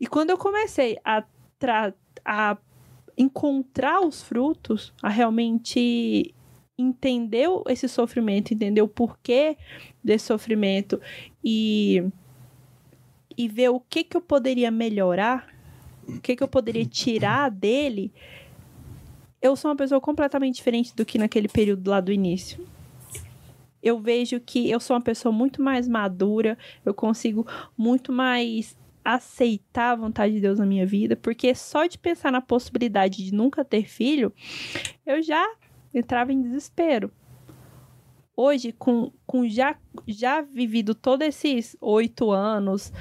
E 0.00 0.06
quando 0.06 0.30
eu 0.30 0.38
comecei 0.38 0.96
a, 1.04 1.22
a 2.24 2.56
encontrar 3.16 4.00
os 4.00 4.22
frutos, 4.22 4.94
a 5.02 5.08
realmente 5.10 6.34
entender 6.78 7.48
esse 7.68 7.88
sofrimento, 7.88 8.54
entender 8.54 8.80
o 8.80 8.88
porquê 8.88 9.58
desse 10.02 10.26
sofrimento 10.26 11.00
e, 11.44 12.04
e 13.38 13.46
ver 13.46 13.68
o 13.68 13.78
que, 13.78 14.02
que 14.02 14.16
eu 14.16 14.20
poderia 14.20 14.68
melhorar, 14.68 15.46
o 16.08 16.20
que, 16.20 16.34
que 16.34 16.42
eu 16.42 16.48
poderia 16.48 16.84
tirar 16.84 17.48
dele, 17.48 18.12
eu 19.40 19.54
sou 19.54 19.70
uma 19.70 19.76
pessoa 19.76 20.00
completamente 20.00 20.56
diferente 20.56 20.94
do 20.96 21.06
que 21.06 21.18
naquele 21.18 21.46
período 21.46 21.88
lá 21.88 22.00
do 22.00 22.10
início. 22.10 22.66
Eu 23.80 24.00
vejo 24.00 24.40
que 24.40 24.68
eu 24.68 24.80
sou 24.80 24.96
uma 24.96 25.02
pessoa 25.02 25.30
muito 25.32 25.62
mais 25.62 25.86
madura, 25.86 26.58
eu 26.84 26.92
consigo 26.92 27.46
muito 27.76 28.12
mais 28.12 28.76
aceitar 29.04 29.92
a 29.92 29.96
vontade 29.96 30.34
de 30.34 30.40
Deus 30.40 30.58
na 30.58 30.66
minha 30.66 30.84
vida, 30.84 31.14
porque 31.14 31.54
só 31.54 31.86
de 31.86 31.96
pensar 31.96 32.32
na 32.32 32.40
possibilidade 32.40 33.24
de 33.24 33.32
nunca 33.32 33.64
ter 33.64 33.88
filho, 33.88 34.32
eu 35.06 35.22
já 35.22 35.46
entrava 35.94 36.32
em 36.32 36.42
desespero. 36.42 37.12
Hoje, 38.40 38.70
com, 38.70 39.10
com 39.26 39.48
já, 39.48 39.76
já 40.06 40.40
vivido 40.40 40.94
todos 40.94 41.26
esses 41.26 41.76
oito 41.80 42.30
anos 42.30 42.92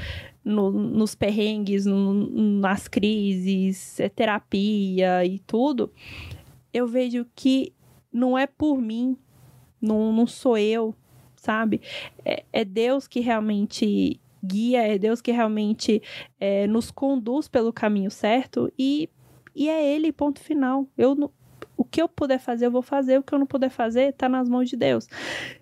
no- 0.43 0.71
nos 0.71 1.13
perrengues, 1.13 1.85
no- 1.85 2.11
nas 2.59 2.87
crises, 2.87 3.99
é, 3.99 4.09
terapia 4.09 5.23
e 5.23 5.37
tudo, 5.37 5.93
eu 6.73 6.87
vejo 6.87 7.23
que 7.35 7.71
não 8.11 8.35
é 8.35 8.47
por 8.47 8.81
mim, 8.81 9.15
não, 9.79 10.11
não 10.11 10.25
sou 10.25 10.57
eu, 10.57 10.95
sabe? 11.35 11.81
É, 12.25 12.43
é 12.51 12.65
Deus 12.65 13.07
que 13.07 13.19
realmente 13.19 14.19
guia, 14.43 14.87
é 14.87 14.97
Deus 14.97 15.21
que 15.21 15.31
realmente 15.31 16.01
é, 16.39 16.65
nos 16.65 16.89
conduz 16.89 17.47
pelo 17.47 17.71
caminho 17.71 18.09
certo 18.09 18.73
e, 18.75 19.07
e 19.53 19.69
é 19.69 19.85
Ele, 19.93 20.11
ponto 20.11 20.39
final. 20.39 20.87
Eu 20.97 21.13
não- 21.13 21.31
o 21.77 21.85
que 21.85 22.01
eu 22.01 22.09
puder 22.09 22.39
fazer, 22.39 22.65
eu 22.65 22.71
vou 22.71 22.81
fazer. 22.81 23.19
O 23.19 23.23
que 23.23 23.33
eu 23.33 23.39
não 23.39 23.45
puder 23.45 23.69
fazer, 23.69 24.11
tá 24.13 24.27
nas 24.27 24.49
mãos 24.49 24.67
de 24.69 24.75
Deus. 24.75 25.07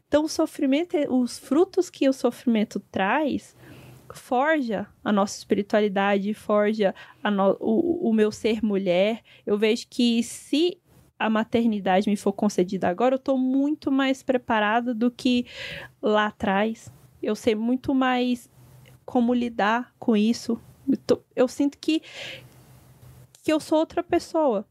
Então, 0.08 0.24
o 0.24 0.30
sofrimento, 0.30 0.96
os 1.14 1.38
frutos 1.38 1.90
que 1.90 2.08
o 2.08 2.14
sofrimento 2.14 2.80
traz, 2.80 3.56
forja 4.14 4.88
a 5.04 5.12
nossa 5.12 5.38
espiritualidade, 5.38 6.34
forja 6.34 6.96
no- 7.24 7.58
o, 7.60 8.10
o 8.10 8.14
meu 8.14 8.32
ser 8.32 8.64
mulher. 8.64 9.22
Eu 9.46 9.58
vejo 9.58 9.88
que 9.90 10.24
se 10.24 10.80
a 11.20 11.30
maternidade 11.30 12.10
me 12.10 12.16
for 12.16 12.32
concedida 12.34 12.88
agora, 12.88 13.16
eu 13.16 13.20
tô 13.20 13.38
muito 13.38 13.92
mais 13.92 14.24
preparada 14.24 14.94
do 14.94 15.12
que 15.12 15.46
lá 16.02 16.28
atrás. 16.28 16.92
Eu 17.22 17.36
sei 17.36 17.56
muito 17.56 17.94
mais 17.94 18.50
como 19.06 19.34
lidar 19.34 19.94
com 20.00 20.16
isso. 20.16 20.60
Eu, 20.88 20.98
tô- 20.98 21.22
eu 21.36 21.48
sinto 21.48 21.78
que, 21.78 22.02
que 23.44 23.52
eu 23.52 23.60
sou 23.60 23.80
outra 23.80 24.04
pessoa. 24.04 24.66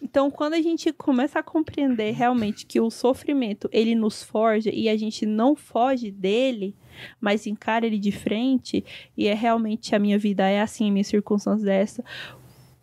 Então, 0.00 0.30
quando 0.30 0.54
a 0.54 0.62
gente 0.62 0.92
começa 0.92 1.40
a 1.40 1.42
compreender 1.42 2.12
realmente 2.12 2.64
que 2.64 2.80
o 2.80 2.88
sofrimento 2.90 3.68
ele 3.72 3.94
nos 3.94 4.22
forja 4.22 4.70
e 4.72 4.88
a 4.88 4.96
gente 4.96 5.26
não 5.26 5.56
foge 5.56 6.10
dele, 6.10 6.76
mas 7.20 7.46
encara 7.46 7.84
ele 7.86 7.98
de 7.98 8.12
frente, 8.12 8.84
e 9.16 9.26
é 9.26 9.34
realmente 9.34 9.94
a 9.94 9.98
minha 9.98 10.18
vida 10.18 10.48
é 10.48 10.60
assim, 10.60 10.88
a 10.88 10.92
minha 10.92 11.04
circunstância 11.04 11.68
é 11.70 11.80
essa, 11.82 12.04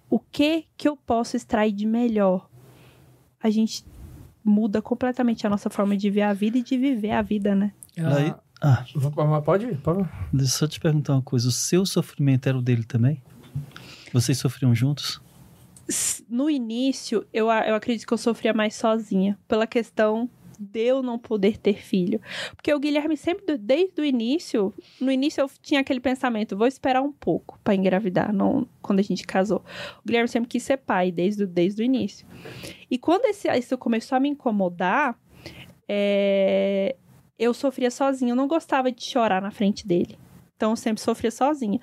o 0.09 0.19
que 0.19 0.65
que 0.75 0.87
eu 0.89 0.97
posso 0.97 1.37
extrair 1.37 1.71
de 1.71 1.85
melhor? 1.85 2.49
A 3.41 3.49
gente 3.49 3.85
muda 4.43 4.81
completamente 4.81 5.47
a 5.47 5.49
nossa 5.49 5.69
forma 5.69 5.95
de 5.97 6.09
ver 6.09 6.21
a 6.23 6.33
vida 6.33 6.57
e 6.57 6.61
de 6.63 6.77
viver 6.77 7.11
a 7.11 7.21
vida, 7.21 7.55
né? 7.55 7.71
Aí- 7.97 8.33
Ah, 8.61 8.83
Ah, 9.17 9.41
pode 9.41 9.65
ir, 9.65 9.77
pode 9.77 10.01
ir. 10.01 10.09
deixa 10.33 10.53
eu 10.53 10.57
só 10.59 10.67
te 10.67 10.79
perguntar 10.79 11.13
uma 11.13 11.21
coisa. 11.21 11.47
O 11.47 11.51
seu 11.51 11.85
sofrimento 11.85 12.47
era 12.47 12.57
o 12.57 12.61
dele 12.61 12.83
também? 12.83 13.21
Vocês 14.13 14.37
sofriam 14.37 14.73
juntos? 14.73 15.21
No 16.27 16.49
início, 16.49 17.25
eu, 17.31 17.45
eu 17.45 17.75
acredito 17.75 18.07
que 18.07 18.13
eu 18.13 18.17
sofria 18.17 18.53
mais 18.53 18.75
sozinha, 18.75 19.37
pela 19.47 19.67
questão 19.67 20.29
de 20.59 20.81
eu 20.81 21.03
não 21.03 21.19
poder 21.19 21.57
ter 21.57 21.75
filho. 21.75 22.19
Porque 22.55 22.73
o 22.73 22.79
Guilherme 22.79 23.17
sempre, 23.17 23.57
desde 23.57 24.01
o 24.01 24.05
início, 24.05 24.73
no 24.99 25.11
início 25.11 25.41
eu 25.41 25.49
tinha 25.61 25.81
aquele 25.81 25.99
pensamento, 25.99 26.57
vou 26.57 26.67
esperar 26.67 27.01
um 27.01 27.11
pouco 27.11 27.59
pra 27.63 27.75
engravidar, 27.75 28.33
não 28.33 28.67
quando 28.81 28.99
a 28.99 29.03
gente 29.03 29.25
casou. 29.25 29.63
O 29.99 30.07
Guilherme 30.07 30.27
sempre 30.27 30.49
quis 30.49 30.63
ser 30.63 30.77
pai, 30.77 31.11
desde, 31.11 31.45
desde 31.45 31.81
o 31.81 31.85
início. 31.85 32.25
E 32.89 32.97
quando 32.97 33.25
esse, 33.25 33.49
isso 33.57 33.77
começou 33.77 34.15
a 34.15 34.19
me 34.19 34.29
incomodar, 34.29 35.19
é, 35.87 36.95
eu 37.37 37.53
sofria 37.53 37.91
sozinha, 37.91 38.31
eu 38.31 38.35
não 38.35 38.47
gostava 38.47 38.91
de 38.91 39.03
chorar 39.03 39.41
na 39.41 39.51
frente 39.51 39.85
dele. 39.85 40.17
Então 40.55 40.71
eu 40.71 40.75
sempre 40.75 41.01
sofria 41.01 41.31
sozinha. 41.31 41.79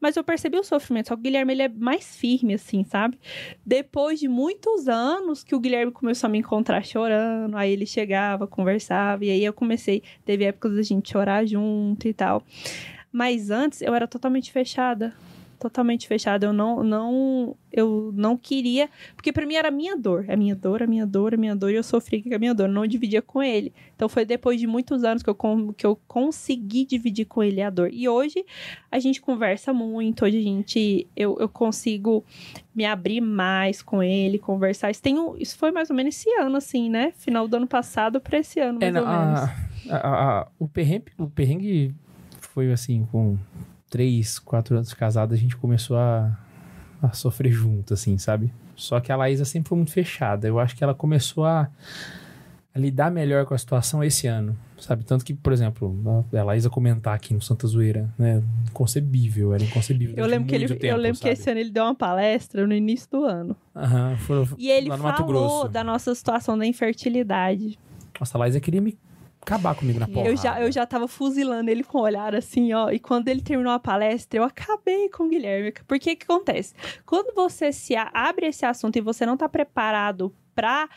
Mas 0.00 0.16
eu 0.16 0.24
percebi 0.24 0.58
o 0.58 0.64
sofrimento, 0.64 1.08
só 1.08 1.14
que 1.14 1.20
o 1.20 1.22
Guilherme 1.22 1.52
ele 1.52 1.62
é 1.62 1.68
mais 1.68 2.16
firme, 2.16 2.54
assim, 2.54 2.84
sabe? 2.84 3.18
Depois 3.64 4.18
de 4.18 4.28
muitos 4.28 4.88
anos 4.88 5.44
que 5.44 5.54
o 5.54 5.60
Guilherme 5.60 5.92
começou 5.92 6.26
a 6.26 6.30
me 6.30 6.38
encontrar 6.38 6.84
chorando, 6.84 7.56
aí 7.56 7.72
ele 7.72 7.86
chegava, 7.86 8.46
conversava, 8.46 9.24
e 9.24 9.30
aí 9.30 9.44
eu 9.44 9.52
comecei, 9.52 10.02
teve 10.24 10.44
épocas 10.44 10.74
da 10.74 10.82
gente 10.82 11.10
chorar 11.10 11.46
junto 11.46 12.08
e 12.08 12.12
tal. 12.12 12.42
Mas 13.12 13.50
antes 13.50 13.80
eu 13.80 13.94
era 13.94 14.08
totalmente 14.08 14.50
fechada. 14.50 15.14
Totalmente 15.58 16.06
fechada. 16.06 16.46
Eu 16.46 16.52
não, 16.52 16.82
não, 16.84 17.56
eu 17.72 18.12
não 18.14 18.36
queria. 18.36 18.88
Porque 19.14 19.32
pra 19.32 19.46
mim 19.46 19.54
era 19.54 19.68
a 19.68 19.70
minha 19.70 19.96
dor. 19.96 20.26
A 20.28 20.36
minha 20.36 20.54
dor, 20.54 20.82
a 20.82 20.86
minha 20.86 21.06
dor, 21.06 21.32
a 21.34 21.36
minha 21.36 21.56
dor. 21.56 21.70
E 21.70 21.76
eu 21.76 21.82
sofri 21.82 22.22
com 22.22 22.34
a 22.34 22.38
minha 22.38 22.52
dor. 22.54 22.68
Não 22.68 22.86
dividia 22.86 23.22
com 23.22 23.42
ele. 23.42 23.72
Então 23.94 24.08
foi 24.08 24.24
depois 24.24 24.60
de 24.60 24.66
muitos 24.66 25.02
anos 25.04 25.22
que 25.22 25.30
eu, 25.30 25.36
que 25.76 25.86
eu 25.86 25.98
consegui 26.06 26.84
dividir 26.84 27.24
com 27.24 27.42
ele 27.42 27.62
a 27.62 27.70
dor. 27.70 27.88
E 27.92 28.08
hoje 28.08 28.44
a 28.92 28.98
gente 28.98 29.20
conversa 29.20 29.72
muito. 29.72 30.24
Hoje 30.24 30.38
a 30.38 30.42
gente. 30.42 31.06
Eu, 31.16 31.36
eu 31.40 31.48
consigo 31.48 32.24
me 32.74 32.84
abrir 32.84 33.20
mais 33.22 33.80
com 33.80 34.02
ele, 34.02 34.38
conversar. 34.38 34.90
Isso, 34.90 35.00
tem 35.02 35.18
um- 35.18 35.34
isso 35.38 35.56
foi 35.56 35.70
mais 35.72 35.88
ou 35.88 35.96
menos 35.96 36.14
esse 36.14 36.28
ano, 36.38 36.56
assim, 36.56 36.90
né? 36.90 37.12
Final 37.16 37.48
do 37.48 37.56
ano 37.56 37.66
passado 37.66 38.20
pra 38.20 38.38
esse 38.38 38.60
ano, 38.60 38.78
mais 38.78 38.94
É, 38.94 39.00
ou 39.00 39.06
não, 39.06 39.18
menos. 39.24 39.40
a- 39.40 39.96
a- 39.96 40.40
a- 40.40 40.48
o, 40.58 40.68
perrengue, 40.68 41.04
o 41.16 41.26
perrengue 41.30 41.94
foi 42.40 42.70
assim, 42.70 43.06
com 43.10 43.38
três, 43.96 44.38
quatro 44.38 44.76
anos 44.76 44.90
de 44.90 44.94
casado, 44.96 45.32
a 45.32 45.38
gente 45.38 45.56
começou 45.56 45.96
a, 45.96 46.38
a 47.00 47.12
sofrer 47.12 47.50
junto, 47.50 47.94
assim, 47.94 48.18
sabe? 48.18 48.52
Só 48.74 49.00
que 49.00 49.10
a 49.10 49.16
Laísa 49.16 49.46
sempre 49.46 49.70
foi 49.70 49.76
muito 49.76 49.90
fechada. 49.90 50.46
Eu 50.46 50.58
acho 50.58 50.76
que 50.76 50.84
ela 50.84 50.94
começou 50.94 51.46
a, 51.46 51.70
a 52.74 52.78
lidar 52.78 53.10
melhor 53.10 53.46
com 53.46 53.54
a 53.54 53.58
situação 53.58 54.04
esse 54.04 54.26
ano, 54.26 54.54
sabe? 54.78 55.02
Tanto 55.02 55.24
que, 55.24 55.32
por 55.32 55.50
exemplo, 55.50 55.96
a, 56.30 56.38
a 56.38 56.44
Laísa 56.44 56.68
comentar 56.68 57.14
aqui 57.14 57.32
no 57.32 57.40
Santa 57.40 57.66
Zoeira, 57.66 58.12
né? 58.18 58.42
Inconcebível, 58.68 59.54
era 59.54 59.64
inconcebível. 59.64 60.14
Eu 60.14 60.26
lembro, 60.26 60.46
que 60.46 60.54
ele, 60.54 60.68
muito 60.68 60.74
eu 60.74 60.90
tempo, 60.90 61.00
lembro 61.00 61.18
que 61.18 61.28
esse 61.30 61.50
ano 61.50 61.60
ele 61.60 61.70
deu 61.70 61.84
uma 61.84 61.94
palestra 61.94 62.66
no 62.66 62.74
início 62.74 63.08
do 63.10 63.24
ano. 63.24 63.56
Aham, 63.74 64.14
foi, 64.18 64.46
E 64.58 64.70
ele 64.70 64.90
falou 64.90 65.70
da 65.70 65.82
nossa 65.82 66.14
situação 66.14 66.58
da 66.58 66.66
infertilidade. 66.66 67.78
Nossa, 68.20 68.36
a 68.36 68.40
Laísa 68.40 68.60
queria 68.60 68.82
me 68.82 68.98
acabar 69.46 69.76
comigo 69.76 70.00
na 70.00 70.08
porrada. 70.08 70.28
Eu 70.28 70.36
já, 70.36 70.60
eu 70.60 70.72
já 70.72 70.84
tava 70.84 71.06
fuzilando 71.06 71.70
ele 71.70 71.84
com 71.84 71.98
o 71.98 72.02
olhar 72.02 72.34
assim, 72.34 72.72
ó. 72.72 72.90
E 72.90 72.98
quando 72.98 73.28
ele 73.28 73.40
terminou 73.40 73.72
a 73.72 73.78
palestra, 73.78 74.40
eu 74.40 74.44
acabei 74.44 75.08
com 75.08 75.24
o 75.24 75.28
Guilherme. 75.28 75.72
Porque 75.86 76.12
o 76.12 76.16
que 76.16 76.24
acontece? 76.24 76.74
Quando 77.06 77.32
você 77.34 77.72
se 77.72 77.94
abre 77.96 78.46
esse 78.46 78.66
assunto 78.66 78.96
e 78.96 79.00
você 79.00 79.24
não 79.24 79.36
tá 79.36 79.48
preparado 79.48 80.34
pra 80.54 80.88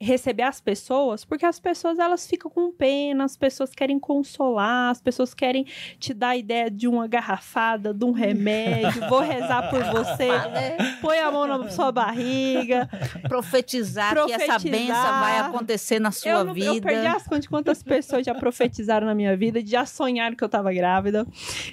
receber 0.00 0.42
as 0.42 0.60
pessoas, 0.60 1.24
porque 1.24 1.46
as 1.46 1.58
pessoas 1.58 1.98
elas 1.98 2.26
ficam 2.26 2.50
com 2.50 2.70
pena, 2.70 3.24
as 3.24 3.36
pessoas 3.36 3.74
querem 3.74 3.98
consolar, 3.98 4.90
as 4.90 5.00
pessoas 5.00 5.32
querem 5.32 5.64
te 5.98 6.12
dar 6.12 6.30
a 6.30 6.36
ideia 6.36 6.70
de 6.70 6.86
uma 6.86 7.06
garrafada, 7.06 7.94
de 7.94 8.04
um 8.04 8.12
remédio, 8.12 9.08
vou 9.08 9.20
rezar 9.20 9.70
por 9.70 9.82
você, 9.84 10.28
põe 11.00 11.18
a 11.18 11.30
mão 11.30 11.46
na 11.46 11.70
sua 11.70 11.90
barriga, 11.90 12.88
Profetizar, 13.28 14.12
que 14.12 14.32
essa 14.32 14.44
Profetizar. 14.46 14.70
benção 14.70 15.20
vai 15.20 15.38
acontecer 15.38 15.98
na 15.98 16.10
sua 16.10 16.30
eu, 16.30 16.44
não, 16.44 16.54
vida. 16.54 16.66
eu 16.66 16.82
perdi 16.82 17.06
as 17.06 17.24
contas 17.24 17.42
de 17.42 17.48
quantas 17.48 17.82
pessoas 17.82 18.26
já 18.26 18.34
profetizaram 18.34 19.06
na 19.06 19.14
minha 19.14 19.36
vida, 19.36 19.60
já 19.64 19.86
sonharam 19.86 20.36
que 20.36 20.44
eu 20.44 20.48
tava 20.48 20.72
grávida. 20.72 21.26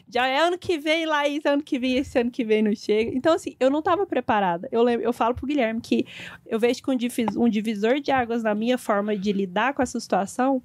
Já 0.10 0.28
é 0.28 0.40
ano 0.40 0.58
que 0.58 0.78
vem, 0.78 1.06
Laís, 1.06 1.46
ano 1.46 1.62
que 1.62 1.78
vem, 1.78 1.98
esse 1.98 2.18
ano 2.20 2.32
que 2.32 2.44
vem 2.44 2.62
não 2.62 2.76
chega. 2.76 3.12
Então, 3.16 3.34
assim, 3.34 3.56
eu 3.60 3.70
não 3.70 3.82
tava 3.82 4.06
preparada. 4.06 4.68
Eu, 4.72 4.82
lembro, 4.84 5.06
eu 5.06 5.14
falo 5.14 5.36
pro 5.36 5.46
Guilherme 5.46 5.82
que 5.82 6.06
eu 6.54 6.60
vejo 6.60 6.84
que 6.84 6.92
um, 6.92 6.96
divis- 6.96 7.36
divisor 7.50 8.00
de 8.00 8.12
águas 8.12 8.44
na 8.44 8.54
minha 8.54 8.78
forma 8.78 9.18
de 9.18 9.34
lidar 9.34 9.74
com 9.74 9.82
essa 9.82 10.00
situação 10.00 10.62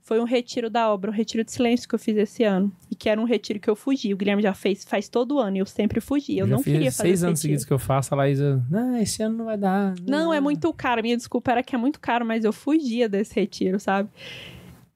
foi 0.00 0.20
um 0.20 0.24
retiro 0.24 0.70
da 0.70 0.92
obra, 0.92 1.10
um 1.10 1.14
retiro 1.14 1.42
de 1.44 1.50
silêncio 1.50 1.88
que 1.88 1.94
eu 1.94 1.98
fiz 1.98 2.16
esse 2.16 2.44
ano. 2.44 2.72
E 2.88 2.94
que 2.94 3.08
era 3.08 3.20
um 3.20 3.24
retiro 3.24 3.58
que 3.58 3.68
eu 3.68 3.74
fugi. 3.74 4.14
O 4.14 4.16
Guilherme 4.16 4.40
já 4.42 4.54
fez 4.54 4.84
faz 4.84 5.08
todo 5.08 5.40
ano 5.40 5.56
e 5.56 5.60
eu 5.60 5.66
sempre 5.66 6.00
fugi. 6.00 6.38
Eu, 6.38 6.46
já 6.46 6.54
não 6.54 6.62
fiz 6.62 6.72
queria 6.72 6.92
fazer 6.92 7.08
seis 7.08 7.24
anos 7.24 7.40
retiro. 7.40 7.42
seguidos 7.42 7.64
que 7.64 7.72
eu 7.72 7.78
faço, 7.78 8.14
a 8.14 8.16
Laísa, 8.16 8.64
não, 8.70 8.96
esse 8.98 9.20
ano 9.22 9.38
não 9.38 9.44
vai 9.46 9.56
dar. 9.58 9.94
Não, 10.06 10.32
é 10.32 10.40
muito 10.40 10.72
caro. 10.72 11.02
Minha 11.02 11.16
desculpa 11.16 11.50
era 11.50 11.62
que 11.62 11.74
é 11.74 11.78
muito 11.78 11.98
caro, 11.98 12.24
mas 12.24 12.44
eu 12.44 12.52
fugia 12.52 13.08
desse 13.08 13.34
retiro, 13.34 13.80
sabe? 13.80 14.08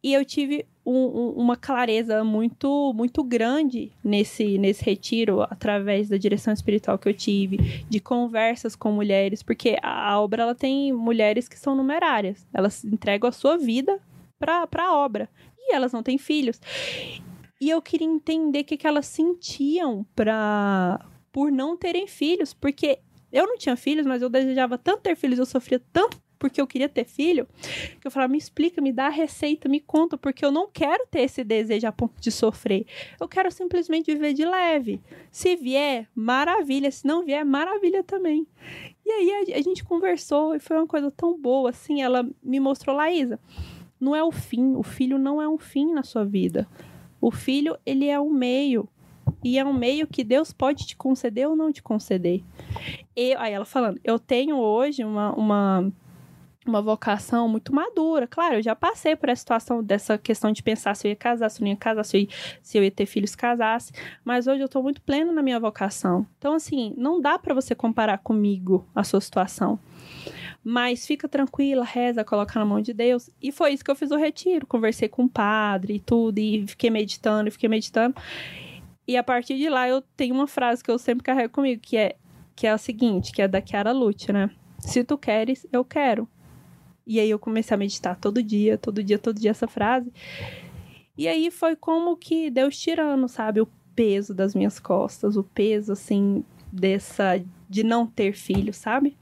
E 0.02 0.12
eu 0.14 0.24
tive 0.24 0.64
um- 0.86 0.92
um- 1.18 1.30
uma 1.32 1.56
clareza 1.56 2.22
muito 2.22 2.92
muito 2.94 3.24
grande 3.24 3.90
nesse 4.04 4.56
nesse 4.58 4.84
retiro 4.84 5.42
através 5.42 6.08
da 6.08 6.16
direção 6.16 6.52
espiritual 6.54 6.96
que 6.98 7.08
eu 7.08 7.14
tive 7.14 7.56
de 7.88 7.98
conversas 8.00 8.76
com 8.76 8.92
mulheres 8.92 9.42
porque 9.42 9.76
a, 9.82 10.18
obra 10.20 10.44
ela 10.44 10.54
tem 10.54 10.92
mulheres 10.92 11.48
que 11.48 11.58
são 11.58 11.74
numerárias. 11.74 12.46
Elas 12.54 12.84
entregam 12.84 13.28
a 13.28 13.32
sua 13.32 13.58
vida 13.58 13.98
para 14.38 14.68
a 14.78 14.94
obra. 14.96 15.28
E 15.58 15.74
elas 15.74 15.92
não 15.92 16.02
têm 16.02 16.16
filhos. 16.18 16.60
E 17.60 17.68
eu 17.70 17.82
queria 17.82 18.06
entender 18.06 18.60
o 18.60 18.64
que, 18.64 18.76
que 18.76 18.86
elas 18.86 19.06
sentiam 19.06 20.06
pra, 20.14 21.04
por 21.32 21.50
não 21.50 21.76
terem 21.76 22.06
filhos 22.06 22.54
porque 22.54 22.98
eu 23.32 23.46
não 23.46 23.58
tinha 23.58 23.76
filhos 23.76 24.06
mas 24.06 24.22
eu 24.22 24.28
desejava 24.28 24.78
tanto 24.78 25.00
ter 25.02 25.16
filhos 25.16 25.38
eu 25.38 25.46
sofria 25.46 25.80
tanto 25.92 26.18
porque 26.38 26.60
eu 26.60 26.66
queria 26.66 26.88
ter 26.88 27.04
filho 27.04 27.46
que 28.00 28.06
eu 28.06 28.10
falava, 28.10 28.30
me 28.30 28.38
explica, 28.38 28.80
me 28.80 28.92
dá 28.92 29.06
a 29.06 29.10
receita, 29.10 29.68
me 29.68 29.80
conta, 29.80 30.16
porque 30.16 30.44
eu 30.44 30.52
não 30.52 30.68
quero 30.68 31.06
ter 31.10 31.20
esse 31.20 31.42
desejo 31.42 31.86
a 31.86 31.92
ponto 31.92 32.20
de 32.20 32.30
sofrer. 32.30 32.86
Eu 33.20 33.28
quero 33.28 33.50
simplesmente 33.50 34.12
viver 34.12 34.32
de 34.32 34.44
leve. 34.44 35.00
Se 35.30 35.56
vier, 35.56 36.08
maravilha. 36.14 36.90
Se 36.90 37.06
não 37.06 37.24
vier, 37.24 37.44
maravilha 37.44 38.02
também. 38.02 38.46
E 39.04 39.10
aí 39.10 39.52
a, 39.52 39.58
a 39.58 39.62
gente 39.62 39.84
conversou 39.84 40.54
e 40.54 40.60
foi 40.60 40.76
uma 40.76 40.86
coisa 40.86 41.10
tão 41.10 41.38
boa, 41.38 41.70
assim. 41.70 42.02
Ela 42.02 42.28
me 42.42 42.60
mostrou, 42.60 42.96
Laísa, 42.96 43.38
não 44.00 44.14
é 44.14 44.22
o 44.22 44.32
fim. 44.32 44.74
O 44.74 44.82
filho 44.82 45.18
não 45.18 45.40
é 45.40 45.48
um 45.48 45.58
fim 45.58 45.92
na 45.92 46.02
sua 46.02 46.24
vida. 46.24 46.68
O 47.20 47.30
filho, 47.30 47.76
ele 47.84 48.06
é 48.06 48.20
um 48.20 48.30
meio. 48.30 48.88
E 49.42 49.58
é 49.58 49.64
um 49.64 49.72
meio 49.72 50.06
que 50.06 50.24
Deus 50.24 50.52
pode 50.52 50.86
te 50.86 50.96
conceder 50.96 51.48
ou 51.48 51.56
não 51.56 51.72
te 51.72 51.82
conceder. 51.82 52.42
E, 53.14 53.34
aí 53.34 53.52
ela 53.52 53.64
falando, 53.64 54.00
eu 54.04 54.18
tenho 54.18 54.56
hoje 54.56 55.04
uma, 55.04 55.32
uma 55.34 55.92
uma 56.68 56.82
vocação 56.82 57.48
muito 57.48 57.74
madura. 57.74 58.26
Claro, 58.26 58.56
eu 58.56 58.62
já 58.62 58.74
passei 58.74 59.16
por 59.16 59.28
essa 59.28 59.40
situação 59.40 59.82
dessa 59.82 60.18
questão 60.18 60.52
de 60.52 60.62
pensar 60.62 60.94
se 60.94 61.06
eu 61.06 61.10
ia 61.10 61.16
casar, 61.16 61.50
se 61.50 61.60
eu 61.60 61.64
não 61.64 61.70
ia 61.70 61.76
casar, 61.76 62.04
se 62.04 62.16
eu 62.16 62.20
ia, 62.22 62.28
se 62.62 62.78
eu 62.78 62.84
ia 62.84 62.90
ter 62.90 63.06
filhos 63.06 63.34
casasse, 63.34 63.92
mas 64.24 64.46
hoje 64.46 64.62
eu 64.62 64.68
tô 64.68 64.82
muito 64.82 65.00
plena 65.00 65.32
na 65.32 65.42
minha 65.42 65.60
vocação. 65.60 66.26
Então 66.38 66.54
assim, 66.54 66.94
não 66.96 67.20
dá 67.20 67.38
para 67.38 67.54
você 67.54 67.74
comparar 67.74 68.18
comigo 68.18 68.86
a 68.94 69.04
sua 69.04 69.20
situação. 69.20 69.78
Mas 70.62 71.06
fica 71.06 71.28
tranquila, 71.28 71.84
reza, 71.84 72.24
coloca 72.24 72.58
na 72.58 72.64
mão 72.64 72.80
de 72.80 72.92
Deus. 72.92 73.30
E 73.40 73.52
foi 73.52 73.72
isso 73.72 73.84
que 73.84 73.90
eu 73.90 73.94
fiz 73.94 74.10
o 74.10 74.16
retiro. 74.16 74.66
Conversei 74.66 75.08
com 75.08 75.24
o 75.24 75.28
padre 75.28 75.94
e 75.94 76.00
tudo, 76.00 76.38
e 76.38 76.66
fiquei 76.66 76.90
meditando, 76.90 77.48
e 77.48 77.52
fiquei 77.52 77.68
meditando. 77.68 78.16
E 79.06 79.16
a 79.16 79.22
partir 79.22 79.56
de 79.56 79.68
lá 79.68 79.88
eu 79.88 80.02
tenho 80.16 80.34
uma 80.34 80.48
frase 80.48 80.82
que 80.82 80.90
eu 80.90 80.98
sempre 80.98 81.22
carrego 81.22 81.52
comigo, 81.52 81.80
que 81.80 81.96
é 81.96 82.16
que 82.56 82.66
é 82.66 82.70
a 82.70 82.78
seguinte, 82.78 83.32
que 83.32 83.42
é 83.42 83.46
da 83.46 83.64
Chiara 83.64 83.92
Lute, 83.92 84.32
né? 84.32 84.50
Se 84.78 85.04
tu 85.04 85.18
queres, 85.18 85.66
eu 85.70 85.84
quero. 85.84 86.26
E 87.06 87.20
aí 87.20 87.30
eu 87.30 87.38
comecei 87.38 87.74
a 87.74 87.78
meditar 87.78 88.16
todo 88.16 88.42
dia, 88.42 88.76
todo 88.76 89.02
dia, 89.02 89.18
todo 89.18 89.38
dia 89.38 89.50
essa 89.52 89.68
frase. 89.68 90.12
E 91.16 91.28
aí 91.28 91.50
foi 91.50 91.76
como 91.76 92.16
que 92.16 92.50
Deus 92.50 92.78
tirando, 92.78 93.28
sabe, 93.28 93.60
o 93.60 93.68
peso 93.94 94.34
das 94.34 94.54
minhas 94.54 94.78
costas, 94.78 95.36
o 95.36 95.44
peso 95.44 95.92
assim 95.92 96.44
dessa 96.70 97.42
de 97.68 97.82
não 97.82 98.06
ter 98.06 98.32
filho, 98.34 98.72
sabe? 98.74 99.16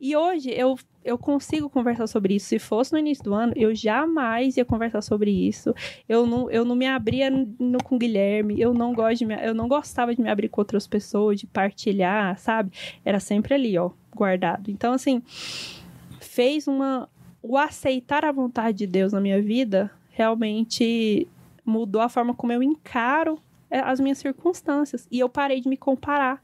E 0.00 0.16
hoje 0.16 0.50
eu 0.50 0.76
eu 1.04 1.16
consigo 1.16 1.70
conversar 1.70 2.06
sobre 2.06 2.34
isso. 2.34 2.48
Se 2.48 2.58
fosse 2.58 2.92
no 2.92 2.98
início 2.98 3.24
do 3.24 3.32
ano, 3.32 3.54
eu 3.56 3.74
jamais 3.74 4.58
ia 4.58 4.64
conversar 4.64 5.00
sobre 5.00 5.30
isso. 5.30 5.74
Eu 6.06 6.26
não, 6.26 6.50
eu 6.50 6.66
não 6.66 6.76
me 6.76 6.86
abria 6.86 7.30
no, 7.30 7.78
com 7.82 7.96
o 7.96 7.98
Guilherme. 7.98 8.60
Eu 8.60 8.74
não 8.74 8.92
gosto 8.92 9.24
me, 9.24 9.34
eu 9.42 9.54
não 9.54 9.66
gostava 9.68 10.14
de 10.14 10.20
me 10.20 10.28
abrir 10.28 10.50
com 10.50 10.60
outras 10.60 10.86
pessoas, 10.86 11.40
de 11.40 11.46
partilhar, 11.46 12.38
sabe? 12.38 12.72
Era 13.06 13.20
sempre 13.20 13.54
ali, 13.54 13.78
ó, 13.78 13.90
guardado. 14.14 14.70
Então 14.70 14.92
assim, 14.92 15.22
fez 16.20 16.68
uma 16.68 17.08
o 17.42 17.56
aceitar 17.56 18.24
a 18.24 18.32
vontade 18.32 18.78
de 18.78 18.86
Deus 18.86 19.12
na 19.12 19.20
minha 19.20 19.40
vida 19.40 19.90
realmente 20.10 21.28
mudou 21.64 22.00
a 22.00 22.08
forma 22.08 22.34
como 22.34 22.52
eu 22.52 22.62
encaro 22.62 23.38
é, 23.70 23.78
as 23.80 24.00
minhas 24.00 24.18
circunstâncias. 24.18 25.06
E 25.10 25.20
eu 25.20 25.28
parei 25.28 25.60
de 25.60 25.68
me 25.68 25.76
comparar. 25.76 26.42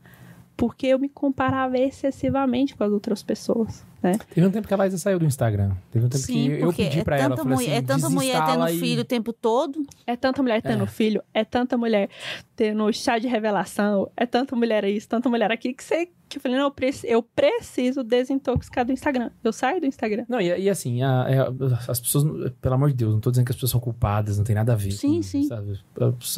Porque 0.57 0.87
eu 0.87 1.01
me 1.01 1.09
comparava 1.09 1.77
excessivamente 1.77 2.77
com 2.77 2.85
as 2.85 2.93
outras 2.93 3.25
pessoas, 3.25 3.85
né? 4.05 4.19
Teve 4.33 4.47
um 4.47 4.51
tempo 4.51 4.69
que 4.69 4.75
a 4.75 4.77
Laísa 4.77 4.99
saiu 4.99 5.19
do 5.19 5.25
Instagram. 5.25 5.73
Teve 5.91 6.05
um 6.07 6.09
tempo 6.09 6.23
Sim, 6.25 6.33
que 6.57 6.61
eu 6.63 6.73
pedi 6.73 7.01
é 7.01 7.05
pra 7.05 7.17
ela, 7.19 7.31
tanta, 7.31 7.43
falei 7.43 7.57
mulher, 7.57 7.71
assim, 7.71 7.79
é 7.79 7.83
tanta 7.83 8.11
mulher 8.11 8.45
tendo 8.47 8.69
e- 8.69 8.79
filho 8.79 9.01
o 9.01 9.05
tempo 9.05 9.33
todo. 9.33 9.87
É 10.07 10.15
tanta 10.17 10.43
mulher 10.43 10.63
tendo 10.63 10.85
É. 10.85 10.87
filho, 10.87 11.23
é 11.33 11.45
tanta 11.45 11.77
mulher 11.77 12.09
tendo 12.55 12.93
chá 12.93 13.19
de 13.19 13.27
revelação, 13.27 14.09
é 14.17 14.25
tanta 14.27 14.55
mulher 14.55 14.85
isso, 14.85 15.09
tanta 15.09 15.29
mulher 15.29 15.51
aqui, 15.51 15.73
que 15.73 15.83
você. 15.83 16.09
Que 16.27 16.39
eu 16.39 16.43
falei, 16.43 16.57
não, 16.57 16.65
eu, 16.65 16.71
preci- 16.71 17.07
eu 17.07 17.23
preciso 17.23 18.03
desintoxicar 18.03 18.85
do 18.85 18.91
Instagram. 18.91 19.31
Eu 19.45 19.53
saio 19.53 19.79
do 19.79 19.87
Instagram. 19.87 20.25
Não, 20.27 20.41
e, 20.41 20.47
e 20.63 20.71
assim, 20.71 21.03
a- 21.03 21.27
é, 21.29 21.39
as 21.87 22.01
pessoas, 22.01 22.51
pelo 22.63 22.75
amor 22.75 22.89
de 22.89 22.95
Deus, 22.97 23.13
não 23.13 23.21
tô 23.21 23.31
dizendo 23.31 23.45
que 23.45 23.53
as 23.53 23.57
pessoas 23.57 23.71
são 23.71 23.79
culpadas, 23.81 24.39
não 24.39 24.45
tem 24.45 24.55
nada 24.57 24.73
a 24.73 24.77
ver. 24.77 24.93
Sim, 24.93 25.17
com, 25.17 25.23
sim. 25.23 25.43
Sabe? 25.45 25.79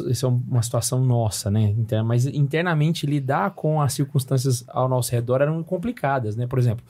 Isso 0.09 0.25
é 0.25 0.29
uma 0.29 0.61
situação 0.61 1.03
nossa, 1.03 1.49
né? 1.49 1.73
Mas 2.05 2.25
internamente 2.27 3.05
lidar 3.07 3.51
com 3.51 3.81
as 3.81 3.93
circunstâncias 3.93 4.63
ao 4.67 4.89
nosso 4.89 5.11
redor 5.13 5.41
eram 5.41 5.63
complicadas, 5.63 6.35
né? 6.35 6.45
Por 6.45 6.59
exemplo, 6.59 6.85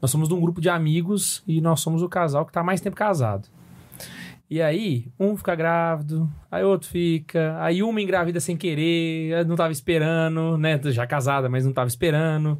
nós 0.00 0.10
somos 0.10 0.28
de 0.28 0.34
um 0.34 0.40
grupo 0.40 0.60
de 0.60 0.68
amigos 0.68 1.42
e 1.46 1.60
nós 1.60 1.80
somos 1.80 2.02
o 2.02 2.08
casal 2.08 2.44
que 2.44 2.52
tá 2.52 2.62
mais 2.62 2.80
tempo 2.80 2.96
casado. 2.96 3.48
E 4.48 4.62
aí, 4.62 5.08
um 5.18 5.36
fica 5.36 5.56
grávido, 5.56 6.30
aí 6.48 6.62
outro 6.62 6.88
fica, 6.88 7.56
aí 7.60 7.82
uma 7.82 8.00
engravida 8.00 8.38
sem 8.38 8.56
querer, 8.56 9.44
não 9.44 9.56
tava 9.56 9.72
esperando, 9.72 10.56
né? 10.56 10.80
Já 10.84 11.04
casada, 11.04 11.48
mas 11.48 11.66
não 11.66 11.72
tava 11.72 11.88
esperando, 11.88 12.56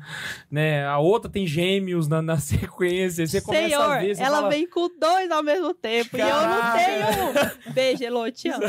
né? 0.51 0.85
A 0.85 0.99
outra 0.99 1.31
tem 1.31 1.47
gêmeos 1.47 2.09
na, 2.09 2.21
na 2.21 2.39
sequência, 2.43 3.25
você 3.25 3.41
começa 3.41 3.69
Senhor, 3.69 3.83
a 3.83 3.99
ver, 4.01 4.19
ela 4.19 4.37
fala, 4.39 4.49
vem 4.49 4.69
com 4.69 4.89
dois 4.99 5.31
ao 5.31 5.45
mesmo 5.45 5.73
tempo. 5.75 6.17
E 6.17 6.21
eu 6.21 6.27
não 6.49 6.73
tenho 6.73 7.07
um. 7.69 7.73
Beijo, 7.73 8.03
Elô, 8.03 8.29
te 8.33 8.49
amo. 8.49 8.65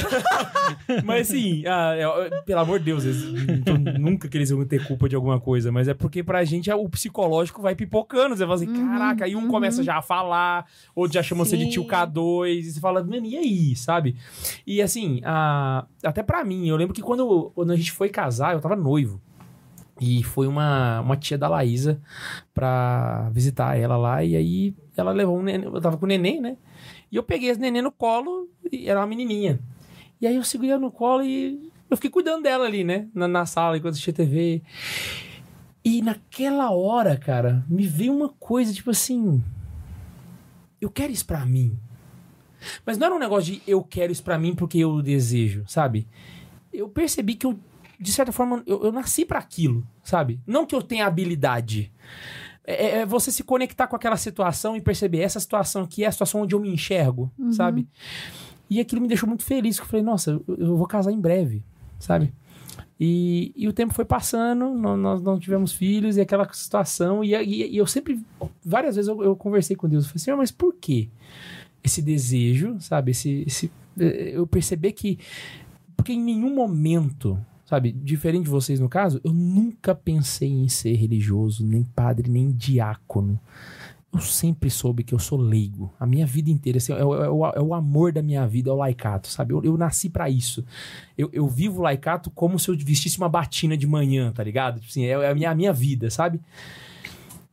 Mas 1.04 1.30
assim, 1.32 1.64
ah, 1.66 1.96
é, 1.96 2.42
pelo 2.46 2.60
amor 2.60 2.78
de 2.78 2.86
Deus, 2.86 3.04
eles, 3.04 3.64
tô- 3.66 3.78
nunca 3.78 4.28
que 4.30 4.38
eles 4.38 4.52
vão 4.52 4.64
ter 4.64 4.86
culpa 4.86 5.10
de 5.10 5.16
alguma 5.16 5.40
coisa, 5.40 5.72
mas 5.72 5.88
é 5.88 5.94
porque 5.96 6.22
pra 6.24 6.44
gente 6.44 6.70
é, 6.70 6.76
o 6.76 6.88
psicológico 6.88 7.62
vai 7.64 7.74
pipocando. 7.74 8.36
Você 8.36 8.44
fala 8.44 8.56
assim, 8.56 8.72
caraca, 8.74 9.26
aí 9.26 9.36
um 9.36 9.48
começa 9.48 9.82
já 9.82 9.98
a 9.98 10.02
falar, 10.04 10.68
outro 10.94 11.16
já 11.16 11.24
chama 11.24 11.44
você 11.46 11.58
de 11.58 11.64
Sim. 11.64 11.70
tio 11.72 11.86
K2, 11.88 12.60
e 12.60 12.64
você 12.72 12.80
fala, 12.80 13.07
mano, 13.08 13.26
e 13.26 13.38
aí, 13.38 13.76
sabe? 13.76 14.16
E 14.66 14.82
assim, 14.82 15.22
ah, 15.24 15.86
até 16.04 16.22
pra 16.22 16.44
mim, 16.44 16.68
eu 16.68 16.76
lembro 16.76 16.94
que 16.94 17.02
quando, 17.02 17.52
quando 17.56 17.72
a 17.72 17.76
gente 17.76 17.92
foi 17.92 18.10
casar, 18.10 18.54
eu 18.54 18.62
tava 18.62 18.76
noivo. 18.76 19.22
E 20.00 20.24
foi 20.24 20.48
uma, 20.48 21.02
uma 21.02 21.18
tia 21.18 21.38
da 21.38 21.48
Laísa 21.48 22.00
pra 22.54 23.30
visitar 23.32 23.78
ela 23.78 23.98
lá, 23.98 24.24
e 24.24 24.36
aí 24.36 24.76
ela 24.96 25.12
levou 25.12 25.40
um 25.40 25.42
neném, 25.42 25.66
eu 25.66 25.82
tava 25.82 25.98
com 25.98 26.06
o 26.06 26.08
neném, 26.08 26.40
né? 26.40 26.58
E 27.12 27.16
eu 27.16 27.24
peguei 27.24 27.50
esse 27.50 27.60
neném 27.60 27.82
no 27.82 27.92
colo, 27.92 28.48
e 28.72 28.88
era 28.88 29.00
uma 29.00 29.08
menininha. 29.08 29.60
E 30.22 30.28
aí 30.28 30.36
eu 30.36 30.44
segurei 30.44 30.72
ela 30.72 30.80
no 30.80 30.92
colo 30.92 31.24
e 31.24 31.72
eu 31.90 31.98
fiquei 31.98 32.10
cuidando 32.10 32.44
dela 32.44 32.66
ali, 32.66 32.84
né? 32.84 33.08
Na, 33.14 33.28
na 33.28 33.46
sala, 33.46 33.78
enquanto 33.78 33.94
assistia 33.94 34.14
TV. 34.14 34.62
E 35.84 36.02
naquela 36.02 36.70
hora, 36.72 37.16
cara, 37.16 37.64
me 37.70 37.88
veio 37.88 38.14
uma 38.14 38.30
coisa, 38.30 38.74
tipo 38.74 38.90
assim... 38.90 39.44
Eu 40.80 40.92
quero 40.92 41.12
isso 41.12 41.26
pra 41.26 41.46
mim. 41.46 41.78
Mas 42.86 42.98
não 42.98 43.08
era 43.08 43.16
um 43.16 43.20
negócio 43.20 43.54
de 43.54 43.62
eu 43.68 43.84
quero 43.84 44.12
isso 44.12 44.24
pra 44.24 44.38
mim 44.38 44.56
porque 44.56 44.78
eu 44.80 45.02
desejo, 45.02 45.64
sabe? 45.68 46.08
Eu 46.74 46.88
percebi 46.90 47.36
que 47.36 47.46
eu, 47.46 47.58
de 48.00 48.12
certa 48.12 48.32
forma, 48.32 48.62
eu, 48.66 48.84
eu 48.84 48.92
nasci 48.92 49.26
pra 49.26 49.40
aquilo, 49.40 49.86
sabe? 50.04 50.40
Não 50.46 50.66
que 50.66 50.76
eu 50.76 50.82
tenha 50.82 51.06
habilidade. 51.06 51.92
É, 52.66 53.00
é 53.00 53.06
você 53.06 53.32
se 53.32 53.44
conectar 53.44 53.88
com 53.88 53.96
aquela 53.96 54.18
situação 54.18 54.76
e 54.76 54.82
perceber 54.82 55.20
essa 55.20 55.40
situação 55.40 55.84
aqui 55.84 56.04
é 56.04 56.08
a 56.08 56.12
situação 56.12 56.42
onde 56.42 56.54
eu 56.54 56.60
me 56.60 56.70
enxergo, 56.70 57.32
sabe? 57.54 57.88
E 58.70 58.80
aquilo 58.82 59.02
me 59.02 59.08
deixou 59.08 59.28
muito 59.30 59.44
feliz, 59.44 59.78
que 59.80 59.84
eu 59.84 59.88
falei, 59.90 60.04
nossa, 60.04 60.32
eu, 60.32 60.44
eu 60.58 60.76
vou 60.78 60.86
casar 60.86 61.12
em 61.14 61.20
breve, 61.20 61.64
sabe? 61.98 62.34
E, 63.00 63.54
e 63.56 63.68
o 63.68 63.72
tempo 63.74 63.94
foi 63.94 64.04
passando, 64.04 64.74
nó- 64.74 64.98
nós 64.98 65.22
não 65.22 65.40
tivemos 65.40 65.72
filhos, 65.72 66.18
e 66.18 66.22
aquela 66.22 66.52
situação, 66.52 67.24
e, 67.24 67.34
e- 67.34 67.72
e 67.74 67.78
eu 67.78 67.86
sempre, 67.88 68.20
várias 68.66 68.96
vezes 68.98 69.08
eu, 69.08 69.24
eu 69.24 69.36
conversei 69.36 69.76
com 69.76 69.88
Deus, 69.88 70.04
eu 70.04 70.10
falei, 70.10 70.20
Senhor, 70.24 70.36
mas 70.38 70.52
por 70.52 70.74
quê? 70.76 71.08
Esse 71.88 72.02
desejo, 72.02 72.76
sabe? 72.80 73.12
Esse, 73.12 73.44
esse, 73.48 73.72
eh, 74.00 74.32
eu 74.36 74.46
perceber 74.46 74.92
que, 74.92 75.18
porque 75.96 76.12
em 76.14 76.22
nenhum 76.22 76.54
momento, 76.54 77.40
sabe, 77.66 77.92
diferente 77.92 78.44
de 78.44 78.50
vocês 78.50 78.80
no 78.80 78.90
caso, 78.90 79.22
eu 79.24 79.32
nunca 79.34 79.96
pensei 79.96 80.50
em 80.50 80.68
ser 80.68 80.94
religioso, 80.96 81.66
nem 81.66 81.84
padre, 81.84 82.30
nem 82.30 82.52
diácono. 82.52 83.40
Eu 84.14 84.22
sempre 84.22 84.70
soube 84.70 85.04
que 85.04 85.14
eu 85.14 85.20
sou 85.20 85.38
leigo. 85.38 85.94
A 86.00 86.06
minha 86.06 86.26
vida 86.26 86.50
inteira, 86.50 86.78
assim, 86.78 86.94
é, 86.94 87.04
o- 87.06 87.14
é 87.24 87.30
o, 87.30 87.46
é 87.48 87.62
o 87.62 87.74
amor 87.74 88.12
da 88.12 88.22
minha 88.22 88.48
vida, 88.48 88.70
é 88.70 88.74
o 88.74 88.78
laicato, 88.78 89.28
sabe? 89.28 89.54
Eu, 89.54 89.64
eu 89.64 89.78
nasci 89.78 90.10
pra 90.10 90.30
isso. 90.30 90.64
Eu, 91.18 91.30
eu 91.34 91.48
vivo 91.48 91.80
o 91.80 91.84
laicato 91.84 92.32
como 92.32 92.58
se 92.58 92.70
eu 92.70 92.78
vestisse 92.78 93.18
uma 93.18 93.30
batina 93.30 93.78
de 93.78 93.86
manhã, 93.86 94.32
tá 94.32 94.44
ligado? 94.44 94.80
Tipo 94.80 94.90
assim, 94.92 95.04
é, 95.06 95.10
é 95.12 95.30
a, 95.30 95.36
minha, 95.36 95.52
a 95.52 95.56
minha 95.56 95.74
vida, 95.74 96.10
sabe? 96.10 96.40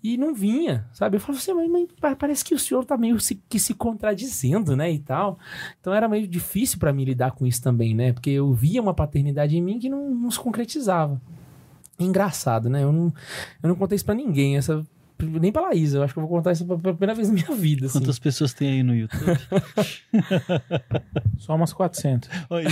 E 0.07 0.19
não 0.19 0.35
vinha, 0.35 0.87
sabe? 0.93 1.17
Eu 1.17 1.21
falava 1.21 1.39
assim, 1.39 1.55
mas, 1.55 1.71
mas 1.71 1.89
pa- 1.99 2.15
parece 2.15 2.45
que 2.45 2.55
o 2.55 2.59
senhor 2.59 2.85
tá 2.85 2.95
meio 2.95 3.19
se, 3.19 3.37
que 3.49 3.59
se 3.59 3.73
contradizendo, 3.73 4.77
né? 4.77 4.93
E 4.93 4.99
tal. 4.99 5.39
Então 5.81 5.95
era 5.95 6.07
meio 6.07 6.29
difícil 6.29 6.79
pra 6.79 6.93
mim 6.93 7.05
lidar 7.05 7.33
com 7.33 7.47
isso 7.47 7.63
também, 7.63 7.95
né? 7.95 8.13
Porque 8.13 8.29
eu 8.29 8.53
via 8.53 8.83
uma 8.83 8.93
paternidade 8.93 9.57
em 9.57 9.63
mim 9.63 9.79
que 9.79 9.89
não, 9.89 10.11
não 10.15 10.31
se 10.31 10.39
concretizava. 10.39 11.19
Engraçado, 11.99 12.69
né? 12.69 12.83
Eu 12.83 12.93
não, 12.93 13.13
eu 13.63 13.69
não 13.71 13.77
contei 13.77 13.97
isso 13.97 14.05
pra 14.05 14.15
ninguém. 14.15 14.57
Essa 14.59 14.85
Nem 15.23 15.53
pra 15.53 15.63
Laísa, 15.63 15.99
eu 15.99 16.03
acho 16.03 16.13
que 16.13 16.19
eu 16.19 16.27
vou 16.27 16.37
contar 16.37 16.53
isso 16.53 16.67
pela 16.67 16.79
primeira 16.79 17.15
vez 17.15 17.29
na 17.29 17.35
minha 17.35 17.53
vida. 17.55 17.87
Assim. 17.87 17.99
Quantas 18.01 18.19
pessoas 18.19 18.53
tem 18.53 18.69
aí 18.71 18.83
no 18.83 18.95
YouTube? 18.95 19.39
Só 21.39 21.55
umas 21.55 21.73
400. 21.73 22.29
Olha, 22.51 22.69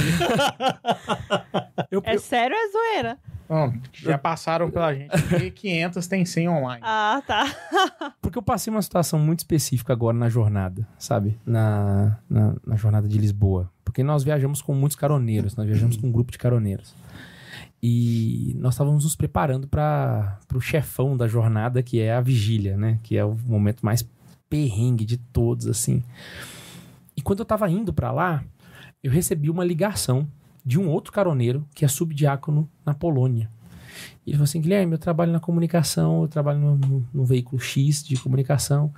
Eu, 1.90 2.02
É 2.04 2.14
eu- 2.14 2.20
sério 2.20 2.56
ou 2.56 2.62
é 2.62 2.70
zoeira? 2.70 3.18
Não, 3.48 3.74
já 3.92 4.16
passaram 4.16 4.70
pela 4.70 4.94
gente. 4.94 5.10
E 5.44 5.50
500 5.50 6.06
tem 6.08 6.24
100 6.24 6.48
online. 6.48 6.80
Ah, 6.82 7.22
tá. 7.26 7.44
porque 8.22 8.38
eu 8.38 8.42
passei 8.42 8.70
uma 8.72 8.80
situação 8.80 9.18
muito 9.18 9.40
específica 9.40 9.92
agora 9.92 10.16
na 10.16 10.28
jornada, 10.30 10.86
sabe? 10.98 11.38
Na, 11.44 12.18
na, 12.30 12.54
na 12.66 12.76
jornada 12.76 13.06
de 13.06 13.18
Lisboa. 13.18 13.70
Porque 13.84 14.02
nós 14.02 14.24
viajamos 14.24 14.62
com 14.62 14.74
muitos 14.74 14.96
caroneiros, 14.96 15.54
nós 15.54 15.66
viajamos 15.66 15.96
com 15.98 16.06
um 16.06 16.12
grupo 16.12 16.32
de 16.32 16.38
caroneiros. 16.38 16.94
E 17.82 18.54
nós 18.58 18.74
estávamos 18.74 19.02
nos 19.02 19.16
preparando 19.16 19.66
para 19.66 20.38
o 20.54 20.60
chefão 20.60 21.16
da 21.16 21.26
jornada, 21.26 21.82
que 21.82 21.98
é 22.00 22.14
a 22.14 22.20
vigília, 22.20 22.76
né? 22.76 23.00
Que 23.02 23.16
é 23.16 23.24
o 23.24 23.34
momento 23.34 23.84
mais 23.84 24.08
perrengue 24.48 25.04
de 25.04 25.16
todos, 25.16 25.66
assim. 25.66 26.02
E 27.16 27.20
quando 27.20 27.40
eu 27.40 27.44
estava 27.44 27.68
indo 27.68 27.92
para 27.92 28.12
lá, 28.12 28.44
eu 29.02 29.10
recebi 29.10 29.50
uma 29.50 29.64
ligação 29.64 30.28
de 30.64 30.78
um 30.78 30.88
outro 30.88 31.12
caroneiro 31.12 31.66
que 31.74 31.84
é 31.84 31.88
subdiácono 31.88 32.70
na 32.86 32.94
Polônia. 32.94 33.50
E 34.24 34.30
ele 34.30 34.36
falou 34.36 34.44
assim: 34.44 34.60
Guilherme, 34.60 34.92
eu 34.92 34.98
trabalho 34.98 35.32
na 35.32 35.40
comunicação, 35.40 36.22
eu 36.22 36.28
trabalho 36.28 36.78
no, 37.12 37.24
veículo 37.24 37.60
X 37.60 38.02
de 38.02 38.16
comunicação, 38.16 38.92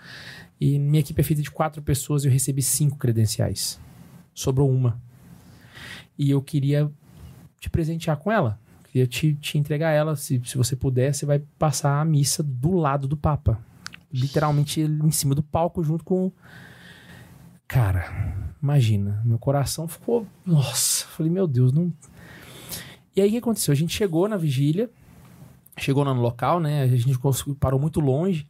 e 0.60 0.78
minha 0.78 1.00
equipe 1.00 1.20
é 1.20 1.24
feita 1.24 1.42
de 1.42 1.50
quatro 1.50 1.82
pessoas 1.82 2.24
e 2.24 2.28
eu 2.28 2.32
recebi 2.32 2.62
cinco 2.62 2.98
credenciais. 2.98 3.80
Sobrou 4.34 4.70
uma. 4.70 5.00
E 6.18 6.30
eu 6.30 6.42
queria 6.42 6.90
te 7.58 7.70
presentear 7.70 8.16
com 8.18 8.30
ela. 8.30 8.60
Queria 8.94 9.08
te, 9.08 9.34
te 9.34 9.58
entregar 9.58 9.90
ela. 9.90 10.14
Se, 10.14 10.40
se 10.44 10.56
você 10.56 10.76
puder, 10.76 11.12
você 11.12 11.26
vai 11.26 11.40
passar 11.58 12.00
a 12.00 12.04
missa 12.04 12.44
do 12.44 12.74
lado 12.76 13.08
do 13.08 13.16
Papa. 13.16 13.58
Literalmente 14.12 14.80
em 14.82 15.10
cima 15.10 15.34
do 15.34 15.42
palco, 15.42 15.82
junto 15.82 16.04
com. 16.04 16.30
Cara, 17.66 18.54
imagina. 18.62 19.20
Meu 19.24 19.36
coração 19.36 19.88
ficou. 19.88 20.24
Nossa, 20.46 21.06
falei, 21.08 21.32
meu 21.32 21.48
Deus, 21.48 21.72
não. 21.72 21.92
E 23.16 23.20
aí 23.20 23.26
o 23.26 23.32
que 23.32 23.38
aconteceu? 23.38 23.72
A 23.72 23.74
gente 23.74 23.92
chegou 23.92 24.28
na 24.28 24.36
vigília, 24.36 24.88
chegou 25.76 26.04
no 26.04 26.12
local, 26.12 26.60
né? 26.60 26.84
A 26.84 26.86
gente 26.86 27.18
parou 27.58 27.80
muito 27.80 27.98
longe. 27.98 28.46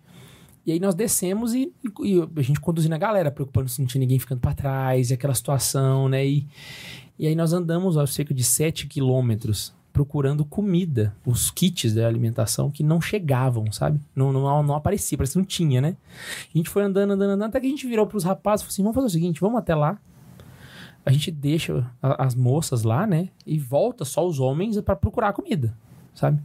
E 0.67 0.73
aí 0.73 0.79
nós 0.79 0.95
descemos 0.95 1.55
e, 1.55 1.73
e- 2.03 2.29
a 2.37 2.43
gente 2.43 2.61
conduzindo 2.61 2.95
a 2.95 2.99
galera, 2.99 3.31
preocupando 3.31 3.71
se 3.71 3.81
não 3.81 3.87
tinha 3.89 4.01
ninguém 4.01 4.19
ficando 4.19 4.43
pra 4.43 4.53
trás, 4.53 5.09
e 5.09 5.15
aquela 5.15 5.35
situação, 5.35 6.07
né? 6.07 6.27
E, 6.27 6.47
e 7.19 7.27
aí 7.27 7.35
nós 7.35 7.55
andamos 7.55 7.97
ó, 7.97 8.05
cerca 8.05 8.35
de 8.35 8.45
7 8.45 8.87
quilômetros 8.87 9.73
procurando 9.95 10.45
comida, 10.45 11.15
os 11.25 11.53
kits 11.53 11.95
da 11.95 12.05
alimentação 12.09 12.69
que 12.69 12.83
não 12.83 13.01
chegavam, 13.01 13.71
sabe? 13.71 14.01
Não, 14.15 14.33
não, 14.33 14.61
não 14.61 14.75
aparecia, 14.75 15.17
parece 15.17 15.35
que 15.35 15.39
não 15.39 15.45
tinha, 15.45 15.81
né? 15.81 15.97
A 16.53 16.59
gente 16.59 16.69
foi 16.69 16.83
andando, 16.83 17.13
andando, 17.13 17.31
andando, 17.31 17.49
até 17.49 17.61
que 17.61 17.67
a 17.67 17.71
gente 17.71 17.87
virou 17.87 18.05
pros 18.05 18.25
rapazes 18.25 18.63
e 18.63 18.65
falou 18.65 18.73
assim: 18.73 18.83
vamos 18.83 18.95
fazer 18.97 19.07
o 19.07 19.11
seguinte, 19.11 19.41
vamos 19.41 19.57
até 19.57 19.73
lá. 19.73 19.97
A 21.07 21.13
gente 21.13 21.31
deixa 21.31 21.87
as 22.03 22.35
moças 22.35 22.83
lá, 22.83 23.07
né? 23.07 23.29
E 23.47 23.57
volta 23.57 24.05
só 24.05 24.27
os 24.27 24.41
homens 24.41 24.81
pra 24.81 24.97
procurar 24.97 25.33
comida, 25.33 25.73
sabe? 26.13 26.41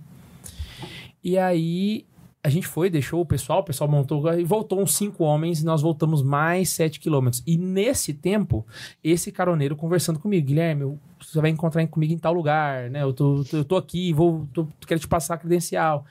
E 1.23 1.35
aí 1.35 2.05
a 2.41 2.49
gente 2.49 2.65
foi, 2.67 2.89
deixou 2.89 3.19
o 3.21 3.25
pessoal, 3.25 3.59
o 3.59 3.63
pessoal 3.63 3.89
montou 3.89 4.33
e 4.33 4.43
voltou 4.45 4.81
uns 4.81 4.95
cinco 4.95 5.23
homens 5.25 5.61
e 5.61 5.65
nós 5.65 5.81
voltamos 5.81 6.23
mais 6.23 6.69
sete 6.69 6.99
quilômetros. 6.99 7.43
E 7.45 7.57
nesse 7.57 8.13
tempo, 8.13 8.65
esse 9.03 9.31
caroneiro 9.31 9.75
conversando 9.75 10.19
comigo, 10.19 10.47
Guilherme, 10.47 10.97
você 11.21 11.41
vai 11.41 11.49
encontrar 11.49 11.85
comigo 11.87 12.13
em 12.13 12.17
tal 12.17 12.33
lugar, 12.33 12.89
né? 12.89 13.03
Eu 13.03 13.11
tô, 13.13 13.43
eu 13.51 13.65
tô 13.65 13.75
aqui, 13.75 14.13
vou, 14.13 14.47
tô- 14.53 14.67
quero 14.87 14.99
te 14.99 15.07
passar 15.07 15.33
a 15.33 15.37
credencial. 15.37 16.05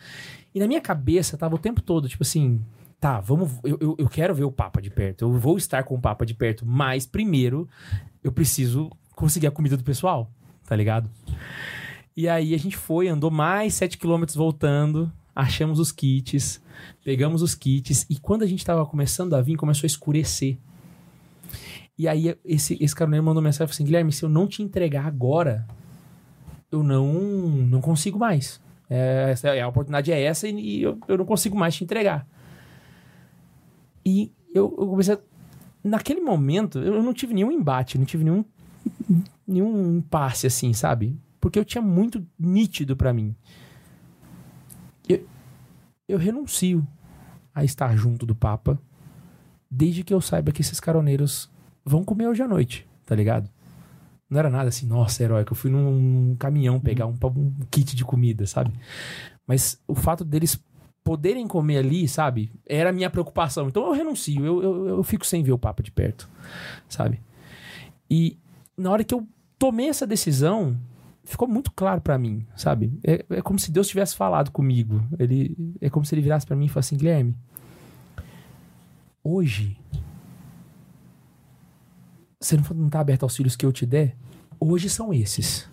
E 0.54 0.60
na 0.60 0.66
minha 0.66 0.80
cabeça 0.82 1.36
tava 1.38 1.54
o 1.54 1.58
tempo 1.58 1.80
todo, 1.80 2.08
tipo 2.08 2.22
assim, 2.22 2.60
tá, 3.00 3.20
vamos, 3.20 3.50
eu, 3.64 3.78
eu, 3.80 3.96
eu 3.98 4.08
quero 4.08 4.34
ver 4.34 4.44
o 4.44 4.52
Papa 4.52 4.82
de 4.82 4.90
perto, 4.90 5.22
eu 5.22 5.32
vou 5.32 5.56
estar 5.56 5.82
com 5.84 5.94
o 5.94 6.00
Papa 6.00 6.26
de 6.26 6.34
perto, 6.34 6.66
mas 6.66 7.06
primeiro 7.06 7.66
eu 8.22 8.32
preciso 8.32 8.90
conseguir 9.14 9.46
a 9.46 9.50
comida 9.50 9.76
do 9.78 9.84
pessoal, 9.84 10.30
tá 10.66 10.76
ligado? 10.76 11.08
E 12.16 12.28
aí 12.28 12.54
a 12.54 12.58
gente 12.58 12.76
foi, 12.76 13.08
andou 13.08 13.30
mais 13.30 13.74
7 13.74 13.96
quilômetros 13.96 14.36
voltando, 14.36 15.10
achamos 15.38 15.78
os 15.78 15.92
kits, 15.92 16.60
pegamos 17.04 17.42
os 17.42 17.54
kits, 17.54 18.04
e 18.10 18.18
quando 18.18 18.42
a 18.42 18.46
gente 18.46 18.64
tava 18.64 18.84
começando 18.84 19.34
a 19.34 19.40
vir, 19.40 19.56
começou 19.56 19.86
a 19.86 19.86
escurecer. 19.86 20.58
E 21.96 22.06
aí 22.08 22.36
esse, 22.44 22.76
esse 22.80 22.94
caroneiro 22.94 23.24
mandou 23.24 23.42
mensagem 23.42 23.64
e 23.64 23.68
falou 23.68 23.74
assim: 23.74 23.84
Guilherme, 23.84 24.12
se 24.12 24.24
eu 24.24 24.28
não 24.28 24.46
te 24.46 24.62
entregar 24.62 25.06
agora, 25.06 25.66
eu 26.70 26.82
não, 26.82 27.12
não 27.12 27.80
consigo 27.80 28.18
mais. 28.18 28.60
É, 28.90 29.34
a 29.62 29.68
oportunidade 29.68 30.10
é 30.10 30.22
essa 30.22 30.48
e 30.48 30.82
eu, 30.82 30.98
eu 31.06 31.18
não 31.18 31.24
consigo 31.24 31.56
mais 31.56 31.74
te 31.74 31.84
entregar. 31.84 32.26
E 34.04 34.32
eu, 34.54 34.74
eu 34.78 34.86
comecei 34.88 35.14
a, 35.14 35.18
Naquele 35.82 36.20
momento, 36.20 36.80
eu 36.80 37.02
não 37.02 37.14
tive 37.14 37.32
nenhum 37.32 37.52
embate, 37.52 37.96
não 37.96 38.04
tive 38.04 38.24
nenhum, 38.24 38.44
nenhum 39.46 39.96
impasse 39.98 40.46
assim, 40.46 40.72
sabe? 40.72 41.16
Porque 41.40 41.58
eu 41.58 41.64
tinha 41.64 41.80
muito 41.80 42.26
nítido 42.38 42.96
pra 42.96 43.12
mim. 43.12 43.34
Eu, 46.08 46.18
renuncio 46.18 46.86
a 47.54 47.62
estar 47.62 47.94
junto 47.96 48.24
do 48.24 48.34
Papa 48.34 48.80
desde 49.70 50.02
que 50.02 50.14
eu 50.14 50.20
saiba 50.20 50.52
que 50.52 50.62
esses 50.62 50.80
caroneiros 50.80 51.50
vão 51.84 52.02
comer 52.02 52.26
hoje 52.28 52.42
à 52.42 52.48
noite, 52.48 52.86
tá 53.04 53.14
ligado? 53.14 53.50
Não 54.30 54.38
era 54.38 54.48
nada 54.48 54.68
assim, 54.68 54.86
nossa, 54.86 55.22
heróico. 55.22 55.52
Eu 55.52 55.56
fui 55.56 55.70
num 55.70 56.34
caminhão 56.38 56.80
pegar 56.80 57.06
um, 57.06 57.14
um 57.36 57.52
kit 57.70 57.94
de 57.94 58.04
comida, 58.04 58.46
sabe? 58.46 58.72
Mas 59.46 59.80
o 59.86 59.94
fato 59.94 60.24
deles 60.24 60.58
poderem 61.04 61.46
comer 61.46 61.78
ali, 61.78 62.06
sabe? 62.08 62.50
Era 62.66 62.90
a 62.90 62.92
minha 62.92 63.10
preocupação. 63.10 63.68
Então 63.68 63.86
eu 63.86 63.92
renuncio, 63.92 64.44
eu, 64.44 64.62
eu, 64.62 64.88
eu 64.88 65.02
fico 65.02 65.26
sem 65.26 65.42
ver 65.42 65.52
o 65.52 65.58
Papa 65.58 65.82
de 65.82 65.90
perto, 65.90 66.28
sabe? 66.88 67.20
E 68.10 68.38
na 68.76 68.90
hora 68.90 69.04
que 69.04 69.14
eu 69.14 69.26
tomei 69.58 69.88
essa 69.88 70.06
decisão, 70.06 70.76
ficou 71.28 71.46
muito 71.46 71.70
claro 71.72 72.00
pra 72.00 72.18
mim, 72.18 72.46
sabe? 72.56 72.98
É, 73.04 73.24
é 73.30 73.42
como 73.42 73.58
se 73.58 73.70
Deus 73.70 73.88
tivesse 73.88 74.16
falado 74.16 74.50
comigo. 74.50 75.02
Ele, 75.18 75.56
é 75.80 75.90
como 75.90 76.04
se 76.04 76.14
ele 76.14 76.22
virasse 76.22 76.46
pra 76.46 76.56
mim 76.56 76.66
e 76.66 76.68
falasse 76.68 76.94
assim, 76.94 76.98
Guilherme, 76.98 77.36
hoje 79.22 79.76
você 82.40 82.56
não, 82.56 82.64
não 82.74 82.88
tá 82.88 83.00
aberto 83.00 83.24
aos 83.24 83.36
filhos 83.36 83.56
que 83.56 83.66
eu 83.66 83.72
te 83.72 83.84
der? 83.84 84.16
Hoje 84.60 84.88
são 84.88 85.12
esses. 85.12 85.68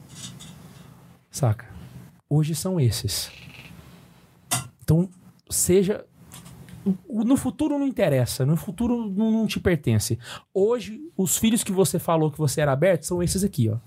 Saca? 1.31 1.67
Hoje 2.29 2.55
são 2.55 2.79
esses. 2.79 3.31
Então, 4.83 5.09
seja. 5.49 6.05
No 7.09 7.35
futuro 7.35 7.79
não 7.79 7.87
interessa, 7.87 8.45
no 8.45 8.55
futuro 8.55 9.09
não 9.09 9.47
te 9.47 9.59
pertence. 9.59 10.19
Hoje, 10.53 11.01
os 11.17 11.35
filhos 11.35 11.63
que 11.63 11.71
você 11.71 11.97
falou 11.97 12.29
que 12.29 12.37
você 12.37 12.61
era 12.61 12.71
aberto 12.71 13.03
são 13.07 13.23
esses 13.23 13.43
aqui, 13.43 13.69
ó. 13.69 13.79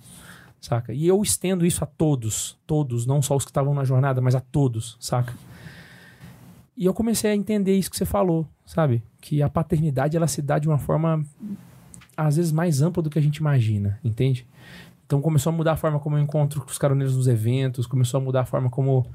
Saca? 0.61 0.93
E 0.93 1.07
eu 1.07 1.23
estendo 1.23 1.65
isso 1.65 1.85
a 1.85 1.87
todos, 1.87 2.59
todos, 2.67 3.07
não 3.07 3.23
só 3.23 3.37
os 3.37 3.45
que 3.45 3.51
estavam 3.51 3.75
na 3.75 3.85
jornada, 3.85 4.21
mas 4.21 4.35
a 4.35 4.41
todos, 4.41 4.97
saca? 5.01 5.33
E 6.77 6.85
eu 6.85 6.95
comecei 6.95 7.31
a 7.31 7.35
entender 7.35 7.77
isso 7.77 7.91
que 7.91 7.97
você 7.97 8.05
falou, 8.05 8.47
sabe? 8.65 9.03
Que 9.21 9.43
a 9.43 9.49
paternidade 9.49 10.17
ela 10.17 10.27
se 10.27 10.43
dá 10.43 10.59
de 10.59 10.69
uma 10.69 10.79
forma 10.79 11.25
às 12.17 12.37
vezes 12.37 12.51
mais 12.51 12.83
ampla 12.83 13.03
do 13.03 13.09
que 13.09 13.19
a 13.19 13.23
gente 13.23 13.37
imagina, 13.37 13.99
entende? 14.03 14.47
Então 15.09 15.23
começou 15.23 15.51
a 15.51 15.57
mudar 15.57 15.73
a 15.73 15.77
forma 15.77 15.99
como 15.99 16.19
eu 16.19 16.21
encontro 16.21 16.63
os 16.69 16.77
caroneiros 16.77 17.17
nos 17.17 17.27
eventos, 17.27 17.87
começou 17.87 18.21
a 18.21 18.23
mudar 18.23 18.43
a 18.43 18.45
forma 18.45 18.69
como. 18.69 19.07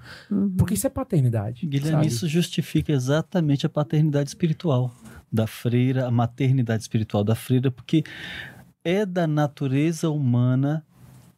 Porque 0.57 0.73
isso 0.73 0.87
é 0.87 0.89
paternidade. 0.89 1.67
Guilherme, 1.67 1.91
sabe? 1.91 2.07
isso 2.07 2.27
justifica 2.27 2.91
exatamente 2.91 3.65
a 3.65 3.69
paternidade 3.69 4.29
espiritual 4.29 4.91
da 5.31 5.45
freira, 5.45 6.07
a 6.07 6.11
maternidade 6.11 6.81
espiritual 6.81 7.23
da 7.23 7.35
freira, 7.35 7.69
porque 7.69 8.03
é 8.83 9.05
da 9.05 9.27
natureza 9.27 10.09
humana 10.09 10.83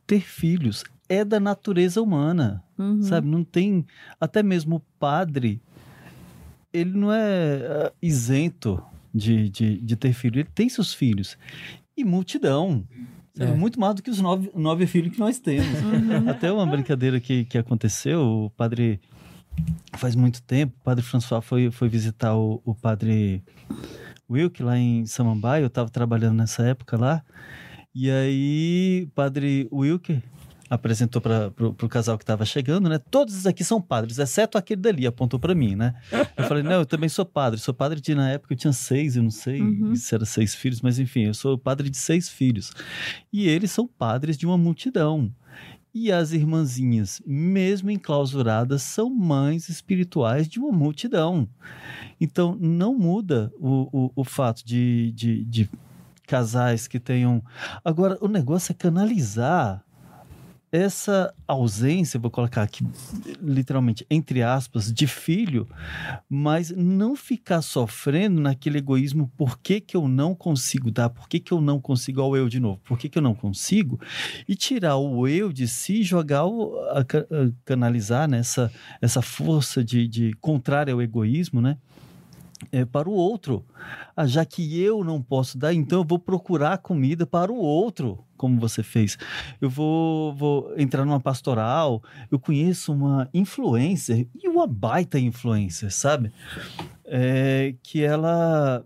ter 0.08 0.22
filhos, 0.22 0.84
é 1.08 1.24
da 1.24 1.40
natureza 1.40 2.02
humana, 2.02 2.64
Uhum. 2.78 3.02
sabe? 3.04 3.28
Não 3.28 3.44
tem, 3.44 3.86
até 4.20 4.44
mesmo 4.44 4.78
o 4.78 4.82
padre, 5.00 5.62
ele 6.74 6.92
não 6.92 7.12
é 7.12 7.88
ah, 7.88 7.92
isento 8.02 8.82
de, 9.14 9.50
de, 9.50 9.78
de 9.80 9.96
ter 9.96 10.14
filho, 10.14 10.40
ele 10.40 10.50
tem 10.54 10.68
seus 10.68 10.94
filhos 10.94 11.38
e 11.96 12.04
multidão. 12.04 12.86
É. 13.38 13.46
Muito 13.48 13.80
mais 13.80 13.96
do 13.96 14.02
que 14.04 14.10
os 14.10 14.20
nove, 14.22 14.50
nove 14.56 14.88
filhos 14.88 15.14
que 15.14 15.20
nós 15.20 15.40
temos. 15.40 15.68
Até 16.28 16.52
uma 16.52 16.66
brincadeira 16.66 17.20
que, 17.20 17.44
que 17.46 17.58
aconteceu, 17.58 18.22
o 18.46 18.50
padre 18.50 19.00
faz 19.98 20.16
muito 20.16 20.42
tempo, 20.42 20.74
o 20.80 20.84
padre 20.84 21.04
François 21.04 21.44
foi, 21.44 21.70
foi 21.72 21.88
visitar 21.90 22.36
o, 22.36 22.62
o 22.66 22.74
padre 22.74 23.44
Wilk 24.30 24.64
lá 24.64 24.78
em 24.78 25.06
Samambaia, 25.06 25.64
eu 25.64 25.68
estava 25.68 25.90
trabalhando 25.90 26.38
nessa 26.38 26.64
época 26.64 26.98
lá, 26.98 27.24
e 27.96 28.12
aí 28.12 29.04
o 29.08 29.12
padre 29.12 29.68
Wilk 29.72 30.22
apresentou 30.70 31.22
para 31.22 31.54
o 31.60 31.88
casal 31.88 32.18
que 32.18 32.24
estava 32.24 32.44
chegando, 32.44 32.90
né? 32.90 32.98
Todos 32.98 33.46
aqui 33.46 33.64
são 33.64 33.80
padres, 33.80 34.18
exceto 34.18 34.58
aquele 34.58 34.82
dali, 34.82 35.06
apontou 35.08 35.40
para 35.40 35.54
mim, 35.54 35.76
né? 35.76 35.94
Eu 36.36 36.44
falei, 36.46 36.64
não, 36.64 36.72
eu 36.74 36.86
também 36.86 37.08
sou 37.08 37.24
padre, 37.24 37.60
sou 37.60 37.74
padre 37.74 38.02
de, 38.02 38.16
na 38.16 38.32
época 38.32 38.54
eu 38.54 38.58
tinha 38.58 38.74
seis, 38.74 39.16
eu 39.16 39.24
não 39.24 39.30
sei 39.32 39.62
Uhum. 39.62 39.96
se 39.96 40.14
era 40.14 40.26
seis 40.26 40.56
filhos, 40.56 40.82
mas 40.82 40.98
enfim, 41.00 41.22
eu 41.26 41.34
sou 41.34 41.58
padre 41.58 41.90
de 41.90 41.98
seis 41.98 42.28
filhos. 42.28 42.72
E 43.32 43.48
eles 43.48 43.72
são 43.72 43.88
padres 43.88 44.38
de 44.38 44.46
uma 44.46 44.58
multidão. 44.58 45.32
E 45.94 46.12
as 46.12 46.34
irmãzinhas, 46.34 47.22
mesmo 47.26 47.90
enclausuradas, 47.90 48.82
são 48.82 49.10
mães 49.10 49.70
espirituais 49.70 50.46
de 50.46 50.60
uma 50.60 50.72
multidão. 50.72 51.48
Então, 52.20 52.58
não 52.60 52.94
muda 52.98 53.50
o, 53.58 53.88
o, 54.08 54.12
o 54.14 54.24
fato 54.26 54.62
de, 54.66 55.14
de, 55.16 55.46
de 55.46 55.70
casais 56.26 56.88
que 56.88 57.00
tenham. 57.00 57.44
Agora, 57.84 58.18
o 58.22 58.28
negócio 58.28 58.72
é 58.72 58.76
canalizar 58.76 59.86
essa 60.76 61.34
ausência, 61.48 62.20
vou 62.20 62.30
colocar 62.30 62.64
aqui 62.64 62.86
literalmente 63.42 64.06
entre 64.10 64.44
aspas, 64.44 64.92
de 64.92 65.08
filho, 65.08 65.68
mas 66.30 66.70
não 66.72 67.16
ficar 67.16 67.62
sofrendo 67.62 68.42
naquele 68.42 68.80
egoísmo, 68.80 69.32
por 69.38 69.58
que, 69.60 69.80
que 69.80 69.96
eu 69.96 70.08
não 70.08 70.36
consigo 70.36 70.92
dar, 70.92 71.10
por 71.10 71.30
que, 71.30 71.40
que 71.40 71.54
eu 71.54 71.62
não 71.62 71.80
consigo 71.80 72.22
ao 72.22 72.36
eu 72.36 72.50
de 72.50 72.60
novo, 72.60 72.82
por 72.84 72.98
que, 72.98 73.08
que 73.08 73.18
eu 73.18 73.22
não 73.22 73.34
consigo, 73.34 74.00
e 74.48 74.56
tirar 74.56 74.98
o 74.98 75.28
eu 75.28 75.54
de 75.54 75.68
si 75.68 76.04
jogar 76.04 76.46
o, 76.46 76.78
a, 76.90 77.00
a 77.00 77.06
canalizar 77.64 78.28
nessa 78.28 78.72
essa 79.02 79.22
força 79.22 79.84
de, 79.84 80.08
de 80.08 80.34
ao 80.92 81.02
egoísmo, 81.02 81.62
né? 81.62 81.78
É, 82.72 82.86
para 82.86 83.10
o 83.10 83.14
outro. 83.14 83.66
Ah, 84.16 84.26
já 84.26 84.46
que 84.46 84.82
eu 84.82 85.04
não 85.04 85.22
posso 85.22 85.58
dar, 85.58 85.74
então 85.74 86.00
eu 86.00 86.06
vou 86.06 86.18
procurar 86.18 86.78
comida 86.78 87.26
para 87.26 87.52
o 87.52 87.58
outro, 87.58 88.24
como 88.38 88.60
você 88.60 88.82
fez. 88.82 89.18
Eu 89.60 89.70
vou, 89.70 90.34
vou 90.34 90.74
entrar 90.78 91.06
numa 91.06 91.20
pastoral, 91.20 92.02
eu 92.32 92.40
conheço 92.40 92.94
uma 92.94 93.30
influencer, 93.34 94.28
e 94.42 94.48
uma 94.48 94.66
baita 94.66 95.20
influencer, 95.20 95.92
sabe? 95.92 96.32
É, 97.04 97.76
que 97.84 98.02
ela 98.04 98.84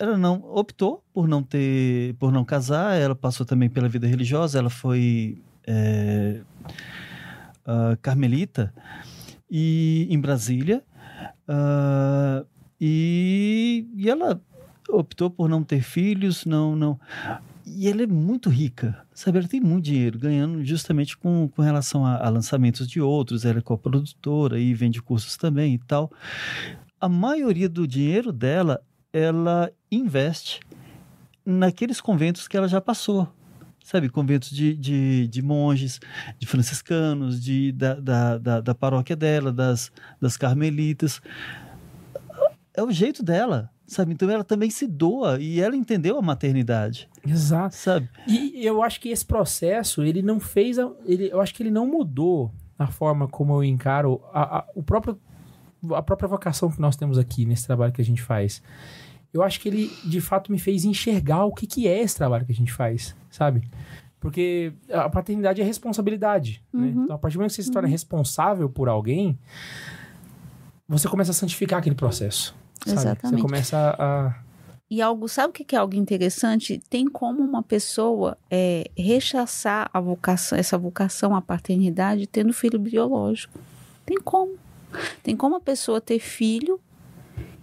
ela 0.00 0.16
não 0.16 0.42
optou 0.54 1.04
por 1.12 1.28
não 1.28 1.42
ter 1.42 2.14
por 2.14 2.32
não 2.32 2.42
casar 2.42 2.96
ela 2.96 3.14
passou 3.14 3.44
também 3.44 3.68
pela 3.68 3.86
vida 3.86 4.06
religiosa 4.06 4.58
ela 4.58 4.70
foi 4.70 5.42
é, 5.66 6.40
ah, 7.66 7.96
carmelita 8.00 8.72
e 9.48 10.08
em 10.10 10.18
Brasília 10.18 10.82
ah, 11.46 12.44
e, 12.80 13.86
e 13.94 14.08
ela 14.08 14.40
optou 14.88 15.30
por 15.30 15.48
não 15.48 15.62
ter 15.62 15.82
filhos 15.82 16.44
não 16.44 16.74
não 16.74 16.98
e 17.76 17.88
ela 17.88 18.02
é 18.02 18.06
muito 18.06 18.50
rica, 18.50 18.98
sabe? 19.14 19.38
Ela 19.38 19.46
tem 19.46 19.60
muito 19.60 19.84
dinheiro, 19.84 20.18
ganhando 20.18 20.64
justamente 20.64 21.16
com, 21.16 21.48
com 21.48 21.62
relação 21.62 22.04
a, 22.04 22.16
a 22.16 22.28
lançamentos 22.28 22.88
de 22.88 23.00
outros. 23.00 23.44
Ela 23.44 23.58
é 23.58 23.62
coprodutora 23.62 24.58
e 24.58 24.74
vende 24.74 25.00
cursos 25.00 25.36
também 25.36 25.74
e 25.74 25.78
tal. 25.78 26.10
A 27.00 27.08
maioria 27.08 27.68
do 27.68 27.86
dinheiro 27.86 28.32
dela, 28.32 28.82
ela 29.12 29.70
investe 29.90 30.60
naqueles 31.44 32.00
conventos 32.00 32.48
que 32.48 32.56
ela 32.56 32.68
já 32.68 32.80
passou. 32.80 33.28
Sabe, 33.82 34.08
conventos 34.08 34.50
de, 34.50 34.76
de, 34.76 35.26
de 35.26 35.42
monges, 35.42 36.00
de 36.38 36.46
franciscanos, 36.46 37.42
de, 37.42 37.72
da, 37.72 37.94
da, 37.94 38.38
da, 38.38 38.60
da 38.60 38.74
paróquia 38.74 39.16
dela, 39.16 39.52
das, 39.52 39.90
das 40.20 40.36
carmelitas. 40.36 41.20
É 42.80 42.82
o 42.82 42.90
jeito 42.90 43.22
dela, 43.22 43.70
sabe? 43.86 44.12
Então 44.12 44.30
ela 44.30 44.42
também 44.42 44.70
se 44.70 44.86
doa 44.86 45.38
e 45.40 45.60
ela 45.60 45.76
entendeu 45.76 46.16
a 46.18 46.22
maternidade, 46.22 47.08
Exato. 47.26 47.74
sabe? 47.76 48.08
E 48.26 48.64
eu 48.64 48.82
acho 48.82 48.98
que 49.00 49.10
esse 49.10 49.24
processo, 49.24 50.02
ele 50.02 50.22
não 50.22 50.40
fez. 50.40 50.78
a- 50.78 50.90
Ele, 51.04 51.28
eu 51.30 51.40
acho 51.40 51.54
que 51.54 51.62
ele 51.62 51.70
não 51.70 51.86
mudou 51.86 52.50
a 52.78 52.86
forma 52.86 53.28
como 53.28 53.52
eu 53.54 53.62
encaro 53.62 54.20
a, 54.32 54.58
a- 54.60 54.64
o 54.74 54.82
próprio, 54.82 55.20
a 55.94 56.00
própria 56.02 56.26
vocação 56.28 56.70
que 56.70 56.80
nós 56.80 56.96
temos 56.96 57.18
aqui 57.18 57.44
nesse 57.44 57.66
trabalho 57.66 57.92
que 57.92 58.00
a 58.00 58.04
gente 58.04 58.22
faz. 58.22 58.62
Eu 59.32 59.42
acho 59.42 59.60
que 59.60 59.68
ele, 59.68 59.90
de 60.06 60.20
fato, 60.20 60.50
me 60.50 60.58
fez 60.58 60.84
enxergar 60.86 61.44
o 61.44 61.52
que, 61.52 61.66
que 61.66 61.86
é 61.86 62.00
esse 62.00 62.16
trabalho 62.16 62.46
que 62.46 62.52
a 62.52 62.54
gente 62.54 62.72
faz, 62.72 63.14
sabe? 63.30 63.68
Porque 64.18 64.72
a 64.90 65.08
paternidade 65.10 65.60
é 65.60 65.64
responsabilidade. 65.64 66.62
né? 66.72 66.86
Uhum. 66.86 67.04
Então, 67.04 67.16
a 67.16 67.18
partir 67.18 67.34
do 67.36 67.40
momento 67.40 67.50
que 67.50 67.56
você 67.56 67.62
se 67.62 67.70
torna 67.70 67.88
responsável 67.88 68.68
por 68.70 68.88
alguém, 68.88 69.38
você 70.88 71.08
começa 71.08 71.30
a 71.30 71.34
santificar 71.34 71.78
aquele 71.78 71.94
processo. 71.94 72.54
Sabe? 72.84 72.96
Você 72.96 73.08
Exatamente. 73.08 73.42
começa 73.42 73.96
a. 73.98 74.34
E 74.90 75.00
algo, 75.00 75.28
sabe 75.28 75.50
o 75.50 75.52
que 75.52 75.64
que 75.64 75.76
é 75.76 75.78
algo 75.78 75.94
interessante? 75.94 76.82
Tem 76.90 77.06
como 77.06 77.40
uma 77.42 77.62
pessoa 77.62 78.36
é, 78.50 78.90
rechaçar 78.96 79.88
a 79.92 80.00
vocação, 80.00 80.58
essa 80.58 80.76
vocação 80.76 81.34
à 81.34 81.40
paternidade 81.40 82.26
tendo 82.26 82.52
filho 82.52 82.78
biológico. 82.78 83.60
Tem 84.04 84.18
como. 84.18 84.56
Tem 85.22 85.36
como 85.36 85.54
a 85.54 85.60
pessoa 85.60 86.00
ter 86.00 86.18
filho 86.18 86.80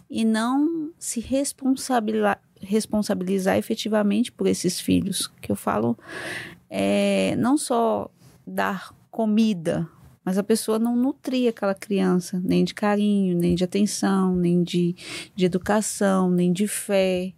e 0.10 0.24
não 0.24 0.90
se 0.98 1.20
responsabilizar, 1.20 2.40
responsabilizar 2.62 3.58
efetivamente 3.58 4.32
por 4.32 4.48
esses 4.48 4.80
filhos. 4.80 5.30
Que 5.42 5.52
eu 5.52 5.56
falo, 5.58 5.98
é, 6.70 7.36
não 7.36 7.58
só 7.58 8.10
dar 8.46 8.96
comida, 9.12 9.86
mas 10.28 10.38
a 10.38 10.44
pessoa 10.44 10.78
não 10.78 10.94
nutrir 10.94 11.48
aquela 11.48 11.74
criança, 11.74 12.38
nem 12.44 12.66
de 12.66 12.74
carinho, 12.74 13.38
nem 13.38 13.56
de 13.56 13.64
atenção, 13.64 14.36
nem 14.36 14.62
de 14.62 14.94
de 15.34 15.46
educação, 15.46 16.30
nem 16.30 16.52
de 16.52 16.68
fé. 16.68 17.32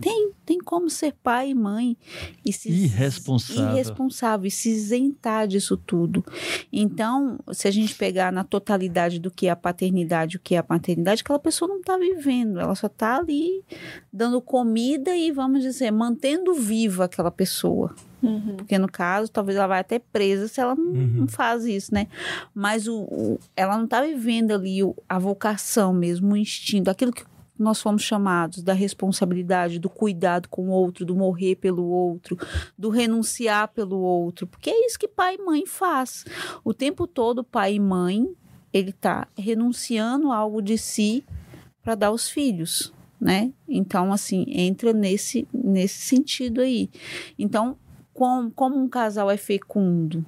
Tem, 0.00 0.30
tem 0.44 0.58
como 0.58 0.88
ser 0.90 1.14
pai 1.22 1.50
e 1.50 1.54
mãe 1.54 1.96
e 2.44 2.52
se 2.52 2.68
Irresponsável. 2.70 3.74
irresponsável 3.74 4.46
e 4.46 4.50
se 4.50 4.70
isentar 4.70 5.46
disso 5.46 5.76
tudo. 5.76 6.24
Então, 6.72 7.38
se 7.52 7.66
a 7.68 7.70
gente 7.70 7.94
pegar 7.94 8.32
na 8.32 8.44
totalidade 8.44 9.18
do 9.18 9.30
que 9.30 9.46
é 9.46 9.50
a 9.50 9.56
paternidade, 9.56 10.36
o 10.36 10.40
que 10.40 10.54
é 10.54 10.58
a 10.58 10.64
maternidade, 10.68 11.22
aquela 11.22 11.38
pessoa 11.38 11.68
não 11.68 11.80
está 11.80 11.96
vivendo, 11.96 12.58
ela 12.60 12.74
só 12.74 12.86
está 12.86 13.16
ali 13.18 13.62
dando 14.12 14.40
comida 14.40 15.16
e, 15.16 15.30
vamos 15.32 15.62
dizer, 15.62 15.90
mantendo 15.90 16.54
viva 16.54 17.04
aquela 17.04 17.30
pessoa. 17.30 17.94
Uhum. 18.22 18.56
Porque 18.56 18.76
no 18.78 18.88
caso, 18.90 19.30
talvez 19.30 19.56
ela 19.56 19.68
vai 19.68 19.80
até 19.80 19.98
presa 20.00 20.48
se 20.48 20.60
ela 20.60 20.74
não, 20.74 20.86
Uhum. 20.92 21.06
não 21.20 21.28
faz 21.28 21.64
isso, 21.64 21.94
né? 21.94 22.08
Mas 22.54 22.88
o, 22.88 23.02
o- 23.02 23.38
ela 23.56 23.78
não 23.78 23.86
tá 23.86 24.02
vivendo 24.02 24.50
ali 24.52 24.82
o- 24.82 24.96
a 25.08 25.18
vocação 25.20 25.92
mesmo, 25.94 26.32
o 26.32 26.36
instinto, 26.36 26.90
aquilo 26.90 27.12
que 27.12 27.22
nós 27.58 27.82
fomos 27.82 28.02
chamados, 28.02 28.62
da 28.62 28.72
responsabilidade, 28.72 29.78
do 29.78 29.90
cuidado 29.90 30.48
com 30.48 30.68
o 30.68 30.70
outro, 30.70 31.04
do 31.04 31.16
morrer 31.16 31.56
pelo 31.56 31.84
outro, 31.86 32.38
do 32.76 32.88
renunciar 32.88 33.68
pelo 33.68 33.98
outro. 33.98 34.46
Porque 34.46 34.70
é 34.70 34.86
isso 34.86 34.98
que 34.98 35.08
pai 35.08 35.34
e 35.34 35.44
mãe 35.44 35.66
faz. 35.66 36.24
O 36.64 36.72
tempo 36.72 37.06
todo, 37.06 37.42
pai 37.42 37.74
e 37.74 37.80
mãe, 37.80 38.28
ele 38.72 38.92
tá 38.92 39.26
renunciando 39.36 40.30
algo 40.30 40.62
de 40.62 40.78
si 40.78 41.24
para 41.82 41.94
dar 41.94 42.08
aos 42.08 42.28
filhos, 42.28 42.92
né? 43.20 43.52
Então, 43.66 44.12
assim, 44.12 44.44
entra 44.48 44.92
nesse, 44.92 45.48
nesse 45.52 46.00
sentido 46.00 46.60
aí. 46.60 46.90
Então, 47.38 47.76
como 48.12 48.76
um 48.76 48.88
casal 48.88 49.30
é 49.30 49.36
fecundo? 49.36 50.24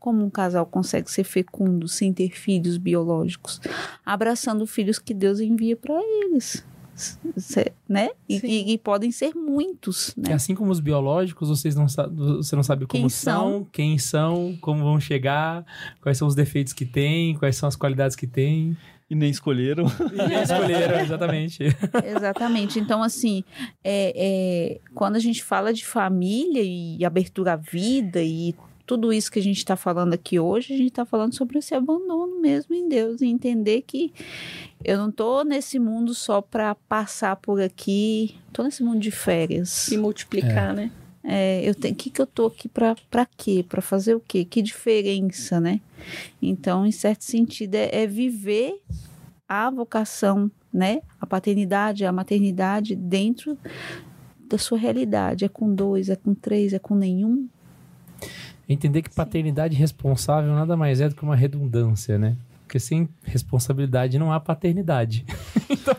Como 0.00 0.24
um 0.24 0.30
casal 0.30 0.66
consegue 0.66 1.08
ser 1.10 1.22
fecundo 1.24 1.86
sem 1.86 2.12
ter 2.12 2.30
filhos 2.30 2.76
biológicos? 2.78 3.60
Abraçando 4.04 4.66
filhos 4.66 4.98
que 4.98 5.14
Deus 5.14 5.38
envia 5.40 5.76
para 5.76 5.94
eles. 6.02 6.64
Né? 7.88 8.10
E, 8.28 8.36
e- 8.44 8.72
e 8.72 8.78
podem 8.78 9.10
ser 9.10 9.34
muitos, 9.34 10.14
né? 10.16 10.34
assim 10.34 10.54
como 10.54 10.70
os 10.70 10.80
biológicos, 10.80 11.48
vocês 11.48 11.74
não 11.74 11.86
você 11.88 12.54
não 12.54 12.62
sabe 12.62 12.86
como 12.86 13.02
Quem 13.02 13.08
são, 13.08 13.50
são. 13.52 13.66
quem 13.72 13.98
são, 13.98 14.56
como 14.60 14.82
vão 14.84 15.00
chegar, 15.00 15.64
quais 16.02 16.18
são 16.18 16.28
os 16.28 16.34
defeitos 16.34 16.72
que 16.74 16.84
têm, 16.84 17.34
quais 17.36 17.56
são 17.56 17.66
as 17.68 17.76
qualidades 17.76 18.14
que 18.16 18.26
têm. 18.26 18.76
E 19.08 19.14
nem 19.14 19.28
escolheram. 19.30 19.86
E 20.12 20.28
nem 20.28 20.42
escolheram, 20.42 21.00
exatamente. 21.00 21.64
Exatamente. 22.04 22.78
Então, 22.78 23.02
assim, 23.02 23.42
é, 23.82 24.12
é, 24.14 24.80
quando 24.94 25.16
a 25.16 25.18
gente 25.18 25.42
fala 25.42 25.72
de 25.72 25.84
família 25.84 26.62
e 26.62 27.04
abertura 27.04 27.54
à 27.54 27.56
vida 27.56 28.22
e 28.22 28.54
tudo 28.90 29.12
isso 29.12 29.30
que 29.30 29.38
a 29.38 29.42
gente 29.42 29.58
está 29.58 29.76
falando 29.76 30.14
aqui 30.14 30.40
hoje, 30.40 30.74
a 30.74 30.76
gente 30.76 30.88
está 30.88 31.04
falando 31.04 31.32
sobre 31.32 31.60
esse 31.60 31.72
abandono 31.76 32.40
mesmo 32.40 32.74
em 32.74 32.88
Deus 32.88 33.20
e 33.20 33.26
entender 33.26 33.82
que 33.82 34.12
eu 34.82 34.98
não 34.98 35.12
tô 35.12 35.44
nesse 35.44 35.78
mundo 35.78 36.12
só 36.12 36.40
para 36.40 36.74
passar 36.74 37.36
por 37.36 37.60
aqui, 37.60 38.34
tô 38.52 38.64
nesse 38.64 38.82
mundo 38.82 38.98
de 38.98 39.12
férias. 39.12 39.86
E 39.92 39.96
multiplicar, 39.96 40.74
né? 40.74 40.90
É, 41.22 41.62
eu 41.62 41.72
tenho, 41.72 41.94
que 41.94 42.10
que 42.10 42.20
eu 42.20 42.26
tô 42.26 42.46
aqui 42.46 42.68
para 42.68 42.96
para 43.08 43.24
quê? 43.24 43.64
Para 43.68 43.80
fazer 43.80 44.16
o 44.16 44.20
quê? 44.20 44.44
Que 44.44 44.60
diferença, 44.60 45.60
né? 45.60 45.80
Então, 46.42 46.84
em 46.84 46.90
certo 46.90 47.22
sentido, 47.22 47.76
é, 47.76 47.90
é 47.92 48.08
viver 48.08 48.74
a 49.48 49.70
vocação, 49.70 50.50
né? 50.74 51.00
A 51.20 51.26
paternidade, 51.26 52.04
a 52.04 52.10
maternidade 52.10 52.96
dentro 52.96 53.56
da 54.48 54.58
sua 54.58 54.78
realidade. 54.78 55.44
É 55.44 55.48
com 55.48 55.72
dois, 55.72 56.08
é 56.08 56.16
com 56.16 56.34
três, 56.34 56.72
é 56.72 56.80
com 56.80 56.96
nenhum. 56.96 57.48
Entender 58.72 59.02
que 59.02 59.12
paternidade 59.12 59.74
responsável 59.74 60.54
nada 60.54 60.76
mais 60.76 61.00
é 61.00 61.08
do 61.08 61.14
que 61.16 61.24
uma 61.24 61.34
redundância, 61.34 62.16
né? 62.16 62.36
Porque 62.62 62.78
sem 62.78 63.08
responsabilidade 63.24 64.16
não 64.16 64.32
há 64.32 64.38
paternidade. 64.38 65.26
então, 65.68 65.96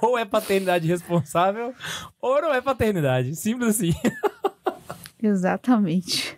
ou 0.00 0.18
é 0.18 0.24
paternidade 0.24 0.88
responsável, 0.88 1.74
ou 2.18 2.40
não 2.40 2.54
é 2.54 2.62
paternidade. 2.62 3.36
Simples 3.36 3.76
assim. 3.76 3.92
Exatamente. 5.22 6.34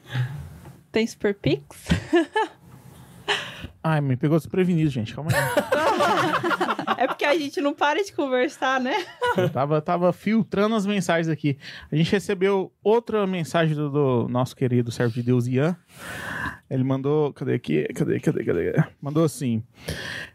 Tem 0.91 1.07
Super 1.07 1.36
Pix? 1.36 1.86
Ai, 3.87 4.01
me 4.01 4.17
pegou 4.17 4.39
desprevenido, 4.39 4.91
gente. 4.91 5.15
Calma 5.15 5.31
aí. 5.31 5.37
É 6.97 7.07
porque 7.07 7.25
a 7.27 7.37
gente 7.37 7.61
não 7.61 7.75
para 7.75 8.03
de 8.03 8.15
conversar, 8.15 8.81
né? 8.81 8.95
Eu 9.37 9.51
tava, 9.51 9.83
tava 9.83 10.11
filtrando 10.11 10.75
as 10.75 10.87
mensagens 10.87 11.29
aqui. 11.29 11.59
A 11.93 11.97
gente 11.97 12.11
recebeu 12.11 12.73
outra 12.83 13.27
mensagem 13.27 13.75
do, 13.75 13.91
do 13.91 14.29
nosso 14.29 14.57
querido 14.57 14.91
servo 14.91 15.13
de 15.13 15.23
Deus 15.23 15.47
Ian. 15.47 15.77
Ele 16.71 16.83
mandou. 16.83 17.31
Cadê 17.35 17.55
aqui? 17.55 17.85
Cadê, 17.95 18.21
cadê, 18.21 18.45
cadê? 18.45 18.85
Mandou 19.03 19.23
assim. 19.23 19.63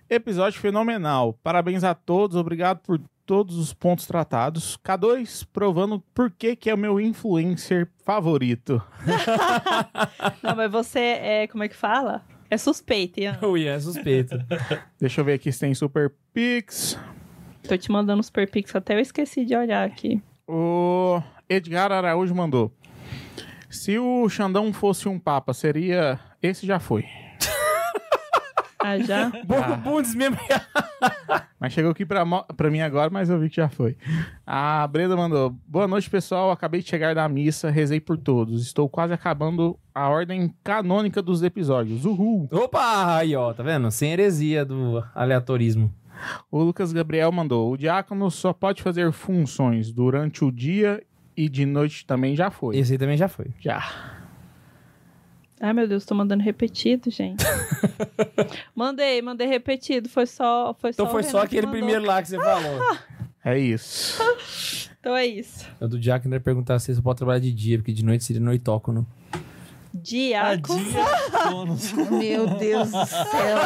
Episódio 0.07 0.59
fenomenal. 0.59 1.33
Parabéns 1.41 1.83
a 1.83 1.95
todos. 1.95 2.37
Obrigado 2.37 2.79
por 2.79 3.01
todos 3.25 3.57
os 3.57 3.73
pontos 3.73 4.05
tratados. 4.05 4.77
K2 4.83 5.47
provando 5.51 6.03
por 6.13 6.29
que, 6.29 6.55
que 6.55 6.69
é 6.69 6.73
o 6.73 6.77
meu 6.77 6.99
influencer 6.99 7.89
favorito. 8.05 8.79
Não, 10.43 10.55
mas 10.55 10.71
você 10.71 10.99
é. 10.99 11.47
Como 11.47 11.63
é 11.63 11.67
que 11.67 11.75
fala? 11.75 12.23
É 12.49 12.57
suspeito, 12.57 13.19
Ian. 13.19 13.37
Ui, 13.43 13.67
é 13.67 13.79
suspeito. 13.79 14.35
Deixa 14.99 15.21
eu 15.21 15.25
ver 15.25 15.33
aqui 15.33 15.51
se 15.51 15.59
tem 15.59 15.73
Super 15.75 16.11
Pix. 16.33 16.97
Tô 17.67 17.77
te 17.77 17.91
mandando 17.91 18.19
os 18.21 18.29
Pix, 18.29 18.75
até 18.75 18.95
eu 18.95 18.99
esqueci 18.99 19.45
de 19.45 19.55
olhar 19.55 19.85
aqui. 19.85 20.21
O 20.47 21.21
Edgar 21.47 21.91
Araújo 21.91 22.33
mandou. 22.33 22.71
Se 23.69 23.99
o 23.99 24.27
Xandão 24.27 24.73
fosse 24.73 25.07
um 25.07 25.19
papa, 25.19 25.53
seria. 25.53 26.19
Esse 26.41 26.65
já 26.65 26.79
foi. 26.79 27.05
Ah, 28.81 28.97
já? 28.97 29.29
Bom, 29.45 29.77
bom 29.83 30.01
desmembrar. 30.01 30.67
Mas 31.59 31.73
chegou 31.73 31.91
aqui 31.91 32.05
pra, 32.05 32.25
pra 32.55 32.71
mim 32.71 32.79
agora, 32.79 33.09
mas 33.09 33.29
eu 33.29 33.37
vi 33.37 33.49
que 33.49 33.57
já 33.57 33.67
foi. 33.67 33.97
A 34.47 34.87
Brenda 34.87 35.17
mandou: 35.17 35.53
Boa 35.67 35.87
noite, 35.87 36.09
pessoal. 36.09 36.51
Acabei 36.51 36.81
de 36.81 36.87
chegar 36.87 37.13
da 37.13 37.27
missa, 37.27 37.69
rezei 37.69 37.99
por 37.99 38.17
todos. 38.17 38.61
Estou 38.61 38.87
quase 38.87 39.13
acabando 39.13 39.77
a 39.93 40.07
ordem 40.07 40.53
canônica 40.63 41.21
dos 41.21 41.43
episódios. 41.43 42.05
Uhul! 42.05 42.47
Opa, 42.49 43.17
aí 43.17 43.35
ó, 43.35 43.53
tá 43.53 43.61
vendo? 43.61 43.91
Sem 43.91 44.13
heresia 44.13 44.63
do 44.63 45.03
aleatorismo. 45.13 45.93
O 46.49 46.63
Lucas 46.63 46.93
Gabriel 46.93 47.31
mandou: 47.31 47.73
O 47.73 47.77
diácono 47.77 48.31
só 48.31 48.53
pode 48.53 48.81
fazer 48.81 49.11
funções 49.11 49.91
durante 49.91 50.45
o 50.45 50.51
dia 50.51 51.03
e 51.35 51.49
de 51.49 51.65
noite 51.65 52.05
também 52.05 52.35
já 52.35 52.49
foi. 52.49 52.77
Esse 52.77 52.93
aí 52.93 52.97
também 52.97 53.17
já 53.17 53.27
foi. 53.27 53.47
Já. 53.59 53.83
Ai, 55.61 55.73
meu 55.73 55.87
Deus, 55.87 56.05
tô 56.05 56.15
mandando 56.15 56.41
repetido, 56.43 57.11
gente. 57.11 57.43
mandei, 58.73 59.21
mandei 59.21 59.47
repetido. 59.47 60.07
Foi 60.07 60.25
só. 60.25 60.73
Foi 60.79 60.91
Então 60.91 61.05
só 61.05 61.11
foi 61.11 61.23
só 61.23 61.39
que 61.41 61.45
aquele 61.47 61.67
mandou. 61.67 61.79
primeiro 61.81 62.05
lá 62.05 62.21
que 62.21 62.29
você 62.29 62.37
falou. 62.37 62.79
É 63.43 63.57
isso. 63.57 64.21
Então 64.99 65.15
é 65.15 65.25
isso. 65.25 65.65
O 65.79 65.87
do 65.87 65.97
Jack 65.97 66.27
ainda 66.27 66.41
perguntar 66.41 66.77
se 66.77 66.93
você 66.93 67.01
pode 67.01 67.17
trabalhar 67.17 67.39
de 67.39 67.53
dia, 67.53 67.77
porque 67.77 67.93
de 67.93 68.03
noite 68.03 68.21
seria 68.25 68.41
noitócono. 68.41 69.07
Diácono. 69.93 70.83
bônus. 71.49 71.93
Meu 71.93 72.47
Deus 72.57 72.91
do 72.91 73.05
céu. 73.05 73.59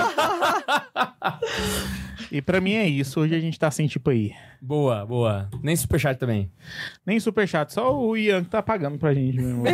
E 2.32 2.40
pra 2.40 2.62
mim 2.62 2.74
é 2.74 2.88
isso. 2.88 3.20
Hoje 3.20 3.34
a 3.36 3.40
gente 3.40 3.60
tá 3.60 3.72
sem 3.72 3.88
tipo 3.88 4.12
aí. 4.12 4.34
Boa, 4.62 5.06
boa. 5.08 5.50
Nem 5.62 5.76
superchat 5.76 6.20
também. 6.20 6.52
Nem 7.04 7.20
superchat, 7.20 7.74
só 7.74 8.00
o 8.00 8.16
Ian 8.16 8.44
que 8.44 8.52
tá 8.52 8.62
pagando 8.62 9.00
pra 9.00 9.12
gente 9.14 9.36
mesmo. 9.38 9.64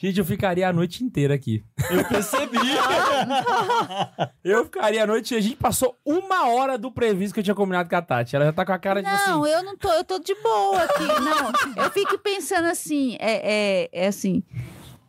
Gente, 0.00 0.18
eu 0.18 0.24
ficaria 0.24 0.66
a 0.66 0.72
noite 0.72 1.04
inteira 1.04 1.34
aqui. 1.34 1.62
Eu 1.90 2.02
percebi. 2.08 2.56
Eu 4.42 4.64
ficaria 4.64 5.04
a 5.04 5.06
noite. 5.06 5.34
A 5.34 5.40
gente 5.40 5.56
passou 5.56 5.94
uma 6.06 6.48
hora 6.48 6.78
do 6.78 6.90
previsto 6.90 7.34
que 7.34 7.40
eu 7.40 7.44
tinha 7.44 7.54
combinado 7.54 7.86
com 7.86 7.96
a 7.96 8.00
Tati. 8.00 8.34
Ela 8.34 8.46
já 8.46 8.52
tá 8.54 8.64
com 8.64 8.72
a 8.72 8.78
cara 8.78 9.02
de 9.02 9.08
Não, 9.10 9.44
assim. 9.44 9.52
eu 9.52 9.62
não 9.62 9.76
tô, 9.76 9.92
eu 9.92 10.02
tô 10.02 10.18
de 10.18 10.34
boa 10.36 10.82
aqui. 10.84 11.02
Não, 11.02 11.84
eu 11.84 11.90
fico 11.90 12.18
pensando 12.18 12.66
assim, 12.68 13.18
é, 13.20 13.82
é, 13.82 13.90
é 13.92 14.06
assim, 14.06 14.42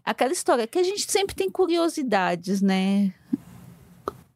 aquela 0.03 0.33
história 0.33 0.67
que 0.67 0.77
a 0.77 0.83
gente 0.83 1.09
sempre 1.09 1.33
tem 1.33 1.49
curiosidades, 1.49 2.61
né? 2.61 3.13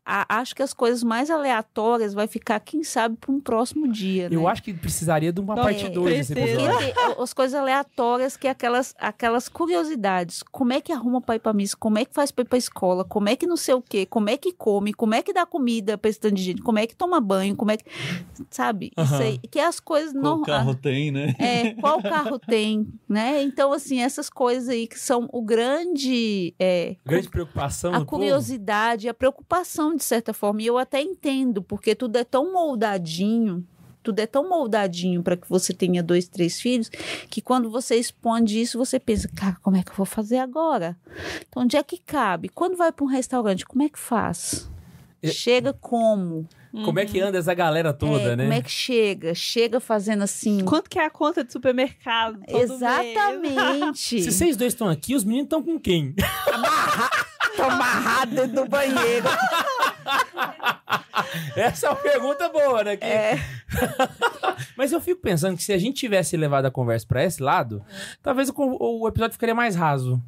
A- 0.05 0.37
acho 0.39 0.55
que 0.55 0.61
as 0.61 0.73
coisas 0.73 1.03
mais 1.03 1.31
aleatórias 1.31 2.13
vai 2.13 2.27
ficar, 2.27 2.59
quem 2.59 2.83
sabe, 2.83 3.17
para 3.19 3.31
um 3.31 3.39
próximo 3.39 3.87
dia, 3.87 4.29
né? 4.29 4.35
Eu 4.35 4.47
acho 4.47 4.61
que 4.61 4.73
precisaria 4.73 5.33
de 5.33 5.41
uma 5.41 5.55
Não, 5.55 5.63
parte 5.63 5.85
é, 5.85 5.89
2 5.89 6.15
desse 6.17 6.33
precisa. 6.33 6.61
episódio. 6.61 6.89
E 6.89 6.93
tem 6.93 7.23
as 7.23 7.33
coisas 7.33 7.59
aleatórias, 7.59 8.37
que 8.37 8.47
é 8.47 8.51
aquelas, 8.51 8.93
aquelas 8.99 9.49
curiosidades. 9.49 10.43
Como 10.51 10.73
é 10.73 10.79
que 10.81 10.91
arruma 10.91 11.19
pra 11.21 11.35
ir 11.35 11.39
pra 11.39 11.53
missa? 11.53 11.75
Como 11.79 11.97
é 11.97 12.05
que 12.05 12.13
faz 12.13 12.31
pra 12.31 12.43
ir 12.43 12.47
pra 12.47 12.57
escola? 12.57 13.03
Como 13.03 13.29
é 13.29 13.35
que 13.35 13.47
não 13.47 13.57
sei 13.57 13.73
o 13.73 13.81
quê? 13.81 14.05
Como 14.05 14.29
é 14.29 14.37
que 14.37 14.51
come? 14.53 14.93
Como 14.93 15.15
é 15.15 15.21
que 15.23 15.33
dá 15.33 15.45
comida 15.45 15.97
pra 15.97 16.09
esse 16.09 16.19
tanto 16.19 16.35
de 16.35 16.43
gente? 16.43 16.61
Como 16.61 16.77
é 16.77 16.85
que 16.85 16.95
toma 16.95 17.19
banho? 17.19 17.55
Como 17.55 17.71
é 17.71 17.77
que... 17.77 17.85
Sabe? 18.51 18.91
Isso 18.97 19.15
aí. 19.15 19.39
Que 19.49 19.59
é 19.59 19.65
as 19.65 19.79
coisas... 19.79 20.11
Qual 20.11 20.23
norma- 20.23 20.45
carro 20.45 20.75
tem, 20.75 21.11
né? 21.11 21.33
É, 21.39 21.73
qual 21.73 22.01
carro 22.03 22.37
tem, 22.37 22.87
né? 23.09 23.41
Então, 23.41 23.73
assim, 23.73 23.99
essas 24.01 24.29
coisas 24.29 24.69
aí 24.69 24.85
que 24.87 24.99
são 24.99 25.27
o 25.31 25.41
grande... 25.41 26.53
é, 26.59 26.95
Grande 27.05 27.29
preocupação 27.29 27.93
a 27.93 27.99
do 27.99 28.05
povo. 28.05 28.17
curiosidade, 28.17 29.09
a 29.09 29.13
preocupação, 29.13 29.94
de 29.95 30.03
certa 30.03 30.33
forma. 30.33 30.61
E 30.61 30.65
eu 30.67 30.77
até 30.77 31.01
entendo, 31.01 31.61
porque 31.61 31.95
tudo 31.95 32.15
é 32.17 32.23
tão 32.23 32.51
moldadinho, 32.53 33.65
tudo 34.03 34.19
é 34.19 34.27
tão 34.27 34.47
moldadinho 34.47 35.23
para 35.23 35.35
que 35.35 35.49
você 35.49 35.73
tenha 35.73 36.03
dois, 36.03 36.27
três 36.27 36.61
filhos, 36.61 36.89
que 37.29 37.41
quando 37.41 37.69
você 37.71 37.95
expõe 37.95 38.43
isso, 38.45 38.77
você 38.77 38.99
pensa, 38.99 39.27
cara, 39.35 39.57
como 39.63 39.77
é 39.77 39.83
que 39.83 39.91
eu 39.91 39.95
vou 39.95 40.05
fazer 40.05 40.37
agora? 40.37 40.95
Então, 41.49 41.63
onde 41.63 41.75
é 41.75 41.81
que 41.83 41.97
cabe? 41.97 42.49
Quando 42.49 42.77
vai 42.77 42.91
para 42.91 43.03
um 43.03 43.07
restaurante, 43.07 43.65
como 43.65 43.81
é 43.83 43.89
que 43.89 43.97
faz? 43.99 44.69
É- 45.23 45.27
Chega 45.29 45.73
como? 45.73 46.47
Como 46.83 46.99
é 46.99 47.05
que 47.05 47.21
anda 47.21 47.37
essa 47.37 47.53
galera 47.53 47.93
toda, 47.93 48.33
É, 48.33 48.35
né? 48.35 48.43
Como 48.43 48.53
é 48.53 48.61
que 48.61 48.69
chega? 48.69 49.33
Chega 49.33 49.79
fazendo 49.79 50.23
assim. 50.23 50.59
Quanto 50.65 50.89
que 50.89 50.99
é 50.99 51.05
a 51.05 51.09
conta 51.09 51.41
de 51.41 51.49
supermercado? 51.53 52.37
todo 52.45 52.51
mês? 52.53 52.69
Exatamente. 52.69 54.21
Se 54.21 54.29
vocês 54.29 54.57
dois 54.57 54.73
estão 54.73 54.89
aqui, 54.89 55.15
os 55.15 55.23
meninos 55.23 55.45
estão 55.45 55.63
com 55.63 55.79
quem? 55.79 56.13
Tô 57.55 57.63
amarrado 57.63 58.35
dentro 58.35 58.63
do 58.63 58.65
banheiro. 58.69 59.27
Essa 61.55 61.87
é 61.87 61.89
uma 61.89 61.95
pergunta 61.95 62.49
boa, 62.49 62.83
né? 62.83 62.97
Que- 62.97 63.05
É. 63.05 63.39
Mas 64.77 64.91
eu 64.91 65.01
fico 65.01 65.21
pensando 65.21 65.55
que 65.57 65.63
se 65.63 65.73
a 65.73 65.77
gente 65.77 65.95
tivesse 65.97 66.35
levado 66.37 66.65
a 66.65 66.71
conversa 66.71 67.05
pra 67.07 67.23
esse 67.23 67.41
lado, 67.41 67.83
talvez 68.21 68.49
o, 68.49 69.01
o 69.01 69.07
episódio 69.07 69.33
ficaria 69.33 69.55
mais 69.55 69.75
raso. 69.75 70.21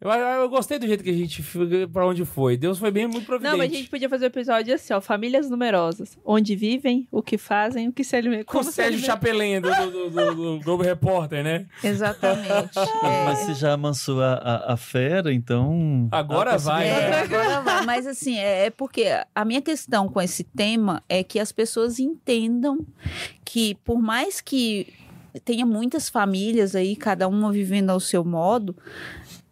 Eu, 0.00 0.08
eu 0.10 0.48
gostei 0.48 0.78
do 0.78 0.86
jeito 0.86 1.02
que 1.02 1.10
a 1.10 1.14
gente 1.14 1.42
foi- 1.42 1.86
pra 1.88 2.06
onde 2.06 2.24
foi. 2.24 2.56
Deus 2.56 2.78
foi 2.78 2.90
bem 2.92 3.08
muito 3.08 3.26
providente. 3.26 3.50
Não, 3.50 3.58
mas 3.58 3.72
a 3.72 3.74
gente 3.74 3.90
podia 3.90 4.08
fazer 4.08 4.26
um 4.26 4.28
episódio 4.28 4.72
assim, 4.74 4.92
ó. 4.94 5.00
Famílias 5.00 5.50
numerosas. 5.50 6.16
Onde 6.24 6.54
vivem, 6.54 7.08
o 7.10 7.20
que 7.20 7.36
fazem, 7.36 7.88
o 7.88 7.92
que 7.92 8.04
se 8.04 8.14
alimentam. 8.14 8.44
Com 8.46 8.60
o 8.60 8.64
Sérgio. 8.64 9.00
Chapelin 9.04 9.60
do, 9.60 9.68
do, 9.70 10.10
do- 10.10 10.34
do 10.34 10.60
Globo 10.64 10.84
Repórter, 10.84 11.42
né? 11.42 11.66
Exatamente. 11.82 12.70
É. 13.02 13.24
Mas 13.24 13.38
você 13.40 13.54
já 13.54 13.72
amansou 13.72 14.22
a, 14.22 14.34
a, 14.34 14.72
a 14.74 14.76
fera, 14.76 15.32
então. 15.32 16.08
Agora 16.12 16.54
a 16.54 16.56
vai, 16.56 16.88
É, 16.88 17.20
agora 17.22 17.60
vai. 17.60 17.84
Mas 17.84 18.06
assim, 18.06 18.36
é, 18.38 18.66
é 18.66 18.70
porque 18.70 19.06
a 19.34 19.44
minha 19.44 19.60
questão 19.62 20.08
com 20.08 20.20
esse 20.20 20.44
tema 20.44 21.02
é 21.08 21.22
que 21.24 21.38
as 21.40 21.50
pessoas 21.52 21.98
entendam 21.98 22.84
que, 23.44 23.74
por 23.84 24.00
mais 24.00 24.40
que 24.40 24.92
tenha 25.44 25.64
muitas 25.66 26.08
famílias 26.08 26.74
aí, 26.74 26.96
cada 26.96 27.28
uma 27.28 27.52
vivendo 27.52 27.90
ao 27.90 28.00
seu 28.00 28.24
modo, 28.24 28.74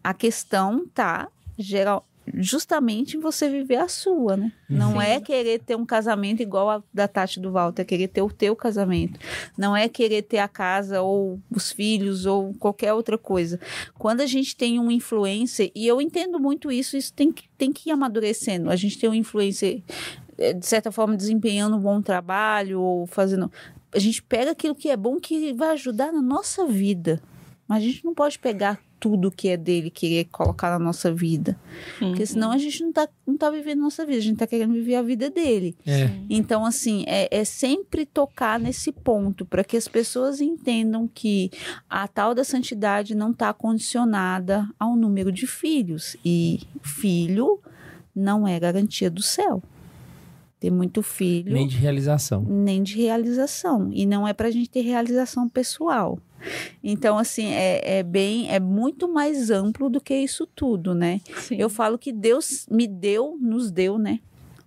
a 0.06 0.14
questão 0.14 0.86
tá 0.94 1.28
geral, 1.58 2.06
justamente 2.34 3.16
em 3.16 3.20
você 3.20 3.50
viver 3.50 3.74
a 3.74 3.88
sua, 3.88 4.36
né? 4.36 4.52
Não 4.70 4.92
Sim. 4.92 5.00
é 5.00 5.20
querer 5.20 5.58
ter 5.58 5.74
um 5.74 5.84
casamento 5.84 6.40
igual 6.40 6.70
a 6.70 6.82
da 6.94 7.08
Tati 7.08 7.40
do 7.40 7.50
Walter, 7.50 7.82
é 7.82 7.84
querer 7.84 8.06
ter 8.06 8.22
o 8.22 8.30
teu 8.30 8.54
casamento. 8.54 9.18
Não 9.58 9.76
é 9.76 9.88
querer 9.88 10.22
ter 10.22 10.38
a 10.38 10.46
casa 10.46 11.02
ou 11.02 11.40
os 11.50 11.72
filhos 11.72 12.24
ou 12.24 12.54
qualquer 12.54 12.92
outra 12.92 13.18
coisa. 13.18 13.58
Quando 13.98 14.20
a 14.20 14.26
gente 14.26 14.54
tem 14.54 14.78
um 14.78 14.92
influencer, 14.92 15.72
e 15.74 15.84
eu 15.88 16.00
entendo 16.00 16.38
muito 16.38 16.70
isso, 16.70 16.96
isso 16.96 17.12
tem 17.12 17.32
que, 17.32 17.48
tem 17.58 17.72
que 17.72 17.90
ir 17.90 17.92
amadurecendo. 17.92 18.70
A 18.70 18.76
gente 18.76 18.96
tem 19.00 19.10
um 19.10 19.14
influencer, 19.14 19.82
eh, 20.38 20.52
de 20.52 20.66
certa 20.66 20.92
forma, 20.92 21.16
desempenhando 21.16 21.76
um 21.76 21.80
bom 21.80 22.00
trabalho 22.00 22.80
ou 22.80 23.08
fazendo. 23.08 23.50
A 23.92 23.98
gente 23.98 24.22
pega 24.22 24.52
aquilo 24.52 24.76
que 24.76 24.88
é 24.88 24.96
bom 24.96 25.18
que 25.18 25.52
vai 25.52 25.70
ajudar 25.70 26.12
na 26.12 26.22
nossa 26.22 26.64
vida. 26.64 27.20
Mas 27.66 27.78
a 27.78 27.86
gente 27.86 28.04
não 28.04 28.14
pode 28.14 28.38
pegar 28.38 28.78
tudo 28.98 29.30
que 29.30 29.48
é 29.48 29.56
dele 29.56 29.90
querer 29.90 30.24
colocar 30.26 30.70
na 30.70 30.78
nossa 30.78 31.12
vida. 31.12 31.58
Porque 31.98 32.20
Uhum. 32.20 32.26
senão 32.26 32.50
a 32.50 32.58
gente 32.58 32.82
não 32.82 32.92
tá, 32.92 33.08
não 33.26 33.36
tá 33.36 33.50
vivendo 33.50 33.80
a 33.80 33.82
nossa 33.82 34.04
vida, 34.06 34.18
a 34.18 34.22
gente 34.22 34.38
tá 34.38 34.46
querendo 34.46 34.72
viver 34.72 34.94
a 34.96 35.02
vida 35.02 35.28
dele. 35.30 35.76
É. 35.86 36.10
Então, 36.30 36.64
assim, 36.64 37.04
é, 37.06 37.28
é 37.30 37.44
sempre 37.44 38.06
tocar 38.06 38.58
nesse 38.58 38.90
ponto 38.92 39.44
para 39.44 39.62
que 39.62 39.76
as 39.76 39.86
pessoas 39.86 40.40
entendam 40.40 41.08
que 41.12 41.50
a 41.88 42.08
tal 42.08 42.34
da 42.34 42.42
santidade 42.44 43.14
não 43.14 43.30
está 43.30 43.52
condicionada 43.52 44.66
ao 44.78 44.96
número 44.96 45.30
de 45.30 45.46
filhos. 45.46 46.16
E 46.24 46.60
filho 46.82 47.60
não 48.14 48.46
é 48.48 48.58
garantia 48.58 49.10
do 49.10 49.22
céu. 49.22 49.62
Ter 50.58 50.70
muito 50.70 51.02
filho 51.02 51.52
Nem 51.52 51.66
de 51.68 51.76
realização. 51.76 52.42
nem 52.42 52.82
de 52.82 52.96
realização. 52.96 53.90
E 53.92 54.06
não 54.06 54.26
é 54.26 54.32
para 54.32 54.48
a 54.48 54.50
gente 54.50 54.70
ter 54.70 54.80
realização 54.80 55.46
pessoal. 55.48 56.18
Então, 56.82 57.18
assim, 57.18 57.52
é, 57.52 57.98
é 57.98 58.02
bem, 58.02 58.50
é 58.50 58.60
muito 58.60 59.12
mais 59.12 59.50
amplo 59.50 59.88
do 59.88 60.00
que 60.00 60.14
isso 60.14 60.46
tudo, 60.46 60.94
né? 60.94 61.20
Sim. 61.38 61.56
Eu 61.58 61.68
falo 61.68 61.98
que 61.98 62.12
Deus 62.12 62.66
me 62.70 62.86
deu, 62.86 63.36
nos 63.40 63.70
deu, 63.70 63.98
né? 63.98 64.20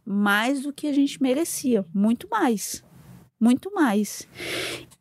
Mais 0.05 0.61
do 0.61 0.73
que 0.73 0.87
a 0.87 0.93
gente 0.93 1.21
merecia. 1.21 1.85
Muito 1.93 2.27
mais. 2.29 2.83
Muito 3.39 3.71
mais. 3.73 4.27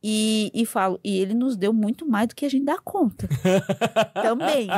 E, 0.03 0.51
e 0.55 0.65
falo, 0.65 1.01
e 1.03 1.19
ele 1.19 1.35
nos 1.35 1.57
deu 1.57 1.73
muito 1.73 2.07
mais 2.07 2.29
do 2.29 2.37
que 2.37 2.45
a 2.45 2.49
gente 2.49 2.65
dá 2.65 2.79
conta. 2.79 3.29
Também. 4.23 4.69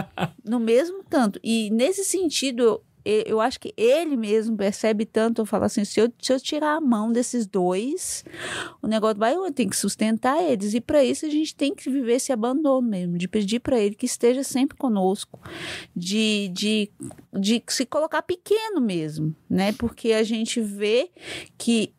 No 0.44 0.58
mesmo 0.58 1.04
tanto. 1.08 1.38
E 1.44 1.70
nesse 1.70 2.04
sentido, 2.04 2.82
eu, 3.04 3.40
acho 3.40 3.58
que 3.58 3.72
ele 3.76 4.16
mesmo 4.16 4.56
percebe 4.56 5.04
tanto, 5.04 5.42
eu 5.42 5.46
falo 5.46 5.64
assim, 5.64 5.84
se 5.84 6.00
eu, 6.00 6.12
se 6.20 6.32
eu 6.32 6.40
tirar 6.40 6.76
a 6.76 6.80
mão 6.80 7.10
desses 7.12 7.46
dois, 7.46 8.24
o 8.82 8.86
negócio 8.86 9.18
vai, 9.18 9.34
eu 9.34 9.52
tenho 9.52 9.70
que 9.70 9.76
sustentar 9.76 10.42
eles. 10.42 10.74
E 10.74 10.80
para 10.80 11.02
isso 11.04 11.26
a 11.26 11.30
gente 11.30 11.54
tem 11.54 11.74
que 11.74 11.88
viver 11.90 12.14
esse 12.14 12.32
abandono 12.32 12.86
mesmo, 12.86 13.16
de 13.16 13.28
pedir 13.28 13.60
para 13.60 13.78
ele 13.78 13.94
que 13.94 14.06
esteja 14.06 14.42
sempre 14.42 14.76
conosco, 14.76 15.40
de, 15.94 16.48
de, 16.48 16.90
de 17.32 17.62
se 17.68 17.86
colocar 17.86 18.22
pequeno 18.22 18.80
mesmo, 18.80 19.34
né? 19.48 19.72
Porque 19.72 20.12
a 20.12 20.22
gente 20.22 20.60
vê 20.60 21.10
que 21.56 21.92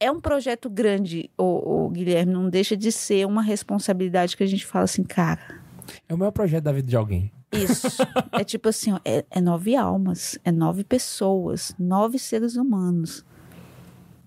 é 0.00 0.10
um 0.10 0.20
projeto 0.20 0.68
grande, 0.68 1.30
o, 1.38 1.88
Guilherme, 1.90 2.32
não 2.32 2.50
deixa 2.50 2.76
de 2.76 2.90
ser 2.92 3.26
uma 3.26 3.42
responsabilidade 3.42 4.36
que 4.36 4.42
a 4.42 4.46
gente 4.46 4.66
fala 4.66 4.84
assim, 4.84 5.02
cara, 5.02 5.62
É 6.08 6.14
o 6.14 6.18
maior 6.18 6.32
projeto 6.32 6.64
da 6.64 6.72
vida 6.72 6.88
de 6.88 6.96
alguém. 6.96 7.30
Isso. 7.56 7.86
é 8.32 8.44
tipo 8.44 8.68
assim, 8.68 8.92
ó, 8.92 9.00
é, 9.04 9.24
é 9.30 9.40
nove 9.40 9.74
almas, 9.76 10.38
é 10.44 10.52
nove 10.52 10.84
pessoas, 10.84 11.74
nove 11.78 12.18
seres 12.18 12.56
humanos. 12.56 13.24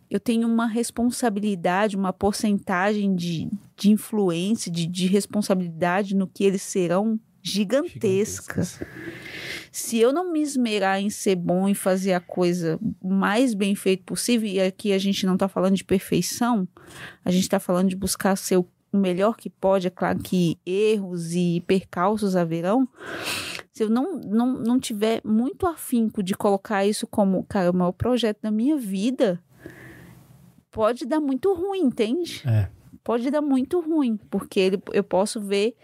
Eu 0.10 0.20
tenho 0.20 0.48
uma 0.48 0.68
responsabilidade, 0.68 1.98
uma 1.98 2.14
porcentagem 2.14 3.14
de, 3.14 3.50
de 3.76 3.92
influência, 3.92 4.72
de, 4.72 4.86
de 4.86 5.06
responsabilidade 5.06 6.16
no 6.16 6.28
que 6.28 6.46
eles 6.46 6.62
serão 6.62 7.20
gigantesca. 7.44 8.62
Se 9.72 9.98
eu 9.98 10.12
não 10.12 10.32
me 10.32 10.42
esmerar 10.42 11.00
em 11.00 11.10
ser 11.10 11.36
bom 11.36 11.68
e 11.70 11.76
fazer 11.76 12.14
a 12.14 12.20
coisa 12.20 12.80
mais 13.04 13.54
bem 13.54 13.76
feita 13.76 14.04
possível, 14.06 14.50
e 14.50 14.60
aqui 14.60 14.92
a 14.92 14.98
gente 14.98 15.26
não 15.26 15.34
está 15.34 15.48
falando 15.48 15.76
de 15.76 15.84
perfeição, 15.84 16.68
a 17.24 17.32
gente 17.32 17.44
está 17.44 17.60
falando 17.60 17.90
de 17.90 17.96
buscar 17.96 18.36
ser 18.36 18.58
o 18.58 18.68
o 18.92 18.98
melhor 18.98 19.36
que 19.36 19.50
pode, 19.50 19.88
é 19.88 19.90
claro 19.90 20.20
que 20.20 20.58
erros 20.66 21.34
e 21.34 21.64
percalços 21.68 22.36
haverão. 22.36 22.88
Se 23.72 23.84
eu 23.84 23.90
não, 23.90 24.20
não, 24.22 24.54
não 24.54 24.80
tiver 24.80 25.22
muito 25.24 25.68
afinco 25.68 26.24
de 26.24 26.36
colocar 26.36 26.86
isso 26.86 27.06
como, 27.06 27.44
cara, 27.44 27.72
o 27.72 27.76
maior 27.76 27.92
projeto 27.92 28.40
da 28.42 28.52
minha 28.52 28.78
vida, 28.78 29.42
pode 30.72 31.06
dar 31.06 31.20
muito 31.20 31.54
ruim, 31.54 31.82
entende? 31.82 32.44
É. 32.48 32.70
Pode 33.04 33.30
dar 33.30 33.42
muito 33.42 33.80
ruim, 33.80 34.18
porque 34.30 34.60
ele, 34.60 34.82
eu 34.92 35.04
posso 35.04 35.40
ver 35.40 35.76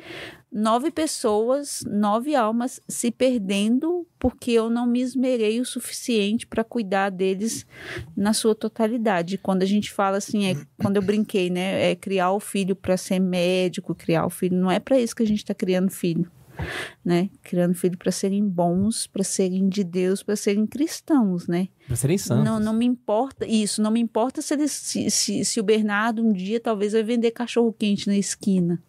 nove 0.54 0.92
pessoas, 0.92 1.84
nove 1.88 2.36
almas 2.36 2.80
se 2.88 3.10
perdendo 3.10 4.06
porque 4.20 4.52
eu 4.52 4.70
não 4.70 4.86
me 4.86 5.02
esmerei 5.02 5.60
o 5.60 5.66
suficiente 5.66 6.46
para 6.46 6.64
cuidar 6.64 7.10
deles 7.10 7.66
na 8.16 8.34
sua 8.34 8.54
totalidade. 8.54 9.38
Quando 9.38 9.64
a 9.64 9.66
gente 9.66 9.92
fala 9.92 10.18
assim, 10.18 10.46
é 10.46 10.56
quando 10.80 10.98
eu 10.98 11.02
brinquei, 11.02 11.50
né, 11.50 11.92
é 11.92 11.96
criar 11.96 12.32
o 12.32 12.40
filho 12.40 12.76
para 12.76 12.96
ser 12.96 13.20
médico, 13.20 13.96
criar 13.96 14.26
o 14.26 14.30
filho, 14.30 14.56
não 14.56 14.70
é 14.70 14.80
para 14.80 15.00
isso 15.00 15.16
que 15.16 15.24
a 15.24 15.28
gente 15.28 15.40
está 15.40 15.56
criando 15.56 15.90
filho, 15.90 16.32
né? 17.04 17.30
Criando 17.42 17.74
filho 17.74 17.98
para 17.98 18.12
serem 18.12 18.48
bons, 18.48 19.08
para 19.08 19.24
serem 19.24 19.68
de 19.68 19.84
Deus, 19.84 20.22
para 20.22 20.36
serem 20.36 20.68
cristãos, 20.68 21.48
né? 21.48 21.68
Pra 21.88 21.96
serem 21.96 22.18
santos. 22.18 22.46
Não, 22.46 22.60
não 22.60 22.74
me 22.74 22.86
importa 22.86 23.46
isso, 23.46 23.82
não 23.82 23.92
me 23.92 24.00
importa 24.00 24.42
se, 24.42 24.68
se, 24.68 25.10
se, 25.10 25.44
se 25.44 25.60
o 25.60 25.64
Bernardo 25.64 26.24
um 26.24 26.32
dia 26.32 26.60
talvez 26.60 26.94
vai 26.94 27.04
vender 27.04 27.32
cachorro 27.32 27.74
quente 27.74 28.08
na 28.08 28.16
esquina. 28.16 28.82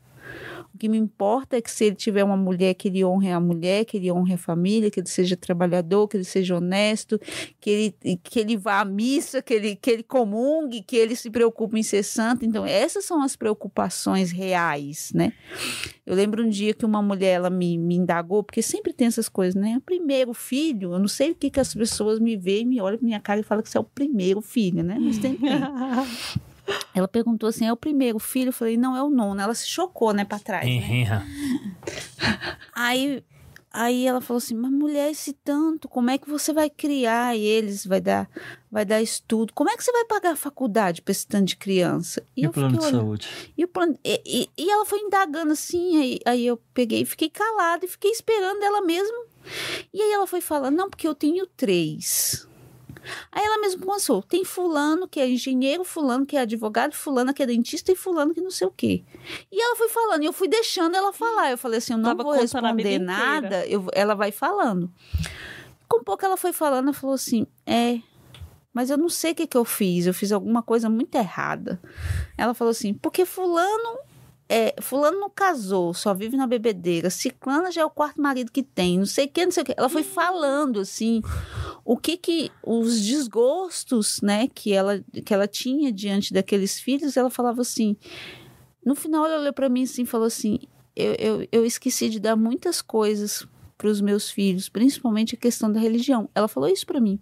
O 0.75 0.79
que 0.79 0.89
me 0.89 0.99
importa 0.99 1.57
é 1.57 1.63
que 1.63 1.71
se 1.71 1.85
ele 1.85 1.95
tiver 1.95 2.25
uma 2.25 2.37
mulher, 2.37 2.75
que 2.75 2.89
ele 2.89 3.05
honre 3.05 3.31
a 3.31 3.39
mulher, 3.39 3.85
que 3.85 3.97
ele 3.97 4.11
honre 4.11 4.35
a 4.35 4.39
família, 4.39 4.91
que 4.91 4.99
ele 4.99 5.09
seja 5.09 5.37
trabalhador, 5.37 6.09
que 6.09 6.17
ele 6.17 6.25
seja 6.25 6.57
honesto, 6.57 7.17
que 7.61 7.71
ele, 7.71 8.19
que 8.21 8.41
ele 8.41 8.57
vá 8.57 8.81
à 8.81 8.85
missa, 8.85 9.41
que 9.41 9.55
ele, 9.55 9.77
que 9.77 9.89
ele 9.89 10.03
comungue, 10.03 10.83
que 10.83 10.97
ele 10.97 11.15
se 11.15 11.31
preocupe 11.31 11.79
em 11.79 11.83
ser 11.85 12.03
santo. 12.03 12.45
Então, 12.45 12.67
essas 12.67 13.05
são 13.05 13.23
as 13.23 13.37
preocupações 13.37 14.33
reais, 14.33 15.13
né? 15.15 15.33
Eu 16.05 16.17
lembro 16.17 16.45
um 16.45 16.49
dia 16.49 16.75
que 16.75 16.85
uma 16.85 17.01
mulher 17.01 17.35
ela 17.35 17.51
me, 17.51 17.79
me 17.79 17.95
indagou, 17.95 18.43
porque 18.43 18.61
sempre 18.61 18.93
tem 18.93 19.07
essas 19.07 19.29
coisas, 19.29 19.55
né? 19.55 19.77
O 19.79 19.81
primeiro 19.81 20.35
filho, 20.35 20.95
eu 20.95 20.99
não 20.99 21.07
sei 21.07 21.31
o 21.31 21.35
que, 21.37 21.51
que 21.51 21.61
as 21.61 21.73
pessoas 21.73 22.19
me 22.19 22.37
veem, 22.37 22.67
me 22.67 22.81
olham 22.81 22.99
pra 22.99 23.07
minha 23.07 23.21
cara 23.21 23.39
e 23.39 23.45
falam 23.45 23.63
que 23.63 23.71
você 23.71 23.79
é 23.79 23.81
o 23.81 23.85
primeiro 23.85 24.41
filho, 24.41 24.83
né? 24.83 24.97
Mas 25.01 25.19
tem. 25.19 25.39
Ela 26.95 27.09
perguntou 27.09 27.49
assim: 27.49 27.67
é 27.67 27.73
o 27.73 27.77
primeiro 27.77 28.19
filho? 28.19 28.49
Eu 28.49 28.53
falei: 28.53 28.77
não, 28.77 28.97
é 28.97 29.03
o 29.03 29.11
nono. 29.11 29.41
Ela 29.41 29.55
se 29.55 29.67
chocou, 29.67 30.13
né, 30.13 30.25
pra 30.25 30.39
trás. 30.39 30.65
né? 30.65 30.71
Aí, 32.75 33.23
aí 33.73 34.07
ela 34.07 34.21
falou 34.21 34.39
assim: 34.39 34.55
mas 34.55 34.71
mulher, 34.71 35.11
esse 35.11 35.33
tanto, 35.33 35.89
como 35.89 36.11
é 36.11 36.19
que 36.19 36.29
você 36.29 36.53
vai 36.53 36.69
criar 36.71 37.37
eles? 37.37 37.85
Vai 37.87 38.01
dar, 38.01 38.29
vai 38.71 38.85
dar 38.85 39.03
estudo? 39.03 39.53
Como 39.53 39.71
é 39.71 39.77
que 39.77 39.85
você 39.85 39.93
vai 39.93 40.05
pagar 40.05 40.33
a 40.33 40.37
faculdade 40.37 41.03
pra 41.03 41.13
esse 41.13 41.27
tanto 41.27 41.47
de 41.49 41.57
criança? 41.57 42.23
E, 42.37 42.47
o 42.47 42.51
plano 42.53 42.79
de 42.79 42.85
olhando- 42.85 42.97
saúde? 42.99 43.29
e, 43.57 43.65
o 43.65 43.69
plano, 43.69 43.99
e, 44.05 44.21
e- 44.25 44.51
e 44.65 44.71
ela 44.71 44.85
foi 44.87 45.01
indagando 45.01 45.53
assim, 45.53 45.97
aí, 46.01 46.19
aí 46.27 46.47
eu 46.47 46.57
peguei 46.73 47.03
e 47.03 47.07
fiquei 47.07 47.29
calada 47.31 47.85
e 47.85 47.89
fiquei 47.89 48.11
esperando 48.11 48.63
ela 48.63 48.81
mesmo. 48.83 49.25
E 49.93 50.01
aí 50.01 50.13
ela 50.13 50.27
foi 50.27 50.41
falando, 50.41 50.77
não, 50.77 50.89
porque 50.89 51.07
eu 51.07 51.15
tenho 51.15 51.47
três. 51.47 52.49
Aí 53.31 53.45
ela 53.45 53.59
mesmo 53.59 53.85
começou, 53.85 54.23
tem 54.23 54.45
fulano 54.45 55.09
que 55.09 55.21
é 55.21 55.29
engenheiro, 55.29 55.85
fulano 55.85 56.25
que 56.27 56.37
é 56.37 56.41
advogado, 56.41 56.93
fulano 56.93 57.33
que 57.33 57.43
é 57.43 57.47
dentista 57.47 57.93
e 57.93 57.97
fulano 57.97 58.35
que 58.35 58.41
não 58.41 58.51
sei 58.51 58.67
o 58.67 58.71
quê. 58.71 59.05
E 59.51 59.61
ela 59.61 59.77
foi 59.77 59.89
falando, 59.89 60.23
e 60.23 60.27
eu 60.27 60.33
fui 60.33 60.49
deixando 60.49 60.97
ela 60.97 61.13
falar. 61.13 61.51
Eu 61.51 61.59
falei 61.59 61.79
assim, 61.79 61.93
eu 61.93 61.99
não 61.99 62.11
Tava 62.11 62.23
vou 62.23 62.33
responder 62.33 62.99
nada, 62.99 63.67
eu, 63.67 63.87
ela 63.93 64.15
vai 64.15 64.33
falando. 64.33 64.91
Com 65.89 66.03
pouco 66.03 66.25
ela 66.25 66.37
foi 66.37 66.53
falando, 66.53 66.85
ela 66.85 66.93
falou 66.93 67.15
assim, 67.15 67.47
é, 67.67 68.01
mas 68.73 68.91
eu 68.91 68.99
não 68.99 69.09
sei 69.09 69.33
o 69.33 69.35
que, 69.37 69.47
que 69.47 69.57
eu 69.57 69.65
fiz, 69.65 70.07
eu 70.07 70.13
fiz 70.13 70.33
alguma 70.33 70.63
coisa 70.63 70.91
muito 70.91 71.15
errada. 71.15 71.81
Ela 72.37 72.55
falou 72.55 72.73
assim, 72.73 72.93
porque 72.93 73.25
fulano 73.25 73.99
é, 74.49 74.75
fulano 74.81 75.19
não 75.19 75.31
casou, 75.31 75.95
só 75.95 76.13
vive 76.13 76.37
na 76.37 76.47
bebedeira. 76.47 77.11
Ciclana 77.11 77.71
já 77.73 77.83
é 77.83 77.85
o 77.85 77.91
quarto 77.91 78.21
marido 78.21 78.53
que 78.53 78.63
tem, 78.63 78.99
não 78.99 79.07
sei 79.07 79.27
o 79.27 79.29
que, 79.29 79.45
não 79.45 79.53
sei 79.53 79.63
o 79.63 79.67
que. 79.67 79.75
Ela 79.77 79.89
foi 79.89 80.03
falando, 80.03 80.81
assim, 80.81 81.23
o 81.85 81.97
que 81.97 82.17
que, 82.17 82.51
os 82.63 83.01
desgostos, 83.01 84.21
né, 84.23 84.49
que 84.49 84.73
ela, 84.73 85.03
que 85.25 85.33
ela 85.33 85.47
tinha 85.47 85.93
diante 85.93 86.33
daqueles 86.33 86.79
filhos, 86.79 87.17
ela 87.17 87.31
falava 87.31 87.63
assim, 87.63 87.97
no 88.85 88.95
final 88.95 89.25
ela 89.27 89.41
olhou 89.41 89.53
pra 89.53 89.69
mim 89.69 89.85
assim 89.85 90.03
e 90.03 90.07
falou 90.07 90.27
assim, 90.27 90.59
eu, 90.95 91.15
eu, 91.15 91.49
eu 91.51 91.67
esqueci 91.67 92.09
de 92.09 92.21
dar 92.21 92.37
muitas 92.37 92.83
coisas 92.83 93.47
para 93.77 93.89
os 93.89 94.01
meus 94.01 94.31
filhos, 94.31 94.69
principalmente 94.69 95.35
a 95.35 95.39
questão 95.39 95.71
da 95.73 95.81
religião. 95.81 96.29
Ela 96.35 96.49
falou 96.49 96.69
isso 96.69 96.87
pra 96.87 97.01
mim. 97.01 97.19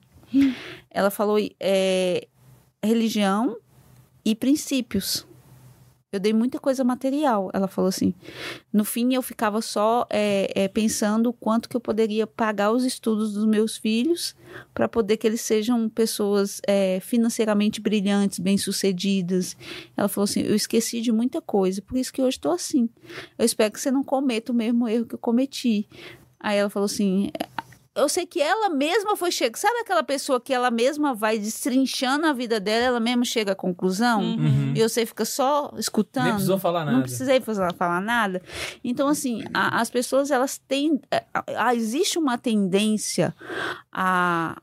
Ela 0.90 1.10
falou 1.10 1.38
é, 1.58 2.28
religião 2.82 3.56
e 4.24 4.34
princípios. 4.34 5.26
Eu 6.12 6.20
dei 6.20 6.34
muita 6.34 6.60
coisa 6.60 6.84
material. 6.84 7.50
Ela 7.54 7.66
falou 7.66 7.88
assim. 7.88 8.12
No 8.70 8.84
fim, 8.84 9.14
eu 9.14 9.22
ficava 9.22 9.62
só 9.62 10.06
é, 10.10 10.64
é, 10.64 10.68
pensando 10.68 11.32
quanto 11.32 11.70
que 11.70 11.74
eu 11.74 11.80
poderia 11.80 12.26
pagar 12.26 12.70
os 12.70 12.84
estudos 12.84 13.32
dos 13.32 13.46
meus 13.46 13.78
filhos 13.78 14.36
para 14.74 14.86
poder 14.86 15.16
que 15.16 15.26
eles 15.26 15.40
sejam 15.40 15.88
pessoas 15.88 16.60
é, 16.66 17.00
financeiramente 17.00 17.80
brilhantes, 17.80 18.38
bem-sucedidas. 18.38 19.56
Ela 19.96 20.06
falou 20.06 20.24
assim: 20.24 20.42
eu 20.42 20.54
esqueci 20.54 21.00
de 21.00 21.10
muita 21.10 21.40
coisa, 21.40 21.80
por 21.80 21.96
isso 21.96 22.12
que 22.12 22.20
hoje 22.20 22.36
estou 22.36 22.52
assim. 22.52 22.90
Eu 23.38 23.46
espero 23.46 23.72
que 23.72 23.80
você 23.80 23.90
não 23.90 24.04
cometa 24.04 24.52
o 24.52 24.54
mesmo 24.54 24.86
erro 24.86 25.06
que 25.06 25.14
eu 25.14 25.18
cometi. 25.18 25.88
Aí 26.38 26.58
ela 26.58 26.68
falou 26.68 26.84
assim: 26.84 27.30
eu 27.94 28.08
sei 28.08 28.24
que 28.26 28.40
ela 28.40 28.68
mesma 28.70 29.16
foi 29.16 29.30
chegando. 29.30 29.56
Sabe 29.58 29.80
aquela 29.80 30.02
pessoa 30.02 30.40
que 30.40 30.52
ela 30.54 30.70
mesma 30.70 31.14
vai 31.14 31.38
destrinchando 31.38 32.26
a 32.26 32.32
vida 32.32 32.58
dela, 32.58 32.86
ela 32.86 33.00
mesma 33.00 33.24
chega 33.24 33.52
à 33.52 33.54
conclusão? 33.54 34.20
Uhum. 34.22 34.72
E 34.74 34.82
você 34.82 35.04
fica 35.04 35.24
só 35.24 35.72
escutando? 35.76 36.24
Nem 36.24 36.32
precisou 36.34 36.58
falar 36.58 36.84
nada. 36.84 36.96
Não 36.96 37.02
precisei 37.02 37.40
fazer- 37.40 37.72
falar 37.74 38.00
nada. 38.00 38.40
Então, 38.82 39.08
assim, 39.08 39.44
a- 39.52 39.80
as 39.80 39.90
pessoas, 39.90 40.30
elas 40.30 40.58
têm. 40.58 41.00
a- 41.34 41.44
a- 41.68 41.74
existe 41.74 42.18
uma 42.18 42.38
tendência 42.38 43.34
a. 43.92 44.56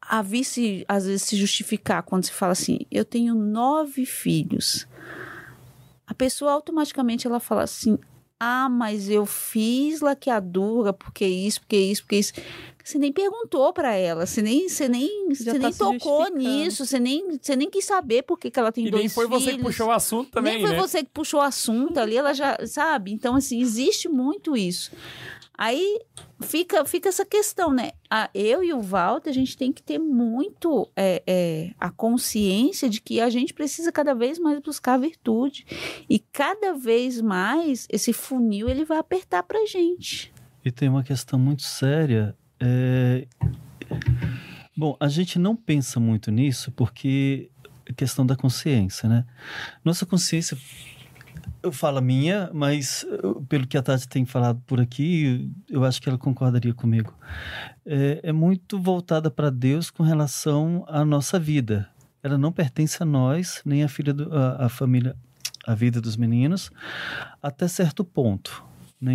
A 0.00 0.20
vir 0.20 0.44
se, 0.44 0.84
às 0.88 1.06
vezes, 1.06 1.22
se 1.22 1.36
justificar 1.36 2.02
quando 2.02 2.24
se 2.24 2.32
fala 2.32 2.52
assim: 2.52 2.80
eu 2.90 3.04
tenho 3.04 3.34
nove 3.34 4.04
filhos. 4.04 4.86
A 6.06 6.12
pessoa 6.12 6.52
automaticamente 6.52 7.26
ela 7.26 7.40
fala 7.40 7.62
assim: 7.62 7.98
ah, 8.44 8.68
mas 8.68 9.08
eu 9.08 9.24
fiz 9.24 10.00
laqueadura 10.00 10.92
porque 10.92 11.24
isso, 11.24 11.60
porque 11.60 11.76
isso, 11.76 12.02
porque 12.02 12.16
isso. 12.16 12.32
Você 12.84 12.98
nem 12.98 13.12
perguntou 13.12 13.72
pra 13.72 13.94
ela, 13.94 14.26
você 14.26 14.42
nem, 14.42 14.68
você 14.68 14.88
nem, 14.88 15.28
Já 15.32 15.52
você 15.52 15.58
tá 15.60 15.68
nem 15.68 15.72
tocou 15.72 16.28
nisso, 16.30 16.84
você 16.84 16.98
nem, 16.98 17.38
você 17.40 17.54
nem 17.54 17.70
quis 17.70 17.84
saber 17.84 18.22
por 18.24 18.36
que, 18.36 18.50
que 18.50 18.58
ela 18.58 18.72
tem 18.72 18.88
E 18.88 18.90
dois 18.90 19.02
nem 19.02 19.08
foi 19.08 19.28
você 19.28 19.44
que 19.44 19.50
filhos. 19.52 19.66
puxou 19.66 19.86
o 19.86 19.92
assunto 19.92 20.30
também, 20.32 20.54
Nem 20.54 20.62
foi 20.62 20.70
né? 20.72 20.76
você 20.80 21.04
que 21.04 21.10
puxou 21.14 21.38
o 21.38 21.42
assunto 21.44 21.98
ali, 22.00 22.16
ela 22.16 22.34
já 22.34 22.58
sabe. 22.66 23.12
Então, 23.12 23.36
assim, 23.36 23.60
existe 23.60 24.08
muito 24.08 24.56
isso. 24.56 24.90
Aí 25.56 26.00
fica, 26.40 26.84
fica 26.84 27.08
essa 27.08 27.24
questão, 27.24 27.72
né? 27.72 27.92
A, 28.10 28.30
eu 28.34 28.64
e 28.64 28.72
o 28.72 28.80
Walter, 28.80 29.30
a 29.30 29.32
gente 29.32 29.56
tem 29.56 29.72
que 29.72 29.82
ter 29.82 29.98
muito 29.98 30.90
é, 30.96 31.22
é, 31.26 31.70
a 31.78 31.90
consciência 31.90 32.88
de 32.88 33.00
que 33.00 33.20
a 33.20 33.30
gente 33.30 33.54
precisa 33.54 33.92
cada 33.92 34.14
vez 34.14 34.38
mais 34.38 34.58
buscar 34.60 34.98
virtude. 34.98 35.66
E 36.08 36.18
cada 36.18 36.72
vez 36.74 37.20
mais 37.20 37.86
esse 37.90 38.12
funil 38.12 38.68
ele 38.68 38.84
vai 38.84 38.98
apertar 38.98 39.42
pra 39.42 39.64
gente. 39.66 40.32
E 40.64 40.70
tem 40.70 40.88
uma 40.88 41.02
questão 41.02 41.38
muito 41.38 41.62
séria. 41.62 42.36
é, 42.60 43.26
Bom, 44.76 44.96
a 44.98 45.08
gente 45.08 45.38
não 45.38 45.54
pensa 45.54 46.00
muito 46.00 46.30
nisso 46.30 46.72
porque 46.72 47.50
é 47.86 47.92
questão 47.92 48.24
da 48.24 48.34
consciência, 48.34 49.08
né? 49.08 49.24
Nossa 49.84 50.06
consciência 50.06 50.56
eu 51.62 51.72
falo 51.72 51.98
a 51.98 52.00
minha, 52.00 52.50
mas 52.52 53.06
pelo 53.48 53.66
que 53.66 53.76
a 53.78 53.82
Tati 53.82 54.08
tem 54.08 54.24
falado 54.24 54.60
por 54.66 54.80
aqui, 54.80 55.50
eu 55.68 55.84
acho 55.84 56.02
que 56.02 56.08
ela 56.08 56.18
concordaria 56.18 56.74
comigo. 56.74 57.14
É, 57.86 58.20
é 58.24 58.32
muito 58.32 58.80
voltada 58.80 59.30
para 59.30 59.50
Deus 59.50 59.90
com 59.90 60.02
relação 60.02 60.84
à 60.88 61.04
nossa 61.04 61.38
vida. 61.38 61.88
Ela 62.22 62.36
não 62.36 62.52
pertence 62.52 63.02
a 63.02 63.06
nós, 63.06 63.62
nem 63.64 63.82
a 63.82 63.88
filha 63.88 64.12
do, 64.12 64.32
a, 64.34 64.66
a 64.66 64.68
família, 64.68 65.16
a 65.66 65.74
vida 65.74 66.00
dos 66.00 66.16
meninos, 66.16 66.70
até 67.42 67.68
certo 67.68 68.04
ponto. 68.04 68.64
né? 69.00 69.14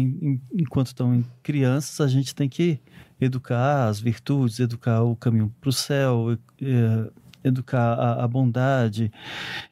Enquanto 0.54 0.88
estão 0.88 1.14
em 1.14 1.26
crianças, 1.44 2.00
a 2.02 2.08
gente 2.08 2.34
tem 2.34 2.48
que 2.48 2.80
educar 3.20 3.88
as 3.88 4.00
virtudes, 4.00 4.60
educar 4.60 5.04
o 5.04 5.16
caminho 5.16 5.54
para 5.60 5.70
o 5.70 5.74
céu, 5.74 6.38
eh, 6.62 7.12
educar 7.44 7.94
a, 7.94 8.24
a 8.24 8.28
bondade, 8.28 9.12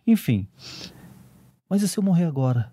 enfim. 0.06 0.48
Mas 1.76 1.82
e 1.84 1.90
se 1.90 1.98
eu 2.00 2.04
morrer 2.04 2.24
agora? 2.24 2.72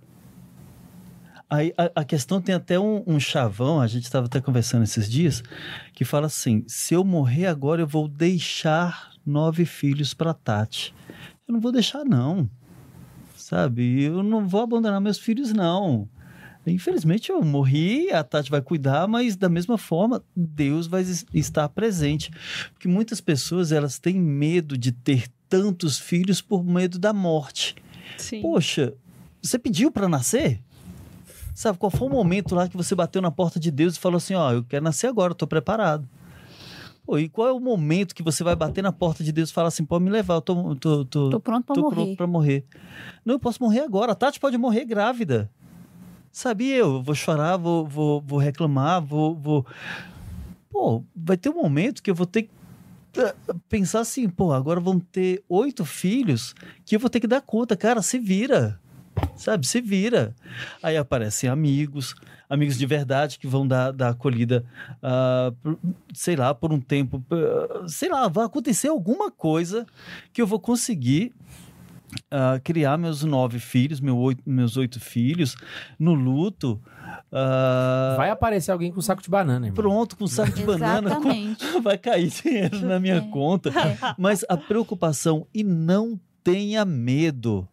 Aí 1.50 1.74
a, 1.76 2.02
a 2.02 2.04
questão 2.04 2.40
tem 2.40 2.54
até 2.54 2.78
um, 2.78 3.02
um 3.04 3.18
chavão, 3.18 3.80
a 3.80 3.86
gente 3.88 4.04
estava 4.04 4.26
até 4.26 4.40
conversando 4.40 4.84
esses 4.84 5.10
dias, 5.10 5.42
que 5.92 6.04
fala 6.04 6.26
assim: 6.28 6.62
se 6.68 6.94
eu 6.94 7.02
morrer 7.02 7.46
agora, 7.46 7.82
eu 7.82 7.86
vou 7.88 8.06
deixar 8.06 9.10
nove 9.26 9.64
filhos 9.64 10.14
para 10.14 10.32
Tati. 10.32 10.94
Eu 11.48 11.54
não 11.54 11.60
vou 11.60 11.72
deixar, 11.72 12.04
não. 12.04 12.48
Sabe? 13.36 14.04
Eu 14.04 14.22
não 14.22 14.46
vou 14.46 14.60
abandonar 14.62 15.00
meus 15.00 15.18
filhos, 15.18 15.52
não. 15.52 16.08
Infelizmente 16.64 17.28
eu 17.28 17.42
morri, 17.42 18.12
a 18.12 18.22
Tati 18.22 18.52
vai 18.52 18.62
cuidar, 18.62 19.08
mas 19.08 19.34
da 19.34 19.48
mesma 19.48 19.76
forma 19.76 20.22
Deus 20.36 20.86
vai 20.86 21.02
es- 21.02 21.26
estar 21.34 21.68
presente. 21.70 22.30
Porque 22.72 22.86
muitas 22.86 23.20
pessoas 23.20 23.72
elas 23.72 23.98
têm 23.98 24.14
medo 24.14 24.78
de 24.78 24.92
ter 24.92 25.26
tantos 25.48 25.98
filhos 25.98 26.40
por 26.40 26.64
medo 26.64 27.00
da 27.00 27.12
morte. 27.12 27.74
Sim. 28.18 28.42
Poxa, 28.42 28.94
você 29.40 29.58
pediu 29.58 29.90
para 29.90 30.08
nascer? 30.08 30.60
Sabe, 31.54 31.76
qual 31.78 31.90
foi 31.90 32.08
o 32.08 32.10
momento 32.10 32.54
lá 32.54 32.68
que 32.68 32.76
você 32.76 32.94
bateu 32.94 33.20
na 33.20 33.30
porta 33.30 33.60
de 33.60 33.70
Deus 33.70 33.96
e 33.96 34.00
falou 34.00 34.16
assim: 34.16 34.34
Ó, 34.34 34.52
eu 34.52 34.64
quero 34.64 34.84
nascer 34.84 35.06
agora, 35.06 35.32
eu 35.32 35.34
tô 35.36 35.46
preparado. 35.46 36.08
Pô, 37.04 37.18
e 37.18 37.28
qual 37.28 37.48
é 37.48 37.52
o 37.52 37.58
momento 37.60 38.14
que 38.14 38.22
você 38.22 38.44
vai 38.44 38.54
bater 38.54 38.80
na 38.80 38.92
porta 38.92 39.24
de 39.24 39.32
Deus 39.32 39.50
e 39.50 39.52
falar 39.52 39.68
assim: 39.68 39.84
pode 39.84 40.04
me 40.04 40.10
levar, 40.10 40.34
eu 40.34 40.40
tô, 40.40 40.74
tô, 40.76 41.04
tô, 41.04 41.30
Tô 41.30 41.40
pronto 41.40 41.66
pra 41.66 41.74
tô 41.74 41.80
morrer. 41.82 41.94
pronto 41.94 42.16
pra 42.16 42.26
morrer. 42.26 42.64
Não, 43.24 43.34
eu 43.34 43.40
posso 43.40 43.62
morrer 43.62 43.80
agora. 43.80 44.12
A 44.12 44.14
Tati 44.14 44.40
pode 44.40 44.56
morrer 44.56 44.84
grávida. 44.84 45.50
Sabe, 46.30 46.68
eu 46.70 47.02
vou 47.02 47.14
chorar, 47.14 47.58
vou, 47.58 47.86
vou, 47.86 48.20
vou 48.22 48.38
reclamar, 48.38 49.02
vou, 49.02 49.34
vou. 49.34 49.66
Pô, 50.70 51.04
vai 51.14 51.36
ter 51.36 51.50
um 51.50 51.60
momento 51.60 52.02
que 52.02 52.10
eu 52.10 52.14
vou 52.14 52.24
ter 52.24 52.44
que 52.44 52.50
pensar 53.68 54.00
assim, 54.00 54.28
pô, 54.28 54.52
agora 54.52 54.80
vão 54.80 54.98
ter 54.98 55.42
oito 55.48 55.84
filhos 55.84 56.54
que 56.84 56.96
eu 56.96 57.00
vou 57.00 57.10
ter 57.10 57.20
que 57.20 57.26
dar 57.26 57.40
conta. 57.42 57.76
Cara, 57.76 58.02
se 58.02 58.18
vira. 58.18 58.80
Sabe, 59.36 59.66
se 59.66 59.80
vira. 59.80 60.34
Aí 60.82 60.96
aparecem 60.96 61.48
amigos, 61.50 62.14
amigos 62.48 62.78
de 62.78 62.86
verdade 62.86 63.38
que 63.38 63.46
vão 63.46 63.66
dar, 63.66 63.92
dar 63.92 64.08
acolhida, 64.10 64.64
por- 65.62 65.78
sei 66.14 66.34
lá, 66.36 66.54
por 66.54 66.72
um 66.72 66.80
tempo. 66.80 67.22
ah, 67.30 67.84
sei 67.86 68.08
lá, 68.08 68.26
vai 68.28 68.46
acontecer 68.46 68.88
alguma 68.88 69.30
coisa 69.30 69.86
que 70.32 70.40
eu 70.40 70.46
vou 70.46 70.58
conseguir 70.58 71.32
ah, 72.30 72.58
criar 72.64 72.96
meus 72.96 73.22
nove 73.22 73.58
filhos, 73.58 74.00
meu 74.00 74.16
oito- 74.16 74.42
meus 74.46 74.76
oito 74.78 74.98
filhos, 74.98 75.56
no 75.98 76.14
luto. 76.14 76.80
Ah, 77.32 78.14
Vai 78.16 78.30
aparecer 78.30 78.70
alguém 78.72 78.90
com 78.92 78.98
um 78.98 79.02
saco 79.02 79.22
de 79.22 79.28
banana, 79.30 79.66
irmão. 79.66 79.74
Pronto, 79.82 80.16
com 80.16 80.24
um 80.24 80.28
saco 80.28 80.52
de 80.52 80.62
banana, 80.64 81.10
com- 81.16 81.28
Exatamente. 81.30 81.64
vai 81.82 81.98
cair 81.98 82.28
dinheiro 82.30 82.80
na 82.86 82.98
minha 83.00 83.16
É. 83.16 83.20
conta. 83.20 83.70
Mas 84.18 84.44
a 84.48 84.56
preocupação, 84.56 85.46
e 85.54 85.62
não 85.64 86.18
tenha 86.44 86.84
medo, 86.84 87.68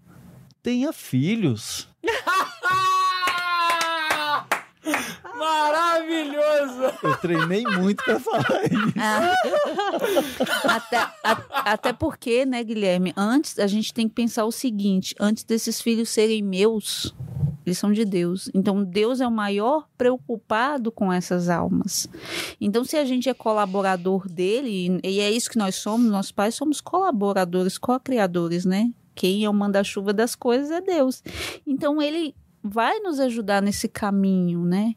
tenha 0.64 0.92
filhos. 0.94 1.88
Maravilhoso! 5.60 6.94
Eu 7.04 7.16
treinei 7.18 7.64
muito 7.64 8.04
para 8.04 8.20
falar 8.20 8.64
isso. 8.66 8.94
Ah. 8.98 9.34
até, 10.76 10.98
a- 10.98 11.44
até 11.74 11.94
porque, 11.94 12.46
né, 12.46 12.64
Guilherme? 12.64 13.14
Antes, 13.16 13.60
a 13.60 13.68
gente 13.68 13.94
tem 13.94 14.08
que 14.08 14.16
pensar 14.16 14.46
o 14.46 14.52
seguinte: 14.52 15.16
antes 15.20 15.44
desses 15.44 15.82
filhos 15.82 16.10
serem 16.10 16.42
meus, 16.42 17.14
eles 17.70 17.78
são 17.78 17.92
de 17.92 18.04
Deus. 18.04 18.50
Então, 18.54 18.84
Deus 18.84 19.22
é 19.22 19.28
o 19.28 19.32
maior 19.32 19.88
preocupado 19.98 20.92
com 20.92 21.14
essas 21.14 21.50
almas. 21.50 22.08
Então, 22.60 22.84
se 22.84 22.98
a 22.98 23.06
gente 23.06 23.30
é 23.30 23.34
colaborador 23.34 24.28
dele, 24.28 25.00
e 25.04 25.20
é 25.20 25.32
isso 25.32 25.50
que 25.50 25.58
nós 25.58 25.76
somos, 25.76 26.12
nós 26.12 26.32
pais 26.32 26.56
somos 26.56 26.82
colaboradores, 26.82 27.78
co-criadores, 27.78 28.66
né? 28.66 28.92
Quem 29.14 29.46
é 29.46 29.50
o 29.50 29.54
manda-chuva 29.54 30.14
das 30.14 30.36
coisas 30.36 30.72
é 30.72 30.82
Deus. 30.82 31.22
Então, 31.68 32.02
ele 32.02 32.34
vai 32.64 33.00
nos 33.00 33.20
ajudar 33.20 33.62
nesse 33.62 33.88
caminho, 33.88 34.64
né? 34.64 34.96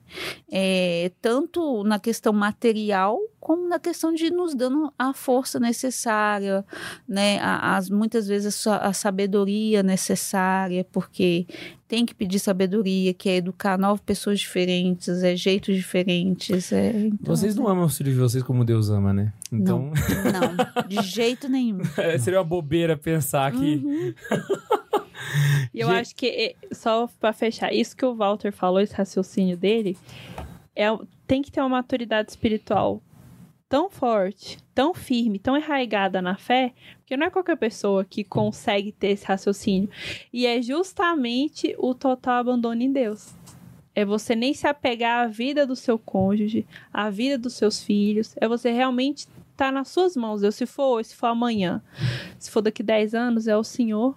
É, 0.51 1.13
tanto 1.21 1.85
na 1.85 1.99
questão 1.99 2.33
material 2.33 3.19
como 3.39 3.69
na 3.69 3.79
questão 3.79 4.15
de 4.15 4.31
nos 4.31 4.55
dando 4.55 4.93
a 4.97 5.13
força 5.13 5.59
necessária, 5.59 6.65
né? 7.09 7.39
As, 7.41 7.91
muitas 7.91 8.29
vezes 8.29 8.67
a, 8.67 8.79
a 8.79 8.93
sabedoria 8.93 9.83
necessária, 9.83 10.87
porque 10.93 11.47
tem 11.89 12.07
que 12.07 12.15
pedir 12.15 12.39
sabedoria, 12.39 13.13
que 13.13 13.29
é 13.29 13.37
educar 13.37 13.77
nove 13.77 14.01
pessoas 14.07 14.39
diferentes, 14.39 15.23
é 15.23 15.35
jeitos 15.35 15.75
diferentes. 15.75 16.73
É, 16.73 16.91
então, 16.91 17.35
Vocês 17.37 17.57
não 17.57 17.67
amam 17.67 17.85
os 17.85 17.97
filhos 17.97 18.15
de 18.15 18.21
vocês 18.21 18.45
como 18.45 18.65
Deus 18.65 18.91
ama, 18.91 19.13
né? 19.13 19.33
Então, 19.51 19.91
Não, 20.33 20.87
de 20.87 21.03
jeito 21.03 21.49
nenhum. 21.49 21.81
seria 22.21 22.39
uma 22.39 22.45
bobeira 22.45 22.97
pensar 22.97 23.51
que. 23.53 23.75
Uhum. 23.85 24.15
E 25.75 25.81
eu 25.81 25.89
Gente- 25.89 26.01
acho 26.01 26.17
que, 26.17 26.27
eh, 26.27 26.55
só 26.75 27.09
pra 27.21 27.33
fechar, 27.33 27.73
isso 27.73 27.97
que 27.97 28.05
o 28.05 28.15
Walter 28.15 28.53
falou, 28.53 28.81
esse 28.81 28.95
raciocínio 28.95 29.57
dele, 29.57 29.97
é, 30.77 30.87
tem 31.27 31.41
que 31.43 31.51
ter 31.51 31.61
uma 31.61 31.69
maturidade 31.69 32.31
espiritual 32.31 33.03
tão 33.69 33.89
forte, 33.89 34.59
tão 34.75 34.93
firme, 34.93 35.39
tão 35.39 35.57
enraigada 35.57 36.21
na 36.21 36.37
fé, 36.37 36.75
porque 36.99 37.17
não 37.17 37.27
é 37.27 37.31
qualquer 37.31 37.57
pessoa 37.57 38.05
que 38.05 38.23
consegue 38.23 38.93
ter 38.93 39.09
esse 39.13 39.25
raciocínio. 39.25 39.89
E 40.31 40.47
é 40.47 40.61
justamente 40.61 41.75
o 41.79 41.95
total 41.95 42.35
abandono 42.41 42.83
em 42.83 42.93
Deus. 42.93 43.33
É 43.95 44.05
você 44.05 44.35
nem 44.37 44.53
se 44.53 44.67
apegar 44.67 45.25
à 45.25 45.27
vida 45.27 45.67
do 45.67 45.75
seu 45.77 45.99
cônjuge, 45.99 46.67
à 46.93 47.09
vida 47.09 47.39
dos 47.39 47.55
seus 47.55 47.83
filhos. 47.83 48.35
É 48.39 48.47
você 48.47 48.71
realmente 48.71 49.27
estar 49.53 49.73
nas 49.73 49.89
suas 49.89 50.17
mãos. 50.17 50.43
Deus, 50.43 50.55
se 50.55 50.67
for 50.67 50.99
hoje, 50.99 51.09
se 51.11 51.17
for 51.17 51.27
amanhã, 51.29 51.83
se 52.39 52.51
for 52.51 52.61
daqui 52.61 52.83
10 52.83 53.15
anos, 53.15 53.47
é 53.49 53.57
o 53.57 53.65
Senhor 53.65 54.17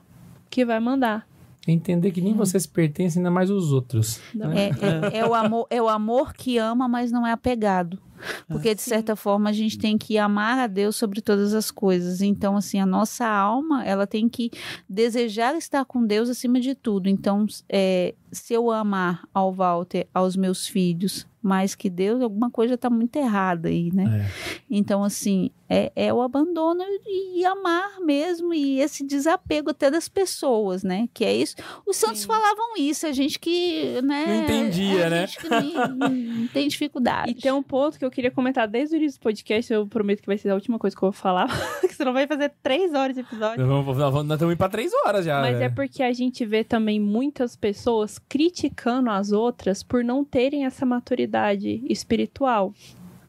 que 0.56 0.64
vai 0.64 0.80
mandar. 0.80 1.28
Entender 1.68 2.12
que 2.12 2.22
nem 2.22 2.34
vocês 2.34 2.66
pertencem, 2.66 3.20
ainda 3.20 3.30
mais 3.30 3.50
os 3.50 3.74
outros. 3.74 4.22
Né? 4.34 4.70
É, 4.70 5.18
é- 5.18 5.20
é 5.20 5.26
o 5.28 5.34
amor, 5.34 5.68
é 5.70 5.82
o 5.82 5.90
amor 5.90 6.34
que 6.34 6.58
ama, 6.58 6.88
mas 6.88 7.12
não 7.12 7.28
é 7.28 7.32
apegado. 7.34 8.00
Porque, 8.48 8.74
de 8.74 8.82
certa 8.82 9.16
forma, 9.18 9.50
a 9.50 9.54
gente 9.54 9.78
tem 9.78 9.98
que 9.98 10.18
amar 10.18 10.58
a 10.60 10.68
Deus 10.68 10.96
sobre 10.96 11.20
todas 11.20 11.54
as 11.54 11.70
coisas. 11.70 12.22
Então, 12.22 12.56
assim, 12.56 12.80
a 12.80 12.86
nossa 12.86 13.28
alma, 13.28 13.84
ela 13.84 14.08
tem 14.08 14.30
que 14.30 14.50
desejar 14.90 15.56
estar 15.58 15.84
com 15.84 16.06
Deus 16.06 16.30
acima 16.30 16.58
de 16.62 16.74
tudo. 16.74 17.10
Então, 17.10 17.46
é, 17.68 18.14
se 18.32 18.54
eu 18.54 18.72
amar 18.72 19.28
ao 19.34 19.52
Walter, 19.52 20.08
aos 20.14 20.38
meus 20.38 20.66
filhos, 20.68 21.28
mais 21.42 21.76
que 21.76 21.90
Deus, 21.90 22.22
alguma 22.22 22.50
coisa 22.50 22.76
está 22.76 22.90
muito 22.90 23.16
errada 23.18 23.68
aí, 23.68 23.92
né? 23.94 24.26
É. 24.26 24.62
Então, 24.70 25.04
assim, 25.04 25.52
é, 25.70 25.92
é 25.96 26.14
o 26.14 26.22
abandono 26.22 26.84
e, 27.06 27.40
e 27.40 27.46
amar 27.46 28.00
mesmo, 28.00 28.54
e 28.54 28.80
esse 28.80 29.06
desapego 29.06 29.72
até 29.72 29.90
das 29.90 30.08
pessoas, 30.08 30.84
né? 30.84 31.08
Que 31.14 31.26
é 31.26 31.36
isso. 31.36 31.56
Os 31.86 31.98
santos 31.98 32.22
Sim. 32.22 32.28
falavam 32.28 32.78
isso, 32.78 33.08
a 33.08 33.12
gente 33.12 33.40
que, 33.40 34.00
né? 34.04 34.26
Não 34.28 34.44
entendia, 34.44 35.08
a 35.08 35.10
né? 35.10 35.28
gente 35.28 35.40
que 35.40 35.50
não, 35.50 36.10
não 36.10 36.48
tem 36.48 36.68
dificuldade. 36.68 37.32
E 37.32 37.36
tem 37.36 37.52
um 37.52 37.64
ponto 37.64 37.98
que 37.98 38.06
eu 38.06 38.12
queria 38.12 38.32
comentar 38.32 38.68
desde 38.68 38.96
o 38.96 38.98
início 38.98 39.20
do 39.20 39.24
podcast, 39.24 39.74
eu 39.74 39.88
prometo 39.88 40.22
que 40.22 40.28
vai 40.28 40.38
ser 40.38 40.50
a 40.50 40.56
última 40.56 40.78
coisa 40.78 40.96
que 40.96 41.04
eu 41.04 41.12
vou 41.12 41.20
falar, 41.20 41.48
que 41.82 41.94
senão 41.94 42.14
vai 42.14 42.28
fazer 42.28 42.52
três 42.62 42.94
horas 42.94 43.16
de 43.16 43.22
episódio. 43.22 43.66
Nós, 43.66 43.86
vamos, 43.86 43.98
nós 43.98 44.36
estamos 44.36 44.54
indo 44.54 44.58
pra 44.58 44.70
três 44.70 44.92
horas 45.06 45.26
já. 45.26 45.42
Mas 45.42 45.58
né? 45.58 45.66
é 45.66 45.70
porque 45.70 46.04
a 46.04 46.14
gente 46.14 46.46
vê 46.46 46.64
também 46.64 47.00
muitas 47.00 47.56
pessoas 47.56 48.20
criticando 48.20 49.10
as 49.10 49.32
outras 49.32 49.82
por 49.82 50.04
não 50.04 50.24
terem 50.24 50.66
essa 50.66 50.86
maturidade 50.86 51.84
espiritual. 51.90 52.74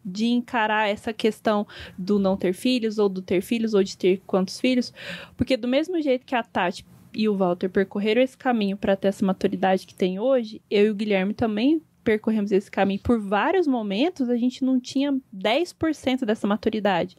De 0.06 0.26
encarar 0.26 0.88
essa 0.88 1.12
questão 1.12 1.66
do 1.98 2.18
não 2.18 2.36
ter 2.36 2.52
filhos, 2.52 2.98
ou 2.98 3.08
do 3.08 3.20
ter 3.20 3.42
filhos, 3.42 3.74
ou 3.74 3.82
de 3.82 3.96
ter 3.96 4.22
quantos 4.26 4.60
filhos. 4.60 4.92
Porque 5.36 5.56
do 5.56 5.66
mesmo 5.66 6.00
jeito 6.00 6.24
que 6.24 6.34
a 6.34 6.42
Tati 6.42 6.86
e 7.12 7.28
o 7.28 7.36
Walter 7.36 7.68
percorreram 7.68 8.22
esse 8.22 8.36
caminho 8.36 8.76
para 8.76 8.94
ter 8.94 9.08
essa 9.08 9.24
maturidade 9.24 9.86
que 9.86 9.94
tem 9.94 10.20
hoje, 10.20 10.62
eu 10.70 10.86
e 10.86 10.90
o 10.90 10.94
Guilherme 10.94 11.34
também 11.34 11.82
percorremos 12.04 12.52
esse 12.52 12.70
caminho. 12.70 13.00
Por 13.02 13.18
vários 13.18 13.66
momentos, 13.66 14.30
a 14.30 14.36
gente 14.36 14.64
não 14.64 14.78
tinha 14.78 15.12
10% 15.34 16.24
dessa 16.24 16.46
maturidade. 16.46 17.16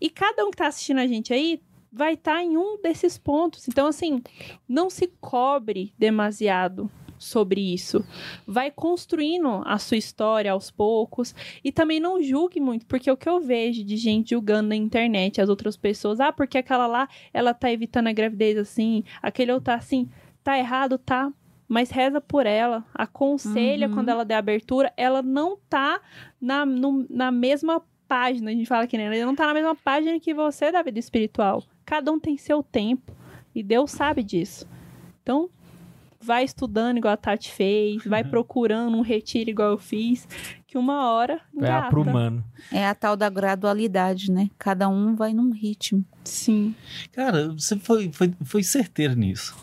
E 0.00 0.10
cada 0.10 0.44
um 0.44 0.50
que 0.50 0.56
tá 0.56 0.66
assistindo 0.66 0.98
a 0.98 1.06
gente 1.06 1.32
aí 1.32 1.60
vai 1.92 2.14
estar 2.14 2.42
em 2.42 2.56
um 2.56 2.80
desses 2.82 3.16
pontos. 3.16 3.68
Então, 3.68 3.86
assim, 3.86 4.20
não 4.68 4.90
se 4.90 5.06
cobre 5.20 5.94
demasiado 5.96 6.90
sobre 7.18 7.60
isso. 7.60 8.04
Vai 8.46 8.70
construindo 8.70 9.62
a 9.64 9.78
sua 9.78 9.96
história 9.96 10.52
aos 10.52 10.70
poucos 10.70 11.34
e 11.64 11.70
também 11.72 12.00
não 12.00 12.22
julgue 12.22 12.60
muito, 12.60 12.86
porque 12.86 13.10
o 13.10 13.16
que 13.16 13.28
eu 13.28 13.40
vejo 13.40 13.82
de 13.84 13.96
gente 13.96 14.30
julgando 14.30 14.68
na 14.68 14.76
internet 14.76 15.40
as 15.40 15.48
outras 15.48 15.76
pessoas, 15.76 16.20
ah, 16.20 16.32
porque 16.32 16.58
aquela 16.58 16.86
lá, 16.86 17.08
ela 17.32 17.52
tá 17.52 17.70
evitando 17.72 18.06
a 18.08 18.12
gravidez 18.12 18.56
assim, 18.56 19.04
aquele 19.22 19.52
outro 19.52 19.66
tá 19.66 19.74
assim, 19.74 20.08
tá 20.42 20.58
errado, 20.58 20.98
tá? 20.98 21.32
mas 21.70 21.90
reza 21.90 22.18
por 22.18 22.46
ela, 22.46 22.82
aconselha 22.94 23.88
Uhum. 23.88 23.92
quando 23.94 24.08
ela 24.08 24.24
der 24.24 24.36
abertura. 24.36 24.90
Ela 24.96 25.20
não 25.20 25.58
tá 25.68 26.00
na, 26.40 26.64
no- 26.64 27.04
na 27.10 27.30
mesma 27.30 27.82
página, 28.08 28.50
a 28.50 28.54
gente 28.54 28.64
fala 28.64 28.84
aqui, 28.84 28.96
né? 28.96 29.04
Ela 29.14 29.26
não 29.26 29.34
tá 29.34 29.46
na 29.46 29.52
mesma 29.52 29.74
página 29.74 30.18
que 30.18 30.32
você 30.32 30.72
da 30.72 30.80
vida 30.80 30.98
espiritual. 30.98 31.62
Cada 31.84 32.10
um 32.10 32.18
tem 32.18 32.38
seu 32.38 32.62
tempo 32.62 33.12
e 33.54 33.62
Deus 33.62 33.90
sabe 33.90 34.22
disso. 34.22 34.66
Então, 35.22 35.50
vai 36.20 36.44
estudando 36.44 36.98
igual 36.98 37.14
a 37.14 37.16
Tati 37.16 37.50
fez, 37.50 38.04
vai 38.04 38.22
procurando 38.24 38.96
um 38.96 39.00
retiro 39.02 39.50
igual 39.50 39.70
eu 39.70 39.78
fiz, 39.78 40.26
que 40.66 40.76
uma 40.76 41.10
hora 41.10 41.40
Vai 41.54 41.68
engata. 41.70 41.86
aprumando. 41.86 42.44
É 42.72 42.86
a 42.86 42.94
tal 42.94 43.16
da 43.16 43.30
gradualidade, 43.30 44.30
né? 44.30 44.50
Cada 44.58 44.88
um 44.88 45.14
vai 45.14 45.32
num 45.32 45.50
ritmo. 45.50 46.04
Sim. 46.24 46.74
Cara, 47.12 47.48
você 47.50 47.76
foi, 47.78 48.10
foi, 48.12 48.34
foi 48.44 48.62
certeiro 48.62 49.14
nisso. 49.14 49.56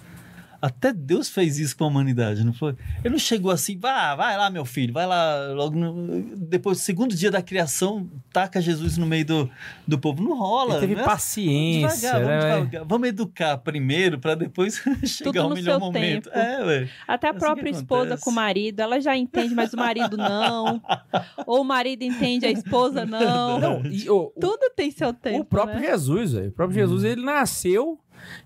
Até 0.66 0.92
Deus 0.92 1.30
fez 1.30 1.60
isso 1.60 1.78
com 1.78 1.84
a 1.84 1.88
humanidade, 1.88 2.44
não 2.44 2.52
foi? 2.54 2.76
Ele 3.04 3.10
não 3.12 3.20
chegou 3.20 3.52
assim, 3.52 3.78
vá, 3.78 4.16
vai 4.16 4.36
lá, 4.36 4.50
meu 4.50 4.66
filho, 4.66 4.92
vai 4.92 5.06
lá, 5.06 5.50
logo 5.54 5.76
no- 5.78 6.36
depois 6.36 6.80
do 6.80 6.82
segundo 6.82 7.14
dia 7.16 7.30
da 7.30 7.42
criação, 7.42 8.10
taca 8.34 8.60
Jesus 8.60 8.98
no 8.98 9.06
meio 9.06 9.26
do, 9.26 9.50
do 9.88 10.00
povo. 10.00 10.24
Não 10.24 10.36
rola. 10.36 10.72
Ele 10.78 10.80
teve 10.82 10.96
não 10.96 11.02
é 11.02 11.06
paciência. 11.06 12.10
Devagar, 12.14 12.22
vamos 12.24 12.44
né? 12.44 12.56
devagar. 12.60 12.86
Vamos 12.88 13.08
educar 13.10 13.58
primeiro 13.60 14.18
para 14.20 14.34
depois 14.34 14.82
chegar 15.06 15.42
ao 15.42 15.50
no 15.50 15.56
melhor 15.56 15.80
momento. 15.80 16.30
É. 16.30 16.88
Até 17.08 17.28
a 17.28 17.30
Assim 17.30 17.40
própria 17.40 17.70
esposa 17.70 18.18
com 18.18 18.30
o 18.32 18.34
marido, 18.34 18.80
ela 18.80 19.00
já 19.00 19.16
entende, 19.16 19.54
mas 19.54 19.72
o 19.72 19.78
marido 19.78 20.18
não. 20.18 20.82
Ou 21.46 21.62
o 21.62 21.64
marido 21.64 22.02
entende, 22.04 22.46
a 22.48 22.52
esposa 22.52 23.06
não. 23.06 23.60
Não, 23.60 23.86
e, 23.86 24.10
o- 24.10 24.32
Tudo 24.40 24.72
tem 24.76 24.90
seu 24.90 25.14
tempo. 25.14 25.42
o 25.42 25.46
próprio 25.46 25.80
né? 25.80 25.88
Jesus, 25.88 26.34
velho. 26.34 26.50
O 26.50 26.52
próprio 26.54 26.80
Jesus, 26.80 27.04
ele 27.04 27.22
nasceu. 27.24 28.00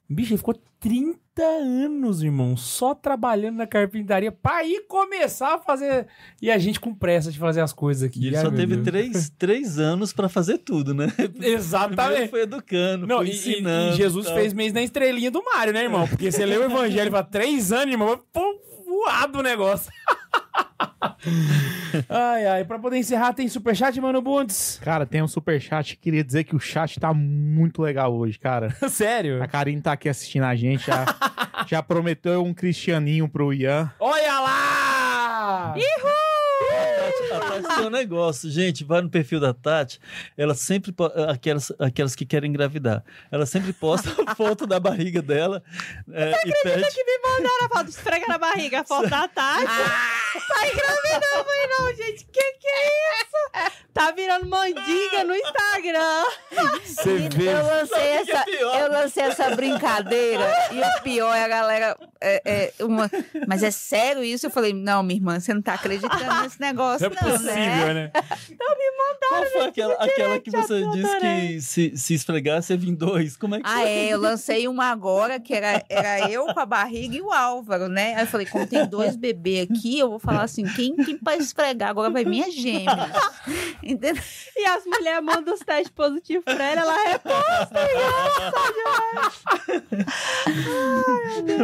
Bicho, 0.09 0.31
ele 0.33 0.37
ficou 0.37 0.59
30 0.79 1.19
anos, 1.41 2.21
irmão, 2.23 2.55
só 2.57 2.93
trabalhando 2.93 3.57
na 3.57 3.67
carpintaria 3.67 4.31
pra 4.31 4.63
ir 4.63 4.85
começar 4.87 5.55
a 5.55 5.57
fazer. 5.59 6.07
E 6.41 6.49
a 6.51 6.57
gente 6.57 6.79
com 6.79 6.93
pressa 6.93 7.31
de 7.31 7.39
fazer 7.39 7.61
as 7.61 7.73
coisas 7.73 8.03
aqui. 8.03 8.19
E 8.23 8.27
ele 8.27 8.35
Ai, 8.37 8.43
só 8.43 8.51
teve 8.51 8.75
Deus. 8.75 8.85
três, 8.85 9.29
três 9.37 9.79
anos 9.79 10.13
para 10.13 10.29
fazer 10.29 10.59
tudo, 10.59 10.93
né? 10.93 11.07
Exatamente. 11.41 12.29
foi 12.29 12.41
educando, 12.41 13.05
Não, 13.07 13.17
foi 13.17 13.27
e, 13.27 13.29
e- 13.29 13.33
ensinando. 13.33 13.93
e 13.93 13.97
Jesus 13.97 14.25
tal. 14.27 14.35
fez 14.35 14.53
mês 14.53 14.73
na 14.73 14.81
estrelinha 14.81 15.31
do 15.31 15.43
Mário, 15.43 15.73
né, 15.73 15.83
irmão? 15.83 16.07
Porque 16.07 16.31
você 16.31 16.45
leu 16.45 16.61
o 16.61 16.65
evangelho 16.65 17.15
há 17.15 17.23
três 17.23 17.71
anos, 17.71 17.91
irmão, 17.93 18.19
pô, 18.31 18.41
voado 18.99 19.39
o 19.39 19.43
negócio. 19.43 19.91
ai, 22.09 22.47
ai, 22.47 22.65
pra 22.65 22.79
poder 22.79 22.97
encerrar, 22.97 23.33
tem 23.33 23.47
superchat, 23.47 23.99
mano 23.99 24.21
Bundes? 24.21 24.79
Cara, 24.83 25.05
tem 25.05 25.21
um 25.21 25.27
superchat. 25.27 25.97
Queria 25.97 26.23
dizer 26.23 26.43
que 26.43 26.55
o 26.55 26.59
chat 26.59 26.99
tá 26.99 27.13
muito 27.13 27.81
legal 27.81 28.13
hoje, 28.13 28.37
cara. 28.37 28.75
Sério? 28.89 29.41
A 29.41 29.47
Karine 29.47 29.81
tá 29.81 29.93
aqui 29.93 30.09
assistindo 30.09 30.43
a 30.43 30.55
gente. 30.55 30.85
Já, 30.85 31.05
já 31.67 31.83
prometeu 31.83 32.43
um 32.43 32.53
cristianinho 32.53 33.29
pro 33.29 33.53
Ian. 33.53 33.91
Olha 33.99 34.39
lá! 34.39 35.75
A 37.31 37.39
Tati 37.39 37.75
tem 37.77 37.85
um 37.85 37.89
negócio, 37.89 38.49
gente, 38.49 38.83
vai 38.83 39.01
no 39.01 39.09
perfil 39.09 39.39
da 39.39 39.53
Tati, 39.53 39.99
ela 40.37 40.53
sempre, 40.55 40.93
aquelas, 41.29 41.71
aquelas 41.79 42.15
que 42.15 42.25
querem 42.25 42.49
engravidar, 42.49 43.03
ela 43.31 43.45
sempre 43.45 43.73
posta 43.73 44.09
a 44.25 44.35
foto 44.35 44.65
da 44.65 44.79
barriga 44.79 45.21
dela 45.21 45.63
é, 46.11 46.31
e 46.45 46.51
pede... 46.63 46.87
que 46.93 47.03
me 47.03 47.19
mandaram 47.21 47.65
a 47.65 47.69
foto, 47.69 47.89
esfrega 47.89 48.25
na 48.27 48.37
barriga, 48.37 48.81
a 48.81 48.83
foto 48.83 49.09
da 49.09 49.27
Tati. 49.27 49.65
Tá 49.65 50.67
engravidando, 50.67 51.25
eu 51.35 51.45
falei, 51.45 51.67
não, 51.67 51.95
gente, 51.95 52.25
que 52.25 52.53
que 52.53 52.67
é 52.67 52.87
isso? 53.21 53.79
Tá 53.93 54.11
virando 54.11 54.45
mandiga 54.45 55.23
no 55.25 55.35
Instagram. 55.35 56.23
Você 56.85 57.29
vê. 57.29 57.51
Eu 57.51 57.65
lancei, 57.65 57.99
é 57.99 58.15
essa, 58.21 58.45
pior? 58.45 58.79
eu 58.79 58.91
lancei 58.91 59.23
essa 59.23 59.55
brincadeira 59.55 60.53
e 60.71 60.79
o 60.79 61.01
pior 61.01 61.35
é 61.35 61.43
a 61.43 61.47
galera. 61.47 61.97
É, 62.21 62.41
é, 62.79 62.83
uma, 62.83 63.09
mas 63.47 63.63
é 63.63 63.71
sério 63.71 64.23
isso? 64.23 64.45
Eu 64.45 64.51
falei, 64.51 64.73
não, 64.73 65.01
minha 65.03 65.17
irmã, 65.17 65.39
você 65.39 65.53
não 65.53 65.61
tá 65.61 65.73
acreditando 65.73 66.41
nesse 66.43 66.59
negócio, 66.59 67.08
é 67.17 67.23
não, 67.23 67.31
possível, 67.31 67.53
né? 67.55 67.93
né? 67.93 68.11
Qual 69.29 69.45
foi 69.45 69.61
aquela, 69.67 69.93
aquela 69.93 70.39
que 70.39 70.49
você 70.49 70.81
disse 70.91 71.19
que 71.19 71.61
se, 71.61 71.97
se 71.97 72.13
esfregasse 72.15 72.73
ia 72.73 72.77
vir 72.79 72.95
dois? 72.95 73.37
Como 73.37 73.53
é 73.55 73.59
que 73.59 73.65
Ah, 73.67 73.75
foi? 73.75 73.87
é, 73.87 74.07
eu 74.13 74.19
lancei 74.19 74.67
uma 74.67 74.85
agora 74.85 75.39
que 75.39 75.53
era, 75.53 75.83
era 75.87 76.29
eu 76.31 76.45
com 76.47 76.59
a 76.59 76.65
barriga 76.65 77.15
e 77.15 77.21
o 77.21 77.31
Álvaro, 77.31 77.87
né? 77.87 78.15
Aí 78.15 78.23
eu 78.23 78.27
falei, 78.27 78.47
como 78.47 78.65
tem 78.65 78.87
dois 78.87 79.15
bebês 79.15 79.67
aqui, 79.69 79.99
eu 79.99 80.09
vou 80.09 80.19
falar 80.19 80.43
assim: 80.43 80.63
quem, 80.75 80.95
quem 80.95 81.19
vai 81.21 81.37
esfregar 81.37 81.89
agora 81.89 82.09
vai 82.09 82.25
minha 82.25 82.49
gêmeas. 82.49 82.97
Entendeu? 83.83 84.21
E 84.55 84.65
as 84.65 84.83
mulheres 84.85 85.23
mandam 85.23 85.53
os 85.53 85.59
testes 85.61 85.89
positivos 85.89 86.43
pra 86.43 86.63
ela, 86.63 86.81
ela 86.81 87.09
reposta. 87.09 87.79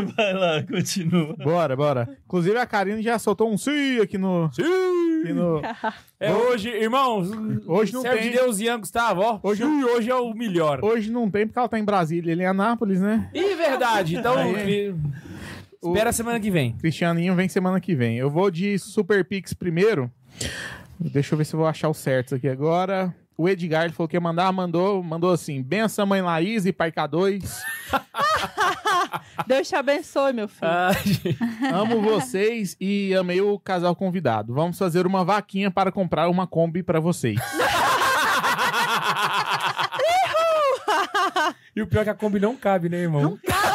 Vai 0.15 0.33
lá, 0.33 0.64
continua. 0.64 1.35
Bora, 1.38 1.75
bora. 1.75 2.17
Inclusive, 2.25 2.57
a 2.57 2.65
Karine 2.65 3.01
já 3.01 3.19
soltou 3.19 3.51
um 3.51 3.57
sim 3.57 3.99
aqui 3.99 4.17
no. 4.17 4.45
Aqui 4.45 5.33
no... 5.36 5.62
É 6.20 6.32
hoje, 6.34 6.70
irmãos. 6.70 7.30
Hoje 7.68 7.94
não 7.94 8.02
Serve 8.02 8.20
tem. 8.22 8.32
de 8.32 8.38
Deus, 8.38 8.60
Ian 8.60 8.80
Gustavo, 8.80 9.22
ó. 9.22 9.40
Hoje, 9.44 9.64
hoje 9.64 10.10
é 10.10 10.16
o 10.16 10.34
melhor. 10.34 10.80
Hoje 10.84 11.12
não 11.12 11.30
tem 11.30 11.46
porque 11.46 11.60
ela 11.60 11.68
tá 11.70 11.78
em 11.78 11.84
Brasília. 11.84 12.32
Ele 12.32 12.42
é 12.42 12.46
em 12.46 12.50
Anápolis, 12.50 13.00
né? 13.02 13.30
Ih, 13.34 13.54
verdade. 13.56 14.16
Então, 14.16 14.36
Aí. 14.38 14.54
cri- 14.54 14.96
espera 15.84 16.10
a 16.10 16.14
semana 16.14 16.40
que 16.40 16.50
vem. 16.50 16.72
Cristianinho 16.78 17.36
vem 17.36 17.48
semana 17.50 17.80
que 17.80 17.94
vem. 17.94 18.18
Eu 18.18 18.30
vou 18.30 18.50
de 18.50 18.80
Super 18.80 19.24
Pix 19.26 19.54
primeiro. 19.54 20.10
Deixa 21.00 21.34
eu 21.34 21.38
ver 21.38 21.46
se 21.46 21.54
eu 21.54 21.60
vou 21.60 21.68
achar 21.68 21.90
os 21.90 21.98
certos 21.98 22.34
aqui 22.34 22.48
agora. 22.48 23.14
O 23.38 23.50
Edgar 23.50 23.84
ele 23.84 23.92
falou 23.94 24.08
que 24.08 24.16
ia 24.16 24.22
mandar, 24.22 24.50
mandou, 24.54 25.04
mandou 25.04 25.32
assim: 25.34 25.62
benção, 25.62 26.06
mãe 26.06 26.22
Laís 26.22 26.66
e 26.66 26.72
pai 26.72 26.90
K2. 26.92 27.44
Deus 29.45 29.68
te 29.68 29.76
abençoe, 29.76 30.34
meu 30.34 30.48
filho. 30.48 30.61
Ai, 30.64 30.95
Amo 31.74 32.02
vocês 32.02 32.76
e 32.80 33.14
amei 33.14 33.42
o 33.42 33.60
casal 33.60 33.95
convidado. 33.95 34.53
Vamos 34.53 34.77
fazer 34.77 35.06
uma 35.06 35.24
vaquinha 35.24 35.72
para 35.72 35.92
comprar 35.92 36.30
uma 36.30 36.48
Kombi 36.48 36.84
para 36.84 37.00
vocês. 37.00 37.40
e 41.76 41.82
o 41.82 41.88
pior 41.88 42.02
é 42.02 42.03
que 42.06 42.10
a 42.10 42.16
Kombi 42.16 42.40
não 42.40 42.56
cabe, 42.56 42.90
né, 42.90 42.98
irmão? 42.98 43.22
Não 43.22 43.38
sei. 43.38 43.75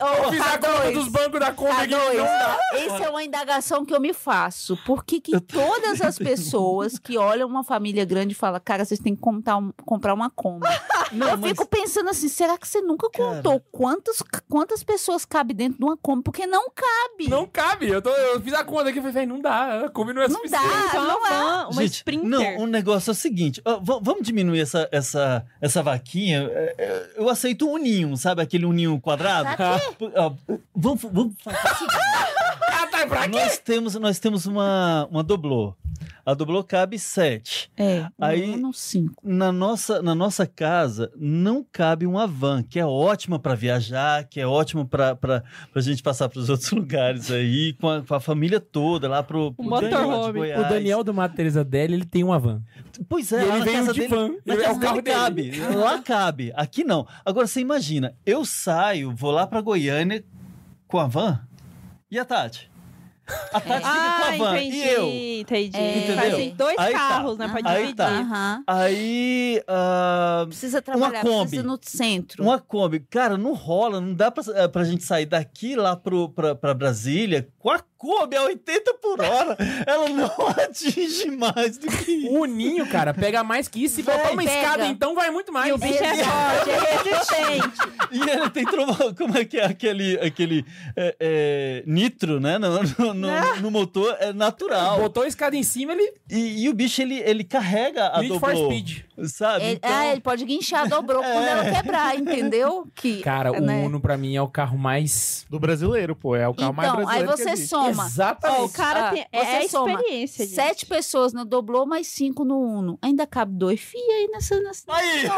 Ô, 0.00 0.24
Eu 0.24 0.30
fiz 0.30 0.40
a 0.40 0.58
conta 0.58 0.68
K2, 0.84 0.92
dos 0.94 1.08
bancos 1.08 1.40
da 1.40 1.52
Kombi 1.52 1.70
aqui, 1.72 1.94
K2, 1.94 2.14
não 2.16 2.24
dá. 2.24 2.58
Essa 2.74 3.04
é 3.04 3.10
uma 3.10 3.22
indagação 3.24 3.84
que 3.84 3.94
eu 3.94 4.00
me 4.00 4.12
faço. 4.12 4.76
Por 4.86 5.04
que, 5.04 5.20
que 5.20 5.40
todas 5.40 6.00
as 6.00 6.18
pessoas 6.18 6.98
que 6.98 7.16
olham 7.18 7.48
uma 7.48 7.64
família 7.64 8.04
grande 8.04 8.34
falam, 8.34 8.60
cara, 8.64 8.84
vocês 8.84 9.00
têm 9.00 9.14
que 9.14 9.20
comprar, 9.20 9.56
um- 9.56 9.72
comprar 9.84 10.14
uma 10.14 10.30
Kombi? 10.30 10.66
Não, 11.12 11.28
eu 11.28 11.36
mas 11.38 11.50
fico 11.50 11.66
pensando 11.66 12.08
assim, 12.08 12.26
será 12.28 12.56
que 12.56 12.66
você 12.66 12.80
nunca 12.80 13.10
Cara. 13.10 13.36
contou 13.36 13.60
quantos, 13.70 14.22
quantas 14.48 14.82
pessoas 14.82 15.26
cabe 15.26 15.52
dentro 15.52 15.78
de 15.78 15.84
uma 15.84 15.96
Kombi? 15.96 16.22
Porque 16.22 16.46
não 16.46 16.70
cabe. 16.70 17.28
Não 17.28 17.46
cabe. 17.46 17.88
Eu, 17.88 18.00
tô- 18.00 18.08
eu 18.08 18.40
fiz 18.40 18.54
a 18.54 18.64
conta 18.64 18.88
aqui 18.88 18.98
e 18.98 19.02
falei, 19.02 19.26
não 19.26 19.38
dá. 19.40 19.84
A 19.84 19.88
Kombi 19.90 20.14
não 20.14 20.22
é 20.22 20.28
Não 20.28 20.36
suficiente. 20.36 20.64
dá. 20.64 20.86
Então, 20.88 21.04
não 21.06 21.18
uma 21.18 21.28
é. 21.28 21.30
van, 21.30 21.68
uma 21.70 21.82
Gente, 21.82 21.92
Sprinter. 21.96 22.28
não, 22.28 22.56
o 22.60 22.66
negócio 22.66 23.10
é 23.10 23.12
o 23.12 23.14
seguinte, 23.14 23.60
ó, 23.64 23.78
vamos 24.00 24.22
diminuir 24.22 24.60
essa, 24.60 24.88
essa, 24.90 25.44
essa 25.60 25.82
vaquinha. 25.82 26.48
é, 26.50 26.74
é, 26.78 27.10
Eu 27.16 27.28
aceito 27.28 27.66
um 27.68 27.72
uninho, 27.74 28.16
sabe 28.16 28.40
aquele 28.40 28.64
uninho 28.64 28.98
quadrado? 28.98 29.50
Vamos, 30.74 31.02
vamos 31.02 31.34
fazer 31.42 31.58
o 33.04 33.08
pra 33.08 33.22
quê? 33.22 33.28
nós 33.28 33.58
temos, 33.58 33.94
nós 33.96 34.18
temos 34.18 34.46
uma, 34.46 35.06
uma 35.10 35.22
doblô. 35.22 35.74
A 36.24 36.34
doblô 36.34 36.62
cabe 36.62 37.00
sete. 37.00 37.68
É, 37.76 38.06
Aí- 38.20 38.54
um 38.54 38.72
cinco. 38.72 39.14
Na 39.24 39.50
nossa, 39.50 40.00
na 40.00 40.14
nossa 40.14 40.46
casa 40.46 41.10
não 41.16 41.64
cabe 41.70 42.06
uma 42.06 42.28
van, 42.28 42.62
que 42.62 42.78
é 42.78 42.86
ótima 42.86 43.40
para 43.40 43.56
viajar, 43.56 44.24
que 44.28 44.40
é 44.40 44.46
ótima 44.46 44.84
para 44.84 45.42
a 45.74 45.80
gente 45.80 46.00
passar 46.00 46.28
para 46.28 46.38
os 46.38 46.48
outros 46.48 46.70
lugares 46.72 47.28
aí, 47.30 47.72
com 47.74 47.88
a, 47.88 48.02
com 48.02 48.14
a 48.14 48.20
família 48.20 48.60
toda, 48.60 49.08
lá 49.08 49.20
pro, 49.22 49.52
pro 49.52 49.64
motorhome. 49.64 50.40
Daniel 50.40 50.60
de 50.60 50.66
O. 50.66 50.68
Daniel 50.68 51.04
do 51.04 51.12
Mato 51.14 51.34
Teresa 51.34 51.64
dele, 51.64 51.94
ele 51.94 52.04
tem 52.04 52.22
uma 52.22 52.38
van. 52.38 52.62
Pois 53.08 53.32
é, 53.32 53.42
E 53.42 53.46
lá 53.46 53.56
ele 53.56 53.64
na 53.64 53.72
casa 53.72 53.92
de 53.92 54.00
dele, 54.00 54.14
van. 54.14 54.30
na 54.46 54.54
é 54.54 54.70
o 54.70 54.78
carro 54.78 55.02
dele 55.02 55.16
cabe. 55.16 55.52
Lá 55.74 55.98
cabe. 56.02 56.52
Aqui 56.54 56.84
não. 56.84 57.04
Agora 57.24 57.48
você 57.48 57.60
imagina, 57.60 58.14
eu 58.24 58.44
saio, 58.44 59.12
vou 59.12 59.32
lá 59.32 59.44
para 59.44 59.60
Goiânia 59.60 60.24
com 60.86 61.00
a 61.00 61.06
van 61.08 61.40
e 62.08 62.16
a 62.18 62.24
Tati. 62.24 62.70
A 63.52 63.60
Tati 63.60 63.76
fica 63.76 63.80
Ah, 63.84 64.34
com 64.36 64.44
a 64.44 64.48
van 64.50 64.56
entendi, 64.58 64.76
e 64.76 64.88
eu. 64.88 65.08
entendi. 65.40 65.76
É. 65.76 66.14
Faz 66.16 66.34
assim, 66.34 66.54
dois 66.56 66.78
Aí 66.78 66.92
tá. 66.92 66.98
carros, 66.98 67.38
né, 67.38 67.48
pra. 67.48 67.70
Aí 67.70 67.76
dividir. 67.78 67.94
tá. 67.96 68.08
Aham. 68.08 68.64
Aí. 68.66 69.62
ah, 69.68 70.44
Precisa 70.48 70.80
trabalhar, 70.82 71.20
precisa 71.20 71.44
Kombi. 71.44 71.56
ir 71.56 71.62
no 71.62 71.78
centro. 71.82 72.42
Uma 72.42 72.58
Kombi. 72.58 73.00
Cara, 73.10 73.36
não 73.36 73.54
rola, 73.54 74.00
não 74.00 74.14
dá 74.14 74.30
pra, 74.30 74.42
eh, 74.54 74.68
pra 74.68 74.84
gente 74.84 75.04
sair 75.04 75.26
daqui 75.26 75.76
lá 75.76 75.96
pro, 75.96 76.28
pra, 76.30 76.54
pra 76.54 76.74
Brasília 76.74 77.48
com 77.58 77.70
a 77.70 77.80
Kombi 78.02 78.34
a 78.36 78.42
80 78.42 78.94
por 78.94 79.20
hora, 79.20 79.56
ela 79.86 80.08
não 80.08 80.26
atinge 80.58 81.30
mais 81.30 81.78
do 81.78 81.86
que 81.86 82.10
isso. 82.10 82.32
O 82.34 82.44
ninho, 82.46 82.84
cara, 82.88 83.14
pega 83.14 83.44
mais 83.44 83.68
que 83.68 83.84
isso. 83.84 83.94
Se 83.94 84.02
Vai, 84.02 84.16
botar 84.16 84.32
uma 84.32 84.42
pega. 84.42 84.56
escada, 84.58 84.86
então 84.88 85.14
vai 85.14 85.30
muito 85.30 85.52
mais. 85.52 85.68
E 85.68 85.72
o 85.72 85.78
bicho 85.78 86.02
é 86.02 86.16
forte, 86.16 86.70
é 86.70 86.80
resistente. 86.96 87.78
E 88.10 88.20
ele 88.28 88.50
tem 88.50 88.64
trova- 88.64 89.14
como 89.14 89.38
é 89.38 89.44
que 89.44 89.56
é 89.56 89.64
aquele, 89.66 90.18
aquele 90.18 90.64
é, 90.96 91.16
é, 91.20 91.82
nitro, 91.86 92.40
né? 92.40 92.58
No, 92.58 92.70
no- 92.82 93.14
no- 93.14 93.56
no 93.60 93.70
motor 93.70 94.16
é 94.18 94.32
natural. 94.32 94.98
Botou 94.98 95.22
a 95.22 95.28
escada 95.28 95.54
em 95.54 95.62
cima, 95.62 95.92
ele. 95.92 96.12
E, 96.28 96.64
e 96.64 96.68
o 96.68 96.74
bicho, 96.74 97.00
ele, 97.02 97.20
ele 97.20 97.44
carrega 97.44 98.08
a 98.08 98.20
Need 98.20 98.40
for 98.40 98.56
Speed. 98.56 98.98
sabe? 99.28 99.64
É, 99.64 99.72
Então, 99.72 99.90
ah, 99.92 100.06
ele 100.08 100.20
pode 100.20 100.44
guinchar, 100.44 100.88
dobrou 100.88 101.22
quando 101.22 101.46
ela 101.46 101.70
quebrar, 101.70 102.18
entendeu? 102.18 102.84
Que, 102.96 103.20
Cara, 103.20 103.52
o 103.52 103.60
né? 103.60 103.82
Uno 103.84 104.00
pra 104.00 104.16
mim 104.16 104.34
é 104.34 104.42
o 104.42 104.48
carro 104.48 104.76
mais. 104.76 105.46
Do 105.48 105.58
brasileiro, 105.60 106.14
pô. 106.16 106.34
É 106.34 106.48
o 106.48 106.54
carro 106.54 106.72
mais 106.72 106.88
Então, 106.88 107.00
aí 107.00 107.04
brasileiro 107.06 107.36
que 107.36 107.42
você 107.42 107.50
existe. 107.50 107.68
Soma. 107.94 108.06
Exatamente. 108.06 108.60
Ó, 108.60 108.64
o 108.64 108.68
cara 108.70 109.08
Ah, 109.08 109.10
tem. 109.12 109.26
É 109.32 109.40
a 109.56 109.64
experiência. 109.64 110.44
gente. 110.44 110.54
Sete 110.54 110.86
pessoas 110.86 111.32
no 111.32 111.44
doblô, 111.44 111.86
mais 111.86 112.06
cinco 112.08 112.44
no 112.44 112.58
Uno. 112.58 112.98
Ainda 113.02 113.26
cabe 113.26 113.52
dois 113.56 113.80
FIA 113.80 114.00
aí 114.00 114.28
nessa... 114.32 114.60
nessa... 114.60 114.84
Aí! 114.88 115.28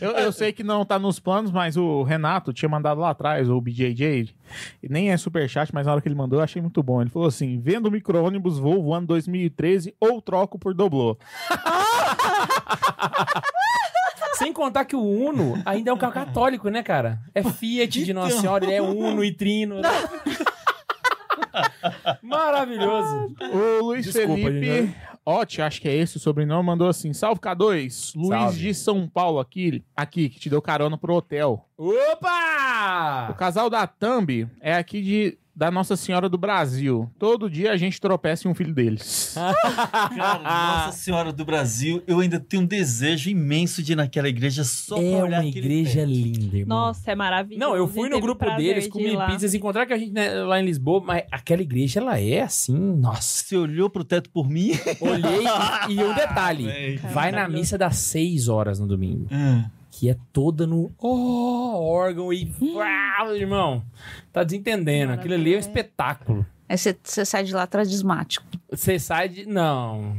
Eu, 0.00 0.10
eu 0.12 0.32
sei 0.32 0.52
que 0.52 0.64
não 0.64 0.84
tá 0.84 0.98
nos 0.98 1.20
planos, 1.20 1.52
mas 1.52 1.76
o 1.76 2.02
Renato 2.02 2.52
tinha 2.52 2.68
mandado 2.68 3.00
lá 3.00 3.10
atrás, 3.10 3.48
o 3.48 3.60
BJJ. 3.60 4.34
Nem 4.90 5.12
é 5.12 5.16
superchat, 5.16 5.72
mas 5.72 5.86
na 5.86 5.92
hora 5.92 6.00
que 6.00 6.08
ele 6.08 6.16
mandou 6.16 6.40
eu 6.40 6.42
achei 6.42 6.60
muito 6.60 6.82
bom. 6.82 7.00
Ele 7.00 7.08
falou 7.10 7.28
assim: 7.28 7.60
vendo 7.60 7.88
micro-ônibus 7.88 8.58
Volvo 8.58 8.92
ano 8.92 9.06
2013 9.06 9.94
ou 10.00 10.20
troco 10.20 10.58
por 10.58 10.74
doblô. 10.74 11.16
Sem 14.34 14.52
contar 14.52 14.84
que 14.84 14.96
o 14.96 15.02
Uno 15.02 15.60
ainda 15.64 15.90
é 15.90 15.94
um 15.94 15.98
carro 15.98 16.12
católico, 16.12 16.68
né, 16.68 16.82
cara? 16.82 17.20
É 17.34 17.42
Fiat 17.42 18.04
de 18.04 18.12
Nossa 18.14 18.40
Senhora, 18.40 18.64
ele 18.64 18.74
é 18.74 18.82
Uno 18.82 19.24
e 19.24 19.32
Trino. 19.32 19.80
né? 19.80 19.88
Maravilhoso. 22.22 23.34
O 23.52 23.84
Luiz 23.84 24.04
Desculpa, 24.06 24.34
Felipe 24.34 24.64
gente. 24.64 24.96
Otti, 25.24 25.62
acho 25.62 25.80
que 25.80 25.88
é 25.88 25.94
esse 25.94 26.16
o 26.16 26.20
sobrenome, 26.20 26.66
mandou 26.66 26.88
assim: 26.88 27.12
Salve 27.12 27.40
K2, 27.40 28.12
Luiz 28.16 28.28
Salve. 28.28 28.58
de 28.58 28.74
São 28.74 29.08
Paulo 29.08 29.38
aqui, 29.38 29.84
aqui, 29.94 30.28
que 30.28 30.40
te 30.40 30.50
deu 30.50 30.60
carona 30.60 30.96
pro 30.98 31.14
hotel. 31.14 31.68
O 31.76 31.90
Opa! 32.12 33.34
casal 33.38 33.68
da 33.70 33.86
Thumb 33.86 34.48
é 34.60 34.74
aqui 34.74 35.00
de, 35.02 35.38
da 35.54 35.70
Nossa 35.70 35.96
Senhora 35.96 36.28
do 36.28 36.38
Brasil. 36.38 37.10
Todo 37.18 37.50
dia 37.50 37.72
a 37.72 37.76
gente 37.76 38.00
tropeça 38.00 38.48
em 38.48 38.50
um 38.50 38.54
filho 38.54 38.72
deles. 38.74 39.34
Cara, 40.16 40.38
Nossa 40.86 40.96
Senhora 40.98 41.32
do 41.32 41.44
Brasil, 41.44 42.02
eu 42.06 42.20
ainda 42.20 42.40
tenho 42.40 42.62
um 42.62 42.66
desejo 42.66 43.28
imenso 43.30 43.82
de 43.82 43.92
ir 43.92 43.96
naquela 43.96 44.28
igreja 44.28 44.64
só 44.64 44.96
pra 44.96 45.04
É 45.04 45.22
olhar 45.22 45.40
uma 45.42 45.48
aquele 45.48 45.58
igreja 45.66 46.00
teto. 46.00 46.10
linda, 46.10 46.56
irmão. 46.56 46.78
Nossa, 46.78 47.10
é 47.10 47.14
maravilhoso. 47.14 47.60
Não, 47.70 47.76
eu 47.76 47.86
fui 47.86 48.04
no 48.08 48.16
teve 48.16 48.20
grupo 48.22 48.44
prazer 48.44 48.66
deles, 48.66 48.84
de 48.84 48.90
comi 48.90 49.12
ir 49.12 49.16
lá. 49.16 49.26
pizzas, 49.26 49.52
encontrar 49.54 49.86
com 49.86 49.92
a 49.94 49.98
gente 49.98 50.12
né, 50.12 50.32
lá 50.42 50.60
em 50.60 50.64
Lisboa, 50.64 51.02
mas 51.04 51.24
aquela 51.30 51.62
igreja, 51.62 52.00
ela 52.00 52.18
é 52.18 52.40
assim, 52.42 52.76
nossa. 52.76 53.42
Você 53.44 53.56
olhou 53.56 53.90
pro 53.90 54.04
teto 54.04 54.30
por 54.30 54.48
mim? 54.48 54.70
Olhei 55.00 55.44
e, 55.88 55.92
e 55.94 56.02
um 56.04 56.14
detalhe, 56.14 56.64
Véi. 56.72 56.96
vai 57.12 57.30
na 57.30 57.48
missa 57.48 57.76
das 57.76 57.96
6 57.96 58.48
horas 58.48 58.78
no 58.80 58.86
domingo, 58.86 59.26
que 60.02 60.10
é 60.10 60.16
toda 60.32 60.66
no 60.66 60.92
oh, 60.98 61.76
órgão 61.80 62.32
e 62.32 62.52
uau, 62.60 63.36
irmão, 63.36 63.84
tá 64.32 64.42
desentendendo, 64.42 65.12
aquilo 65.12 65.34
ali 65.34 65.54
é 65.54 65.56
um 65.56 65.60
espetáculo. 65.60 66.44
Aí 66.68 66.76
você, 66.76 66.98
você 67.00 67.24
sai 67.24 67.44
de 67.44 67.54
lá 67.54 67.68
tradismático. 67.68 68.44
Você 68.68 68.98
sai 68.98 69.28
de... 69.28 69.46
Não. 69.46 70.16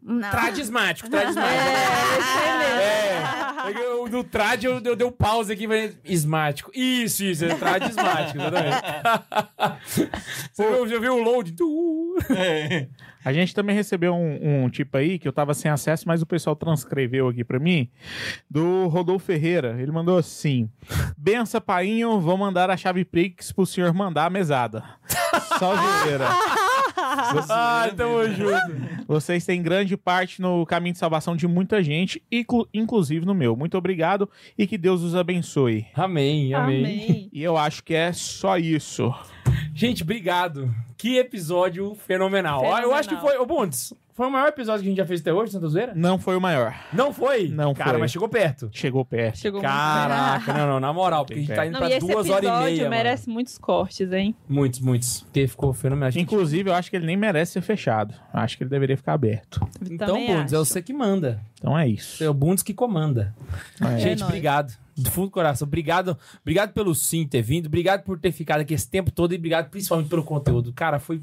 Não. 0.00 0.30
Tradismático, 0.30 1.10
tradismático. 1.10 1.50
É, 3.66 3.70
é 3.70 3.72
que 3.72 3.80
eu- 3.80 4.06
no 4.08 4.22
trad 4.22 4.62
eu, 4.62 4.80
eu 4.84 4.94
dei 4.94 5.06
um 5.06 5.10
pause 5.10 5.52
aqui, 5.52 5.66
falei, 5.66 5.96
ismático. 6.04 6.70
Isso, 6.74 7.24
isso, 7.24 7.44
é 7.44 7.54
tradismático, 7.54 8.38
exatamente. 8.38 8.82
Você 10.52 10.70
viu, 10.70 10.88
já 10.88 10.98
viu 11.00 11.14
o 11.14 11.22
load? 11.22 11.52
Tu- 11.52 12.16
A 13.24 13.32
gente 13.32 13.54
também 13.54 13.74
recebeu 13.74 14.14
um, 14.14 14.64
um 14.64 14.68
tipo 14.68 14.96
aí 14.96 15.18
que 15.18 15.26
eu 15.26 15.32
tava 15.32 15.54
sem 15.54 15.70
acesso, 15.70 16.04
mas 16.06 16.20
o 16.20 16.26
pessoal 16.26 16.54
transcreveu 16.54 17.28
aqui 17.28 17.42
pra 17.42 17.58
mim, 17.58 17.88
do 18.50 18.86
Rodolfo 18.88 19.26
Ferreira. 19.26 19.80
Ele 19.80 19.90
mandou 19.90 20.18
assim: 20.18 20.68
Bença, 21.16 21.60
painho, 21.60 22.20
vou 22.20 22.36
mandar 22.36 22.70
a 22.70 22.76
chave 22.76 23.04
Prix 23.04 23.52
pro 23.52 23.64
senhor 23.64 23.92
mandar 23.94 24.26
a 24.26 24.30
mesada. 24.30 24.84
Só 25.58 25.74
zoeira. 25.74 26.28
Ai, 27.48 27.92
tamo 27.92 28.24
junto. 28.28 29.04
Vocês 29.06 29.44
têm 29.44 29.62
grande 29.62 29.96
parte 29.96 30.40
no 30.40 30.64
caminho 30.66 30.92
de 30.92 30.98
salvação 30.98 31.36
de 31.36 31.46
muita 31.46 31.82
gente, 31.82 32.22
inclu- 32.30 32.68
inclusive 32.72 33.24
no 33.26 33.34
meu. 33.34 33.56
Muito 33.56 33.76
obrigado 33.76 34.28
e 34.56 34.66
que 34.66 34.78
Deus 34.78 35.02
os 35.02 35.14
abençoe. 35.14 35.86
Amém, 35.94 36.54
amém, 36.54 36.84
Amém. 36.84 37.28
E 37.32 37.42
eu 37.42 37.56
acho 37.56 37.82
que 37.84 37.94
é 37.94 38.12
só 38.12 38.56
isso. 38.58 39.12
Gente, 39.74 40.02
obrigado. 40.02 40.72
Que 40.96 41.18
episódio 41.18 41.94
fenomenal. 41.94 42.62
Ó, 42.64 42.78
Eu 42.78 42.94
acho 42.94 43.08
que 43.08 43.16
foi. 43.16 43.36
Ô, 43.38 43.44
Bundes, 43.44 43.92
foi 44.14 44.26
o 44.28 44.30
maior 44.30 44.48
episódio 44.48 44.82
que 44.82 44.86
a 44.86 44.90
gente 44.90 44.98
já 44.98 45.04
fez 45.06 45.20
até 45.20 45.32
hoje, 45.32 45.52
Santa 45.52 45.68
Zoeira? 45.68 45.92
Não 45.94 46.18
foi 46.18 46.36
o 46.36 46.40
maior. 46.40 46.74
Não 46.92 47.12
foi? 47.12 47.48
Não 47.48 47.74
Cara, 47.74 47.90
foi. 47.90 47.98
mas 47.98 48.10
chegou 48.12 48.28
perto. 48.28 48.70
Chegou 48.72 49.04
perto. 49.04 49.38
Chegou 49.38 49.60
muito 49.60 49.70
Caraca, 49.72 50.52
não, 50.54 50.66
não, 50.68 50.80
na 50.80 50.92
moral, 50.92 51.26
porque 51.26 51.40
a 51.40 51.42
gente 51.42 51.54
tá 51.54 51.66
indo 51.66 51.72
Não, 51.72 51.80
pra 51.80 51.98
duas 51.98 52.30
horas 52.30 52.44
e 52.44 52.46
episódio 52.46 52.76
meia. 52.76 52.88
merece 52.90 53.28
muitos 53.28 53.58
cortes, 53.58 54.12
hein? 54.12 54.34
mano. 54.48 54.60
Muitos, 54.60 54.80
muitos. 54.80 55.20
Porque 55.22 55.46
ficou 55.48 55.72
fenomenal. 55.72 56.10
Gente- 56.12 56.22
Inclusive, 56.22 56.70
eu 56.70 56.74
acho 56.74 56.88
que 56.90 56.96
ele 56.96 57.06
nem 57.06 57.16
merece 57.16 57.52
ser 57.52 57.60
fechado. 57.60 58.14
Eu 58.32 58.40
Acho 58.40 58.56
que 58.56 58.62
ele 58.62 58.70
deveria 58.70 58.96
ficar 58.96 59.14
aberto. 59.14 59.60
Então, 59.90 60.06
Também 60.06 60.26
Bundes, 60.28 60.52
é 60.52 60.56
acho. 60.56 60.64
você 60.64 60.80
que 60.80 60.92
manda. 60.92 61.40
Então 61.58 61.76
é 61.78 61.88
isso. 61.88 62.22
É 62.22 62.28
o 62.28 62.34
Bundes 62.34 62.62
que 62.62 62.72
comanda. 62.74 63.34
É. 63.80 63.98
Gente, 63.98 64.20
nóis. 64.20 64.22
obrigado. 64.30 64.72
Do 64.96 65.10
fundo 65.10 65.26
do 65.26 65.30
coração. 65.32 65.66
Obrigado, 65.66 66.16
obrigado 66.40 66.72
pelo 66.72 66.94
sim 66.94 67.26
ter 67.26 67.42
vindo. 67.42 67.66
Obrigado 67.66 68.02
por 68.04 68.16
ter 68.16 68.30
ficado 68.30 68.60
aqui 68.60 68.74
esse 68.74 68.88
tempo 68.88 69.10
todo 69.10 69.32
e 69.34 69.36
obrigado 69.36 69.68
principalmente 69.68 70.08
pelo 70.08 70.22
conteúdo. 70.22 70.72
Cara, 70.72 71.00
foi 71.00 71.20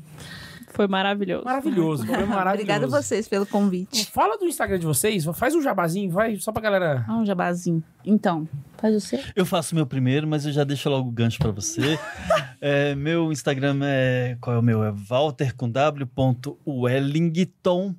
Foi 0.74 0.88
maravilhoso. 0.88 1.46
maravilhoso. 1.46 2.06
Foi 2.06 2.16
maravilhoso. 2.26 2.50
Obrigada 2.54 2.86
a 2.86 2.90
vocês 2.90 3.28
pelo 3.28 3.46
convite. 3.46 4.10
Fala 4.12 4.38
do 4.38 4.46
Instagram 4.46 4.80
de 4.80 4.86
vocês, 4.86 5.26
faz 5.36 5.54
um 5.56 5.62
jabazinho, 5.62 6.10
vai, 6.10 6.36
só 6.38 6.52
pra 6.52 6.62
galera. 6.62 7.06
Ah, 7.08 7.18
um 7.18 7.26
jabazinho. 7.26 7.84
Então, 8.06 8.48
faz 8.78 8.94
você. 8.94 9.24
Eu 9.36 9.46
faço 9.46 9.76
meu 9.76 9.86
primeiro, 9.86 10.28
mas 10.28 10.46
eu 10.46 10.52
já 10.52 10.64
deixo 10.64 10.90
logo 10.90 11.10
o 11.10 11.12
gancho 11.12 11.38
pra 11.40 11.52
você. 11.52 12.00
É, 12.64 12.94
meu 12.94 13.32
Instagram 13.32 13.80
é. 13.84 14.38
Qual 14.40 14.56
é 14.56 14.60
o 14.60 14.62
meu? 14.62 14.84
É 14.84 14.92
walter 14.92 15.56
com 15.56 15.68
w 15.68 16.06
ponto 16.06 16.60
Wellington. 16.64 17.96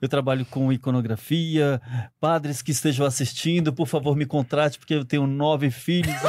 Eu 0.00 0.08
trabalho 0.08 0.44
com 0.46 0.72
iconografia. 0.72 1.80
Padres 2.20 2.62
que 2.62 2.70
estejam 2.70 3.06
assistindo, 3.06 3.72
por 3.72 3.86
favor, 3.86 4.16
me 4.16 4.26
contrate, 4.26 4.78
porque 4.78 4.94
eu 4.94 5.04
tenho 5.04 5.26
nove 5.26 5.70
filhos. 5.70 6.14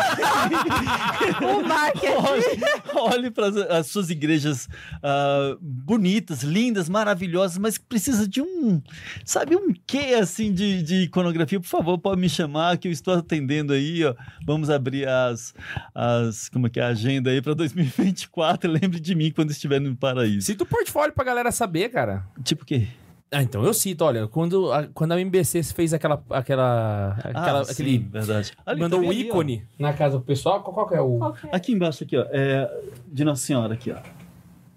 O 1.41 1.61
marketing. 1.67 2.07
olhe 2.07 2.57
olhe 2.95 3.31
para 3.31 3.47
as 3.77 3.87
suas 3.87 4.09
igrejas 4.09 4.67
ah, 5.03 5.57
bonitas, 5.61 6.43
lindas, 6.43 6.89
maravilhosas, 6.89 7.57
mas 7.57 7.77
que 7.77 7.85
precisa 7.85 8.27
de 8.27 8.41
um, 8.41 8.81
sabe, 9.23 9.55
um 9.55 9.73
quê 9.85 10.15
assim 10.19 10.53
de, 10.53 10.81
de 10.83 10.95
iconografia. 11.03 11.59
Por 11.59 11.67
favor, 11.67 11.97
pode 11.97 12.19
me 12.19 12.29
chamar 12.29 12.77
que 12.77 12.87
eu 12.87 12.91
estou 12.91 13.13
atendendo 13.13 13.73
aí. 13.73 14.03
Ó. 14.03 14.15
Vamos 14.45 14.69
abrir 14.69 15.07
as, 15.07 15.53
as 15.93 16.49
como 16.49 16.67
é 16.67 16.69
que 16.69 16.79
é 16.79 16.83
a 16.83 16.87
agenda 16.87 17.29
aí 17.29 17.41
para 17.41 17.53
2024. 17.53 18.69
Lembre 18.71 18.99
de 18.99 19.15
mim 19.15 19.31
quando 19.31 19.51
estiver 19.51 19.79
no 19.79 19.95
paraíso. 19.95 20.47
Cita 20.47 20.63
o 20.63 20.67
portfólio 20.67 21.13
pra 21.13 21.23
galera 21.23 21.51
saber, 21.51 21.89
cara. 21.89 22.25
Tipo 22.43 22.63
o 22.63 22.65
quê? 22.65 22.87
Ah, 23.29 23.43
então 23.43 23.61
eu 23.63 23.73
cito, 23.73 24.05
olha, 24.05 24.25
quando 24.27 24.71
a, 24.71 24.87
quando 24.93 25.11
a 25.11 25.19
MBC 25.19 25.61
fez 25.63 25.93
aquela. 25.93 26.23
aquela, 26.29 27.09
aquela 27.21 27.59
Ah, 27.61 27.65
sim, 27.65 27.71
aquele. 27.73 27.97
verdade. 27.97 28.53
Ali, 28.65 28.79
mandou 28.79 29.01
tá 29.01 29.05
o 29.05 29.09
ali, 29.09 29.23
ó. 29.23 29.27
ícone 29.27 29.65
na 29.77 29.91
casa 29.93 30.17
do 30.17 30.23
pessoal. 30.23 30.61
Qual, 30.63 30.73
qual 30.73 30.87
que 30.87 30.95
é 30.95 31.01
o. 31.01 31.19
Aqui 31.51 31.73
embaixo, 31.73 32.03
aqui, 32.05 32.15
ó. 32.17 32.25
É, 32.29 32.71
de 33.05 33.25
Nossa 33.25 33.45
Senhora, 33.45 33.73
aqui, 33.73 33.91
ó. 33.91 33.97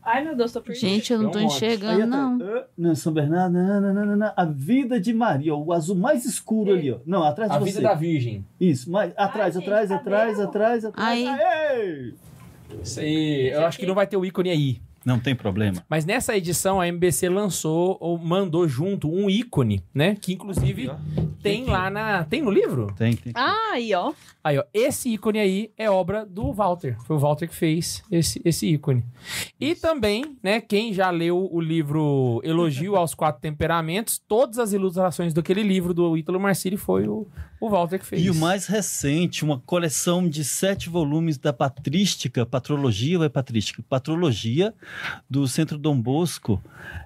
Ai, 0.03 0.25
meu 0.25 0.35
Deus, 0.35 0.51
tô 0.51 0.61
perdida. 0.62 0.89
Gente, 0.89 1.12
eu 1.12 1.23
não 1.23 1.31
tô 1.31 1.39
Tem 1.39 1.47
um 1.47 1.51
enxergando, 1.51 2.03
Aí 2.03 2.09
não. 2.09 2.35
atrás, 2.37 2.62
ah, 2.62 2.67
Não, 2.77 2.95
São 2.97 3.12
Bernardo, 3.12 3.53
não, 3.53 3.81
não, 3.81 3.95
não, 3.95 4.07
não, 4.07 4.17
não. 4.17 4.33
a 4.35 4.45
vida 4.47 4.99
de 4.99 5.12
Maria, 5.12 5.55
o 5.55 5.73
azul 5.73 5.95
mais 5.95 6.25
escuro 6.25 6.73
ali, 6.73 6.91
ó. 6.91 6.99
Não, 7.07 7.23
atrás 7.23 7.51
de 7.51 7.57
A 7.57 7.61
você. 7.61 7.67
vida 7.73 7.83
da 7.83 7.95
Virgem. 7.95 8.45
Isso, 8.59 8.91
mais 8.91 9.12
atrás, 9.17 9.57
Ai, 9.57 9.62
atrás, 9.62 9.89
gente, 9.91 9.99
atrás, 10.01 10.37
cadê? 10.39 10.49
atrás, 10.49 10.85
atrás. 10.85 11.09
Aí. 11.09 11.27
Aê! 11.29 12.15
Isso 12.83 12.99
aí. 12.99 13.51
Eu 13.51 13.67
acho 13.67 13.79
que 13.79 13.87
não 13.87 13.95
vai 13.95 14.07
ter 14.07 14.17
o 14.17 14.25
ícone 14.25 14.51
aí. 14.51 14.81
Não 15.05 15.19
tem 15.19 15.35
problema. 15.35 15.85
Mas 15.89 16.05
nessa 16.05 16.37
edição 16.37 16.81
a 16.81 16.87
MBC 16.87 17.29
lançou 17.29 17.97
ou 18.01 18.19
mandou 18.19 18.69
junto 18.69 19.11
um 19.11 19.31
ícone, 19.31 19.83
né? 19.95 20.15
Que 20.20 20.35
inclusive 20.35 20.91
tem 21.43 21.65
lá 21.65 21.89
na. 21.89 22.25
Tem 22.25 22.43
no 22.43 22.51
livro? 22.51 22.93
Tem, 22.97 23.17
tem. 23.17 23.33
Ah, 23.35 23.73
aí, 23.73 23.95
ó. 23.95 24.12
Aí, 24.45 24.59
ó. 24.59 24.65
Esse 24.75 25.09
ícone 25.11 25.39
aí 25.39 25.70
é 25.77 25.91
obra 25.91 26.27
do 26.27 26.53
Walter. 26.53 26.97
Foi 27.05 27.17
o 27.17 27.19
Walter 27.19 27.49
que 27.49 27.55
fez 27.55 28.03
esse, 28.11 28.41
esse 28.45 28.67
ícone. 28.67 29.05
E 29.59 29.75
também, 29.75 30.37
né, 30.43 30.61
quem 30.61 30.93
já 30.93 31.11
leu 31.11 31.49
o 31.51 31.61
livro 31.61 32.41
Elogio 32.45 32.97
aos 32.97 33.15
Quatro 33.15 33.41
Temperamentos, 33.41 34.19
todas 34.19 34.59
as 34.59 34.73
ilustrações 34.73 35.33
daquele 35.33 35.62
livro 35.62 35.95
do 35.95 36.17
Ítalo 36.17 36.39
Marcilli 36.39 36.77
foi 36.77 37.09
o 37.09 37.27
O 37.61 37.69
Walter 37.69 37.99
que 37.99 38.07
fez. 38.07 38.25
E 38.25 38.31
o 38.31 38.35
mais 38.35 38.67
recente, 38.67 39.45
uma 39.45 39.59
coleção 39.61 40.27
de 40.27 40.43
sete 40.43 40.89
volumes 40.89 41.37
da 41.37 41.53
Patrística, 41.53 42.47
Patrologia 42.47 43.19
ou 43.19 43.25
é 43.25 43.29
Patrística? 43.29 43.83
Patrologia, 43.87 44.73
do 45.29 45.47
Centro 45.47 45.77
Dom 45.77 46.01
Bosco. 46.01 46.63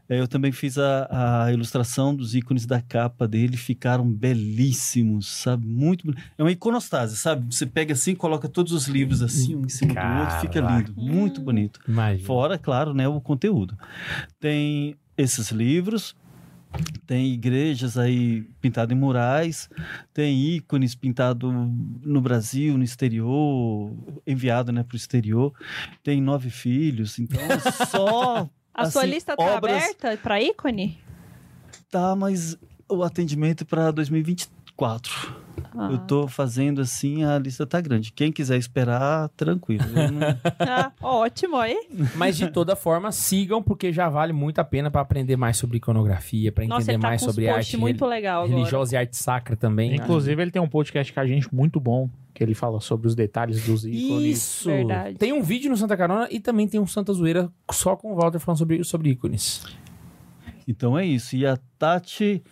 É, 0.09 0.21
Eu 0.21 0.29
também 0.29 0.53
fiz 0.53 0.79
a, 0.79 1.45
a 1.47 1.53
ilustração 1.53 2.15
dos 2.15 2.35
ícones 2.37 2.67
da 2.67 2.81
capa 2.81 3.27
dele, 3.27 3.57
ficaram 3.57 4.09
belíssimos, 4.09 5.27
sabe? 5.27 5.67
Muito 5.67 6.15
É 6.39 6.43
uma 6.43 6.53
iconostase, 6.53 7.17
sabe? 7.17 7.53
Você 7.53 7.67
pega 7.67 7.93
assim, 7.93 8.15
coloca 8.15 8.49
todos 8.49 8.73
os 8.73 8.87
livros 8.87 9.23
assim, 9.23 9.57
um 9.57 9.65
em 9.65 9.69
cima 9.69 9.93
do 9.95 10.21
outro, 10.21 10.41
fica 10.41 10.63
Caraca. 10.63 10.89
lindo, 10.89 10.95
muito 10.97 11.41
bonito. 11.41 11.81
Imagina. 11.89 12.27
Fora, 12.27 12.59
claro, 12.59 12.95
né, 12.95 13.09
o 13.09 13.21
conteúdo. 13.21 13.77
Tem 14.39 14.95
esses 15.17 15.51
livros, 15.51 16.15
tem 17.07 17.33
igrejas 17.33 17.97
aí 17.99 18.43
pintadas 18.61 18.97
em 18.97 18.99
murais, 19.01 19.69
tem 20.13 20.39
ícones 20.57 20.95
pintados 20.95 21.53
no 22.03 22.21
Brasil, 22.21 22.77
no 22.79 22.85
exterior, 22.85 23.93
enviado 24.27 24.73
né, 24.73 24.83
para 24.83 24.95
o 24.95 24.97
exterior. 24.97 25.53
Tem 26.03 26.21
nove 26.21 26.51
filhos, 26.51 27.19
então 27.19 27.41
só. 27.91 28.49
A 28.73 28.91
sua 28.91 29.03
assim, 29.03 29.11
lista 29.11 29.37
tá 29.37 29.43
obras- 29.43 29.85
aberta 29.85 30.17
pra 30.23 30.43
ícone? 30.43 30.99
Tá, 31.91 32.17
mas 32.17 32.57
o 32.89 33.03
atendimento 33.03 33.63
é 33.63 33.65
para 33.65 33.91
2024. 33.91 35.44
Ah. 35.77 35.89
Eu 35.91 35.99
tô 35.99 36.29
fazendo 36.29 36.81
assim, 36.81 37.25
a 37.25 37.39
lista 37.39 37.67
tá 37.67 37.81
grande. 37.81 38.13
Quem 38.13 38.31
quiser 38.31 38.57
esperar, 38.57 39.29
tranquilo. 39.31 39.85
Não- 39.93 40.05
Ah, 40.61 40.93
ótimo, 41.03 41.57
aí. 41.57 41.77
Mas 42.15 42.37
de 42.37 42.49
toda 42.51 42.77
forma, 42.77 43.11
sigam, 43.11 43.63
porque 43.63 43.93
já 43.93 44.09
vale 44.09 44.33
muito 44.33 44.59
a 44.61 44.65
pena 44.65 44.91
para 44.91 45.01
aprender 45.01 45.37
mais 45.37 45.57
sobre 45.57 45.79
iconografia, 45.79 46.53
para 46.53 46.65
entender 46.65 46.75
Nossa, 46.79 46.93
tá 46.93 46.99
mais 47.09 47.23
sobre 47.23 47.49
arte 47.49 47.77
muito 47.77 48.05
legal 48.07 48.45
agora. 48.45 48.57
religiosa 48.57 48.95
e 48.95 48.99
arte 48.99 49.17
sacra 49.17 49.57
também. 49.57 49.91
né? 49.91 49.97
Inclusive, 49.97 50.41
ele 50.41 50.51
tem 50.51 50.63
um 50.63 50.69
podcast 50.69 51.13
com 51.13 51.21
a 51.21 51.27
gente 51.27 51.53
muito 51.53 51.81
bom, 51.81 52.09
que 52.33 52.43
ele 52.43 52.55
fala 52.55 52.81
sobre 52.81 53.07
os 53.09 53.15
detalhes 53.15 53.65
dos 53.65 53.85
ícones. 53.85 54.37
Isso! 54.39 54.69
Verdade. 54.69 55.17
Tem 55.19 55.33
um 55.33 55.43
vídeo 55.43 55.71
no 55.71 55.77
Santa 55.77 55.97
Carona 55.97 56.29
e 56.31 56.39
também 56.41 56.69
tem 56.69 56.81
um 56.81 56.87
Santa 56.87 57.13
Zoeira 57.13 57.51
só 57.73 57.97
com 57.97 58.13
o 58.13 58.17
Walter 58.17 58.39
falando 58.39 58.59
sobre, 58.59 58.85
sobre 58.85 59.11
ícones. 59.11 59.63
Então 60.67 60.99
é 60.99 61.05
isso. 61.05 61.37
E 61.37 61.47
a 61.47 61.59
Tati, 61.79 62.43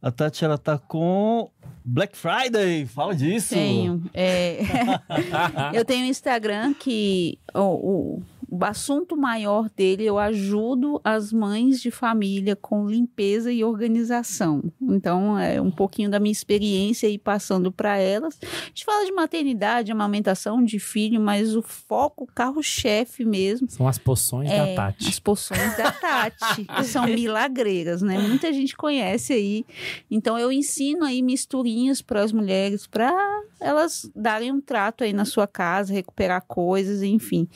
a 0.00 0.10
Tati 0.12 0.44
ela 0.44 0.56
tá 0.56 0.78
com 0.78 1.50
Black 1.88 2.16
Friday. 2.16 2.84
Fala 2.86 3.14
disso. 3.14 3.54
Tenho. 3.54 4.02
é, 4.12 4.60
eu 5.72 5.84
tenho 5.84 6.04
um 6.04 6.08
Instagram 6.08 6.74
que 6.74 7.38
o, 7.54 7.60
o, 7.60 8.22
o 8.50 8.64
assunto 8.64 9.16
maior 9.16 9.68
dele 9.68 10.04
eu 10.04 10.18
ajudo 10.18 11.00
as 11.04 11.32
mães 11.32 11.80
de 11.80 11.90
família 11.90 12.56
com 12.56 12.86
limpeza 12.86 13.52
e 13.52 13.62
organização. 13.62 14.62
Então 14.80 15.38
é 15.38 15.60
um 15.60 15.70
pouquinho 15.70 16.10
da 16.10 16.18
minha 16.18 16.32
experiência 16.32 17.08
aí 17.08 17.18
passando 17.18 17.70
para 17.70 17.98
elas. 17.98 18.38
A 18.42 18.66
gente 18.68 18.84
fala 18.84 19.04
de 19.04 19.12
maternidade, 19.12 19.92
amamentação 19.92 20.64
de 20.64 20.78
filho, 20.78 21.20
mas 21.20 21.54
o 21.54 21.62
foco, 21.62 22.24
o 22.24 22.26
carro-chefe 22.26 23.24
mesmo 23.24 23.68
São 23.68 23.86
as 23.86 23.98
poções 23.98 24.50
é, 24.50 24.58
da 24.58 24.74
Tati. 24.74 25.08
As 25.08 25.18
poções 25.18 25.76
da 25.76 25.92
Tati, 25.92 26.64
que 26.76 26.84
são 26.84 27.04
milagreiras, 27.04 28.00
né? 28.00 28.18
Muita 28.18 28.52
gente 28.52 28.74
conhece 28.74 29.34
aí. 29.34 29.66
Então 30.10 30.38
eu 30.38 30.50
ensino 30.50 31.04
aí 31.04 31.20
misturinhas 31.22 32.00
para 32.00 32.22
as 32.22 32.32
mulheres 32.32 32.86
para 32.86 33.12
elas 33.60 34.10
darem 34.14 34.52
um 34.52 34.60
trato 34.60 35.04
aí 35.04 35.12
na 35.12 35.24
sua 35.24 35.46
casa, 35.46 35.92
recuperar 35.92 36.42
coisas, 36.46 37.02
enfim. 37.02 37.48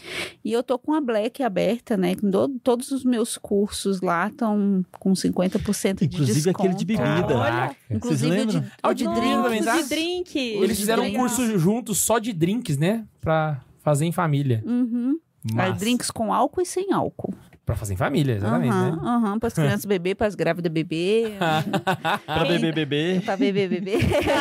E 0.45 0.53
eu 0.53 0.63
tô 0.63 0.79
com 0.83 0.93
a 0.95 1.01
Black 1.01 1.43
aberta, 1.43 1.97
né? 1.97 2.15
Com 2.17 2.29
do- 2.31 2.49
todos 2.63 2.91
os 2.91 3.05
meus 3.05 3.39
cursos 3.39 4.01
lá 4.01 4.29
estão 4.29 4.85
com 4.99 5.13
50% 5.15 6.01
de 6.01 6.05
Inclusive 6.07 6.35
desconto. 6.43 6.59
aquele 6.63 6.75
de 6.75 6.85
bebida. 6.85 7.27
Caraca. 7.29 7.77
Inclusive 7.91 8.41
o 8.41 8.47
de, 8.47 8.57
o 8.85 8.95
de 8.95 9.05
drinks. 9.05 9.65
De 9.85 9.89
drink. 9.89 10.39
Eles 10.39 10.79
fizeram 10.79 11.05
um 11.05 11.13
curso 11.15 11.59
juntos 11.59 11.99
só 11.99 12.19
de 12.19 12.33
drinks, 12.33 12.77
né? 12.77 13.05
Pra 13.21 13.61
fazer 13.83 14.05
em 14.05 14.13
família. 14.13 14.63
Uhum. 14.67 15.19
Aí, 15.51 15.71
Mas, 15.71 15.79
drinks 15.79 16.11
com 16.11 16.33
álcool 16.33 16.61
e 16.63 16.67
sem 16.67 16.93
álcool. 16.93 17.35
Pra 17.65 17.77
fazer 17.77 17.95
em 17.95 17.97
família, 17.97 18.33
exatamente, 18.35 18.73
Aham, 18.73 18.91
né? 18.91 18.99
aham, 19.09 19.39
para 19.39 19.47
as 19.47 19.55
crianças 19.55 19.85
beber, 19.85 20.17
para 20.17 20.27
as 20.27 20.35
grávidas 20.35 20.71
beber. 20.73 21.39
Pra 22.27 22.45
beber, 22.45 22.75
beber. 22.75 23.23
Pra 23.23 23.37
beber, 23.37 23.69
beber. 23.69 24.01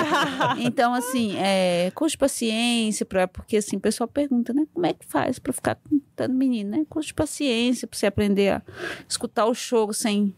então, 0.58 0.92
assim, 0.92 1.38
é, 1.38 1.92
curso 1.94 2.14
de 2.14 2.18
paciência, 2.18 3.06
pra, 3.06 3.28
porque 3.28 3.58
assim, 3.58 3.78
o 3.78 3.80
pessoal 3.80 4.08
pergunta, 4.08 4.54
né? 4.54 4.66
Como 4.74 4.88
é 4.88 4.94
que 4.94 5.06
faz 5.06 5.38
pra 5.38 5.54
ficar 5.54 5.76
com 5.76 6.02
tanto 6.16 6.34
menino, 6.34 6.72
né? 6.72 6.84
Curso 6.90 7.10
de 7.10 7.14
paciência, 7.14 7.88
pra 7.88 7.96
você 7.98 8.08
aprender 8.08 8.54
a 8.54 8.62
escutar 9.08 9.46
o 9.46 9.54
choro 9.54 9.94
sem. 9.94 10.34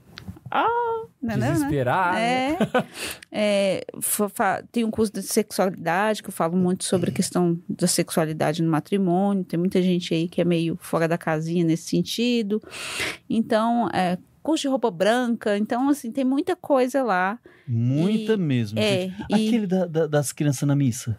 Ah, 0.51 1.05
né? 1.22 1.35
Desesperar, 1.38 2.13
né? 2.13 2.57
É, 3.31 3.81
é, 3.81 3.85
tem 4.72 4.83
um 4.83 4.91
curso 4.91 5.11
de 5.13 5.22
sexualidade 5.23 6.22
que 6.22 6.30
eu 6.30 6.33
falo 6.33 6.55
muito 6.55 6.83
sobre 6.83 7.09
a 7.09 7.13
questão 7.13 7.59
da 7.67 7.88
sexualidade 7.88 8.61
no 8.61 8.69
matrimônio. 8.69 9.43
Tem 9.43 9.57
muita 9.59 9.81
gente 9.81 10.13
aí 10.13 10.27
que 10.27 10.41
é 10.41 10.45
meio 10.45 10.77
fora 10.80 11.07
da 11.07 11.17
casinha 11.17 11.63
nesse 11.63 11.89
sentido. 11.89 12.61
Então, 13.30 13.88
é, 13.93 14.17
curso 14.43 14.63
de 14.63 14.67
roupa 14.67 14.91
branca. 14.91 15.57
Então, 15.57 15.89
assim, 15.89 16.11
tem 16.11 16.23
muita 16.25 16.55
coisa 16.55 17.01
lá. 17.03 17.39
Muita 17.67 18.33
E- 18.33 18.38
mesmo. 18.38 18.77
É, 18.80 19.01
gente. 19.07 19.15
e 19.30 19.33
Aquele 19.47 19.65
da- 19.67 19.85
da- 19.88 20.07
das 20.07 20.31
crianças 20.31 20.67
na 20.67 20.75
missa. 20.75 21.17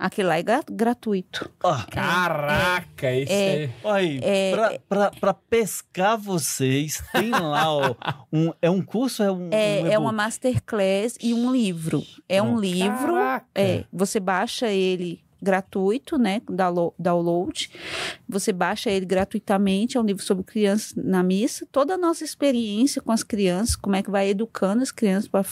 Aquele 0.00 0.28
lá 0.28 0.38
é 0.38 0.42
gra- 0.42 0.64
gratuito. 0.70 1.50
Ah, 1.62 1.86
Caraca, 1.90 3.12
esse 3.14 3.32
É. 3.32 3.64
é... 3.64 3.70
olha 3.84 3.96
aí, 3.96 4.20
É, 4.22 4.50
pra, 4.52 4.78
pra, 4.88 5.10
pra 5.12 5.34
pescar 5.34 6.16
vocês, 6.18 7.02
tem 7.12 7.30
lá, 7.30 7.72
ó, 7.72 7.94
um, 8.32 8.52
é 8.62 8.70
um 8.70 8.82
curso, 8.82 9.22
é 9.22 9.30
um... 9.30 9.48
um 9.48 9.50
É, 9.52 9.76
é 9.76 9.80
e-book? 9.80 9.96
uma 9.98 10.12
masterclass 10.12 11.16
e 11.20 11.34
um 11.34 11.52
livro. 11.52 12.02
É 12.28 12.42
um 12.42 12.58
livro. 12.58 13.14
Caraca. 13.14 13.46
É, 13.54 13.84
você 13.92 14.18
baixa 14.18 14.68
ele 14.68 15.22
gratuito, 15.42 16.18
né? 16.18 16.42
downlo- 16.50 16.92
Download. 16.98 17.70
Você 18.28 18.52
baixa 18.52 18.90
ele 18.90 19.06
gratuitamente. 19.06 19.96
É 19.96 20.00
um 20.00 20.04
livro 20.04 20.22
sobre 20.22 20.44
crianças 20.44 20.92
na 20.94 21.22
missa. 21.22 21.66
Toda 21.72 21.94
a 21.94 21.98
nossa 21.98 22.24
experiência 22.24 23.00
com 23.00 23.10
as 23.10 23.22
crianças, 23.22 23.74
como 23.74 23.96
é 23.96 24.02
que 24.02 24.10
vai 24.10 24.28
educando 24.28 24.82
as 24.82 24.90
crianças 24.92 25.28
pra, 25.28 25.42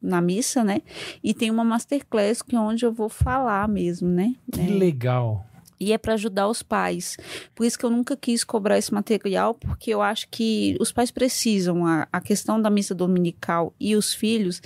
na 0.00 0.20
missa, 0.20 0.62
né? 0.62 0.82
E 1.22 1.34
tem 1.34 1.50
uma 1.50 1.64
masterclass 1.64 2.42
que 2.42 2.54
é 2.54 2.60
onde 2.60 2.84
eu 2.84 2.92
vou 2.92 3.08
falar 3.08 3.68
mesmo, 3.68 4.08
né? 4.08 4.34
Que 4.52 4.60
É. 4.60 4.66
legal. 4.66 5.44
E 5.80 5.92
é 5.92 5.98
para 5.98 6.14
ajudar 6.14 6.48
os 6.48 6.62
pais. 6.62 7.16
Por 7.54 7.64
isso 7.64 7.78
que 7.78 7.84
eu 7.84 7.90
nunca 7.90 8.16
quis 8.16 8.42
cobrar 8.44 8.78
esse 8.78 8.92
material, 8.92 9.54
porque 9.54 9.90
eu 9.90 10.02
acho 10.02 10.26
que 10.30 10.76
os 10.80 10.90
pais 10.92 11.10
precisam. 11.10 11.86
A, 11.86 12.08
a 12.12 12.20
questão 12.20 12.60
da 12.60 12.70
missa 12.70 12.94
dominical 12.94 13.74
e 13.78 13.94
os 13.94 14.12
filhos 14.12 14.60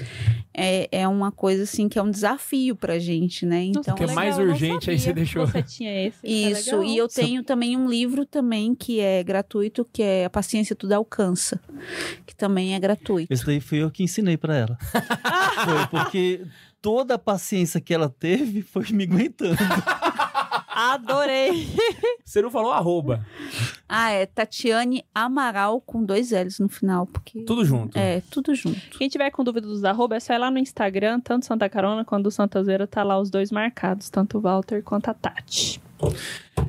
é, 0.54 0.88
é 0.90 1.08
uma 1.08 1.30
coisa 1.30 1.64
assim 1.64 1.88
que 1.88 1.98
é 1.98 2.02
um 2.02 2.10
desafio 2.10 2.74
pra 2.76 2.98
gente, 2.98 3.44
né? 3.44 3.66
Nossa, 3.66 3.80
Então, 3.80 3.94
que 3.94 4.02
é 4.02 4.06
legal, 4.06 4.14
mais 4.24 4.38
urgente, 4.38 4.90
aí 4.90 4.98
você 4.98 5.12
deixou. 5.12 5.46
Você 5.46 5.62
tinha 5.62 6.06
esse. 6.06 6.18
é 6.26 6.30
isso. 6.30 6.70
legal. 6.76 6.84
E 6.84 6.96
eu 6.96 7.08
tenho 7.08 7.42
também 7.42 7.76
um 7.76 7.88
livro 7.88 8.24
também 8.24 8.74
que 8.74 9.00
é 9.00 9.22
gratuito, 9.22 9.86
que 9.92 10.02
é 10.02 10.24
A 10.24 10.30
Paciência 10.30 10.74
Tudo 10.74 10.92
Alcança, 10.92 11.60
que 12.26 12.34
também 12.34 12.74
é 12.74 12.80
gratuito. 12.80 13.32
Esse 13.32 13.44
daí 13.44 13.60
fui 13.60 13.82
eu 13.82 13.90
que 13.90 14.02
ensinei 14.02 14.36
pra 14.36 14.56
ela. 14.56 14.78
foi, 15.64 15.86
porque 15.90 16.46
toda 16.80 17.14
a 17.14 17.18
paciência 17.18 17.80
que 17.80 17.94
ela 17.94 18.08
teve 18.08 18.62
foi 18.62 18.84
me 18.90 19.04
aguentando. 19.04 19.56
Adorei. 20.74 21.68
Você 22.24 22.40
não 22.40 22.50
falou 22.50 22.72
arroba. 22.72 23.24
Ah, 23.88 24.10
é 24.10 24.24
Tatiane 24.26 25.04
Amaral 25.14 25.80
com 25.80 26.02
dois 26.02 26.30
L's 26.30 26.58
no 26.58 26.68
final, 26.68 27.06
porque 27.06 27.42
Tudo 27.42 27.64
junto. 27.64 27.96
é 27.96 28.22
tudo 28.30 28.54
junto. 28.54 28.80
Quem 28.98 29.08
tiver 29.08 29.30
com 29.30 29.44
dúvida 29.44 29.66
dos 29.66 29.84
arroba, 29.84 30.16
é 30.16 30.20
só 30.20 30.32
ir 30.32 30.38
lá 30.38 30.50
no 30.50 30.58
Instagram, 30.58 31.20
tanto 31.20 31.44
Santa 31.46 31.68
Carona 31.68 32.04
quanto 32.04 32.26
o 32.26 32.30
Santa 32.30 32.62
Zera, 32.64 32.86
tá 32.86 33.02
lá 33.02 33.20
os 33.20 33.30
dois 33.30 33.50
marcados, 33.50 34.08
tanto 34.08 34.38
o 34.38 34.40
Walter 34.40 34.82
quanto 34.82 35.08
a 35.08 35.14
Tati. 35.14 35.80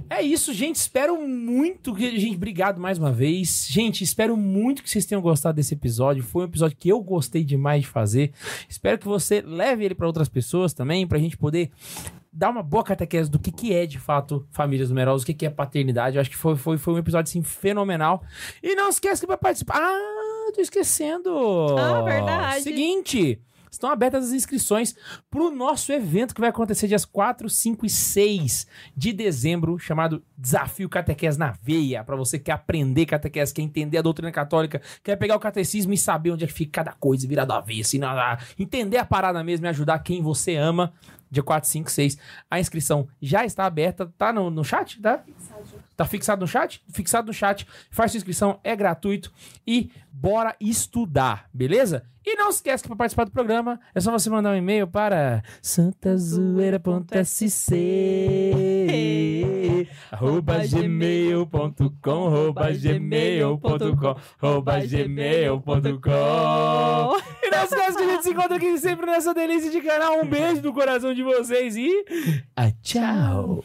É 0.10 0.22
isso, 0.22 0.54
gente. 0.54 0.76
Espero 0.76 1.18
muito 1.28 1.96
que. 1.96 2.20
Gente, 2.20 2.36
obrigado 2.36 2.80
mais 2.80 3.00
uma 3.00 3.12
vez. 3.12 3.66
Gente, 3.68 4.04
espero 4.04 4.38
muito 4.38 4.84
que 4.84 4.90
vocês 4.90 5.06
tenham 5.08 5.22
gostado 5.24 5.56
desse 5.56 5.74
episódio. 5.74 6.22
Foi 6.24 6.44
um 6.44 6.48
episódio 6.48 6.78
que 6.80 6.90
eu 6.90 7.02
gostei 7.02 7.44
demais 7.44 7.82
de 7.82 7.88
fazer. 7.88 8.32
Espero 8.70 9.00
que 9.00 9.08
você 9.08 9.42
leve 9.42 9.86
ele 9.86 9.96
para 9.96 10.06
outras 10.06 10.30
pessoas 10.30 10.72
também, 10.72 11.08
pra 11.08 11.18
gente 11.18 11.36
poder 11.36 11.72
dar 12.34 12.50
uma 12.50 12.64
boa 12.64 12.84
catequese 12.84 13.30
do 13.30 13.38
que, 13.38 13.52
que 13.52 13.74
é 13.74 13.86
de 13.86 14.00
fato 14.00 14.46
famílias 14.52 14.90
numerosas, 14.90 15.22
o 15.22 15.26
que, 15.26 15.34
que 15.34 15.46
é 15.46 15.50
paternidade. 15.50 16.16
Eu 16.18 16.22
acho 16.22 16.30
que 16.30 16.36
foi, 16.38 16.56
foi, 16.56 16.78
foi 16.78 16.94
um 16.96 16.98
episódio 16.98 17.30
assim 17.30 17.44
fenomenal. 17.44 18.24
E 18.62 18.74
não 18.76 18.90
esquece 18.90 19.22
que 19.22 19.28
vai 19.28 19.38
participar. 19.38 19.76
Ah, 19.78 20.52
tô 20.54 20.60
esquecendo. 20.60 21.30
Ah, 21.78 22.02
verdade. 22.02 22.62
Seguinte. 22.64 23.40
Estão 23.72 23.90
abertas 23.90 24.26
as 24.26 24.34
inscrições 24.34 24.96
para 25.32 25.42
o 25.42 25.50
nosso 25.50 25.92
evento 25.92 26.36
que 26.36 26.40
vai 26.40 26.52
acontecer 26.52 26.88
dias 26.88 27.06
4, 27.06 27.50
5 27.50 27.88
e 27.88 27.90
6 27.90 28.68
de 28.96 29.12
dezembro, 29.12 29.80
chamado 29.80 30.24
Desafio 30.38 30.88
Catequese 30.88 31.40
na 31.40 31.56
Veia. 31.64 32.04
Para 32.04 32.16
você 32.16 32.38
que 32.38 32.46
quer 32.46 32.52
aprender 32.52 33.08
catequese, 33.08 33.52
quer 33.52 33.64
entender 33.64 33.98
a 33.98 34.04
doutrina 34.04 34.32
católica, 34.32 34.80
quer 35.04 35.16
pegar 35.16 35.36
o 35.36 35.40
catecismo 35.40 35.92
e 35.92 35.98
saber 35.98 36.30
onde 36.30 36.44
é 36.44 36.48
que 36.48 36.54
fica 36.54 36.84
cada 36.84 36.96
coisa, 36.96 37.28
virar 37.28 37.46
do 37.46 37.54
avesso, 37.54 37.96
e 37.96 38.00
na- 38.00 38.14
na- 38.14 38.38
entender 38.60 38.98
a 38.98 39.06
parada 39.06 39.44
mesmo 39.44 39.66
e 39.66 39.70
ajudar 39.70 39.98
quem 40.00 40.22
você 40.22 40.56
ama. 40.56 40.94
Dia 41.34 41.44
4, 41.44 41.68
5, 41.68 41.92
6. 41.92 42.18
A 42.50 42.60
inscrição 42.60 43.08
já 43.22 43.44
está 43.44 43.66
aberta. 43.66 44.12
Tá 44.18 44.32
no, 44.32 44.50
no 44.50 44.64
chat? 44.64 45.02
Tá? 45.02 45.24
Tá 46.04 46.08
fixado 46.08 46.42
no 46.42 46.48
chat? 46.48 46.84
Fixado 46.92 47.28
no 47.28 47.34
chat. 47.34 47.66
Faz 47.90 48.12
sua 48.12 48.18
inscrição, 48.18 48.60
é 48.62 48.76
gratuito. 48.76 49.32
E 49.66 49.90
bora 50.12 50.54
estudar, 50.60 51.48
beleza? 51.54 52.04
E 52.26 52.36
não 52.36 52.50
esquece 52.50 52.84
que 52.84 52.90
para 52.90 52.98
participar 52.98 53.24
do 53.24 53.32
programa 53.32 53.80
é 53.96 54.02
só 54.02 54.12
você 54.12 54.30
mandar 54.30 54.52
um 54.52 54.58
e-mail 54.58 54.86
para 54.86 55.42
santazoeira.sc 55.62 57.74
arroba 60.12 60.68
gmail.com 60.68 62.28
arroba 62.28 62.72
gmail.com 62.72 64.16
arroba 64.42 64.86
gmail.com 64.86 66.02
E 67.44 67.50
não 67.50 67.64
esquece 67.64 67.98
que 67.98 68.04
a 68.04 68.08
gente 68.08 68.24
se 68.24 68.32
encontra 68.32 68.58
aqui 68.58 68.78
sempre 68.78 69.06
nessa 69.06 69.34
delícia 69.34 69.72
de 69.72 69.80
canal. 69.82 70.22
Um 70.22 70.26
beijo 70.26 70.62
no 70.62 70.74
coração 70.74 71.14
de 71.14 71.24
vocês 71.24 71.78
e... 71.78 71.90
Ah, 72.56 72.72
tchau! 72.82 73.64